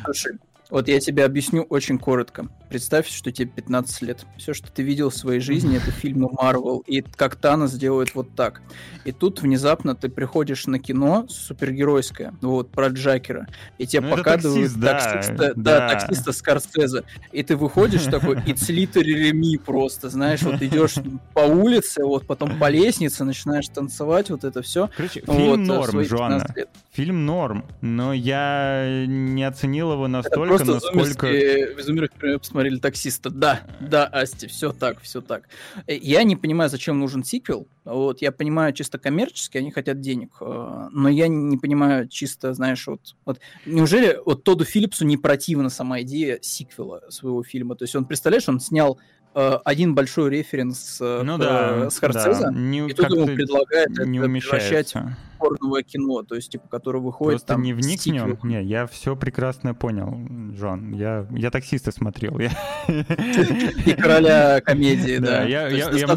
Слушай, 0.04 0.34
Вот 0.68 0.88
я 0.88 0.98
тебе 0.98 1.24
объясню 1.24 1.62
очень 1.62 1.98
коротко. 1.98 2.46
Представь, 2.68 3.08
что 3.08 3.30
тебе 3.30 3.48
15 3.50 4.02
лет. 4.02 4.26
Все, 4.36 4.52
что 4.52 4.72
ты 4.72 4.82
видел 4.82 5.10
в 5.10 5.14
своей 5.14 5.38
жизни, 5.40 5.76
это 5.76 5.92
фильмы 5.92 6.28
Марвел. 6.32 6.82
И 6.86 7.02
как 7.02 7.36
Танос 7.36 7.72
делает 7.74 8.14
вот 8.14 8.34
так. 8.34 8.62
И 9.04 9.12
тут 9.12 9.40
внезапно 9.40 9.94
ты 9.94 10.08
приходишь 10.08 10.66
на 10.66 10.80
кино 10.80 11.26
супергеройское, 11.28 12.34
вот, 12.40 12.72
про 12.72 12.88
Джакера. 12.88 13.46
И 13.78 13.86
тебе 13.86 14.08
ну, 14.08 14.16
показывают 14.16 14.72
таксист, 14.80 14.80
таксиста, 14.80 15.36
да, 15.36 15.52
да, 15.54 15.78
да, 15.78 15.88
таксиста 15.88 16.32
Скорсезе. 16.32 17.04
И 17.30 17.44
ты 17.44 17.56
выходишь 17.56 18.02
такой, 18.04 18.36
it's 18.38 18.68
literally 18.68 19.30
me 19.30 19.58
просто, 19.64 20.08
знаешь, 20.08 20.42
вот 20.42 20.60
идешь 20.60 20.94
по 21.34 21.40
улице, 21.40 22.04
вот 22.04 22.26
потом 22.26 22.58
по 22.58 22.68
лестнице 22.68 23.22
начинаешь 23.22 23.68
танцевать, 23.68 24.30
вот 24.30 24.42
это 24.42 24.62
все. 24.62 24.90
Короче, 24.96 25.20
фильм 25.20 25.50
вот, 25.50 25.58
норм, 25.58 26.00
Джоанна. 26.02 26.46
Фильм 26.90 27.26
норм, 27.26 27.64
но 27.80 28.12
я 28.12 29.04
не 29.06 29.44
оценил 29.44 29.92
его 29.92 30.08
настолько, 30.08 30.55
просто 30.64 30.94
насколько... 30.94 31.26
в 31.26 31.80
изумерах 31.80 32.10
посмотрели 32.40 32.78
таксиста. 32.78 33.30
Да, 33.30 33.62
да, 33.80 34.06
Асти, 34.06 34.46
все 34.46 34.72
так, 34.72 35.00
все 35.00 35.20
так. 35.20 35.48
Э, 35.86 35.96
я 35.96 36.22
не 36.22 36.36
понимаю, 36.36 36.70
зачем 36.70 36.98
нужен 36.98 37.24
сиквел. 37.24 37.68
Вот, 37.84 38.22
я 38.22 38.32
понимаю 38.32 38.72
чисто 38.72 38.98
коммерчески, 38.98 39.58
они 39.58 39.70
хотят 39.70 40.00
денег. 40.00 40.36
Э, 40.40 40.88
но 40.90 41.08
я 41.08 41.28
не 41.28 41.56
понимаю 41.56 42.08
чисто, 42.08 42.54
знаешь, 42.54 42.86
вот, 42.86 43.16
вот 43.24 43.40
неужели 43.64 44.18
вот 44.24 44.44
Тоду 44.44 44.64
Филлипсу 44.64 45.04
не 45.04 45.16
противна 45.16 45.70
сама 45.70 46.02
идея 46.02 46.38
сиквела 46.42 47.02
своего 47.08 47.42
фильма? 47.42 47.76
То 47.76 47.84
есть 47.84 47.94
он, 47.94 48.04
представляешь, 48.04 48.48
он 48.48 48.60
снял 48.60 48.98
один 49.36 49.94
большой 49.94 50.30
референс 50.30 50.98
ну, 51.00 51.38
да, 51.38 51.90
с 51.90 51.98
Харцеза, 51.98 52.44
да. 52.44 52.52
не, 52.52 52.88
и 52.88 52.92
тут 52.92 53.10
ему 53.10 53.26
предлагает 53.26 53.90
не 53.98 54.18
это 54.18 54.28
превращать 54.28 54.94
порновое 55.38 55.82
кино, 55.82 56.22
то 56.22 56.34
есть, 56.34 56.50
типа, 56.50 56.68
которое 56.68 56.98
выходит 56.98 57.40
Просто 57.40 57.54
там... 57.54 57.62
не 57.62 57.72
вник 57.72 58.00
в 58.00 58.06
нем. 58.06 58.38
Не, 58.42 58.62
я 58.62 58.86
все 58.86 59.16
прекрасно 59.16 59.74
понял, 59.74 60.18
Джон. 60.54 60.92
Я, 60.92 61.26
я 61.30 61.50
таксиста 61.50 61.92
смотрел. 61.92 62.38
И 62.38 63.92
короля 63.94 64.60
комедии, 64.60 65.18
да. 65.18 65.44
Я, 65.44 65.68
я, 65.68 65.90
я, 65.90 66.16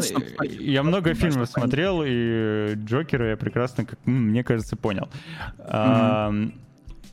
я 0.58 0.82
много 0.82 1.14
фильмов 1.14 1.48
смотрел, 1.48 2.02
и 2.04 2.74
Джокера 2.74 3.30
я 3.30 3.36
прекрасно, 3.36 3.84
как 3.84 3.98
мне 4.04 4.42
кажется, 4.42 4.76
понял. 4.76 5.08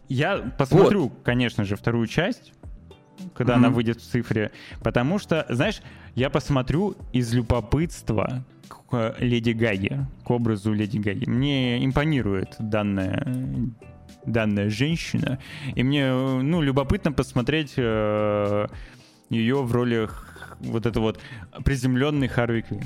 Я 0.10 0.53
посмотрю, 0.58 1.11
конечно 1.24 1.66
же, 1.66 1.76
вторую 1.76 2.08
часть, 2.08 2.53
когда 3.33 3.55
она 3.55 3.69
выйдет 3.69 4.01
в 4.01 4.09
цифре, 4.09 4.51
потому 4.81 5.19
что, 5.19 5.45
знаешь, 5.49 5.81
я 6.15 6.29
посмотрю 6.29 6.95
из 7.13 7.33
любопытства, 7.33 8.43
к 8.89 9.15
Леди 9.19 9.51
Гаге, 9.51 10.07
к 10.23 10.31
образу 10.31 10.73
Леди 10.73 10.97
Гаги. 10.97 11.29
Мне 11.29 11.83
импонирует 11.85 12.55
данная 12.59 13.71
данная 14.25 14.69
женщина, 14.69 15.39
и 15.73 15.83
мне, 15.83 16.11
ну, 16.11 16.61
любопытно 16.61 17.13
посмотреть 17.13 17.73
э, 17.77 18.67
ее 19.29 19.63
в 19.63 19.71
ролях 19.71 20.57
вот 20.59 20.85
это 20.85 20.99
вот 20.99 21.19
приземленный 21.63 22.27
Харви 22.27 22.61
Квин. 22.61 22.83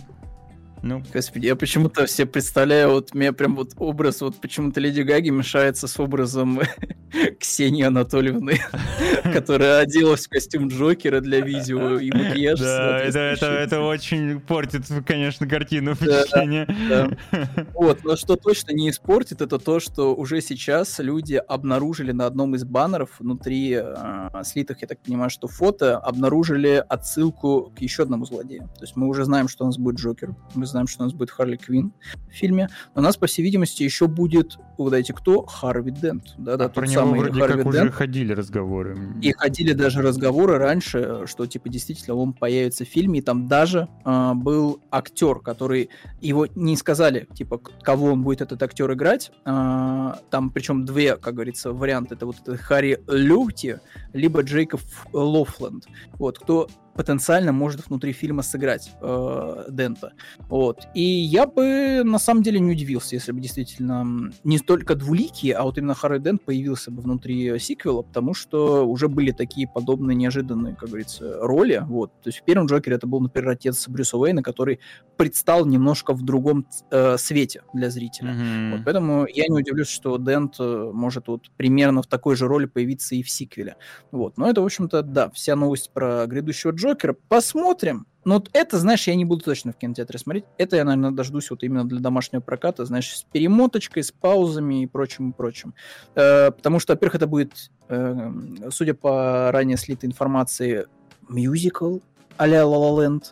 Ну. 0.83 1.03
Господи, 1.13 1.45
я 1.45 1.55
почему-то 1.55 2.05
все 2.05 2.25
представляю, 2.25 2.91
вот 2.91 3.13
мне 3.13 3.33
прям 3.33 3.55
вот 3.55 3.73
образ, 3.77 4.21
вот 4.21 4.35
почему-то 4.41 4.79
Леди 4.79 5.01
Гаги 5.01 5.29
мешается 5.29 5.87
с 5.87 5.99
образом 5.99 6.59
Ксении 7.39 7.83
Анатольевны, 7.83 8.59
которая 9.23 9.81
оделась 9.81 10.25
в 10.25 10.29
костюм 10.29 10.69
Джокера 10.69 11.21
для 11.21 11.41
видео 11.41 11.99
и 11.99 12.11
макияж. 12.11 12.59
Да, 12.59 12.99
это, 12.99 13.19
это, 13.19 13.45
это 13.45 13.81
очень 13.81 14.39
портит, 14.39 14.85
конечно, 15.05 15.47
картину 15.47 15.93
впечатления. 15.93 16.65
Да, 16.89 17.09
да. 17.31 17.65
Вот, 17.73 18.03
но 18.03 18.15
что 18.15 18.35
точно 18.35 18.71
не 18.73 18.89
испортит, 18.89 19.41
это 19.41 19.59
то, 19.59 19.79
что 19.79 20.15
уже 20.15 20.41
сейчас 20.41 20.97
люди 20.99 21.35
обнаружили 21.35 22.11
на 22.11 22.25
одном 22.25 22.55
из 22.55 22.63
баннеров 22.63 23.19
внутри 23.19 23.77
э, 23.79 24.29
слитых, 24.43 24.81
я 24.81 24.87
так 24.87 24.99
понимаю, 24.99 25.29
что 25.29 25.47
фото, 25.47 25.97
обнаружили 25.97 26.83
отсылку 26.89 27.71
к 27.75 27.81
еще 27.81 28.03
одному 28.03 28.25
злодею. 28.25 28.63
То 28.77 28.83
есть 28.83 28.95
мы 28.95 29.07
уже 29.07 29.25
знаем, 29.25 29.47
что 29.47 29.65
у 29.65 29.67
нас 29.67 29.77
будет 29.77 29.97
Джокер, 29.97 30.35
мы 30.55 30.65
знаем, 30.71 30.87
что 30.87 31.03
у 31.03 31.05
нас 31.05 31.13
будет 31.13 31.31
Харли 31.31 31.57
Квин 31.57 31.93
в 32.29 32.33
фильме. 32.33 32.69
Но 32.95 33.01
у 33.01 33.03
нас, 33.03 33.17
по 33.17 33.27
всей 33.27 33.43
видимости, 33.43 33.83
еще 33.83 34.07
будет, 34.07 34.57
угадайте 34.77 35.13
кто, 35.13 35.45
Харви 35.45 35.91
Дент. 35.91 36.33
Да, 36.37 36.57
да, 36.57 36.65
а 36.65 36.69
про 36.69 36.87
него 36.87 37.05
вроде 37.05 37.39
Харви 37.39 37.63
как 37.63 37.73
Дент. 37.73 37.85
уже 37.85 37.91
ходили 37.91 38.33
разговоры. 38.33 38.97
И 39.21 39.31
ходили 39.31 39.73
даже 39.73 40.01
разговоры 40.01 40.57
раньше, 40.57 41.23
что, 41.25 41.45
типа, 41.45 41.69
действительно 41.69 42.15
он 42.15 42.33
появится 42.33 42.85
в 42.85 42.87
фильме, 42.87 43.19
и 43.19 43.21
там 43.21 43.47
даже 43.47 43.87
э, 44.05 44.31
был 44.35 44.81
актер, 44.91 45.39
который, 45.39 45.89
его 46.21 46.47
не 46.55 46.75
сказали, 46.75 47.27
типа, 47.33 47.59
кого 47.81 48.07
он 48.07 48.23
будет 48.23 48.41
этот 48.41 48.61
актер 48.63 48.91
играть. 48.93 49.31
Э, 49.45 50.13
там, 50.29 50.49
причем 50.49 50.85
две, 50.85 51.17
как 51.17 51.35
говорится, 51.35 51.73
варианты. 51.73 52.15
Это 52.15 52.25
вот 52.25 52.37
это 52.41 52.57
Харри 52.57 53.03
Люти, 53.07 53.79
либо 54.13 54.41
Джейкоб 54.41 54.81
Лофленд. 55.13 55.85
Вот, 56.13 56.39
кто 56.39 56.67
потенциально 57.01 57.51
может 57.51 57.87
внутри 57.87 58.13
фильма 58.13 58.43
сыграть 58.43 58.91
э, 59.01 59.63
Дента. 59.69 60.13
Вот. 60.49 60.83
И 60.93 61.01
я 61.01 61.47
бы 61.47 62.03
на 62.03 62.19
самом 62.19 62.43
деле 62.43 62.59
не 62.59 62.73
удивился, 62.73 63.15
если 63.15 63.31
бы 63.31 63.41
действительно 63.41 64.31
не 64.43 64.59
столько 64.59 64.93
двуликий, 64.93 65.49
а 65.49 65.63
вот 65.63 65.79
именно 65.79 65.95
Харри 65.95 66.19
Дент 66.19 66.45
появился 66.45 66.91
бы 66.91 67.01
внутри 67.01 67.57
сиквела, 67.57 68.03
потому 68.03 68.35
что 68.35 68.85
уже 68.85 69.07
были 69.07 69.31
такие 69.31 69.67
подобные 69.67 70.13
неожиданные, 70.13 70.75
как 70.75 70.89
говорится, 70.89 71.39
роли. 71.39 71.83
Вот. 71.87 72.11
То 72.21 72.27
есть 72.27 72.41
в 72.41 72.43
первом 72.43 72.67
Джокере 72.67 72.97
это 72.97 73.07
был, 73.07 73.19
например, 73.19 73.49
отец 73.49 73.87
Брюса 73.87 74.19
Уэйна, 74.19 74.43
который 74.43 74.79
предстал 75.17 75.65
немножко 75.65 76.13
в 76.13 76.21
другом 76.21 76.67
э, 76.91 77.17
свете 77.17 77.63
для 77.73 77.89
зрителя. 77.89 78.29
Mm-hmm. 78.29 78.71
Вот. 78.73 78.81
Поэтому 78.85 79.25
я 79.27 79.45
не 79.47 79.59
удивлюсь, 79.59 79.89
что 79.89 80.19
Дент 80.19 80.57
э, 80.59 80.91
может 80.93 81.29
вот 81.29 81.49
примерно 81.57 82.03
в 82.03 82.07
такой 82.07 82.35
же 82.35 82.47
роли 82.47 82.67
появиться 82.67 83.15
и 83.15 83.23
в 83.23 83.29
сиквеле. 83.31 83.77
Вот. 84.11 84.37
Но 84.37 84.47
это, 84.47 84.61
в 84.61 84.65
общем-то, 84.65 85.01
да, 85.01 85.31
вся 85.31 85.55
новость 85.55 85.89
про 85.91 86.27
грядущего 86.27 86.69
Джокера. 86.71 86.90
Посмотрим. 87.27 88.05
Но 88.23 88.35
вот 88.35 88.49
это, 88.53 88.77
знаешь, 88.77 89.07
я 89.07 89.15
не 89.15 89.25
буду 89.25 89.43
точно 89.43 89.73
в 89.73 89.77
кинотеатре 89.77 90.19
смотреть. 90.19 90.45
Это 90.57 90.75
я, 90.75 90.83
наверное, 90.83 91.11
дождусь 91.11 91.49
вот 91.49 91.63
именно 91.63 91.87
для 91.87 91.99
домашнего 91.99 92.41
проката, 92.41 92.85
знаешь, 92.85 93.15
с 93.15 93.23
перемоточкой, 93.23 94.03
с 94.03 94.11
паузами 94.11 94.83
и 94.83 94.87
прочим, 94.87 95.31
и 95.31 95.33
прочим. 95.33 95.73
Э, 96.15 96.51
потому 96.51 96.79
что, 96.79 96.93
во-первых, 96.93 97.15
это 97.15 97.27
будет, 97.27 97.71
э, 97.89 98.31
судя 98.69 98.93
по 98.93 99.51
ранее 99.51 99.77
слитой 99.77 100.07
информации, 100.07 100.85
мюзикл 101.29 101.99
а-ля 102.37 102.61
La 102.61 102.77
La 102.77 102.97
Land. 102.97 103.23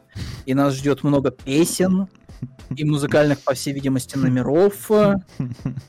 И 0.45 0.53
нас 0.53 0.73
ждет 0.73 1.03
много 1.03 1.29
песен, 1.31 2.07
и 2.75 2.83
музыкальных, 2.83 3.39
по 3.39 3.53
всей 3.53 3.73
видимости, 3.73 4.17
номеров. 4.17 4.89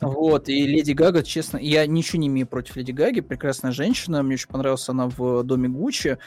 Вот, 0.01 0.49
и 0.49 0.67
Леди 0.67 0.93
Гага, 0.93 1.23
честно, 1.23 1.59
я 1.59 1.87
ничего 1.87 2.21
не 2.21 2.29
имею 2.29 2.47
против 2.47 2.77
Леди 2.77 2.93
Гаги, 2.93 3.21
прекрасная 3.21 3.73
женщина, 3.73 4.23
мне 4.23 4.35
очень 4.35 4.49
понравилась 4.49 4.89
она 4.89 5.07
в 5.09 5.43
Доме 5.43 5.69
Гуччи, 5.69 6.19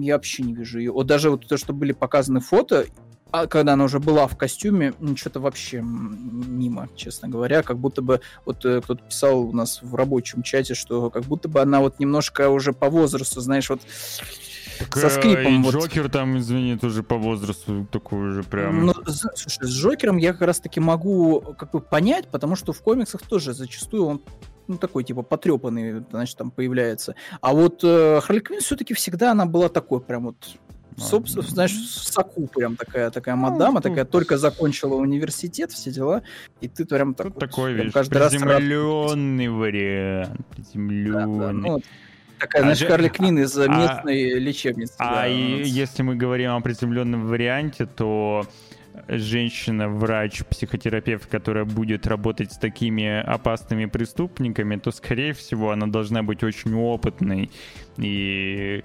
я 0.00 0.14
вообще 0.14 0.42
не 0.42 0.54
вижу 0.54 0.78
ее. 0.78 0.92
Вот 0.92 1.06
даже 1.06 1.30
вот 1.30 1.46
то, 1.46 1.56
что 1.56 1.72
были 1.72 1.92
показаны 1.92 2.40
фото, 2.40 2.86
а 3.32 3.46
когда 3.46 3.72
она 3.72 3.84
уже 3.84 3.98
была 3.98 4.26
в 4.26 4.36
костюме, 4.36 4.92
что-то 5.16 5.40
вообще 5.40 5.80
мимо, 5.82 6.88
честно 6.94 7.28
говоря. 7.28 7.62
Как 7.62 7.78
будто 7.78 8.02
бы, 8.02 8.20
вот 8.44 8.64
э, 8.66 8.82
кто-то 8.82 9.02
писал 9.02 9.40
у 9.40 9.52
нас 9.52 9.80
в 9.82 9.94
рабочем 9.94 10.42
чате, 10.42 10.74
что 10.74 11.08
как 11.08 11.24
будто 11.24 11.48
бы 11.48 11.60
она 11.62 11.80
вот 11.80 11.98
немножко 11.98 12.50
уже 12.50 12.74
по 12.74 12.90
возрасту, 12.90 13.40
знаешь, 13.40 13.70
вот 13.70 13.80
так, 14.78 14.96
со 14.96 15.08
скрипом. 15.08 15.62
И 15.62 15.64
вот. 15.64 15.74
Джокер 15.74 16.10
там, 16.10 16.38
извини, 16.38 16.76
тоже 16.76 17.02
по 17.02 17.16
возрасту 17.16 17.86
такой 17.90 18.32
же 18.32 18.42
прям. 18.42 18.84
Ну, 18.86 18.94
слушай, 19.06 19.66
с 19.66 19.70
Джокером 19.70 20.18
я 20.18 20.32
как 20.32 20.42
раз-таки 20.42 20.80
могу 20.80 21.40
как 21.58 21.70
бы 21.70 21.80
понять, 21.80 22.28
потому 22.28 22.54
что 22.54 22.74
в 22.74 22.82
комиксах 22.82 23.22
тоже 23.22 23.54
зачастую 23.54 24.04
он 24.04 24.22
ну, 24.72 24.78
такой, 24.78 25.04
типа, 25.04 25.22
потрепанный, 25.22 26.04
значит, 26.10 26.36
там 26.36 26.50
появляется. 26.50 27.14
А 27.40 27.52
вот 27.52 27.80
э, 27.82 28.20
Харли 28.20 28.40
Квинн 28.40 28.60
все-таки 28.60 28.94
всегда 28.94 29.32
она 29.32 29.46
была 29.46 29.68
такой 29.68 30.00
прям 30.00 30.24
вот 30.24 30.36
Собственно, 30.96 31.46
знаешь, 31.46 31.72
в 31.72 32.12
соку 32.12 32.46
прям 32.46 32.76
такая, 32.76 33.10
такая 33.10 33.34
ну, 33.34 33.42
мадама, 33.42 33.74
ну, 33.74 33.80
такая 33.80 34.04
только 34.04 34.36
закончила 34.36 34.94
университет, 34.94 35.72
все 35.72 35.90
дела, 35.90 36.22
и 36.60 36.68
ты 36.68 36.84
прям 36.84 37.14
так, 37.14 37.38
такой, 37.38 37.72
вот, 37.72 37.78
видишь, 37.78 37.92
каждый 37.92 38.18
приземленный 38.18 39.46
раз 39.46 39.58
вариант, 39.58 40.46
приземленный. 40.50 41.38
Да, 41.38 41.46
да, 41.46 41.52
ну, 41.52 41.82
такая, 42.38 42.62
знаешь, 42.62 42.82
а, 42.82 42.86
Харли 42.88 43.08
Квинн 43.08 43.38
из 43.38 43.56
а, 43.58 43.68
местной 43.68 44.38
лечебницы. 44.38 44.94
А 44.98 45.14
да, 45.14 45.28
и, 45.28 45.62
если 45.64 46.02
мы 46.02 46.14
говорим 46.14 46.50
о 46.52 46.60
приземленном 46.60 47.26
варианте, 47.26 47.86
то 47.86 48.46
женщина-врач, 49.08 50.44
психотерапевт, 50.44 51.26
которая 51.26 51.64
будет 51.64 52.06
работать 52.06 52.52
с 52.52 52.58
такими 52.58 53.20
опасными 53.20 53.86
преступниками, 53.86 54.76
то, 54.76 54.90
скорее 54.90 55.32
всего, 55.32 55.70
она 55.70 55.86
должна 55.86 56.22
быть 56.22 56.42
очень 56.42 56.74
опытной 56.74 57.50
и 57.96 58.82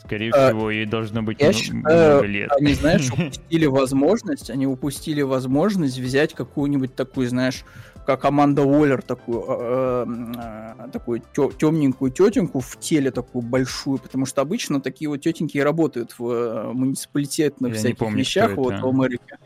Скорее 0.00 0.30
а, 0.30 0.50
всего, 0.50 0.70
ей 0.70 0.86
должно 0.86 1.22
быть 1.22 1.40
я 1.40 1.52
считаю, 1.52 1.80
много 1.80 2.26
лет. 2.26 2.50
Они, 2.52 2.72
знаешь, 2.72 3.10
упустили 3.12 3.66
возможность, 3.66 4.48
они 4.48 4.64
упустили 4.66 5.22
возможность 5.22 5.98
взять 5.98 6.34
какую-нибудь 6.34 6.94
такую, 6.94 7.28
знаешь, 7.28 7.64
как 8.06 8.24
Аманда 8.24 8.62
Уоллер, 8.62 9.02
такую, 9.02 9.44
э, 9.48 10.06
э, 10.36 10.88
такую 10.92 11.20
темненькую 11.34 12.12
тетеньку 12.12 12.60
в 12.60 12.78
теле 12.78 13.10
такую 13.10 13.42
большую, 13.42 13.98
потому 13.98 14.24
что 14.24 14.40
обычно 14.40 14.80
такие 14.80 15.10
вот 15.10 15.18
тетеньки 15.18 15.58
работают 15.58 16.14
в 16.16 16.30
э, 16.30 16.72
муниципалитетных 16.72 17.72
я 17.74 17.78
всяких 17.78 17.98
помню, 17.98 18.20
вещах 18.20 18.56
вот 18.56 18.80
в 18.80 18.86
Америке. 18.86 19.36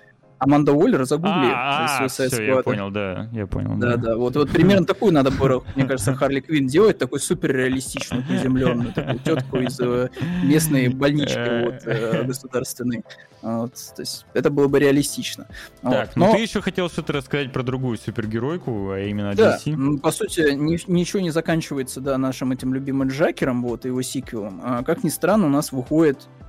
Аманда 0.43 0.73
Уоллер, 0.73 1.05
загугли. 1.05 1.53
А, 1.55 2.09
все, 2.09 2.25
я 2.45 2.63
понял, 2.63 2.91
да, 2.91 3.29
я 3.33 3.47
понял. 3.47 3.77
Да, 3.77 3.97
да, 3.97 4.17
вот, 4.17 4.35
вот 4.35 4.51
примерно 4.51 4.85
такую 4.85 5.13
надо 5.13 5.31
было, 5.31 5.63
мне 5.77 5.85
кажется, 5.85 6.15
Харли 6.15 6.41
Квин 6.41 6.67
делать, 6.67 6.99
такой 6.99 7.21
супер 7.21 7.55
реалистичную, 7.55 8.25
приземленную, 8.25 8.93
такую 8.93 9.21
тетку 9.21 9.59
из 9.59 9.79
э, 9.79 10.09
местной 10.43 10.89
больнички 10.89 11.65
вот, 11.65 11.87
э, 11.87 12.25
государственной. 12.25 13.05
Вот, 13.41 13.75
то 13.75 14.03
есть 14.03 14.27
это 14.35 14.51
было 14.51 14.67
бы 14.67 14.81
реалистично. 14.81 15.47
Так, 15.81 16.09
вот. 16.09 16.17
ну 16.17 16.27
Но... 16.27 16.33
ты 16.33 16.43
еще 16.43 16.61
хотел 16.61 16.89
что-то 16.89 17.13
рассказать 17.13 17.53
про 17.53 17.63
другую 17.63 17.99
супергеройку, 17.99 18.91
а 18.91 18.99
именно 18.99 19.35
да, 19.37 19.59
DC. 19.65 19.99
по 19.99 20.11
сути, 20.11 20.55
ни, 20.55 20.79
ничего 20.91 21.21
не 21.21 21.31
заканчивается, 21.31 22.01
да, 22.01 22.19
нашим 22.19 22.51
этим 22.51 22.75
любимым 22.75 23.09
Джокером, 23.09 23.63
вот, 23.63 23.85
и 23.85 23.89
его 23.89 24.03
сиквелом. 24.03 24.61
А, 24.65 24.83
как 24.83 25.05
ни 25.05 25.09
странно, 25.09 25.47
у 25.47 25.51
нас 25.51 25.71
выходит, 25.71 26.29
э, 26.41 26.42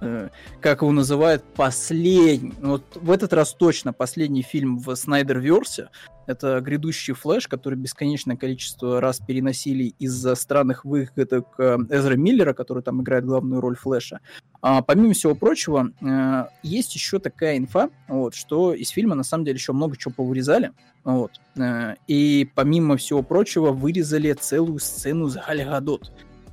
как 0.60 0.82
его 0.82 0.92
называют, 0.92 1.44
последний, 1.56 2.54
ну, 2.60 2.72
вот 2.72 2.84
в 2.96 3.12
этот 3.12 3.34
раз 3.34 3.54
точно 3.54 3.94
последний 3.94 4.42
фильм 4.42 4.78
в 4.78 4.96
Снайдер-версе, 4.96 5.90
это 6.26 6.62
грядущий 6.62 7.14
Флэш, 7.14 7.48
который 7.48 7.76
бесконечное 7.76 8.38
количество 8.38 9.02
раз 9.02 9.20
переносили 9.20 9.94
из-за 10.00 10.36
странных 10.36 10.86
выходок 10.86 11.48
э, 11.58 11.78
Эзра 11.90 12.16
Миллера, 12.16 12.54
который 12.54 12.82
там 12.82 13.02
играет 13.02 13.26
главную 13.26 13.60
роль 13.62 13.76
Флэша. 13.76 14.22
А, 14.62 14.82
помимо 14.82 15.14
всего 15.14 15.36
прочего, 15.36 15.92
э, 16.02 16.46
есть 16.64 16.96
еще 16.96 17.20
такая 17.20 17.58
инфа, 17.58 17.90
вот, 18.08 18.36
что 18.36 18.74
из 18.74 18.90
фильма 18.90 19.16
на 19.16 19.24
самом 19.24 19.44
деле 19.44 19.58
еще 19.58 19.74
много 19.74 19.98
чего 19.98 20.14
повырезали. 20.14 20.72
Вот. 21.04 21.42
Э, 21.58 21.96
и 22.08 22.50
помимо 22.56 22.96
всего 22.96 23.22
прочего, 23.22 23.72
вырезали 23.72 24.32
целую 24.34 24.80
сцену 24.80 25.28
с 25.28 25.36
Галь 25.36 25.66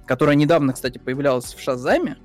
которая 0.07 0.35
недавно, 0.35 0.73
кстати, 0.73 0.99
появлялась 0.99 1.55
в 1.55 1.61
Шазаме, 1.61 2.17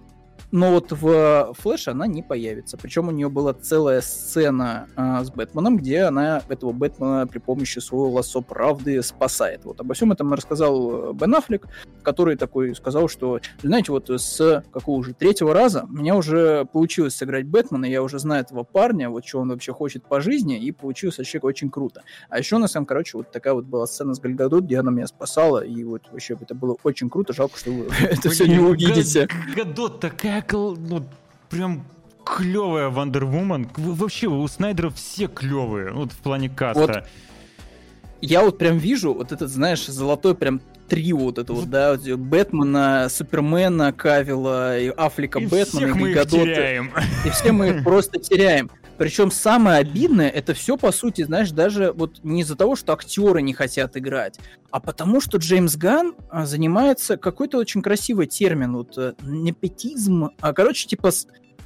но 0.51 0.71
вот 0.71 0.91
в 0.91 1.53
Флэше 1.59 1.91
она 1.91 2.07
не 2.07 2.23
появится. 2.23 2.77
Причем 2.77 3.07
у 3.07 3.11
нее 3.11 3.29
была 3.29 3.53
целая 3.53 4.01
сцена 4.01 4.87
э, 4.95 5.23
с 5.23 5.31
Бэтменом, 5.31 5.77
где 5.77 6.03
она 6.03 6.41
этого 6.47 6.71
Бэтмена 6.71 7.27
при 7.27 7.39
помощи 7.39 7.79
своего 7.79 8.09
лассо 8.09 8.41
правды 8.41 9.01
спасает. 9.03 9.65
Вот 9.65 9.79
обо 9.81 9.93
всем 9.93 10.11
этом 10.11 10.33
рассказал 10.33 11.11
э, 11.11 11.13
Бен 11.13 11.35
Аффлек, 11.35 11.67
который 12.03 12.37
такой 12.37 12.75
сказал, 12.75 13.07
что, 13.09 13.39
знаете, 13.61 13.91
вот 13.91 14.09
с 14.09 14.63
какого 14.71 14.97
уже 14.97 15.13
третьего 15.13 15.53
раза 15.53 15.85
у 15.89 15.93
меня 15.93 16.15
уже 16.15 16.65
получилось 16.65 17.15
сыграть 17.15 17.45
Бэтмена, 17.45 17.85
я 17.85 18.03
уже 18.03 18.19
знаю 18.19 18.43
этого 18.43 18.63
парня, 18.63 19.09
вот 19.09 19.25
что 19.25 19.39
он 19.39 19.49
вообще 19.49 19.73
хочет 19.73 20.05
по 20.07 20.21
жизни, 20.21 20.59
и 20.59 20.71
получилось 20.71 21.17
вообще 21.17 21.39
очень 21.39 21.69
круто. 21.69 22.03
А 22.29 22.37
еще 22.37 22.55
у 22.55 22.59
нас 22.59 22.71
там, 22.71 22.85
короче, 22.85 23.17
вот 23.17 23.31
такая 23.31 23.53
вот 23.53 23.65
была 23.65 23.87
сцена 23.87 24.13
с 24.13 24.19
Гальгадот, 24.19 24.63
где 24.63 24.79
она 24.79 24.91
меня 24.91 25.07
спасала, 25.07 25.63
и 25.63 25.83
вот 25.83 26.03
вообще 26.11 26.37
это 26.39 26.55
было 26.55 26.77
очень 26.83 27.09
круто, 27.09 27.33
жалко, 27.33 27.57
что 27.57 27.71
вы 27.71 27.85
это 28.01 28.29
все 28.29 28.47
не 28.47 28.59
увидите. 28.59 29.27
Гадот 29.55 29.99
такая 29.99 30.34
ну, 30.77 31.05
прям 31.49 31.85
клевая 32.25 32.89
Вандервумен. 32.89 33.69
Вообще, 33.75 34.27
у 34.27 34.47
Снайдера 34.47 34.89
все 34.89 35.27
клевые, 35.27 35.91
вот 35.91 36.11
в 36.11 36.17
плане 36.17 36.49
каста. 36.49 36.79
Вот, 36.79 37.03
я 38.21 38.43
вот 38.43 38.57
прям 38.57 38.77
вижу 38.77 39.13
вот 39.13 39.31
этот, 39.31 39.49
знаешь, 39.49 39.85
золотой 39.85 40.35
прям 40.35 40.61
трио 40.87 41.17
вот 41.17 41.37
это 41.37 41.53
вот, 41.53 41.69
да, 41.69 41.95
Бэтмена, 41.95 43.07
Супермена, 43.09 43.93
Кавила, 43.93 44.77
и 44.77 44.91
Афлика 44.95 45.39
и 45.39 45.45
Бэтмена, 45.45 45.87
всех 45.87 45.95
и 45.95 45.99
мы 45.99 46.11
их 46.11 46.27
теряем. 46.27 46.91
И 47.25 47.29
все 47.29 47.51
мы 47.51 47.69
их 47.69 47.83
просто 47.83 48.19
теряем. 48.19 48.69
Причем 48.97 49.31
самое 49.31 49.79
обидное, 49.79 50.29
это 50.29 50.53
все, 50.53 50.77
по 50.77 50.91
сути, 50.91 51.23
знаешь, 51.23 51.51
даже 51.51 51.91
вот 51.91 52.23
не 52.23 52.41
из-за 52.41 52.55
того, 52.55 52.75
что 52.75 52.93
актеры 52.93 53.41
не 53.41 53.53
хотят 53.53 53.97
играть, 53.97 54.39
а 54.71 54.79
потому 54.79 55.21
что 55.21 55.37
Джеймс 55.37 55.75
Ган 55.75 56.15
а, 56.29 56.45
занимается 56.45 57.17
какой-то 57.17 57.57
очень 57.57 57.81
красивый 57.81 58.27
термин, 58.27 58.77
вот 58.77 58.97
э, 58.97 59.13
непетизм, 59.23 60.29
а, 60.39 60.53
короче, 60.53 60.87
типа 60.87 61.11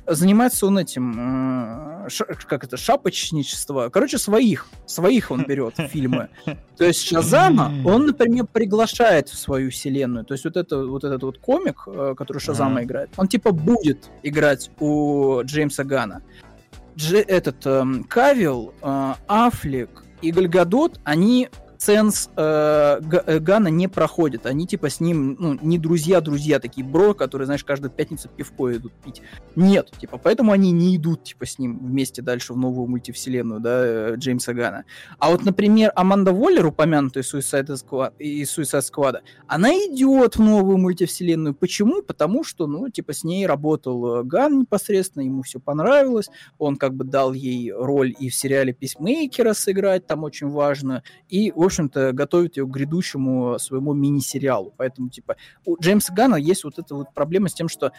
занимается 0.09 0.65
он 0.65 0.77
этим, 0.77 2.05
э, 2.05 2.07
как 2.47 2.63
это, 2.63 2.77
шапочничество. 2.77 3.89
Короче, 3.89 4.17
своих, 4.17 4.67
своих 4.85 5.31
он 5.31 5.45
берет 5.45 5.75
фильмы. 5.77 6.29
То 6.77 6.85
есть 6.85 7.07
Шазама 7.07 7.71
он, 7.85 8.07
например, 8.07 8.45
приглашает 8.45 9.29
в 9.29 9.37
свою 9.37 9.69
вселенную. 9.71 10.25
То 10.25 10.33
есть 10.33 10.45
вот, 10.45 10.57
это, 10.57 10.85
вот 10.85 11.03
этот 11.03 11.23
вот 11.23 11.37
комик, 11.37 11.83
э, 11.87 12.15
который 12.17 12.39
Шазама 12.39 12.83
играет, 12.83 13.09
он 13.17 13.27
типа 13.27 13.51
будет 13.51 14.09
играть 14.23 14.71
у 14.79 15.41
Джеймса 15.43 15.83
Гана. 15.83 16.21
Дж, 16.99 17.13
этот 17.15 17.65
эм, 17.65 18.03
Кавил, 18.03 18.73
э, 18.81 19.13
Аффлек 19.27 20.03
и 20.21 20.31
Гальгадот, 20.31 20.99
они 21.05 21.47
ценс 21.79 22.29
э, 22.35 22.99
э, 23.25 23.39
Гана 23.39 23.69
не 23.69 23.87
проходит. 23.87 24.45
Они 24.45 24.67
типа 24.67 24.89
с 24.89 24.99
ним, 24.99 25.37
ну, 25.39 25.57
не 25.61 25.79
друзья-друзья, 25.79 26.59
такие 26.59 26.85
бро, 26.85 27.13
которые, 27.13 27.45
знаешь, 27.45 27.63
каждую 27.63 27.89
пятницу 27.89 28.29
пивко 28.35 28.75
идут 28.75 28.91
пить. 29.03 29.21
Нет, 29.55 29.89
типа, 29.97 30.17
поэтому 30.17 30.51
они 30.51 30.71
не 30.71 30.97
идут, 30.97 31.23
типа, 31.23 31.45
с 31.45 31.57
ним 31.57 31.79
вместе 31.79 32.21
дальше 32.21 32.53
в 32.53 32.57
новую 32.57 32.87
мультивселенную, 32.87 33.61
да, 33.61 33.85
э, 33.85 34.15
Джеймса 34.17 34.53
Гана. 34.53 34.83
А 35.19 35.31
вот, 35.31 35.45
например, 35.45 35.93
Аманда 35.95 36.33
Воллер, 36.33 36.65
упомянутая 36.65 37.23
Suicide 37.23 37.67
Squad, 37.67 38.17
из 38.19 38.57
Suicide 38.57 38.83
Squad, 38.93 39.19
она 39.47 39.71
идет 39.71 40.35
в 40.35 40.41
новую 40.41 40.77
мультивселенную. 40.77 41.55
Почему? 41.55 42.01
Потому 42.01 42.43
что, 42.43 42.67
ну, 42.67 42.89
типа, 42.89 43.13
с 43.13 43.23
ней 43.23 43.47
работал 43.47 44.17
э, 44.17 44.23
Ган 44.23 44.59
непосредственно, 44.59 45.23
ему 45.23 45.43
все 45.43 45.61
понравилось, 45.61 46.29
он 46.57 46.75
как 46.75 46.93
бы 46.93 47.05
дал 47.05 47.31
ей 47.31 47.71
роль 47.71 48.13
и 48.19 48.29
в 48.29 48.35
сериале 48.35 48.73
Письмейкера 48.73 49.53
сыграть, 49.53 50.05
там 50.07 50.25
очень 50.25 50.49
важно, 50.49 51.03
и, 51.29 51.53
в 51.55 51.68
общем-то, 51.69 52.11
готовит 52.11 52.57
ее 52.57 52.65
к 52.65 52.69
грядущему 52.69 53.57
своему 53.59 53.93
мини-сериалу. 53.93 54.73
Поэтому, 54.77 55.09
типа, 55.09 55.35
у 55.65 55.77
Джеймса 55.79 56.13
Гана 56.13 56.35
есть 56.35 56.63
вот 56.63 56.79
эта 56.79 56.95
вот 56.95 57.13
проблема 57.13 57.49
с 57.49 57.53
тем, 57.53 57.69
что 57.69 57.91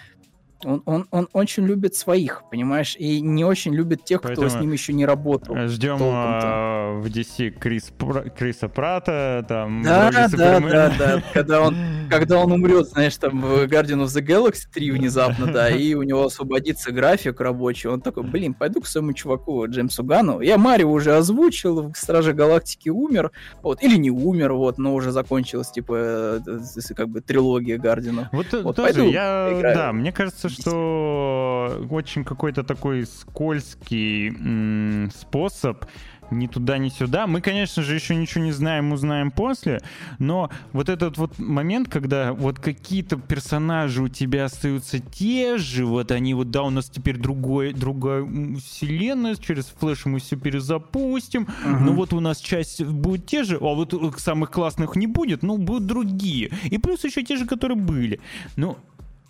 он, 0.65 0.83
он, 0.85 1.07
он 1.11 1.29
очень 1.33 1.65
любит 1.65 1.95
своих, 1.95 2.43
понимаешь, 2.51 2.97
и 2.99 3.21
не 3.21 3.45
очень 3.45 3.75
любит 3.75 4.05
тех, 4.05 4.23
Поэтому 4.23 4.49
кто 4.49 4.59
с 4.59 4.61
ним 4.61 4.73
еще 4.73 4.93
не 4.93 5.07
работал. 5.07 5.57
Ждем 5.69 5.99
а, 6.01 7.01
в 7.01 7.07
DC 7.07 7.51
Крис, 7.53 7.93
Криса 8.37 8.69
Прата, 8.69 9.45
там... 9.49 9.83
Да, 9.83 10.11
да, 10.11 10.29
да, 10.29 10.61
да, 10.61 10.93
да, 10.99 11.23
когда 11.33 11.63
он, 11.63 11.77
когда 12.11 12.39
он 12.39 12.53
умрет, 12.53 12.89
знаешь, 12.89 13.17
там 13.17 13.41
в 13.41 13.65
Guardian 13.65 14.05
of 14.05 14.07
the 14.07 14.25
Galaxy 14.25 14.67
3 14.73 14.91
внезапно, 14.93 15.53
да, 15.53 15.71
и 15.71 15.95
у 15.95 16.03
него 16.03 16.27
освободится 16.27 16.93
график 16.93 17.41
рабочий, 17.41 17.89
он 17.89 18.01
такой, 18.01 18.25
блин, 18.25 18.55
пойду 18.55 18.81
к 18.81 18.87
своему 18.87 19.13
чуваку 19.13 19.67
Джеймсу 19.67 20.05
Гану, 20.05 20.41
я 20.41 20.59
Марио 20.59 20.91
уже 20.91 21.17
озвучил, 21.17 21.93
в 21.93 21.97
Страже 21.97 22.33
Галактики 22.33 22.89
умер, 22.89 23.31
вот, 23.63 23.83
или 23.83 23.97
не 23.97 24.11
умер, 24.11 24.53
вот, 24.53 24.79
но 24.79 24.95
уже 24.95 25.11
закончилась, 25.11 25.71
типа, 25.71 26.43
э, 26.47 26.95
как 26.95 27.09
бы 27.09 27.21
трилогия 27.21 27.79
Гардина. 27.79 28.29
Вот, 28.33 28.47
вот 28.53 28.77
тоже, 28.77 29.07
я, 29.07 29.59
да, 29.63 29.93
мне 29.93 30.13
кажется, 30.13 30.50
что 30.51 31.87
очень 31.91 32.25
какой-то 32.25 32.63
такой 32.63 33.07
скользкий 33.07 34.29
м- 34.29 35.11
способ 35.11 35.85
ни 36.31 36.47
туда, 36.47 36.79
ни 36.79 36.89
сюда. 36.89 37.27
Мы, 37.27 37.41
конечно 37.41 37.83
же, 37.83 37.95
еще 37.95 38.15
ничего 38.15 38.45
не 38.45 38.53
знаем, 38.53 38.93
узнаем 38.93 39.31
после, 39.31 39.81
но 40.19 40.51
вот 40.73 40.89
этот 40.89 41.19
вот 41.19 41.39
момент, 41.39 41.89
когда 41.89 42.33
вот 42.33 42.59
какие-то 42.59 43.17
персонажи 43.17 44.03
у 44.03 44.09
тебя 44.09 44.45
остаются 44.45 44.99
те 44.99 45.59
же, 45.59 45.87
вот 45.87 46.11
они 46.11 46.35
вот, 46.35 46.51
да, 46.51 46.63
у 46.63 46.71
нас 46.71 46.89
теперь 46.89 47.19
другой, 47.19 47.73
другая 47.73 48.27
вселенная, 48.59 49.35
через 49.37 49.67
флеш 49.67 50.07
мы 50.07 50.21
все 50.21 50.37
перезапустим, 50.37 51.43
uh-huh. 51.43 51.79
но 51.81 51.93
вот 51.93 52.13
у 52.13 52.21
нас 52.21 52.39
часть 52.39 52.83
будет 52.85 53.27
те 53.27 53.45
же, 53.45 53.57
а 53.57 53.75
вот 53.75 53.95
самых 54.19 54.51
классных 54.51 54.97
не 54.97 55.07
будет, 55.07 55.43
ну, 55.43 55.59
будут 55.59 55.87
другие. 55.87 56.51
И 56.65 56.79
плюс 56.79 57.05
еще 57.05 57.23
те 57.23 57.37
же, 57.37 57.47
которые 57.47 57.79
были. 57.79 58.21
Ну, 58.57 58.77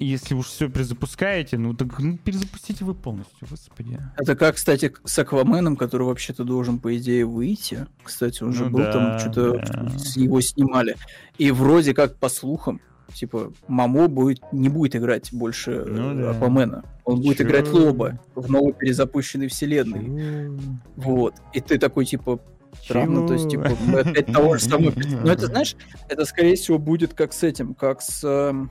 если 0.06 0.34
уж 0.34 0.46
все 0.46 0.68
перезапускаете, 0.68 1.58
ну 1.58 1.74
так 1.74 1.98
ну, 1.98 2.16
перезапустите 2.16 2.84
вы 2.84 2.94
полностью, 2.94 3.46
господи. 3.48 3.98
Это 4.16 4.34
как, 4.34 4.56
кстати, 4.56 4.92
с 5.04 5.18
Акваменом, 5.18 5.76
который 5.76 6.04
вообще-то 6.06 6.44
должен, 6.44 6.78
по 6.78 6.96
идее, 6.96 7.26
выйти. 7.26 7.86
Кстати, 8.02 8.42
он 8.42 8.54
же 8.54 8.64
ну, 8.64 8.70
был 8.70 8.78
да, 8.80 8.92
там, 8.92 9.18
что-то 9.18 9.58
да. 9.58 9.90
его 10.16 10.40
снимали. 10.40 10.96
И 11.36 11.50
вроде 11.50 11.92
как, 11.92 12.16
по 12.16 12.30
слухам, 12.30 12.80
типа, 13.12 13.52
Мамо 13.68 14.08
будет, 14.08 14.40
не 14.52 14.68
будет 14.68 14.96
играть 14.96 15.32
больше 15.32 15.84
ну, 15.86 16.14
да. 16.14 16.30
Аквамена. 16.30 16.82
Он 17.04 17.16
Чё? 17.16 17.22
будет 17.22 17.40
играть 17.42 17.68
Лоба 17.68 18.18
в 18.34 18.50
новой 18.50 18.72
перезапущенной 18.72 19.48
вселенной. 19.48 20.06
Чё? 20.06 20.72
Вот. 20.96 21.34
И 21.52 21.60
ты 21.60 21.78
такой, 21.78 22.06
типа, 22.06 22.40
странно, 22.82 23.26
то 23.26 23.34
есть, 23.34 23.50
типа, 23.50 23.70
мы 23.84 24.00
опять 24.00 24.26
того 24.32 24.56
же 24.56 24.64
самого... 24.64 24.92
Но 24.96 25.30
это, 25.32 25.46
знаешь, 25.48 25.76
это, 26.08 26.24
скорее 26.24 26.56
всего, 26.56 26.78
будет 26.78 27.12
как 27.14 27.32
с 27.32 27.42
этим, 27.42 27.74
как 27.74 28.00
с 28.00 28.24
эм, 28.24 28.70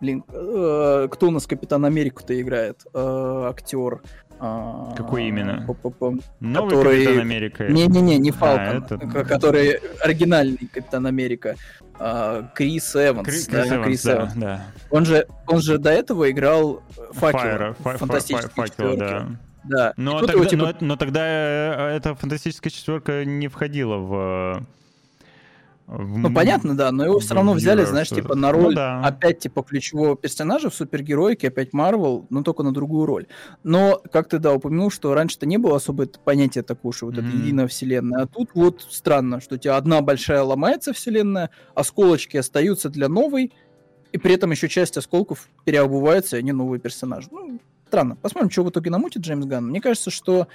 Блин, 0.00 0.24
э, 0.28 1.08
кто 1.10 1.28
у 1.28 1.30
нас 1.30 1.46
Капитан 1.46 1.84
Америку-то 1.84 2.40
играет? 2.40 2.86
Э, 2.94 3.48
актер. 3.50 4.00
Э, 4.40 4.94
Какой 4.96 5.28
именно? 5.28 5.66
Новый 6.40 6.70
который... 6.70 7.04
Капитан 7.04 7.20
Америка? 7.20 7.68
Не-не-не, 7.68 8.18
не 8.18 8.30
Фалкон, 8.30 8.84
а, 8.90 8.96
этот... 8.96 9.28
который 9.28 9.80
оригинальный 10.02 10.68
Капитан 10.72 11.06
Америка. 11.06 11.56
Э, 11.98 12.44
Крис 12.54 12.96
Эванс. 12.96 13.28
Крис, 13.28 13.46
да, 13.48 13.62
Крис, 13.62 13.72
Эванс, 13.72 13.86
Крис 13.86 14.02
да, 14.02 14.14
Эванс. 14.16 14.32
Да. 14.34 14.64
Он, 14.90 15.04
же, 15.04 15.26
он 15.46 15.60
же 15.60 15.78
до 15.78 15.90
этого 15.90 16.30
играл 16.30 16.82
Факела. 17.12 17.74
Фантастический 17.74 18.50
Факел, 18.54 18.96
да. 18.96 19.26
Да. 19.64 19.92
Но, 19.96 20.20
тогда, 20.20 20.44
типа... 20.46 20.62
но, 20.62 20.74
но 20.80 20.96
тогда 20.96 21.22
э, 21.22 21.96
эта 21.96 22.14
фантастическая 22.14 22.70
четверка 22.70 23.26
не 23.26 23.48
входила 23.48 23.96
в 23.96 24.66
Ну, 25.98 26.32
понятно, 26.32 26.76
да, 26.76 26.92
но 26.92 27.04
его 27.04 27.18
все 27.18 27.34
равно 27.34 27.52
взяли, 27.52 27.84
знаешь, 27.84 28.08
типа 28.08 28.36
на 28.36 28.52
роль 28.52 28.70
ну, 28.70 28.72
да. 28.74 29.00
опять 29.04 29.40
типа 29.40 29.62
ключевого 29.62 30.16
персонажа 30.16 30.70
в 30.70 30.74
супергероике, 30.74 31.48
опять 31.48 31.72
Марвел, 31.72 32.26
но 32.30 32.42
только 32.42 32.62
на 32.62 32.72
другую 32.72 33.06
роль. 33.06 33.26
Но, 33.64 34.00
как 34.12 34.28
ты, 34.28 34.38
да, 34.38 34.54
упомянул, 34.54 34.90
что 34.90 35.14
раньше-то 35.14 35.46
не 35.46 35.58
было 35.58 35.76
особо 35.76 36.06
понятия 36.06 36.62
такого, 36.62 36.94
что 36.94 37.06
вот 37.06 37.16
mm-hmm. 37.16 37.28
это 37.28 37.36
единая 37.36 37.66
вселенная, 37.66 38.22
а 38.22 38.26
тут 38.26 38.50
вот 38.54 38.86
странно, 38.88 39.40
что 39.40 39.56
у 39.56 39.58
тебя 39.58 39.76
одна 39.76 40.00
большая 40.00 40.42
ломается 40.42 40.92
вселенная, 40.92 41.50
осколочки 41.74 42.36
остаются 42.36 42.88
для 42.88 43.08
новой, 43.08 43.52
и 44.12 44.18
при 44.18 44.34
этом 44.34 44.50
еще 44.52 44.68
часть 44.68 44.96
осколков 44.96 45.48
переобувается, 45.64 46.36
и 46.36 46.40
они 46.40 46.52
новые 46.52 46.80
персонажи. 46.80 47.28
Ну, 47.30 47.60
странно. 47.88 48.16
Посмотрим, 48.16 48.50
что 48.50 48.64
в 48.64 48.70
итоге 48.70 48.90
намутит 48.90 49.22
Джеймс 49.22 49.46
Ганн. 49.46 49.66
Мне 49.66 49.80
кажется, 49.80 50.10
что 50.10 50.48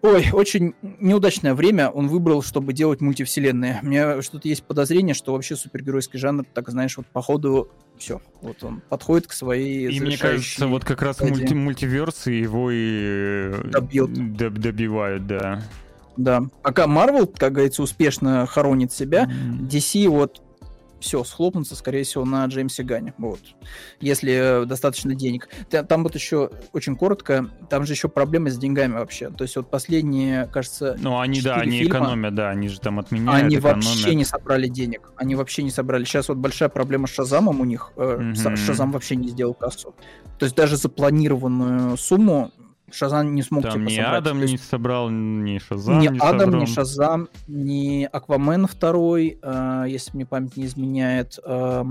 Ой, 0.00 0.28
очень 0.32 0.74
неудачное 0.82 1.54
время 1.54 1.90
он 1.90 2.06
выбрал, 2.06 2.42
чтобы 2.42 2.72
делать 2.72 3.00
мультивселенные. 3.00 3.80
У 3.82 3.86
меня 3.86 4.22
что-то 4.22 4.46
есть 4.48 4.62
подозрение, 4.62 5.14
что 5.14 5.32
вообще 5.32 5.56
супергеройский 5.56 6.20
жанр, 6.20 6.44
так 6.54 6.68
знаешь, 6.68 6.96
вот 6.96 7.06
по 7.06 7.20
ходу 7.20 7.68
все, 7.98 8.22
вот 8.40 8.62
он 8.62 8.80
подходит 8.88 9.26
к 9.26 9.32
своей 9.32 9.90
И 9.90 10.00
мне 10.00 10.16
кажется, 10.16 10.68
вот 10.68 10.84
как 10.84 11.02
раз 11.02 11.20
мульти 11.20 11.52
мультиверсы 11.52 12.30
его 12.30 12.70
и 12.70 13.52
Добьет. 13.70 14.36
Доб 14.36 14.54
добивают, 14.54 15.26
да. 15.26 15.62
Да. 16.16 16.42
Пока 16.62 16.86
Marvel, 16.86 17.32
как 17.36 17.52
говорится, 17.52 17.82
успешно 17.82 18.46
хоронит 18.46 18.92
себя, 18.92 19.28
DC 19.68 20.08
вот 20.08 20.42
все, 21.00 21.24
схлопнуться, 21.24 21.76
скорее 21.76 22.04
всего, 22.04 22.24
на 22.24 22.44
Джеймсе 22.46 22.82
Гане. 22.82 23.14
Вот. 23.18 23.40
Если 24.00 24.64
достаточно 24.66 25.14
денег. 25.14 25.48
Там 25.70 26.02
вот 26.02 26.14
еще 26.14 26.50
очень 26.72 26.96
коротко, 26.96 27.50
там 27.70 27.84
же 27.84 27.92
еще 27.92 28.08
проблемы 28.08 28.50
с 28.50 28.58
деньгами 28.58 28.94
вообще. 28.94 29.30
То 29.30 29.42
есть 29.44 29.56
вот 29.56 29.70
последние, 29.70 30.46
кажется, 30.46 30.96
Ну, 31.00 31.18
они, 31.18 31.40
да, 31.40 31.56
они 31.56 31.78
фильма, 31.78 31.98
экономят, 31.98 32.34
да, 32.34 32.50
они 32.50 32.68
же 32.68 32.80
там 32.80 32.98
отменяют, 32.98 33.44
Они 33.44 33.56
экономят. 33.56 33.84
вообще 33.84 34.14
не 34.14 34.24
собрали 34.24 34.68
денег. 34.68 35.12
Они 35.16 35.34
вообще 35.34 35.62
не 35.62 35.70
собрали. 35.70 36.04
Сейчас 36.04 36.28
вот 36.28 36.38
большая 36.38 36.68
проблема 36.68 37.06
с 37.06 37.10
Шазамом 37.10 37.60
у 37.60 37.64
них. 37.64 37.92
Mm-hmm. 37.96 38.56
Шазам 38.56 38.92
вообще 38.92 39.16
не 39.16 39.28
сделал 39.28 39.54
кассу. 39.54 39.94
То 40.38 40.44
есть 40.44 40.56
даже 40.56 40.76
запланированную 40.76 41.96
сумму 41.96 42.52
Шазам 42.92 43.34
не 43.34 43.42
смог 43.42 43.62
Там 43.62 43.72
типа, 43.72 43.82
ни 43.82 43.96
собрать. 43.96 44.18
Адам 44.18 44.40
есть... 44.40 44.52
не 44.52 44.58
собрал, 44.58 45.10
ни 45.10 45.58
Шазам 45.58 45.98
ни 45.98 46.08
не 46.08 46.18
Адам, 46.18 46.40
собрал. 46.40 46.60
ни 46.62 46.66
Шазам, 46.66 47.28
ни 47.46 48.08
Аквамен 48.10 48.66
второй, 48.66 49.38
э, 49.40 49.84
если 49.88 50.16
мне 50.16 50.26
память 50.26 50.56
не 50.56 50.66
изменяет. 50.66 51.38
Э, 51.44 51.84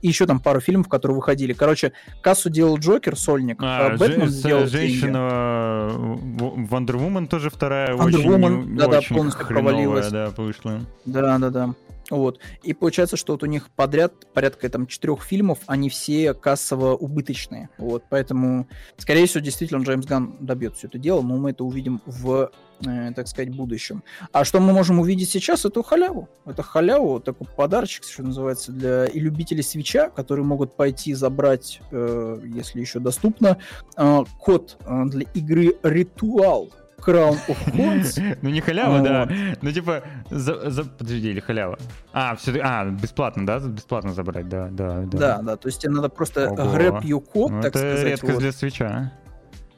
и 0.00 0.08
еще 0.08 0.26
там 0.26 0.40
пару 0.40 0.60
фильмов, 0.60 0.88
которые 0.88 1.16
выходили. 1.16 1.52
Короче, 1.52 1.92
кассу 2.20 2.50
делал 2.50 2.78
Джокер, 2.78 3.16
Сольник, 3.16 3.58
а, 3.62 3.96
Бэтмен 3.96 4.28
же, 4.28 4.32
сделал 4.32 4.66
Женщина 4.66 5.90
Вандер 5.92 6.96
Вумен 6.96 7.26
тоже 7.26 7.50
вторая 7.50 7.94
Wonder 7.94 8.04
очень, 8.04 8.30
Woman, 8.30 8.76
да, 8.76 8.88
очень 8.88 9.08
да, 9.08 9.14
полностью 9.14 9.46
провалилась. 9.46 10.10
Да, 10.10 10.30
вышла. 10.36 10.80
Да, 11.04 11.38
да, 11.38 11.50
да. 11.50 11.74
Вот. 12.10 12.38
И 12.62 12.74
получается, 12.74 13.16
что 13.16 13.32
вот 13.34 13.42
у 13.42 13.46
них 13.46 13.70
подряд 13.70 14.12
порядка 14.32 14.68
там 14.68 14.86
четырех 14.86 15.22
фильмов, 15.22 15.60
они 15.66 15.88
все 15.88 16.34
кассово 16.34 16.94
убыточные. 16.94 17.68
Вот. 17.78 18.04
Поэтому, 18.10 18.68
скорее 18.96 19.26
всего, 19.26 19.42
действительно 19.42 19.82
Джеймс 19.82 20.06
Ган 20.06 20.36
добьет 20.40 20.76
все 20.76 20.88
это 20.88 20.98
дело, 20.98 21.22
но 21.22 21.36
мы 21.36 21.50
это 21.50 21.64
увидим 21.64 22.02
в, 22.06 22.50
э, 22.84 23.12
так 23.14 23.28
сказать, 23.28 23.54
будущем. 23.54 24.02
А 24.32 24.44
что 24.44 24.60
мы 24.60 24.72
можем 24.72 25.00
увидеть 25.00 25.30
сейчас, 25.30 25.64
это 25.64 25.82
халяву. 25.82 26.28
Это 26.44 26.62
халяву, 26.62 27.20
такой 27.20 27.46
подарочек, 27.46 28.04
что 28.04 28.22
называется, 28.22 28.72
для 28.72 29.06
и 29.06 29.18
любителей 29.18 29.62
свеча, 29.62 30.10
которые 30.10 30.44
могут 30.44 30.76
пойти 30.76 31.14
забрать, 31.14 31.80
э, 31.90 32.40
если 32.44 32.80
еще 32.80 32.98
доступно, 32.98 33.58
э, 33.96 34.24
код 34.38 34.76
э, 34.84 35.04
для 35.06 35.26
игры 35.34 35.76
Ритуал 35.82 36.70
Crown 37.04 37.38
of 37.48 37.56
Thorns. 37.66 38.38
ну 38.42 38.50
не 38.50 38.60
халява, 38.60 39.00
да. 39.00 39.28
Ну 39.60 39.72
типа, 39.72 40.02
подожди, 40.28 41.30
или 41.30 41.40
халява. 41.40 41.78
А, 42.12 42.36
все, 42.36 42.58
а, 42.62 42.84
бесплатно, 42.84 43.46
да? 43.46 43.58
Бесплатно 43.58 44.12
забрать, 44.12 44.48
да, 44.48 44.68
да, 44.70 45.00
да. 45.02 45.18
Да, 45.18 45.42
да, 45.42 45.56
то 45.56 45.68
есть 45.68 45.80
тебе 45.80 45.92
надо 45.92 46.08
просто 46.08 46.50
грэп 46.50 47.02
код, 47.32 47.50
ну, 47.50 47.62
так 47.62 47.74
это 47.74 47.78
сказать. 47.78 48.04
редкость 48.04 48.32
вот. 48.34 48.40
для 48.40 48.52
свеча. 48.52 49.12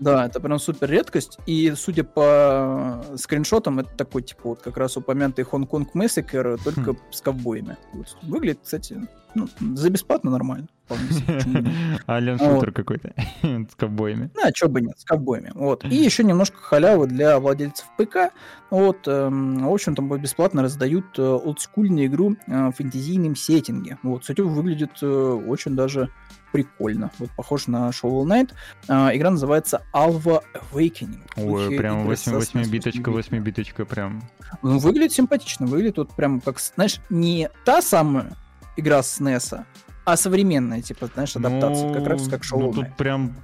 Да, 0.00 0.26
это 0.26 0.40
прям 0.40 0.58
супер 0.58 0.90
редкость. 0.90 1.38
И 1.46 1.72
судя 1.76 2.04
по 2.04 3.04
скриншотам, 3.16 3.78
это 3.78 3.90
такой, 3.96 4.22
типа, 4.22 4.40
вот 4.50 4.60
как 4.60 4.76
раз 4.76 4.96
упомянутый 4.96 5.44
Хонг-Конг 5.44 5.92
Massacre, 5.94 6.58
только 6.62 6.92
хм. 6.92 6.98
с 7.10 7.20
ковбоями. 7.20 7.76
Вот. 7.92 8.16
Выглядит, 8.22 8.60
кстати, 8.62 9.00
ну, 9.34 9.48
за 9.76 9.90
бесплатно 9.90 10.30
нормально. 10.30 10.68
Ален 12.08 12.38
шутер 12.38 12.72
какой-то 12.72 13.14
с 13.42 13.74
ковбоями. 13.74 14.30
Да, 14.34 14.52
чё 14.52 14.68
бы 14.68 14.80
нет, 14.80 14.98
с 14.98 15.04
ковбоями. 15.04 15.52
Вот. 15.54 15.84
И 15.84 15.94
еще 15.94 16.24
немножко 16.24 16.58
халявы 16.58 17.06
для 17.06 17.38
владельцев 17.40 17.86
ПК. 17.96 18.32
Вот, 18.70 19.06
эм, 19.06 19.64
в 19.64 19.72
общем, 19.72 19.94
там 19.94 20.08
бесплатно 20.20 20.62
раздают 20.62 21.18
э, 21.18 21.22
олдскульную 21.22 22.06
игру 22.06 22.36
э, 22.46 22.68
в 22.68 22.72
фэнтезийном 22.72 23.36
сеттинге. 23.36 23.98
Вот, 24.02 24.22
кстати, 24.22 24.40
выглядит 24.40 24.90
э, 25.00 25.06
очень 25.06 25.74
даже 25.74 26.10
прикольно. 26.52 27.10
Вот 27.18 27.30
похож 27.30 27.66
на 27.66 27.88
Shovel 27.88 28.24
Knight. 28.24 28.52
А, 28.86 29.10
игра 29.14 29.30
называется 29.30 29.82
Alva 29.92 30.42
Awakening. 30.70 31.22
Ой, 31.36 31.76
прям 31.76 32.08
8-биточка, 32.08 33.10
8-биточка 33.10 33.84
прям. 33.84 34.22
Ну, 34.62 34.78
выглядит 34.78 35.12
симпатично. 35.12 35.66
Выглядит 35.66 35.96
вот 35.98 36.12
прям 36.14 36.40
как, 36.40 36.60
знаешь, 36.60 37.00
не 37.10 37.50
та 37.64 37.82
самая 37.82 38.36
игра 38.76 39.02
с 39.02 39.20
NES, 39.20 39.64
а 40.04 40.16
современная, 40.16 40.82
типа, 40.82 41.06
знаешь, 41.06 41.34
адаптация, 41.36 41.88
ну, 41.88 41.94
как 41.94 42.06
раз 42.06 42.28
как 42.28 42.42
Shovel 42.42 42.60
ну, 42.60 42.72
тут 42.72 42.96
прям 42.96 43.36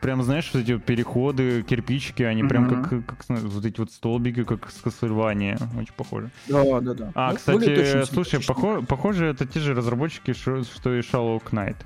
прям, 0.00 0.22
знаешь, 0.22 0.50
вот 0.52 0.60
эти 0.62 0.78
переходы, 0.78 1.62
кирпичики, 1.62 2.22
они 2.22 2.42
mm-hmm. 2.42 2.48
прям 2.48 2.68
как, 2.68 3.06
как, 3.06 3.24
вот 3.28 3.64
эти 3.64 3.80
вот 3.80 3.90
столбики, 3.90 4.44
как 4.44 4.70
с 4.70 4.80
Castlevania, 4.84 5.60
очень 5.76 5.94
похожи. 5.94 6.30
Да, 6.46 6.80
да, 6.80 6.94
да. 6.94 7.12
А, 7.14 7.30
ну, 7.30 7.36
кстати, 7.36 8.04
слушай, 8.04 8.40
похоже, 8.44 8.86
похоже, 8.86 9.26
это 9.26 9.46
те 9.46 9.58
же 9.58 9.74
разработчики, 9.74 10.32
что, 10.32 10.58
и 10.58 11.00
Shallow 11.00 11.42
Knight. 11.42 11.76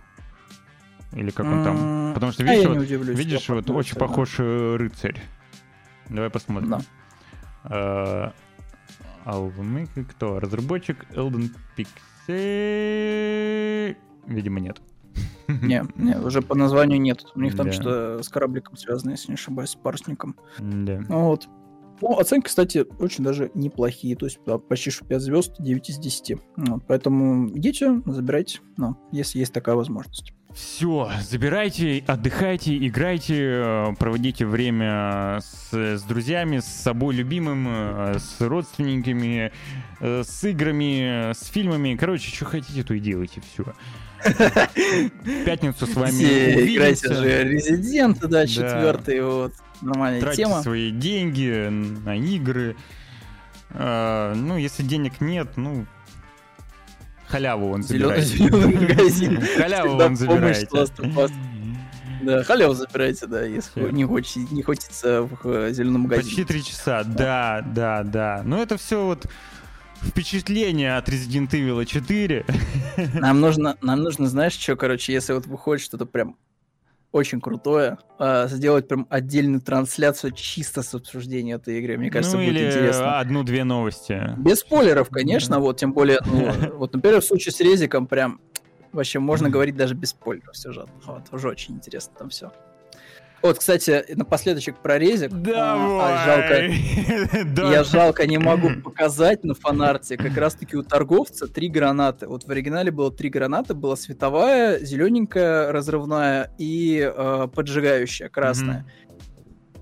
Или 1.13 1.31
как 1.31 1.47
он 1.47 1.65
там. 1.65 2.13
Потому 2.15 2.33
что, 2.33 2.45
видишь, 2.45 2.67
а 2.67 2.69
вот, 2.69 2.79
удивлюсь, 2.79 3.19
видишь 3.19 3.49
вот 3.49 3.71
очень 3.71 3.95
да. 3.95 4.01
похож 4.01 4.35
э, 4.39 4.77
рыцарь. 4.77 5.21
Давай 6.09 6.31
посмотрим. 6.31 6.71
Да. 7.65 8.33
Uh, 9.25 10.05
кто? 10.09 10.41
Разработчик 10.41 11.05
Elden 11.11 11.51
Pixel? 12.31 13.97
Видимо, 14.27 14.61
нет. 14.61 14.81
Не, 15.49 15.85
не, 15.97 16.17
уже 16.17 16.43
по 16.43 16.55
названию 16.55 17.01
нет. 17.01 17.25
У 17.35 17.41
них 17.41 17.57
там 17.57 17.67
да. 17.67 17.73
что-то 17.73 18.23
с 18.23 18.29
корабликом 18.29 18.77
связано, 18.77 19.11
если 19.11 19.33
не 19.33 19.35
ошибаюсь, 19.35 19.71
с 19.71 19.75
парусником. 19.75 20.37
Да. 20.59 21.03
Вот. 21.09 21.49
Ну, 22.01 22.19
оценки, 22.19 22.47
кстати, 22.47 22.87
очень 22.99 23.25
даже 23.25 23.51
неплохие. 23.55 24.17
То 24.17 24.27
есть 24.27 24.39
почти 24.69 24.91
что 24.91 25.05
5 25.05 25.21
звезд, 25.21 25.55
9 25.59 25.91
из 25.91 25.99
10. 25.99 26.39
Вот, 26.57 26.83
поэтому 26.87 27.49
идите, 27.57 28.03
забирайте, 28.07 28.61
ну, 28.77 28.97
если 29.13 29.39
есть 29.39 29.53
такая 29.53 29.75
возможность. 29.75 30.33
Все, 30.55 31.09
забирайте, 31.23 32.03
отдыхайте, 32.09 32.77
играйте, 32.77 33.37
э, 33.39 33.95
проводите 33.97 34.45
время 34.45 35.39
с, 35.41 35.73
с 35.73 36.03
друзьями, 36.03 36.59
с 36.59 36.65
собой 36.65 37.15
любимым, 37.15 37.69
э, 37.69 38.19
с 38.19 38.41
родственниками, 38.41 39.53
э, 40.01 40.23
с 40.25 40.43
играми, 40.43 41.33
с 41.33 41.47
фильмами. 41.47 41.95
Короче, 41.95 42.35
что 42.35 42.47
хотите, 42.47 42.83
то 42.83 42.95
и 42.95 42.99
делайте. 42.99 43.41
Все. 43.53 43.65
пятницу 45.45 45.87
с 45.87 45.95
вами 45.95 46.57
увидимся. 46.57 46.75
Играйте 46.75 47.15
же 47.15 47.45
Резидент, 47.45 48.19
да, 48.21 48.47
четвертый, 48.47 49.23
вот. 49.23 49.53
Нормальная 49.83 50.21
Тратьте 50.21 50.45
тема. 50.45 50.63
свои 50.63 50.91
деньги 50.91 51.69
на 51.69 52.17
игры. 52.17 52.77
ну, 53.73 54.57
если 54.57 54.83
денег 54.83 55.21
нет, 55.21 55.57
ну, 55.57 55.87
Халяву 57.31 57.71
он 57.71 57.83
забирает. 57.83 58.25
Зеленый 58.25 58.89
магазин. 58.89 59.41
Халяву 59.57 60.03
он 60.03 60.17
забирает. 60.17 60.69
Да, 62.23 62.45
халяву 62.45 62.75
забирайте, 62.75 63.27
да, 63.27 63.43
если 63.47 63.91
не, 63.93 64.05
хочется, 64.05 64.41
не 64.51 64.63
хочется 64.63 65.23
в 65.23 65.49
э, 65.49 65.73
зеленом 65.73 66.03
магазине. 66.03 66.27
Почти 66.27 66.45
три 66.45 66.63
часа, 66.63 67.03
да, 67.03 67.65
да, 67.67 68.03
да. 68.03 68.43
Но 68.45 68.63
это 68.63 68.77
все 68.77 69.07
вот 69.07 69.27
впечатление 70.03 70.99
от 70.99 71.09
Resident 71.09 71.49
Evil 71.51 71.83
4. 71.83 72.45
Нам 73.15 73.41
нужно, 73.41 73.79
нам 73.81 74.03
нужно, 74.03 74.29
знаешь, 74.29 74.53
что, 74.53 74.77
короче, 74.77 75.15
если 75.15 75.33
вот 75.33 75.47
выходит 75.47 75.83
что-то 75.83 76.05
прям 76.05 76.37
очень 77.13 77.41
крутое. 77.41 77.99
А, 78.19 78.47
сделать 78.47 78.89
прям 78.89 79.07
отдельную 79.11 79.61
трансляцию 79.61 80.33
чисто 80.33 80.83
с 80.83 80.95
обсуждения 80.95 81.55
этой 81.55 81.79
игры. 81.79 81.99
Мне 81.99 82.11
кажется, 82.11 82.37
ну, 82.37 82.45
будет 82.45 82.57
или 82.57 82.67
интересно. 82.67 83.19
одну-две 83.19 83.65
новости. 83.65 84.35
Без 84.39 84.61
спойлеров, 84.61 85.09
конечно, 85.11 85.59
вот, 85.59 85.79
тем 85.79 85.93
более, 85.93 86.21
ну, 86.25 86.53
вот, 86.77 86.93
например, 86.95 87.21
в 87.21 87.25
случае 87.25 87.53
с 87.53 87.61
Резиком 87.61 88.07
прям 88.07 88.41
вообще 88.93 89.19
можно 89.19 89.51
говорить 89.51 89.77
даже 89.77 89.95
без 89.95 90.11
спойлеров 90.11 90.57
сюжет. 90.57 90.89
Вот, 91.05 91.23
уже 91.33 91.49
очень 91.49 91.75
интересно 91.75 92.13
там 92.19 92.29
все. 92.31 92.53
Вот, 93.43 93.59
кстати, 93.59 94.05
напоследочек 94.15 94.77
про 94.77 94.99
резик. 94.99 95.31
Да, 95.41 95.75
а, 95.75 96.25
жалко. 96.27 97.71
Я 97.71 97.85
жалко 97.85 98.27
не 98.27 98.39
могу 98.39 98.71
показать 98.85 99.43
на 99.45 99.55
фанарте. 99.55 100.17
Как 100.17 100.37
раз-таки 100.37 100.77
у 100.77 100.83
торговца 100.83 101.47
три 101.47 101.69
гранаты. 101.69 102.27
Вот 102.27 102.45
в 102.45 102.51
оригинале 102.51 102.91
было 102.91 103.11
три 103.11 103.31
гранаты. 103.31 103.75
Была 103.75 103.97
световая, 103.97 104.79
зелененькая, 104.81 105.73
разрывная 105.73 106.55
и 106.59 107.01
э, 107.01 107.49
поджигающая, 107.55 108.29
красная. 108.29 108.87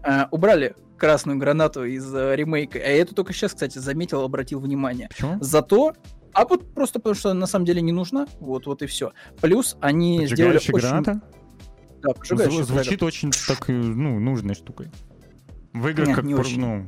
Mm-hmm. 0.04 0.24
Э, 0.24 0.26
убрали 0.30 0.74
красную 0.96 1.38
гранату 1.38 1.84
из 1.84 2.12
э, 2.14 2.36
ремейка. 2.36 2.78
А 2.78 2.88
я 2.88 3.02
это 3.02 3.14
только 3.14 3.32
сейчас, 3.32 3.52
кстати, 3.52 3.78
заметил, 3.78 4.22
обратил 4.22 4.60
внимание. 4.60 5.08
Почему? 5.08 5.38
Зато 5.40 5.94
А 6.32 6.44
вот 6.44 6.74
просто 6.74 6.98
потому 6.98 7.14
что 7.14 7.32
на 7.32 7.46
самом 7.46 7.64
деле 7.64 7.80
не 7.80 7.92
нужно. 7.92 8.26
Вот, 8.40 8.66
вот 8.66 8.82
и 8.82 8.86
все. 8.86 9.12
Плюс 9.40 9.76
они 9.80 10.26
сделали 10.26 10.56
очень... 10.56 10.74
граната? 10.74 11.20
Да, 12.02 12.10
поджигающая 12.10 12.64
Звучит 12.64 13.02
очень 13.02 13.30
так, 13.30 13.68
ну, 13.68 14.18
нужной 14.18 14.54
штукой. 14.54 14.90
В 15.72 15.88
играх 15.88 16.08
Нет, 16.08 16.16
как... 16.16 16.24
Не 16.24 16.34
очень. 16.34 16.60
Ну, 16.60 16.86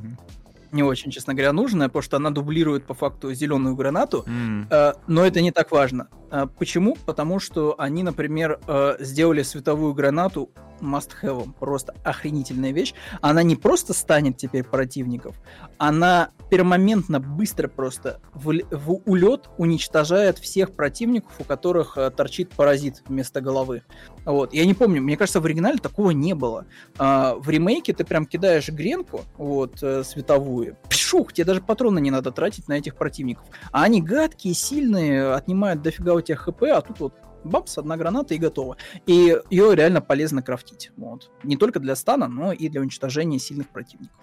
не 0.71 0.83
очень, 0.83 1.11
честно 1.11 1.33
говоря, 1.33 1.51
нужная, 1.51 1.87
потому 1.87 2.03
что 2.03 2.17
она 2.17 2.29
дублирует 2.29 2.85
по 2.85 2.93
факту 2.93 3.33
зеленую 3.33 3.75
гранату, 3.75 4.23
mm. 4.25 4.67
э, 4.69 4.93
но 5.07 5.25
это 5.25 5.41
не 5.41 5.51
так 5.51 5.71
важно. 5.71 6.07
Э, 6.31 6.47
почему? 6.57 6.95
Потому 7.05 7.39
что 7.39 7.75
они, 7.77 8.03
например, 8.03 8.59
э, 8.67 8.95
сделали 8.99 9.43
световую 9.43 9.93
гранату 9.93 10.49
must-have, 10.81 11.53
просто 11.59 11.93
охренительная 12.03 12.71
вещь. 12.71 12.93
Она 13.21 13.43
не 13.43 13.55
просто 13.55 13.93
станет 13.93 14.37
теперь 14.37 14.63
противников, 14.63 15.35
она 15.77 16.31
пермоментно 16.49 17.19
быстро 17.19 17.67
просто 17.69 18.19
в, 18.33 18.53
в 18.71 19.01
улет 19.05 19.49
уничтожает 19.57 20.37
всех 20.37 20.73
противников, 20.73 21.31
у 21.39 21.43
которых 21.45 21.97
э, 21.97 22.09
торчит 22.11 22.49
паразит 22.49 23.01
вместо 23.07 23.39
головы. 23.39 23.83
Вот. 24.25 24.53
Я 24.53 24.65
не 24.65 24.73
помню, 24.73 25.01
мне 25.01 25.15
кажется, 25.15 25.39
в 25.39 25.45
оригинале 25.45 25.77
такого 25.77 26.11
не 26.11 26.33
было. 26.33 26.65
А, 26.97 27.35
в 27.35 27.49
ремейке 27.49 27.93
ты 27.93 28.03
прям 28.03 28.25
кидаешь 28.25 28.67
гренку, 28.69 29.21
вот, 29.37 29.81
э, 29.81 30.03
световую, 30.03 30.77
пшух, 30.89 31.31
тебе 31.31 31.45
даже 31.45 31.61
патроны 31.61 31.99
не 31.99 32.11
надо 32.11 32.31
тратить 32.31 32.67
на 32.67 32.73
этих 32.73 32.95
противников. 32.95 33.45
А 33.71 33.83
они 33.83 34.01
гадкие, 34.01 34.53
сильные, 34.53 35.33
отнимают 35.33 35.81
дофига 35.81 36.13
у 36.13 36.21
тебя 36.21 36.35
хп, 36.35 36.63
а 36.63 36.81
тут 36.81 36.99
вот 36.99 37.13
бамс, 37.43 37.77
одна 37.77 37.97
граната 37.97 38.33
и 38.33 38.37
готово. 38.37 38.77
И 39.05 39.37
ее 39.49 39.75
реально 39.75 40.01
полезно 40.01 40.41
крафтить. 40.41 40.91
Вот. 40.97 41.31
Не 41.43 41.57
только 41.57 41.79
для 41.79 41.95
стана, 41.95 42.27
но 42.27 42.51
и 42.51 42.69
для 42.69 42.81
уничтожения 42.81 43.39
сильных 43.39 43.69
противников. 43.69 44.19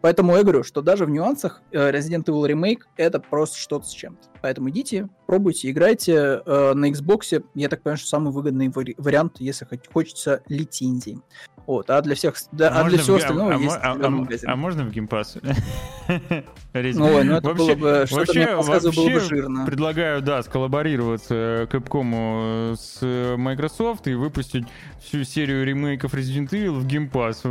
Поэтому 0.00 0.34
я 0.36 0.42
говорю, 0.42 0.62
что 0.62 0.80
даже 0.82 1.04
в 1.04 1.10
нюансах 1.10 1.62
э, 1.72 1.90
Resident 1.90 2.24
Evil 2.24 2.48
Remake 2.48 2.82
это 2.96 3.20
просто 3.20 3.58
что-то 3.58 3.86
с 3.86 3.90
чем-то. 3.90 4.28
Поэтому 4.40 4.70
идите, 4.70 5.08
пробуйте, 5.26 5.70
играйте 5.70 6.42
э, 6.44 6.72
на 6.74 6.90
Xbox. 6.90 7.42
Я 7.54 7.68
так 7.68 7.82
понимаю, 7.82 7.98
что 7.98 8.08
самый 8.08 8.32
выгодный 8.32 8.68
вариант, 8.68 9.36
если 9.38 9.66
хочется 9.92 10.42
лицензии. 10.48 11.20
Вот, 11.68 11.90
а 11.90 12.00
для 12.00 12.14
всех, 12.14 12.34
да, 12.52 12.70
а, 12.70 12.80
а 12.80 12.88
для 12.88 12.96
всего 12.96 13.18
в, 13.18 13.20
остального 13.20 13.54
а, 13.54 13.58
есть 13.58 13.76
а, 13.82 13.92
а, 13.92 14.52
а, 14.52 14.56
можно 14.56 14.84
в 14.84 14.90
Game 14.90 15.10
Pass? 15.10 15.36
Ну, 16.74 17.22
ну 17.24 17.36
это 17.36 17.54
было 17.54 17.74
бы, 17.74 18.04
что-то 18.06 18.32
мне 18.34 18.46
подсказывало, 18.46 18.94
было 18.94 19.14
бы 19.14 19.20
жирно. 19.20 19.66
Предлагаю, 19.66 20.22
да, 20.22 20.42
сколлаборироваться 20.42 21.68
Capcom 21.72 22.76
с 22.76 23.02
Microsoft 23.36 24.06
и 24.06 24.14
выпустить 24.14 24.64
всю 25.02 25.24
серию 25.24 25.64
ремейков 25.64 26.14
Resident 26.14 26.50
Evil 26.50 26.78
в 26.78 26.86
Game 26.86 27.11
Pass. 27.11 27.42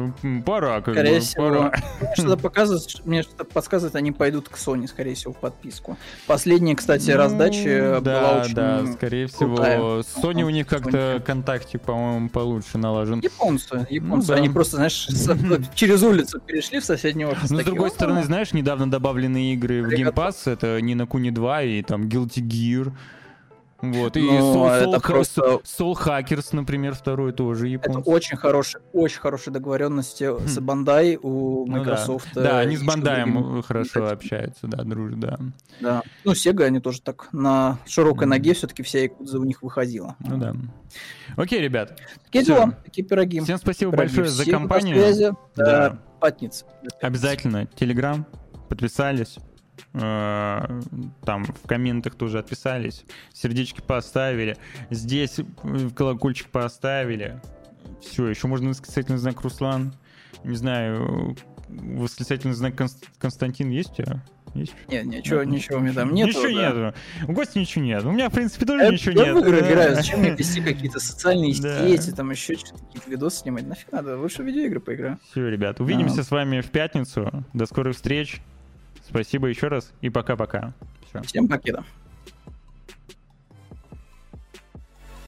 Пора, 0.45 0.81
как 0.81 0.93
скорее 0.93 1.15
бы, 1.15 1.19
всего. 1.19 1.47
пора. 1.49 1.73
Что-то 2.13 2.37
показывает, 2.37 3.05
мне 3.05 3.23
что-то 3.23 3.43
подсказывает, 3.53 3.95
они 3.95 4.11
пойдут 4.11 4.47
к 4.47 4.55
Sony, 4.55 4.87
скорее 4.87 5.15
всего, 5.15 5.33
в 5.33 5.37
подписку. 5.37 5.97
Последняя, 6.25 6.75
кстати, 6.77 7.11
ну, 7.11 7.17
раздача 7.17 7.99
да, 8.01 8.21
была 8.21 8.41
очень 8.41 8.53
Да, 8.53 8.85
скорее 8.93 9.27
всего. 9.27 9.57
Sony 9.57 10.43
у 10.43 10.49
них 10.49 10.67
как-то 10.67 11.21
контактик, 11.25 11.81
по-моему, 11.81 12.29
получше 12.29 12.77
налажен. 12.77 13.19
Японцы, 13.19 13.85
японцы 13.89 14.31
ну, 14.31 14.37
они 14.37 14.49
просто, 14.49 14.77
знаешь, 14.77 15.07
через 15.75 16.03
улицу 16.03 16.39
перешли 16.39 16.79
в 16.79 16.85
соседний 16.85 17.25
офис. 17.25 17.49
Но, 17.49 17.61
с 17.61 17.65
другой 17.65 17.89
стороны, 17.89 18.23
знаешь, 18.23 18.53
недавно 18.53 18.89
добавленные 18.89 19.53
игры 19.53 19.83
в 19.83 19.89
Game 19.89 20.13
Pass, 20.13 20.49
это 20.49 20.79
Нина 20.81 21.05
Куни 21.05 21.31
2 21.31 21.63
и 21.63 21.81
там 21.81 22.03
Guilty 22.03 22.41
Gear. 22.41 22.93
Вот, 23.81 24.17
и 24.17 24.21
Soul, 24.21 24.55
Soul, 24.55 24.69
это 24.69 24.99
просто... 24.99 25.41
Soul 25.63 25.93
Hackers, 25.93 26.49
например, 26.53 26.95
второй 26.95 27.31
тоже 27.31 27.67
японский. 27.67 28.01
Это 28.01 28.09
очень 28.09 28.37
хорошие, 28.37 28.81
очень 28.91 29.19
хорошие 29.19 29.53
договоренности 29.53 30.23
хм. 30.23 30.47
с 30.47 30.57
Bandai 30.57 31.19
у 31.21 31.65
Microsoft. 31.67 32.27
Ну, 32.33 32.41
да. 32.41 32.51
да, 32.51 32.59
они 32.59 32.75
с 32.75 32.83
Bandai 32.83 33.61
хорошо 33.61 34.09
общаются, 34.09 34.67
да, 34.67 34.83
дружат, 34.83 35.19
да. 35.19 35.39
Да, 35.79 36.01
ну 36.23 36.31
Sega 36.31 36.63
они 36.63 36.79
тоже 36.79 37.01
так 37.01 37.29
на 37.31 37.77
широкой 37.85 38.25
mm. 38.25 38.29
ноге 38.31 38.53
все-таки 38.53 38.81
вся 38.81 38.99
Якудза 38.99 39.39
у 39.39 39.43
них 39.43 39.61
выходила. 39.61 40.15
Ну 40.19 40.37
да. 40.37 40.55
Окей, 41.35 41.61
ребят. 41.61 41.99
Такие 42.25 42.43
Все. 42.43 42.55
дела, 42.55 42.71
такие 42.83 43.07
пироги. 43.07 43.41
Всем 43.41 43.57
спасибо 43.57 43.91
пироги. 43.91 44.07
большое 44.07 44.29
за 44.29 44.49
компанию. 44.49 44.95
Связи. 44.95 45.31
Да. 45.55 45.99
Пятница. 46.19 46.65
Обязательно. 47.01 47.67
Телеграм. 47.67 48.25
Подписались. 48.69 49.37
Э, 49.93 50.81
там 51.23 51.45
в 51.45 51.67
комментах 51.67 52.15
тоже 52.15 52.39
отписались, 52.39 53.05
сердечки 53.33 53.81
поставили, 53.81 54.57
здесь 54.89 55.39
колокольчик 55.95 56.49
поставили. 56.49 57.41
Все, 58.01 58.27
еще 58.27 58.47
можно 58.47 58.69
восклицательный 58.69 59.17
знак 59.17 59.41
Руслан. 59.41 59.93
Не 60.43 60.55
знаю, 60.55 61.35
восклицательный 61.67 62.53
знак 62.53 62.75
Константин 63.19 63.69
есть 63.69 63.91
у 63.91 64.03
тебя? 64.03 64.23
Есть? 64.53 64.73
Нет, 64.87 65.05
ничего, 65.05 65.43
нет, 65.43 65.53
ничего 65.53 65.77
у 65.77 65.81
меня 65.81 65.93
там 65.93 66.13
нет. 66.13 66.29
Ничего 66.29 66.59
да. 66.59 66.85
нет. 66.85 66.95
У 67.27 67.33
гостя 67.33 67.59
ничего 67.59 67.83
нет. 67.83 68.03
У 68.03 68.11
меня, 68.11 68.29
в 68.29 68.33
принципе, 68.33 68.65
тоже 68.65 68.83
я, 68.83 68.91
ничего 68.91 69.11
я 69.11 69.17
нет. 69.17 69.27
Я 69.27 69.33
в 69.35 69.39
игры 69.39 69.59
играю. 69.59 69.95
Зачем 69.95 70.19
мне 70.19 70.31
вести 70.31 70.61
какие-то 70.61 70.99
социальные 70.99 71.53
сети, 71.53 72.11
там 72.11 72.31
еще 72.31 72.55
что-то, 72.55 72.83
какие-то 72.85 73.09
видосы 73.09 73.41
снимать? 73.41 73.67
Нафиг 73.67 73.91
надо. 73.91 74.17
Лучше 74.17 74.43
видеоигры 74.43 74.79
поиграю. 74.79 75.19
Все, 75.29 75.47
ребят, 75.47 75.79
увидимся 75.79 76.23
с 76.23 76.31
вами 76.31 76.61
в 76.61 76.69
пятницу. 76.71 77.45
До 77.53 77.65
скорых 77.65 77.95
встреч. 77.95 78.41
Спасибо 79.07 79.47
еще 79.47 79.67
раз 79.67 79.93
и 80.01 80.09
пока-пока. 80.09 80.73
Всем 81.23 81.47
покеда. 81.47 81.83